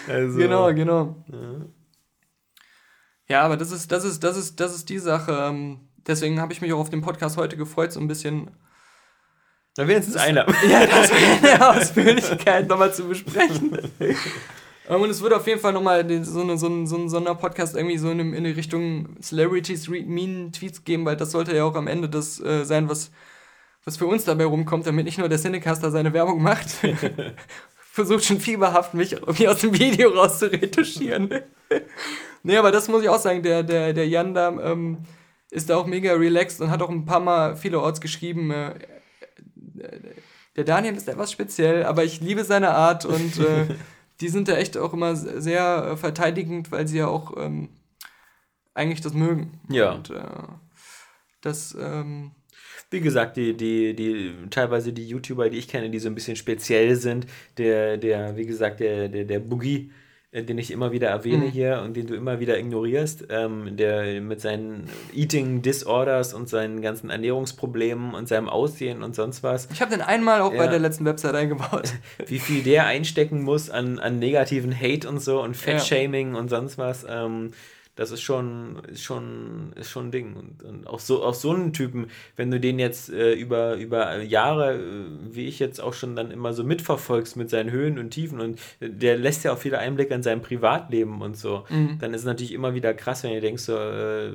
Also, 0.07 0.38
genau, 0.38 0.73
genau. 0.73 1.23
Ja. 1.31 1.65
ja, 3.27 3.41
aber 3.41 3.57
das 3.57 3.72
ist, 3.72 3.91
das 3.91 4.05
ist, 4.05 4.23
das 4.23 4.38
ist, 4.38 4.59
das 4.59 4.73
ist 4.73 4.89
die 4.89 4.99
Sache. 4.99 5.31
Ähm, 5.49 5.81
deswegen 6.07 6.39
habe 6.39 6.53
ich 6.53 6.61
mich 6.61 6.72
auch 6.72 6.80
auf 6.80 6.89
den 6.89 7.01
Podcast 7.01 7.38
heute 7.38 7.57
gefreut, 7.57 7.91
so 7.91 7.99
ein 7.99 8.07
bisschen. 8.07 8.51
Da 9.75 9.88
wenigstens 9.88 10.17
einer. 10.17 10.45
Ja, 10.69 10.85
das 10.85 11.11
der 11.41 11.69
Ausführlichkeit 11.69 12.67
nochmal 12.67 12.93
zu 12.93 13.07
besprechen. 13.07 13.77
Ähm, 14.89 15.01
und 15.01 15.09
es 15.09 15.22
wird 15.22 15.31
auf 15.31 15.47
jeden 15.47 15.61
Fall 15.61 15.72
nochmal 15.72 16.05
so, 16.25 16.41
eine, 16.41 16.57
so, 16.57 16.67
ein, 16.67 16.88
so 16.88 16.97
ein 16.97 17.07
Sonderpodcast 17.07 17.77
irgendwie 17.77 17.97
so 17.97 18.11
in, 18.11 18.33
in 18.33 18.43
die 18.43 18.51
Richtung 18.51 19.15
Celebrities 19.22 19.89
Read 19.89 20.09
Mean 20.09 20.51
Tweets 20.51 20.83
geben, 20.83 21.05
weil 21.05 21.15
das 21.15 21.31
sollte 21.31 21.55
ja 21.55 21.63
auch 21.63 21.75
am 21.75 21.88
Ende 21.88 22.09
das 22.09 22.41
äh, 22.41 22.65
sein, 22.65 22.89
was 22.89 23.09
was 23.85 23.97
für 23.97 24.07
uns 24.07 24.25
dabei 24.25 24.45
rumkommt, 24.45 24.87
damit 24.87 25.05
nicht 25.05 25.17
nur 25.17 25.29
der 25.29 25.37
Cinecaster 25.37 25.91
seine 25.91 26.13
Werbung 26.13 26.41
macht. 26.41 26.69
Versucht 27.91 28.25
schon 28.25 28.39
fieberhaft, 28.39 28.93
mich, 28.93 29.15
mich 29.25 29.47
aus 29.47 29.61
dem 29.61 29.77
Video 29.77 30.09
rauszuretuschieren. 30.09 31.29
nee, 32.43 32.57
aber 32.57 32.71
das 32.71 32.87
muss 32.87 33.03
ich 33.03 33.09
auch 33.09 33.19
sagen, 33.19 33.43
der, 33.43 33.63
der, 33.63 33.93
der 33.93 34.07
Jan 34.07 34.33
da 34.33 34.49
ähm, 34.49 34.99
ist 35.51 35.69
da 35.69 35.77
auch 35.77 35.85
mega 35.85 36.13
relaxed 36.13 36.61
und 36.61 36.71
hat 36.71 36.81
auch 36.81 36.89
ein 36.89 37.05
paar 37.05 37.19
Mal 37.19 37.55
vielerorts 37.55 38.01
geschrieben. 38.01 38.49
Äh, 38.49 38.73
der 40.55 40.63
Daniel 40.63 40.95
ist 40.95 41.07
etwas 41.07 41.31
speziell, 41.31 41.83
aber 41.83 42.03
ich 42.03 42.21
liebe 42.21 42.43
seine 42.43 42.71
Art 42.71 43.05
und 43.05 43.39
äh, 43.39 43.67
die 44.21 44.29
sind 44.29 44.47
da 44.47 44.53
echt 44.53 44.77
auch 44.77 44.93
immer 44.93 45.15
sehr 45.15 45.91
äh, 45.91 45.97
verteidigend, 45.97 46.71
weil 46.71 46.87
sie 46.87 46.99
ja 46.99 47.07
auch 47.07 47.35
ähm, 47.37 47.69
eigentlich 48.73 49.01
das 49.01 49.13
mögen. 49.13 49.59
Ja. 49.69 49.91
Und 49.91 50.09
äh, 50.09 50.23
das, 51.41 51.75
ähm, 51.79 52.31
wie 52.93 53.01
gesagt, 53.01 53.35
die, 53.35 53.57
die, 53.57 53.95
die, 53.95 54.33
teilweise 54.49 54.93
die 54.93 55.07
YouTuber, 55.07 55.49
die 55.49 55.57
ich 55.57 55.67
kenne, 55.67 55.89
die 55.89 55.99
so 55.99 56.07
ein 56.07 56.15
bisschen 56.15 56.35
speziell 56.35 56.95
sind, 56.95 57.25
der, 57.57 57.97
der, 57.97 58.38
wie 58.38 58.45
gesagt, 58.45 58.80
der, 58.80 59.09
der, 59.09 59.25
der 59.25 59.39
Boogie, 59.39 59.91
äh, 60.31 60.43
den 60.43 60.57
ich 60.57 60.72
immer 60.72 60.91
wieder 60.91 61.09
erwähne 61.09 61.45
mhm. 61.45 61.51
hier 61.51 61.81
und 61.83 61.97
den 61.97 62.07
du 62.07 62.15
immer 62.15 62.39
wieder 62.39 62.57
ignorierst, 62.57 63.27
ähm, 63.30 63.75
der 63.77 64.22
mit 64.22 64.41
seinen 64.41 64.89
Eating 65.13 65.61
Disorders 65.61 66.33
und 66.33 66.49
seinen 66.49 66.81
ganzen 66.81 67.09
Ernährungsproblemen 67.09 68.13
und 68.13 68.27
seinem 68.27 68.47
Aussehen 68.47 69.03
und 69.03 69.15
sonst 69.15 69.43
was. 69.43 69.67
Ich 69.73 69.81
habe 69.81 69.91
den 69.91 70.01
einmal 70.01 70.41
auch 70.41 70.53
ja. 70.53 70.59
bei 70.59 70.67
der 70.67 70.80
letzten 70.80 71.05
Website 71.05 71.35
eingebaut. 71.35 71.93
Wie 72.27 72.39
viel 72.39 72.63
der 72.63 72.85
einstecken 72.85 73.41
muss 73.41 73.69
an, 73.69 73.99
an 73.99 74.19
negativen 74.19 74.73
Hate 74.80 75.09
und 75.09 75.19
so 75.19 75.41
und 75.41 75.57
Fettshaming 75.57 76.33
ja. 76.33 76.39
und 76.39 76.49
sonst 76.49 76.77
was. 76.77 77.05
Ähm, 77.09 77.51
das 77.95 78.09
ist 78.09 78.22
schon, 78.22 78.81
ist 78.88 79.03
schon, 79.03 79.72
ist 79.75 79.91
schon 79.91 80.07
ein 80.07 80.11
Ding. 80.11 80.33
Und, 80.35 80.63
und 80.63 80.88
auch 80.88 80.99
so, 80.99 81.23
auch 81.23 81.35
so 81.35 81.51
einen 81.51 81.73
Typen, 81.73 82.07
wenn 82.35 82.49
du 82.49 82.59
den 82.59 82.80
jetzt 82.80 83.11
äh, 83.11 83.33
über, 83.33 83.75
über 83.75 84.19
Jahre, 84.22 84.75
äh, 84.75 84.80
wie 85.30 85.45
ich 85.45 85.59
jetzt 85.59 85.80
auch 85.80 85.93
schon 85.93 86.15
dann 86.15 86.31
immer 86.31 86.53
so 86.53 86.63
mitverfolgst 86.63 87.38
mit 87.38 87.51
seinen 87.51 87.69
Höhen 87.69 87.99
und 87.99 88.09
Tiefen 88.09 88.39
und 88.39 88.59
der 88.81 89.17
lässt 89.17 89.43
ja 89.43 89.53
auch 89.53 89.59
viele 89.59 89.77
Einblicke 89.77 90.15
in 90.15 90.23
sein 90.23 90.41
Privatleben 90.41 91.22
und 91.22 91.38
so, 91.38 91.65
mhm. 91.69 91.99
dann 91.99 92.15
ist 92.15 92.22
es 92.22 92.25
natürlich 92.25 92.53
immer 92.53 92.73
wieder 92.73 92.95
krass, 92.95 93.23
wenn 93.23 93.31
ihr 93.31 93.41
denkst, 93.41 93.63
so, 93.63 93.77
äh, 93.77 94.31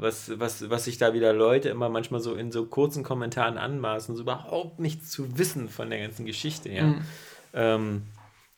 was, 0.00 0.32
was, 0.40 0.68
was 0.68 0.84
sich 0.84 0.98
da 0.98 1.14
wieder 1.14 1.32
Leute 1.32 1.68
immer 1.68 1.88
manchmal 1.88 2.20
so 2.20 2.34
in 2.34 2.50
so 2.50 2.66
kurzen 2.66 3.04
Kommentaren 3.04 3.58
anmaßen, 3.58 4.16
so 4.16 4.22
überhaupt 4.22 4.80
nichts 4.80 5.10
zu 5.10 5.38
wissen 5.38 5.68
von 5.68 5.88
der 5.90 6.00
ganzen 6.00 6.26
Geschichte, 6.26 6.68
ja. 6.70 6.84
Mhm. 6.84 7.00
Ähm, 7.54 8.02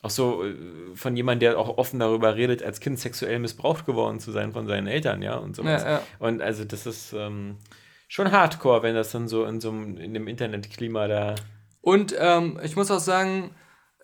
auch 0.02 0.10
so 0.10 0.44
äh, 0.44 0.54
von 0.94 1.16
jemandem, 1.16 1.50
der 1.50 1.58
auch 1.58 1.76
offen 1.78 2.00
darüber 2.00 2.34
redet, 2.36 2.62
als 2.62 2.80
Kind 2.80 2.98
sexuell 2.98 3.38
missbraucht 3.38 3.86
geworden 3.86 4.18
zu 4.20 4.32
sein 4.32 4.52
von 4.52 4.66
seinen 4.66 4.86
Eltern, 4.86 5.22
ja, 5.22 5.36
und 5.36 5.56
sowas. 5.56 5.82
Ja, 5.82 5.90
ja. 5.90 6.02
Und 6.18 6.40
also 6.40 6.64
das 6.64 6.86
ist 6.86 7.12
ähm, 7.12 7.58
schon 8.08 8.32
hardcore, 8.32 8.82
wenn 8.82 8.94
das 8.94 9.12
dann 9.12 9.28
so 9.28 9.44
in 9.44 9.60
so 9.60 9.70
einem, 9.70 9.98
in 9.98 10.14
dem 10.14 10.26
Internetklima 10.26 11.06
da. 11.06 11.34
Und 11.82 12.14
ähm, 12.18 12.58
ich 12.62 12.76
muss 12.76 12.90
auch 12.90 13.00
sagen, 13.00 13.50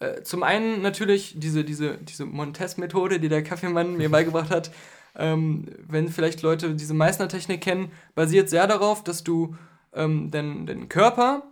äh, 0.00 0.22
zum 0.22 0.42
einen 0.42 0.82
natürlich 0.82 1.34
diese, 1.38 1.64
diese, 1.64 1.98
diese 1.98 2.26
Montes-Methode, 2.26 3.18
die 3.18 3.28
der 3.28 3.42
Kaffeemann 3.42 3.96
mir 3.96 4.10
beigebracht 4.10 4.50
hat, 4.50 4.70
ähm, 5.16 5.66
wenn 5.86 6.08
vielleicht 6.08 6.42
Leute 6.42 6.74
diese 6.74 6.94
Meißner-Technik 6.94 7.62
kennen, 7.62 7.90
basiert 8.14 8.50
sehr 8.50 8.66
darauf, 8.66 9.02
dass 9.02 9.24
du 9.24 9.56
ähm, 9.94 10.30
den, 10.30 10.66
den 10.66 10.90
Körper 10.90 11.42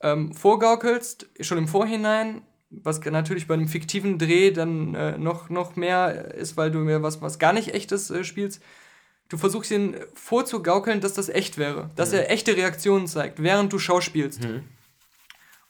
ähm, 0.00 0.32
vorgaukelst, 0.32 1.28
schon 1.40 1.58
im 1.58 1.68
Vorhinein 1.68 2.42
was 2.70 3.00
natürlich 3.04 3.46
bei 3.46 3.54
einem 3.54 3.68
fiktiven 3.68 4.18
Dreh 4.18 4.50
dann 4.50 4.94
äh, 4.94 5.18
noch, 5.18 5.48
noch 5.48 5.76
mehr 5.76 6.34
ist, 6.34 6.56
weil 6.56 6.70
du 6.70 6.78
mir 6.80 7.02
was, 7.02 7.22
was 7.22 7.38
gar 7.38 7.52
nicht 7.52 7.74
echtes 7.74 8.10
äh, 8.10 8.24
spielst. 8.24 8.62
Du 9.28 9.36
versuchst 9.36 9.70
ihn 9.70 9.96
vorzugaukeln, 10.14 11.00
dass 11.00 11.14
das 11.14 11.28
echt 11.28 11.58
wäre, 11.58 11.90
dass 11.96 12.10
mhm. 12.12 12.18
er 12.18 12.30
echte 12.30 12.56
Reaktionen 12.56 13.06
zeigt, 13.06 13.42
während 13.42 13.72
du 13.72 13.78
schauspielst. 13.78 14.44
Mhm. 14.44 14.64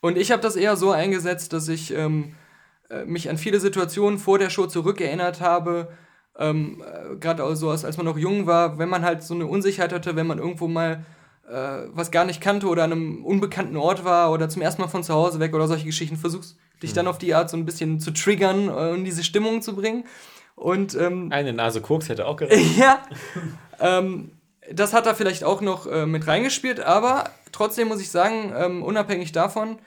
Und 0.00 0.16
ich 0.16 0.30
habe 0.30 0.42
das 0.42 0.56
eher 0.56 0.76
so 0.76 0.92
eingesetzt, 0.92 1.52
dass 1.52 1.68
ich 1.68 1.92
ähm, 1.92 2.34
äh, 2.88 3.04
mich 3.04 3.28
an 3.28 3.38
viele 3.38 3.60
Situationen 3.60 4.18
vor 4.18 4.38
der 4.38 4.50
Show 4.50 4.66
zurückerinnert 4.66 5.40
habe, 5.40 5.92
ähm, 6.36 6.82
äh, 6.82 7.16
gerade 7.16 7.42
also 7.42 7.70
als, 7.70 7.84
als 7.84 7.96
man 7.96 8.06
noch 8.06 8.16
jung 8.16 8.46
war, 8.46 8.78
wenn 8.78 8.88
man 8.88 9.04
halt 9.04 9.22
so 9.22 9.34
eine 9.34 9.46
Unsicherheit 9.46 9.92
hatte, 9.92 10.14
wenn 10.16 10.26
man 10.26 10.38
irgendwo 10.38 10.68
mal 10.68 11.04
was 11.50 12.10
gar 12.10 12.24
nicht 12.24 12.40
kannte 12.40 12.66
oder 12.66 12.84
an 12.84 12.92
einem 12.92 13.24
unbekannten 13.24 13.76
Ort 13.76 14.04
war 14.04 14.32
oder 14.32 14.48
zum 14.48 14.62
ersten 14.62 14.82
Mal 14.82 14.88
von 14.88 15.02
zu 15.02 15.14
Hause 15.14 15.40
weg 15.40 15.54
oder 15.54 15.66
solche 15.66 15.86
Geschichten, 15.86 16.16
versuchst 16.16 16.56
dich 16.82 16.92
dann 16.92 17.08
auf 17.08 17.18
die 17.18 17.34
Art 17.34 17.50
so 17.50 17.56
ein 17.56 17.64
bisschen 17.64 18.00
zu 18.00 18.12
triggern 18.12 18.68
äh, 18.68 18.92
und 18.92 19.04
diese 19.04 19.24
Stimmung 19.24 19.62
zu 19.62 19.74
bringen. 19.74 20.04
Und, 20.54 20.94
ähm, 20.94 21.28
Eine 21.30 21.52
Nase 21.52 21.80
Koks 21.80 22.08
hätte 22.08 22.26
auch 22.26 22.36
gereicht. 22.38 22.78
ja. 22.78 23.02
ähm, 23.80 24.32
das 24.70 24.92
hat 24.92 25.06
da 25.06 25.14
vielleicht 25.14 25.44
auch 25.44 25.60
noch 25.60 25.86
äh, 25.86 26.06
mit 26.06 26.26
reingespielt, 26.26 26.80
aber 26.80 27.30
trotzdem 27.52 27.88
muss 27.88 28.00
ich 28.00 28.10
sagen, 28.10 28.52
ähm, 28.56 28.82
unabhängig 28.82 29.32
davon, 29.32 29.78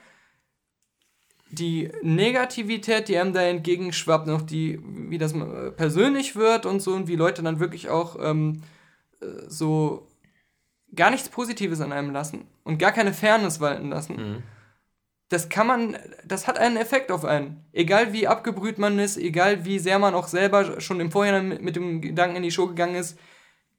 die 1.50 1.90
Negativität, 2.02 3.08
die 3.08 3.18
einem 3.18 3.34
da 3.34 3.42
entgegenschwappt, 3.42 4.26
noch 4.26 4.42
die, 4.42 4.80
wie 4.82 5.18
das 5.18 5.34
äh, 5.34 5.70
persönlich 5.70 6.34
wird 6.34 6.66
und 6.66 6.80
so 6.80 6.94
und 6.94 7.08
wie 7.08 7.16
Leute 7.16 7.42
dann 7.42 7.60
wirklich 7.60 7.90
auch 7.90 8.16
ähm, 8.20 8.62
äh, 9.20 9.26
so 9.48 10.08
gar 10.94 11.10
nichts 11.10 11.28
Positives 11.28 11.80
an 11.80 11.92
einem 11.92 12.12
lassen 12.12 12.46
und 12.64 12.78
gar 12.78 12.92
keine 12.92 13.12
Fairness 13.12 13.60
walten 13.60 13.88
lassen. 13.88 14.16
Mhm 14.16 14.42
das 15.32 15.48
kann 15.48 15.66
man, 15.66 15.96
das 16.26 16.46
hat 16.46 16.58
einen 16.58 16.76
Effekt 16.76 17.10
auf 17.10 17.24
einen. 17.24 17.64
Egal 17.72 18.12
wie 18.12 18.28
abgebrüht 18.28 18.78
man 18.78 18.98
ist, 18.98 19.16
egal 19.16 19.64
wie 19.64 19.78
sehr 19.78 19.98
man 19.98 20.14
auch 20.14 20.28
selber 20.28 20.78
schon 20.80 21.00
im 21.00 21.10
Vorhinein 21.10 21.48
mit, 21.48 21.62
mit 21.62 21.76
dem 21.76 22.02
Gedanken 22.02 22.36
in 22.36 22.42
die 22.42 22.50
Show 22.50 22.66
gegangen 22.66 22.96
ist, 22.96 23.18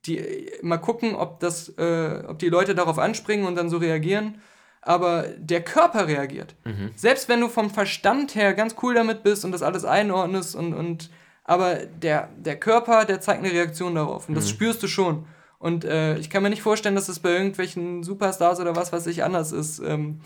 die, 0.07 0.49
mal 0.63 0.79
gucken, 0.79 1.13
ob 1.13 1.39
das, 1.39 1.69
äh, 1.77 2.23
ob 2.27 2.39
die 2.39 2.49
Leute 2.49 2.73
darauf 2.73 2.97
anspringen 2.97 3.45
und 3.45 3.55
dann 3.55 3.69
so 3.69 3.77
reagieren. 3.77 4.41
Aber 4.81 5.27
der 5.37 5.63
Körper 5.63 6.07
reagiert. 6.07 6.55
Mhm. 6.65 6.91
Selbst 6.95 7.29
wenn 7.29 7.39
du 7.39 7.47
vom 7.47 7.69
Verstand 7.69 8.33
her 8.33 8.53
ganz 8.55 8.75
cool 8.81 8.95
damit 8.95 9.21
bist 9.21 9.45
und 9.45 9.51
das 9.51 9.61
alles 9.61 9.85
einordnest 9.85 10.55
und, 10.55 10.73
und 10.73 11.11
aber 11.43 11.85
der, 11.85 12.29
der 12.35 12.59
Körper, 12.59 13.05
der 13.05 13.21
zeigt 13.21 13.43
eine 13.43 13.53
Reaktion 13.53 13.93
darauf. 13.93 14.27
Und 14.27 14.33
das 14.33 14.45
mhm. 14.45 14.49
spürst 14.49 14.81
du 14.81 14.87
schon. 14.87 15.27
Und 15.63 15.85
äh, 15.85 16.17
ich 16.17 16.29
kann 16.29 16.43
mir 16.43 16.49
nicht 16.49 16.61
vorstellen, 16.61 16.93
dass 16.95 17.05
es 17.07 17.15
das 17.15 17.19
bei 17.19 17.29
irgendwelchen 17.31 18.03
Superstars 18.03 18.59
oder 18.59 18.75
was 18.75 18.91
weiß 18.91 19.07
ich 19.07 19.23
anders 19.23 19.51
ist. 19.53 19.79
Ähm, 19.79 20.19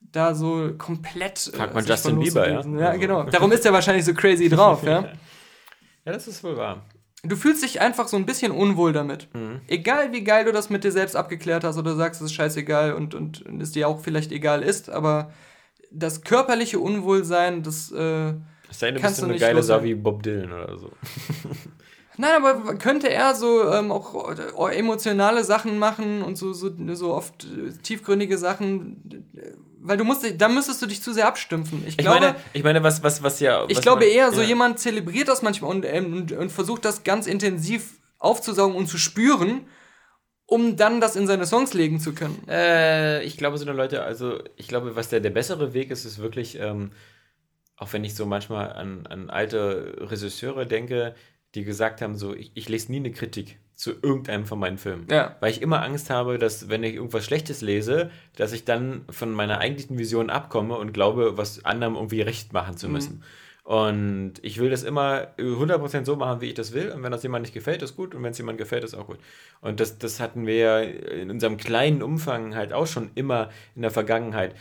da 0.00 0.34
so 0.34 0.70
komplett. 0.78 1.50
äh, 1.52 1.56
Fragt 1.56 1.74
man 1.74 1.82
sich 1.82 1.90
Justin 1.90 2.20
Bieber, 2.20 2.48
ja? 2.48 2.60
Ja, 2.64 2.88
Also- 2.90 3.00
genau. 3.00 3.22
Darum 3.30 3.50
ist 3.52 3.66
er 3.66 3.72
wahrscheinlich 3.72 4.04
so 4.04 4.14
crazy 4.14 4.48
drauf, 4.56 4.84
ja. 4.84 5.02
Ja, 6.04 6.12
das 6.12 6.28
ist 6.28 6.42
wohl 6.44 6.56
wahr. 6.56 6.84
Du 7.22 7.34
fühlst 7.36 7.62
dich 7.62 7.80
einfach 7.80 8.08
so 8.08 8.16
ein 8.16 8.24
bisschen 8.24 8.52
unwohl 8.52 8.92
damit. 8.92 9.28
Mhm. 9.34 9.60
Egal 9.66 10.12
wie 10.12 10.22
geil 10.24 10.44
du 10.46 10.52
das 10.52 10.70
mit 10.70 10.84
dir 10.84 10.92
selbst 10.92 11.16
abgeklärt 11.16 11.64
hast 11.64 11.76
oder 11.76 11.94
sagst, 11.96 12.20
es 12.22 12.26
ist 12.26 12.34
scheißegal 12.34 12.94
und, 12.94 13.14
und, 13.14 13.44
und 13.44 13.60
es 13.60 13.72
dir 13.72 13.88
auch 13.88 14.00
vielleicht 14.00 14.30
egal 14.32 14.62
ist, 14.62 14.88
aber 14.88 15.32
das 15.90 16.22
körperliche 16.22 16.78
Unwohlsein, 16.78 17.62
das. 17.64 17.90
Äh, 17.90 18.34
sei 18.70 18.86
denn, 18.86 18.94
du 18.94 19.00
Kannst 19.00 19.18
du 19.20 19.24
eine 19.24 19.32
nicht 19.34 19.42
geile 19.42 19.56
loswerden. 19.56 19.84
wie 19.84 19.94
Bob 19.96 20.22
Dylan 20.22 20.52
oder 20.52 20.78
so. 20.78 20.92
Nein, 22.20 22.30
aber 22.44 22.74
könnte 22.74 23.08
er 23.08 23.34
so 23.34 23.72
ähm, 23.72 23.90
auch 23.90 24.30
äh, 24.68 24.76
emotionale 24.76 25.42
Sachen 25.44 25.78
machen 25.78 26.22
und 26.22 26.36
so, 26.36 26.52
so, 26.52 26.70
so 26.94 27.14
oft 27.14 27.44
äh, 27.44 27.72
tiefgründige 27.82 28.36
Sachen, 28.36 29.02
äh, 29.36 29.52
weil 29.82 29.96
du 29.96 30.04
musst, 30.04 30.22
dich- 30.24 30.36
da 30.36 30.48
müsstest 30.48 30.82
du 30.82 30.86
dich 30.86 31.02
zu 31.02 31.12
sehr 31.14 31.26
abstumpfen. 31.26 31.82
Ich, 31.86 31.94
Ich 31.94 31.96
glaube, 31.98 32.20
meine, 32.20 32.36
ich 32.52 32.62
meine, 32.62 32.82
was, 32.82 33.02
was, 33.02 33.22
was 33.22 33.40
ja. 33.40 33.64
ich 33.68 33.76
was 33.78 33.82
glaube 33.82 34.04
man- 34.04 34.10
eher, 34.14 34.32
so 34.32 34.42
ja. 34.42 34.48
jemand 34.48 34.78
zelebriert 34.78 35.28
das 35.28 35.40
manchmal 35.40 35.70
und, 35.70 35.86
ähm, 35.86 36.12
und, 36.12 36.32
und 36.32 36.52
versucht 36.52 36.84
das 36.84 37.02
ganz 37.04 37.26
intensiv 37.26 37.94
aufzusaugen 38.18 38.76
und 38.76 38.86
zu 38.88 38.98
spüren, 38.98 39.62
um 40.44 40.76
dann 40.76 41.00
das 41.00 41.16
in 41.16 41.26
seine 41.26 41.46
Songs 41.46 41.72
legen 41.72 42.00
zu 42.00 42.12
können. 42.12 42.42
Äh, 42.48 43.22
ich 43.22 43.38
glaube, 43.38 43.56
so 43.56 43.64
eine 43.64 43.72
Leute, 43.74 44.02
also 44.02 44.40
ich 44.56 44.68
glaube, 44.68 44.96
was 44.96 45.08
der, 45.08 45.20
der 45.20 45.30
bessere 45.30 45.72
Weg 45.72 45.90
ist, 45.90 46.04
ist 46.04 46.18
wirklich, 46.18 46.58
ähm, 46.60 46.90
auch 47.76 47.92
wenn 47.94 48.04
ich 48.04 48.14
so 48.14 48.26
manchmal 48.26 48.72
an, 48.74 49.06
an 49.06 49.30
alte 49.30 49.94
Regisseure 50.00 50.66
denke, 50.66 51.14
die 51.54 51.64
gesagt 51.64 52.02
haben, 52.02 52.16
so, 52.16 52.34
ich, 52.34 52.52
ich 52.54 52.68
lese 52.68 52.92
nie 52.92 52.98
eine 52.98 53.12
Kritik 53.12 53.58
zu 53.74 53.92
irgendeinem 54.02 54.44
von 54.44 54.58
meinen 54.58 54.76
Filmen. 54.76 55.06
Ja. 55.10 55.36
Weil 55.40 55.50
ich 55.50 55.62
immer 55.62 55.82
Angst 55.82 56.10
habe, 56.10 56.38
dass, 56.38 56.68
wenn 56.68 56.84
ich 56.84 56.94
irgendwas 56.94 57.24
Schlechtes 57.24 57.62
lese, 57.62 58.10
dass 58.36 58.52
ich 58.52 58.64
dann 58.64 59.06
von 59.08 59.32
meiner 59.32 59.58
eigentlichen 59.58 59.98
Vision 59.98 60.28
abkomme 60.28 60.76
und 60.76 60.92
glaube, 60.92 61.38
was 61.38 61.64
anderem 61.64 61.94
irgendwie 61.94 62.20
recht 62.20 62.52
machen 62.52 62.76
zu 62.76 62.88
müssen. 62.88 63.22
Und 63.70 64.34
ich 64.42 64.58
will 64.58 64.68
das 64.68 64.82
immer 64.82 65.28
100% 65.38 66.04
so 66.04 66.16
machen, 66.16 66.40
wie 66.40 66.46
ich 66.46 66.54
das 66.54 66.72
will. 66.72 66.90
Und 66.90 67.02
wenn 67.02 67.12
das 67.12 67.22
jemand 67.22 67.42
nicht 67.42 67.54
gefällt, 67.54 67.82
ist 67.82 67.96
gut. 67.96 68.14
Und 68.14 68.22
wenn 68.22 68.32
es 68.32 68.38
jemand 68.38 68.58
gefällt, 68.58 68.84
ist 68.84 68.94
auch 68.94 69.06
gut. 69.06 69.18
Und 69.60 69.80
das, 69.80 69.96
das 69.96 70.18
hatten 70.18 70.46
wir 70.46 70.56
ja 70.56 70.80
in 70.80 71.30
unserem 71.30 71.56
kleinen 71.56 72.02
Umfang 72.02 72.54
halt 72.54 72.72
auch 72.72 72.86
schon 72.86 73.10
immer 73.14 73.50
in 73.76 73.82
der 73.82 73.90
Vergangenheit. 73.90 74.56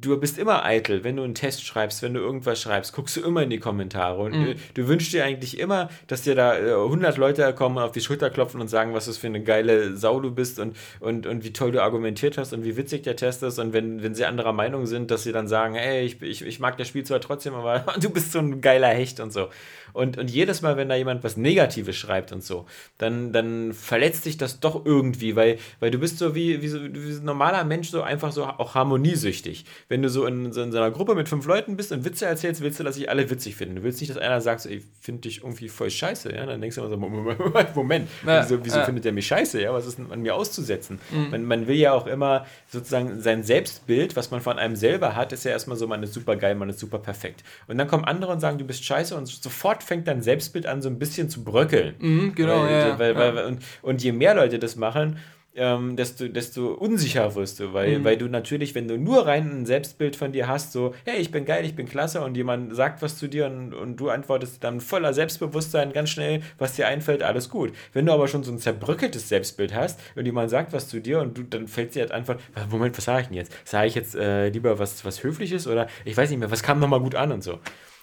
Du 0.00 0.18
bist 0.18 0.38
immer 0.38 0.64
eitel, 0.64 1.04
wenn 1.04 1.16
du 1.16 1.22
einen 1.22 1.34
Test 1.34 1.64
schreibst, 1.64 2.02
wenn 2.02 2.14
du 2.14 2.20
irgendwas 2.20 2.60
schreibst, 2.60 2.92
guckst 2.92 3.16
du 3.16 3.20
immer 3.20 3.42
in 3.42 3.50
die 3.50 3.58
Kommentare. 3.58 4.22
Und 4.22 4.34
äh, 4.34 4.54
du 4.74 4.88
wünschst 4.88 5.12
dir 5.12 5.24
eigentlich 5.24 5.58
immer, 5.58 5.90
dass 6.06 6.22
dir 6.22 6.34
da 6.34 6.56
äh, 6.56 6.72
100 6.72 7.16
Leute 7.18 7.52
kommen 7.54 7.78
auf 7.78 7.92
die 7.92 8.00
Schulter 8.00 8.30
klopfen 8.30 8.60
und 8.60 8.68
sagen, 8.68 8.94
was 8.94 9.06
das 9.06 9.18
für 9.18 9.26
eine 9.26 9.42
geile 9.42 9.96
Sau 9.96 10.20
du 10.20 10.30
bist 10.30 10.58
und, 10.58 10.76
und, 11.00 11.26
und 11.26 11.44
wie 11.44 11.52
toll 11.52 11.72
du 11.72 11.82
argumentiert 11.82 12.38
hast 12.38 12.52
und 12.52 12.64
wie 12.64 12.76
witzig 12.76 13.02
der 13.02 13.16
Test 13.16 13.42
ist. 13.42 13.58
Und 13.58 13.72
wenn, 13.72 14.02
wenn 14.02 14.14
sie 14.14 14.24
anderer 14.24 14.52
Meinung 14.52 14.86
sind, 14.86 15.10
dass 15.10 15.24
sie 15.24 15.32
dann 15.32 15.48
sagen, 15.48 15.74
ey, 15.74 16.04
ich, 16.04 16.22
ich, 16.22 16.42
ich 16.42 16.60
mag 16.60 16.78
das 16.78 16.88
Spiel 16.88 17.04
zwar 17.04 17.20
trotzdem, 17.20 17.54
aber 17.54 17.84
du 18.00 18.10
bist 18.10 18.32
so 18.32 18.38
ein 18.38 18.60
geiler 18.60 18.88
Hecht 18.88 19.20
und 19.20 19.32
so. 19.32 19.48
Und, 19.92 20.18
und 20.18 20.30
jedes 20.30 20.62
Mal, 20.62 20.76
wenn 20.76 20.88
da 20.88 20.94
jemand 20.94 21.24
was 21.24 21.36
Negatives 21.36 21.96
schreibt 21.96 22.32
und 22.32 22.44
so, 22.44 22.66
dann, 22.98 23.32
dann 23.32 23.72
verletzt 23.72 24.24
dich 24.24 24.36
das 24.36 24.60
doch 24.60 24.84
irgendwie, 24.84 25.36
weil, 25.36 25.58
weil 25.80 25.90
du 25.90 25.98
bist 25.98 26.18
so 26.18 26.34
wie, 26.34 26.62
wie, 26.62 26.68
so, 26.68 26.80
wie 26.82 27.12
so 27.12 27.20
ein 27.20 27.24
normaler 27.24 27.64
Mensch, 27.64 27.90
so 27.90 28.02
einfach 28.02 28.32
so 28.32 28.44
auch 28.44 28.74
harmoniesüchtig. 28.74 29.64
Wenn 29.90 30.02
du 30.02 30.08
so 30.08 30.24
in, 30.24 30.52
so 30.52 30.62
in 30.62 30.70
so 30.70 30.78
einer 30.78 30.92
Gruppe 30.92 31.16
mit 31.16 31.28
fünf 31.28 31.44
Leuten 31.46 31.76
bist 31.76 31.90
und 31.90 32.04
Witze 32.04 32.24
erzählst, 32.24 32.62
willst 32.62 32.78
du, 32.78 32.84
dass 32.84 32.94
sich 32.94 33.10
alle 33.10 33.28
witzig 33.28 33.56
finden. 33.56 33.74
Du 33.74 33.82
willst 33.82 34.00
nicht, 34.00 34.08
dass 34.08 34.18
einer 34.18 34.40
sagt, 34.40 34.60
so, 34.60 34.68
ich 34.68 34.84
finde 35.00 35.22
dich 35.22 35.42
irgendwie 35.42 35.68
voll 35.68 35.90
scheiße. 35.90 36.32
Ja? 36.32 36.46
Dann 36.46 36.60
denkst 36.60 36.76
du 36.76 36.82
immer 36.82 36.90
so, 36.90 36.96
Moment, 36.96 37.74
Moment 37.74 38.08
Ja, 38.24 38.44
wieso, 38.44 38.64
wieso 38.64 38.78
ja. 38.78 38.84
findet 38.84 39.04
der 39.04 39.10
mich 39.10 39.26
scheiße? 39.26 39.60
Ja? 39.60 39.74
Was 39.74 39.86
ist 39.86 39.98
denn 39.98 40.12
an 40.12 40.22
mir 40.22 40.36
auszusetzen? 40.36 41.00
Man, 41.32 41.42
man 41.42 41.66
will 41.66 41.74
ja 41.74 41.92
auch 41.92 42.06
immer 42.06 42.46
sozusagen 42.68 43.20
sein 43.20 43.42
Selbstbild, 43.42 44.14
was 44.14 44.30
man 44.30 44.40
von 44.40 44.60
einem 44.60 44.76
selber 44.76 45.16
hat, 45.16 45.32
ist 45.32 45.44
ja 45.44 45.50
erstmal 45.50 45.76
so, 45.76 45.88
man 45.88 46.04
ist 46.04 46.14
super 46.14 46.36
geil, 46.36 46.54
man 46.54 46.70
ist 46.70 46.78
super 46.78 47.00
perfekt. 47.00 47.42
Und 47.66 47.76
dann 47.76 47.88
kommen 47.88 48.04
andere 48.04 48.30
und 48.30 48.38
sagen, 48.38 48.58
du 48.58 48.64
bist 48.64 48.84
scheiße 48.84 49.16
und 49.16 49.26
sofort 49.26 49.82
fängt 49.82 50.06
dein 50.06 50.22
Selbstbild 50.22 50.66
an, 50.66 50.82
so 50.82 50.88
ein 50.88 51.00
bisschen 51.00 51.28
zu 51.28 51.42
bröckeln. 51.42 51.96
Mhm, 51.98 52.34
genau, 52.36 52.62
weil, 52.62 52.70
ja. 52.70 52.96
Weil, 52.96 53.16
weil, 53.16 53.44
und, 53.44 53.62
und 53.82 54.04
je 54.04 54.12
mehr 54.12 54.36
Leute 54.36 54.60
das 54.60 54.76
machen, 54.76 55.18
ähm, 55.56 55.96
desto, 55.96 56.28
desto 56.28 56.68
unsicher 56.74 57.34
wirst 57.34 57.58
du, 57.58 57.72
weil, 57.72 57.98
Mhm. 57.98 58.04
weil 58.04 58.16
du 58.16 58.28
natürlich, 58.28 58.74
wenn 58.74 58.86
du 58.86 58.96
nur 58.98 59.26
rein 59.26 59.50
ein 59.50 59.66
Selbstbild 59.66 60.14
von 60.14 60.30
dir 60.32 60.46
hast, 60.46 60.72
so, 60.72 60.94
hey, 61.04 61.20
ich 61.20 61.30
bin 61.32 61.44
geil, 61.44 61.64
ich 61.64 61.74
bin 61.74 61.86
klasse 61.88 62.20
und 62.20 62.36
jemand 62.36 62.74
sagt 62.76 63.02
was 63.02 63.18
zu 63.18 63.28
dir 63.28 63.46
und, 63.46 63.74
und 63.74 63.96
du 63.96 64.10
antwortest 64.10 64.62
dann 64.62 64.80
voller 64.80 65.12
Selbstbewusstsein 65.12 65.92
ganz 65.92 66.10
schnell, 66.10 66.42
was 66.58 66.76
dir 66.76 66.86
einfällt, 66.86 67.22
alles 67.24 67.48
gut. 67.48 67.72
Wenn 67.92 68.06
du 68.06 68.12
aber 68.12 68.28
schon 68.28 68.44
so 68.44 68.52
ein 68.52 68.58
zerbröckeltes 68.58 69.28
Selbstbild 69.28 69.74
hast 69.74 69.98
und 70.14 70.24
jemand 70.24 70.50
sagt 70.50 70.72
was 70.72 70.88
zu 70.88 71.00
dir 71.00 71.20
und 71.20 71.36
du, 71.36 71.42
dann 71.42 71.66
fällt 71.66 71.94
dir 71.96 72.02
halt 72.02 72.12
einfach, 72.12 72.36
Moment, 72.70 72.96
was 72.96 73.04
sage 73.06 73.22
ich 73.22 73.26
denn 73.28 73.36
jetzt? 73.36 73.52
Sage 73.64 73.88
ich 73.88 73.94
jetzt 73.96 74.14
äh, 74.14 74.48
lieber 74.50 74.78
was, 74.78 75.04
was 75.04 75.22
Höfliches 75.24 75.66
oder 75.66 75.88
ich 76.04 76.16
weiß 76.16 76.30
nicht 76.30 76.38
mehr, 76.38 76.50
was 76.50 76.62
kam 76.62 76.78
nochmal 76.78 77.00
gut 77.00 77.16
an 77.16 77.32
und 77.32 77.42
so. 77.42 77.58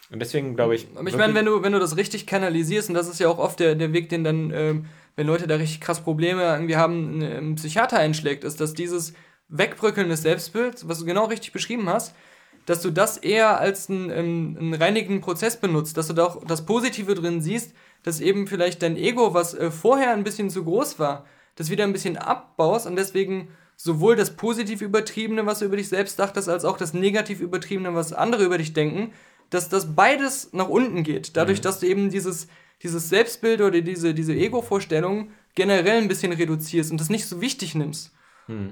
Und 0.09 0.19
deswegen 0.19 0.55
glaube 0.55 0.75
ich. 0.75 0.87
Ich 1.05 1.17
meine, 1.17 1.33
wenn 1.33 1.45
du, 1.45 1.63
wenn 1.63 1.73
du 1.73 1.79
das 1.79 1.97
richtig 1.97 2.25
kanalisierst, 2.27 2.87
und 2.89 2.95
das 2.95 3.09
ist 3.09 3.19
ja 3.19 3.27
auch 3.27 3.39
oft 3.39 3.59
der, 3.59 3.75
der 3.75 3.91
Weg, 3.91 4.07
den 4.09 4.23
dann, 4.23 4.51
ähm, 4.53 4.85
wenn 5.17 5.27
Leute 5.27 5.47
da 5.47 5.55
richtig 5.55 5.81
krass 5.81 6.01
Probleme 6.01 6.43
irgendwie 6.43 6.77
haben, 6.77 7.21
ein 7.21 7.55
Psychiater 7.55 7.97
einschlägt, 7.97 8.43
ist, 8.45 8.61
dass 8.61 8.73
dieses 8.73 9.13
Wegbröckeln 9.49 10.09
des 10.09 10.21
Selbstbilds, 10.21 10.87
was 10.87 10.99
du 10.99 11.05
genau 11.05 11.25
richtig 11.25 11.51
beschrieben 11.51 11.89
hast, 11.89 12.15
dass 12.67 12.81
du 12.81 12.91
das 12.91 13.17
eher 13.17 13.59
als 13.59 13.89
einen, 13.89 14.11
einen 14.11 14.73
reinigenden 14.73 15.21
Prozess 15.21 15.57
benutzt, 15.57 15.97
dass 15.97 16.07
du 16.07 16.13
da 16.13 16.25
auch 16.25 16.45
das 16.45 16.65
Positive 16.65 17.15
drin 17.15 17.41
siehst, 17.41 17.73
dass 18.03 18.21
eben 18.21 18.45
vielleicht 18.45 18.83
dein 18.83 18.95
Ego, 18.95 19.33
was 19.33 19.55
äh, 19.55 19.71
vorher 19.71 20.11
ein 20.11 20.23
bisschen 20.23 20.51
zu 20.51 20.63
groß 20.63 20.99
war, 20.99 21.25
das 21.55 21.71
wieder 21.71 21.83
ein 21.83 21.93
bisschen 21.93 22.17
abbaust 22.17 22.85
und 22.85 22.95
deswegen 22.95 23.47
sowohl 23.75 24.15
das 24.15 24.35
positiv 24.35 24.81
Übertriebene, 24.81 25.45
was 25.45 25.59
du 25.59 25.65
über 25.65 25.77
dich 25.77 25.89
selbst 25.89 26.19
dachtest, 26.19 26.47
als 26.47 26.63
auch 26.63 26.77
das 26.77 26.93
negativ 26.93 27.41
Übertriebene, 27.41 27.95
was 27.95 28.13
andere 28.13 28.43
über 28.43 28.57
dich 28.59 28.73
denken, 28.73 29.13
dass 29.49 29.69
das 29.69 29.95
beides 29.95 30.53
nach 30.53 30.67
unten 30.67 31.03
geht. 31.03 31.37
Dadurch, 31.37 31.61
dass 31.61 31.79
du 31.79 31.87
eben 31.87 32.09
dieses, 32.09 32.47
dieses 32.83 33.09
Selbstbild 33.09 33.61
oder 33.61 33.81
diese, 33.81 34.13
diese 34.13 34.33
Ego-Vorstellung 34.33 35.29
generell 35.55 36.01
ein 36.01 36.07
bisschen 36.07 36.31
reduzierst 36.31 36.91
und 36.91 37.01
das 37.01 37.09
nicht 37.09 37.25
so 37.25 37.41
wichtig 37.41 37.75
nimmst. 37.75 38.11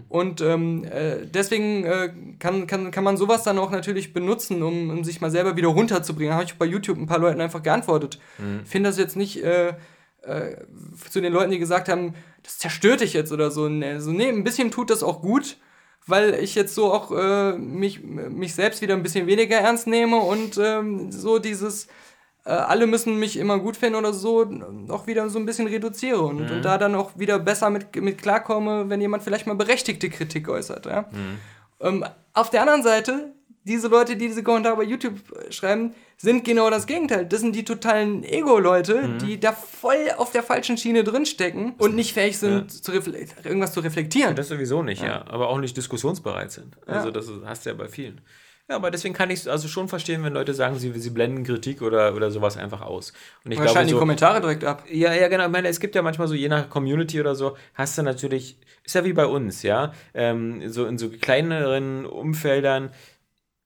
Und 0.08 0.40
ähm, 0.40 0.86
äh, 0.86 1.26
deswegen 1.26 1.84
äh, 1.84 2.14
kann, 2.40 2.66
kann, 2.66 2.92
kann 2.92 3.04
man 3.04 3.18
sowas 3.18 3.44
dann 3.44 3.60
auch 3.60 3.72
natürlich 3.72 4.14
benutzen, 4.14 4.64
um, 4.64 4.90
um 4.90 5.04
sich 5.04 5.20
mal 5.20 5.32
selber 5.32 5.58
wieder 5.58 5.68
runterzubringen. 5.68 6.34
Habe 6.34 6.46
ich 6.46 6.56
bei 6.56 6.66
YouTube 6.66 6.98
ein 6.98 7.08
paar 7.08 7.20
Leuten 7.20 7.42
einfach 7.42 7.62
geantwortet. 7.62 8.20
Finde 8.64 8.90
das 8.90 8.98
jetzt 8.98 9.18
nicht 9.18 9.44
äh, 9.44 9.74
äh, 10.22 10.56
zu 11.10 11.20
den 11.20 11.34
Leuten, 11.34 11.52
die 11.52 11.60
gesagt 11.60 11.90
haben, 11.90 12.14
das 12.44 12.58
zerstört 12.58 13.02
dich 13.02 13.14
jetzt 13.14 13.32
oder 13.32 13.52
so. 13.52 13.68
Nee, 13.68 14.00
so, 14.00 14.12
nee, 14.12 14.30
ein 14.30 14.44
bisschen 14.44 14.72
tut 14.72 14.90
das 14.90 15.04
auch 15.04 15.22
gut, 15.22 15.58
weil 16.08 16.36
ich 16.36 16.56
jetzt 16.56 16.74
so 16.74 16.94
auch 16.94 17.12
äh, 17.12 17.58
mich, 17.58 18.02
mich 18.02 18.56
selbst 18.56 18.82
wieder 18.82 18.94
ein 18.94 19.04
bisschen 19.04 19.28
weniger 19.28 19.58
ernst 19.58 19.88
nehme 19.88 20.18
und 20.18 20.58
ähm, 20.58 21.12
so 21.12 21.40
dieses 21.40 21.88
äh, 22.46 22.52
alle 22.52 22.88
müssen 22.88 23.18
mich 23.20 23.38
immer 23.38 23.60
gut 23.60 23.76
finden 23.78 23.96
oder 23.98 24.14
so, 24.14 24.48
auch 24.90 25.08
wieder 25.08 25.30
so 25.30 25.40
ein 25.40 25.46
bisschen 25.46 25.68
reduziere 25.68 26.22
und, 26.22 26.42
und 26.50 26.62
da 26.64 26.78
dann 26.78 26.96
auch 26.96 27.18
wieder 27.18 27.40
besser 27.40 27.70
mit, 27.70 27.96
mit 28.02 28.18
klarkomme, 28.22 28.90
wenn 28.90 29.02
jemand 29.02 29.24
vielleicht 29.24 29.48
mal 29.48 29.56
berechtigte 29.56 30.10
Kritik 30.10 30.48
äußert. 30.48 30.86
Ja? 30.86 31.10
Ähm, 31.82 32.06
auf 32.34 32.50
der 32.50 32.62
anderen 32.62 32.84
Seite, 32.84 33.34
diese 33.64 33.88
Leute, 33.88 34.16
die 34.16 34.28
diese 34.28 34.44
Kommentare 34.44 34.76
bei 34.78 34.84
YouTube 34.84 35.16
schreiben, 35.50 35.96
sind 36.18 36.46
genau 36.46 36.70
das 36.70 36.86
Gegenteil. 36.86 37.26
Das 37.26 37.42
sind 37.42 37.56
die 37.56 37.66
totalen 37.66 38.24
Ego-Leute, 38.24 39.18
die 39.22 39.40
da 39.40 39.52
voll 39.52 40.12
auf 40.18 40.32
der 40.32 40.44
falschen 40.44 40.78
Schiene 40.78 41.04
drinstecken 41.04 41.74
und 41.80 41.96
nicht 41.96 42.14
fähig 42.14 42.38
sind, 42.38 42.72
zu 42.72 42.92
refle- 42.92 43.28
irgendwas 43.44 43.74
zu 43.74 43.80
reflektieren. 43.80 44.36
Das 44.36 44.50
sowieso 44.50 44.84
nicht, 44.84 45.02
ja. 45.02 45.26
Aber 45.28 45.50
auch 45.50 45.58
nicht 45.58 45.76
diskussionsbereit 45.76 46.52
sind. 46.52 46.78
Also 46.86 47.10
das 47.12 47.28
ist- 47.28 47.44
hast 47.44 47.66
du 47.66 47.72
ja 47.72 47.76
bei 47.76 47.88
vielen. 47.90 48.22
Ja, 48.68 48.78
aber 48.78 48.90
deswegen 48.90 49.14
kann 49.14 49.30
ich 49.30 49.42
es 49.42 49.48
also 49.48 49.68
schon 49.68 49.88
verstehen, 49.88 50.24
wenn 50.24 50.34
Leute 50.34 50.56
sagen, 50.56 50.80
sie, 50.80 50.92
sie 51.00 51.12
blenden 51.12 51.44
Kritik 51.44 51.84
oder, 51.84 52.16
oder 52.16 52.32
sowas 52.32 52.58
einfach 52.58 52.82
aus. 52.82 53.14
Und 53.44 53.52
ich 53.52 53.60
Oder 53.60 53.84
die 53.84 53.92
so, 53.92 54.00
Kommentare 54.00 54.42
direkt 54.42 54.64
ab. 54.64 54.84
Ja, 54.90 55.14
ja, 55.14 55.28
genau. 55.28 55.46
Ich 55.46 55.52
meine, 55.52 55.68
es 55.68 55.80
gibt 55.80 55.94
ja 55.94 56.02
manchmal 56.02 56.28
so, 56.28 56.34
je 56.34 56.50
nach 56.50 56.68
Community 56.68 57.20
oder 57.20 57.36
so, 57.36 57.56
hast 57.76 57.96
du 57.98 58.02
natürlich, 58.02 58.58
ist 58.84 58.96
ja 58.96 59.06
wie 59.06 59.14
bei 59.14 59.28
uns, 59.28 59.62
ja, 59.62 59.94
ähm, 60.16 60.68
so 60.72 60.88
in 60.88 60.98
so 60.98 61.10
kleineren 61.10 62.08
Umfeldern, 62.08 62.90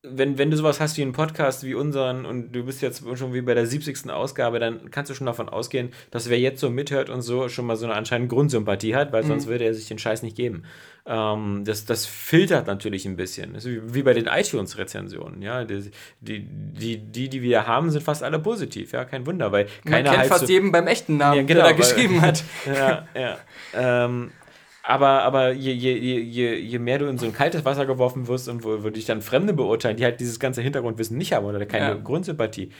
wenn, 0.01 0.37
wenn 0.37 0.49
du 0.49 0.55
sowas 0.55 0.79
hast 0.79 0.95
wie 0.97 1.01
einen 1.01 1.11
Podcast 1.11 1.65
wie 1.65 1.73
unseren 1.75 2.25
und 2.25 2.53
du 2.53 2.63
bist 2.63 2.81
jetzt 2.81 3.03
schon 3.17 3.33
wie 3.33 3.41
bei 3.41 3.53
der 3.53 3.65
70. 3.65 4.09
Ausgabe, 4.09 4.57
dann 4.59 4.89
kannst 4.91 5.11
du 5.11 5.13
schon 5.15 5.27
davon 5.27 5.49
ausgehen, 5.49 5.89
dass 6.09 6.29
wer 6.29 6.39
jetzt 6.39 6.61
so 6.61 6.69
mithört 6.69 7.09
und 7.09 7.21
so 7.21 7.49
schon 7.49 7.65
mal 7.65 7.75
so 7.75 7.85
eine 7.85 7.95
anscheinend 7.95 8.29
Grundsympathie 8.29 8.95
hat, 8.95 9.11
weil 9.11 9.25
sonst 9.25 9.47
würde 9.47 9.65
er 9.65 9.73
sich 9.73 9.89
den 9.89 9.99
Scheiß 9.99 10.23
nicht 10.23 10.37
geben. 10.37 10.63
Ähm, 11.05 11.63
das, 11.65 11.83
das 11.85 12.05
filtert 12.05 12.65
natürlich 12.67 13.05
ein 13.05 13.17
bisschen. 13.17 13.55
Wie, 13.61 13.93
wie 13.93 14.03
bei 14.03 14.13
den 14.13 14.27
iTunes-Rezensionen, 14.27 15.41
ja. 15.41 15.65
Die, 15.65 15.91
die, 16.21 16.39
die, 16.47 16.97
die, 16.97 17.29
die 17.29 17.41
wir 17.41 17.67
haben, 17.67 17.89
sind 17.89 18.01
fast 18.03 18.23
alle 18.23 18.39
positiv, 18.39 18.91
ja, 18.93 19.03
kein 19.05 19.25
Wunder, 19.25 19.51
weil 19.51 19.65
Man 19.83 19.93
keiner 19.95 20.09
kennt 20.11 20.19
halt 20.21 20.29
fast 20.29 20.47
so, 20.47 20.53
jeden 20.53 20.71
beim 20.71 20.87
echten 20.87 21.17
Namen, 21.17 21.37
Ja, 21.37 21.43
genau, 21.43 21.63
der 21.63 21.63
da 21.63 21.69
weil- 21.71 21.75
geschrieben 21.77 22.21
hat. 22.21 22.43
ja, 22.65 23.05
ja. 23.15 23.37
Ähm, 23.73 24.31
aber 24.89 25.23
aber 25.23 25.51
je, 25.51 25.71
je, 25.71 25.95
je, 25.97 26.55
je, 26.55 26.79
mehr 26.79 26.97
du 26.97 27.05
in 27.05 27.19
so 27.19 27.27
ein 27.27 27.33
kaltes 27.33 27.63
Wasser 27.63 27.85
geworfen 27.85 28.27
wirst 28.27 28.49
und 28.49 28.63
wo, 28.63 28.83
wo 28.83 28.89
dich 28.89 29.05
dann 29.05 29.21
Fremde 29.21 29.53
beurteilen, 29.53 29.97
die 29.97 30.03
halt 30.03 30.19
dieses 30.19 30.39
ganze 30.39 30.63
Hintergrundwissen 30.63 31.15
nicht 31.15 31.31
haben 31.31 31.45
oder 31.45 31.63
keine 31.67 31.89
Ja. 31.89 31.93
Grundsympathie. 31.95 32.71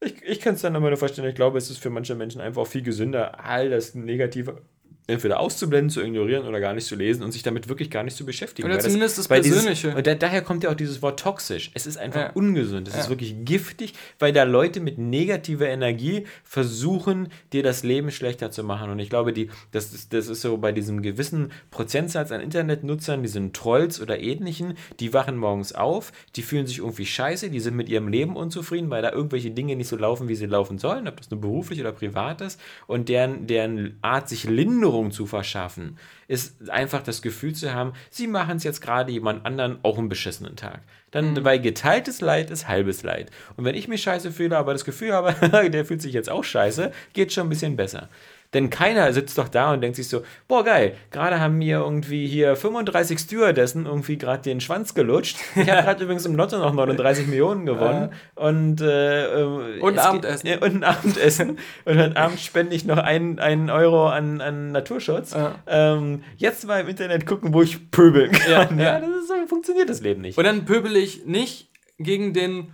Ich, 0.00 0.22
ich 0.22 0.40
kann 0.40 0.54
es 0.54 0.62
dann 0.62 0.74
immer 0.74 0.88
nur 0.88 0.96
verstehen. 0.96 1.24
Ich 1.24 1.34
glaube, 1.34 1.58
es 1.58 1.68
ist 1.68 1.78
für 1.78 1.90
manche 1.90 2.14
Menschen 2.14 2.40
einfach 2.40 2.62
auch 2.62 2.66
viel 2.66 2.82
gesünder, 2.82 3.44
all 3.44 3.70
das 3.70 3.94
Negative 3.94 4.62
entweder 5.08 5.40
auszublenden, 5.40 5.90
zu 5.90 6.00
ignorieren 6.00 6.46
oder 6.46 6.60
gar 6.60 6.74
nicht 6.74 6.86
zu 6.86 6.94
lesen 6.94 7.22
und 7.24 7.32
sich 7.32 7.42
damit 7.42 7.68
wirklich 7.68 7.90
gar 7.90 8.04
nicht 8.04 8.16
zu 8.16 8.24
beschäftigen. 8.24 8.68
Oder 8.68 8.78
zumindest 8.78 9.18
das 9.18 9.26
dieses- 9.28 9.50
Persönliche. 9.64 9.96
und 9.96 10.06
da, 10.06 10.14
daher 10.14 10.42
kommt 10.42 10.62
ja 10.62 10.70
auch 10.70 10.74
dieses 10.74 11.02
Wort 11.02 11.18
toxisch. 11.18 11.70
Es 11.74 11.86
ist 11.86 11.96
einfach 11.96 12.20
Ja. 12.20 12.30
ungesund. 12.34 12.86
Es 12.88 12.94
Ja. 12.94 13.00
ist 13.00 13.08
wirklich 13.08 13.34
giftig, 13.44 13.94
weil 14.20 14.32
da 14.32 14.44
Leute 14.44 14.78
mit 14.80 14.98
negativer 14.98 15.68
Energie 15.68 16.24
versuchen, 16.44 17.28
dir 17.52 17.62
das 17.64 17.82
Leben 17.82 18.10
schlechter 18.12 18.50
zu 18.52 18.62
machen. 18.62 18.90
Und 18.90 19.00
ich 19.00 19.10
glaube, 19.10 19.32
die, 19.32 19.50
das, 19.72 19.92
ist, 19.92 20.12
das 20.12 20.28
ist 20.28 20.40
so 20.42 20.56
bei 20.58 20.70
diesem 20.70 21.02
gewissen 21.02 21.50
Prozentsatz 21.72 22.30
an 22.30 22.40
Internetnutzern, 22.40 23.22
diesen 23.22 23.52
Trolls 23.52 24.00
oder 24.00 24.20
ähnlichen, 24.20 24.74
die 25.00 25.12
wachen 25.12 25.36
morgens 25.36 25.74
auf, 25.74 26.12
die 26.36 26.42
fühlen 26.42 26.66
sich 26.68 26.78
irgendwie 26.78 27.06
scheiße, 27.06 27.50
die 27.50 27.58
sind 27.60 27.74
mit 27.76 27.88
ihrem 27.88 28.06
Leben 28.08 28.36
unzufrieden, 28.36 28.88
weil 28.90 29.02
da 29.02 29.10
irgendwelche 29.10 29.50
Dinge 29.50 29.74
nicht 29.74 29.88
so 29.88 29.96
laufen, 29.96 30.28
wie 30.28 30.36
sie 30.36 30.46
laufen 30.46 30.78
sollen, 30.78 31.08
ob 31.08 31.16
das 31.16 31.30
nur 31.30 31.40
beruflich 31.40 31.80
oder 31.80 31.90
privat 31.92 32.40
ist. 32.40 32.60
Und 32.86 33.08
deren, 33.08 33.48
deren 33.48 33.98
Art, 34.02 34.28
sich 34.28 34.44
Linderung 34.44 34.91
zu 35.10 35.26
verschaffen, 35.26 35.98
ist 36.28 36.70
einfach 36.70 37.02
das 37.02 37.22
Gefühl 37.22 37.54
zu 37.54 37.72
haben, 37.72 37.92
sie 38.10 38.26
machen 38.26 38.56
es 38.56 38.64
jetzt 38.64 38.80
gerade 38.80 39.12
jemand 39.12 39.46
anderen 39.46 39.78
auch 39.82 39.98
einen 39.98 40.08
beschissenen 40.08 40.56
Tag. 40.56 40.80
Dann, 41.10 41.44
weil 41.44 41.60
geteiltes 41.60 42.20
Leid 42.20 42.50
ist 42.50 42.68
halbes 42.68 43.02
Leid. 43.02 43.30
Und 43.56 43.64
wenn 43.64 43.74
ich 43.74 43.86
mich 43.86 44.02
scheiße 44.02 44.32
fühle, 44.32 44.56
aber 44.56 44.72
das 44.72 44.84
Gefühl 44.84 45.12
habe, 45.12 45.34
der 45.70 45.84
fühlt 45.84 46.00
sich 46.02 46.14
jetzt 46.14 46.30
auch 46.30 46.44
scheiße, 46.44 46.92
geht 47.12 47.32
schon 47.32 47.46
ein 47.46 47.50
bisschen 47.50 47.76
besser. 47.76 48.08
Denn 48.54 48.70
keiner 48.70 49.12
sitzt 49.12 49.38
doch 49.38 49.48
da 49.48 49.72
und 49.72 49.80
denkt 49.80 49.96
sich 49.96 50.08
so, 50.08 50.22
boah 50.46 50.64
geil, 50.64 50.94
gerade 51.10 51.40
haben 51.40 51.58
mir 51.58 51.78
irgendwie 51.78 52.26
hier 52.26 52.54
35 52.56 53.18
Stewardessen 53.18 53.86
irgendwie 53.86 54.18
gerade 54.18 54.42
den 54.42 54.60
Schwanz 54.60 54.94
gelutscht. 54.94 55.38
Ich 55.54 55.70
habe 55.70 55.82
gerade 55.82 56.04
übrigens 56.04 56.26
im 56.26 56.36
Lotto 56.36 56.58
noch 56.58 56.72
39 56.72 57.26
Millionen 57.28 57.66
gewonnen. 57.66 58.10
und 58.34 58.80
äh, 58.80 59.40
äh, 59.40 59.80
Und 59.80 59.94
es 59.94 60.00
Abendessen. 60.00 60.46
Geht, 60.48 60.60
ja, 60.60 60.66
und 60.66 60.76
ein 60.76 60.84
Abendessen. 60.84 61.58
und 61.84 61.98
heute 61.98 62.16
Abend 62.16 62.40
spende 62.40 62.74
ich 62.76 62.84
noch 62.84 62.98
einen, 62.98 63.38
einen 63.38 63.70
Euro 63.70 64.08
an, 64.08 64.40
an 64.40 64.72
Naturschutz. 64.72 65.32
Ja. 65.32 65.54
Ähm, 65.66 66.22
jetzt 66.36 66.66
mal 66.66 66.80
im 66.80 66.88
Internet 66.88 67.26
gucken, 67.26 67.54
wo 67.54 67.62
ich 67.62 67.90
pöbeln 67.90 68.32
kann. 68.32 68.50
Ja, 68.50 68.62
Ja, 68.82 68.92
ja. 68.94 69.00
das 69.00 69.10
ist 69.10 69.28
so 69.28 69.34
funktioniert 69.46 69.88
das 69.88 70.00
Leben 70.00 70.20
nicht. 70.20 70.38
Und 70.38 70.44
dann 70.44 70.64
pöbel 70.64 70.96
ich 70.96 71.26
nicht 71.26 71.70
gegen 71.98 72.32
den 72.32 72.72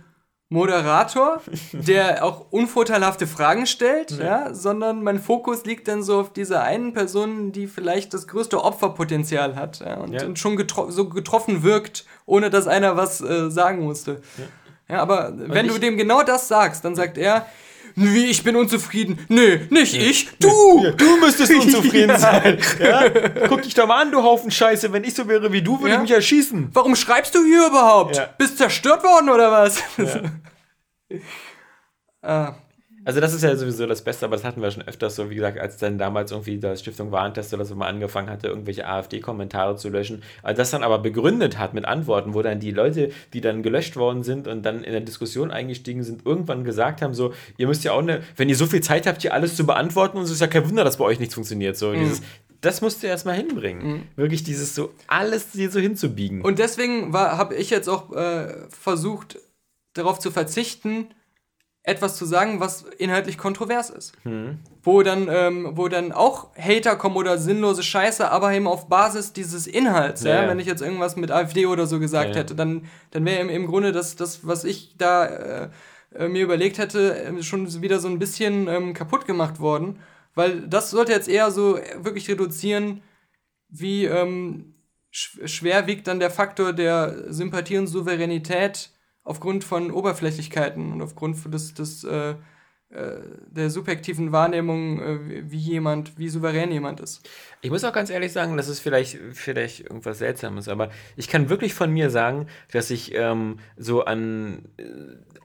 Moderator, 0.49 1.41
der 1.73 2.25
auch 2.25 2.47
unvorteilhafte 2.49 3.27
Fragen 3.27 3.67
stellt, 3.67 4.11
ja, 4.11 4.53
sondern 4.53 5.03
mein 5.03 5.19
Fokus 5.19 5.63
liegt 5.65 5.87
dann 5.87 6.01
so 6.01 6.19
auf 6.21 6.33
dieser 6.33 6.63
einen 6.63 6.93
Person, 6.93 7.51
die 7.51 7.67
vielleicht 7.67 8.13
das 8.15 8.27
größte 8.27 8.63
Opferpotenzial 8.63 9.55
hat 9.55 9.79
ja, 9.79 9.97
und, 9.97 10.13
Ja. 10.13 10.25
und 10.25 10.39
schon 10.39 10.55
getro 10.57 10.89
so 10.89 11.07
getroffen 11.07 11.61
wirkt, 11.63 12.05
ohne 12.25 12.49
dass 12.49 12.67
einer 12.67 12.97
was 12.97 13.21
äh, 13.21 13.51
sagen 13.51 13.83
musste. 13.83 14.21
Ja, 14.87 15.01
aber 15.03 15.33
wenn 15.35 15.67
du 15.67 15.77
dem 15.77 15.97
genau 15.97 16.23
das 16.23 16.47
sagst, 16.47 16.83
dann 16.83 16.95
sagt 16.95 17.19
er, 17.19 17.45
wie, 17.99 18.25
ich 18.25 18.43
bin 18.43 18.55
unzufrieden. 18.55 19.19
Nee, 19.27 19.67
nicht 19.69 19.95
ich, 19.95 20.29
du! 20.39 20.83
Ja, 20.83 20.91
du 20.91 21.17
müsstest 21.17 21.53
unzufrieden 21.59 22.17
sein. 22.17 22.57
Ja? 22.79 23.09
Guck 23.47 23.63
dich 23.63 23.73
doch 23.73 23.87
mal 23.87 24.01
an, 24.01 24.11
du 24.11 24.23
Haufen 24.23 24.51
Scheiße. 24.51 24.93
Wenn 24.93 25.03
ich 25.03 25.13
so 25.13 25.27
wäre 25.27 25.51
wie 25.51 25.61
du, 25.61 25.81
würde 25.81 25.95
ich 25.95 26.01
mich 26.01 26.11
erschießen. 26.11 26.69
Warum 26.73 26.95
schreibst 26.95 27.35
du 27.35 27.43
hier 27.43 27.67
überhaupt? 27.67 28.37
Bist 28.37 28.57
zerstört 28.57 29.03
worden 29.03 29.29
oder 29.29 29.51
was? 29.51 29.83
ah, 32.21 32.53
Also 33.09 33.21
das 33.21 33.33
ist 33.33 33.41
ja 33.41 33.55
sowieso 33.55 33.87
das 33.87 34.03
Beste, 34.03 34.23
aber 34.23 34.35
das 34.35 34.45
hatten 34.45 34.61
wir 34.61 34.69
schon 34.69 34.87
öfters 34.87 35.15
so, 35.15 35.31
wie 35.31 35.33
gesagt, 35.33 35.57
als 35.57 35.77
dann 35.77 35.97
damals 35.97 36.31
irgendwie 36.31 36.57
die 36.57 36.77
Stiftung 36.77 37.11
Warentest 37.11 37.51
oder 37.55 37.65
so 37.65 37.73
mal 37.73 37.87
angefangen 37.87 38.29
hatte, 38.29 38.49
irgendwelche 38.49 38.85
AfD-Kommentare 38.87 39.77
zu 39.77 39.89
löschen, 39.89 40.21
äh, 40.43 40.53
das 40.53 40.69
dann 40.69 40.83
aber 40.83 40.99
begründet 40.99 41.57
hat 41.57 41.73
mit 41.73 41.85
Antworten, 41.85 42.35
wo 42.35 42.43
dann 42.43 42.59
die 42.59 42.69
Leute, 42.69 43.09
die 43.33 43.41
dann 43.41 43.63
gelöscht 43.63 43.95
worden 43.95 44.21
sind 44.21 44.47
und 44.47 44.61
dann 44.61 44.83
in 44.83 44.91
der 44.91 45.01
Diskussion 45.01 45.49
eingestiegen 45.49 46.03
sind, 46.03 46.23
irgendwann 46.23 46.63
gesagt 46.63 47.01
haben, 47.01 47.15
so, 47.15 47.33
ihr 47.57 47.65
müsst 47.65 47.83
ja 47.83 47.93
auch 47.93 48.03
eine, 48.03 48.21
wenn 48.35 48.47
ihr 48.47 48.55
so 48.55 48.67
viel 48.67 48.81
Zeit 48.81 49.07
habt, 49.07 49.23
hier 49.23 49.33
alles 49.33 49.55
zu 49.55 49.65
beantworten, 49.65 50.19
und 50.19 50.25
es 50.25 50.29
ist 50.29 50.41
ja 50.41 50.45
kein 50.45 50.69
Wunder, 50.69 50.83
dass 50.83 50.97
bei 50.97 51.05
euch 51.05 51.19
nichts 51.19 51.33
funktioniert. 51.33 51.77
So, 51.77 51.93
dieses, 51.93 52.21
das 52.61 52.81
musst 52.81 53.01
du 53.01 53.07
erstmal 53.07 53.37
hinbringen. 53.37 54.03
Wirklich 54.17 54.43
dieses 54.43 54.75
so, 54.75 54.91
alles 55.07 55.47
hier 55.53 55.71
so 55.71 55.79
hinzubiegen. 55.79 56.43
Und 56.43 56.59
deswegen 56.59 57.11
habe 57.11 57.55
ich 57.55 57.71
jetzt 57.71 57.89
auch 57.89 58.15
äh, 58.15 58.53
versucht, 58.69 59.39
darauf 59.95 60.19
zu 60.19 60.29
verzichten, 60.29 61.07
etwas 61.89 62.15
zu 62.15 62.25
sagen, 62.25 62.59
was 62.59 62.83
inhaltlich 62.97 63.37
kontrovers 63.37 63.89
ist. 63.89 64.13
Wo, 64.83 65.03
dann, 65.03 65.27
ähm, 65.29 65.71
wo 65.73 65.87
dann 65.87 66.11
auch 66.11 66.55
Hater 66.57 66.95
kommen 66.95 67.17
oder 67.17 67.37
sinnlose 67.37 67.83
Scheiße, 67.83 68.29
aber 68.31 68.53
eben 68.53 68.67
auf 68.67 68.87
Basis 68.87 69.33
dieses 69.33 69.67
Inhalts. 69.67 70.23
Ja, 70.23 70.43
Ja. 70.43 70.47
Wenn 70.47 70.59
ich 70.59 70.67
jetzt 70.67 70.81
irgendwas 70.81 71.15
mit 71.15 71.31
AfD 71.31 71.65
oder 71.65 71.85
so 71.85 71.99
gesagt 71.99 72.31
Ja, 72.31 72.41
hätte, 72.41 72.55
dann, 72.55 72.85
dann 73.11 73.25
wäre 73.25 73.41
im, 73.41 73.49
im 73.49 73.67
Grunde 73.67 73.91
das, 73.91 74.15
das, 74.15 74.47
was 74.47 74.63
ich 74.63 74.95
da 74.97 75.25
äh, 75.25 75.69
äh, 76.15 76.27
mir 76.27 76.43
überlegt 76.43 76.77
hätte, 76.77 77.15
äh, 77.15 77.43
schon 77.43 77.81
wieder 77.81 77.99
so 77.99 78.07
ein 78.07 78.19
bisschen 78.19 78.67
ähm, 78.67 78.93
kaputt 78.93 79.25
gemacht 79.25 79.59
worden. 79.59 79.99
Weil 80.35 80.61
das 80.61 80.91
sollte 80.91 81.11
jetzt 81.11 81.27
eher 81.27 81.51
so 81.51 81.77
äh, 81.77 82.03
wirklich 82.03 82.29
reduzieren, 82.29 83.01
wie 83.69 84.05
ähm, 84.05 84.73
sch 85.11 85.39
schwer 85.45 85.87
wiegt 85.87 86.07
dann 86.07 86.19
der 86.19 86.31
Faktor 86.31 86.73
der 86.73 87.31
Sympathie 87.31 87.77
und 87.77 87.87
Souveränität 87.87 88.91
aufgrund 89.23 89.63
von 89.63 89.91
Oberflächlichkeiten 89.91 90.93
und 90.93 91.01
aufgrund 91.01 91.37
des, 91.53 91.73
des, 91.73 92.03
äh, 92.03 92.35
äh, 92.91 93.21
der 93.51 93.69
subjektiven 93.69 94.31
Wahrnehmung, 94.31 94.99
äh, 94.99 95.19
wie- 95.29 95.51
wie 95.51 95.57
jemand, 95.57 96.17
wie 96.17 96.27
souverän 96.27 96.71
jemand 96.71 96.99
ist. 96.99 97.21
Ich 97.61 97.69
muss 97.69 97.83
auch 97.83 97.93
ganz 97.93 98.09
ehrlich 98.09 98.31
sagen, 98.31 98.57
das 98.57 98.67
ist 98.67 98.79
vielleicht, 98.79 99.19
vielleicht 99.33 99.81
irgendwas 99.81 100.17
Seltsames, 100.17 100.67
aber 100.67 100.89
ich 101.15 101.27
kann 101.27 101.49
wirklich 101.49 101.75
von 101.75 101.91
mir 101.91 102.09
sagen, 102.09 102.47
dass 102.71 102.89
ich 102.89 103.13
ähm, 103.13 103.57
so 103.77 104.05
an, 104.05 104.69
äh, 104.77 104.83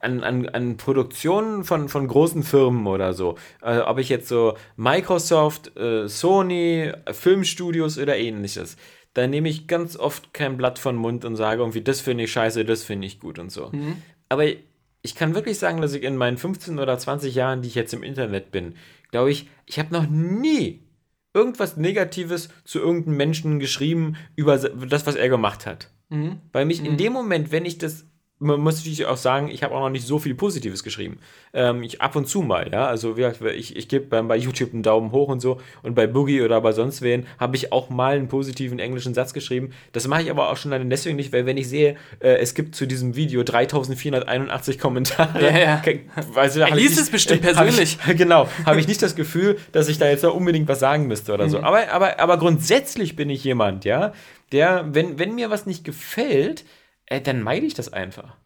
an, 0.00 0.22
an, 0.22 0.48
an 0.48 0.76
Produktionen 0.78 1.64
von, 1.64 1.90
von 1.90 2.08
großen 2.08 2.42
Firmen 2.44 2.86
oder 2.86 3.12
so, 3.12 3.36
äh, 3.62 3.78
ob 3.80 3.98
ich 3.98 4.08
jetzt 4.08 4.28
so 4.28 4.56
Microsoft, 4.76 5.76
äh, 5.76 6.08
Sony, 6.08 6.92
Filmstudios 7.12 7.98
oder 7.98 8.16
ähnliches, 8.16 8.76
da 9.14 9.26
nehme 9.26 9.48
ich 9.48 9.66
ganz 9.66 9.96
oft 9.96 10.34
kein 10.34 10.56
Blatt 10.56 10.78
von 10.78 10.96
Mund 10.96 11.24
und 11.24 11.36
sage 11.36 11.62
irgendwie, 11.62 11.82
das 11.82 12.00
finde 12.00 12.24
ich 12.24 12.32
scheiße, 12.32 12.64
das 12.64 12.82
finde 12.82 13.06
ich 13.06 13.20
gut 13.20 13.38
und 13.38 13.50
so. 13.50 13.72
Aber 14.28 14.44
ich 15.02 15.14
kann 15.14 15.34
wirklich 15.34 15.58
sagen, 15.58 15.80
dass 15.80 15.92
ich 15.92 16.02
in 16.02 16.16
meinen 16.16 16.36
15 16.38 16.78
oder 16.78 16.98
20 16.98 17.34
Jahren, 17.34 17.62
die 17.62 17.68
ich 17.68 17.74
jetzt 17.74 17.94
im 17.94 18.02
Internet 18.02 18.50
bin, 18.50 18.74
glaube 19.10 19.30
ich, 19.30 19.48
ich 19.66 19.78
habe 19.78 19.92
noch 19.92 20.08
nie 20.08 20.80
irgendwas 21.34 21.76
Negatives 21.76 22.48
zu 22.64 22.78
irgendeinem 22.78 23.16
Menschen 23.16 23.58
geschrieben 23.60 24.16
über 24.36 24.56
das, 24.58 25.06
was 25.06 25.14
er 25.14 25.28
gemacht 25.28 25.66
hat. 25.66 25.90
Weil 26.52 26.64
mich 26.64 26.84
in 26.84 26.96
dem 26.96 27.12
Moment, 27.12 27.52
wenn 27.52 27.64
ich 27.66 27.78
das, 27.78 28.06
man 28.44 28.60
muss 28.60 28.76
natürlich 28.76 29.06
auch 29.06 29.16
sagen, 29.16 29.48
ich 29.50 29.62
habe 29.62 29.74
auch 29.74 29.80
noch 29.80 29.90
nicht 29.90 30.06
so 30.06 30.18
viel 30.18 30.34
Positives 30.34 30.82
geschrieben. 30.84 31.18
Ähm, 31.52 31.82
ich 31.82 32.00
ab 32.00 32.14
und 32.16 32.28
zu 32.28 32.42
mal, 32.42 32.70
ja. 32.72 32.86
Also 32.86 33.16
wie 33.16 33.22
gesagt, 33.22 33.40
ich, 33.56 33.76
ich 33.76 33.88
gebe 33.88 34.06
bei, 34.06 34.22
bei 34.22 34.36
YouTube 34.36 34.72
einen 34.72 34.82
Daumen 34.82 35.10
hoch 35.12 35.28
und 35.28 35.40
so 35.40 35.60
und 35.82 35.94
bei 35.94 36.06
Boogie 36.06 36.42
oder 36.42 36.60
bei 36.60 36.72
sonst 36.72 37.02
wen 37.02 37.26
habe 37.38 37.56
ich 37.56 37.72
auch 37.72 37.90
mal 37.90 38.14
einen 38.16 38.28
positiven 38.28 38.78
englischen 38.78 39.14
Satz 39.14 39.32
geschrieben. 39.32 39.70
Das 39.92 40.06
mache 40.08 40.22
ich 40.22 40.30
aber 40.30 40.50
auch 40.50 40.56
schon 40.56 40.70
dann 40.70 40.88
deswegen 40.90 41.16
nicht, 41.16 41.32
weil 41.32 41.46
wenn 41.46 41.56
ich 41.56 41.68
sehe, 41.68 41.96
äh, 42.20 42.34
es 42.36 42.54
gibt 42.54 42.74
zu 42.74 42.86
diesem 42.86 43.16
Video 43.16 43.42
3481 43.42 44.78
Kommentare, 44.78 45.42
Ja, 45.42 45.58
ja. 45.58 45.82
Also, 46.34 46.60
Er 46.60 46.70
hab 46.70 46.76
liest 46.76 46.98
es 46.98 47.10
bestimmt 47.10 47.44
hab 47.46 47.54
persönlich. 47.56 47.98
Ich, 48.06 48.16
genau, 48.16 48.48
habe 48.66 48.80
ich 48.80 48.88
nicht 48.88 49.02
das 49.02 49.14
Gefühl, 49.16 49.58
dass 49.72 49.88
ich 49.88 49.98
da 49.98 50.08
jetzt 50.08 50.22
noch 50.22 50.34
unbedingt 50.34 50.68
was 50.68 50.80
sagen 50.80 51.06
müsste 51.06 51.32
oder 51.32 51.46
Mhm. 51.46 51.50
so. 51.50 51.60
Aber, 51.62 51.88
aber, 51.90 52.20
aber 52.20 52.38
grundsätzlich 52.38 53.16
bin 53.16 53.30
ich 53.30 53.44
jemand, 53.44 53.84
ja, 53.84 54.12
der, 54.52 54.86
wenn, 54.92 55.18
wenn 55.18 55.34
mir 55.34 55.50
was 55.50 55.66
nicht 55.66 55.84
gefällt, 55.84 56.64
äh, 57.06 57.20
dann 57.20 57.42
meide 57.42 57.66
ich 57.66 57.74
das 57.74 57.92
einfach. 57.92 58.36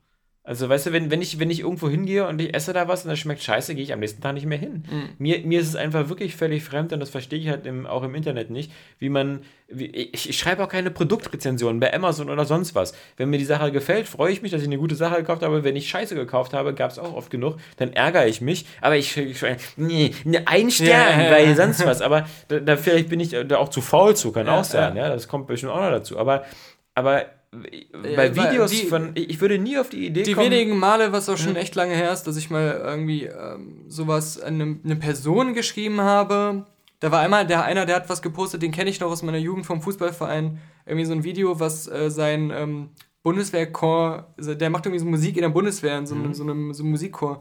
Also, 0.48 0.66
weißt 0.66 0.86
du, 0.86 0.92
wenn, 0.94 1.10
wenn, 1.10 1.20
ich, 1.20 1.38
wenn 1.38 1.50
ich 1.50 1.60
irgendwo 1.60 1.90
hingehe 1.90 2.26
und 2.26 2.40
ich 2.40 2.54
esse 2.54 2.72
da 2.72 2.88
was 2.88 3.04
und 3.04 3.10
das 3.10 3.18
schmeckt 3.18 3.42
scheiße, 3.42 3.74
gehe 3.74 3.84
ich 3.84 3.92
am 3.92 4.00
nächsten 4.00 4.22
Tag 4.22 4.32
nicht 4.32 4.46
mehr 4.46 4.56
hin. 4.56 4.82
Mhm. 4.90 5.08
Mir, 5.18 5.40
mir 5.40 5.60
ist 5.60 5.68
es 5.68 5.76
einfach 5.76 6.08
wirklich 6.08 6.36
völlig 6.36 6.64
fremd 6.64 6.90
und 6.94 7.00
das 7.00 7.10
verstehe 7.10 7.38
ich 7.38 7.48
halt 7.50 7.66
im, 7.66 7.84
auch 7.86 8.02
im 8.02 8.14
Internet 8.14 8.48
nicht, 8.48 8.72
wie 8.98 9.10
man, 9.10 9.42
wie, 9.68 9.84
ich, 9.84 10.26
ich 10.26 10.38
schreibe 10.38 10.64
auch 10.64 10.70
keine 10.70 10.90
Produktrezensionen 10.90 11.80
bei 11.80 11.92
Amazon 11.92 12.30
oder 12.30 12.46
sonst 12.46 12.74
was. 12.74 12.94
Wenn 13.18 13.28
mir 13.28 13.36
die 13.36 13.44
Sache 13.44 13.70
gefällt, 13.72 14.08
freue 14.08 14.32
ich 14.32 14.40
mich, 14.40 14.50
dass 14.50 14.62
ich 14.62 14.68
eine 14.68 14.78
gute 14.78 14.94
Sache 14.94 15.16
gekauft 15.16 15.42
habe. 15.42 15.64
Wenn 15.64 15.76
ich 15.76 15.86
Scheiße 15.90 16.14
gekauft 16.14 16.54
habe, 16.54 16.72
gab 16.72 16.92
es 16.92 16.98
auch 16.98 17.12
oft 17.12 17.30
genug, 17.30 17.58
dann 17.76 17.92
ärgere 17.92 18.26
ich 18.26 18.40
mich. 18.40 18.64
Aber 18.80 18.96
ich, 18.96 19.14
ich 19.18 19.44
nee, 19.76 20.14
ne, 20.24 20.44
ein 20.46 20.70
Stern, 20.70 21.20
Ja, 21.20 21.24
ja, 21.26 21.30
weil 21.30 21.48
ja. 21.48 21.56
sonst 21.56 21.84
was. 21.84 22.00
Aber 22.00 22.26
da, 22.48 22.58
da 22.60 22.78
vielleicht 22.78 23.10
bin 23.10 23.20
ich 23.20 23.36
da 23.46 23.58
auch 23.58 23.68
zu 23.68 23.82
faul 23.82 24.16
zu, 24.16 24.32
kann 24.32 24.46
Ja, 24.46 24.60
auch 24.60 24.64
sein, 24.64 24.96
ja. 24.96 25.10
Das 25.10 25.28
kommt 25.28 25.46
bestimmt 25.46 25.72
auch 25.72 25.80
noch 25.82 25.90
dazu. 25.90 26.18
Aber, 26.18 26.46
aber 26.94 27.26
bei 27.50 28.16
weil 28.16 28.36
Videos 28.36 28.70
die- 28.70 28.86
von, 28.86 29.12
ich 29.14 29.40
würde 29.40 29.58
nie 29.58 29.78
auf 29.78 29.88
die 29.88 30.06
Idee 30.06 30.22
Die 30.22 30.32
kommen. 30.34 30.50
wenigen 30.50 30.76
Male, 30.78 31.12
was 31.12 31.28
auch 31.28 31.38
schon 31.38 31.56
echt 31.56 31.74
lange 31.74 31.94
her 31.94 32.12
ist, 32.12 32.24
dass 32.24 32.36
ich 32.36 32.50
mal 32.50 32.80
irgendwie 32.84 33.24
ähm, 33.24 33.84
sowas 33.88 34.40
an 34.40 34.60
eine, 34.60 34.76
eine 34.84 34.96
Person 34.96 35.54
geschrieben 35.54 36.00
habe. 36.00 36.66
Da 37.00 37.10
war 37.10 37.20
einmal 37.20 37.46
der 37.46 37.64
einer, 37.64 37.86
der 37.86 37.96
hat 37.96 38.08
was 38.10 38.22
gepostet, 38.22 38.60
den 38.62 38.72
kenne 38.72 38.90
ich 38.90 39.00
noch 39.00 39.10
aus 39.10 39.22
meiner 39.22 39.38
Jugend 39.38 39.64
vom 39.66 39.80
Fußballverein. 39.80 40.58
Irgendwie 40.84 41.04
so 41.06 41.12
ein 41.12 41.24
Video, 41.24 41.58
was 41.60 41.86
äh, 41.88 42.10
sein 42.10 42.50
ähm, 42.54 42.88
Bundeswehrchor, 43.22 44.34
also 44.36 44.54
der 44.54 44.68
macht 44.70 44.84
irgendwie 44.86 45.00
so 45.00 45.06
Musik 45.06 45.36
in 45.36 45.42
der 45.42 45.48
Bundeswehr, 45.48 45.96
in 45.98 46.06
so, 46.06 46.14
einem 46.14 46.34
so 46.34 46.42
einem 46.42 46.74
so 46.74 46.84
Musikchor. 46.84 47.40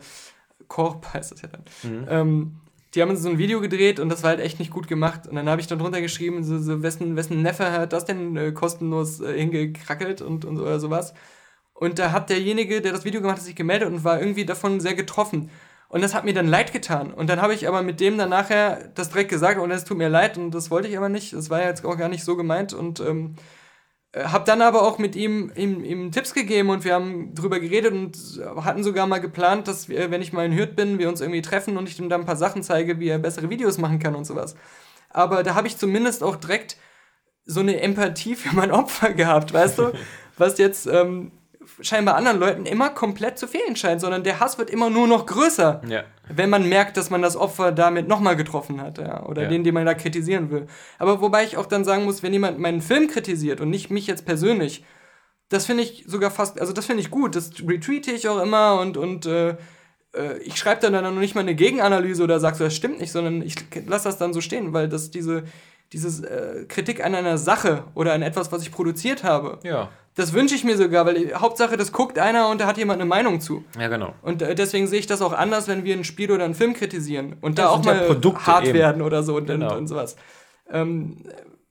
Korb 0.67 1.05
heißt 1.13 1.31
das 1.33 1.41
ja 1.41 1.49
dann. 1.49 1.63
Ähm, 2.09 2.55
die 2.93 3.01
haben 3.01 3.15
so 3.17 3.29
ein 3.29 3.37
Video 3.37 3.61
gedreht 3.61 3.99
und 3.99 4.09
das 4.09 4.23
war 4.23 4.31
halt 4.31 4.39
echt 4.39 4.59
nicht 4.59 4.71
gut 4.71 4.87
gemacht. 4.87 5.27
Und 5.27 5.35
dann 5.35 5.49
habe 5.49 5.61
ich 5.61 5.67
dann 5.67 5.79
drunter 5.79 6.01
geschrieben, 6.01 6.43
so, 6.43 6.57
so, 6.59 6.81
wessen, 6.83 7.15
wessen 7.15 7.41
Neffe 7.41 7.71
hat 7.71 7.93
das 7.93 8.05
denn 8.05 8.37
äh, 8.37 8.51
kostenlos 8.51 9.19
äh, 9.19 9.37
hingekrackelt 9.37 10.21
und, 10.21 10.45
und 10.45 10.59
oder 10.59 10.79
sowas. 10.79 11.13
Und 11.73 11.99
da 11.99 12.11
hat 12.11 12.29
derjenige, 12.29 12.81
der 12.81 12.91
das 12.91 13.05
Video 13.05 13.21
gemacht 13.21 13.37
hat, 13.37 13.45
sich 13.45 13.55
gemeldet 13.55 13.89
und 13.89 14.03
war 14.03 14.19
irgendwie 14.19 14.45
davon 14.45 14.79
sehr 14.79 14.95
getroffen. 14.95 15.51
Und 15.89 16.01
das 16.01 16.13
hat 16.13 16.25
mir 16.25 16.33
dann 16.33 16.47
leid 16.47 16.73
getan. 16.73 17.13
Und 17.13 17.29
dann 17.29 17.41
habe 17.41 17.53
ich 17.53 17.67
aber 17.67 17.81
mit 17.81 17.99
dem 17.99 18.17
dann 18.17 18.29
nachher 18.29 18.89
das 18.95 19.09
direkt 19.09 19.29
gesagt 19.29 19.59
und 19.59 19.71
es 19.71 19.85
tut 19.85 19.97
mir 19.97 20.09
leid 20.09 20.37
und 20.37 20.51
das 20.51 20.71
wollte 20.71 20.87
ich 20.87 20.97
aber 20.97 21.09
nicht. 21.09 21.33
Das 21.33 21.49
war 21.49 21.61
jetzt 21.63 21.85
auch 21.85 21.97
gar 21.97 22.09
nicht 22.09 22.23
so 22.25 22.35
gemeint 22.35 22.73
und 22.73 22.99
ähm, 22.99 23.35
äh, 24.17 24.23
habe 24.25 24.45
dann 24.45 24.61
aber 24.61 24.81
auch 24.81 24.97
mit 24.97 25.15
ihm, 25.15 25.51
ihm, 25.55 25.83
ihm 25.83 26.11
Tipps 26.11 26.33
gegeben 26.33 26.69
und 26.69 26.83
wir 26.83 26.93
haben 26.93 27.33
drüber 27.35 27.59
geredet 27.59 27.93
und 27.93 28.17
hatten 28.63 28.83
sogar 28.83 29.07
mal 29.07 29.19
geplant, 29.19 29.67
dass 29.67 29.89
wir, 29.89 30.11
wenn 30.11 30.21
ich 30.21 30.33
mal 30.33 30.45
in 30.45 30.55
Hürth 30.55 30.75
bin, 30.75 30.99
wir 30.99 31.09
uns 31.09 31.21
irgendwie 31.21 31.41
treffen 31.41 31.77
und 31.77 31.87
ich 31.89 31.99
ihm 31.99 32.09
dann 32.09 32.21
ein 32.21 32.25
paar 32.25 32.35
Sachen 32.35 32.63
zeige, 32.63 32.99
wie 32.99 33.09
er 33.09 33.19
bessere 33.19 33.49
Videos 33.49 33.77
machen 33.77 33.99
kann 33.99 34.15
und 34.15 34.25
sowas. 34.25 34.55
Aber 35.09 35.43
da 35.43 35.55
habe 35.55 35.67
ich 35.67 35.77
zumindest 35.77 36.23
auch 36.23 36.35
direkt 36.35 36.77
so 37.45 37.61
eine 37.61 37.79
Empathie 37.79 38.35
für 38.35 38.55
mein 38.55 38.71
Opfer 38.71 39.13
gehabt, 39.13 39.53
weißt 39.53 39.79
du? 39.79 39.93
Was 40.37 40.57
jetzt 40.57 40.85
ähm, 40.85 41.31
scheinbar 41.81 42.15
anderen 42.15 42.39
Leuten 42.39 42.65
immer 42.65 42.89
komplett 42.89 43.39
zu 43.39 43.47
fehlen 43.47 43.75
scheint, 43.75 44.01
sondern 44.01 44.23
der 44.23 44.39
Hass 44.39 44.57
wird 44.57 44.69
immer 44.69 44.89
nur 44.89 45.07
noch 45.07 45.25
größer, 45.25 45.81
Ja. 45.87 46.03
Wenn 46.29 46.49
man 46.49 46.67
merkt, 46.67 46.97
dass 46.97 47.09
man 47.09 47.21
das 47.21 47.35
Opfer 47.35 47.71
damit 47.71 48.07
nochmal 48.07 48.35
getroffen 48.35 48.81
hat, 48.81 48.97
ja, 48.97 49.25
oder 49.25 49.43
Ja. 49.43 49.49
den, 49.49 49.63
den 49.63 49.73
man 49.73 49.85
da 49.85 49.93
kritisieren 49.93 50.51
will. 50.51 50.67
Aber 50.99 51.21
wobei 51.21 51.43
ich 51.43 51.57
auch 51.57 51.65
dann 51.65 51.85
sagen 51.85 52.05
muss, 52.05 52.23
wenn 52.23 52.33
jemand 52.33 52.59
meinen 52.59 52.81
Film 52.81 53.07
kritisiert 53.07 53.61
und 53.61 53.69
nicht 53.69 53.89
mich 53.89 54.07
jetzt 54.07 54.25
persönlich, 54.25 54.83
das 55.49 55.65
finde 55.65 55.83
ich 55.83 56.03
sogar 56.07 56.31
fast, 56.31 56.59
also 56.59 56.73
das 56.73 56.85
finde 56.85 57.01
ich 57.01 57.09
gut, 57.09 57.35
das 57.35 57.51
retweete 57.65 58.11
ich 58.11 58.27
auch 58.27 58.41
immer 58.41 58.79
und, 58.81 58.97
und 58.97 59.25
äh, 59.25 59.51
äh, 60.13 60.37
ich 60.43 60.57
schreibe 60.57 60.81
dann 60.81 60.93
dann 60.93 61.03
noch 61.03 61.21
nicht 61.21 61.35
mal 61.35 61.41
eine 61.41 61.55
Gegenanalyse 61.55 62.23
oder 62.23 62.39
sag 62.39 62.55
so, 62.55 62.65
das 62.65 62.75
stimmt 62.75 62.99
nicht, 62.99 63.11
sondern 63.11 63.41
ich 63.41 63.55
lasse 63.85 64.05
das 64.05 64.17
dann 64.17 64.33
so 64.33 64.41
stehen, 64.41 64.73
weil 64.73 64.89
das 64.89 65.09
diese, 65.11 65.43
dieses 65.93 66.19
äh, 66.21 66.65
Kritik 66.67 67.03
an 67.05 67.15
einer 67.15 67.37
Sache 67.37 67.85
oder 67.95 68.11
an 68.13 68.21
etwas, 68.21 68.51
was 68.51 68.61
ich 68.61 68.71
produziert 68.71 69.23
habe, 69.23 69.59
Ja. 69.63 69.89
Das 70.17 70.33
wünsche 70.33 70.55
ich 70.55 70.63
mir 70.65 70.75
sogar, 70.75 71.05
weil 71.05 71.15
die 71.15 71.33
Hauptsache, 71.33 71.77
das 71.77 71.91
guckt 71.93 72.19
einer 72.19 72.49
und 72.49 72.59
da 72.59 72.67
hat 72.67 72.77
jemand 72.77 72.99
eine 72.99 73.07
Meinung 73.07 73.39
zu. 73.39 73.63
Ja, 73.79 73.87
genau. 73.87 74.13
Und 74.21 74.41
äh, 74.41 74.53
deswegen 74.55 74.87
sehe 74.87 74.99
ich 74.99 75.07
das 75.07 75.21
auch 75.21 75.31
anders, 75.33 75.67
wenn 75.69 75.85
wir 75.85 75.95
ein 75.95 76.03
Spiel 76.03 76.31
oder 76.31 76.43
einen 76.43 76.55
Film 76.55 76.73
kritisieren 76.73 77.37
und 77.41 77.57
da 77.57 77.63
Das 77.63 77.71
auch 77.71 77.83
sind 77.83 77.85
ja 77.85 77.93
mal 78.01 78.07
Produkte 78.07 78.45
hart 78.47 78.65
eben. 78.65 78.73
werden 78.77 79.01
oder 79.01 79.23
so 79.23 79.37
und, 79.37 79.47
Genau. 79.47 79.71
und, 79.71 79.77
und 79.77 79.87
sowas. 79.87 80.17
Ähm, 80.69 81.23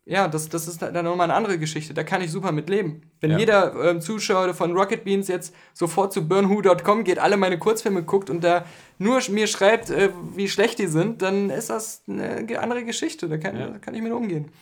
ja, 0.09 0.29
das, 0.29 0.49
das 0.49 0.69
ist 0.69 0.81
dann 0.83 1.05
nochmal 1.05 1.25
eine 1.25 1.35
andere 1.35 1.59
Geschichte. 1.59 1.93
Da 1.93 2.05
kann 2.05 2.23
ich 2.23 2.31
super 2.31 2.53
mit 2.53 2.69
leben. 2.71 3.03
Wenn 3.21 3.33
Ja. 3.33 3.39
jeder 3.39 3.75
ähm, 3.91 4.01
Zuschauer 4.01 4.55
von 4.55 4.73
Rocket 4.77 5.03
Beans 5.03 5.27
jetzt 5.27 5.53
sofort 5.75 6.13
zu 6.13 6.29
burnwho.com 6.29 7.03
geht, 7.03 7.19
alle 7.19 7.37
meine 7.37 7.59
Kurzfilme 7.59 8.05
guckt 8.05 8.31
und 8.31 8.45
da 8.45 8.65
nur 8.99 9.21
mir 9.31 9.49
schreibt, 9.49 9.91
äh, 9.91 10.11
wie 10.37 10.49
schlecht 10.49 10.79
die 10.79 10.87
sind, 10.87 11.23
dann 11.23 11.51
ist 11.51 11.71
das 11.71 12.05
eine 12.09 12.47
andere 12.61 12.85
Geschichte. 12.85 13.29
Da 13.29 13.37
kann, 13.39 13.59
Ja. 13.59 13.67
da 13.67 13.79
kann 13.79 13.95
ich 13.97 14.03
mit 14.03 14.13
umgehen. 14.13 14.53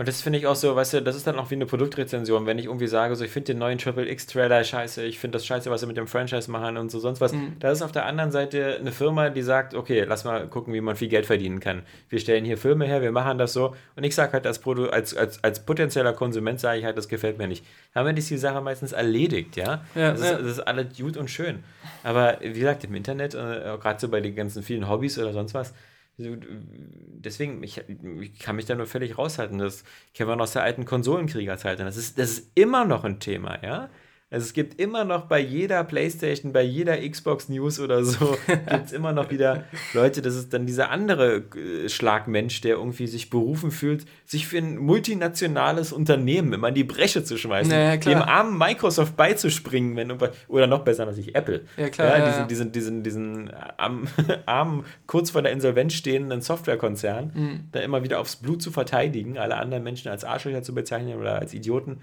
Und 0.00 0.08
das 0.08 0.22
finde 0.22 0.38
ich 0.38 0.46
auch 0.46 0.56
so, 0.56 0.74
weißt 0.74 0.94
du, 0.94 1.02
das 1.02 1.14
ist 1.14 1.26
dann 1.26 1.38
auch 1.38 1.50
wie 1.50 1.56
eine 1.56 1.66
Produktrezension, 1.66 2.46
wenn 2.46 2.58
ich 2.58 2.64
irgendwie 2.64 2.86
sage, 2.86 3.14
so 3.16 3.22
ich 3.22 3.30
finde 3.30 3.52
den 3.52 3.58
neuen 3.58 3.76
Triple 3.76 4.08
X 4.08 4.26
Trailer 4.26 4.64
scheiße, 4.64 5.04
ich 5.04 5.18
finde 5.18 5.36
das 5.36 5.44
scheiße, 5.44 5.70
was 5.70 5.82
sie 5.82 5.86
mit 5.86 5.98
dem 5.98 6.06
Franchise 6.06 6.50
machen 6.50 6.78
und 6.78 6.90
so 6.90 6.98
sonst 6.98 7.20
was. 7.20 7.34
Mhm. 7.34 7.56
Da 7.58 7.70
ist 7.70 7.82
auf 7.82 7.92
der 7.92 8.06
anderen 8.06 8.30
Seite 8.30 8.78
eine 8.80 8.92
Firma, 8.92 9.28
die 9.28 9.42
sagt, 9.42 9.74
okay, 9.74 10.06
lass 10.08 10.24
mal 10.24 10.48
gucken, 10.48 10.72
wie 10.72 10.80
man 10.80 10.96
viel 10.96 11.08
Geld 11.08 11.26
verdienen 11.26 11.60
kann. 11.60 11.82
Wir 12.08 12.18
stellen 12.18 12.46
hier 12.46 12.56
Filme 12.56 12.86
her, 12.86 13.02
wir 13.02 13.12
machen 13.12 13.36
das 13.36 13.52
so. 13.52 13.76
Und 13.94 14.04
ich 14.04 14.14
sage 14.14 14.32
halt 14.32 14.46
als, 14.46 14.60
Produ 14.60 14.88
als, 14.88 15.14
als, 15.14 15.44
als 15.44 15.66
potenzieller 15.66 16.14
Konsument, 16.14 16.60
sage 16.60 16.78
ich 16.78 16.86
halt, 16.86 16.96
das 16.96 17.06
gefällt 17.06 17.36
mir 17.36 17.46
nicht. 17.46 17.66
Damit 17.92 18.16
ist 18.16 18.30
die 18.30 18.38
Sache 18.38 18.62
meistens 18.62 18.92
erledigt, 18.92 19.56
ja. 19.56 19.84
Ja, 19.94 20.12
das, 20.12 20.20
ist, 20.20 20.30
ja. 20.30 20.38
das 20.38 20.46
ist 20.52 20.60
alles 20.60 20.96
gut 20.96 21.18
und 21.18 21.28
schön. 21.28 21.62
Aber 22.04 22.38
wie 22.40 22.58
gesagt, 22.58 22.84
im 22.84 22.94
Internet, 22.94 23.34
äh, 23.34 23.76
gerade 23.78 24.00
so 24.00 24.08
bei 24.08 24.22
den 24.22 24.34
ganzen 24.34 24.62
vielen 24.62 24.88
Hobbys 24.88 25.18
oder 25.18 25.34
sonst 25.34 25.52
was, 25.52 25.74
deswegen, 26.20 27.62
ich, 27.62 27.82
ich 28.20 28.38
kann 28.38 28.56
mich 28.56 28.66
da 28.66 28.74
nur 28.74 28.86
völlig 28.86 29.18
raushalten. 29.18 29.58
Das 29.58 29.84
kennen 30.14 30.28
wir 30.28 30.36
noch 30.36 30.44
aus 30.44 30.52
der 30.52 30.62
alten 30.62 30.84
Konsolenkriegerzeit. 30.84 31.78
Das 31.80 31.96
ist, 31.96 32.18
das 32.18 32.30
ist 32.30 32.50
immer 32.54 32.84
noch 32.84 33.04
ein 33.04 33.20
Thema, 33.20 33.62
ja. 33.62 33.90
Also 34.32 34.44
es 34.44 34.52
gibt 34.52 34.80
immer 34.80 35.04
noch 35.04 35.22
bei 35.26 35.40
jeder 35.40 35.82
Playstation, 35.82 36.52
bei 36.52 36.62
jeder 36.62 36.96
Xbox 36.96 37.48
News 37.48 37.80
oder 37.80 38.04
so, 38.04 38.36
gibt 38.46 38.86
es 38.86 38.92
immer 38.92 39.12
noch 39.12 39.30
wieder 39.30 39.64
Leute, 39.92 40.22
das 40.22 40.36
ist 40.36 40.52
dann 40.54 40.66
dieser 40.66 40.90
andere 40.90 41.42
äh, 41.56 41.88
Schlagmensch, 41.88 42.60
der 42.60 42.76
irgendwie 42.76 43.08
sich 43.08 43.28
berufen 43.28 43.72
fühlt, 43.72 44.06
sich 44.24 44.46
für 44.46 44.58
ein 44.58 44.76
multinationales 44.78 45.92
Unternehmen 45.92 46.52
immer 46.52 46.68
in 46.68 46.74
die 46.74 46.84
Bresche 46.84 47.24
zu 47.24 47.36
schmeißen, 47.36 47.72
Naja, 47.72 47.96
dem 47.96 48.22
armen 48.22 48.56
Microsoft 48.56 49.16
beizuspringen, 49.16 49.96
wenn 49.96 50.12
oder 50.46 50.66
noch 50.68 50.84
besser 50.84 51.06
natürlich 51.06 51.34
Apple. 51.34 51.62
Ja, 51.76 51.88
klar, 51.88 52.18
ja, 52.18 52.26
diesen, 52.26 52.46
diesen, 52.48 52.72
diesen, 52.72 53.02
diesen 53.02 53.50
armen, 53.76 54.08
armen, 54.46 54.84
kurz 55.06 55.30
vor 55.30 55.42
der 55.42 55.50
Insolvenz 55.50 55.94
stehenden 55.94 56.40
Softwarekonzern, 56.40 57.32
Mhm. 57.34 57.60
da 57.72 57.80
immer 57.80 58.02
wieder 58.02 58.20
aufs 58.20 58.36
Blut 58.36 58.62
zu 58.62 58.70
verteidigen, 58.70 59.38
alle 59.38 59.56
anderen 59.56 59.82
Menschen 59.82 60.08
als 60.08 60.24
Arschlöcher 60.24 60.62
zu 60.62 60.74
bezeichnen 60.74 61.18
oder 61.18 61.38
als 61.40 61.52
Idioten, 61.52 61.98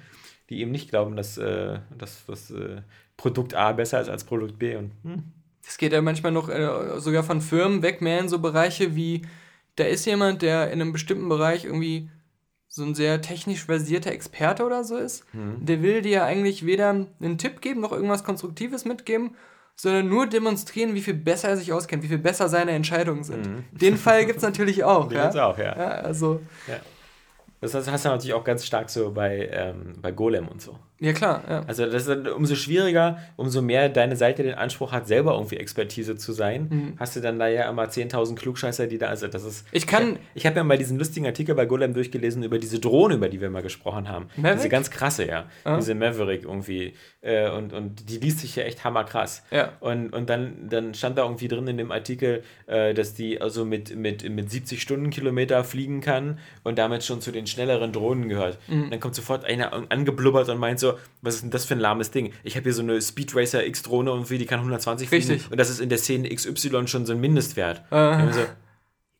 die 0.49 0.61
eben 0.61 0.71
nicht 0.71 0.89
glauben, 0.89 1.15
dass, 1.15 1.37
äh, 1.37 1.79
dass 1.97 2.25
das 2.25 2.51
äh, 2.51 2.81
Produkt 3.17 3.53
A 3.53 3.71
besser 3.71 4.01
ist 4.01 4.09
als 4.09 4.23
Produkt 4.23 4.59
B. 4.59 4.75
Und, 4.75 4.91
hm. 5.03 5.23
Es 5.67 5.77
geht 5.77 5.91
ja 5.91 6.01
manchmal 6.01 6.31
noch 6.31 6.49
äh, 6.49 6.99
sogar 6.99 7.23
von 7.23 7.41
Firmen 7.41 7.81
weg, 7.81 8.01
mehr 8.01 8.19
in 8.19 8.29
so 8.29 8.39
Bereiche 8.39 8.95
wie, 8.95 9.23
da 9.75 9.83
ist 9.83 10.05
jemand, 10.05 10.41
der 10.41 10.71
in 10.71 10.81
einem 10.81 10.93
bestimmten 10.93 11.27
Bereich 11.27 11.65
irgendwie 11.65 12.09
so 12.67 12.83
ein 12.83 12.95
sehr 12.95 13.21
technisch 13.21 13.65
versierter 13.65 14.11
Experte 14.11 14.63
oder 14.63 14.83
so 14.83 14.97
ist. 14.97 15.25
Der 15.33 15.81
will 15.81 16.01
dir 16.01 16.25
eigentlich 16.25 16.65
weder 16.65 16.89
einen 16.89 17.37
Tipp 17.37 17.61
geben, 17.61 17.81
noch 17.81 17.91
irgendwas 17.91 18.23
Konstruktives 18.23 18.85
mitgeben, 18.85 19.35
sondern 19.75 20.09
nur 20.09 20.27
demonstrieren, 20.27 20.93
wie 20.93 21.01
viel 21.01 21.13
besser 21.13 21.49
er 21.49 21.57
sich 21.57 21.71
auskennt, 21.71 22.03
wie 22.03 22.07
viel 22.07 22.17
besser 22.17 22.49
seine 22.49 22.71
Entscheidungen 22.71 23.23
sind. 23.23 23.63
Den 23.71 23.97
Fall 23.97 24.25
gibt 24.25 24.37
es 24.37 24.43
natürlich 24.43 24.83
auch. 24.83 25.07
Den 25.07 25.17
ja? 25.17 25.47
auch, 25.47 25.57
ja. 25.57 25.77
ja. 25.77 25.89
Also, 26.01 26.41
Das 27.59 27.73
hast 27.73 27.87
du 28.05 28.09
natürlich 28.09 28.33
auch 28.33 28.43
ganz 28.43 28.65
stark 28.65 28.89
so 28.89 29.11
bei, 29.11 29.49
ähm, 29.51 29.95
bei 30.01 30.11
Golem 30.11 30.47
und 30.47 30.61
so. 30.61 30.77
Ja 30.99 31.13
klar, 31.13 31.43
ja. 31.49 31.63
Also 31.67 31.85
das 31.85 32.07
ist 32.07 32.27
umso 32.29 32.55
schwieriger, 32.55 33.17
umso 33.35 33.61
mehr 33.61 33.89
deine 33.89 34.15
Seite 34.15 34.43
den 34.43 34.55
Anspruch 34.55 34.91
hat, 34.91 35.07
selber 35.07 35.33
irgendwie 35.33 35.57
Expertise 35.57 36.15
zu 36.15 36.33
sein, 36.33 36.95
hast 36.99 37.15
du 37.15 37.19
dann 37.21 37.37
da 37.39 37.47
ja 37.47 37.69
immer 37.69 37.83
10.000 37.85 38.35
Klugscheißer, 38.35 38.87
die 38.87 38.97
da, 38.97 39.07
also 39.07 39.27
das 39.27 39.43
ist... 39.43 39.65
Ich 39.71 39.85
kann- 39.87 40.17
Ich, 40.33 40.45
habe 40.45 40.55
ja 40.57 40.63
mal 40.63 40.77
diesen 40.77 40.97
lustigen 40.97 41.25
Artikel 41.25 41.55
bei 41.55 41.65
Golem 41.65 41.93
durchgelesen 41.93 42.43
über 42.43 42.59
diese 42.59 42.79
Drohne, 42.79 43.15
über 43.15 43.29
die 43.29 43.41
wir 43.41 43.49
mal 43.49 43.61
gesprochen 43.63 44.09
haben. 44.09 44.27
Maverick? 44.35 44.57
Diese 44.57 44.69
ganz 44.69 44.89
krasse, 44.91 45.27
ja. 45.27 45.45
Ah. 45.63 45.77
Diese 45.77 45.93
Maverick 45.95 46.43
irgendwie. 46.43 46.93
Äh, 47.21 47.49
und, 47.49 47.73
und 47.73 48.09
die 48.09 48.17
liest 48.17 48.39
sich 48.39 48.55
ja 48.55 48.63
echt 48.63 48.83
hammerkrass. 48.83 49.43
Ja. 49.51 49.73
Und, 49.79 50.13
und 50.13 50.29
dann, 50.29 50.69
dann 50.69 50.93
stand 50.93 51.17
da 51.17 51.23
irgendwie 51.23 51.47
drin 51.47 51.67
in 51.67 51.77
dem 51.77 51.91
Artikel, 51.91 52.43
äh, 52.67 52.93
dass 52.93 53.13
die 53.13 53.41
also 53.41 53.65
mit, 53.65 53.95
mit, 53.95 54.27
mit 54.29 54.49
70 54.51 54.81
Stundenkilometer 54.81 55.63
fliegen 55.63 56.01
kann 56.01 56.39
und 56.63 56.77
damit 56.77 57.03
schon 57.03 57.21
zu 57.21 57.31
den 57.31 57.47
schnelleren 57.47 57.91
Drohnen 57.91 58.29
gehört. 58.29 58.57
Mhm. 58.67 58.89
Dann 58.89 58.99
kommt 58.99 59.15
sofort 59.15 59.45
einer 59.45 59.73
an- 59.73 59.87
angeblubbert 59.89 60.49
und 60.49 60.57
meint 60.57 60.79
so, 60.79 60.86
was 61.21 61.35
ist 61.35 61.43
denn 61.43 61.51
das 61.51 61.65
für 61.65 61.75
ein 61.75 61.79
lahmes 61.79 62.11
Ding? 62.11 62.33
Ich 62.43 62.55
habe 62.55 62.63
hier 62.63 62.73
so 62.73 62.81
eine 62.81 63.01
Speed 63.01 63.35
Racer 63.35 63.65
X-Drohne 63.65 64.11
und 64.11 64.29
die 64.29 64.45
kann 64.45 64.59
120 64.59 65.09
fliegen. 65.09 65.27
Richtig. 65.27 65.51
Und 65.51 65.57
das 65.57 65.69
ist 65.69 65.79
in 65.79 65.89
der 65.89 65.97
Szene 65.97 66.29
XY 66.33 66.87
schon 66.87 67.05
so 67.05 67.13
ein 67.13 67.19
Mindestwert. 67.19 67.83
Äh. 67.91 68.31
So, 68.33 68.41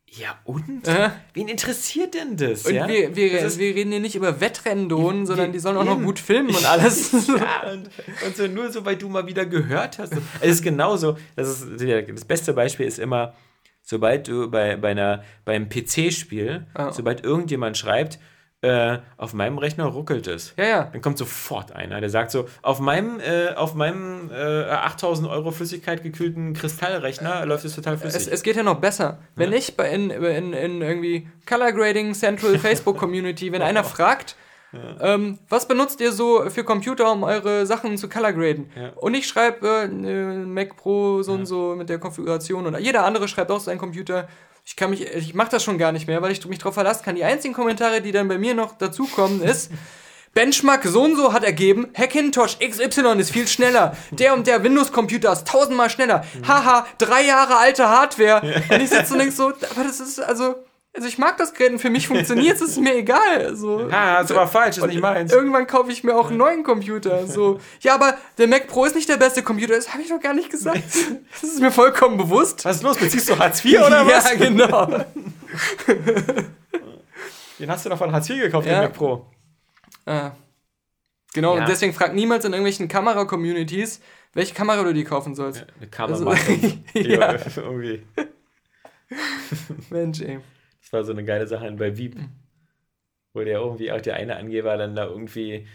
ja 0.10 0.40
und? 0.46 0.88
Äh. 0.88 1.10
Wen 1.34 1.48
interessiert 1.48 2.14
denn 2.14 2.38
das? 2.38 2.66
Und 2.66 2.74
ja? 2.74 2.88
wir, 2.88 3.16
wir, 3.16 3.42
Das 3.42 3.60
wir 3.60 3.76
reden 3.76 3.92
hier 3.92 4.00
nicht 4.00 4.16
über 4.16 4.40
Wettrennendrohnen, 4.40 5.26
sondern 5.26 5.52
die 5.52 5.60
sollen 5.60 5.78
auch 5.78 5.84
noch 5.86 6.02
gut 6.02 6.20
filmen 6.20 6.50
und 6.50 6.66
alles. 6.70 7.12
Ja, 7.28 7.72
und, 7.72 7.90
und 8.26 8.36
so 8.38 8.48
nur 8.48 8.72
so, 8.72 8.86
weil 8.86 8.96
du 8.96 9.10
mal 9.10 9.28
wieder 9.28 9.46
gehört 9.46 10.00
hast. 10.00 10.14
Es 10.40 10.50
ist 10.56 10.62
genauso. 10.64 11.18
Das, 11.36 11.62
ist, 11.62 11.82
das 11.82 12.26
beste 12.26 12.54
Beispiel 12.54 12.86
ist 12.86 13.00
immer, 13.00 13.34
sobald 13.82 14.28
du 14.28 14.50
bei, 14.50 14.78
bei 14.78 14.90
einer, 14.90 15.24
beim 15.44 15.68
PC-Spiel, 15.70 16.66
Ah. 16.74 16.92
sobald 16.92 17.24
irgendjemand 17.24 17.78
schreibt, 17.78 18.18
äh, 18.68 19.00
auf 19.18 19.34
meinem 19.34 19.58
Rechner 19.58 19.86
ruckelt 19.86 20.28
es. 20.28 20.54
ja, 20.58 20.66
ja. 20.66 20.90
Dann 20.92 21.02
kommt 21.02 21.18
sofort 21.18 21.72
einer, 21.72 22.00
der 22.02 22.10
sagt 22.10 22.32
so, 22.32 22.48
auf 22.62 22.80
meinem, 22.80 23.20
äh, 23.20 23.54
auf 23.56 23.76
meinem 23.76 24.30
äh, 24.32 24.64
8000 24.66 25.30
Euro 25.30 25.52
Flüssigkeit 25.52 26.04
gekühlten 26.04 26.54
Kristallrechner 26.54 27.46
läuft 27.46 27.66
es 27.66 27.76
total 27.76 27.98
flüssig. 27.98 28.22
Es, 28.22 28.28
es 28.28 28.44
geht 28.44 28.56
ja 28.56 28.64
noch 28.64 28.80
besser. 28.80 29.20
Wenn 29.36 29.54
ich 29.54 29.78
bei 29.78 29.90
in, 29.90 30.10
in, 30.10 30.54
in 30.54 30.82
irgendwie 30.82 31.28
Color 31.48 31.72
Grading 31.72 32.14
Central 32.14 32.60
Facebook 32.60 32.98
Community, 32.98 33.52
wenn 33.52 33.62
einer 33.62 33.84
fragt, 33.84 34.36
ähm, 35.00 35.40
was 35.48 35.68
benutzt 35.68 36.02
ihr 36.02 36.12
so 36.12 36.50
für 36.50 36.64
Computer, 36.64 37.12
um 37.12 37.24
eure 37.24 37.66
Sachen 37.66 37.98
zu 37.98 38.10
color 38.10 38.34
graden? 38.34 38.70
Ja. 38.76 38.90
Und 38.96 39.14
ich 39.14 39.28
schreibe 39.28 39.68
äh, 39.68 40.46
Mac 40.46 40.76
Pro 40.76 41.22
so 41.24 41.34
und 41.34 41.46
so 41.46 41.76
mit 41.76 41.90
der 41.90 42.00
Konfiguration 42.00 42.68
oder 42.68 42.80
jeder 42.80 43.06
andere 43.06 43.28
schreibt 43.28 43.50
auch 43.50 43.60
seinen 43.60 43.78
Computer. 43.78 44.28
Ich 44.70 44.76
kann 44.76 44.90
mich, 44.90 45.02
ich 45.02 45.34
mache 45.34 45.50
das 45.50 45.64
schon 45.64 45.78
gar 45.78 45.94
nicht 45.94 46.08
mehr, 46.08 46.22
weil 46.22 46.34
ich 46.34 46.46
mich 46.46 46.60
darauf 46.60 46.74
verlassen 46.74 47.02
kann. 47.02 47.16
Die 47.16 47.24
einzigen 47.24 47.54
Kommentare, 47.54 48.02
die 48.02 48.12
dann 48.12 48.28
bei 48.28 48.38
mir 48.38 48.54
noch 48.54 48.78
dazukommen, 48.78 49.42
ist 49.42 49.72
Benchmark 50.34 50.84
so 50.84 51.04
und 51.04 51.16
so 51.16 51.32
hat 51.32 51.46
ergeben, 51.46 51.88
Hackintosh 51.98 52.58
XY 52.60 53.18
ist 53.18 53.32
viel 53.32 53.48
schneller. 53.48 53.96
Der 54.12 54.34
und 54.34 54.46
der 54.46 54.62
Windows-Computer 54.64 55.32
ist 55.32 55.48
tausendmal 55.48 55.90
schneller. 55.90 56.26
Haha, 56.46 56.86
drei 56.98 57.24
Jahre 57.24 57.56
alte 57.56 57.88
Hardware. 57.88 58.42
Und 58.70 58.82
ich 58.82 58.90
sitze 58.90 59.14
und 59.14 59.20
denk 59.20 59.32
so, 59.32 59.48
aber 59.48 59.84
das 59.86 60.02
ist 60.02 60.20
also, 60.20 60.56
also 60.98 61.08
ich 61.08 61.18
mag 61.20 61.38
das 61.38 61.54
Gerät 61.54 61.72
und 61.72 61.80
für 61.80 61.90
mich 61.92 62.08
funktioniert 62.08 62.56
es, 62.56 62.62
ist 62.70 62.80
mir 62.82 62.96
egal. 62.96 63.38
Also, 63.46 63.88
ah, 63.92 64.22
das 64.22 64.34
war 64.36 64.48
falsch, 64.48 64.78
ist 64.78 64.86
nicht 64.88 65.00
meins. 65.00 65.32
Irgendwann 65.32 65.68
kaufe 65.68 65.92
ich 65.92 66.04
mir 66.04 66.16
auch 66.18 66.28
einen 66.30 66.38
neuen 66.38 66.64
Computer. 66.64 67.26
So, 67.28 67.60
ja, 67.82 67.94
aber 67.94 68.18
der 68.40 68.48
Mac 68.48 68.68
Pro 68.68 68.86
ist 68.86 68.96
nicht 68.96 69.08
der 69.08 69.18
beste 69.18 69.44
Computer. 69.44 69.76
Das 69.76 69.94
habe 69.94 70.02
ich 70.02 70.10
doch 70.10 70.20
gar 70.20 70.34
nicht 70.34 70.50
gesagt. 70.50 70.82
Das 71.40 71.44
ist 71.44 71.60
mir 71.62 71.72
vollkommen 71.72 72.18
bewusst. 72.18 72.66
Was 72.66 72.78
ist 72.78 72.84
los? 72.84 72.98
Beziehst 72.98 73.30
du 73.30 73.38
Hartz 73.38 73.64
IV 73.64 73.80
oder 73.86 74.06
was? 74.08 74.30
Ja, 74.32 74.36
genau. 74.38 74.88
Den 77.60 77.72
hast 77.72 77.86
du 77.86 77.90
doch 77.90 77.98
von 77.98 78.12
Hartz 78.12 78.30
IV 78.30 78.42
gekauft, 78.42 78.68
Ja. 78.68 78.74
den 78.74 78.82
Mac 78.84 78.94
Pro. 78.94 79.26
Ah. 80.06 80.32
Genau, 81.34 81.56
Ja. 81.56 81.62
und 81.62 81.70
deswegen 81.70 81.94
fragt 81.94 82.16
niemals 82.16 82.44
in 82.46 82.54
irgendwelchen 82.54 82.88
Kamera-Communities, 82.88 84.00
welche 84.34 84.54
Kamera 84.54 84.84
du 84.84 84.94
dir 84.94 85.06
kaufen 85.06 85.36
sollst. 85.36 85.60
Ja, 85.62 85.66
eine 85.80 85.88
Kamera. 85.90 86.32
Also, 86.32 86.78
ja. 86.94 87.36
irgendwie. 87.58 88.04
Mensch, 89.90 90.22
ey. 90.22 90.40
Das 90.82 90.94
war 90.94 91.04
so 91.04 91.12
eine 91.12 91.24
geile 91.24 91.48
Sache 91.48 91.72
bei 91.72 91.98
Wieb. 91.98 92.16
Wo 93.34 93.44
der 93.44 93.60
irgendwie 93.60 93.92
auch 93.92 94.02
der 94.02 94.16
eine 94.16 94.38
Angeber 94.38 94.78
dann 94.78 94.96
da 94.96 95.06
irgendwie 95.06 95.68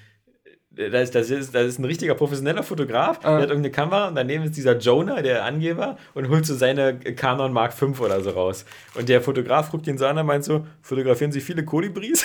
das, 0.75 1.11
das, 1.11 1.31
ist, 1.31 1.55
das 1.55 1.67
ist 1.67 1.79
ein 1.79 1.85
richtiger 1.85 2.15
professioneller 2.15 2.63
Fotograf, 2.63 3.19
ah. 3.23 3.33
der 3.33 3.43
hat 3.43 3.51
irgendeine 3.51 3.73
Kamera 3.73 4.09
und 4.09 4.15
daneben 4.15 4.45
ist 4.45 4.57
dieser 4.57 4.79
Jonah, 4.79 5.21
der 5.21 5.45
Angeber, 5.45 5.99
und 6.15 6.29
holt 6.29 6.47
so 6.47 6.55
seine 6.55 6.99
Canon 6.99 7.53
Mark 7.53 7.75
V 7.75 7.93
oder 8.03 8.23
so 8.23 8.31
raus. 8.31 8.65
Und 8.95 9.09
der 9.09 9.21
Fotograf 9.21 9.71
guckt 9.71 9.87
ihn 9.87 9.99
so 9.99 10.07
an 10.07 10.17
und 10.19 10.27
meint 10.27 10.45
so, 10.45 10.67
fotografieren 10.81 11.33
Sie 11.33 11.41
viele 11.41 11.65
Kolibris? 11.65 12.25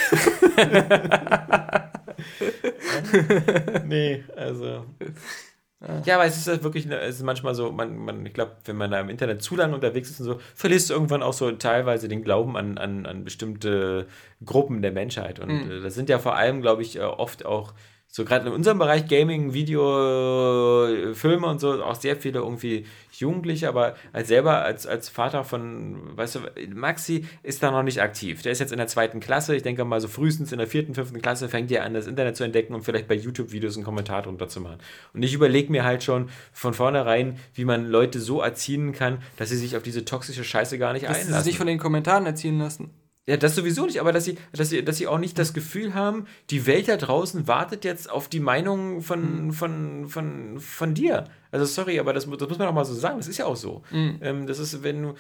nee, 3.86 4.24
also... 4.36 4.86
Ja, 6.06 6.16
aber 6.16 6.26
es 6.26 6.38
ist 6.38 6.48
halt 6.48 6.64
wirklich, 6.64 6.88
es 6.88 7.18
ist 7.18 7.24
manchmal 7.24 7.54
so, 7.54 7.72
man, 7.72 7.98
man, 7.98 8.26
ich 8.26 8.34
glaube, 8.34 8.54
wenn 8.66 8.78
man 8.78 8.90
da 8.90 9.00
im 9.00 9.10
Internet 9.10 9.44
zu 9.44 9.56
lange 9.56 9.76
unterwegs 9.76 10.10
ist 10.10 10.20
und 10.20 10.26
so, 10.26 10.40
verlierst 10.56 10.90
du 10.90 10.96
irgendwann 10.96 11.22
auch 11.22 11.34
so 11.34 11.52
teilweise 11.52 12.08
den 12.08 12.24
Glauben 12.24 12.58
an, 12.58 12.80
an, 12.80 13.06
an 13.06 13.24
bestimmte 13.24 14.08
Gruppen 14.44 14.82
der 14.82 14.92
Menschheit. 14.92 15.40
Und 15.40 15.50
mhm. 15.50 15.84
das 15.84 15.94
sind 15.94 16.10
ja 16.10 16.18
vor 16.18 16.36
allem, 16.36 16.64
glaube 16.64 16.82
ich, 16.82 17.00
oft 17.00 17.46
auch 17.46 17.74
so 18.10 18.26
gerade 18.26 18.48
in 18.48 18.54
unserem 18.54 18.80
Bereich 18.80 19.08
Gaming, 19.08 19.54
Video, 19.54 21.14
Filme 21.14 21.48
und 21.48 21.60
so, 21.60 21.84
auch 21.84 21.96
sehr 21.96 22.16
viele 22.16 22.40
irgendwie 22.40 22.86
Jugendliche, 23.12 23.68
aber 23.70 23.96
als 24.14 24.30
selber 24.30 24.64
als, 24.64 24.88
als 24.88 25.10
Vater 25.10 25.44
von, 25.44 26.18
weißt 26.18 26.36
du, 26.36 26.40
Maxi 26.74 27.26
ist 27.44 27.62
da 27.62 27.72
noch 27.72 27.84
nicht 27.84 28.02
aktiv. 28.02 28.42
Der 28.42 28.52
ist 28.52 28.60
jetzt 28.60 28.72
in 28.72 28.78
der 28.78 28.88
zweiten 28.88 29.20
Klasse, 29.20 29.56
ich 29.56 29.64
denke 29.64 29.84
mal 29.86 30.02
so 30.02 30.08
frühestens 30.08 30.52
in 30.52 30.58
der 30.58 30.68
vierten, 30.68 30.96
fünften 30.96 31.22
Klasse 31.22 31.50
fängt 31.50 31.72
er 31.72 31.84
an, 31.84 31.94
das 31.94 32.08
Internet 32.08 32.38
zu 32.38 32.44
entdecken 32.44 32.74
und 32.74 32.84
vielleicht 32.84 33.08
bei 33.08 33.16
YouTube-Videos 33.16 33.76
einen 33.76 33.86
Kommentar 33.86 34.24
drunter 34.24 34.48
zu 34.48 34.62
machen. 34.62 34.78
Und 35.14 35.24
ich 35.24 35.34
überlege 35.34 35.72
mir 35.72 35.84
halt 35.84 36.04
schon 36.04 36.30
von 36.54 36.74
vornherein, 36.74 37.38
wie 37.54 37.66
man 37.66 37.86
Leute 37.86 38.20
so 38.20 38.42
erziehen 38.42 38.94
kann, 38.94 39.20
dass 39.38 39.50
sie 39.50 39.58
sich 39.58 39.76
auf 39.76 39.84
diese 39.84 40.06
toxische 40.06 40.44
Scheiße 40.44 40.78
gar 40.78 40.94
nicht 40.94 41.04
dass 41.04 41.12
einlassen. 41.12 41.34
Dass 41.34 41.44
sie 41.44 41.52
sich 41.52 41.58
von 41.58 41.68
den 41.68 41.78
Kommentaren 41.78 42.26
erziehen 42.26 42.58
lassen. 42.58 42.92
Ja, 43.28 43.36
das 43.36 43.56
sowieso 43.56 43.86
nicht, 43.86 44.00
aber 44.00 44.14
dass 44.14 44.24
sie, 44.24 44.38
dass 44.54 44.70
sie, 44.70 44.86
dass 44.86 44.96
sie 44.96 45.08
auch 45.08 45.18
nicht 45.18 45.38
das 45.38 45.54
Gefühl 45.54 45.94
haben, 45.94 46.28
die 46.50 46.66
Welt 46.66 46.88
da 46.88 46.96
draußen 46.96 47.46
wartet 47.46 47.84
jetzt 47.84 48.10
auf 48.10 48.30
die 48.30 48.40
Meinung 48.40 49.02
von, 49.02 49.52
von, 49.52 50.08
von, 50.08 50.60
von 50.62 50.94
dir. 50.94 51.26
Also 51.52 51.66
sorry, 51.66 52.00
aber 52.00 52.14
das, 52.14 52.26
das 52.26 52.48
muss 52.48 52.58
man 52.58 52.70
auch 52.70 52.74
mal 52.74 52.86
so 52.86 52.94
sagen, 52.94 53.18
das 53.18 53.28
ist 53.28 53.38
ja 53.38 53.46
auch 53.46 53.58
so. 53.58 53.84
Mhm. 53.92 54.20
Ähm, 54.22 54.48
das 54.48 54.60
ist, 54.60 54.82
wenn 54.82 55.02
du. 55.02 55.14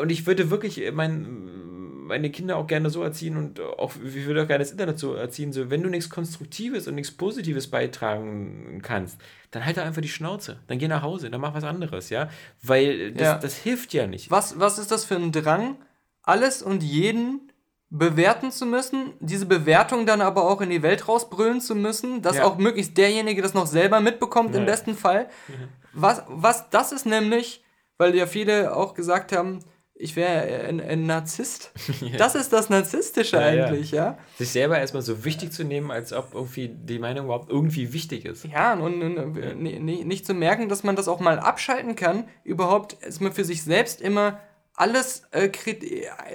Und 0.00 0.10
ich 0.10 0.26
würde 0.26 0.50
wirklich 0.50 0.82
mein, 0.92 2.06
meine 2.06 2.30
Kinder 2.30 2.56
auch 2.56 2.66
gerne 2.66 2.90
so 2.90 3.02
erziehen 3.02 3.36
und 3.36 3.60
auch, 3.60 3.92
ich 3.96 4.26
würde 4.26 4.42
auch 4.42 4.46
gerne 4.46 4.64
das 4.64 4.72
Internet 4.72 4.98
so 4.98 5.14
erziehen, 5.14 5.52
so, 5.52 5.70
wenn 5.70 5.82
du 5.82 5.88
nichts 5.88 6.10
Konstruktives 6.10 6.88
und 6.88 6.94
nichts 6.94 7.12
Positives 7.12 7.66
beitragen 7.66 8.80
kannst, 8.82 9.20
dann 9.50 9.64
halt 9.64 9.78
einfach 9.78 10.00
die 10.00 10.08
Schnauze. 10.08 10.58
Dann 10.66 10.78
geh 10.78 10.88
nach 10.88 11.02
Hause, 11.02 11.30
dann 11.30 11.40
mach 11.40 11.54
was 11.54 11.64
anderes, 11.64 12.10
ja. 12.10 12.30
Weil 12.62 13.12
das, 13.12 13.22
ja. 13.22 13.38
das 13.38 13.56
hilft 13.56 13.94
ja 13.94 14.06
nicht. 14.06 14.30
Was, 14.30 14.58
was 14.58 14.78
ist 14.78 14.90
das 14.90 15.04
für 15.04 15.16
ein 15.16 15.32
Drang? 15.32 15.76
Alles 16.22 16.62
und 16.62 16.82
jeden 16.82 17.50
bewerten 17.90 18.52
zu 18.52 18.66
müssen, 18.66 19.14
diese 19.18 19.46
Bewertung 19.46 20.06
dann 20.06 20.20
aber 20.20 20.48
auch 20.48 20.60
in 20.60 20.70
die 20.70 20.82
Welt 20.82 21.08
rausbrüllen 21.08 21.60
zu 21.60 21.74
müssen, 21.74 22.22
dass 22.22 22.36
ja. 22.36 22.44
auch 22.44 22.56
möglichst 22.56 22.96
derjenige 22.96 23.42
das 23.42 23.52
noch 23.52 23.66
selber 23.66 24.00
mitbekommt 24.00 24.54
ja. 24.54 24.60
im 24.60 24.66
besten 24.66 24.94
Fall. 24.94 25.28
Mhm. 25.48 25.68
Was, 25.92 26.22
was 26.28 26.70
das 26.70 26.92
ist 26.92 27.04
nämlich, 27.04 27.64
weil 27.98 28.14
ja 28.14 28.26
viele 28.26 28.76
auch 28.76 28.94
gesagt 28.94 29.32
haben, 29.32 29.64
ich 30.00 30.16
wäre 30.16 30.66
ein, 30.66 30.80
ein, 30.80 31.04
Narzisst. 31.04 31.72
ja. 32.00 32.16
Das 32.16 32.34
ist 32.34 32.52
das 32.52 32.70
Narzisstische 32.70 33.36
ja, 33.36 33.42
eigentlich, 33.42 33.90
ja. 33.90 34.04
ja. 34.04 34.18
Sich 34.38 34.50
selber 34.50 34.78
erstmal 34.78 35.02
so 35.02 35.24
wichtig 35.24 35.52
zu 35.52 35.62
nehmen, 35.62 35.90
als 35.90 36.12
ob 36.12 36.32
irgendwie 36.32 36.68
die 36.68 36.98
Meinung 36.98 37.26
überhaupt 37.26 37.50
irgendwie 37.50 37.92
wichtig 37.92 38.24
ist. 38.24 38.46
Ja, 38.46 38.72
und, 38.74 39.02
und 39.02 39.60
nicht, 39.60 40.06
nicht 40.06 40.26
zu 40.26 40.32
merken, 40.32 40.70
dass 40.70 40.84
man 40.84 40.96
das 40.96 41.06
auch 41.06 41.20
mal 41.20 41.38
abschalten 41.38 41.96
kann, 41.96 42.28
überhaupt 42.44 42.96
erstmal 43.02 43.32
für 43.32 43.44
sich 43.44 43.62
selbst 43.62 44.00
immer 44.00 44.40
alles 44.80 45.24
äh, 45.30 45.50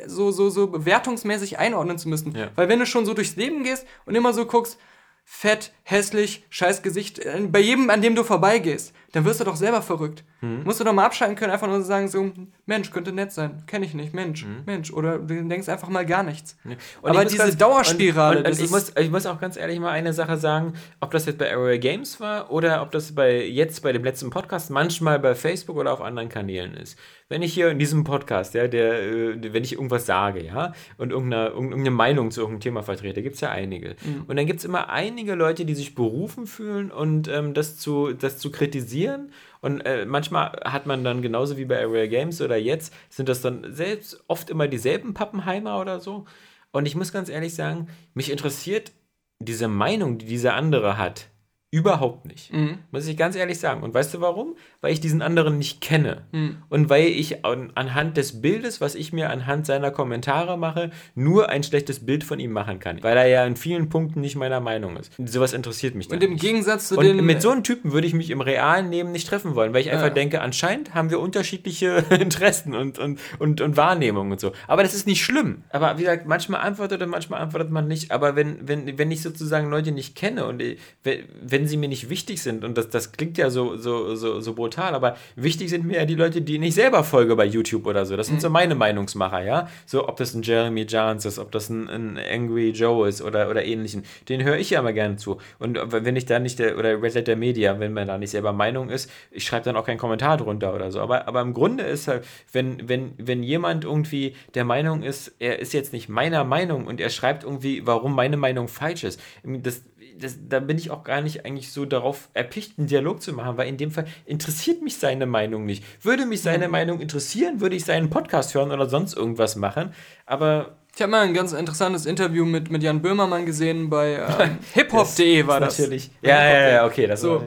so, 0.06 0.32
so, 0.32 0.50
so 0.50 0.68
bewertungsmäßig 0.68 1.58
einordnen 1.58 1.98
zu 1.98 2.10
müssen. 2.10 2.36
Ja. 2.36 2.52
Weil 2.56 2.70
wenn 2.70 2.80
du 2.80 2.86
schon 2.86 3.06
so 3.06 3.14
durchs 3.14 3.36
Leben 3.36 3.64
gehst 3.64 3.86
und 4.06 4.16
immer 4.16 4.34
so 4.34 4.46
guckst, 4.46 4.78
fett, 5.26 5.74
hässlich, 5.84 6.46
scheiß 6.50 6.84
Gesicht, 6.84 7.20
äh, 7.20 7.48
bei 7.50 7.60
jedem, 7.60 7.90
an 7.90 8.02
dem 8.02 8.16
du 8.16 8.24
vorbeigehst, 8.24 8.94
dann 9.16 9.24
wirst 9.24 9.40
du 9.40 9.45
doch 9.45 9.56
selber 9.56 9.82
verrückt. 9.82 10.26
Mhm. 10.42 10.64
Musst 10.66 10.82
du 10.82 10.84
doch 10.84 10.92
mal 10.92 11.06
abschalten 11.06 11.38
können, 11.38 11.53
einfach 11.53 11.68
nur 11.68 11.82
sagen 11.82 12.10
so, 12.10 12.34
Mensch, 12.66 12.92
könnte 12.92 13.14
nett 13.14 13.32
sein, 13.32 13.64
kenne 13.66 13.85
ich 13.85 13.94
nicht, 13.94 14.14
Mensch, 14.14 14.44
mhm. 14.44 14.64
Mensch. 14.66 14.92
Oder 14.92 15.19
du 15.19 15.42
denkst 15.48 15.69
einfach 15.69 15.88
mal 15.88 16.06
gar 16.06 16.22
nichts. 16.22 16.58
Ja. 16.66 16.76
Aber 17.02 17.24
diese 17.24 17.38
ganz, 17.38 17.56
Dauerspirale. 17.56 18.40
Und, 18.40 18.45
und, 18.45 18.52
und 18.52 18.60
ich, 18.60 18.69
muss, 18.69 18.92
ich 19.00 19.10
muss 19.10 19.26
auch 19.26 19.40
ganz 19.40 19.56
ehrlich 19.56 19.80
mal 19.80 19.92
eine 19.92 20.11
Sache 20.11 20.35
sagen, 20.35 20.74
ob 21.00 21.11
das 21.11 21.27
jetzt 21.27 21.38
bei 21.38 21.50
Area 21.50 21.77
Games 21.77 22.19
war 22.19 22.52
oder 22.52 22.82
ob 22.82 22.92
das 22.92 23.16
bei 23.16 23.42
jetzt 23.45 23.84
bei 23.84 23.94
dem 23.94 24.03
letzten 24.03 24.32
Podcast 24.32 24.69
manchmal 24.69 25.18
bei 25.18 25.34
Facebook 25.34 25.77
oder 25.77 25.94
auf 25.94 26.02
anderen 26.02 26.27
Kanälen 26.27 26.74
ist. 26.74 27.00
Wenn 27.27 27.42
ich 27.42 27.53
hier 27.53 27.69
in 27.69 27.80
diesem 27.80 28.03
Podcast, 28.03 28.53
ja, 28.53 28.68
der, 28.68 29.02
äh, 29.02 29.53
wenn 29.53 29.64
ich 29.64 29.74
irgendwas 29.74 30.06
sage, 30.06 30.44
ja, 30.44 30.74
und 30.98 31.11
irgendeine, 31.11 31.48
irgendeine 31.48 31.90
Meinung 31.90 32.32
zu 32.32 32.42
irgendeinem 32.42 32.61
Thema 32.61 32.84
vertrete, 32.84 33.24
gibt 33.24 33.35
es 33.35 33.42
ja 33.42 33.50
einige. 33.50 33.95
Mhm. 34.03 34.26
Und 34.27 34.35
dann 34.35 34.45
gibt 34.45 34.60
es 34.60 34.66
immer 34.66 34.90
einige 34.90 35.34
Leute, 35.34 35.66
die 35.66 35.74
sich 35.74 35.95
berufen 35.95 36.45
fühlen 36.48 36.92
und 36.92 37.27
ähm, 37.27 37.53
das, 37.56 37.77
zu, 37.77 38.14
das 38.14 38.38
zu 38.38 38.52
kritisieren 38.52 39.05
kritisieren. 39.06 39.32
Und 39.61 39.82
äh, 39.82 40.06
manchmal 40.06 40.51
hat 40.64 40.85
man 40.85 41.03
dann 41.03 41.22
genauso 41.22 41.58
wie 41.58 41.66
bei 41.66 41.82
Area 41.82 42.08
Games 42.08 42.42
oder 42.42 42.58
jetzt, 42.58 42.93
sind 43.09 43.30
das 43.30 43.42
dann 43.42 43.74
selbst 43.74 44.24
oft 44.27 44.50
immer 44.50 44.67
dieselben 44.67 45.14
Pappenheimer 45.14 45.80
oder 45.80 46.00
so. 46.00 46.25
Und 46.72 46.85
ich 46.85 46.95
muss 46.95 47.14
ganz 47.14 47.30
ehrlich 47.30 47.56
sagen, 47.56 47.88
mich 48.14 48.32
interessiert 48.32 48.92
diese 49.40 49.67
Meinung, 49.67 50.17
die 50.17 50.25
dieser 50.25 50.53
andere 50.56 50.98
hat, 50.98 51.30
Überhaupt 51.76 52.26
nicht. 52.26 52.54
Mhm. 52.54 52.78
Muss 52.92 53.06
ich 53.06 53.18
ganz 53.18 53.36
ehrlich 53.36 53.60
sagen. 53.60 53.84
Und 53.84 53.94
weißt 53.94 54.14
du 54.14 54.22
warum? 54.22 54.56
Weil 54.80 54.94
ich 54.94 55.02
diesen 55.02 55.22
anderen 55.22 55.58
nicht 55.58 55.82
kenne. 55.82 56.22
Mhm. 56.32 56.60
Und 56.70 56.90
weil 56.90 57.08
ich 57.08 57.44
an, 57.44 57.74
anhand 57.76 58.16
des 58.16 58.42
Bildes, 58.42 58.80
was 58.80 58.95
ich 58.95 59.12
mir 59.12 59.30
anhand 59.30 59.66
seiner 59.66 59.92
Kommentare 59.92 60.58
mache, 60.58 60.92
nur 61.16 61.50
ein 61.50 61.64
schlechtes 61.64 62.06
Bild 62.06 62.24
von 62.24 62.40
ihm 62.40 62.54
machen 62.54 62.80
kann. 62.80 63.04
Weil 63.04 63.18
er 63.18 63.28
ja 63.28 63.45
in 63.45 63.58
vielen 63.58 63.90
Punkten 63.90 64.22
nicht 64.22 64.38
meiner 64.38 64.62
Meinung 64.62 64.95
ist. 64.95 65.20
Und 65.20 65.30
sowas 65.30 65.52
interessiert 65.52 65.95
mich 65.95 66.10
Und 66.10 66.24
im 66.24 66.32
nicht. 66.32 66.42
Gegensatz 66.42 66.88
zu 66.88 66.98
Und 66.98 67.04
den. 67.04 67.26
mit 67.26 67.42
so 67.42 67.50
einem 67.50 67.66
Typen 67.66 67.92
würde 67.92 68.08
ich 68.08 68.14
mich 68.14 68.30
im 68.30 68.40
realen 68.40 68.90
Leben 68.90 69.12
nicht 69.12 69.28
treffen 69.28 69.54
wollen, 69.56 69.74
weil 69.74 69.82
ich 69.82 69.92
einfach 69.92 70.08
ja. 70.08 70.14
denke, 70.14 70.40
anscheinend 70.40 70.94
haben 70.94 71.10
wir 71.10 71.20
unterschiedliche 71.20 72.06
Interessen 72.10 72.74
und, 72.74 73.00
und, 73.00 73.20
und, 73.38 73.60
und 73.60 73.76
Wahrnehmungen 73.76 74.32
und 74.32 74.40
so. 74.40 74.54
Aber 74.70 74.82
das 74.84 74.94
ist 74.94 75.08
nicht 75.08 75.26
schlimm. 75.26 75.64
Aber 75.72 75.98
wie 75.98 76.04
gesagt, 76.04 76.26
manchmal 76.26 76.62
antwortet 76.62 77.02
und 77.02 77.10
manchmal 77.10 77.42
antwortet 77.42 77.70
man 77.70 77.90
nicht. 77.90 78.12
Aber 78.12 78.38
wenn, 78.38 78.66
wenn, 78.66 78.98
wenn 78.98 79.12
ich 79.12 79.22
sozusagen 79.22 79.70
Leute 79.70 79.92
nicht 79.92 80.16
kenne 80.16 80.45
und 80.45 80.64
wenn 81.04 81.65
wenn 81.65 81.65
sie 81.68 81.77
mir 81.77 81.90
nicht 81.90 82.10
wichtig 82.10 82.42
sind, 82.42 82.64
und 82.64 82.77
das, 82.77 82.90
das 82.90 83.11
klingt 83.11 83.38
ja 83.38 83.50
so, 83.50 83.76
so, 83.77 84.16
so, 84.16 84.40
so 84.40 84.53
brutal, 84.53 84.94
aber 84.95 85.18
wichtig 85.35 85.69
sind 85.69 85.85
mir 85.85 85.98
ja 85.98 86.06
die 86.06 86.16
Leute, 86.16 86.42
die 86.42 86.58
ich 86.58 86.76
selber 86.76 87.03
folge 87.03 87.35
bei 87.35 87.45
YouTube 87.45 87.85
oder 87.85 88.06
so. 88.06 88.16
Das 88.18 88.27
sind 88.27 88.38
mhm. 88.38 88.42
so 88.42 88.50
meine 88.50 88.76
Meinungsmacher, 88.76 89.44
ja. 89.44 89.68
So, 89.85 90.08
ob 90.08 90.18
das 90.18 90.34
ein 90.34 90.42
Jeremy 90.42 90.82
Johns 90.82 91.26
ist, 91.26 91.40
ob 91.40 91.52
das 91.52 91.69
ein, 91.69 91.90
ein 91.90 92.18
Angry 92.18 92.69
Joe 92.69 93.08
ist 93.08 93.22
oder, 93.22 93.50
oder 93.50 93.64
ähnlichen. 93.64 94.03
Den 94.30 94.44
höre 94.44 94.58
ich 94.58 94.69
ja 94.69 94.80
immer 94.80 94.94
gerne 94.94 95.18
zu. 95.18 95.38
Und 95.60 95.80
wenn 95.88 96.16
ich 96.16 96.26
da 96.26 96.40
nicht, 96.40 96.60
der, 96.60 96.77
oder 96.77 97.02
Red 97.02 97.14
Letter 97.14 97.35
Media, 97.35 97.80
wenn 97.80 97.94
man 97.94 98.08
da 98.08 98.18
nicht 98.18 98.32
selber 98.32 98.53
Meinung 98.53 98.90
ist, 98.90 99.10
ich 99.32 99.44
schreibe 99.44 99.66
dann 99.66 99.76
auch 99.76 99.85
keinen 99.85 99.98
Kommentar 99.98 100.38
drunter 100.38 100.74
oder 100.74 100.92
so. 100.92 101.00
Aber, 101.00 101.27
aber 101.27 101.42
im 101.42 101.53
Grunde 101.53 101.84
ist 101.84 102.08
halt, 102.08 102.26
wenn, 102.52 102.88
wenn, 102.88 103.14
wenn 103.18 103.44
jemand 103.44 103.84
irgendwie 103.84 104.35
der 104.53 104.66
Meinung 104.66 105.03
ist, 105.03 105.35
er 105.40 105.60
ist 105.60 105.74
jetzt 105.74 105.94
nicht 105.94 106.10
meiner 106.10 106.44
Meinung 106.44 106.88
und 106.88 107.00
er 107.00 107.10
schreibt 107.10 107.44
irgendwie, 107.44 107.85
warum 107.85 108.16
meine 108.16 108.38
Meinung 108.38 108.68
falsch 108.68 109.03
ist, 109.03 109.19
das 109.44 109.82
das, 110.18 110.38
da 110.48 110.60
bin 110.60 110.77
ich 110.77 110.92
auch 110.92 111.03
gar 111.03 111.22
nicht 111.22 111.45
eigentlich 111.45 111.72
so 111.72 111.85
darauf 111.85 112.30
erpicht, 112.34 112.77
einen 112.77 112.88
Dialog 112.88 113.22
zu 113.22 113.34
machen, 113.34 113.58
weil 113.58 113.68
in 113.68 113.77
dem 113.77 113.92
Fall 113.92 114.06
interessiert 114.26 114.82
mich 114.82 114.98
seine 114.98 115.26
Meinung 115.26 115.66
nicht. 115.66 115.84
Würde 116.03 116.26
mich 116.26 116.42
seine 116.42 116.68
mhm. 116.68 116.72
Meinung 116.72 117.00
interessieren, 117.00 117.61
würde 117.61 117.76
ich 117.76 117.85
seinen 117.85 118.10
Podcast 118.10 118.53
hören 118.53 118.72
oder 118.72 118.90
sonst 118.90 119.16
irgendwas 119.16 119.56
machen, 119.56 119.94
aber 120.26 120.77
ich 120.95 121.02
habe 121.02 121.11
mal 121.11 121.24
ein 121.24 121.34
ganz 121.34 121.52
interessantes 121.52 122.06
Interview 122.06 122.45
mit, 122.45 122.72
mit 122.72 122.82
Jan 122.82 123.02
Böhmermann 123.02 123.45
gesehen 123.45 123.90
bei 123.90 124.14
ähm, 124.40 124.60
hiphop.de 124.74 125.45
war 125.45 125.60
das. 125.60 125.77
Natürlich. 125.77 126.10
Ja, 126.22 126.42
ja, 126.42 126.69
ja, 126.69 126.85
okay, 126.85 127.06
das 127.06 127.19
so. 127.19 127.42
war 127.42 127.44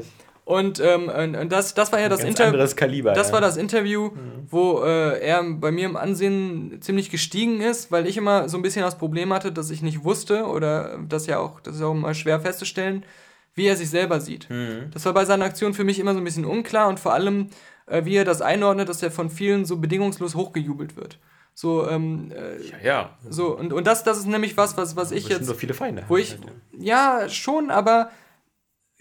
und, 0.49 0.81
ähm, 0.81 1.11
das, 1.51 1.75
das 1.75 1.93
war 1.93 2.01
ja 2.01 2.09
das 2.09 2.25
Interview. 2.25 2.67
Kaliber. 2.75 3.13
Das 3.13 3.27
ja. 3.29 3.35
war 3.35 3.43
das 3.43 3.59
Interview, 3.59 4.05
mhm. 4.05 4.47
wo 4.49 4.83
äh, 4.83 5.21
er 5.21 5.45
bei 5.45 5.71
mir 5.71 5.85
im 5.85 5.95
Ansehen 5.95 6.79
ziemlich 6.81 7.11
gestiegen 7.11 7.61
ist, 7.61 7.93
weil 7.93 8.07
ich 8.07 8.17
immer 8.17 8.49
so 8.49 8.57
ein 8.57 8.63
bisschen 8.63 8.81
das 8.81 8.97
Problem 8.97 9.31
hatte, 9.35 9.53
dass 9.53 9.71
ich 9.71 9.83
nicht 9.83 10.05
wusste 10.05 10.47
oder 10.47 11.01
das 11.07 11.27
ja 11.27 11.39
auch, 11.39 11.61
das 11.61 11.77
ist 11.77 11.83
auch 11.83 11.93
mal 11.93 12.15
schwer 12.15 12.41
festzustellen, 12.41 13.05
wie 13.57 13.67
er 13.67 13.77
sich 13.77 13.91
selber 13.91 14.23
sieht. 14.23 14.49
Mhm. 14.49 14.91
Das 14.91 15.05
war 15.05 15.13
bei 15.13 15.27
seiner 15.27 15.45
Aktion 15.45 15.75
für 15.75 15.85
mich 15.85 15.99
immer 15.99 16.15
so 16.15 16.19
ein 16.19 16.25
bisschen 16.25 16.47
unklar 16.47 16.89
und 16.89 16.99
vor 16.99 17.13
allem, 17.13 17.49
äh, 17.85 18.07
wie 18.07 18.17
er 18.17 18.25
das 18.25 18.41
einordnet, 18.41 18.89
dass 18.89 19.03
er 19.03 19.11
von 19.11 19.29
vielen 19.29 19.67
so 19.67 19.77
bedingungslos 19.77 20.35
hochgejubelt 20.35 20.97
wird. 20.97 21.19
So, 21.53 21.87
ähm, 21.87 22.33
äh, 22.35 22.63
ja, 22.69 22.79
ja. 22.83 23.11
So, 23.29 23.55
und, 23.55 23.75
und 23.75 23.87
das, 23.87 24.03
das 24.03 24.17
ist 24.17 24.27
nämlich 24.27 24.57
was, 24.57 24.79
was, 24.79 24.97
was 24.97 25.13
ich 25.13 25.29
jetzt. 25.29 25.45
so 25.45 25.53
viele 25.53 25.75
Feinde. 25.75 26.05
Wo 26.09 26.17
ich, 26.17 26.39
ja, 26.73 27.29
schon, 27.29 27.71
aber 27.71 28.11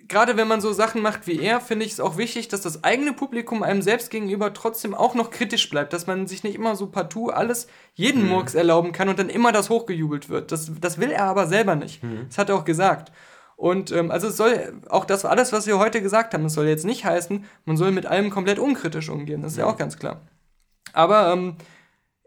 gerade 0.08 0.38
wenn 0.38 0.48
man 0.48 0.62
so 0.62 0.72
Sachen 0.74 1.02
macht 1.02 1.28
wie 1.28 1.40
er, 1.40 1.60
finde 1.60 1.86
ich 1.86 1.94
es 1.94 2.00
auch 2.00 2.18
wichtig, 2.18 2.48
dass 2.48 2.62
das 2.62 2.84
eigene 2.84 3.14
Publikum 3.14 3.64
einem 3.64 3.82
selbst 3.82 4.10
gegenüber 4.10 4.54
trotzdem 4.54 4.94
auch 4.94 5.16
noch 5.16 5.32
kritisch 5.32 5.70
bleibt, 5.70 5.94
dass 5.94 6.08
man 6.08 6.28
sich 6.28 6.44
nicht 6.44 6.56
immer 6.56 6.76
so 6.76 6.88
partout 6.88 7.30
alles, 7.30 7.68
jeden 7.94 8.24
mhm. 8.24 8.30
Murks 8.30 8.56
erlauben 8.56 8.92
kann 8.92 9.10
und 9.10 9.20
dann 9.20 9.30
immer 9.30 9.52
das 9.52 9.70
hochgejubelt 9.70 10.30
wird. 10.30 10.52
Das, 10.52 10.72
das 10.80 11.00
will 11.00 11.12
er 11.12 11.26
aber 11.26 11.48
selber 11.48 11.76
nicht. 11.76 12.04
Mhm. 12.04 12.26
Das 12.28 12.38
hat 12.38 12.50
er 12.50 12.56
auch 12.56 12.66
gesagt. 12.66 13.12
Und 13.56 13.92
ähm, 13.92 14.12
also 14.12 14.28
es 14.28 14.38
soll 14.38 14.82
auch 14.88 15.06
das 15.06 15.26
alles, 15.26 15.52
was 15.52 15.66
wir 15.66 15.80
heute 15.80 16.02
gesagt 16.02 16.34
haben, 16.34 16.44
das 16.44 16.54
soll 16.54 16.68
jetzt 16.68 16.86
nicht 16.86 17.06
heißen, 17.06 17.46
man 17.66 17.76
soll 17.76 17.92
mit 17.92 18.06
allem 18.06 18.30
komplett 18.30 18.60
unkritisch 18.60 19.10
umgehen. 19.10 19.42
Das 19.42 19.54
ist 19.54 19.58
ja, 19.58 19.66
ja 19.66 19.72
auch 19.72 19.78
ganz 19.78 19.98
klar. 19.98 20.22
Aber 20.94 21.34
ähm, 21.34 21.56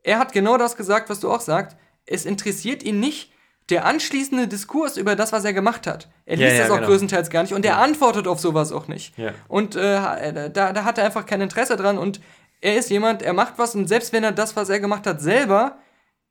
er 0.02 0.18
hat 0.18 0.32
genau 0.32 0.58
das 0.58 0.76
gesagt, 0.76 1.08
was 1.08 1.20
du 1.20 1.30
auch 1.30 1.40
sagst. 1.40 1.76
Es 2.04 2.24
interessiert 2.24 2.82
ihn 2.82 2.98
nicht 2.98 3.32
der 3.70 3.84
anschließende 3.84 4.48
Diskurs 4.48 4.96
über 4.96 5.16
das, 5.16 5.32
was 5.32 5.44
er 5.44 5.52
gemacht 5.52 5.86
hat. 5.86 6.08
Er 6.26 6.36
liest 6.36 6.50
ja, 6.50 6.56
ja, 6.56 6.62
das 6.62 6.70
auch 6.70 6.76
genau. 6.76 6.88
größtenteils 6.88 7.30
gar 7.30 7.42
nicht 7.42 7.54
und 7.54 7.64
er 7.64 7.78
antwortet 7.78 8.26
auf 8.26 8.40
sowas 8.40 8.72
auch 8.72 8.88
nicht. 8.88 9.14
Und 9.48 9.76
äh, 9.76 10.50
da, 10.50 10.72
da 10.72 10.84
hat 10.84 10.98
er 10.98 11.04
einfach 11.04 11.26
kein 11.26 11.40
Interesse 11.40 11.76
dran 11.76 11.98
und 11.98 12.20
er 12.60 12.76
ist 12.76 12.90
jemand, 12.90 13.22
er 13.22 13.32
macht 13.32 13.54
was 13.56 13.74
und 13.74 13.88
selbst 13.88 14.12
wenn 14.12 14.24
er 14.24 14.32
das, 14.32 14.56
was 14.56 14.68
er 14.68 14.80
gemacht 14.80 15.06
hat, 15.06 15.20
selber 15.20 15.78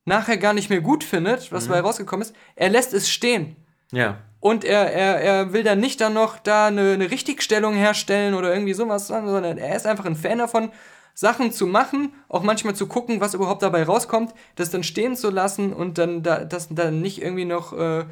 nachher 0.06 0.38
gar 0.38 0.53
nicht 0.53 0.69
mehr 0.69 0.82
gut 0.82 1.03
findet, 1.03 1.51
was 1.51 1.66
mhm. 1.66 1.69
dabei 1.69 1.82
rausgekommen 1.82 2.26
ist, 2.26 2.35
er 2.56 2.69
lässt 2.69 2.93
es 2.93 3.09
stehen. 3.09 3.56
Ja. 3.92 4.18
Und 4.40 4.64
er, 4.64 4.92
er, 4.93 5.22
er 5.22 5.53
will 5.53 5.64
dann 5.64 5.80
nicht 5.80 6.00
dann 6.01 6.14
noch 6.14 6.40
da 6.40 6.68
eine, 6.68 6.93
eine 6.93 7.11
Richtigstellung 7.11 7.74
herstellen 7.74 8.34
oder 8.34 8.53
irgendwie 8.53 8.74
sowas, 8.74 9.08
sondern 9.08 9.58
er 9.58 9.76
ist 9.76 9.85
einfach 9.85 10.06
ein 10.06 10.16
Fan 10.16 10.38
davon, 10.38 10.72
Sachen 11.19 11.51
zu 11.51 11.67
machen, 11.67 12.14
auch 12.30 12.43
manchmal 12.43 12.75
zu 12.75 12.88
gucken, 12.88 13.19
was 13.19 13.33
überhaupt 13.33 13.61
dabei 13.61 13.83
rauskommt, 13.83 14.33
das 14.56 14.69
dann 14.69 14.83
stehen 14.83 15.17
zu 15.17 15.30
lassen 15.30 15.73
und 15.73 15.98
dann 15.98 16.23
da, 16.23 16.45
das 16.45 16.69
dann 16.69 17.01
nicht 17.01 17.22
irgendwie 17.22 17.43
noch 17.43 17.73
äh, 17.73 18.06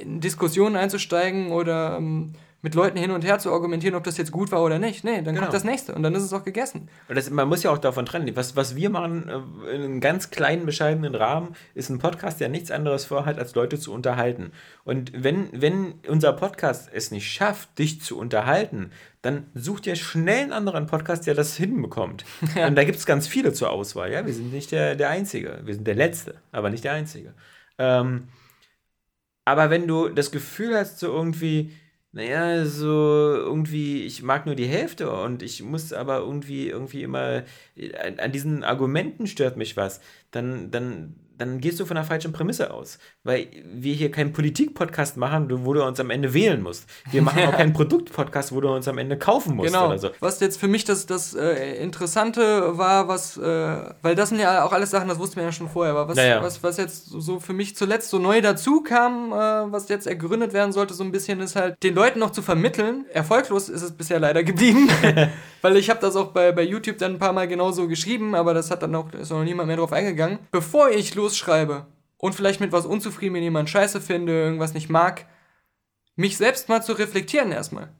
in 0.00 0.20
Diskussionen 0.20 0.74
einzusteigen 0.74 1.52
oder 1.52 1.98
ähm, 1.98 2.32
mit 2.60 2.74
Leuten 2.74 2.98
hin 2.98 3.12
und 3.12 3.24
her 3.24 3.38
zu 3.38 3.52
argumentieren, 3.52 3.94
ob 3.94 4.02
das 4.02 4.16
jetzt 4.16 4.32
gut 4.32 4.50
war 4.50 4.62
oder 4.64 4.80
nicht. 4.80 5.04
Nee, 5.04 5.22
dann 5.22 5.34
genau. 5.34 5.42
kommt 5.42 5.54
das 5.54 5.62
nächste 5.62 5.94
und 5.94 6.02
dann 6.02 6.16
ist 6.16 6.24
es 6.24 6.32
auch 6.32 6.42
gegessen. 6.42 6.88
Das, 7.08 7.30
man 7.30 7.46
muss 7.46 7.62
ja 7.62 7.70
auch 7.70 7.78
davon 7.78 8.06
trennen. 8.06 8.34
Was, 8.34 8.56
was 8.56 8.74
wir 8.74 8.90
machen 8.90 9.28
äh, 9.28 9.74
in 9.76 9.82
einem 9.82 10.00
ganz 10.00 10.30
kleinen, 10.30 10.66
bescheidenen 10.66 11.14
Rahmen, 11.14 11.54
ist 11.74 11.90
ein 11.90 12.00
Podcast, 12.00 12.40
der 12.40 12.48
nichts 12.48 12.72
anderes 12.72 13.04
vorhat, 13.04 13.38
als 13.38 13.54
Leute 13.54 13.78
zu 13.78 13.92
unterhalten. 13.92 14.50
Und 14.82 15.12
wenn, 15.14 15.48
wenn 15.52 15.94
unser 16.08 16.32
Podcast 16.32 16.90
es 16.92 17.12
nicht 17.12 17.30
schafft, 17.30 17.78
dich 17.78 18.00
zu 18.00 18.18
unterhalten, 18.18 18.90
dann 19.22 19.46
sucht 19.54 19.86
ihr 19.86 19.94
schnell 19.94 20.42
einen 20.42 20.52
anderen 20.52 20.86
Podcast, 20.86 21.26
der 21.26 21.34
das 21.34 21.56
hinbekommt. 21.56 22.24
Ja. 22.56 22.66
Und 22.66 22.74
da 22.74 22.84
gibt 22.84 22.98
es 22.98 23.06
ganz 23.06 23.26
viele 23.26 23.52
zur 23.52 23.70
Auswahl. 23.70 24.12
Ja? 24.12 24.26
Wir 24.26 24.34
sind 24.34 24.52
nicht 24.52 24.72
der, 24.72 24.96
der 24.96 25.08
Einzige. 25.08 25.60
Wir 25.64 25.74
sind 25.74 25.86
der 25.86 25.94
Letzte, 25.94 26.34
aber 26.50 26.70
nicht 26.70 26.84
der 26.84 26.92
Einzige. 26.92 27.32
Ähm, 27.78 28.28
aber 29.44 29.70
wenn 29.70 29.86
du 29.86 30.08
das 30.08 30.30
Gefühl 30.32 30.76
hast, 30.76 30.98
so 30.98 31.06
irgendwie, 31.06 31.72
naja, 32.12 32.66
so 32.66 32.86
irgendwie, 32.88 34.04
ich 34.04 34.22
mag 34.22 34.44
nur 34.44 34.54
die 34.54 34.66
Hälfte 34.66 35.10
und 35.10 35.42
ich 35.42 35.62
muss 35.62 35.92
aber 35.92 36.18
irgendwie, 36.18 36.68
irgendwie 36.68 37.02
immer, 37.02 37.44
an, 38.04 38.18
an 38.18 38.32
diesen 38.32 38.64
Argumenten 38.64 39.26
stört 39.26 39.56
mich 39.56 39.76
was, 39.76 40.00
dann, 40.30 40.70
dann, 40.70 41.16
dann 41.42 41.60
gehst 41.60 41.80
du 41.80 41.86
von 41.86 41.96
der 41.96 42.04
falschen 42.04 42.32
Prämisse 42.32 42.72
aus. 42.72 42.98
Weil 43.24 43.48
wir 43.64 43.94
hier 43.94 44.10
keinen 44.10 44.32
Politik-Podcast 44.32 45.16
machen, 45.16 45.48
wo 45.64 45.74
du 45.74 45.84
uns 45.84 45.98
am 45.98 46.10
Ende 46.10 46.32
wählen 46.34 46.62
musst. 46.62 46.88
Wir 47.10 47.22
machen 47.22 47.42
auch 47.44 47.52
keinen 47.56 47.72
Produkt-Podcast, 47.72 48.52
wo 48.52 48.60
du 48.60 48.68
uns 48.68 48.86
am 48.88 48.98
Ende 48.98 49.18
kaufen 49.18 49.56
musst 49.56 49.72
genau. 49.72 49.88
oder 49.88 49.98
so. 49.98 50.10
Was 50.20 50.40
jetzt 50.40 50.60
für 50.60 50.68
mich 50.68 50.84
das, 50.84 51.06
das 51.06 51.34
äh, 51.34 51.82
Interessante 51.82 52.78
war, 52.78 53.08
was, 53.08 53.36
äh, 53.36 53.42
weil 54.02 54.14
das 54.14 54.28
sind 54.28 54.40
ja 54.40 54.64
auch 54.64 54.72
alles 54.72 54.90
Sachen, 54.90 55.08
das 55.08 55.18
wussten 55.18 55.36
wir 55.36 55.44
ja 55.44 55.52
schon 55.52 55.68
vorher, 55.68 55.94
aber 55.94 56.08
was, 56.08 56.16
naja. 56.16 56.42
was, 56.42 56.62
was 56.62 56.76
jetzt 56.76 57.06
so 57.06 57.40
für 57.40 57.52
mich 57.52 57.76
zuletzt 57.76 58.10
so 58.10 58.18
neu 58.18 58.40
dazu 58.40 58.82
kam, 58.82 59.32
äh, 59.32 59.72
was 59.72 59.88
jetzt 59.88 60.06
ergründet 60.06 60.52
werden 60.52 60.72
sollte, 60.72 60.94
so 60.94 61.02
ein 61.02 61.12
bisschen, 61.12 61.40
ist 61.40 61.56
halt, 61.56 61.82
den 61.82 61.94
Leuten 61.94 62.20
noch 62.20 62.30
zu 62.30 62.42
vermitteln. 62.42 63.04
Erfolglos 63.12 63.68
ist 63.68 63.82
es 63.82 63.92
bisher 63.92 64.20
leider 64.20 64.44
geblieben. 64.44 64.88
weil 65.62 65.76
ich 65.76 65.88
habe 65.88 66.00
das 66.00 66.16
auch 66.16 66.28
bei, 66.28 66.52
bei 66.52 66.62
YouTube 66.62 66.98
dann 66.98 67.12
ein 67.12 67.18
paar 67.18 67.32
Mal 67.32 67.48
genauso 67.48 67.88
geschrieben, 67.88 68.34
aber 68.34 68.52
das 68.52 68.70
hat 68.70 68.82
dann 68.82 68.94
auch, 68.94 69.12
ist 69.12 69.30
noch 69.30 69.44
niemand 69.44 69.68
mehr 69.68 69.76
drauf 69.76 69.92
eingegangen. 69.92 70.38
Bevor 70.50 70.90
ich 70.90 71.14
los 71.14 71.31
schreibe 71.36 71.86
und 72.16 72.34
vielleicht 72.34 72.60
mit 72.60 72.72
was 72.72 72.86
unzufrieden 72.86 73.34
bin, 73.34 73.42
jemand 73.42 73.70
scheiße 73.70 74.00
finde, 74.00 74.32
irgendwas 74.32 74.74
nicht 74.74 74.88
mag, 74.88 75.26
mich 76.16 76.36
selbst 76.36 76.68
mal 76.68 76.82
zu 76.82 76.92
reflektieren 76.92 77.52
erstmal. 77.52 77.92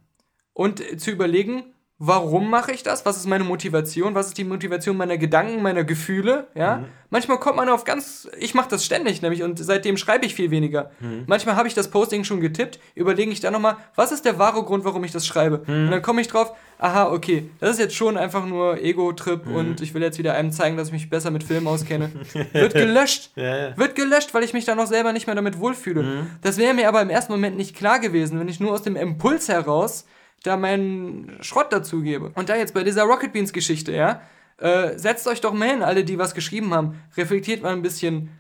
Und 0.52 1.00
zu 1.00 1.10
überlegen, 1.10 1.74
warum 1.98 2.50
mache 2.50 2.72
ich 2.72 2.82
das? 2.82 3.06
Was 3.06 3.16
ist 3.16 3.26
meine 3.26 3.44
Motivation? 3.44 4.14
Was 4.16 4.28
ist 4.28 4.38
die 4.38 4.44
Motivation 4.44 4.96
meiner 4.96 5.18
Gedanken, 5.18 5.62
meiner 5.62 5.84
Gefühle? 5.84 6.48
Ja? 6.54 6.78
Mhm. 6.78 6.84
Manchmal 7.10 7.38
kommt 7.38 7.56
man 7.56 7.68
auf 7.68 7.84
ganz, 7.84 8.28
ich 8.38 8.54
mache 8.54 8.68
das 8.70 8.84
ständig 8.84 9.22
nämlich 9.22 9.42
und 9.42 9.62
seitdem 9.62 9.96
schreibe 9.96 10.26
ich 10.26 10.34
viel 10.34 10.50
weniger. 10.50 10.90
Mhm. 10.98 11.24
Manchmal 11.26 11.54
habe 11.54 11.68
ich 11.68 11.74
das 11.74 11.88
Posting 11.88 12.24
schon 12.24 12.40
getippt, 12.40 12.80
überlege 12.94 13.30
ich 13.30 13.40
dann 13.40 13.52
nochmal, 13.52 13.76
was 13.94 14.10
ist 14.10 14.24
der 14.24 14.38
wahre 14.38 14.64
Grund, 14.64 14.84
warum 14.84 15.04
ich 15.04 15.12
das 15.12 15.26
schreibe? 15.26 15.62
Mhm. 15.66 15.84
Und 15.84 15.90
dann 15.92 16.02
komme 16.02 16.22
ich 16.22 16.28
drauf, 16.28 16.52
aha, 16.78 17.12
okay, 17.12 17.48
das 17.60 17.70
ist 17.70 17.78
jetzt 17.78 17.94
schon 17.94 18.16
einfach 18.16 18.46
nur 18.46 18.82
Ego-Trip 18.82 19.46
mhm. 19.46 19.54
und 19.54 19.80
ich 19.80 19.94
will 19.94 20.02
jetzt 20.02 20.18
wieder 20.18 20.34
einem 20.34 20.50
zeigen, 20.50 20.76
dass 20.76 20.88
ich 20.88 20.92
mich 20.94 21.08
besser 21.08 21.30
mit 21.30 21.44
Filmen 21.44 21.68
auskenne. 21.68 22.10
Wird 22.52 22.74
gelöscht. 22.74 23.30
Ja, 23.36 23.56
ja. 23.68 23.76
Wird 23.76 23.94
gelöscht, 23.94 24.34
weil 24.34 24.42
ich 24.42 24.54
mich 24.54 24.64
dann 24.64 24.80
auch 24.80 24.86
selber 24.86 25.12
nicht 25.12 25.26
mehr 25.28 25.36
damit 25.36 25.60
wohlfühle. 25.60 26.02
Mhm. 26.02 26.30
Das 26.40 26.58
wäre 26.58 26.74
mir 26.74 26.88
aber 26.88 27.00
im 27.00 27.10
ersten 27.10 27.30
Moment 27.30 27.56
nicht 27.56 27.76
klar 27.76 28.00
gewesen, 28.00 28.40
wenn 28.40 28.48
ich 28.48 28.58
nur 28.58 28.72
aus 28.72 28.82
dem 28.82 28.96
Impuls 28.96 29.48
heraus 29.48 30.04
da 30.42 30.56
meinen 30.56 31.38
Schrott 31.40 31.72
dazugebe. 31.72 32.32
Und 32.34 32.48
da 32.48 32.56
jetzt 32.56 32.74
bei 32.74 32.84
dieser 32.84 33.04
Rocket 33.04 33.32
Beans 33.32 33.52
Geschichte, 33.52 33.92
ja, 33.92 34.22
äh, 34.58 34.98
setzt 34.98 35.26
euch 35.26 35.40
doch 35.40 35.52
mal 35.52 35.68
hin, 35.68 35.82
alle, 35.82 36.04
die 36.04 36.18
was 36.18 36.34
geschrieben 36.34 36.72
haben, 36.72 37.02
reflektiert 37.16 37.62
mal 37.62 37.72
ein 37.72 37.82
bisschen. 37.82 38.30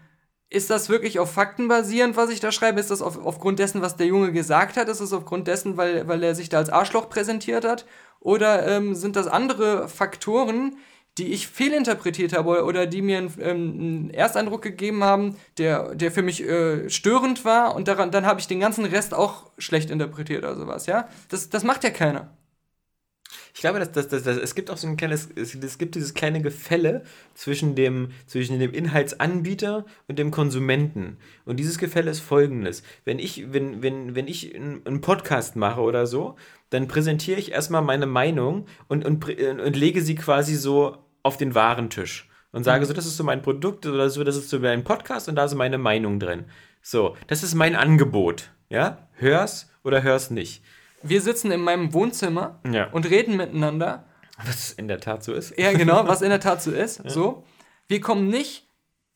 Ist 0.48 0.68
das 0.68 0.88
wirklich 0.88 1.18
auf 1.18 1.32
Fakten 1.32 1.68
basierend, 1.68 2.16
was 2.16 2.30
ich 2.30 2.40
da 2.40 2.52
schreibe? 2.52 2.78
Ist 2.78 2.90
das 2.90 3.00
auf, 3.00 3.24
aufgrund 3.24 3.58
dessen, 3.58 3.80
was 3.80 3.96
der 3.96 4.06
Junge 4.06 4.32
gesagt 4.32 4.76
hat? 4.76 4.88
Ist 4.88 5.00
das 5.00 5.12
aufgrund 5.12 5.48
dessen, 5.48 5.78
weil, 5.78 6.06
weil 6.08 6.22
er 6.22 6.34
sich 6.34 6.50
da 6.50 6.58
als 6.58 6.68
Arschloch 6.68 7.08
präsentiert 7.08 7.64
hat? 7.64 7.86
Oder 8.20 8.68
ähm, 8.68 8.94
sind 8.94 9.16
das 9.16 9.26
andere 9.26 9.88
Faktoren, 9.88 10.76
die 11.18 11.32
ich 11.32 11.46
fehlinterpretiert 11.46 12.32
habe 12.32 12.64
oder 12.64 12.86
die 12.86 13.02
mir 13.02 13.18
einen, 13.18 13.34
ähm, 13.38 13.80
einen 13.80 14.10
Ersteindruck 14.10 14.62
gegeben 14.62 15.04
haben, 15.04 15.36
der, 15.58 15.94
der 15.94 16.10
für 16.10 16.22
mich 16.22 16.42
äh, 16.42 16.88
störend 16.88 17.44
war 17.44 17.74
und 17.74 17.88
daran, 17.88 18.10
dann 18.10 18.24
habe 18.24 18.40
ich 18.40 18.46
den 18.46 18.60
ganzen 18.60 18.84
Rest 18.84 19.12
auch 19.12 19.50
schlecht 19.58 19.90
interpretiert 19.90 20.42
oder 20.42 20.56
sowas, 20.56 20.86
ja? 20.86 21.08
Das, 21.28 21.50
das 21.50 21.64
macht 21.64 21.84
ja 21.84 21.90
keiner. 21.90 22.30
Ich 23.54 23.60
glaube, 23.60 23.78
dass, 23.78 23.92
dass, 23.92 24.08
dass, 24.08 24.22
dass, 24.22 24.38
es 24.38 24.54
gibt 24.54 24.70
auch 24.70 24.78
so 24.78 24.86
ein 24.86 24.96
kleines, 24.96 25.28
es, 25.34 25.54
es 25.54 25.76
gibt 25.76 25.94
dieses 25.94 26.14
kleine 26.14 26.40
Gefälle 26.40 27.02
zwischen 27.34 27.74
dem, 27.74 28.08
zwischen 28.26 28.58
dem 28.58 28.72
Inhaltsanbieter 28.72 29.84
und 30.08 30.18
dem 30.18 30.30
Konsumenten. 30.30 31.18
Und 31.44 31.58
dieses 31.58 31.76
Gefälle 31.76 32.10
ist 32.10 32.20
folgendes. 32.20 32.82
Wenn 33.04 33.18
ich, 33.18 33.52
wenn, 33.52 33.82
wenn, 33.82 34.14
wenn 34.14 34.26
ich 34.26 34.54
einen 34.54 35.02
Podcast 35.02 35.56
mache 35.56 35.82
oder 35.82 36.06
so, 36.06 36.36
dann 36.70 36.88
präsentiere 36.88 37.38
ich 37.38 37.52
erstmal 37.52 37.82
meine 37.82 38.06
Meinung 38.06 38.66
und, 38.88 39.04
und, 39.04 39.24
und 39.28 39.76
lege 39.76 40.00
sie 40.00 40.14
quasi 40.14 40.54
so 40.54 40.96
auf 41.22 41.36
den 41.36 41.54
Warentisch 41.54 42.28
und 42.52 42.64
sage 42.64 42.84
mhm. 42.84 42.88
so, 42.88 42.94
das 42.94 43.06
ist 43.06 43.16
so 43.16 43.24
mein 43.24 43.42
Produkt 43.42 43.86
oder 43.86 44.10
so, 44.10 44.24
das 44.24 44.36
ist 44.36 44.50
so 44.50 44.58
mein 44.58 44.84
Podcast 44.84 45.28
und 45.28 45.36
da 45.36 45.44
ist 45.44 45.54
meine 45.54 45.78
Meinung 45.78 46.20
drin. 46.20 46.44
So, 46.82 47.16
das 47.26 47.42
ist 47.42 47.54
mein 47.54 47.76
Angebot. 47.76 48.50
Ja, 48.68 49.08
hör's 49.14 49.70
oder 49.84 50.02
hör's 50.02 50.30
nicht. 50.30 50.62
Wir 51.02 51.20
sitzen 51.20 51.50
in 51.50 51.60
meinem 51.60 51.92
Wohnzimmer 51.92 52.60
ja. 52.70 52.88
und 52.90 53.08
reden 53.08 53.36
miteinander. 53.36 54.04
Was 54.44 54.72
in 54.72 54.88
der 54.88 55.00
Tat 55.00 55.22
so 55.22 55.32
ist. 55.32 55.56
Ja, 55.58 55.72
genau, 55.72 56.06
was 56.06 56.22
in 56.22 56.30
der 56.30 56.40
Tat 56.40 56.62
so 56.62 56.70
ist. 56.72 57.04
Ja. 57.04 57.10
So. 57.10 57.44
Wir 57.88 58.00
kommen 58.00 58.28
nicht 58.28 58.68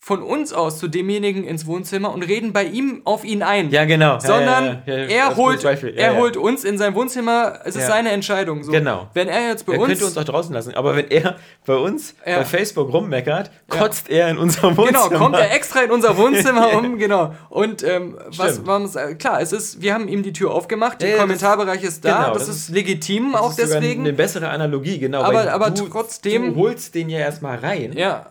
von 0.07 0.23
uns 0.23 0.53
aus 0.53 0.79
zu 0.79 0.87
demjenigen 0.87 1.43
ins 1.43 1.67
Wohnzimmer 1.67 2.15
und 2.15 2.23
reden 2.23 2.53
bei 2.53 2.63
ihm 2.63 3.03
auf 3.03 3.25
ihn 3.25 3.43
ein. 3.43 3.71
Ja, 3.71 3.87
genau. 3.87 4.21
Sondern 4.21 4.83
ja, 4.87 4.95
ja, 4.95 5.03
ja, 5.03 5.09
er, 5.09 5.37
holt, 5.37 5.65
er 5.65 6.17
holt 6.17 6.37
uns 6.37 6.63
in 6.63 6.79
sein 6.79 6.95
Wohnzimmer, 6.95 7.59
es 7.65 7.75
ist 7.75 7.89
seine 7.89 8.13
Entscheidung. 8.13 8.63
So. 8.63 8.71
Genau. 8.71 9.09
Wenn 9.15 9.27
er 9.27 9.49
jetzt 9.49 9.67
bei 9.67 9.73
er 9.73 9.81
uns. 9.81 9.89
könnte 9.89 10.05
uns 10.05 10.17
auch 10.17 10.23
draußen 10.23 10.55
lassen, 10.55 10.77
aber 10.77 10.95
wenn 10.95 11.11
er 11.11 11.35
bei 11.67 11.75
uns 11.75 12.15
bei 12.25 12.45
Facebook 12.45 12.93
rummeckert, 12.93 13.51
kotzt 13.69 14.09
er 14.09 14.29
in 14.31 14.39
unser 14.39 14.77
Wohnzimmer. 14.77 15.09
Genau, 15.09 15.19
kommt 15.19 15.35
er 15.35 15.53
extra 15.53 15.81
in 15.81 15.91
unser 15.91 16.17
Wohnzimmer 16.17 16.75
um, 16.79 16.99
genau. 16.99 17.35
Und 17.49 17.83
ähm, 17.83 18.17
was, 18.29 18.65
was, 18.65 18.95
äh, 18.95 19.17
klar, 19.17 19.41
es 19.41 19.51
ist, 19.51 19.83
wir 19.83 19.93
haben 19.93 20.07
ihm 20.07 20.23
die 20.23 20.33
Tür 20.33 20.53
aufgemacht, 20.53 21.03
der 21.03 21.17
Kommentarbereich 21.17 21.83
ist 21.83 22.05
da, 22.05 22.23
genau, 22.23 22.35
das, 22.35 22.47
das, 22.47 22.57
ist 22.57 22.69
legitim 22.69 23.33
das 23.33 23.41
auch 23.41 23.51
ist 23.51 23.59
deswegen. 23.59 24.03
Eine 24.03 24.13
bessere 24.13 24.51
Analogie, 24.51 25.01
genau. 25.01 25.23
Aber, 25.23 25.53
aber 25.53 25.71
du, 25.71 25.89
trotzdem. 25.89 26.55
Du 26.55 26.61
holst 26.61 26.95
den 26.95 27.11
ja 27.11 27.19
erstmal 27.19 27.59
rein. 27.59 27.93
Ja. 27.97 28.27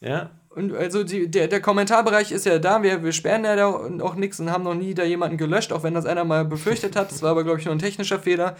Ja. 0.00 0.30
Und 0.50 0.74
also 0.74 1.04
die, 1.04 1.30
der, 1.30 1.46
der 1.46 1.60
Kommentarbereich 1.60 2.32
ist 2.32 2.44
ja 2.44 2.58
da, 2.58 2.82
wir, 2.82 3.04
wir 3.04 3.12
sperren 3.12 3.44
ja 3.44 3.54
da 3.54 3.66
auch 3.68 4.16
nichts 4.16 4.40
und 4.40 4.50
haben 4.50 4.64
noch 4.64 4.74
nie 4.74 4.94
da 4.94 5.04
jemanden 5.04 5.36
gelöscht, 5.36 5.72
auch 5.72 5.84
wenn 5.84 5.94
das 5.94 6.06
einer 6.06 6.24
mal 6.24 6.44
befürchtet 6.44 6.96
hat. 6.96 7.12
Das 7.12 7.22
war 7.22 7.30
aber, 7.30 7.44
glaube 7.44 7.60
ich, 7.60 7.66
nur 7.66 7.74
ein 7.74 7.78
technischer 7.78 8.18
Fehler. 8.18 8.56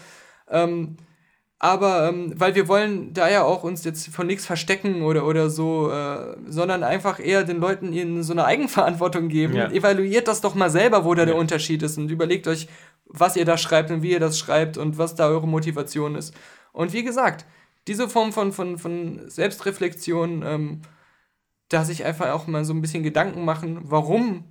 Ähm, 0.49 0.97
aber 1.59 2.09
ähm, 2.09 2.33
weil 2.36 2.55
wir 2.55 2.69
wollen 2.69 3.12
da 3.12 3.28
ja 3.28 3.43
auch 3.43 3.65
uns 3.65 3.85
jetzt 3.85 4.09
von 4.09 4.27
nichts 4.27 4.47
verstecken 4.47 5.02
oder, 5.02 5.27
oder 5.27 5.51
so, 5.51 5.91
äh, 5.91 6.36
sondern 6.47 6.85
einfach 6.85 7.20
eher 7.20 7.44
den 7.44 7.59
Leuten 7.59 7.93
ihnen 7.93 8.23
so 8.23 8.33
eine 8.33 8.47
Eigenverantwortung 8.47 9.28
geben. 9.28 9.57
Ja. 9.57 9.70
Evaluiert 9.70 10.27
das 10.27 10.41
doch 10.41 10.55
mal 10.55 10.70
selber, 10.70 11.05
wo 11.05 11.12
da 11.15 11.23
ja. 11.23 11.27
der 11.27 11.36
Unterschied 11.36 11.83
ist 11.83 11.99
und 11.99 12.10
überlegt 12.10 12.47
euch, 12.47 12.69
was 13.05 13.36
ihr 13.36 13.44
da 13.44 13.59
schreibt 13.59 13.91
und 13.91 14.02
wie 14.02 14.12
ihr 14.12 14.20
das 14.20 14.39
schreibt 14.39 14.78
und 14.78 14.97
was 14.97 15.17
da 15.17 15.28
eure 15.28 15.47
Motivation 15.47 16.15
ist. 16.15 16.35
Und 16.73 16.93
wie 16.93 17.02
gesagt, 17.02 17.44
diese 17.89 18.09
Form 18.09 18.33
von, 18.33 18.52
von, 18.52 18.78
von 18.78 19.28
Selbstreflexion 19.28 20.43
ähm, 20.47 20.81
da 21.71 21.85
sich 21.85 22.05
einfach 22.05 22.31
auch 22.33 22.47
mal 22.47 22.65
so 22.65 22.75
ein 22.75 22.83
bisschen 22.83 23.03
Gedanken 23.03 23.45
machen, 23.45 23.79
warum 23.83 24.45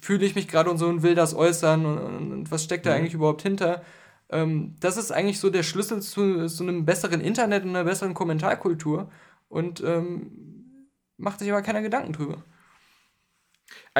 fühle 0.00 0.24
ich 0.24 0.34
mich 0.34 0.48
gerade 0.48 0.70
und 0.70 0.78
so 0.78 0.86
und 0.86 1.02
will 1.02 1.14
das 1.14 1.34
äußern 1.34 1.84
und, 1.84 1.98
und, 1.98 2.32
und 2.32 2.50
was 2.50 2.64
steckt 2.64 2.86
da 2.86 2.90
mhm. 2.90 2.96
eigentlich 2.96 3.14
überhaupt 3.14 3.42
hinter. 3.42 3.82
Ähm, 4.30 4.76
das 4.80 4.96
ist 4.96 5.10
eigentlich 5.10 5.40
so 5.40 5.50
der 5.50 5.62
Schlüssel 5.64 6.00
zu, 6.00 6.46
zu 6.46 6.62
einem 6.62 6.84
besseren 6.84 7.20
Internet 7.20 7.64
und 7.64 7.70
einer 7.70 7.84
besseren 7.84 8.14
Kommentarkultur 8.14 9.10
und 9.48 9.82
ähm, 9.84 10.90
macht 11.16 11.40
sich 11.40 11.50
aber 11.50 11.62
keiner 11.62 11.82
Gedanken 11.82 12.12
drüber. 12.12 12.44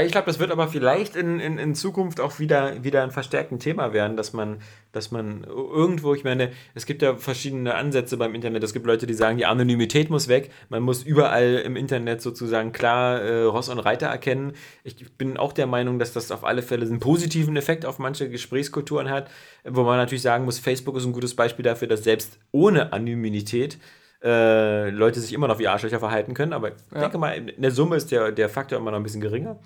Ich 0.04 0.12
glaube, 0.12 0.26
das 0.26 0.38
wird 0.38 0.50
aber 0.50 0.68
vielleicht 0.68 1.16
in, 1.16 1.40
in, 1.40 1.58
in 1.58 1.74
Zukunft 1.74 2.20
auch 2.20 2.38
wieder, 2.38 2.84
wieder 2.84 3.02
ein 3.02 3.10
verstärktes 3.10 3.58
Thema 3.58 3.92
werden, 3.92 4.16
dass 4.16 4.32
man, 4.32 4.60
dass 4.92 5.10
man 5.10 5.44
irgendwo, 5.44 6.14
ich 6.14 6.24
meine, 6.24 6.50
es 6.74 6.84
gibt 6.84 7.00
ja 7.02 7.16
verschiedene 7.16 7.74
Ansätze 7.74 8.16
beim 8.16 8.34
Internet. 8.34 8.62
Es 8.62 8.72
gibt 8.72 8.86
Leute, 8.86 9.06
die 9.06 9.14
sagen, 9.14 9.38
die 9.38 9.46
Anonymität 9.46 10.10
muss 10.10 10.28
weg. 10.28 10.50
Man 10.68 10.82
muss 10.82 11.02
überall 11.02 11.62
im 11.64 11.76
Internet 11.76 12.20
sozusagen 12.20 12.72
klar 12.72 13.20
äh, 13.20 13.42
Ross 13.44 13.68
und 13.68 13.78
Reiter 13.78 14.08
erkennen. 14.08 14.52
Ich 14.84 14.96
bin 15.16 15.36
auch 15.36 15.52
der 15.52 15.66
Meinung, 15.66 15.98
dass 15.98 16.12
das 16.12 16.30
auf 16.30 16.44
alle 16.44 16.62
Fälle 16.62 16.84
einen 16.84 17.00
positiven 17.00 17.56
Effekt 17.56 17.86
auf 17.86 17.98
manche 17.98 18.28
Gesprächskulturen 18.28 19.08
hat, 19.08 19.30
wo 19.64 19.84
man 19.84 19.96
natürlich 19.96 20.22
sagen 20.22 20.44
muss, 20.44 20.58
Facebook 20.58 20.96
ist 20.96 21.04
ein 21.06 21.12
gutes 21.12 21.34
Beispiel 21.34 21.62
dafür, 21.62 21.88
dass 21.88 22.04
selbst 22.04 22.38
ohne 22.52 22.92
Anonymität 22.92 23.78
äh, 24.22 24.90
Leute 24.90 25.20
sich 25.20 25.32
immer 25.32 25.48
noch 25.48 25.58
wie 25.58 25.68
Arschlöcher 25.68 25.98
verhalten 25.98 26.34
können. 26.34 26.52
Aber 26.52 26.68
ich 26.68 26.74
ja. 26.92 27.00
denke 27.00 27.18
mal, 27.18 27.32
in 27.32 27.62
der 27.62 27.70
Summe 27.70 27.96
ist 27.96 28.10
der, 28.10 28.32
der 28.32 28.48
Faktor 28.48 28.78
immer 28.78 28.90
noch 28.90 28.98
ein 28.98 29.04
bisschen 29.04 29.20
geringer. 29.20 29.58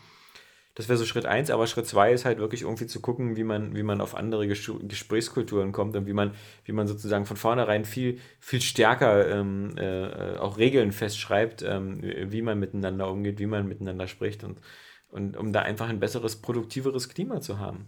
Das 0.75 0.89
wäre 0.89 0.97
so 0.97 1.05
Schritt 1.05 1.27
eins, 1.27 1.51
aber 1.51 1.67
Schritt 1.67 1.87
zwei 1.87 2.13
ist 2.13 2.25
halt 2.25 2.39
wirklich 2.39 2.63
irgendwie 2.63 2.87
zu 2.87 3.01
gucken, 3.01 3.37
wie 3.37 3.45
man, 3.45 3.77
wie 3.77 3.83
man 3.83 4.01
auf 4.01 4.15
andere 4.15 4.47
Ges 4.49 4.71
Gesprächskulturen 4.83 5.71
kommt 5.73 5.95
und 5.97 6.07
wie 6.07 6.15
man, 6.15 6.33
wie 6.65 6.73
man 6.73 6.87
sozusagen 6.87 7.27
von 7.27 7.37
vornherein 7.37 7.85
viel, 7.85 8.19
viel 8.41 8.63
stärker 8.63 9.29
ähm, 9.29 9.77
äh, 9.77 10.39
auch 10.39 10.57
Regeln 10.57 10.93
festschreibt, 10.93 11.63
ähm, 11.63 12.01
wie 12.03 12.41
man 12.41 12.59
miteinander 12.59 13.11
umgeht, 13.11 13.39
wie 13.39 13.47
man 13.47 13.69
miteinander 13.69 14.09
spricht 14.09 14.45
und, 14.45 14.61
und 15.09 15.37
um 15.37 15.53
da 15.53 15.61
einfach 15.61 15.91
ein 15.91 16.01
besseres, 16.01 16.41
produktiveres 16.41 17.11
Klima 17.11 17.43
zu 17.43 17.59
haben. 17.59 17.87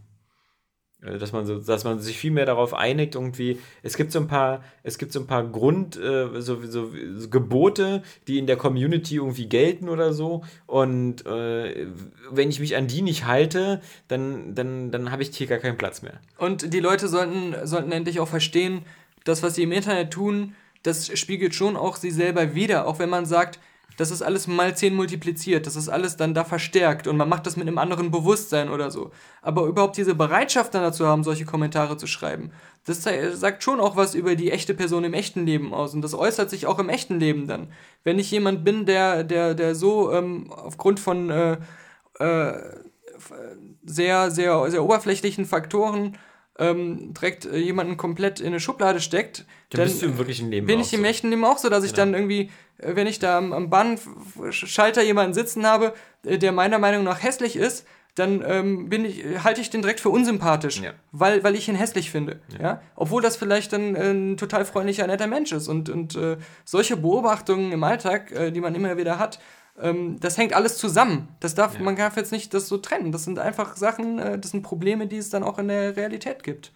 Äh, 1.05 1.19
dass 1.19 1.33
man 1.33 1.47
so, 1.47 1.59
dass 1.59 1.85
man 1.85 1.99
sich 2.01 2.19
viel 2.19 2.31
mehr 2.31 2.47
darauf 2.47 2.75
einigt, 2.75 3.15
irgendwie, 3.15 3.59
es 3.83 3.97
gibt 3.97 4.13
so 4.13 4.21
ein 4.21 4.29
paar, 4.29 4.63
es 4.83 4.99
gibt 4.99 5.13
so 5.13 5.21
ein 5.21 5.27
paar 5.27 5.45
Grund, 5.45 5.97
äh, 5.97 6.41
so, 6.41 6.61
so, 6.63 6.91
so, 7.17 7.29
Gebote, 7.29 8.03
die 8.27 8.39
in 8.39 8.47
der 8.47 8.57
Community 8.57 9.17
irgendwie 9.17 9.49
gelten 9.49 9.89
oder 9.89 10.13
so. 10.13 10.43
Und 10.67 11.27
äh, 11.27 11.87
wenn 12.31 12.51
ich 12.51 12.61
mich 12.61 12.77
an 12.77 12.87
die 12.87 13.03
nicht 13.03 13.27
halte, 13.27 13.81
dann, 14.09 14.55
dann, 14.55 14.91
dann 14.91 15.11
habe 15.11 15.23
ich 15.23 15.37
hier 15.37 15.47
gar 15.47 15.59
keinen 15.59 15.79
Platz 15.79 16.03
mehr. 16.03 16.21
Und 16.39 16.73
die 16.73 16.81
Leute 16.81 17.09
sollten, 17.09 17.55
sollten 17.67 17.93
endlich 17.93 18.21
auch 18.21 18.29
verstehen, 18.29 18.83
das, 19.25 19.43
was 19.43 19.55
sie 19.55 19.63
im 19.63 19.73
Internet 19.73 20.11
tun, 20.11 20.55
das 20.83 21.19
spiegelt 21.19 21.55
schon 21.55 21.77
auch 21.77 21.97
sie 21.97 22.11
selber 22.11 22.55
wieder, 22.55 22.87
auch 22.87 22.99
wenn 22.99 23.09
man 23.09 23.25
sagt, 23.25 23.59
das 23.97 24.11
ist 24.11 24.23
alles 24.23 24.47
mal 24.47 24.77
10 24.77 24.95
multipliziert, 24.95 25.67
das 25.67 25.77
ist 25.77 25.89
alles 25.89 26.17
dann 26.17 26.35
da 26.35 26.45
verstärkt 26.45 27.07
und 27.07 27.17
man 27.17 27.29
macht 27.29 27.47
das 27.47 27.57
mit 27.57 27.67
einem 27.67 27.79
anderen 27.79 28.11
Bewusstsein 28.11 28.69
oder 28.69 28.91
so. 28.91 29.11
Aber 29.43 29.67
überhaupt 29.67 29.97
diese 29.97 30.15
Bereitschaft 30.15 30.75
dann 30.75 30.83
dazu 30.83 31.07
haben, 31.07 31.25
solche 31.25 31.45
Kommentare 31.45 31.97
zu 31.97 32.07
schreiben, 32.07 32.51
das 32.85 33.03
sagt 33.03 33.63
schon 33.63 33.81
auch 33.81 33.97
was 33.97 34.15
über 34.15 34.37
die 34.37 34.51
echte 34.51 34.75
Person 34.75 35.05
im 35.05 35.15
echten 35.15 35.47
Leben 35.47 35.73
aus 35.73 35.95
und 35.95 36.03
das 36.03 36.15
äußert 36.15 36.51
sich 36.51 36.67
auch 36.67 36.79
im 36.79 36.89
echten 36.89 37.19
Leben 37.19 37.47
dann. 37.47 37.69
Wenn 38.03 38.19
ich 38.19 38.31
jemand 38.31 38.65
bin, 38.65 38.87
der, 38.87 39.25
der, 39.25 39.55
der 39.55 39.75
so 39.75 40.13
ähm, 40.13 40.51
aufgrund 40.51 41.01
von 41.01 41.31
äh, 41.31 41.57
äh, 42.19 42.53
sehr, 43.85 44.31
sehr, 44.31 44.71
sehr 44.71 44.83
oberflächlichen 44.83 45.45
Faktoren 45.45 46.17
ähm, 46.59 47.13
direkt 47.15 47.47
äh, 47.47 47.59
jemanden 47.59 47.97
komplett 47.97 48.41
in 48.41 48.49
eine 48.49 48.61
Schublade 48.61 49.01
steckt, 49.01 49.45
dann, 49.71 49.81
dann 49.81 49.89
bist 49.89 50.03
du 50.03 50.07
im 50.07 50.19
wirklichen 50.19 50.51
Leben 50.51 50.67
bin 50.67 50.81
ich 50.81 50.93
im 50.93 51.01
so. 51.01 51.07
echten 51.07 51.31
Leben 51.31 51.45
auch 51.45 51.59
so, 51.59 51.69
dass 51.69 51.85
ich 51.85 51.93
genau. 51.93 52.05
dann 52.07 52.15
irgendwie, 52.15 52.51
äh, 52.79 52.95
wenn 52.95 53.07
ich 53.07 53.19
da 53.19 53.39
am, 53.39 53.53
am 53.53 53.71
Bahnschalter 53.71 55.03
jemanden 55.03 55.35
sitzen 55.35 55.67
habe, 55.67 55.95
äh, 56.25 56.39
der 56.39 56.53
meiner 56.53 56.79
Meinung 56.79 57.05
nach 57.05 57.23
hässlich 57.23 57.57
ist, 57.57 57.87
dann 58.15 58.45
ähm, 58.47 58.89
bin 58.89 59.05
ich, 59.05 59.25
halte 59.43 59.61
ich 59.61 59.71
den 59.71 59.83
direkt 59.83 59.99
für 59.99 60.11
unsympathisch, 60.11 60.81
ja. 60.81 60.93
weil, 61.11 61.43
weil 61.43 61.57
ich 61.57 61.69
ihn 61.69 61.75
hässlich 61.75 62.13
finde. 62.13 62.41
Ja. 62.53 62.63
ja? 62.63 62.83
Obwohl 62.95 63.21
das 63.21 63.37
vielleicht 63.37 63.73
dann 63.73 63.97
äh, 63.97 64.13
ein 64.13 64.37
total 64.37 64.65
freundlicher, 64.65 65.07
netter 65.07 65.27
Mensch 65.27 65.51
ist. 65.51 65.67
Und, 65.67 65.91
und 65.91 66.15
äh, 66.15 66.37
solche 66.65 66.97
Beobachtungen 66.97 67.73
im 67.73 67.83
Alltag, 67.83 68.31
äh, 68.31 68.53
die 68.53 68.61
man 68.61 68.77
immer 68.77 68.97
wieder 68.97 69.19
hat, 69.19 69.41
ähm, 69.81 70.19
das 70.21 70.39
hängt 70.39 70.55
alles 70.55 70.79
zusammen. 70.79 71.29
Das 71.41 71.55
darf, 71.55 71.75
ja. 71.75 71.83
Man 71.83 71.97
darf 71.97 72.17
jetzt 72.17 72.33
nicht 72.33 72.55
das 72.55 72.69
so 72.69 72.79
trennen. 72.79 73.13
Das 73.13 73.25
sind 73.25 73.39
einfach 73.39 73.77
Sachen, 73.77 74.19
äh, 74.19 74.39
das 74.39 74.53
sind 74.53 74.63
Probleme, 74.63 75.07
die 75.07 75.19
es 75.19 75.31
dann 75.31 75.43
auch 75.43 75.59
in 75.59 75.69
der 75.69 75.97
Realität 75.97 76.43
gibt. 76.43 76.73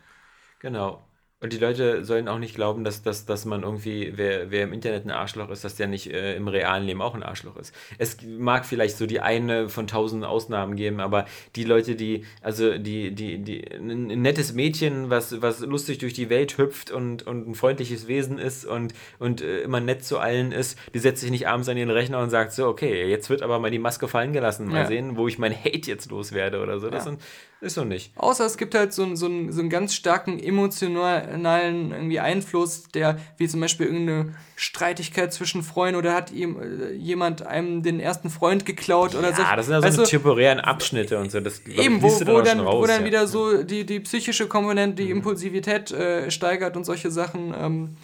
Genau. 0.58 1.02
Und 1.40 1.52
die 1.52 1.58
Leute 1.58 2.04
sollen 2.04 2.26
auch 2.26 2.40
nicht 2.40 2.56
glauben, 2.56 2.82
dass, 2.82 3.02
dass, 3.02 3.24
dass 3.24 3.44
man 3.44 3.62
irgendwie, 3.62 4.12
wer, 4.16 4.50
wer 4.50 4.64
im 4.64 4.72
Internet 4.72 5.04
ein 5.04 5.12
Arschloch 5.12 5.50
ist, 5.50 5.62
dass 5.62 5.76
der 5.76 5.86
nicht 5.86 6.12
äh, 6.12 6.34
im 6.34 6.48
realen 6.48 6.84
Leben 6.84 7.00
auch 7.00 7.14
ein 7.14 7.22
Arschloch 7.22 7.56
ist. 7.56 7.72
Es 7.96 8.16
mag 8.22 8.66
vielleicht 8.66 8.96
so 8.96 9.06
die 9.06 9.20
eine 9.20 9.68
von 9.68 9.86
tausend 9.86 10.24
Ausnahmen 10.24 10.74
geben, 10.74 10.98
aber 10.98 11.26
die 11.54 11.62
Leute, 11.62 11.94
die, 11.94 12.24
also 12.42 12.76
die, 12.76 13.14
die, 13.14 13.38
die, 13.38 13.64
ein, 13.72 14.20
nettes 14.20 14.52
Mädchen, 14.52 15.10
was, 15.10 15.40
was 15.40 15.60
lustig 15.60 15.98
durch 15.98 16.12
die 16.12 16.28
Welt 16.28 16.58
hüpft 16.58 16.90
und, 16.90 17.24
und 17.24 17.46
ein 17.46 17.54
freundliches 17.54 18.08
Wesen 18.08 18.40
ist 18.40 18.64
und, 18.64 18.92
und 19.20 19.40
äh, 19.40 19.60
immer 19.60 19.78
nett 19.78 20.04
zu 20.04 20.18
allen 20.18 20.50
ist, 20.50 20.76
die 20.92 20.98
setzt 20.98 21.20
sich 21.20 21.30
nicht 21.30 21.46
abends 21.46 21.68
an 21.68 21.76
den 21.76 21.90
Rechner 21.90 22.18
und 22.18 22.30
sagt 22.30 22.50
so, 22.50 22.66
okay, 22.66 23.08
jetzt 23.08 23.30
wird 23.30 23.42
aber 23.42 23.60
mal 23.60 23.70
die 23.70 23.78
Maske 23.78 24.08
fallen 24.08 24.32
gelassen, 24.32 24.66
mal 24.66 24.78
ja. 24.78 24.86
sehen, 24.86 25.16
wo 25.16 25.28
ich 25.28 25.38
mein 25.38 25.54
Hate 25.54 25.88
jetzt 25.88 26.10
loswerde 26.10 26.60
oder 26.60 26.80
so. 26.80 26.90
Das 26.90 27.04
ja. 27.04 27.12
sind 27.12 27.22
ist 27.60 27.74
so 27.74 27.84
nicht. 27.84 28.12
Außer 28.16 28.46
es 28.46 28.56
gibt 28.56 28.74
halt 28.76 28.92
so, 28.92 29.14
so, 29.16 29.26
einen, 29.26 29.50
so 29.50 29.60
einen 29.60 29.68
ganz 29.68 29.94
starken 29.94 30.38
emotionalen 30.38 31.90
irgendwie 31.92 32.20
Einfluss, 32.20 32.84
der, 32.94 33.18
wie 33.36 33.48
zum 33.48 33.60
Beispiel 33.60 33.86
irgendeine 33.86 34.34
Streitigkeit 34.54 35.32
zwischen 35.32 35.64
Freunden 35.64 35.96
oder 35.96 36.14
hat 36.14 36.30
ihm, 36.30 36.60
äh, 36.60 36.92
jemand 36.92 37.44
einem 37.44 37.82
den 37.82 37.98
ersten 37.98 38.30
Freund 38.30 38.64
geklaut 38.64 39.16
oder 39.16 39.34
so. 39.34 39.42
Ja, 39.42 39.56
das 39.56 39.66
sind 39.66 39.82
ja 39.82 39.90
so 39.90 40.04
temporären 40.04 40.60
Abschnitte 40.60 41.18
und 41.18 41.32
so. 41.32 41.40
Das, 41.40 41.60
eben, 41.66 42.00
wo, 42.00 42.08
wo, 42.08 42.42
dann, 42.42 42.60
raus, 42.60 42.82
wo 42.82 42.86
dann 42.86 43.00
ja. 43.00 43.06
wieder 43.06 43.26
so 43.26 43.64
die, 43.64 43.84
die 43.84 44.00
psychische 44.00 44.46
Komponente, 44.46 45.02
die 45.02 45.10
mhm. 45.10 45.18
Impulsivität 45.18 45.90
äh, 45.90 46.30
steigert 46.30 46.76
und 46.76 46.84
solche 46.84 47.10
Sachen. 47.10 47.52
Ähm, 47.58 47.96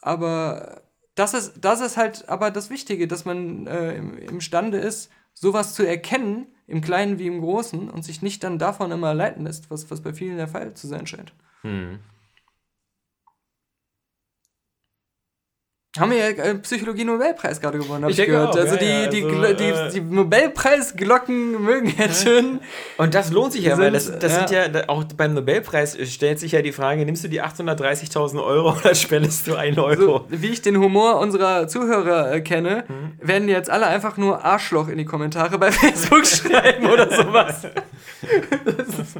aber 0.00 0.82
das 1.16 1.34
ist, 1.34 1.54
das 1.60 1.80
ist 1.80 1.96
halt 1.96 2.28
aber 2.28 2.52
das 2.52 2.70
Wichtige, 2.70 3.08
dass 3.08 3.24
man 3.24 3.66
äh, 3.66 3.96
imstande 3.96 4.78
ist, 4.78 5.10
sowas 5.32 5.74
zu 5.74 5.84
erkennen 5.84 6.46
im 6.66 6.80
Kleinen 6.80 7.18
wie 7.18 7.26
im 7.26 7.40
Großen 7.40 7.90
und 7.90 8.04
sich 8.04 8.22
nicht 8.22 8.42
dann 8.44 8.58
davon 8.58 8.90
immer 8.90 9.14
leiten 9.14 9.44
lässt, 9.44 9.70
was, 9.70 9.90
was 9.90 10.00
bei 10.00 10.12
vielen 10.12 10.36
der 10.36 10.48
Fall 10.48 10.74
zu 10.74 10.86
sein 10.86 11.06
scheint. 11.06 11.32
Hm. 11.62 11.98
Haben 15.96 16.10
wir 16.10 16.18
ja 16.18 16.26
äh, 16.30 16.56
Psychologie-Nobelpreis 16.56 17.60
gerade 17.60 17.78
gewonnen, 17.78 18.02
habe 18.02 18.12
ich, 18.12 18.18
ich 18.18 18.26
gehört. 18.26 18.48
Auch, 18.48 18.60
also, 18.60 18.74
ja, 18.74 18.80
die, 18.80 18.86
ja, 18.86 19.06
die, 19.06 19.24
also 19.24 19.54
die, 19.54 19.64
äh, 19.64 19.90
die, 19.92 20.00
Nobelpreisglocken 20.00 21.62
mögen 21.62 21.94
jetzt 21.96 22.24
schön. 22.24 22.58
Und 22.96 23.14
das 23.14 23.30
lohnt 23.30 23.52
sich 23.52 23.62
ja, 23.62 23.78
weil 23.78 23.92
das, 23.92 24.06
das 24.18 24.32
ja. 24.32 24.48
sind 24.48 24.74
ja, 24.74 24.88
auch 24.88 25.04
beim 25.04 25.34
Nobelpreis 25.34 25.96
stellt 26.12 26.40
sich 26.40 26.50
ja 26.50 26.62
die 26.62 26.72
Frage, 26.72 27.04
nimmst 27.04 27.22
du 27.22 27.28
die 27.28 27.40
830.000 27.40 28.44
Euro 28.44 28.76
oder 28.84 28.92
spendest 28.96 29.46
du 29.46 29.54
einen 29.54 29.78
Euro? 29.78 30.18
So, 30.18 30.26
wie 30.30 30.48
ich 30.48 30.62
den 30.62 30.78
Humor 30.78 31.20
unserer 31.20 31.68
Zuhörer 31.68 32.32
äh, 32.32 32.40
kenne, 32.40 32.84
hm. 32.88 33.12
werden 33.20 33.48
jetzt 33.48 33.70
alle 33.70 33.86
einfach 33.86 34.16
nur 34.16 34.44
Arschloch 34.44 34.88
in 34.88 34.98
die 34.98 35.04
Kommentare 35.04 35.58
bei 35.58 35.70
Facebook 35.72 36.26
schreiben 36.26 36.86
oder 36.86 37.08
sowas. 37.08 37.68
das 38.64 38.98
ist, 38.98 39.16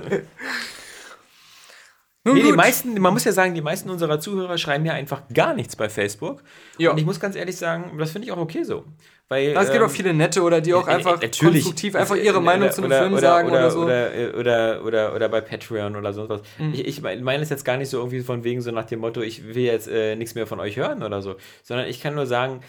nee, 2.33 2.43
die 2.43 2.53
meisten, 2.53 2.99
man 3.01 3.13
muss 3.13 3.25
ja 3.25 3.33
sagen, 3.33 3.55
die 3.55 3.61
meisten 3.61 3.91
unserer 3.91 4.19
Zuhörer 4.19 4.57
schreiben 4.57 4.87
ja 4.87 4.95
einfach 4.95 5.23
gar 5.33 5.53
nichts 5.53 5.77
bei 5.77 5.91
Facebook. 5.91 6.43
Ja. 6.79 6.91
Und 6.91 6.99
ich 6.99 7.05
muss 7.05 7.21
ganz 7.21 7.37
ehrlich 7.37 7.57
sagen, 7.57 7.99
das 7.99 8.13
finde 8.13 8.27
ich 8.27 8.33
auch 8.33 8.39
okay 8.39 8.63
so. 8.63 8.85
Weil, 9.29 9.57
es 9.57 9.71
gibt 9.71 9.77
ähm, 9.77 9.83
auch 9.83 9.91
viele 9.91 10.15
nette 10.15 10.43
oder 10.43 10.61
die 10.61 10.75
auch 10.75 10.87
einfach 10.87 11.21
konstruktiv 11.21 11.95
einfach 11.95 12.17
ihre 12.17 12.41
Meinung 12.41 12.71
zu 12.71 12.83
einem 12.83 12.91
oder, 12.91 13.01
Film 13.01 13.13
oder, 13.13 13.21
sagen 13.21 13.49
oder, 13.49 13.59
oder 13.59 13.71
so. 13.71 13.83
Oder, 13.83 14.11
oder, 14.39 14.85
oder, 14.85 15.15
oder 15.15 15.29
bei 15.29 15.41
Patreon 15.41 15.97
oder 15.97 16.13
sonst 16.13 16.31
was. 16.31 16.43
Mhm. 16.59 16.73
Ich, 16.75 16.87
ich 16.87 17.03
meine 17.03 17.43
es 17.43 17.51
jetzt 17.51 17.65
gar 17.65 17.77
nicht 17.77 17.91
so 17.91 17.99
irgendwie 17.99 18.21
von 18.21 18.45
wegen 18.45 18.61
so 18.61 18.71
nach 18.71 18.85
dem 18.85 19.01
Motto, 19.01 19.21
ich 19.21 19.55
will 19.55 19.65
jetzt 19.65 19.89
äh, 19.89 20.17
nichts 20.17 20.35
mehr 20.35 20.47
von 20.47 20.61
euch 20.61 20.77
hören 20.77 21.03
oder 21.03 21.21
so. 21.21 21.37
Sondern 21.63 21.89
ich 21.89 22.01
kann 22.01 22.15
nur 22.15 22.27
sagen, 22.27 22.61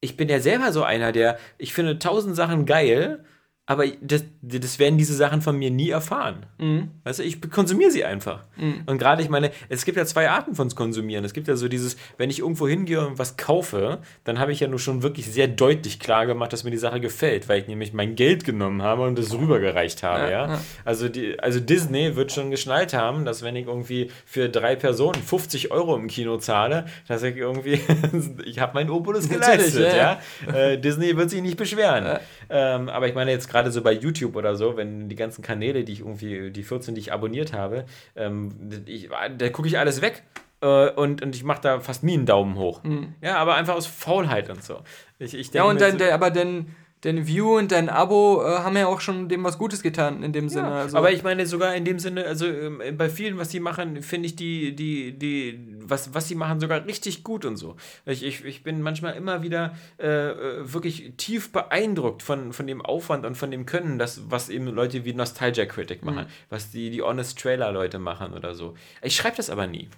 ich 0.00 0.16
bin 0.16 0.28
ja 0.28 0.40
selber 0.40 0.72
so 0.72 0.82
einer, 0.82 1.12
der, 1.12 1.38
ich 1.58 1.74
finde 1.74 1.98
tausend 1.98 2.36
Sachen 2.36 2.64
geil 2.64 3.24
aber 3.70 3.84
das, 4.00 4.24
das 4.42 4.80
werden 4.80 4.98
diese 4.98 5.14
Sachen 5.14 5.42
von 5.42 5.56
mir 5.56 5.70
nie 5.70 5.90
erfahren. 5.90 6.44
Mhm. 6.58 6.88
Weißt 7.04 7.20
du, 7.20 7.22
ich 7.22 7.40
konsumiere 7.52 7.92
sie 7.92 8.04
einfach. 8.04 8.42
Mhm. 8.56 8.82
Und 8.86 8.98
gerade, 8.98 9.22
ich 9.22 9.28
meine, 9.28 9.52
es 9.68 9.84
gibt 9.84 9.96
ja 9.96 10.04
zwei 10.04 10.28
Arten 10.28 10.56
von 10.56 10.68
Konsumieren. 10.70 11.24
Es 11.24 11.32
gibt 11.32 11.46
ja 11.46 11.54
so 11.54 11.68
dieses, 11.68 11.96
wenn 12.16 12.30
ich 12.30 12.40
irgendwo 12.40 12.66
hingehe 12.66 13.06
und 13.06 13.20
was 13.20 13.36
kaufe, 13.36 13.98
dann 14.24 14.40
habe 14.40 14.50
ich 14.50 14.58
ja 14.58 14.66
nur 14.66 14.80
schon 14.80 15.04
wirklich 15.04 15.26
sehr 15.26 15.46
deutlich 15.46 16.00
klar 16.00 16.26
gemacht, 16.26 16.52
dass 16.52 16.64
mir 16.64 16.72
die 16.72 16.78
Sache 16.78 16.98
gefällt, 16.98 17.48
weil 17.48 17.60
ich 17.60 17.68
nämlich 17.68 17.92
mein 17.92 18.16
Geld 18.16 18.44
genommen 18.44 18.82
habe 18.82 19.02
und 19.02 19.16
das 19.16 19.32
rübergereicht 19.32 20.02
habe, 20.02 20.24
ja. 20.24 20.30
ja? 20.30 20.48
ja. 20.48 20.60
Also, 20.84 21.08
die, 21.08 21.38
also 21.38 21.60
Disney 21.60 22.16
wird 22.16 22.32
schon 22.32 22.50
geschnallt 22.50 22.92
haben, 22.92 23.24
dass 23.24 23.44
wenn 23.44 23.54
ich 23.54 23.68
irgendwie 23.68 24.10
für 24.26 24.48
drei 24.48 24.74
Personen 24.74 25.22
50 25.22 25.70
Euro 25.70 25.94
im 25.94 26.08
Kino 26.08 26.38
zahle, 26.38 26.86
dass 27.06 27.22
ich 27.22 27.36
irgendwie, 27.36 27.80
ich 28.44 28.58
habe 28.58 28.72
mein 28.74 28.90
Obolus 28.90 29.28
geleistet, 29.28 29.94
ja. 29.94 30.18
ja. 30.44 30.52
Äh, 30.52 30.80
Disney 30.80 31.16
wird 31.16 31.30
sich 31.30 31.40
nicht 31.40 31.56
beschweren. 31.56 32.18
Ähm, 32.48 32.88
aber 32.88 33.06
ich 33.06 33.14
meine 33.14 33.30
jetzt 33.30 33.48
gerade 33.48 33.59
gerade 33.60 33.72
so 33.72 33.82
bei 33.82 33.92
YouTube 33.92 34.36
oder 34.36 34.56
so, 34.56 34.76
wenn 34.76 35.08
die 35.08 35.16
ganzen 35.16 35.42
Kanäle, 35.42 35.84
die 35.84 35.92
ich 35.92 36.00
irgendwie, 36.00 36.50
die 36.50 36.62
14, 36.62 36.94
die 36.94 37.00
ich 37.00 37.12
abonniert 37.12 37.52
habe, 37.52 37.84
ähm, 38.16 38.50
ich, 38.86 39.10
da 39.36 39.48
gucke 39.50 39.68
ich 39.68 39.78
alles 39.78 40.00
weg. 40.00 40.22
Äh, 40.62 40.90
und, 40.90 41.22
und 41.22 41.34
ich 41.34 41.44
mache 41.44 41.60
da 41.60 41.80
fast 41.80 42.02
nie 42.02 42.14
einen 42.14 42.26
Daumen 42.26 42.56
hoch. 42.56 42.82
Mhm. 42.82 43.14
Ja, 43.22 43.36
aber 43.36 43.54
einfach 43.54 43.74
aus 43.74 43.86
Faulheit 43.86 44.48
und 44.50 44.62
so. 44.62 44.80
Ich, 45.18 45.34
ich 45.34 45.52
ja, 45.52 45.64
und 45.64 45.80
dann, 45.80 45.98
so, 45.98 46.04
aber 46.06 46.30
dann 46.30 46.74
dein 47.02 47.26
View 47.26 47.56
und 47.56 47.72
dein 47.72 47.88
Abo 47.88 48.42
äh, 48.44 48.58
haben 48.58 48.76
ja 48.76 48.86
auch 48.86 49.00
schon 49.00 49.28
dem 49.28 49.42
was 49.42 49.56
Gutes 49.58 49.82
getan 49.82 50.22
in 50.22 50.32
dem 50.32 50.48
Sinne. 50.48 50.68
Ja, 50.68 50.74
Also, 50.80 50.98
aber 50.98 51.12
ich 51.12 51.22
meine 51.22 51.46
sogar 51.46 51.74
in 51.74 51.84
dem 51.84 51.98
Sinne, 51.98 52.24
also 52.26 52.46
ähm, 52.46 52.82
bei 52.98 53.08
vielen, 53.08 53.38
was 53.38 53.48
die 53.48 53.60
machen, 53.60 54.02
finde 54.02 54.26
ich 54.26 54.36
die, 54.36 54.74
die, 54.76 55.12
die, 55.18 55.58
was, 55.82 56.12
was 56.14 56.28
sie 56.28 56.34
machen, 56.34 56.60
sogar 56.60 56.84
richtig 56.86 57.24
gut 57.24 57.44
und 57.44 57.56
so. 57.56 57.76
Ich, 58.04 58.22
ich, 58.22 58.44
ich 58.44 58.62
bin 58.62 58.82
manchmal 58.82 59.14
immer 59.14 59.42
wieder 59.42 59.74
äh, 59.98 60.06
äh, 60.30 60.72
wirklich 60.72 61.14
tief 61.16 61.52
beeindruckt 61.52 62.22
von, 62.22 62.52
von 62.52 62.66
dem 62.66 62.82
Aufwand 62.82 63.24
und 63.24 63.34
von 63.36 63.50
dem 63.50 63.64
Können, 63.66 63.98
das, 63.98 64.22
was 64.30 64.50
eben 64.50 64.66
Leute 64.66 65.04
wie 65.04 65.14
Nostalgia 65.14 65.64
Critic 65.66 66.04
machen, 66.04 66.26
was 66.50 66.70
die, 66.70 66.90
die 66.90 67.00
Honest 67.02 67.38
Trailer 67.38 67.72
Leute 67.72 67.98
machen 67.98 68.34
oder 68.34 68.54
so. 68.54 68.74
Ich 69.02 69.16
schreibe 69.16 69.36
das 69.38 69.48
aber 69.48 69.66
nie. 69.66 69.88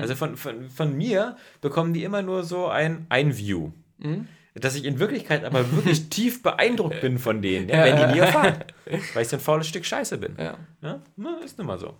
Also 0.00 0.14
von, 0.16 0.36
von, 0.36 0.68
von 0.68 0.96
mir 0.96 1.36
bekommen 1.60 1.94
die 1.94 2.04
immer 2.04 2.22
nur 2.22 2.42
so 2.44 2.66
ein, 2.66 3.06
ein 3.08 3.36
View. 3.38 3.70
Dass 4.54 4.74
ich 4.74 4.84
in 4.84 4.98
Wirklichkeit 4.98 5.44
aber 5.44 5.70
wirklich 5.76 6.08
tief 6.08 6.42
beeindruckt 6.42 7.00
bin 7.00 7.18
von 7.18 7.42
denen, 7.42 7.68
ja, 7.68 7.84
wenn 7.84 7.96
die 7.96 8.14
nie 8.14 8.18
erfahren. 8.18 8.64
Weil 9.14 9.22
ich 9.22 9.28
so 9.28 9.36
ein 9.36 9.40
faules 9.40 9.66
Stück 9.68 9.84
Scheiße 9.84 10.18
bin. 10.18 10.34
ja. 10.38 10.56
Ja, 10.82 11.00
na, 11.16 11.38
ist 11.44 11.58
nun 11.58 11.66
mal 11.66 11.78
so. 11.78 11.94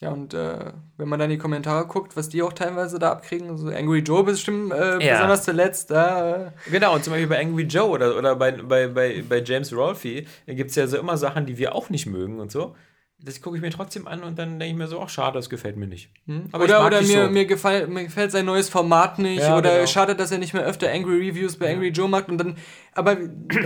Ja, 0.00 0.10
und 0.10 0.34
äh, 0.34 0.72
wenn 0.96 1.08
man 1.08 1.20
dann 1.20 1.30
die 1.30 1.38
Kommentare 1.38 1.86
guckt, 1.86 2.16
was 2.16 2.28
die 2.28 2.42
auch 2.42 2.52
teilweise 2.52 2.98
da 2.98 3.12
abkriegen, 3.12 3.56
so 3.56 3.68
Angry 3.68 4.00
Joe 4.00 4.24
bestimmt 4.24 4.72
äh, 4.72 4.98
Ja. 5.04 5.12
besonders 5.14 5.44
zuletzt, 5.44 5.90
da. 5.92 6.46
Äh, 6.46 6.50
Genau, 6.70 6.94
und 6.96 7.04
zum 7.04 7.12
Beispiel 7.12 7.28
bei 7.28 7.40
Angry 7.40 7.62
Joe 7.62 7.88
oder, 7.88 8.18
oder 8.18 8.34
bei, 8.34 8.50
bei, 8.52 8.88
bei, 8.88 9.22
bei 9.26 9.42
James 9.42 9.72
Rolfe 9.72 10.24
gibt 10.46 10.70
es 10.70 10.76
ja 10.76 10.86
so 10.88 10.98
immer 10.98 11.16
Sachen, 11.16 11.46
die 11.46 11.58
wir 11.58 11.74
auch 11.76 11.90
nicht 11.90 12.06
mögen 12.06 12.40
und 12.40 12.50
so. 12.50 12.74
Das 13.24 13.40
gucke 13.40 13.56
ich 13.56 13.62
mir 13.62 13.70
trotzdem 13.70 14.06
an 14.06 14.22
und 14.22 14.38
dann 14.38 14.58
denke 14.58 14.72
ich 14.72 14.78
mir 14.78 14.86
so, 14.86 15.00
ach 15.00 15.08
schade, 15.08 15.38
das 15.38 15.48
gefällt 15.48 15.76
mir 15.76 15.86
nicht. 15.86 16.10
Aber 16.52 16.64
ich 16.64 16.70
oder 16.70 16.86
oder 16.86 17.00
mir, 17.00 17.24
so. 17.24 17.30
mir, 17.30 17.46
gefall, 17.46 17.86
mir 17.86 18.04
gefällt 18.04 18.32
sein 18.32 18.44
neues 18.44 18.68
Format 18.68 19.18
nicht. 19.18 19.42
Ja, 19.42 19.56
oder 19.56 19.74
genau. 19.76 19.86
schade, 19.86 20.14
dass 20.14 20.30
er 20.30 20.38
nicht 20.38 20.52
mehr 20.52 20.64
öfter 20.64 20.90
Angry 20.90 21.28
Reviews 21.28 21.56
bei 21.56 21.72
Angry 21.72 21.88
Joe 21.88 22.08
macht. 22.08 22.28
Und 22.28 22.38
dann, 22.38 22.56
aber, 22.94 23.16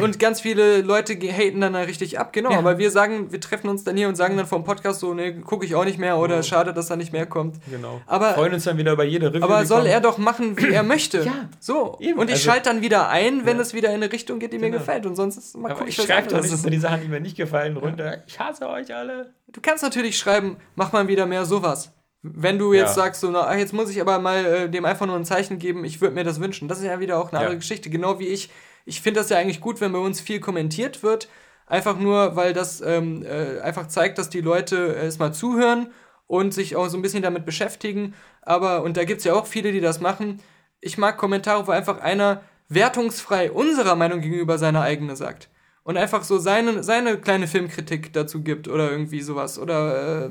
und 0.02 0.18
ganz 0.18 0.40
viele 0.40 0.81
Leute 0.82 1.15
haten 1.15 1.60
dann 1.60 1.73
da 1.74 1.81
richtig 1.81 2.18
ab, 2.18 2.32
genau. 2.32 2.50
Aber 2.52 2.78
wir 2.78 2.90
sagen, 2.90 3.31
wir 3.31 3.40
treffen 3.40 3.68
uns 3.68 3.84
dann 3.84 3.97
hier 3.97 4.08
und 4.08 4.15
sagen 4.16 4.36
dann 4.36 4.47
vom 4.47 4.65
Podcast 4.65 5.00
so, 5.00 5.12
nee, 5.15 5.32
gucke 5.32 5.66
ich 5.66 5.74
auch 5.74 5.84
nicht 5.84 5.98
mehr. 5.98 6.16
Oder 6.18 6.42
schade, 6.42 6.73
dass 6.73 6.86
da 6.89 6.97
nicht 6.97 7.12
mehr 7.12 7.26
kommt. 7.26 7.57
Genau. 7.70 8.00
Aber- 8.07 8.34
Freuen 8.34 8.55
uns 8.55 8.65
dann 8.65 8.78
wieder 8.78 8.92
über 8.92 9.05
jede 9.05 9.28
Review. 9.28 9.44
Aber 9.44 9.65
soll 9.66 9.81
kommt. 9.81 9.90
er 9.90 10.00
doch 10.00 10.18
machen, 10.18 10.57
wie 10.58 10.73
er 10.73 10.82
möchte. 10.82 11.23
Ja, 11.24 11.48
So. 11.60 11.97
eben. 12.00 12.18
Und 12.18 12.28
ich 12.28 12.34
Also- 12.36 12.50
schalte 12.50 12.70
dann 12.70 12.81
wieder 12.82 13.08
ein, 13.08 13.44
wenn 13.44 13.57
Ja. 13.57 13.62
es 13.62 13.74
wieder 13.74 13.89
in 13.90 13.97
eine 13.97 14.10
Richtung 14.12 14.39
geht, 14.39 14.52
die 14.52 14.58
mir 14.58 14.66
Genau. 14.70 14.78
gefällt. 14.78 15.05
Und 15.07 15.16
sonst 15.16 15.36
ist 15.36 15.57
mal 15.57 15.70
Aber 15.70 15.81
guck 15.81 15.89
ich 15.89 15.98
was 15.98 16.07
schreibe 16.07 16.28
doch 16.28 16.40
nicht 16.42 16.70
die 16.73 16.78
Sachen, 16.78 17.00
die 17.02 17.08
mir 17.08 17.20
nicht 17.20 17.36
gefallen, 17.36 17.76
runter. 17.76 18.23
Ich 18.26 18.39
hasse 18.40 18.68
euch 18.68 18.94
alle. 18.94 19.34
Du 19.48 19.60
kannst 19.60 19.82
natürlich 19.82 20.16
schreiben, 20.18 20.57
mach 20.74 20.92
mal 20.92 21.07
wieder 21.08 21.26
mehr 21.26 21.44
sowas. 21.44 21.92
Wenn 22.23 22.58
du 22.58 22.73
jetzt 22.73 22.97
Ja. 22.97 23.05
sagst, 23.05 23.20
so, 23.20 23.31
na, 23.31 23.57
jetzt 23.57 23.73
muss 23.73 23.90
ich 23.90 24.00
aber 24.00 24.18
mal 24.18 24.44
äh, 24.44 24.68
dem 24.68 24.84
einfach 24.84 25.07
nur 25.07 25.15
ein 25.15 25.24
Zeichen 25.24 25.58
geben, 25.60 25.84
ich 25.84 26.00
würde 26.00 26.16
mir 26.16 26.24
das 26.24 26.40
wünschen. 26.40 26.66
Das 26.66 26.78
ist 26.78 26.84
ja 26.84 26.98
wieder 26.98 27.16
auch 27.18 27.28
eine 27.31 27.34
Ja. 27.34 27.39
andere 27.40 27.58
Geschichte. 27.58 27.90
Genau 27.90 28.18
wie 28.18 28.26
ich. 28.26 28.50
Ich 28.89 29.02
finde 29.02 29.20
das 29.20 29.28
ja 29.28 29.36
eigentlich 29.36 29.60
gut, 29.60 29.83
wenn 29.83 29.92
bei 29.92 29.99
uns 29.99 30.18
viel 30.18 30.41
kommentiert 30.41 31.02
wird. 31.02 31.28
Einfach 31.67 31.99
nur, 31.99 32.36
weil 32.36 32.55
das 32.55 32.81
ähm, 32.81 33.23
äh, 33.23 33.60
einfach 33.60 33.89
zeigt, 33.89 34.17
dass 34.17 34.31
die 34.31 34.41
Leute 34.41 34.97
äh, 34.97 35.07
es 35.07 35.18
mal 35.18 35.34
zuhören 35.34 35.92
und 36.26 36.55
sich 36.55 36.75
auch 36.75 36.89
so 36.89 36.97
ein 36.97 37.02
bisschen 37.02 37.23
damit 37.23 37.44
beschäftigen. 37.44 38.15
Aber, 38.41 38.83
und 38.83 38.97
da 38.97 39.05
gibt 39.05 39.18
es 39.18 39.25
ja 39.25 39.34
auch 39.34 39.47
viele, 39.47 39.73
die 39.73 39.83
das 39.83 40.00
machen. 40.00 40.41
Ich 40.81 40.97
mag 40.97 41.18
Kommentare, 41.18 41.67
wo 41.67 41.70
einfach 41.70 42.00
einer 42.00 42.41
wertungsfrei 42.70 43.52
unserer 43.52 43.94
Meinung 43.94 44.23
gegenüber 44.23 44.57
seine 44.57 44.81
eigene 44.81 45.17
sagt. 45.17 45.50
Und 45.83 45.99
einfach 45.99 46.25
so 46.25 46.39
seine, 46.39 46.83
seine 46.83 47.18
kleine 47.18 47.47
Filmkritik 47.47 48.15
dazu 48.15 48.42
gibt 48.42 48.68
oder 48.68 48.91
irgendwie 48.91 49.20
sowas. 49.20 49.58
Oder 49.58 50.31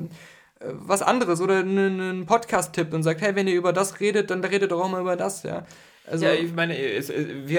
äh, 0.60 0.72
was 0.72 1.02
anderes 1.02 1.40
oder 1.40 1.58
einen, 1.58 2.00
einen 2.00 2.26
Podcast-Tipp 2.26 2.92
und 2.92 3.04
sagt, 3.04 3.20
hey, 3.20 3.36
wenn 3.36 3.46
ihr 3.46 3.54
über 3.54 3.72
das 3.72 4.00
redet, 4.00 4.30
dann 4.30 4.42
redet 4.42 4.72
doch 4.72 4.82
auch 4.82 4.88
mal 4.88 5.00
über 5.00 5.16
das, 5.16 5.44
ja. 5.44 5.64
Also, 6.10 6.24
ja, 6.26 6.32
ich 6.32 6.52
meine, 6.54 6.76
es, 6.78 7.12
wie, 7.46 7.56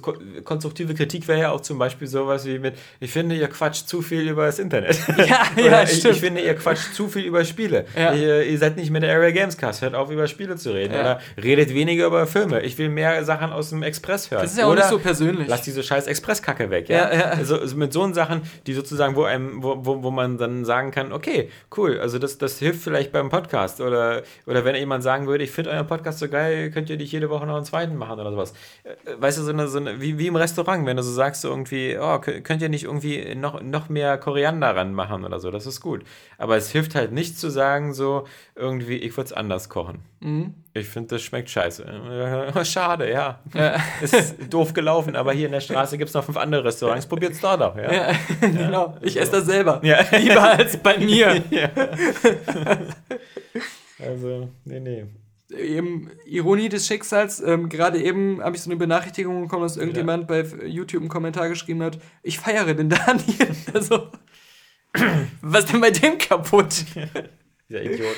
ko- 0.00 0.16
konstruktive 0.44 0.94
Kritik 0.94 1.26
wäre 1.28 1.40
ja 1.40 1.50
auch 1.52 1.60
zum 1.60 1.78
Beispiel 1.78 2.06
sowas 2.08 2.44
wie 2.46 2.58
mit, 2.58 2.74
ich 3.00 3.10
finde, 3.10 3.34
ihr 3.36 3.48
quatscht 3.48 3.88
zu 3.88 4.02
viel 4.02 4.28
über 4.28 4.46
das 4.46 4.58
Internet. 4.58 4.98
Ja, 5.22 5.46
Oder 5.56 5.64
ja, 5.70 5.82
ich, 5.84 5.98
stimmt. 5.98 6.14
ich 6.14 6.20
finde, 6.20 6.40
ihr 6.40 6.54
quatscht 6.54 6.94
zu 6.94 7.08
viel 7.08 7.24
über 7.24 7.44
Spiele. 7.44 7.84
Ja. 7.96 8.12
Ihr, 8.12 8.44
ihr 8.44 8.58
seid 8.58 8.76
nicht 8.76 8.90
mehr 8.90 9.00
der 9.00 9.14
Area 9.14 9.30
Games 9.30 9.56
Cast, 9.56 9.82
hört 9.82 9.94
auf, 9.94 10.10
über 10.10 10.26
Spiele 10.26 10.56
zu 10.56 10.70
reden. 10.72 10.94
Ja. 10.94 11.00
Oder 11.00 11.20
redet 11.42 11.72
weniger 11.74 12.06
über 12.06 12.26
Filme. 12.26 12.60
Ich 12.62 12.76
will 12.78 12.88
mehr 12.88 13.24
Sachen 13.24 13.52
aus 13.52 13.70
dem 13.70 13.82
Express 13.82 14.30
hören. 14.30 14.42
das 14.42 14.52
ist 14.52 14.58
ja 14.58 14.66
auch 14.66 14.70
Oder 14.70 14.80
nicht 14.82 14.90
so 14.90 14.98
persönlich. 14.98 15.48
Lass 15.48 15.62
diese 15.62 15.82
scheiß 15.82 16.06
Expresskacke 16.06 16.70
weg, 16.70 16.88
ja. 16.88 17.10
Ja, 17.10 17.14
ja. 17.14 17.24
Also, 17.30 17.58
also 17.58 17.76
mit 17.76 17.92
so 17.92 18.12
Sachen, 18.12 18.42
die 18.66 18.74
sozusagen, 18.74 19.14
wo 19.14 19.24
einem, 19.24 19.62
wo, 19.62 19.76
wo, 19.84 20.02
wo 20.02 20.10
man 20.10 20.38
dann 20.38 20.64
sagen 20.64 20.90
kann, 20.90 21.12
okay, 21.12 21.48
cool, 21.76 21.98
also 22.00 22.18
das, 22.18 22.36
das 22.38 22.58
hilft 22.58 22.82
vielleicht 22.82 23.12
beim 23.12 23.28
Podcast. 23.30 23.80
Oder, 23.80 24.22
oder 24.46 24.64
wenn 24.64 24.74
jemand 24.74 25.02
sagen 25.04 25.26
würde, 25.28 25.44
ich 25.44 25.50
finde 25.52 25.70
euren 25.70 25.86
Podcast 25.86 26.18
so 26.18 26.28
geil, 26.28 26.70
könnt 26.70 26.90
ihr 26.90 26.96
nicht 26.96 27.12
jede 27.12 27.30
Woche 27.30 27.46
noch 27.46 27.56
einen 27.56 27.64
zweiten 27.64 27.91
machen 27.96 28.18
oder 28.20 28.30
sowas. 28.30 28.52
Äh, 28.84 28.90
Weißt 29.20 29.38
du, 29.38 29.42
so 29.42 29.50
eine, 29.50 29.68
so 29.68 29.78
eine 29.78 30.00
wie, 30.00 30.18
wie 30.18 30.26
im 30.26 30.36
Restaurant, 30.36 30.86
wenn 30.86 30.96
du 30.96 31.02
so 31.02 31.12
sagst, 31.12 31.42
so 31.42 31.48
irgendwie, 31.48 31.96
oh, 31.98 32.16
kö- 32.16 32.40
könnt 32.40 32.62
ihr 32.62 32.68
nicht 32.68 32.84
irgendwie 32.84 33.34
noch, 33.34 33.62
noch 33.62 33.88
mehr 33.88 34.18
Koriander 34.18 34.74
ranmachen 34.74 35.24
oder 35.24 35.40
so, 35.40 35.50
das 35.50 35.66
ist 35.66 35.80
gut. 35.80 36.02
Aber 36.38 36.56
es 36.56 36.70
hilft 36.70 36.94
halt 36.94 37.12
nicht 37.12 37.38
zu 37.38 37.50
sagen, 37.50 37.94
so 37.94 38.26
irgendwie, 38.54 38.96
ich 38.96 39.16
würde 39.16 39.26
es 39.26 39.32
anders 39.32 39.68
kochen. 39.68 40.00
Mhm. 40.20 40.54
Ich 40.74 40.88
finde, 40.88 41.08
das 41.16 41.22
schmeckt 41.22 41.50
scheiße. 41.50 41.84
Äh, 41.84 42.64
Schade, 42.64 43.10
ja. 43.10 43.40
Ist 44.00 44.36
doof 44.52 44.72
gelaufen, 44.72 45.16
aber 45.16 45.32
hier 45.32 45.46
in 45.46 45.52
der 45.52 45.60
Straße 45.60 45.98
gibt 45.98 46.08
es 46.08 46.14
noch 46.14 46.24
fünf 46.24 46.38
andere 46.38 46.64
Restaurants. 46.64 47.06
Probiert's 47.06 47.40
da 47.40 47.56
doch, 47.56 47.76
ja. 47.76 47.92
Ja, 47.92 48.12
genau. 48.40 48.96
Ich 49.02 49.20
esse 49.20 49.32
das 49.32 49.44
selber. 49.46 49.80
Ja. 49.82 49.98
Lieber 50.16 50.42
als 50.42 50.76
bei 50.78 50.96
mir. 50.98 51.42
ja. 51.50 51.68
Also, 54.04 54.48
nee, 54.64 54.80
nee. 54.80 55.04
Eben 55.52 56.10
Ironie 56.24 56.68
des 56.68 56.86
Schicksals. 56.86 57.40
Ähm, 57.40 57.68
Gerade 57.68 58.02
eben 58.02 58.42
habe 58.42 58.56
ich 58.56 58.62
so 58.62 58.70
eine 58.70 58.78
Benachrichtigung 58.78 59.42
bekommen, 59.42 59.62
dass 59.62 59.76
irgendjemand 59.76 60.28
bei 60.28 60.42
YouTube 60.66 61.02
einen 61.02 61.08
Kommentar 61.08 61.48
geschrieben 61.48 61.82
hat, 61.82 61.98
ich 62.22 62.38
feiere 62.38 62.74
den 62.74 62.88
Daniel. 62.88 63.48
Also, 63.74 64.10
was 65.40 65.66
denn 65.66 65.80
bei 65.80 65.90
dem 65.90 66.18
kaputt? 66.18 66.84
Dieser 67.68 67.82
Idiot. 67.82 68.16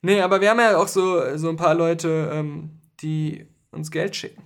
Nee, 0.00 0.20
aber 0.20 0.40
wir 0.40 0.50
haben 0.50 0.58
ja 0.58 0.76
auch 0.76 0.88
so, 0.88 1.36
so 1.36 1.48
ein 1.48 1.56
paar 1.56 1.74
Leute, 1.74 2.30
ähm, 2.32 2.80
die 3.00 3.46
uns 3.70 3.92
Geld 3.92 4.16
schicken. 4.16 4.42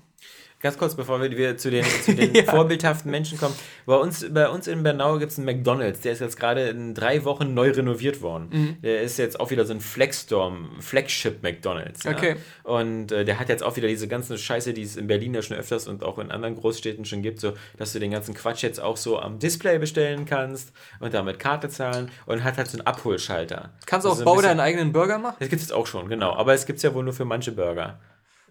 Ganz 0.58 0.78
kurz, 0.78 0.94
bevor 0.94 1.20
wir, 1.20 1.56
zu 1.58 1.70
den, 1.70 1.84
zu 1.84 2.14
den 2.16 2.34
Ja. 2.34 2.44
vorbildhaften 2.44 3.10
Menschen 3.10 3.38
kommen. 3.38 3.54
Bei 3.84 3.96
uns, 3.96 4.24
bei 4.32 4.48
uns 4.48 4.66
in 4.66 4.82
Bernau 4.82 5.18
gibt 5.18 5.30
es 5.32 5.38
einen 5.38 5.44
McDonalds. 5.44 6.00
Der 6.00 6.12
ist 6.12 6.20
jetzt 6.20 6.38
gerade 6.38 6.68
in 6.68 6.94
drei 6.94 7.24
Wochen 7.24 7.52
neu 7.52 7.70
renoviert 7.70 8.22
worden. 8.22 8.48
Mhm. 8.50 8.76
Der 8.82 9.02
ist 9.02 9.18
jetzt 9.18 9.38
auch 9.38 9.50
wieder 9.50 9.66
so 9.66 9.74
ein 9.74 9.80
Flexstorm, 9.80 10.70
Flagship 10.80 11.42
McDonalds. 11.42 12.04
Ja? 12.04 12.12
Okay. 12.12 12.36
Und 12.62 13.12
äh, 13.12 13.24
der 13.26 13.38
hat 13.38 13.50
jetzt 13.50 13.62
auch 13.62 13.76
wieder 13.76 13.86
diese 13.88 14.08
ganze 14.08 14.38
Scheiße, 14.38 14.72
die 14.72 14.82
es 14.82 14.96
in 14.96 15.06
Berlin 15.06 15.34
ja 15.34 15.42
schon 15.42 15.58
öfters 15.58 15.86
und 15.88 16.02
auch 16.02 16.18
in 16.18 16.30
anderen 16.30 16.56
Großstädten 16.56 17.04
schon 17.04 17.20
gibt, 17.22 17.38
so 17.40 17.52
dass 17.76 17.92
du 17.92 17.98
den 17.98 18.10
ganzen 18.10 18.34
Quatsch 18.34 18.62
jetzt 18.62 18.80
auch 18.80 18.96
so 18.96 19.18
am 19.20 19.38
Display 19.38 19.78
bestellen 19.78 20.24
kannst 20.24 20.72
und 21.00 21.12
damit 21.12 21.38
Karte 21.38 21.68
zahlen 21.68 22.10
und 22.24 22.44
hat 22.44 22.56
halt 22.56 22.68
so 22.68 22.78
einen 22.78 22.86
Abholschalter. 22.86 23.70
Kannst 23.84 24.06
du 24.06 24.08
Das 24.08 24.16
auch 24.16 24.20
ist 24.20 24.24
Bau 24.24 24.40
deinen 24.40 24.60
eigenen 24.60 24.92
Burger 24.92 25.18
machen? 25.18 25.36
das 25.38 25.50
gibt 25.50 25.60
es 25.60 25.68
jetzt 25.68 25.76
auch 25.76 25.86
schon, 25.86 26.08
genau. 26.08 26.32
Aber 26.34 26.54
es 26.54 26.64
gibt 26.64 26.78
es 26.78 26.82
ja 26.82 26.94
wohl 26.94 27.04
nur 27.04 27.12
für 27.12 27.26
manche 27.26 27.52
Burger. 27.52 27.98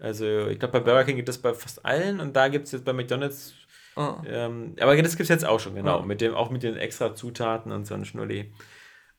Also, 0.00 0.48
ich 0.48 0.58
glaube, 0.58 0.72
bei 0.72 0.80
Burger 0.80 1.04
King 1.04 1.16
gibt 1.16 1.28
es 1.28 1.38
bei 1.38 1.54
fast 1.54 1.84
allen 1.84 2.20
und 2.20 2.34
da 2.36 2.48
gibt 2.48 2.66
es 2.66 2.72
jetzt 2.72 2.84
bei 2.84 2.92
McDonalds. 2.92 3.54
Oh. 3.96 4.16
Ähm, 4.26 4.74
aber 4.80 4.94
das 5.00 5.12
gibt 5.16 5.22
es 5.22 5.28
jetzt 5.28 5.46
auch 5.46 5.58
schon, 5.58 5.74
genau. 5.74 6.00
Ja. 6.00 6.04
Mit 6.06 6.20
dem, 6.20 6.34
auch 6.34 6.50
mit 6.50 6.62
den 6.62 6.76
extra 6.76 7.14
Zutaten 7.14 7.72
und 7.72 7.86
so 7.86 7.94
ein 7.94 8.04
Schnulli. 8.04 8.52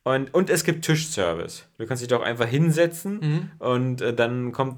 Und, 0.04 0.32
und 0.32 0.50
es 0.50 0.62
gibt 0.64 0.84
Tischservice. 0.84 1.68
Du 1.78 1.86
kannst 1.86 2.00
dich 2.02 2.08
doch 2.08 2.22
einfach 2.22 2.46
hinsetzen 2.46 3.18
Mhm. 3.20 3.50
und 3.58 4.00
äh, 4.00 4.14
dann 4.14 4.52
kommt 4.52 4.76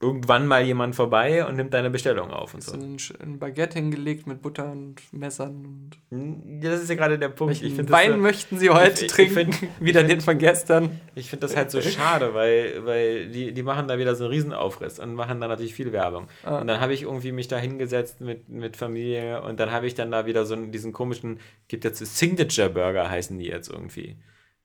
irgendwann 0.00 0.46
mal 0.46 0.62
jemand 0.64 0.94
vorbei 0.94 1.44
und 1.44 1.56
nimmt 1.56 1.74
deine 1.74 1.90
Bestellung 1.90 2.30
auf 2.30 2.54
und 2.54 2.62
So 2.62 2.72
ein, 2.76 3.38
Baguette 3.40 3.80
hingelegt 3.80 4.28
mit 4.28 4.42
Butter 4.42 4.70
und 4.70 4.96
Messern 5.12 5.66
und. 5.66 5.90
Hm, 6.10 6.60
Ja, 6.62 6.70
das 6.70 6.82
ist 6.82 6.88
ja 6.88 6.94
gerade 6.94 7.18
der 7.18 7.30
Punkt. 7.30 7.54
Ich 7.54 7.62
Welchen 7.62 7.76
finde 7.76 7.90
das, 7.92 8.00
Wein 8.00 8.12
so- 8.12 8.16
möchten 8.18 8.58
Sie 8.58 8.70
heute 8.70 8.92
ich- 8.92 9.02
ich 9.02 9.12
trinken? 9.12 9.52
find- 9.52 9.70
Wieder 9.80 10.04
den 10.04 10.20
von 10.20 10.38
gestern. 10.38 11.00
Ich 11.16 11.30
finde 11.30 11.46
das 11.48 11.56
halt 11.56 11.72
so 11.72 11.80
schade, 11.82 12.32
weil, 12.32 12.86
weil 12.86 13.28
die, 13.30 13.52
die 13.52 13.62
machen 13.64 13.88
da 13.88 13.98
wieder 13.98 14.14
so 14.14 14.24
einen 14.24 14.32
Riesenaufriss 14.34 15.00
und 15.00 15.14
machen 15.14 15.40
da 15.40 15.48
natürlich 15.48 15.74
viel 15.74 15.90
Werbung. 15.92 16.28
Ah. 16.44 16.60
Und 16.60 16.68
dann 16.68 16.80
habe 16.80 16.94
ich 16.94 17.02
irgendwie 17.02 17.32
mich 17.32 17.48
da 17.48 17.58
hingesetzt 17.58 18.20
mit, 18.20 18.48
mit 18.48 18.76
Familie 18.76 19.42
und 19.42 19.58
dann 19.58 19.72
habe 19.72 19.88
ich 19.88 19.94
dann 19.96 20.12
da 20.12 20.26
wieder 20.26 20.46
so 20.46 20.54
einen, 20.54 20.70
diesen 20.70 20.92
komischen, 20.92 21.40
gibt 21.66 21.84
jetzt 21.84 21.98
Signature 21.98 22.70
Burger 22.70 23.10
heißen 23.10 23.36
die 23.36 23.46
jetzt 23.46 23.68
irgendwie. 23.68 24.14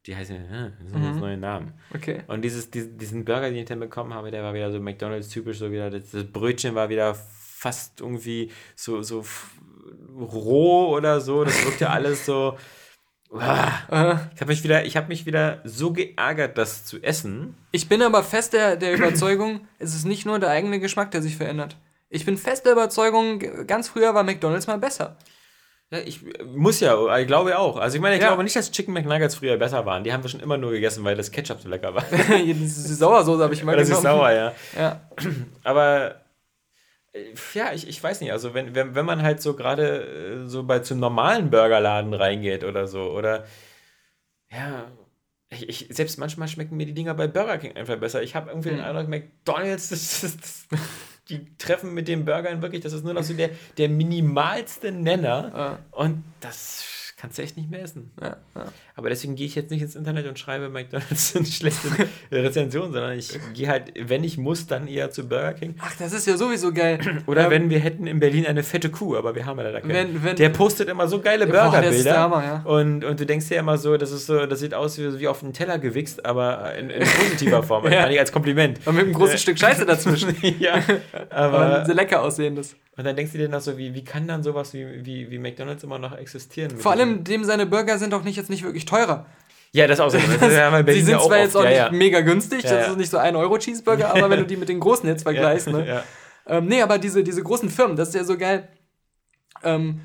Die 0.06 0.16
heißen, 0.16 0.36
äh, 0.36 0.72
das 0.82 0.92
sind 0.92 1.06
jetzt 1.06 1.20
neue 1.20 1.38
Namen. 1.38 1.74
Okay. 1.94 2.24
Und 2.28 2.42
dieses, 2.42 2.70
diesen, 2.70 3.24
Burger, 3.24 3.50
den 3.50 3.58
ich 3.58 3.66
dann 3.66 3.80
bekommen 3.80 4.14
habe, 4.14 4.32
der 4.32 4.44
war 4.44 4.54
wieder 4.54 4.72
so 4.72 4.80
McDonalds-typisch, 4.80 5.60
so 5.60 5.72
wieder, 5.72 5.90
das, 5.90 6.12
das 6.12 6.26
Brötchen 6.26 6.76
war 6.76 6.90
wieder 6.90 7.16
fast 7.16 8.02
irgendwie 8.02 8.52
so, 8.76 9.02
so 9.02 9.24
roh 10.18 10.90
oder 10.90 11.22
so. 11.22 11.46
Das 11.46 11.64
wirkte 11.64 11.90
alles 11.90 12.26
so. 12.26 12.58
Ich 13.34 13.40
habe 13.42 14.46
mich 14.48 14.64
wieder, 14.64 14.86
ich 14.86 14.96
habe 14.96 15.08
mich 15.08 15.26
wieder 15.26 15.62
so 15.64 15.92
geärgert, 15.92 16.58
das 16.58 16.86
zu 16.86 17.02
essen. 17.02 17.56
Ich 17.72 17.90
bin 17.90 18.02
aber 18.02 18.24
fest 18.24 18.54
der, 18.54 18.76
der 18.76 18.94
Überzeugung, 18.98 19.62
es 19.80 19.96
ist 19.96 20.06
nicht 20.06 20.26
nur 20.26 20.38
der 20.38 20.50
eigene 20.50 20.80
Geschmack, 20.80 21.12
der 21.12 21.22
sich 21.22 21.38
verändert. 21.38 21.78
Ich 22.10 22.26
bin 22.26 22.38
fest 22.38 22.66
der 22.66 22.74
Überzeugung, 22.74 23.40
ganz 23.66 23.88
früher 23.88 24.14
war 24.14 24.24
McDonalds 24.24 24.68
mal 24.68 24.78
besser. 24.78 25.18
Ja, 25.94 26.00
ich 26.00 26.22
muss 26.44 26.80
ja, 26.80 27.18
ich 27.20 27.28
glaube 27.28 27.58
auch. 27.60 27.78
Also 27.78 27.96
ich 27.98 28.02
meine, 28.02 28.16
ich 28.16 28.22
Ja. 28.22 28.30
glaube 28.30 28.44
nicht, 28.44 28.56
dass 28.56 28.72
Chicken 28.72 28.94
McNuggets 28.94 29.36
früher 29.36 29.58
besser 29.58 29.86
waren. 29.86 30.04
Die 30.04 30.12
haben 30.12 30.24
wir 30.24 30.30
schon 30.30 30.40
immer 30.40 30.58
nur 30.58 30.72
gegessen, 30.72 31.04
weil 31.04 31.16
das 31.16 31.30
Ketchup 31.32 31.62
so 31.62 31.70
lecker 31.70 31.94
war. 31.94 32.04
Diese 32.44 32.96
Sauersoße 32.96 33.44
habe 33.44 33.54
ich 33.54 33.62
immer 33.62 33.76
das 33.76 33.90
ist 33.90 33.98
genommen. 34.02 34.20
sauer, 34.22 34.32
ja. 34.32 34.54
Ja. 34.78 35.02
Aber 35.64 36.16
ja, 37.54 37.74
ich, 37.74 37.88
ich 37.88 38.02
weiß 38.04 38.22
nicht, 38.22 38.32
also 38.32 38.56
wenn, 38.56 38.74
wenn, 38.74 38.96
wenn 38.96 39.06
man 39.06 39.22
halt 39.22 39.40
so 39.40 39.56
gerade 39.56 40.44
äh, 40.46 40.48
so 40.48 40.64
bei 40.64 40.80
zum 40.80 41.00
normalen 41.00 41.52
Burgerladen 41.52 42.16
reingeht 42.16 42.64
oder 42.64 42.88
so, 42.88 43.12
oder 43.12 43.46
ja, 44.52 44.86
ich, 45.50 45.70
ich, 45.70 45.88
selbst 45.96 46.18
manchmal 46.18 46.48
schmecken 46.48 46.76
mir 46.76 46.88
die 46.88 46.96
Dinger 46.96 47.14
bei 47.14 47.28
Burger 47.28 47.60
King 47.60 47.76
einfach 47.76 47.98
besser. 47.98 48.24
Ich 48.24 48.34
habe 48.36 48.50
irgendwie 48.50 48.70
den 48.70 48.80
Mhm. 48.80 48.86
Eindruck, 48.86 49.08
McDonalds, 49.10 49.90
das, 49.90 50.22
das, 50.22 50.38
das, 50.38 50.68
die 51.30 51.56
treffen 51.58 51.94
mit 51.94 52.08
den 52.08 52.26
Burgern 52.26 52.62
wirklich, 52.62 52.82
das 52.82 52.94
ist 52.94 53.04
nur 53.04 53.14
noch 53.14 53.24
so 53.24 53.34
der, 53.34 53.50
der 53.78 53.90
minimalste 53.90 54.92
Nenner 54.92 55.52
Ja. 55.56 55.80
und 55.92 56.24
das 56.42 57.14
kannst 57.18 57.38
du 57.38 57.42
echt 57.44 57.56
nicht 57.56 57.70
mehr 57.70 57.82
essen. 57.82 58.12
Ja, 58.22 58.38
ja. 58.56 58.66
Aber 58.96 59.10
deswegen 59.10 59.36
gehe 59.36 59.48
ich 59.48 59.56
jetzt 59.56 59.72
nicht 59.72 59.82
ins 59.82 59.96
Internet 59.96 60.28
und 60.28 60.38
schreibe 60.38 60.70
McDonalds 60.70 61.36
eine 61.36 61.46
schlechte 61.48 61.88
Rezension, 62.32 62.92
sondern 62.94 63.18
ich 63.18 63.30
gehe 63.54 63.68
halt, 63.68 63.92
wenn 64.00 64.24
ich 64.24 64.38
muss, 64.38 64.68
dann 64.68 64.88
eher 64.88 65.10
zu 65.10 65.28
Burger 65.28 65.54
King. 65.54 65.76
Ach, 65.82 65.94
das 65.98 66.14
ist 66.14 66.28
ja 66.28 66.38
sowieso 66.38 66.72
geil. 66.72 67.00
Oder 67.26 67.46
Ähm, 67.46 67.50
wenn 67.52 67.70
wir 67.70 67.80
hätten 67.80 68.06
in 68.08 68.20
Berlin 68.20 68.46
eine 68.46 68.62
fette 68.64 68.90
Kuh, 68.90 69.16
aber 69.16 69.34
wir 69.36 69.46
haben 69.46 69.58
ja 69.58 69.64
leider 69.66 69.82
keine. 69.82 69.94
Wenn- 69.94 70.24
wenn- 70.24 70.36
der 70.36 70.50
postet 70.50 70.90
immer 70.90 71.08
so 71.08 71.20
geile 71.22 71.48
Burgerbilder. 71.48 72.12
Ja. 72.14 72.62
und, 72.66 73.04
und 73.04 73.20
du 73.20 73.26
denkst 73.26 73.48
dir 73.50 73.58
immer 73.60 73.78
so, 73.78 73.98
das 73.98 74.12
ist 74.12 74.28
so, 74.28 74.46
das 74.46 74.60
sieht 74.60 74.74
aus 74.74 74.98
wie, 74.98 75.20
wie 75.20 75.28
auf 75.28 75.44
einen 75.44 75.54
Teller 75.54 75.80
gewichst, 75.80 76.24
aber 76.26 76.76
in, 76.76 76.90
in 76.90 77.02
positiver 77.04 77.64
Form. 77.64 77.84
Ja. 77.92 78.04
Als 78.06 78.32
Kompliment. 78.32 78.80
Und 78.86 78.96
mit 78.96 79.06
einem 79.06 79.14
großen 79.14 79.36
Äh, 79.36 79.40
Stück 79.40 79.58
Scheiße 79.60 79.86
dazwischen. 79.86 80.36
ja, 80.60 80.76
Aber 81.30 81.60
aber. 81.60 81.86
sehr 81.86 81.96
lecker 81.96 82.22
aussehendes. 82.22 82.76
Und 82.96 83.06
dann 83.06 83.16
denkst 83.16 83.32
du 83.32 83.40
dir 83.40 83.50
noch 83.50 83.60
so, 83.62 83.76
wie, 83.78 83.94
wie 83.96 84.04
kann 84.04 84.28
dann 84.28 84.44
sowas 84.44 84.74
wie, 84.76 84.86
wie, 85.04 85.32
wie 85.32 85.40
McDonalds 85.40 85.84
immer 85.84 85.98
noch 85.98 86.16
existieren? 86.16 86.78
Vor 86.78 86.92
allem, 86.92 87.24
dem 87.24 87.44
seine 87.44 87.66
Burger 87.66 87.98
sind 87.98 88.14
auch 88.14 88.24
nicht 88.24 88.36
jetzt 88.38 88.52
nicht 88.52 88.64
wirklich 88.64 88.83
teurer. 88.86 89.26
Ja, 89.72 89.88
das 89.88 90.00
auch 90.00 90.10
so. 90.10 90.18
Das 90.40 90.40
Berlin 90.40 90.86
Sie 90.94 91.02
sind 91.02 91.10
ja 91.14 91.20
zwar 91.20 91.38
jetzt 91.40 91.56
auch 91.58 91.64
ja, 91.64 91.70
nicht 91.70 91.78
ja. 91.80 91.92
mega 91.92 92.22
günstig, 92.22 92.64
Ja, 92.64 92.70
das 92.78 92.86
ja. 92.86 92.92
ist 92.92 92.98
nicht 92.98 93.10
so 93.12 93.18
ein 93.18 93.36
Euro 93.36 93.58
Cheeseburger, 93.58 94.10
aber 94.14 94.30
wenn 94.30 94.40
du 94.40 94.46
die 94.46 94.58
mit 94.58 94.70
den 94.70 94.80
großen 94.80 95.08
jetzt 95.10 95.24
vergleichst, 95.24 95.68
ja, 95.68 95.74
ne? 95.74 95.88
ja. 95.88 96.04
Ähm, 96.46 96.66
nee, 96.68 96.82
aber 96.82 96.98
diese, 97.00 97.24
diese 97.24 97.42
großen 97.42 97.70
Firmen, 97.70 97.96
das 97.96 98.10
ist 98.10 98.16
ja 98.16 98.24
so 98.24 98.38
geil. 98.38 98.68
Ähm, 99.64 100.02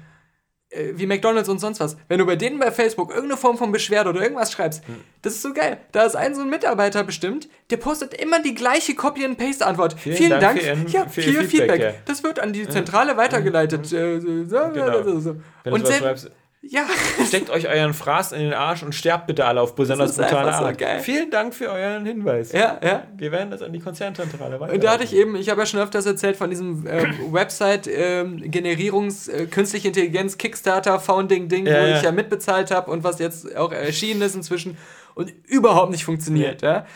äh, 0.71 0.93
wie 0.95 1.07
McDonalds 1.07 1.49
und 1.49 1.59
sonst 1.59 1.81
was. 1.81 1.97
Wenn 2.09 2.19
du 2.19 2.27
bei 2.27 2.37
denen 2.37 2.59
bei 2.59 2.71
Facebook 2.71 3.11
irgendeine 3.11 3.37
Form 3.39 3.57
von 3.59 3.73
Beschwerde 3.73 4.11
oder 4.11 4.23
irgendwas 4.23 4.53
schreibst, 4.53 4.87
Hm. 4.87 4.97
das 5.23 5.35
ist 5.35 5.43
so 5.43 5.53
geil. 5.53 5.79
Da 5.93 6.05
ist 6.05 6.15
ein 6.15 6.35
so 6.35 6.43
ein 6.43 6.51
Mitarbeiter 6.51 7.05
bestimmt, 7.05 7.49
der 7.71 7.79
postet 7.79 8.15
immer 8.15 8.41
die 8.43 8.55
gleiche 8.55 8.95
Copy-and-Paste-Antwort. 8.95 9.99
Vielen, 9.99 10.39
Dank, 10.41 10.61
für 10.61 10.67
Ihren- 10.67 10.87
ja, 10.89 11.05
für 11.07 11.23
für 11.23 11.31
Ihr 11.31 11.41
Ihr 11.43 11.49
Feedback. 11.49 11.71
Feedback, 11.73 11.81
ja. 11.81 12.01
Das 12.05 12.23
wird 12.23 12.39
an 12.41 12.53
die 12.53 12.69
Zentrale 12.69 13.17
weitergeleitet. 13.17 13.89
Genau. 13.91 14.99
Und 15.65 15.87
selbst, 15.87 16.31
ja, 16.61 16.85
steckt 17.27 17.51
euch 17.51 17.69
euren 17.69 17.95
Fraß 17.95 18.33
in 18.33 18.41
den 18.41 18.53
Arsch 18.53 18.83
und 18.83 18.93
sterbt 18.95 19.27
bitte 19.29 19.45
alle 19.45 19.61
auf 19.61 19.75
besonders 19.77 20.17
brutale 20.17 20.49
einfach 20.49 20.59
so 20.59 20.67
Art. 20.67 20.79
geil. 20.79 21.01
Vielen 21.01 21.31
Dank 21.31 21.55
für 21.55 21.71
euren 21.71 22.05
Hinweis. 22.05 22.53
ja, 22.53 22.81
ja. 22.83 23.05
Wir 23.17 23.31
werden 23.31 23.51
das 23.51 23.63
an 23.63 23.73
die 23.73 23.79
Konzernzentrale 23.79 24.59
weiter. 24.59 24.73
Und 24.73 24.83
da 24.83 24.93
hatte 24.93 25.05
ich 25.05 25.15
eben, 25.15 25.37
ich 25.37 25.49
habe 25.51 25.61
ja 25.61 25.67
schon 25.67 25.81
öfters 25.81 26.05
erzählt 26.05 26.37
von 26.37 26.51
diesem 26.51 26.87
ähm, 26.89 27.15
Website-Generierungs-, 27.33 29.31
äh, 29.31 29.47
Künstliche 29.47 29.89
Intelligenz, 29.89 30.37
Kickstarter-Founding-Ding, 30.37 31.67
Ja, 31.67 31.73
wo 31.73 31.87
ja. 31.87 31.97
ich 31.97 32.03
ja 32.03 32.13
mitbezahlt 32.13 32.71
habe 32.71 32.91
und 32.91 33.05
was 33.05 33.19
jetzt 33.19 33.57
auch 33.57 33.73
erschienen 33.73 34.23
ist 34.23 34.35
inzwischen 34.35 34.77
und 35.15 35.33
überhaupt 35.47 35.93
nicht 35.93 36.05
funktioniert. 36.05 36.63
Ja. 36.63 36.87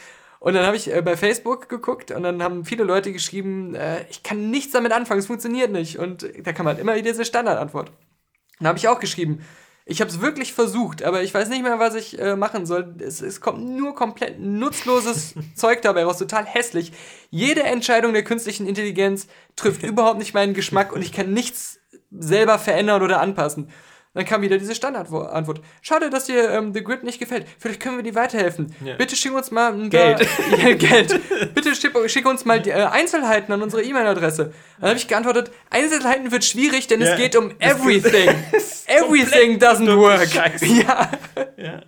Und 0.40 0.54
dann 0.54 0.66
habe 0.66 0.76
ich 0.76 0.92
äh, 0.92 1.00
bei 1.02 1.16
Facebook 1.16 1.68
geguckt 1.68 2.10
und 2.10 2.24
dann 2.24 2.42
haben 2.42 2.64
viele 2.64 2.82
Leute 2.82 3.12
geschrieben, 3.12 3.76
äh, 3.76 4.04
ich 4.10 4.24
kann 4.24 4.50
nichts 4.50 4.72
damit 4.72 4.90
anfangen, 4.90 5.20
es 5.20 5.28
funktioniert 5.28 5.70
nicht. 5.70 6.00
Und 6.00 6.26
da 6.42 6.52
kam 6.52 6.66
halt 6.66 6.80
immer 6.80 6.96
wieder 6.96 7.12
diese 7.12 7.24
Standardantwort. 7.24 7.92
Dann 8.58 8.68
habe 8.68 8.78
ich 8.78 8.88
auch 8.88 9.00
geschrieben, 9.00 9.44
ich 9.84 10.00
habe 10.00 10.10
es 10.10 10.20
wirklich 10.20 10.52
versucht, 10.52 11.02
aber 11.02 11.22
ich 11.22 11.34
weiß 11.34 11.48
nicht 11.48 11.62
mehr, 11.62 11.80
was 11.80 11.94
ich 11.94 12.18
äh, 12.18 12.36
machen 12.36 12.66
soll. 12.66 12.94
Es, 13.00 13.20
es 13.20 13.40
kommt 13.40 13.64
nur 13.64 13.94
komplett 13.94 14.38
nutzloses 14.38 15.34
Zeug 15.54 15.82
dabei 15.82 16.04
raus, 16.04 16.18
total 16.18 16.46
hässlich. 16.46 16.92
Jede 17.30 17.64
Entscheidung 17.64 18.12
der 18.12 18.22
künstlichen 18.22 18.66
Intelligenz 18.66 19.26
trifft 19.56 19.82
überhaupt 19.82 20.18
nicht 20.18 20.34
meinen 20.34 20.54
Geschmack 20.54 20.92
und 20.92 21.02
ich 21.02 21.12
kann 21.12 21.32
nichts 21.32 21.80
selber 22.10 22.58
verändern 22.58 23.02
oder 23.02 23.20
anpassen. 23.20 23.70
Dann 24.14 24.26
kam 24.26 24.42
wieder 24.42 24.58
diese 24.58 24.74
Standardantwort. 24.74 25.62
Schade, 25.80 26.10
dass 26.10 26.26
dir 26.26 26.50
ähm, 26.50 26.74
The 26.74 26.84
Grid 26.84 27.02
nicht 27.02 27.18
gefällt. 27.18 27.46
Vielleicht 27.58 27.80
können 27.80 27.96
wir 27.96 28.02
dir 28.02 28.14
weiterhelfen. 28.14 28.74
Ja. 28.84 28.96
Bitte 28.96 29.16
schick 29.16 29.32
uns 29.32 29.50
mal 29.50 29.72
ein 29.72 29.88
Geld. 29.88 30.20
ja, 30.62 30.74
Geld. 30.74 31.18
Bitte 31.54 31.74
schick, 31.74 31.92
schick 32.10 32.26
uns 32.26 32.44
mal 32.44 32.60
die 32.60 32.70
äh, 32.70 32.84
Einzelheiten 32.84 33.52
an 33.52 33.62
unsere 33.62 33.82
E-Mail-Adresse. 33.82 34.52
Dann 34.80 34.88
habe 34.90 34.98
ich 34.98 35.08
geantwortet, 35.08 35.50
Einzelheiten 35.70 36.30
wird 36.30 36.44
schwierig, 36.44 36.88
denn 36.88 37.00
Ja. 37.00 37.12
es 37.12 37.16
geht 37.16 37.36
um 37.36 37.52
everything. 37.58 38.28
everything 38.86 39.58
doesn't 39.58 39.96
work. 39.96 40.28
Scheiße. 40.28 40.66
Ja. 40.66 41.10
Ja. 41.56 41.80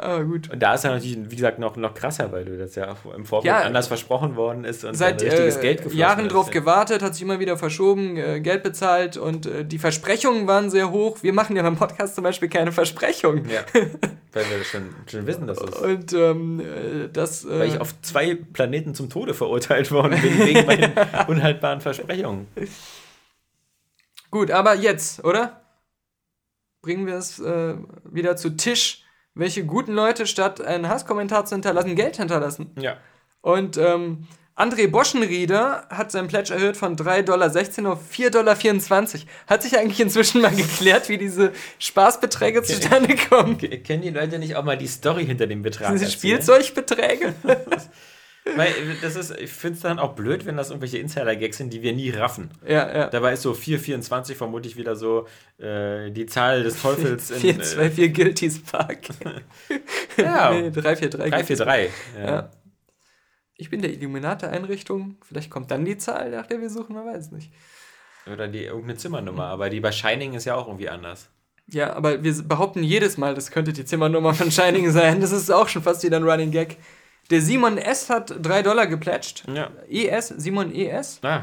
Aber 0.00 0.24
gut. 0.24 0.50
Und 0.50 0.60
da 0.60 0.74
ist 0.74 0.84
ja 0.84 0.90
natürlich, 0.90 1.18
wie 1.30 1.36
gesagt, 1.36 1.58
noch, 1.58 1.76
noch 1.76 1.94
krasser, 1.94 2.32
weil 2.32 2.44
du 2.44 2.58
das 2.58 2.74
ja 2.74 2.96
im 3.14 3.24
Vorfeld 3.24 3.52
Ja. 3.54 3.60
anders 3.62 3.88
versprochen 3.88 4.36
worden 4.36 4.64
ist 4.64 4.84
und 4.84 4.94
Seit 4.96 5.22
richtiges 5.22 5.56
äh, 5.56 5.60
Geld 5.60 5.78
geflossen 5.78 5.98
Jahren 5.98 6.26
ist. 6.26 6.32
drauf 6.32 6.46
ja. 6.46 6.52
gewartet, 6.52 7.02
hat 7.02 7.14
sich 7.14 7.22
immer 7.22 7.38
wieder 7.40 7.56
verschoben, 7.56 8.16
äh, 8.16 8.40
Geld 8.40 8.62
bezahlt 8.62 9.16
und 9.16 9.46
äh, 9.46 9.64
die 9.64 9.78
Versprechungen 9.78 10.46
waren 10.46 10.70
sehr 10.70 10.90
hoch. 10.90 11.18
Wir 11.22 11.32
machen 11.32 11.56
ja 11.56 11.62
beim 11.62 11.76
Podcast 11.76 12.14
zum 12.14 12.24
Beispiel 12.24 12.48
keine 12.48 12.72
Versprechungen. 12.72 13.48
Ja, 13.48 13.60
weil 14.32 14.44
wir 14.50 14.64
schon, 14.64 14.94
schon 15.10 15.26
wissen, 15.26 15.46
dass 15.46 15.58
es. 15.60 15.74
Und 15.76 16.12
ähm, 16.12 16.60
äh, 16.60 17.08
das. 17.12 17.44
Äh, 17.44 17.58
Weil 17.58 17.68
ich 17.68 17.80
auf 17.80 17.94
zwei 18.02 18.34
Planeten 18.34 18.94
zum 18.94 19.10
Tode 19.10 19.34
verurteilt 19.34 19.90
worden 19.92 20.20
bin, 20.20 20.38
wegen 20.38 20.66
meinen 20.66 20.92
unhaltbaren 21.28 21.80
Versprechungen. 21.80 22.46
Gut, 24.30 24.50
aber 24.50 24.74
jetzt, 24.74 25.24
oder? 25.24 25.60
Bringen 26.82 27.06
wir 27.06 27.16
es 27.16 27.38
äh, 27.40 27.74
wieder 28.04 28.36
zu 28.36 28.50
Tisch, 28.56 29.04
welche 29.34 29.64
guten 29.64 29.92
Leute 29.92 30.26
statt 30.26 30.60
einen 30.60 30.88
Hasskommentar 30.88 31.44
zu 31.46 31.54
hinterlassen, 31.54 31.94
Geld 31.96 32.16
hinterlassen. 32.16 32.70
Ja. 32.80 32.96
Und 33.42 33.76
ähm, 33.78 34.26
André 34.56 34.88
Boschenrieder 34.88 35.86
hat 35.88 36.10
sein 36.12 36.28
Pledge 36.28 36.52
erhöht 36.52 36.76
von 36.76 36.94
3,16 36.96 37.22
Dollar 37.82 37.92
auf 37.94 38.00
4,24 38.12 38.30
Dollar. 38.30 38.56
Hat 39.46 39.62
sich 39.62 39.78
eigentlich 39.78 40.00
inzwischen 40.00 40.42
mal 40.42 40.50
geklärt, 40.54 41.08
wie 41.08 41.16
diese 41.16 41.52
Spaßbeträge 41.78 42.62
zustande 42.62 43.16
kommen? 43.16 43.56
Ke- 43.56 43.78
Kennen 43.78 44.02
die 44.02 44.10
Leute 44.10 44.38
nicht 44.38 44.56
auch 44.56 44.64
mal 44.64 44.76
die 44.76 44.86
Story 44.88 45.24
hinter 45.24 45.46
dem 45.46 45.62
Betrag? 45.62 45.92
Erzählen? 45.92 46.10
Spielzeugbeträge? 46.10 47.34
Weil 48.56 48.72
das 49.02 49.16
ist, 49.16 49.38
ich 49.38 49.50
finde 49.50 49.76
es 49.76 49.82
dann 49.82 49.98
auch 49.98 50.14
blöd, 50.14 50.46
wenn 50.46 50.56
das 50.56 50.70
irgendwelche 50.70 50.98
Insider-Gags 50.98 51.58
sind, 51.58 51.72
die 51.72 51.82
wir 51.82 51.92
nie 51.92 52.10
raffen. 52.10 52.50
ja, 52.66 52.90
ja. 52.96 53.08
Dabei 53.08 53.34
ist 53.34 53.42
so 53.42 53.52
424 53.52 54.36
vermutlich 54.36 54.76
wieder 54.76 54.96
so 54.96 55.26
äh, 55.58 56.10
die 56.10 56.26
Zahl 56.26 56.62
des 56.62 56.80
Teufels 56.80 57.30
in 57.30 57.40
424 57.40 58.14
Guilty 58.14 58.50
Spark. 58.50 59.10
äh, 59.24 60.22
ja, 60.22 60.50
nee, 60.52 60.70
343. 60.70 61.10
343. 61.10 61.90
Ja. 62.18 62.26
Ja. 62.26 62.50
Ich 63.56 63.68
bin 63.68 63.82
der 63.82 63.92
Illuminate-Einrichtung. 63.92 65.18
Vielleicht 65.22 65.50
kommt 65.50 65.70
dann 65.70 65.84
die 65.84 65.98
Zahl, 65.98 66.30
nach 66.30 66.46
der 66.46 66.62
wir 66.62 66.70
suchen, 66.70 66.94
man 66.94 67.06
weiß 67.06 67.32
nicht. 67.32 67.52
Oder 68.26 68.48
die 68.48 68.64
irgendeine 68.64 68.96
Zimmernummer, 68.96 69.44
aber 69.44 69.68
die 69.68 69.80
bei 69.80 69.92
Shining 69.92 70.32
ist 70.32 70.46
ja 70.46 70.54
auch 70.54 70.66
irgendwie 70.66 70.88
anders. 70.88 71.28
Ja, 71.66 71.92
aber 71.92 72.22
wir 72.24 72.42
behaupten 72.42 72.82
jedes 72.82 73.16
Mal, 73.16 73.34
das 73.34 73.50
könnte 73.50 73.72
die 73.72 73.84
Zimmernummer 73.84 74.34
von 74.34 74.50
Shining 74.50 74.90
sein. 74.90 75.20
Das 75.20 75.30
ist 75.30 75.50
auch 75.50 75.68
schon 75.68 75.82
fast 75.82 76.02
wieder 76.02 76.16
ein 76.16 76.24
Running 76.24 76.50
Gag. 76.50 76.78
Der 77.30 77.40
Simon 77.40 77.78
S. 77.78 78.10
hat 78.10 78.34
3 78.44 78.62
Dollar 78.62 78.86
geplätscht. 78.88 79.44
Ja. 79.54 79.70
ES, 79.88 80.28
Simon 80.36 80.74
ES. 80.74 81.20
Ah, 81.22 81.42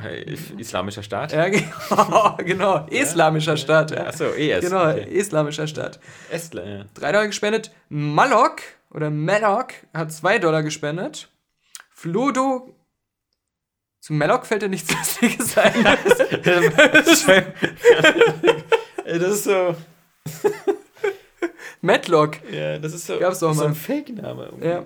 islamischer 0.57 1.01
Staat. 1.01 1.31
Ja, 1.31 1.47
genau. 2.39 2.85
Islamischer 2.89 3.55
Staat. 3.55 3.91
Ja. 3.91 4.07
Achso, 4.07 4.25
ES. 4.25 4.65
Genau, 4.65 4.89
Okay. 4.89 5.07
islamischer 5.09 5.65
Staat. 5.67 5.99
Estler, 6.29 6.67
ja. 6.67 6.85
3 6.95 7.11
Dollar 7.13 7.27
gespendet. 7.27 7.71
Malok 7.89 8.57
oder 8.91 9.09
Malok 9.09 9.73
hat 9.93 10.11
2 10.11 10.39
Dollar 10.39 10.61
gespendet. 10.63 11.29
Flodo. 11.91 12.73
Zu 14.01 14.13
Malok 14.13 14.45
fällt 14.45 14.61
dir 14.63 14.69
nichts 14.69 14.91
Lustiges 14.93 15.57
ein. 15.57 15.73
das 19.05 19.21
ist 19.21 19.43
so. 19.45 19.75
Matlock. 21.81 22.37
Ja, 22.51 22.77
das 22.77 22.93
ist 22.93 23.07
so, 23.07 23.17
Gab's 23.19 23.39
so 23.39 23.53
mal. 23.53 23.67
ein 23.67 23.75
Fake-Name. 23.75 24.51
Ja. 24.61 24.85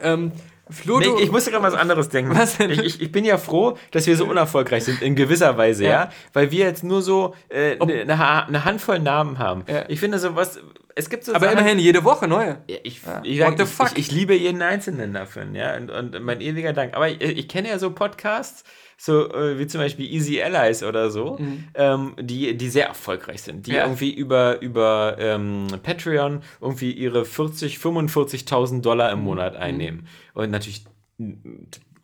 Ähm, 0.00 0.32
Flodo. 0.70 1.16
Nee, 1.16 1.24
ich 1.24 1.30
musste 1.30 1.50
gerade 1.50 1.64
was 1.64 1.74
anderes 1.74 2.08
denken. 2.08 2.34
Was 2.36 2.56
denn? 2.56 2.70
Ich, 2.70 2.78
ich, 2.80 3.00
ich 3.02 3.12
bin 3.12 3.24
ja 3.24 3.36
froh, 3.36 3.76
dass 3.90 4.06
wir 4.06 4.16
so 4.16 4.24
unerfolgreich 4.24 4.84
sind, 4.84 5.02
in 5.02 5.14
gewisser 5.16 5.58
Weise, 5.58 5.84
ja. 5.84 5.90
Ja. 5.90 6.10
Weil 6.32 6.50
wir 6.50 6.64
jetzt 6.64 6.82
nur 6.84 7.02
so 7.02 7.34
äh, 7.50 7.78
eine 7.78 8.06
ne, 8.06 8.18
Ha- 8.18 8.46
eine 8.46 8.64
Handvoll 8.64 8.98
Namen 9.00 9.38
haben. 9.38 9.64
Ja. 9.68 9.84
Ich 9.88 10.00
finde 10.00 10.18
so 10.18 10.34
was. 10.34 10.60
Es 10.94 11.08
gibt 11.10 11.24
so 11.24 11.34
aber 11.34 11.46
Sachen, 11.46 11.58
immerhin 11.58 11.78
jede 11.78 12.04
Woche 12.04 12.28
neue. 12.28 12.58
Ja, 12.68 12.76
ich, 12.84 13.02
Ja. 13.02 13.20
ich, 13.24 13.40
What 13.40 13.56
the 13.58 13.64
ich, 13.64 13.68
fuck? 13.68 13.92
Ich, 13.92 13.98
ich 13.98 14.12
liebe 14.12 14.34
jeden 14.34 14.62
Einzelnen 14.62 15.12
davon, 15.12 15.54
ja. 15.54 15.76
Und, 15.76 15.90
und 15.90 16.22
mein 16.22 16.40
ewiger 16.40 16.72
Dank. 16.72 16.94
Aber 16.94 17.08
ich, 17.08 17.20
ich 17.20 17.48
kenne 17.48 17.68
ja 17.68 17.78
so 17.78 17.90
Podcasts, 17.90 18.64
so 19.04 19.28
äh, 19.32 19.58
wie 19.58 19.66
zum 19.66 19.80
Beispiel 19.80 20.06
Easy 20.12 20.40
Allies 20.40 20.84
oder 20.84 21.10
so, 21.10 21.36
ähm, 21.74 22.14
die, 22.20 22.56
die 22.56 22.68
sehr 22.68 22.86
erfolgreich 22.86 23.42
sind, 23.42 23.66
die 23.66 23.72
Mhm. 23.72 23.76
Ja. 23.76 23.82
irgendwie 23.84 24.12
über, 24.14 24.60
über 24.62 25.16
ähm, 25.18 25.66
Patreon 25.82 26.42
irgendwie 26.60 26.92
ihre 26.92 27.24
40, 27.24 27.78
45.000 27.78 28.80
Dollar 28.80 29.10
Mhm. 29.12 29.18
im 29.18 29.24
Monat 29.24 29.56
einnehmen. 29.56 30.06
Und 30.34 30.52
natürlich 30.52 30.84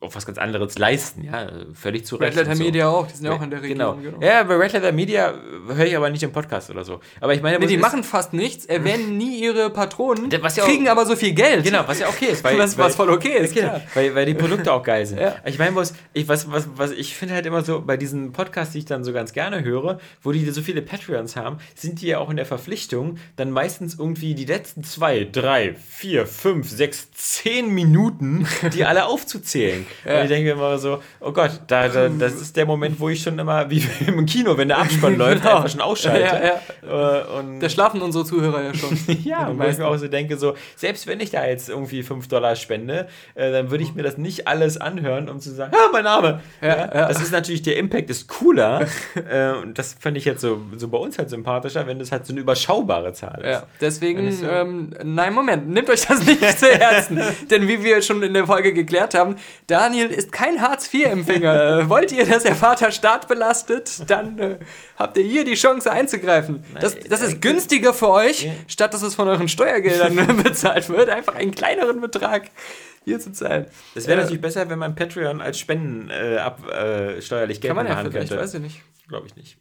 auf 0.01 0.15
was 0.15 0.25
ganz 0.27 0.39
anderes 0.39 0.79
leisten, 0.79 1.25
ja, 1.25 1.51
völlig 1.75 2.07
zu 2.07 2.15
Red 2.17 2.29
Recht. 2.29 2.37
Letter 2.37 2.51
und 2.53 2.57
so. 2.59 2.63
Media 2.65 2.89
auch, 2.89 3.07
die 3.09 3.17
sind 3.17 3.27
ja 3.27 3.33
auch 3.33 3.43
in 3.43 3.51
der 3.51 3.59
Genau. 3.61 3.93
Region. 3.95 4.15
Genau. 4.15 4.25
Ja, 4.27 4.45
bei 4.45 4.55
Red 4.55 4.73
Letter 4.73 4.93
Media 4.93 5.35
höre 5.67 5.87
ich 5.87 5.97
aber 5.97 6.09
nicht 6.11 6.23
im 6.23 6.31
Podcast 6.31 6.71
oder 6.71 6.85
so. 6.85 7.01
Aber 7.21 7.35
ich 7.35 7.43
meine, 7.43 7.59
Nee, 7.59 7.67
die 7.67 7.79
machen 7.79 8.05
fast 8.05 8.33
nichts, 8.33 8.65
erwähnen 8.67 9.17
nie 9.19 9.41
ihre 9.43 9.71
Patronen, 9.71 10.31
ja 10.31 10.39
auch- 10.39 10.67
kriegen 10.69 10.89
aber 10.89 11.05
so 11.05 11.17
viel 11.17 11.33
Geld. 11.33 11.65
Genau, 11.65 11.83
was 11.87 11.99
ja 11.99 12.09
okay 12.09 12.27
ist. 12.27 12.45
Weil, 12.45 12.57
Was- 12.59 12.79
weil, 12.79 12.85
was 12.87 12.95
voll 12.95 13.11
okay 13.11 13.39
ist, 13.39 13.55
Genau, 13.55 13.81
weil, 13.95 14.15
weil 14.15 14.25
die 14.27 14.35
Produkte 14.35 14.73
auch 14.73 14.83
geil 14.85 15.05
sind. 15.05 15.19
Ja. 15.29 15.35
Ich 15.45 15.59
meine, 15.59 15.75
was, 15.75 15.95
ich, 16.13 16.29
was, 16.29 16.49
was, 16.53 16.69
was 16.77 16.93
ich 16.93 17.17
finde 17.17 17.35
halt 17.35 17.45
immer 17.47 17.63
so, 17.63 17.81
bei 17.81 17.97
diesen 17.97 18.31
Podcasts, 18.31 18.75
die 18.75 18.79
ich 18.79 18.85
dann 18.85 19.03
so 19.03 19.13
ganz 19.13 19.33
gerne 19.33 19.65
höre, 19.65 19.99
wo 20.23 20.31
die 20.31 20.49
so 20.51 20.63
viele 20.63 20.81
Patreons 20.81 21.35
haben, 21.35 21.59
sind 21.75 22.01
die 22.03 22.07
ja 22.07 22.19
auch 22.19 22.31
in 22.31 22.37
der 22.37 22.47
Verpflichtung, 22.47 23.17
dann 23.35 23.51
meistens 23.51 23.97
irgendwie 23.99 24.35
die 24.37 24.45
letzten 24.45 24.85
zwei, 24.85 25.25
drei, 25.25 25.75
vier, 25.75 26.27
fünf, 26.29 26.71
sechs, 26.71 27.11
zehn 27.13 27.75
Minuten, 27.75 28.47
die 28.75 28.85
alle 28.85 29.07
aufzuzählen. 29.07 29.87
Und 30.05 30.23
ich 30.23 30.29
denke 30.29 30.51
immer 30.51 30.79
so, 30.79 31.03
oh 31.21 31.33
Gott, 31.33 31.61
da, 31.67 31.89
da, 31.89 32.09
das 32.09 32.35
ist 32.35 32.57
der 32.57 32.67
Moment, 32.67 32.99
wo 33.01 33.09
ich 33.09 33.23
schon 33.23 33.39
immer, 33.39 33.69
wie 33.71 33.83
im 34.07 34.25
Kino, 34.27 34.57
wenn 34.57 34.69
der 34.69 34.79
Abspann 34.79 35.17
läuft, 35.19 35.43
Genau. 35.43 35.57
einfach 35.57 35.71
schon 35.71 35.81
ausschalte. 35.81 36.41
Ja, 36.87 37.21
Äh, 37.21 37.25
Und 37.39 37.61
Da 37.61 37.69
schlafen 37.69 38.01
unsere 38.03 38.25
Zuhörer 38.25 38.63
ja 38.63 38.75
schon. 38.75 38.97
ja, 39.25 39.47
und 39.49 39.59
weil 39.59 39.71
ich 39.73 39.79
mir 39.79 39.87
auch 39.87 39.97
so 39.97 40.09
denke, 40.09 40.37
so, 40.37 40.55
selbst 40.77 41.07
wenn 41.07 41.21
ich 41.21 41.31
da 41.31 41.45
jetzt 41.47 41.69
irgendwie 41.69 42.03
5 42.03 42.29
Dollar 42.29 42.57
spende, 42.57 43.09
äh, 43.35 43.51
dann 43.53 43.71
würde 43.71 43.85
ich 43.85 43.95
mir 43.95 44.03
das 44.03 44.19
nicht 44.19 44.47
alles 44.49 44.77
anhören, 44.79 45.29
um 45.29 45.41
zu 45.41 45.51
sagen, 45.51 45.73
ah, 45.75 45.89
mein 45.93 46.05
Name. 46.05 46.41
Ja, 46.61 46.69
ja. 46.69 47.09
Das 47.09 47.21
ist 47.21 47.33
natürlich, 47.33 47.63
der 47.63 47.77
Impact 47.77 48.11
ist 48.11 48.29
cooler. 48.29 48.87
äh, 49.31 49.51
und 49.63 49.79
das 49.79 49.97
fand 49.99 50.17
ich 50.17 50.25
jetzt 50.25 50.41
so, 50.41 50.61
so 50.77 50.89
bei 50.89 50.99
uns 50.99 51.19
halt 51.19 51.31
sympathischer, 51.31 51.87
wenn 51.87 51.99
das 51.99 52.13
halt 52.13 52.27
so 52.27 52.33
eine 52.33 52.41
überschaubare 52.41 53.13
Zahl 53.13 53.41
ist. 53.43 53.47
Ja, 53.51 53.63
deswegen, 53.81 54.31
so- 54.33 54.47
ähm, 54.47 54.91
nein, 55.05 55.35
Moment, 55.35 55.69
nehmt 55.69 55.89
euch 55.91 56.07
das 56.07 56.25
nicht 56.25 56.59
zu 56.59 56.67
Herzen. 56.67 57.21
Denn 57.51 57.69
wie 57.69 57.83
wir 57.83 58.01
schon 58.03 58.23
in 58.23 58.35
der 58.35 58.47
Folge 58.47 58.73
geklärt 58.73 59.15
haben, 59.15 59.37
Daniel 59.79 60.09
ist 60.09 60.33
kein 60.33 60.61
Hartz-IV-Empfänger. 60.61 61.81
Äh, 61.81 61.89
Wollt 61.89 62.13
ihr, 62.13 62.27
dass 62.27 62.43
der 62.43 62.55
Vater 62.57 62.91
Staat 62.91 63.29
belastet, 63.29 64.11
dann 64.11 64.39
äh, 64.39 64.59
habt 64.97 65.17
ihr 65.17 65.25
hier 65.25 65.45
die 65.45 65.55
Chance 65.55 65.91
einzugreifen. 65.91 66.65
Das, 66.81 66.99
das 66.99 67.23
ist 67.23 67.41
günstiger 67.41 67.95
für 67.95 68.09
euch, 68.11 68.49
statt 68.67 68.93
dass 68.95 69.03
es 69.03 69.15
von 69.15 69.29
euren 69.29 69.49
Steuergeldern 69.49 70.37
bezahlt 70.43 70.89
wird, 70.89 71.09
einfach 71.11 71.35
einen 71.37 71.53
kleineren 71.53 72.01
Betrag 72.01 72.51
hier 73.05 73.21
zu 73.21 73.33
zahlen. 73.33 73.67
Das 73.95 74.07
wäre 74.07 74.19
Äh, 74.19 74.23
natürlich 74.23 74.41
besser, 74.43 74.69
wenn 74.69 74.79
man 74.79 74.95
Patreon 74.95 75.41
als 75.41 75.59
Spenden 75.59 76.11
äh, 76.11 76.39
ab, 76.39 76.67
äh, 76.69 77.23
steuerlich 77.23 77.61
Geld 77.61 77.71
Kann 77.75 77.77
man 77.77 77.87
ja 77.87 77.97
vielleicht, 77.99 78.13
könnte. 78.31 78.39
weiß 78.43 78.55
ich 78.55 78.61
nicht. 78.61 78.83
Glaube 79.09 79.27
ich 79.29 79.37
nicht. 79.37 79.59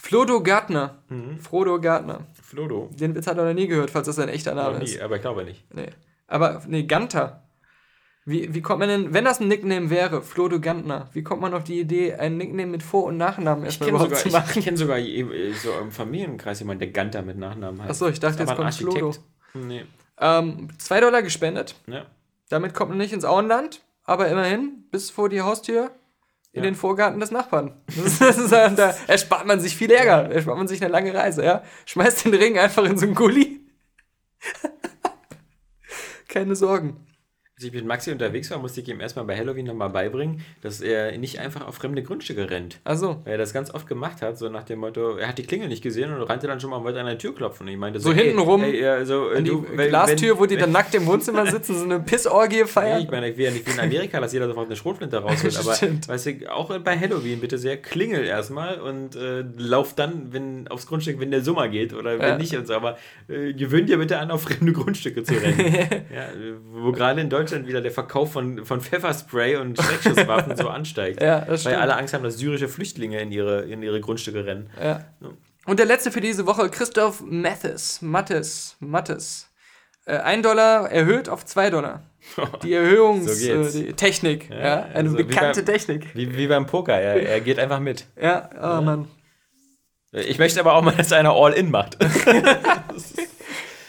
Frodo 0.00 0.42
Gartner. 0.42 1.02
Mhm. 1.08 1.38
Frodo 1.40 1.80
Gartner. 1.80 2.26
Flodo. 2.42 2.88
Den 2.92 3.14
Witz 3.14 3.26
hat 3.26 3.36
er 3.36 3.44
noch 3.44 3.52
nie 3.54 3.66
gehört, 3.66 3.90
falls 3.90 4.06
das 4.06 4.16
sein 4.16 4.28
echter 4.28 4.54
Name 4.54 4.76
Noch 4.76 4.82
ist. 4.82 4.94
nie, 4.96 5.02
aber 5.02 5.16
ich 5.16 5.22
glaube 5.22 5.44
nicht. 5.44 5.64
Nee. 5.74 5.90
Aber, 6.28 6.62
nee, 6.66 6.84
Ganter. 6.84 7.42
Wie, 8.28 8.52
wie 8.54 8.60
kommt 8.60 8.80
man 8.80 8.90
denn, 8.90 9.14
wenn 9.14 9.24
das 9.24 9.40
ein 9.40 9.48
Nickname 9.48 9.88
wäre, 9.88 10.20
Frodo 10.20 10.60
Gantner, 10.60 11.08
wie 11.14 11.22
kommt 11.22 11.40
man 11.40 11.54
auf 11.54 11.64
die 11.64 11.80
Idee, 11.80 12.12
ein 12.12 12.36
Nickname 12.36 12.66
mit 12.70 12.82
Vor- 12.82 13.04
und 13.04 13.16
Nachnamen 13.16 13.62
Ich 13.64 13.80
erstmal 13.80 13.86
kenne 13.88 13.96
überhaupt 14.04 14.10
sogar, 14.10 14.20
zu 14.22 14.28
ich 14.28 14.34
machen? 14.34 14.62
kenn 14.62 14.76
sogar 14.76 14.98
äh, 14.98 15.52
so 15.54 15.72
im 15.80 15.90
Familienkreis 15.90 16.58
jemanden, 16.60 16.80
der 16.80 16.90
Ganter 16.90 17.22
mit 17.22 17.38
Nachnamen 17.38 17.80
heißt. 17.80 17.90
Achso, 17.90 18.08
ich 18.08 18.20
dachte, 18.20 18.40
jetzt 18.40 18.54
kommt. 18.54 18.66
Architekt. 18.66 19.20
Nee. 19.54 19.86
Ähm, 20.20 20.68
zwei 20.76 21.00
Dollar 21.00 21.22
gespendet. 21.22 21.74
Ja. 21.86 22.04
Damit 22.50 22.74
kommt 22.74 22.90
man 22.90 22.98
nicht 22.98 23.14
ins 23.14 23.24
Auenland, 23.24 23.80
aber 24.04 24.28
immerhin 24.28 24.84
bis 24.90 25.08
vor 25.10 25.30
die 25.30 25.40
Haustür 25.40 25.90
in 26.52 26.62
Ja. 26.64 26.70
den 26.70 26.74
Vorgarten 26.74 27.20
des 27.20 27.30
Nachbarn. 27.30 27.80
Das 27.96 28.18
das 28.18 28.52
äh, 28.52 28.74
da 28.74 28.94
erspart 29.06 29.46
man 29.46 29.58
sich 29.60 29.74
viel 29.74 29.90
Ärger, 29.90 30.30
erspart 30.30 30.58
man 30.58 30.68
sich 30.68 30.82
eine 30.82 30.92
lange 30.92 31.14
Reise, 31.14 31.42
ja. 31.46 31.62
Schmeißt 31.86 32.26
den 32.26 32.34
Ring 32.34 32.58
einfach 32.58 32.84
in 32.84 32.98
so 32.98 33.06
einen 33.06 33.14
Gully. 33.14 33.60
Keine 36.28 36.54
Sorgen. 36.56 37.06
Als 37.58 37.64
ich 37.64 37.72
mit 37.72 37.84
Maxi 37.84 38.12
unterwegs 38.12 38.48
war, 38.52 38.58
musste 38.60 38.80
ich 38.80 38.88
ihm 38.88 39.00
erstmal 39.00 39.24
bei 39.24 39.36
Halloween 39.36 39.66
nochmal 39.66 39.90
beibringen, 39.90 40.42
dass 40.60 40.80
er 40.80 41.18
nicht 41.18 41.40
einfach 41.40 41.66
auf 41.66 41.74
fremde 41.74 42.04
Grundstücke 42.04 42.48
rennt. 42.48 42.78
Also, 42.84 43.20
Weil 43.24 43.32
er 43.32 43.38
das 43.38 43.52
ganz 43.52 43.74
oft 43.74 43.88
gemacht 43.88 44.22
hat, 44.22 44.38
so 44.38 44.48
nach 44.48 44.62
dem 44.62 44.78
Motto, 44.78 45.16
er 45.16 45.26
hat 45.26 45.38
die 45.38 45.42
Klingel 45.42 45.66
nicht 45.66 45.82
gesehen 45.82 46.12
und 46.14 46.22
rannte 46.22 46.46
dann 46.46 46.60
schon 46.60 46.70
mal 46.70 46.76
und 46.76 46.84
wollte 46.84 47.00
an 47.00 47.06
der 47.06 47.18
Tür 47.18 47.34
klopfen. 47.34 47.66
Und 47.66 47.72
ich 47.72 47.76
meinte 47.76 47.98
So 47.98 48.12
hintenrum 48.12 48.62
ey, 48.62 48.80
ja, 48.80 49.04
so, 49.04 49.32
äh, 49.32 49.38
an 49.38 49.44
die 49.44 49.50
du, 49.50 49.66
wenn- 49.74 49.88
Glastür, 49.88 50.34
wenn, 50.34 50.38
wo 50.38 50.46
die 50.46 50.56
dann 50.56 50.70
nackt 50.70 50.94
im 50.94 51.04
Wohnzimmer 51.06 51.46
sitzen, 51.50 51.76
so 51.76 51.84
eine 51.84 51.98
Pissorgie 51.98 52.62
feiern. 52.62 53.02
ich 53.02 53.10
meine, 53.10 53.28
ich 53.28 53.36
will 53.36 53.46
ja 53.46 53.50
nicht 53.50 53.66
wie 53.66 53.72
in 53.72 53.80
Amerika, 53.80 54.20
dass 54.20 54.32
jeder 54.32 54.46
sofort 54.46 54.66
eine 54.66 54.76
Schrotflinte 54.76 55.16
rausholt, 55.18 55.56
aber 55.58 55.76
weißt 56.12 56.26
du, 56.26 56.52
auch 56.54 56.78
bei 56.78 56.96
Halloween 56.96 57.40
bitte 57.40 57.58
sehr, 57.58 57.76
klingel 57.78 58.22
erstmal 58.24 58.80
und 58.80 59.16
äh, 59.16 59.42
lauf 59.56 59.96
dann, 59.96 60.32
wenn 60.32 60.68
aufs 60.68 60.86
Grundstück, 60.86 61.18
wenn 61.18 61.32
der 61.32 61.42
Summer 61.42 61.66
geht 61.68 61.92
oder 61.92 62.20
wenn 62.20 62.28
Ja. 62.28 62.38
nicht 62.38 62.56
und 62.56 62.68
so, 62.68 62.74
aber 62.74 62.98
äh, 63.26 63.52
gewöhn 63.52 63.84
dir 63.86 63.98
bitte 63.98 64.20
an, 64.20 64.30
auf 64.30 64.42
fremde 64.42 64.72
Grundstücke 64.72 65.24
zu 65.24 65.34
rennen. 65.34 65.58
ja, 66.14 66.28
wo 66.72 66.92
gerade 66.92 67.20
in 67.20 67.28
Deutschland 67.28 67.47
wieder 67.66 67.80
der 67.80 67.90
Verkauf 67.90 68.32
von, 68.32 68.64
von 68.64 68.80
Pfefferspray 68.80 69.56
und 69.56 69.76
Schreckschusswaffen 69.80 70.56
so 70.56 70.68
ansteigt. 70.68 71.20
Ja, 71.22 71.40
das 71.40 71.48
Weil 71.48 71.58
stimmt. 71.58 71.76
alle 71.76 71.96
Angst 71.96 72.14
haben, 72.14 72.24
dass 72.24 72.38
syrische 72.38 72.68
Flüchtlinge 72.68 73.20
in 73.20 73.32
ihre, 73.32 73.62
in 73.62 73.82
ihre 73.82 74.00
Grundstücke 74.00 74.44
rennen. 74.44 74.70
Ja. 74.82 75.04
Und 75.66 75.78
der 75.78 75.86
letzte 75.86 76.10
für 76.10 76.20
diese 76.20 76.46
Woche, 76.46 76.70
Christoph 76.70 77.20
Mathis. 77.20 78.00
Mathis. 78.00 78.76
Mathis. 78.80 79.48
Äh, 80.06 80.18
ein 80.18 80.42
Dollar 80.42 80.90
erhöht 80.90 81.28
auf 81.28 81.44
zwei 81.44 81.68
Dollar. 81.70 82.02
Die 82.62 82.72
Erhöhungs... 82.74 83.40
So 83.40 83.50
äh, 83.50 83.70
die 83.70 83.92
Technik. 83.92 84.48
Ja, 84.50 84.82
eine 84.84 84.94
also 84.94 85.18
wie 85.18 85.22
bekannte 85.24 85.62
beim- 85.62 85.74
Technik. 85.74 86.14
Wie, 86.14 86.36
wie 86.36 86.46
beim 86.46 86.66
Poker, 86.66 86.94
er, 86.98 87.22
er 87.26 87.40
geht 87.40 87.58
einfach 87.58 87.80
mit. 87.80 88.06
Ja, 88.20 88.50
oh 88.56 88.82
Mann. 88.82 89.08
Ich 90.12 90.38
möchte 90.38 90.58
aber 90.60 90.72
auch 90.74 90.82
mal, 90.82 90.94
dass 90.94 91.12
einer 91.12 91.32
All-In 91.34 91.70
macht. 91.70 91.98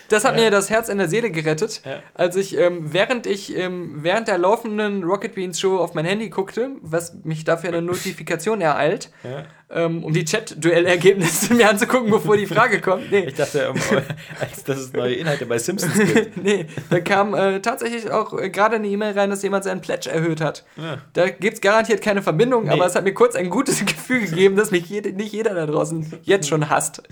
Das 0.10 0.26
hat 0.26 0.36
mir 0.36 0.52
das 0.52 0.70
Herz 0.70 0.90
in 0.90 0.98
der 0.98 1.08
Seele 1.08 1.32
gerettet, 1.32 1.82
Ja. 1.86 2.02
als 2.14 2.36
ich, 2.36 2.58
ähm, 2.58 2.94
während 2.94 3.26
ich 3.28 3.56
ähm, 3.56 4.00
während 4.04 4.28
der 4.28 4.38
laufenden 4.38 5.04
Rocket 5.04 5.36
Beans 5.36 5.60
Show 5.60 5.78
auf 5.78 5.94
mein 5.94 6.06
Handy 6.06 6.30
guckte, 6.30 6.72
was 6.82 7.14
mich 7.24 7.44
dafür 7.46 7.70
eine 7.70 7.82
Notifikation 7.82 8.60
ereilt, 8.62 9.12
Ja. 9.24 9.46
ähm, 9.72 10.04
um 10.04 10.12
die 10.14 10.26
Chat-Duellergebnisse 10.26 11.54
mir 11.54 11.70
anzugucken, 11.70 12.10
bevor 12.12 12.36
die 12.38 12.46
Frage 12.48 12.82
kommt. 12.82 13.12
Nee, 13.12 13.26
Ich 13.28 13.36
dachte, 13.36 13.70
um, 13.70 13.78
als 14.40 14.64
dass 14.64 14.80
es 14.80 14.94
neue 14.94 15.14
Inhalte 15.14 15.46
bei 15.46 15.58
Simpsons 15.60 15.94
gibt. 16.14 16.38
nee, 16.38 16.66
da 16.90 17.00
kam 17.00 17.34
äh, 17.36 17.60
tatsächlich 17.62 18.10
auch 18.12 18.38
äh, 18.38 18.50
gerade 18.50 18.76
eine 18.78 18.88
E-Mail 18.88 19.18
rein, 19.18 19.30
dass 19.30 19.44
jemand 19.44 19.64
seinen 19.64 19.82
Pledge 19.82 20.10
erhöht 20.10 20.42
hat. 20.42 20.66
Ja. 20.76 20.98
Da 21.14 21.30
gibt 21.30 21.56
es 21.56 21.62
garantiert 21.62 22.02
keine 22.02 22.22
Verbindung, 22.24 22.64
Nee. 22.66 22.72
aber 22.72 22.86
es 22.86 22.96
hat 22.96 23.04
mir 23.04 23.14
kurz 23.14 23.36
ein 23.36 23.50
gutes 23.50 23.86
Gefühl 23.86 24.22
gegeben, 24.22 24.56
dass 24.56 24.72
mich 24.72 24.90
jede, 24.90 25.14
nicht 25.14 25.32
jeder 25.34 25.54
da 25.54 25.66
draußen 25.66 26.20
jetzt 26.24 26.48
schon 26.50 26.70
hasst. 26.70 27.04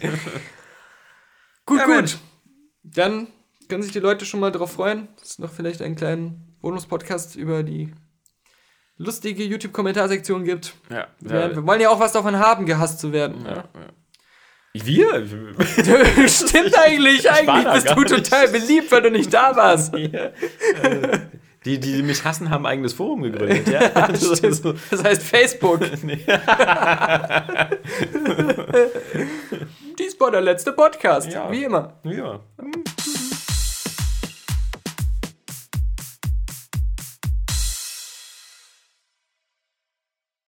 gut, 1.66 1.80
Ja, 1.80 1.86
gut. 1.86 1.96
Mensch. 1.96 2.18
Dann 2.94 3.28
können 3.70 3.84
sich 3.84 3.92
die 3.92 4.00
Leute 4.00 4.26
schon 4.26 4.40
mal 4.40 4.52
drauf 4.52 4.72
freuen, 4.74 5.08
dass 5.20 5.32
es 5.32 5.40
noch 5.40 5.52
vielleicht 5.52 5.82
einen 5.82 5.96
kleinen 5.96 6.56
Bonus-Podcast 6.62 7.36
über 7.36 7.64
die 7.64 7.92
lustige 8.98 9.44
YouTube-Kommentarsektion 9.44 10.44
gibt. 10.44 10.74
Ja. 10.90 11.08
Wir, 11.20 11.56
wir 11.56 11.68
wollen 11.68 11.82
ja 11.82 11.90
auch 11.90 12.00
was 12.00 12.14
davon 12.14 12.38
haben, 12.40 12.66
gehasst 12.66 13.00
zu 13.00 13.12
werden. 13.12 13.46
Ja. 13.46 13.66
Wir? 14.74 15.26
Stimmt 16.28 16.78
eigentlich, 16.78 17.26
war 17.26 17.38
eigentlich 17.56 17.74
bist 17.84 17.90
du 17.96 18.00
nicht. 18.02 18.10
total 18.10 18.48
beliebt, 18.50 18.92
weil 18.92 19.02
du 19.02 19.12
nicht 19.12 19.34
da 19.34 19.56
warst. 19.56 19.94
Ja. 19.98 20.32
Äh, 20.84 21.20
Die, 21.66 21.80
die 21.80 22.02
mich 22.02 22.24
hassen, 22.24 22.50
haben 22.50 22.66
ein 22.66 22.74
eigenes 22.74 22.94
Forum 22.94 23.24
gegründet, 23.24 23.68
ja? 23.72 23.90
Das 23.90 25.04
heißt 25.04 25.22
Facebook 25.24 25.82
war 30.20 30.32
der 30.32 30.42
letzte 30.42 30.72
Podcast. 30.72 31.32
Ja. 31.32 31.52
Wie 31.52 31.64
immer. 31.64 31.94
Wie 32.04 32.16
immer. 32.16 32.42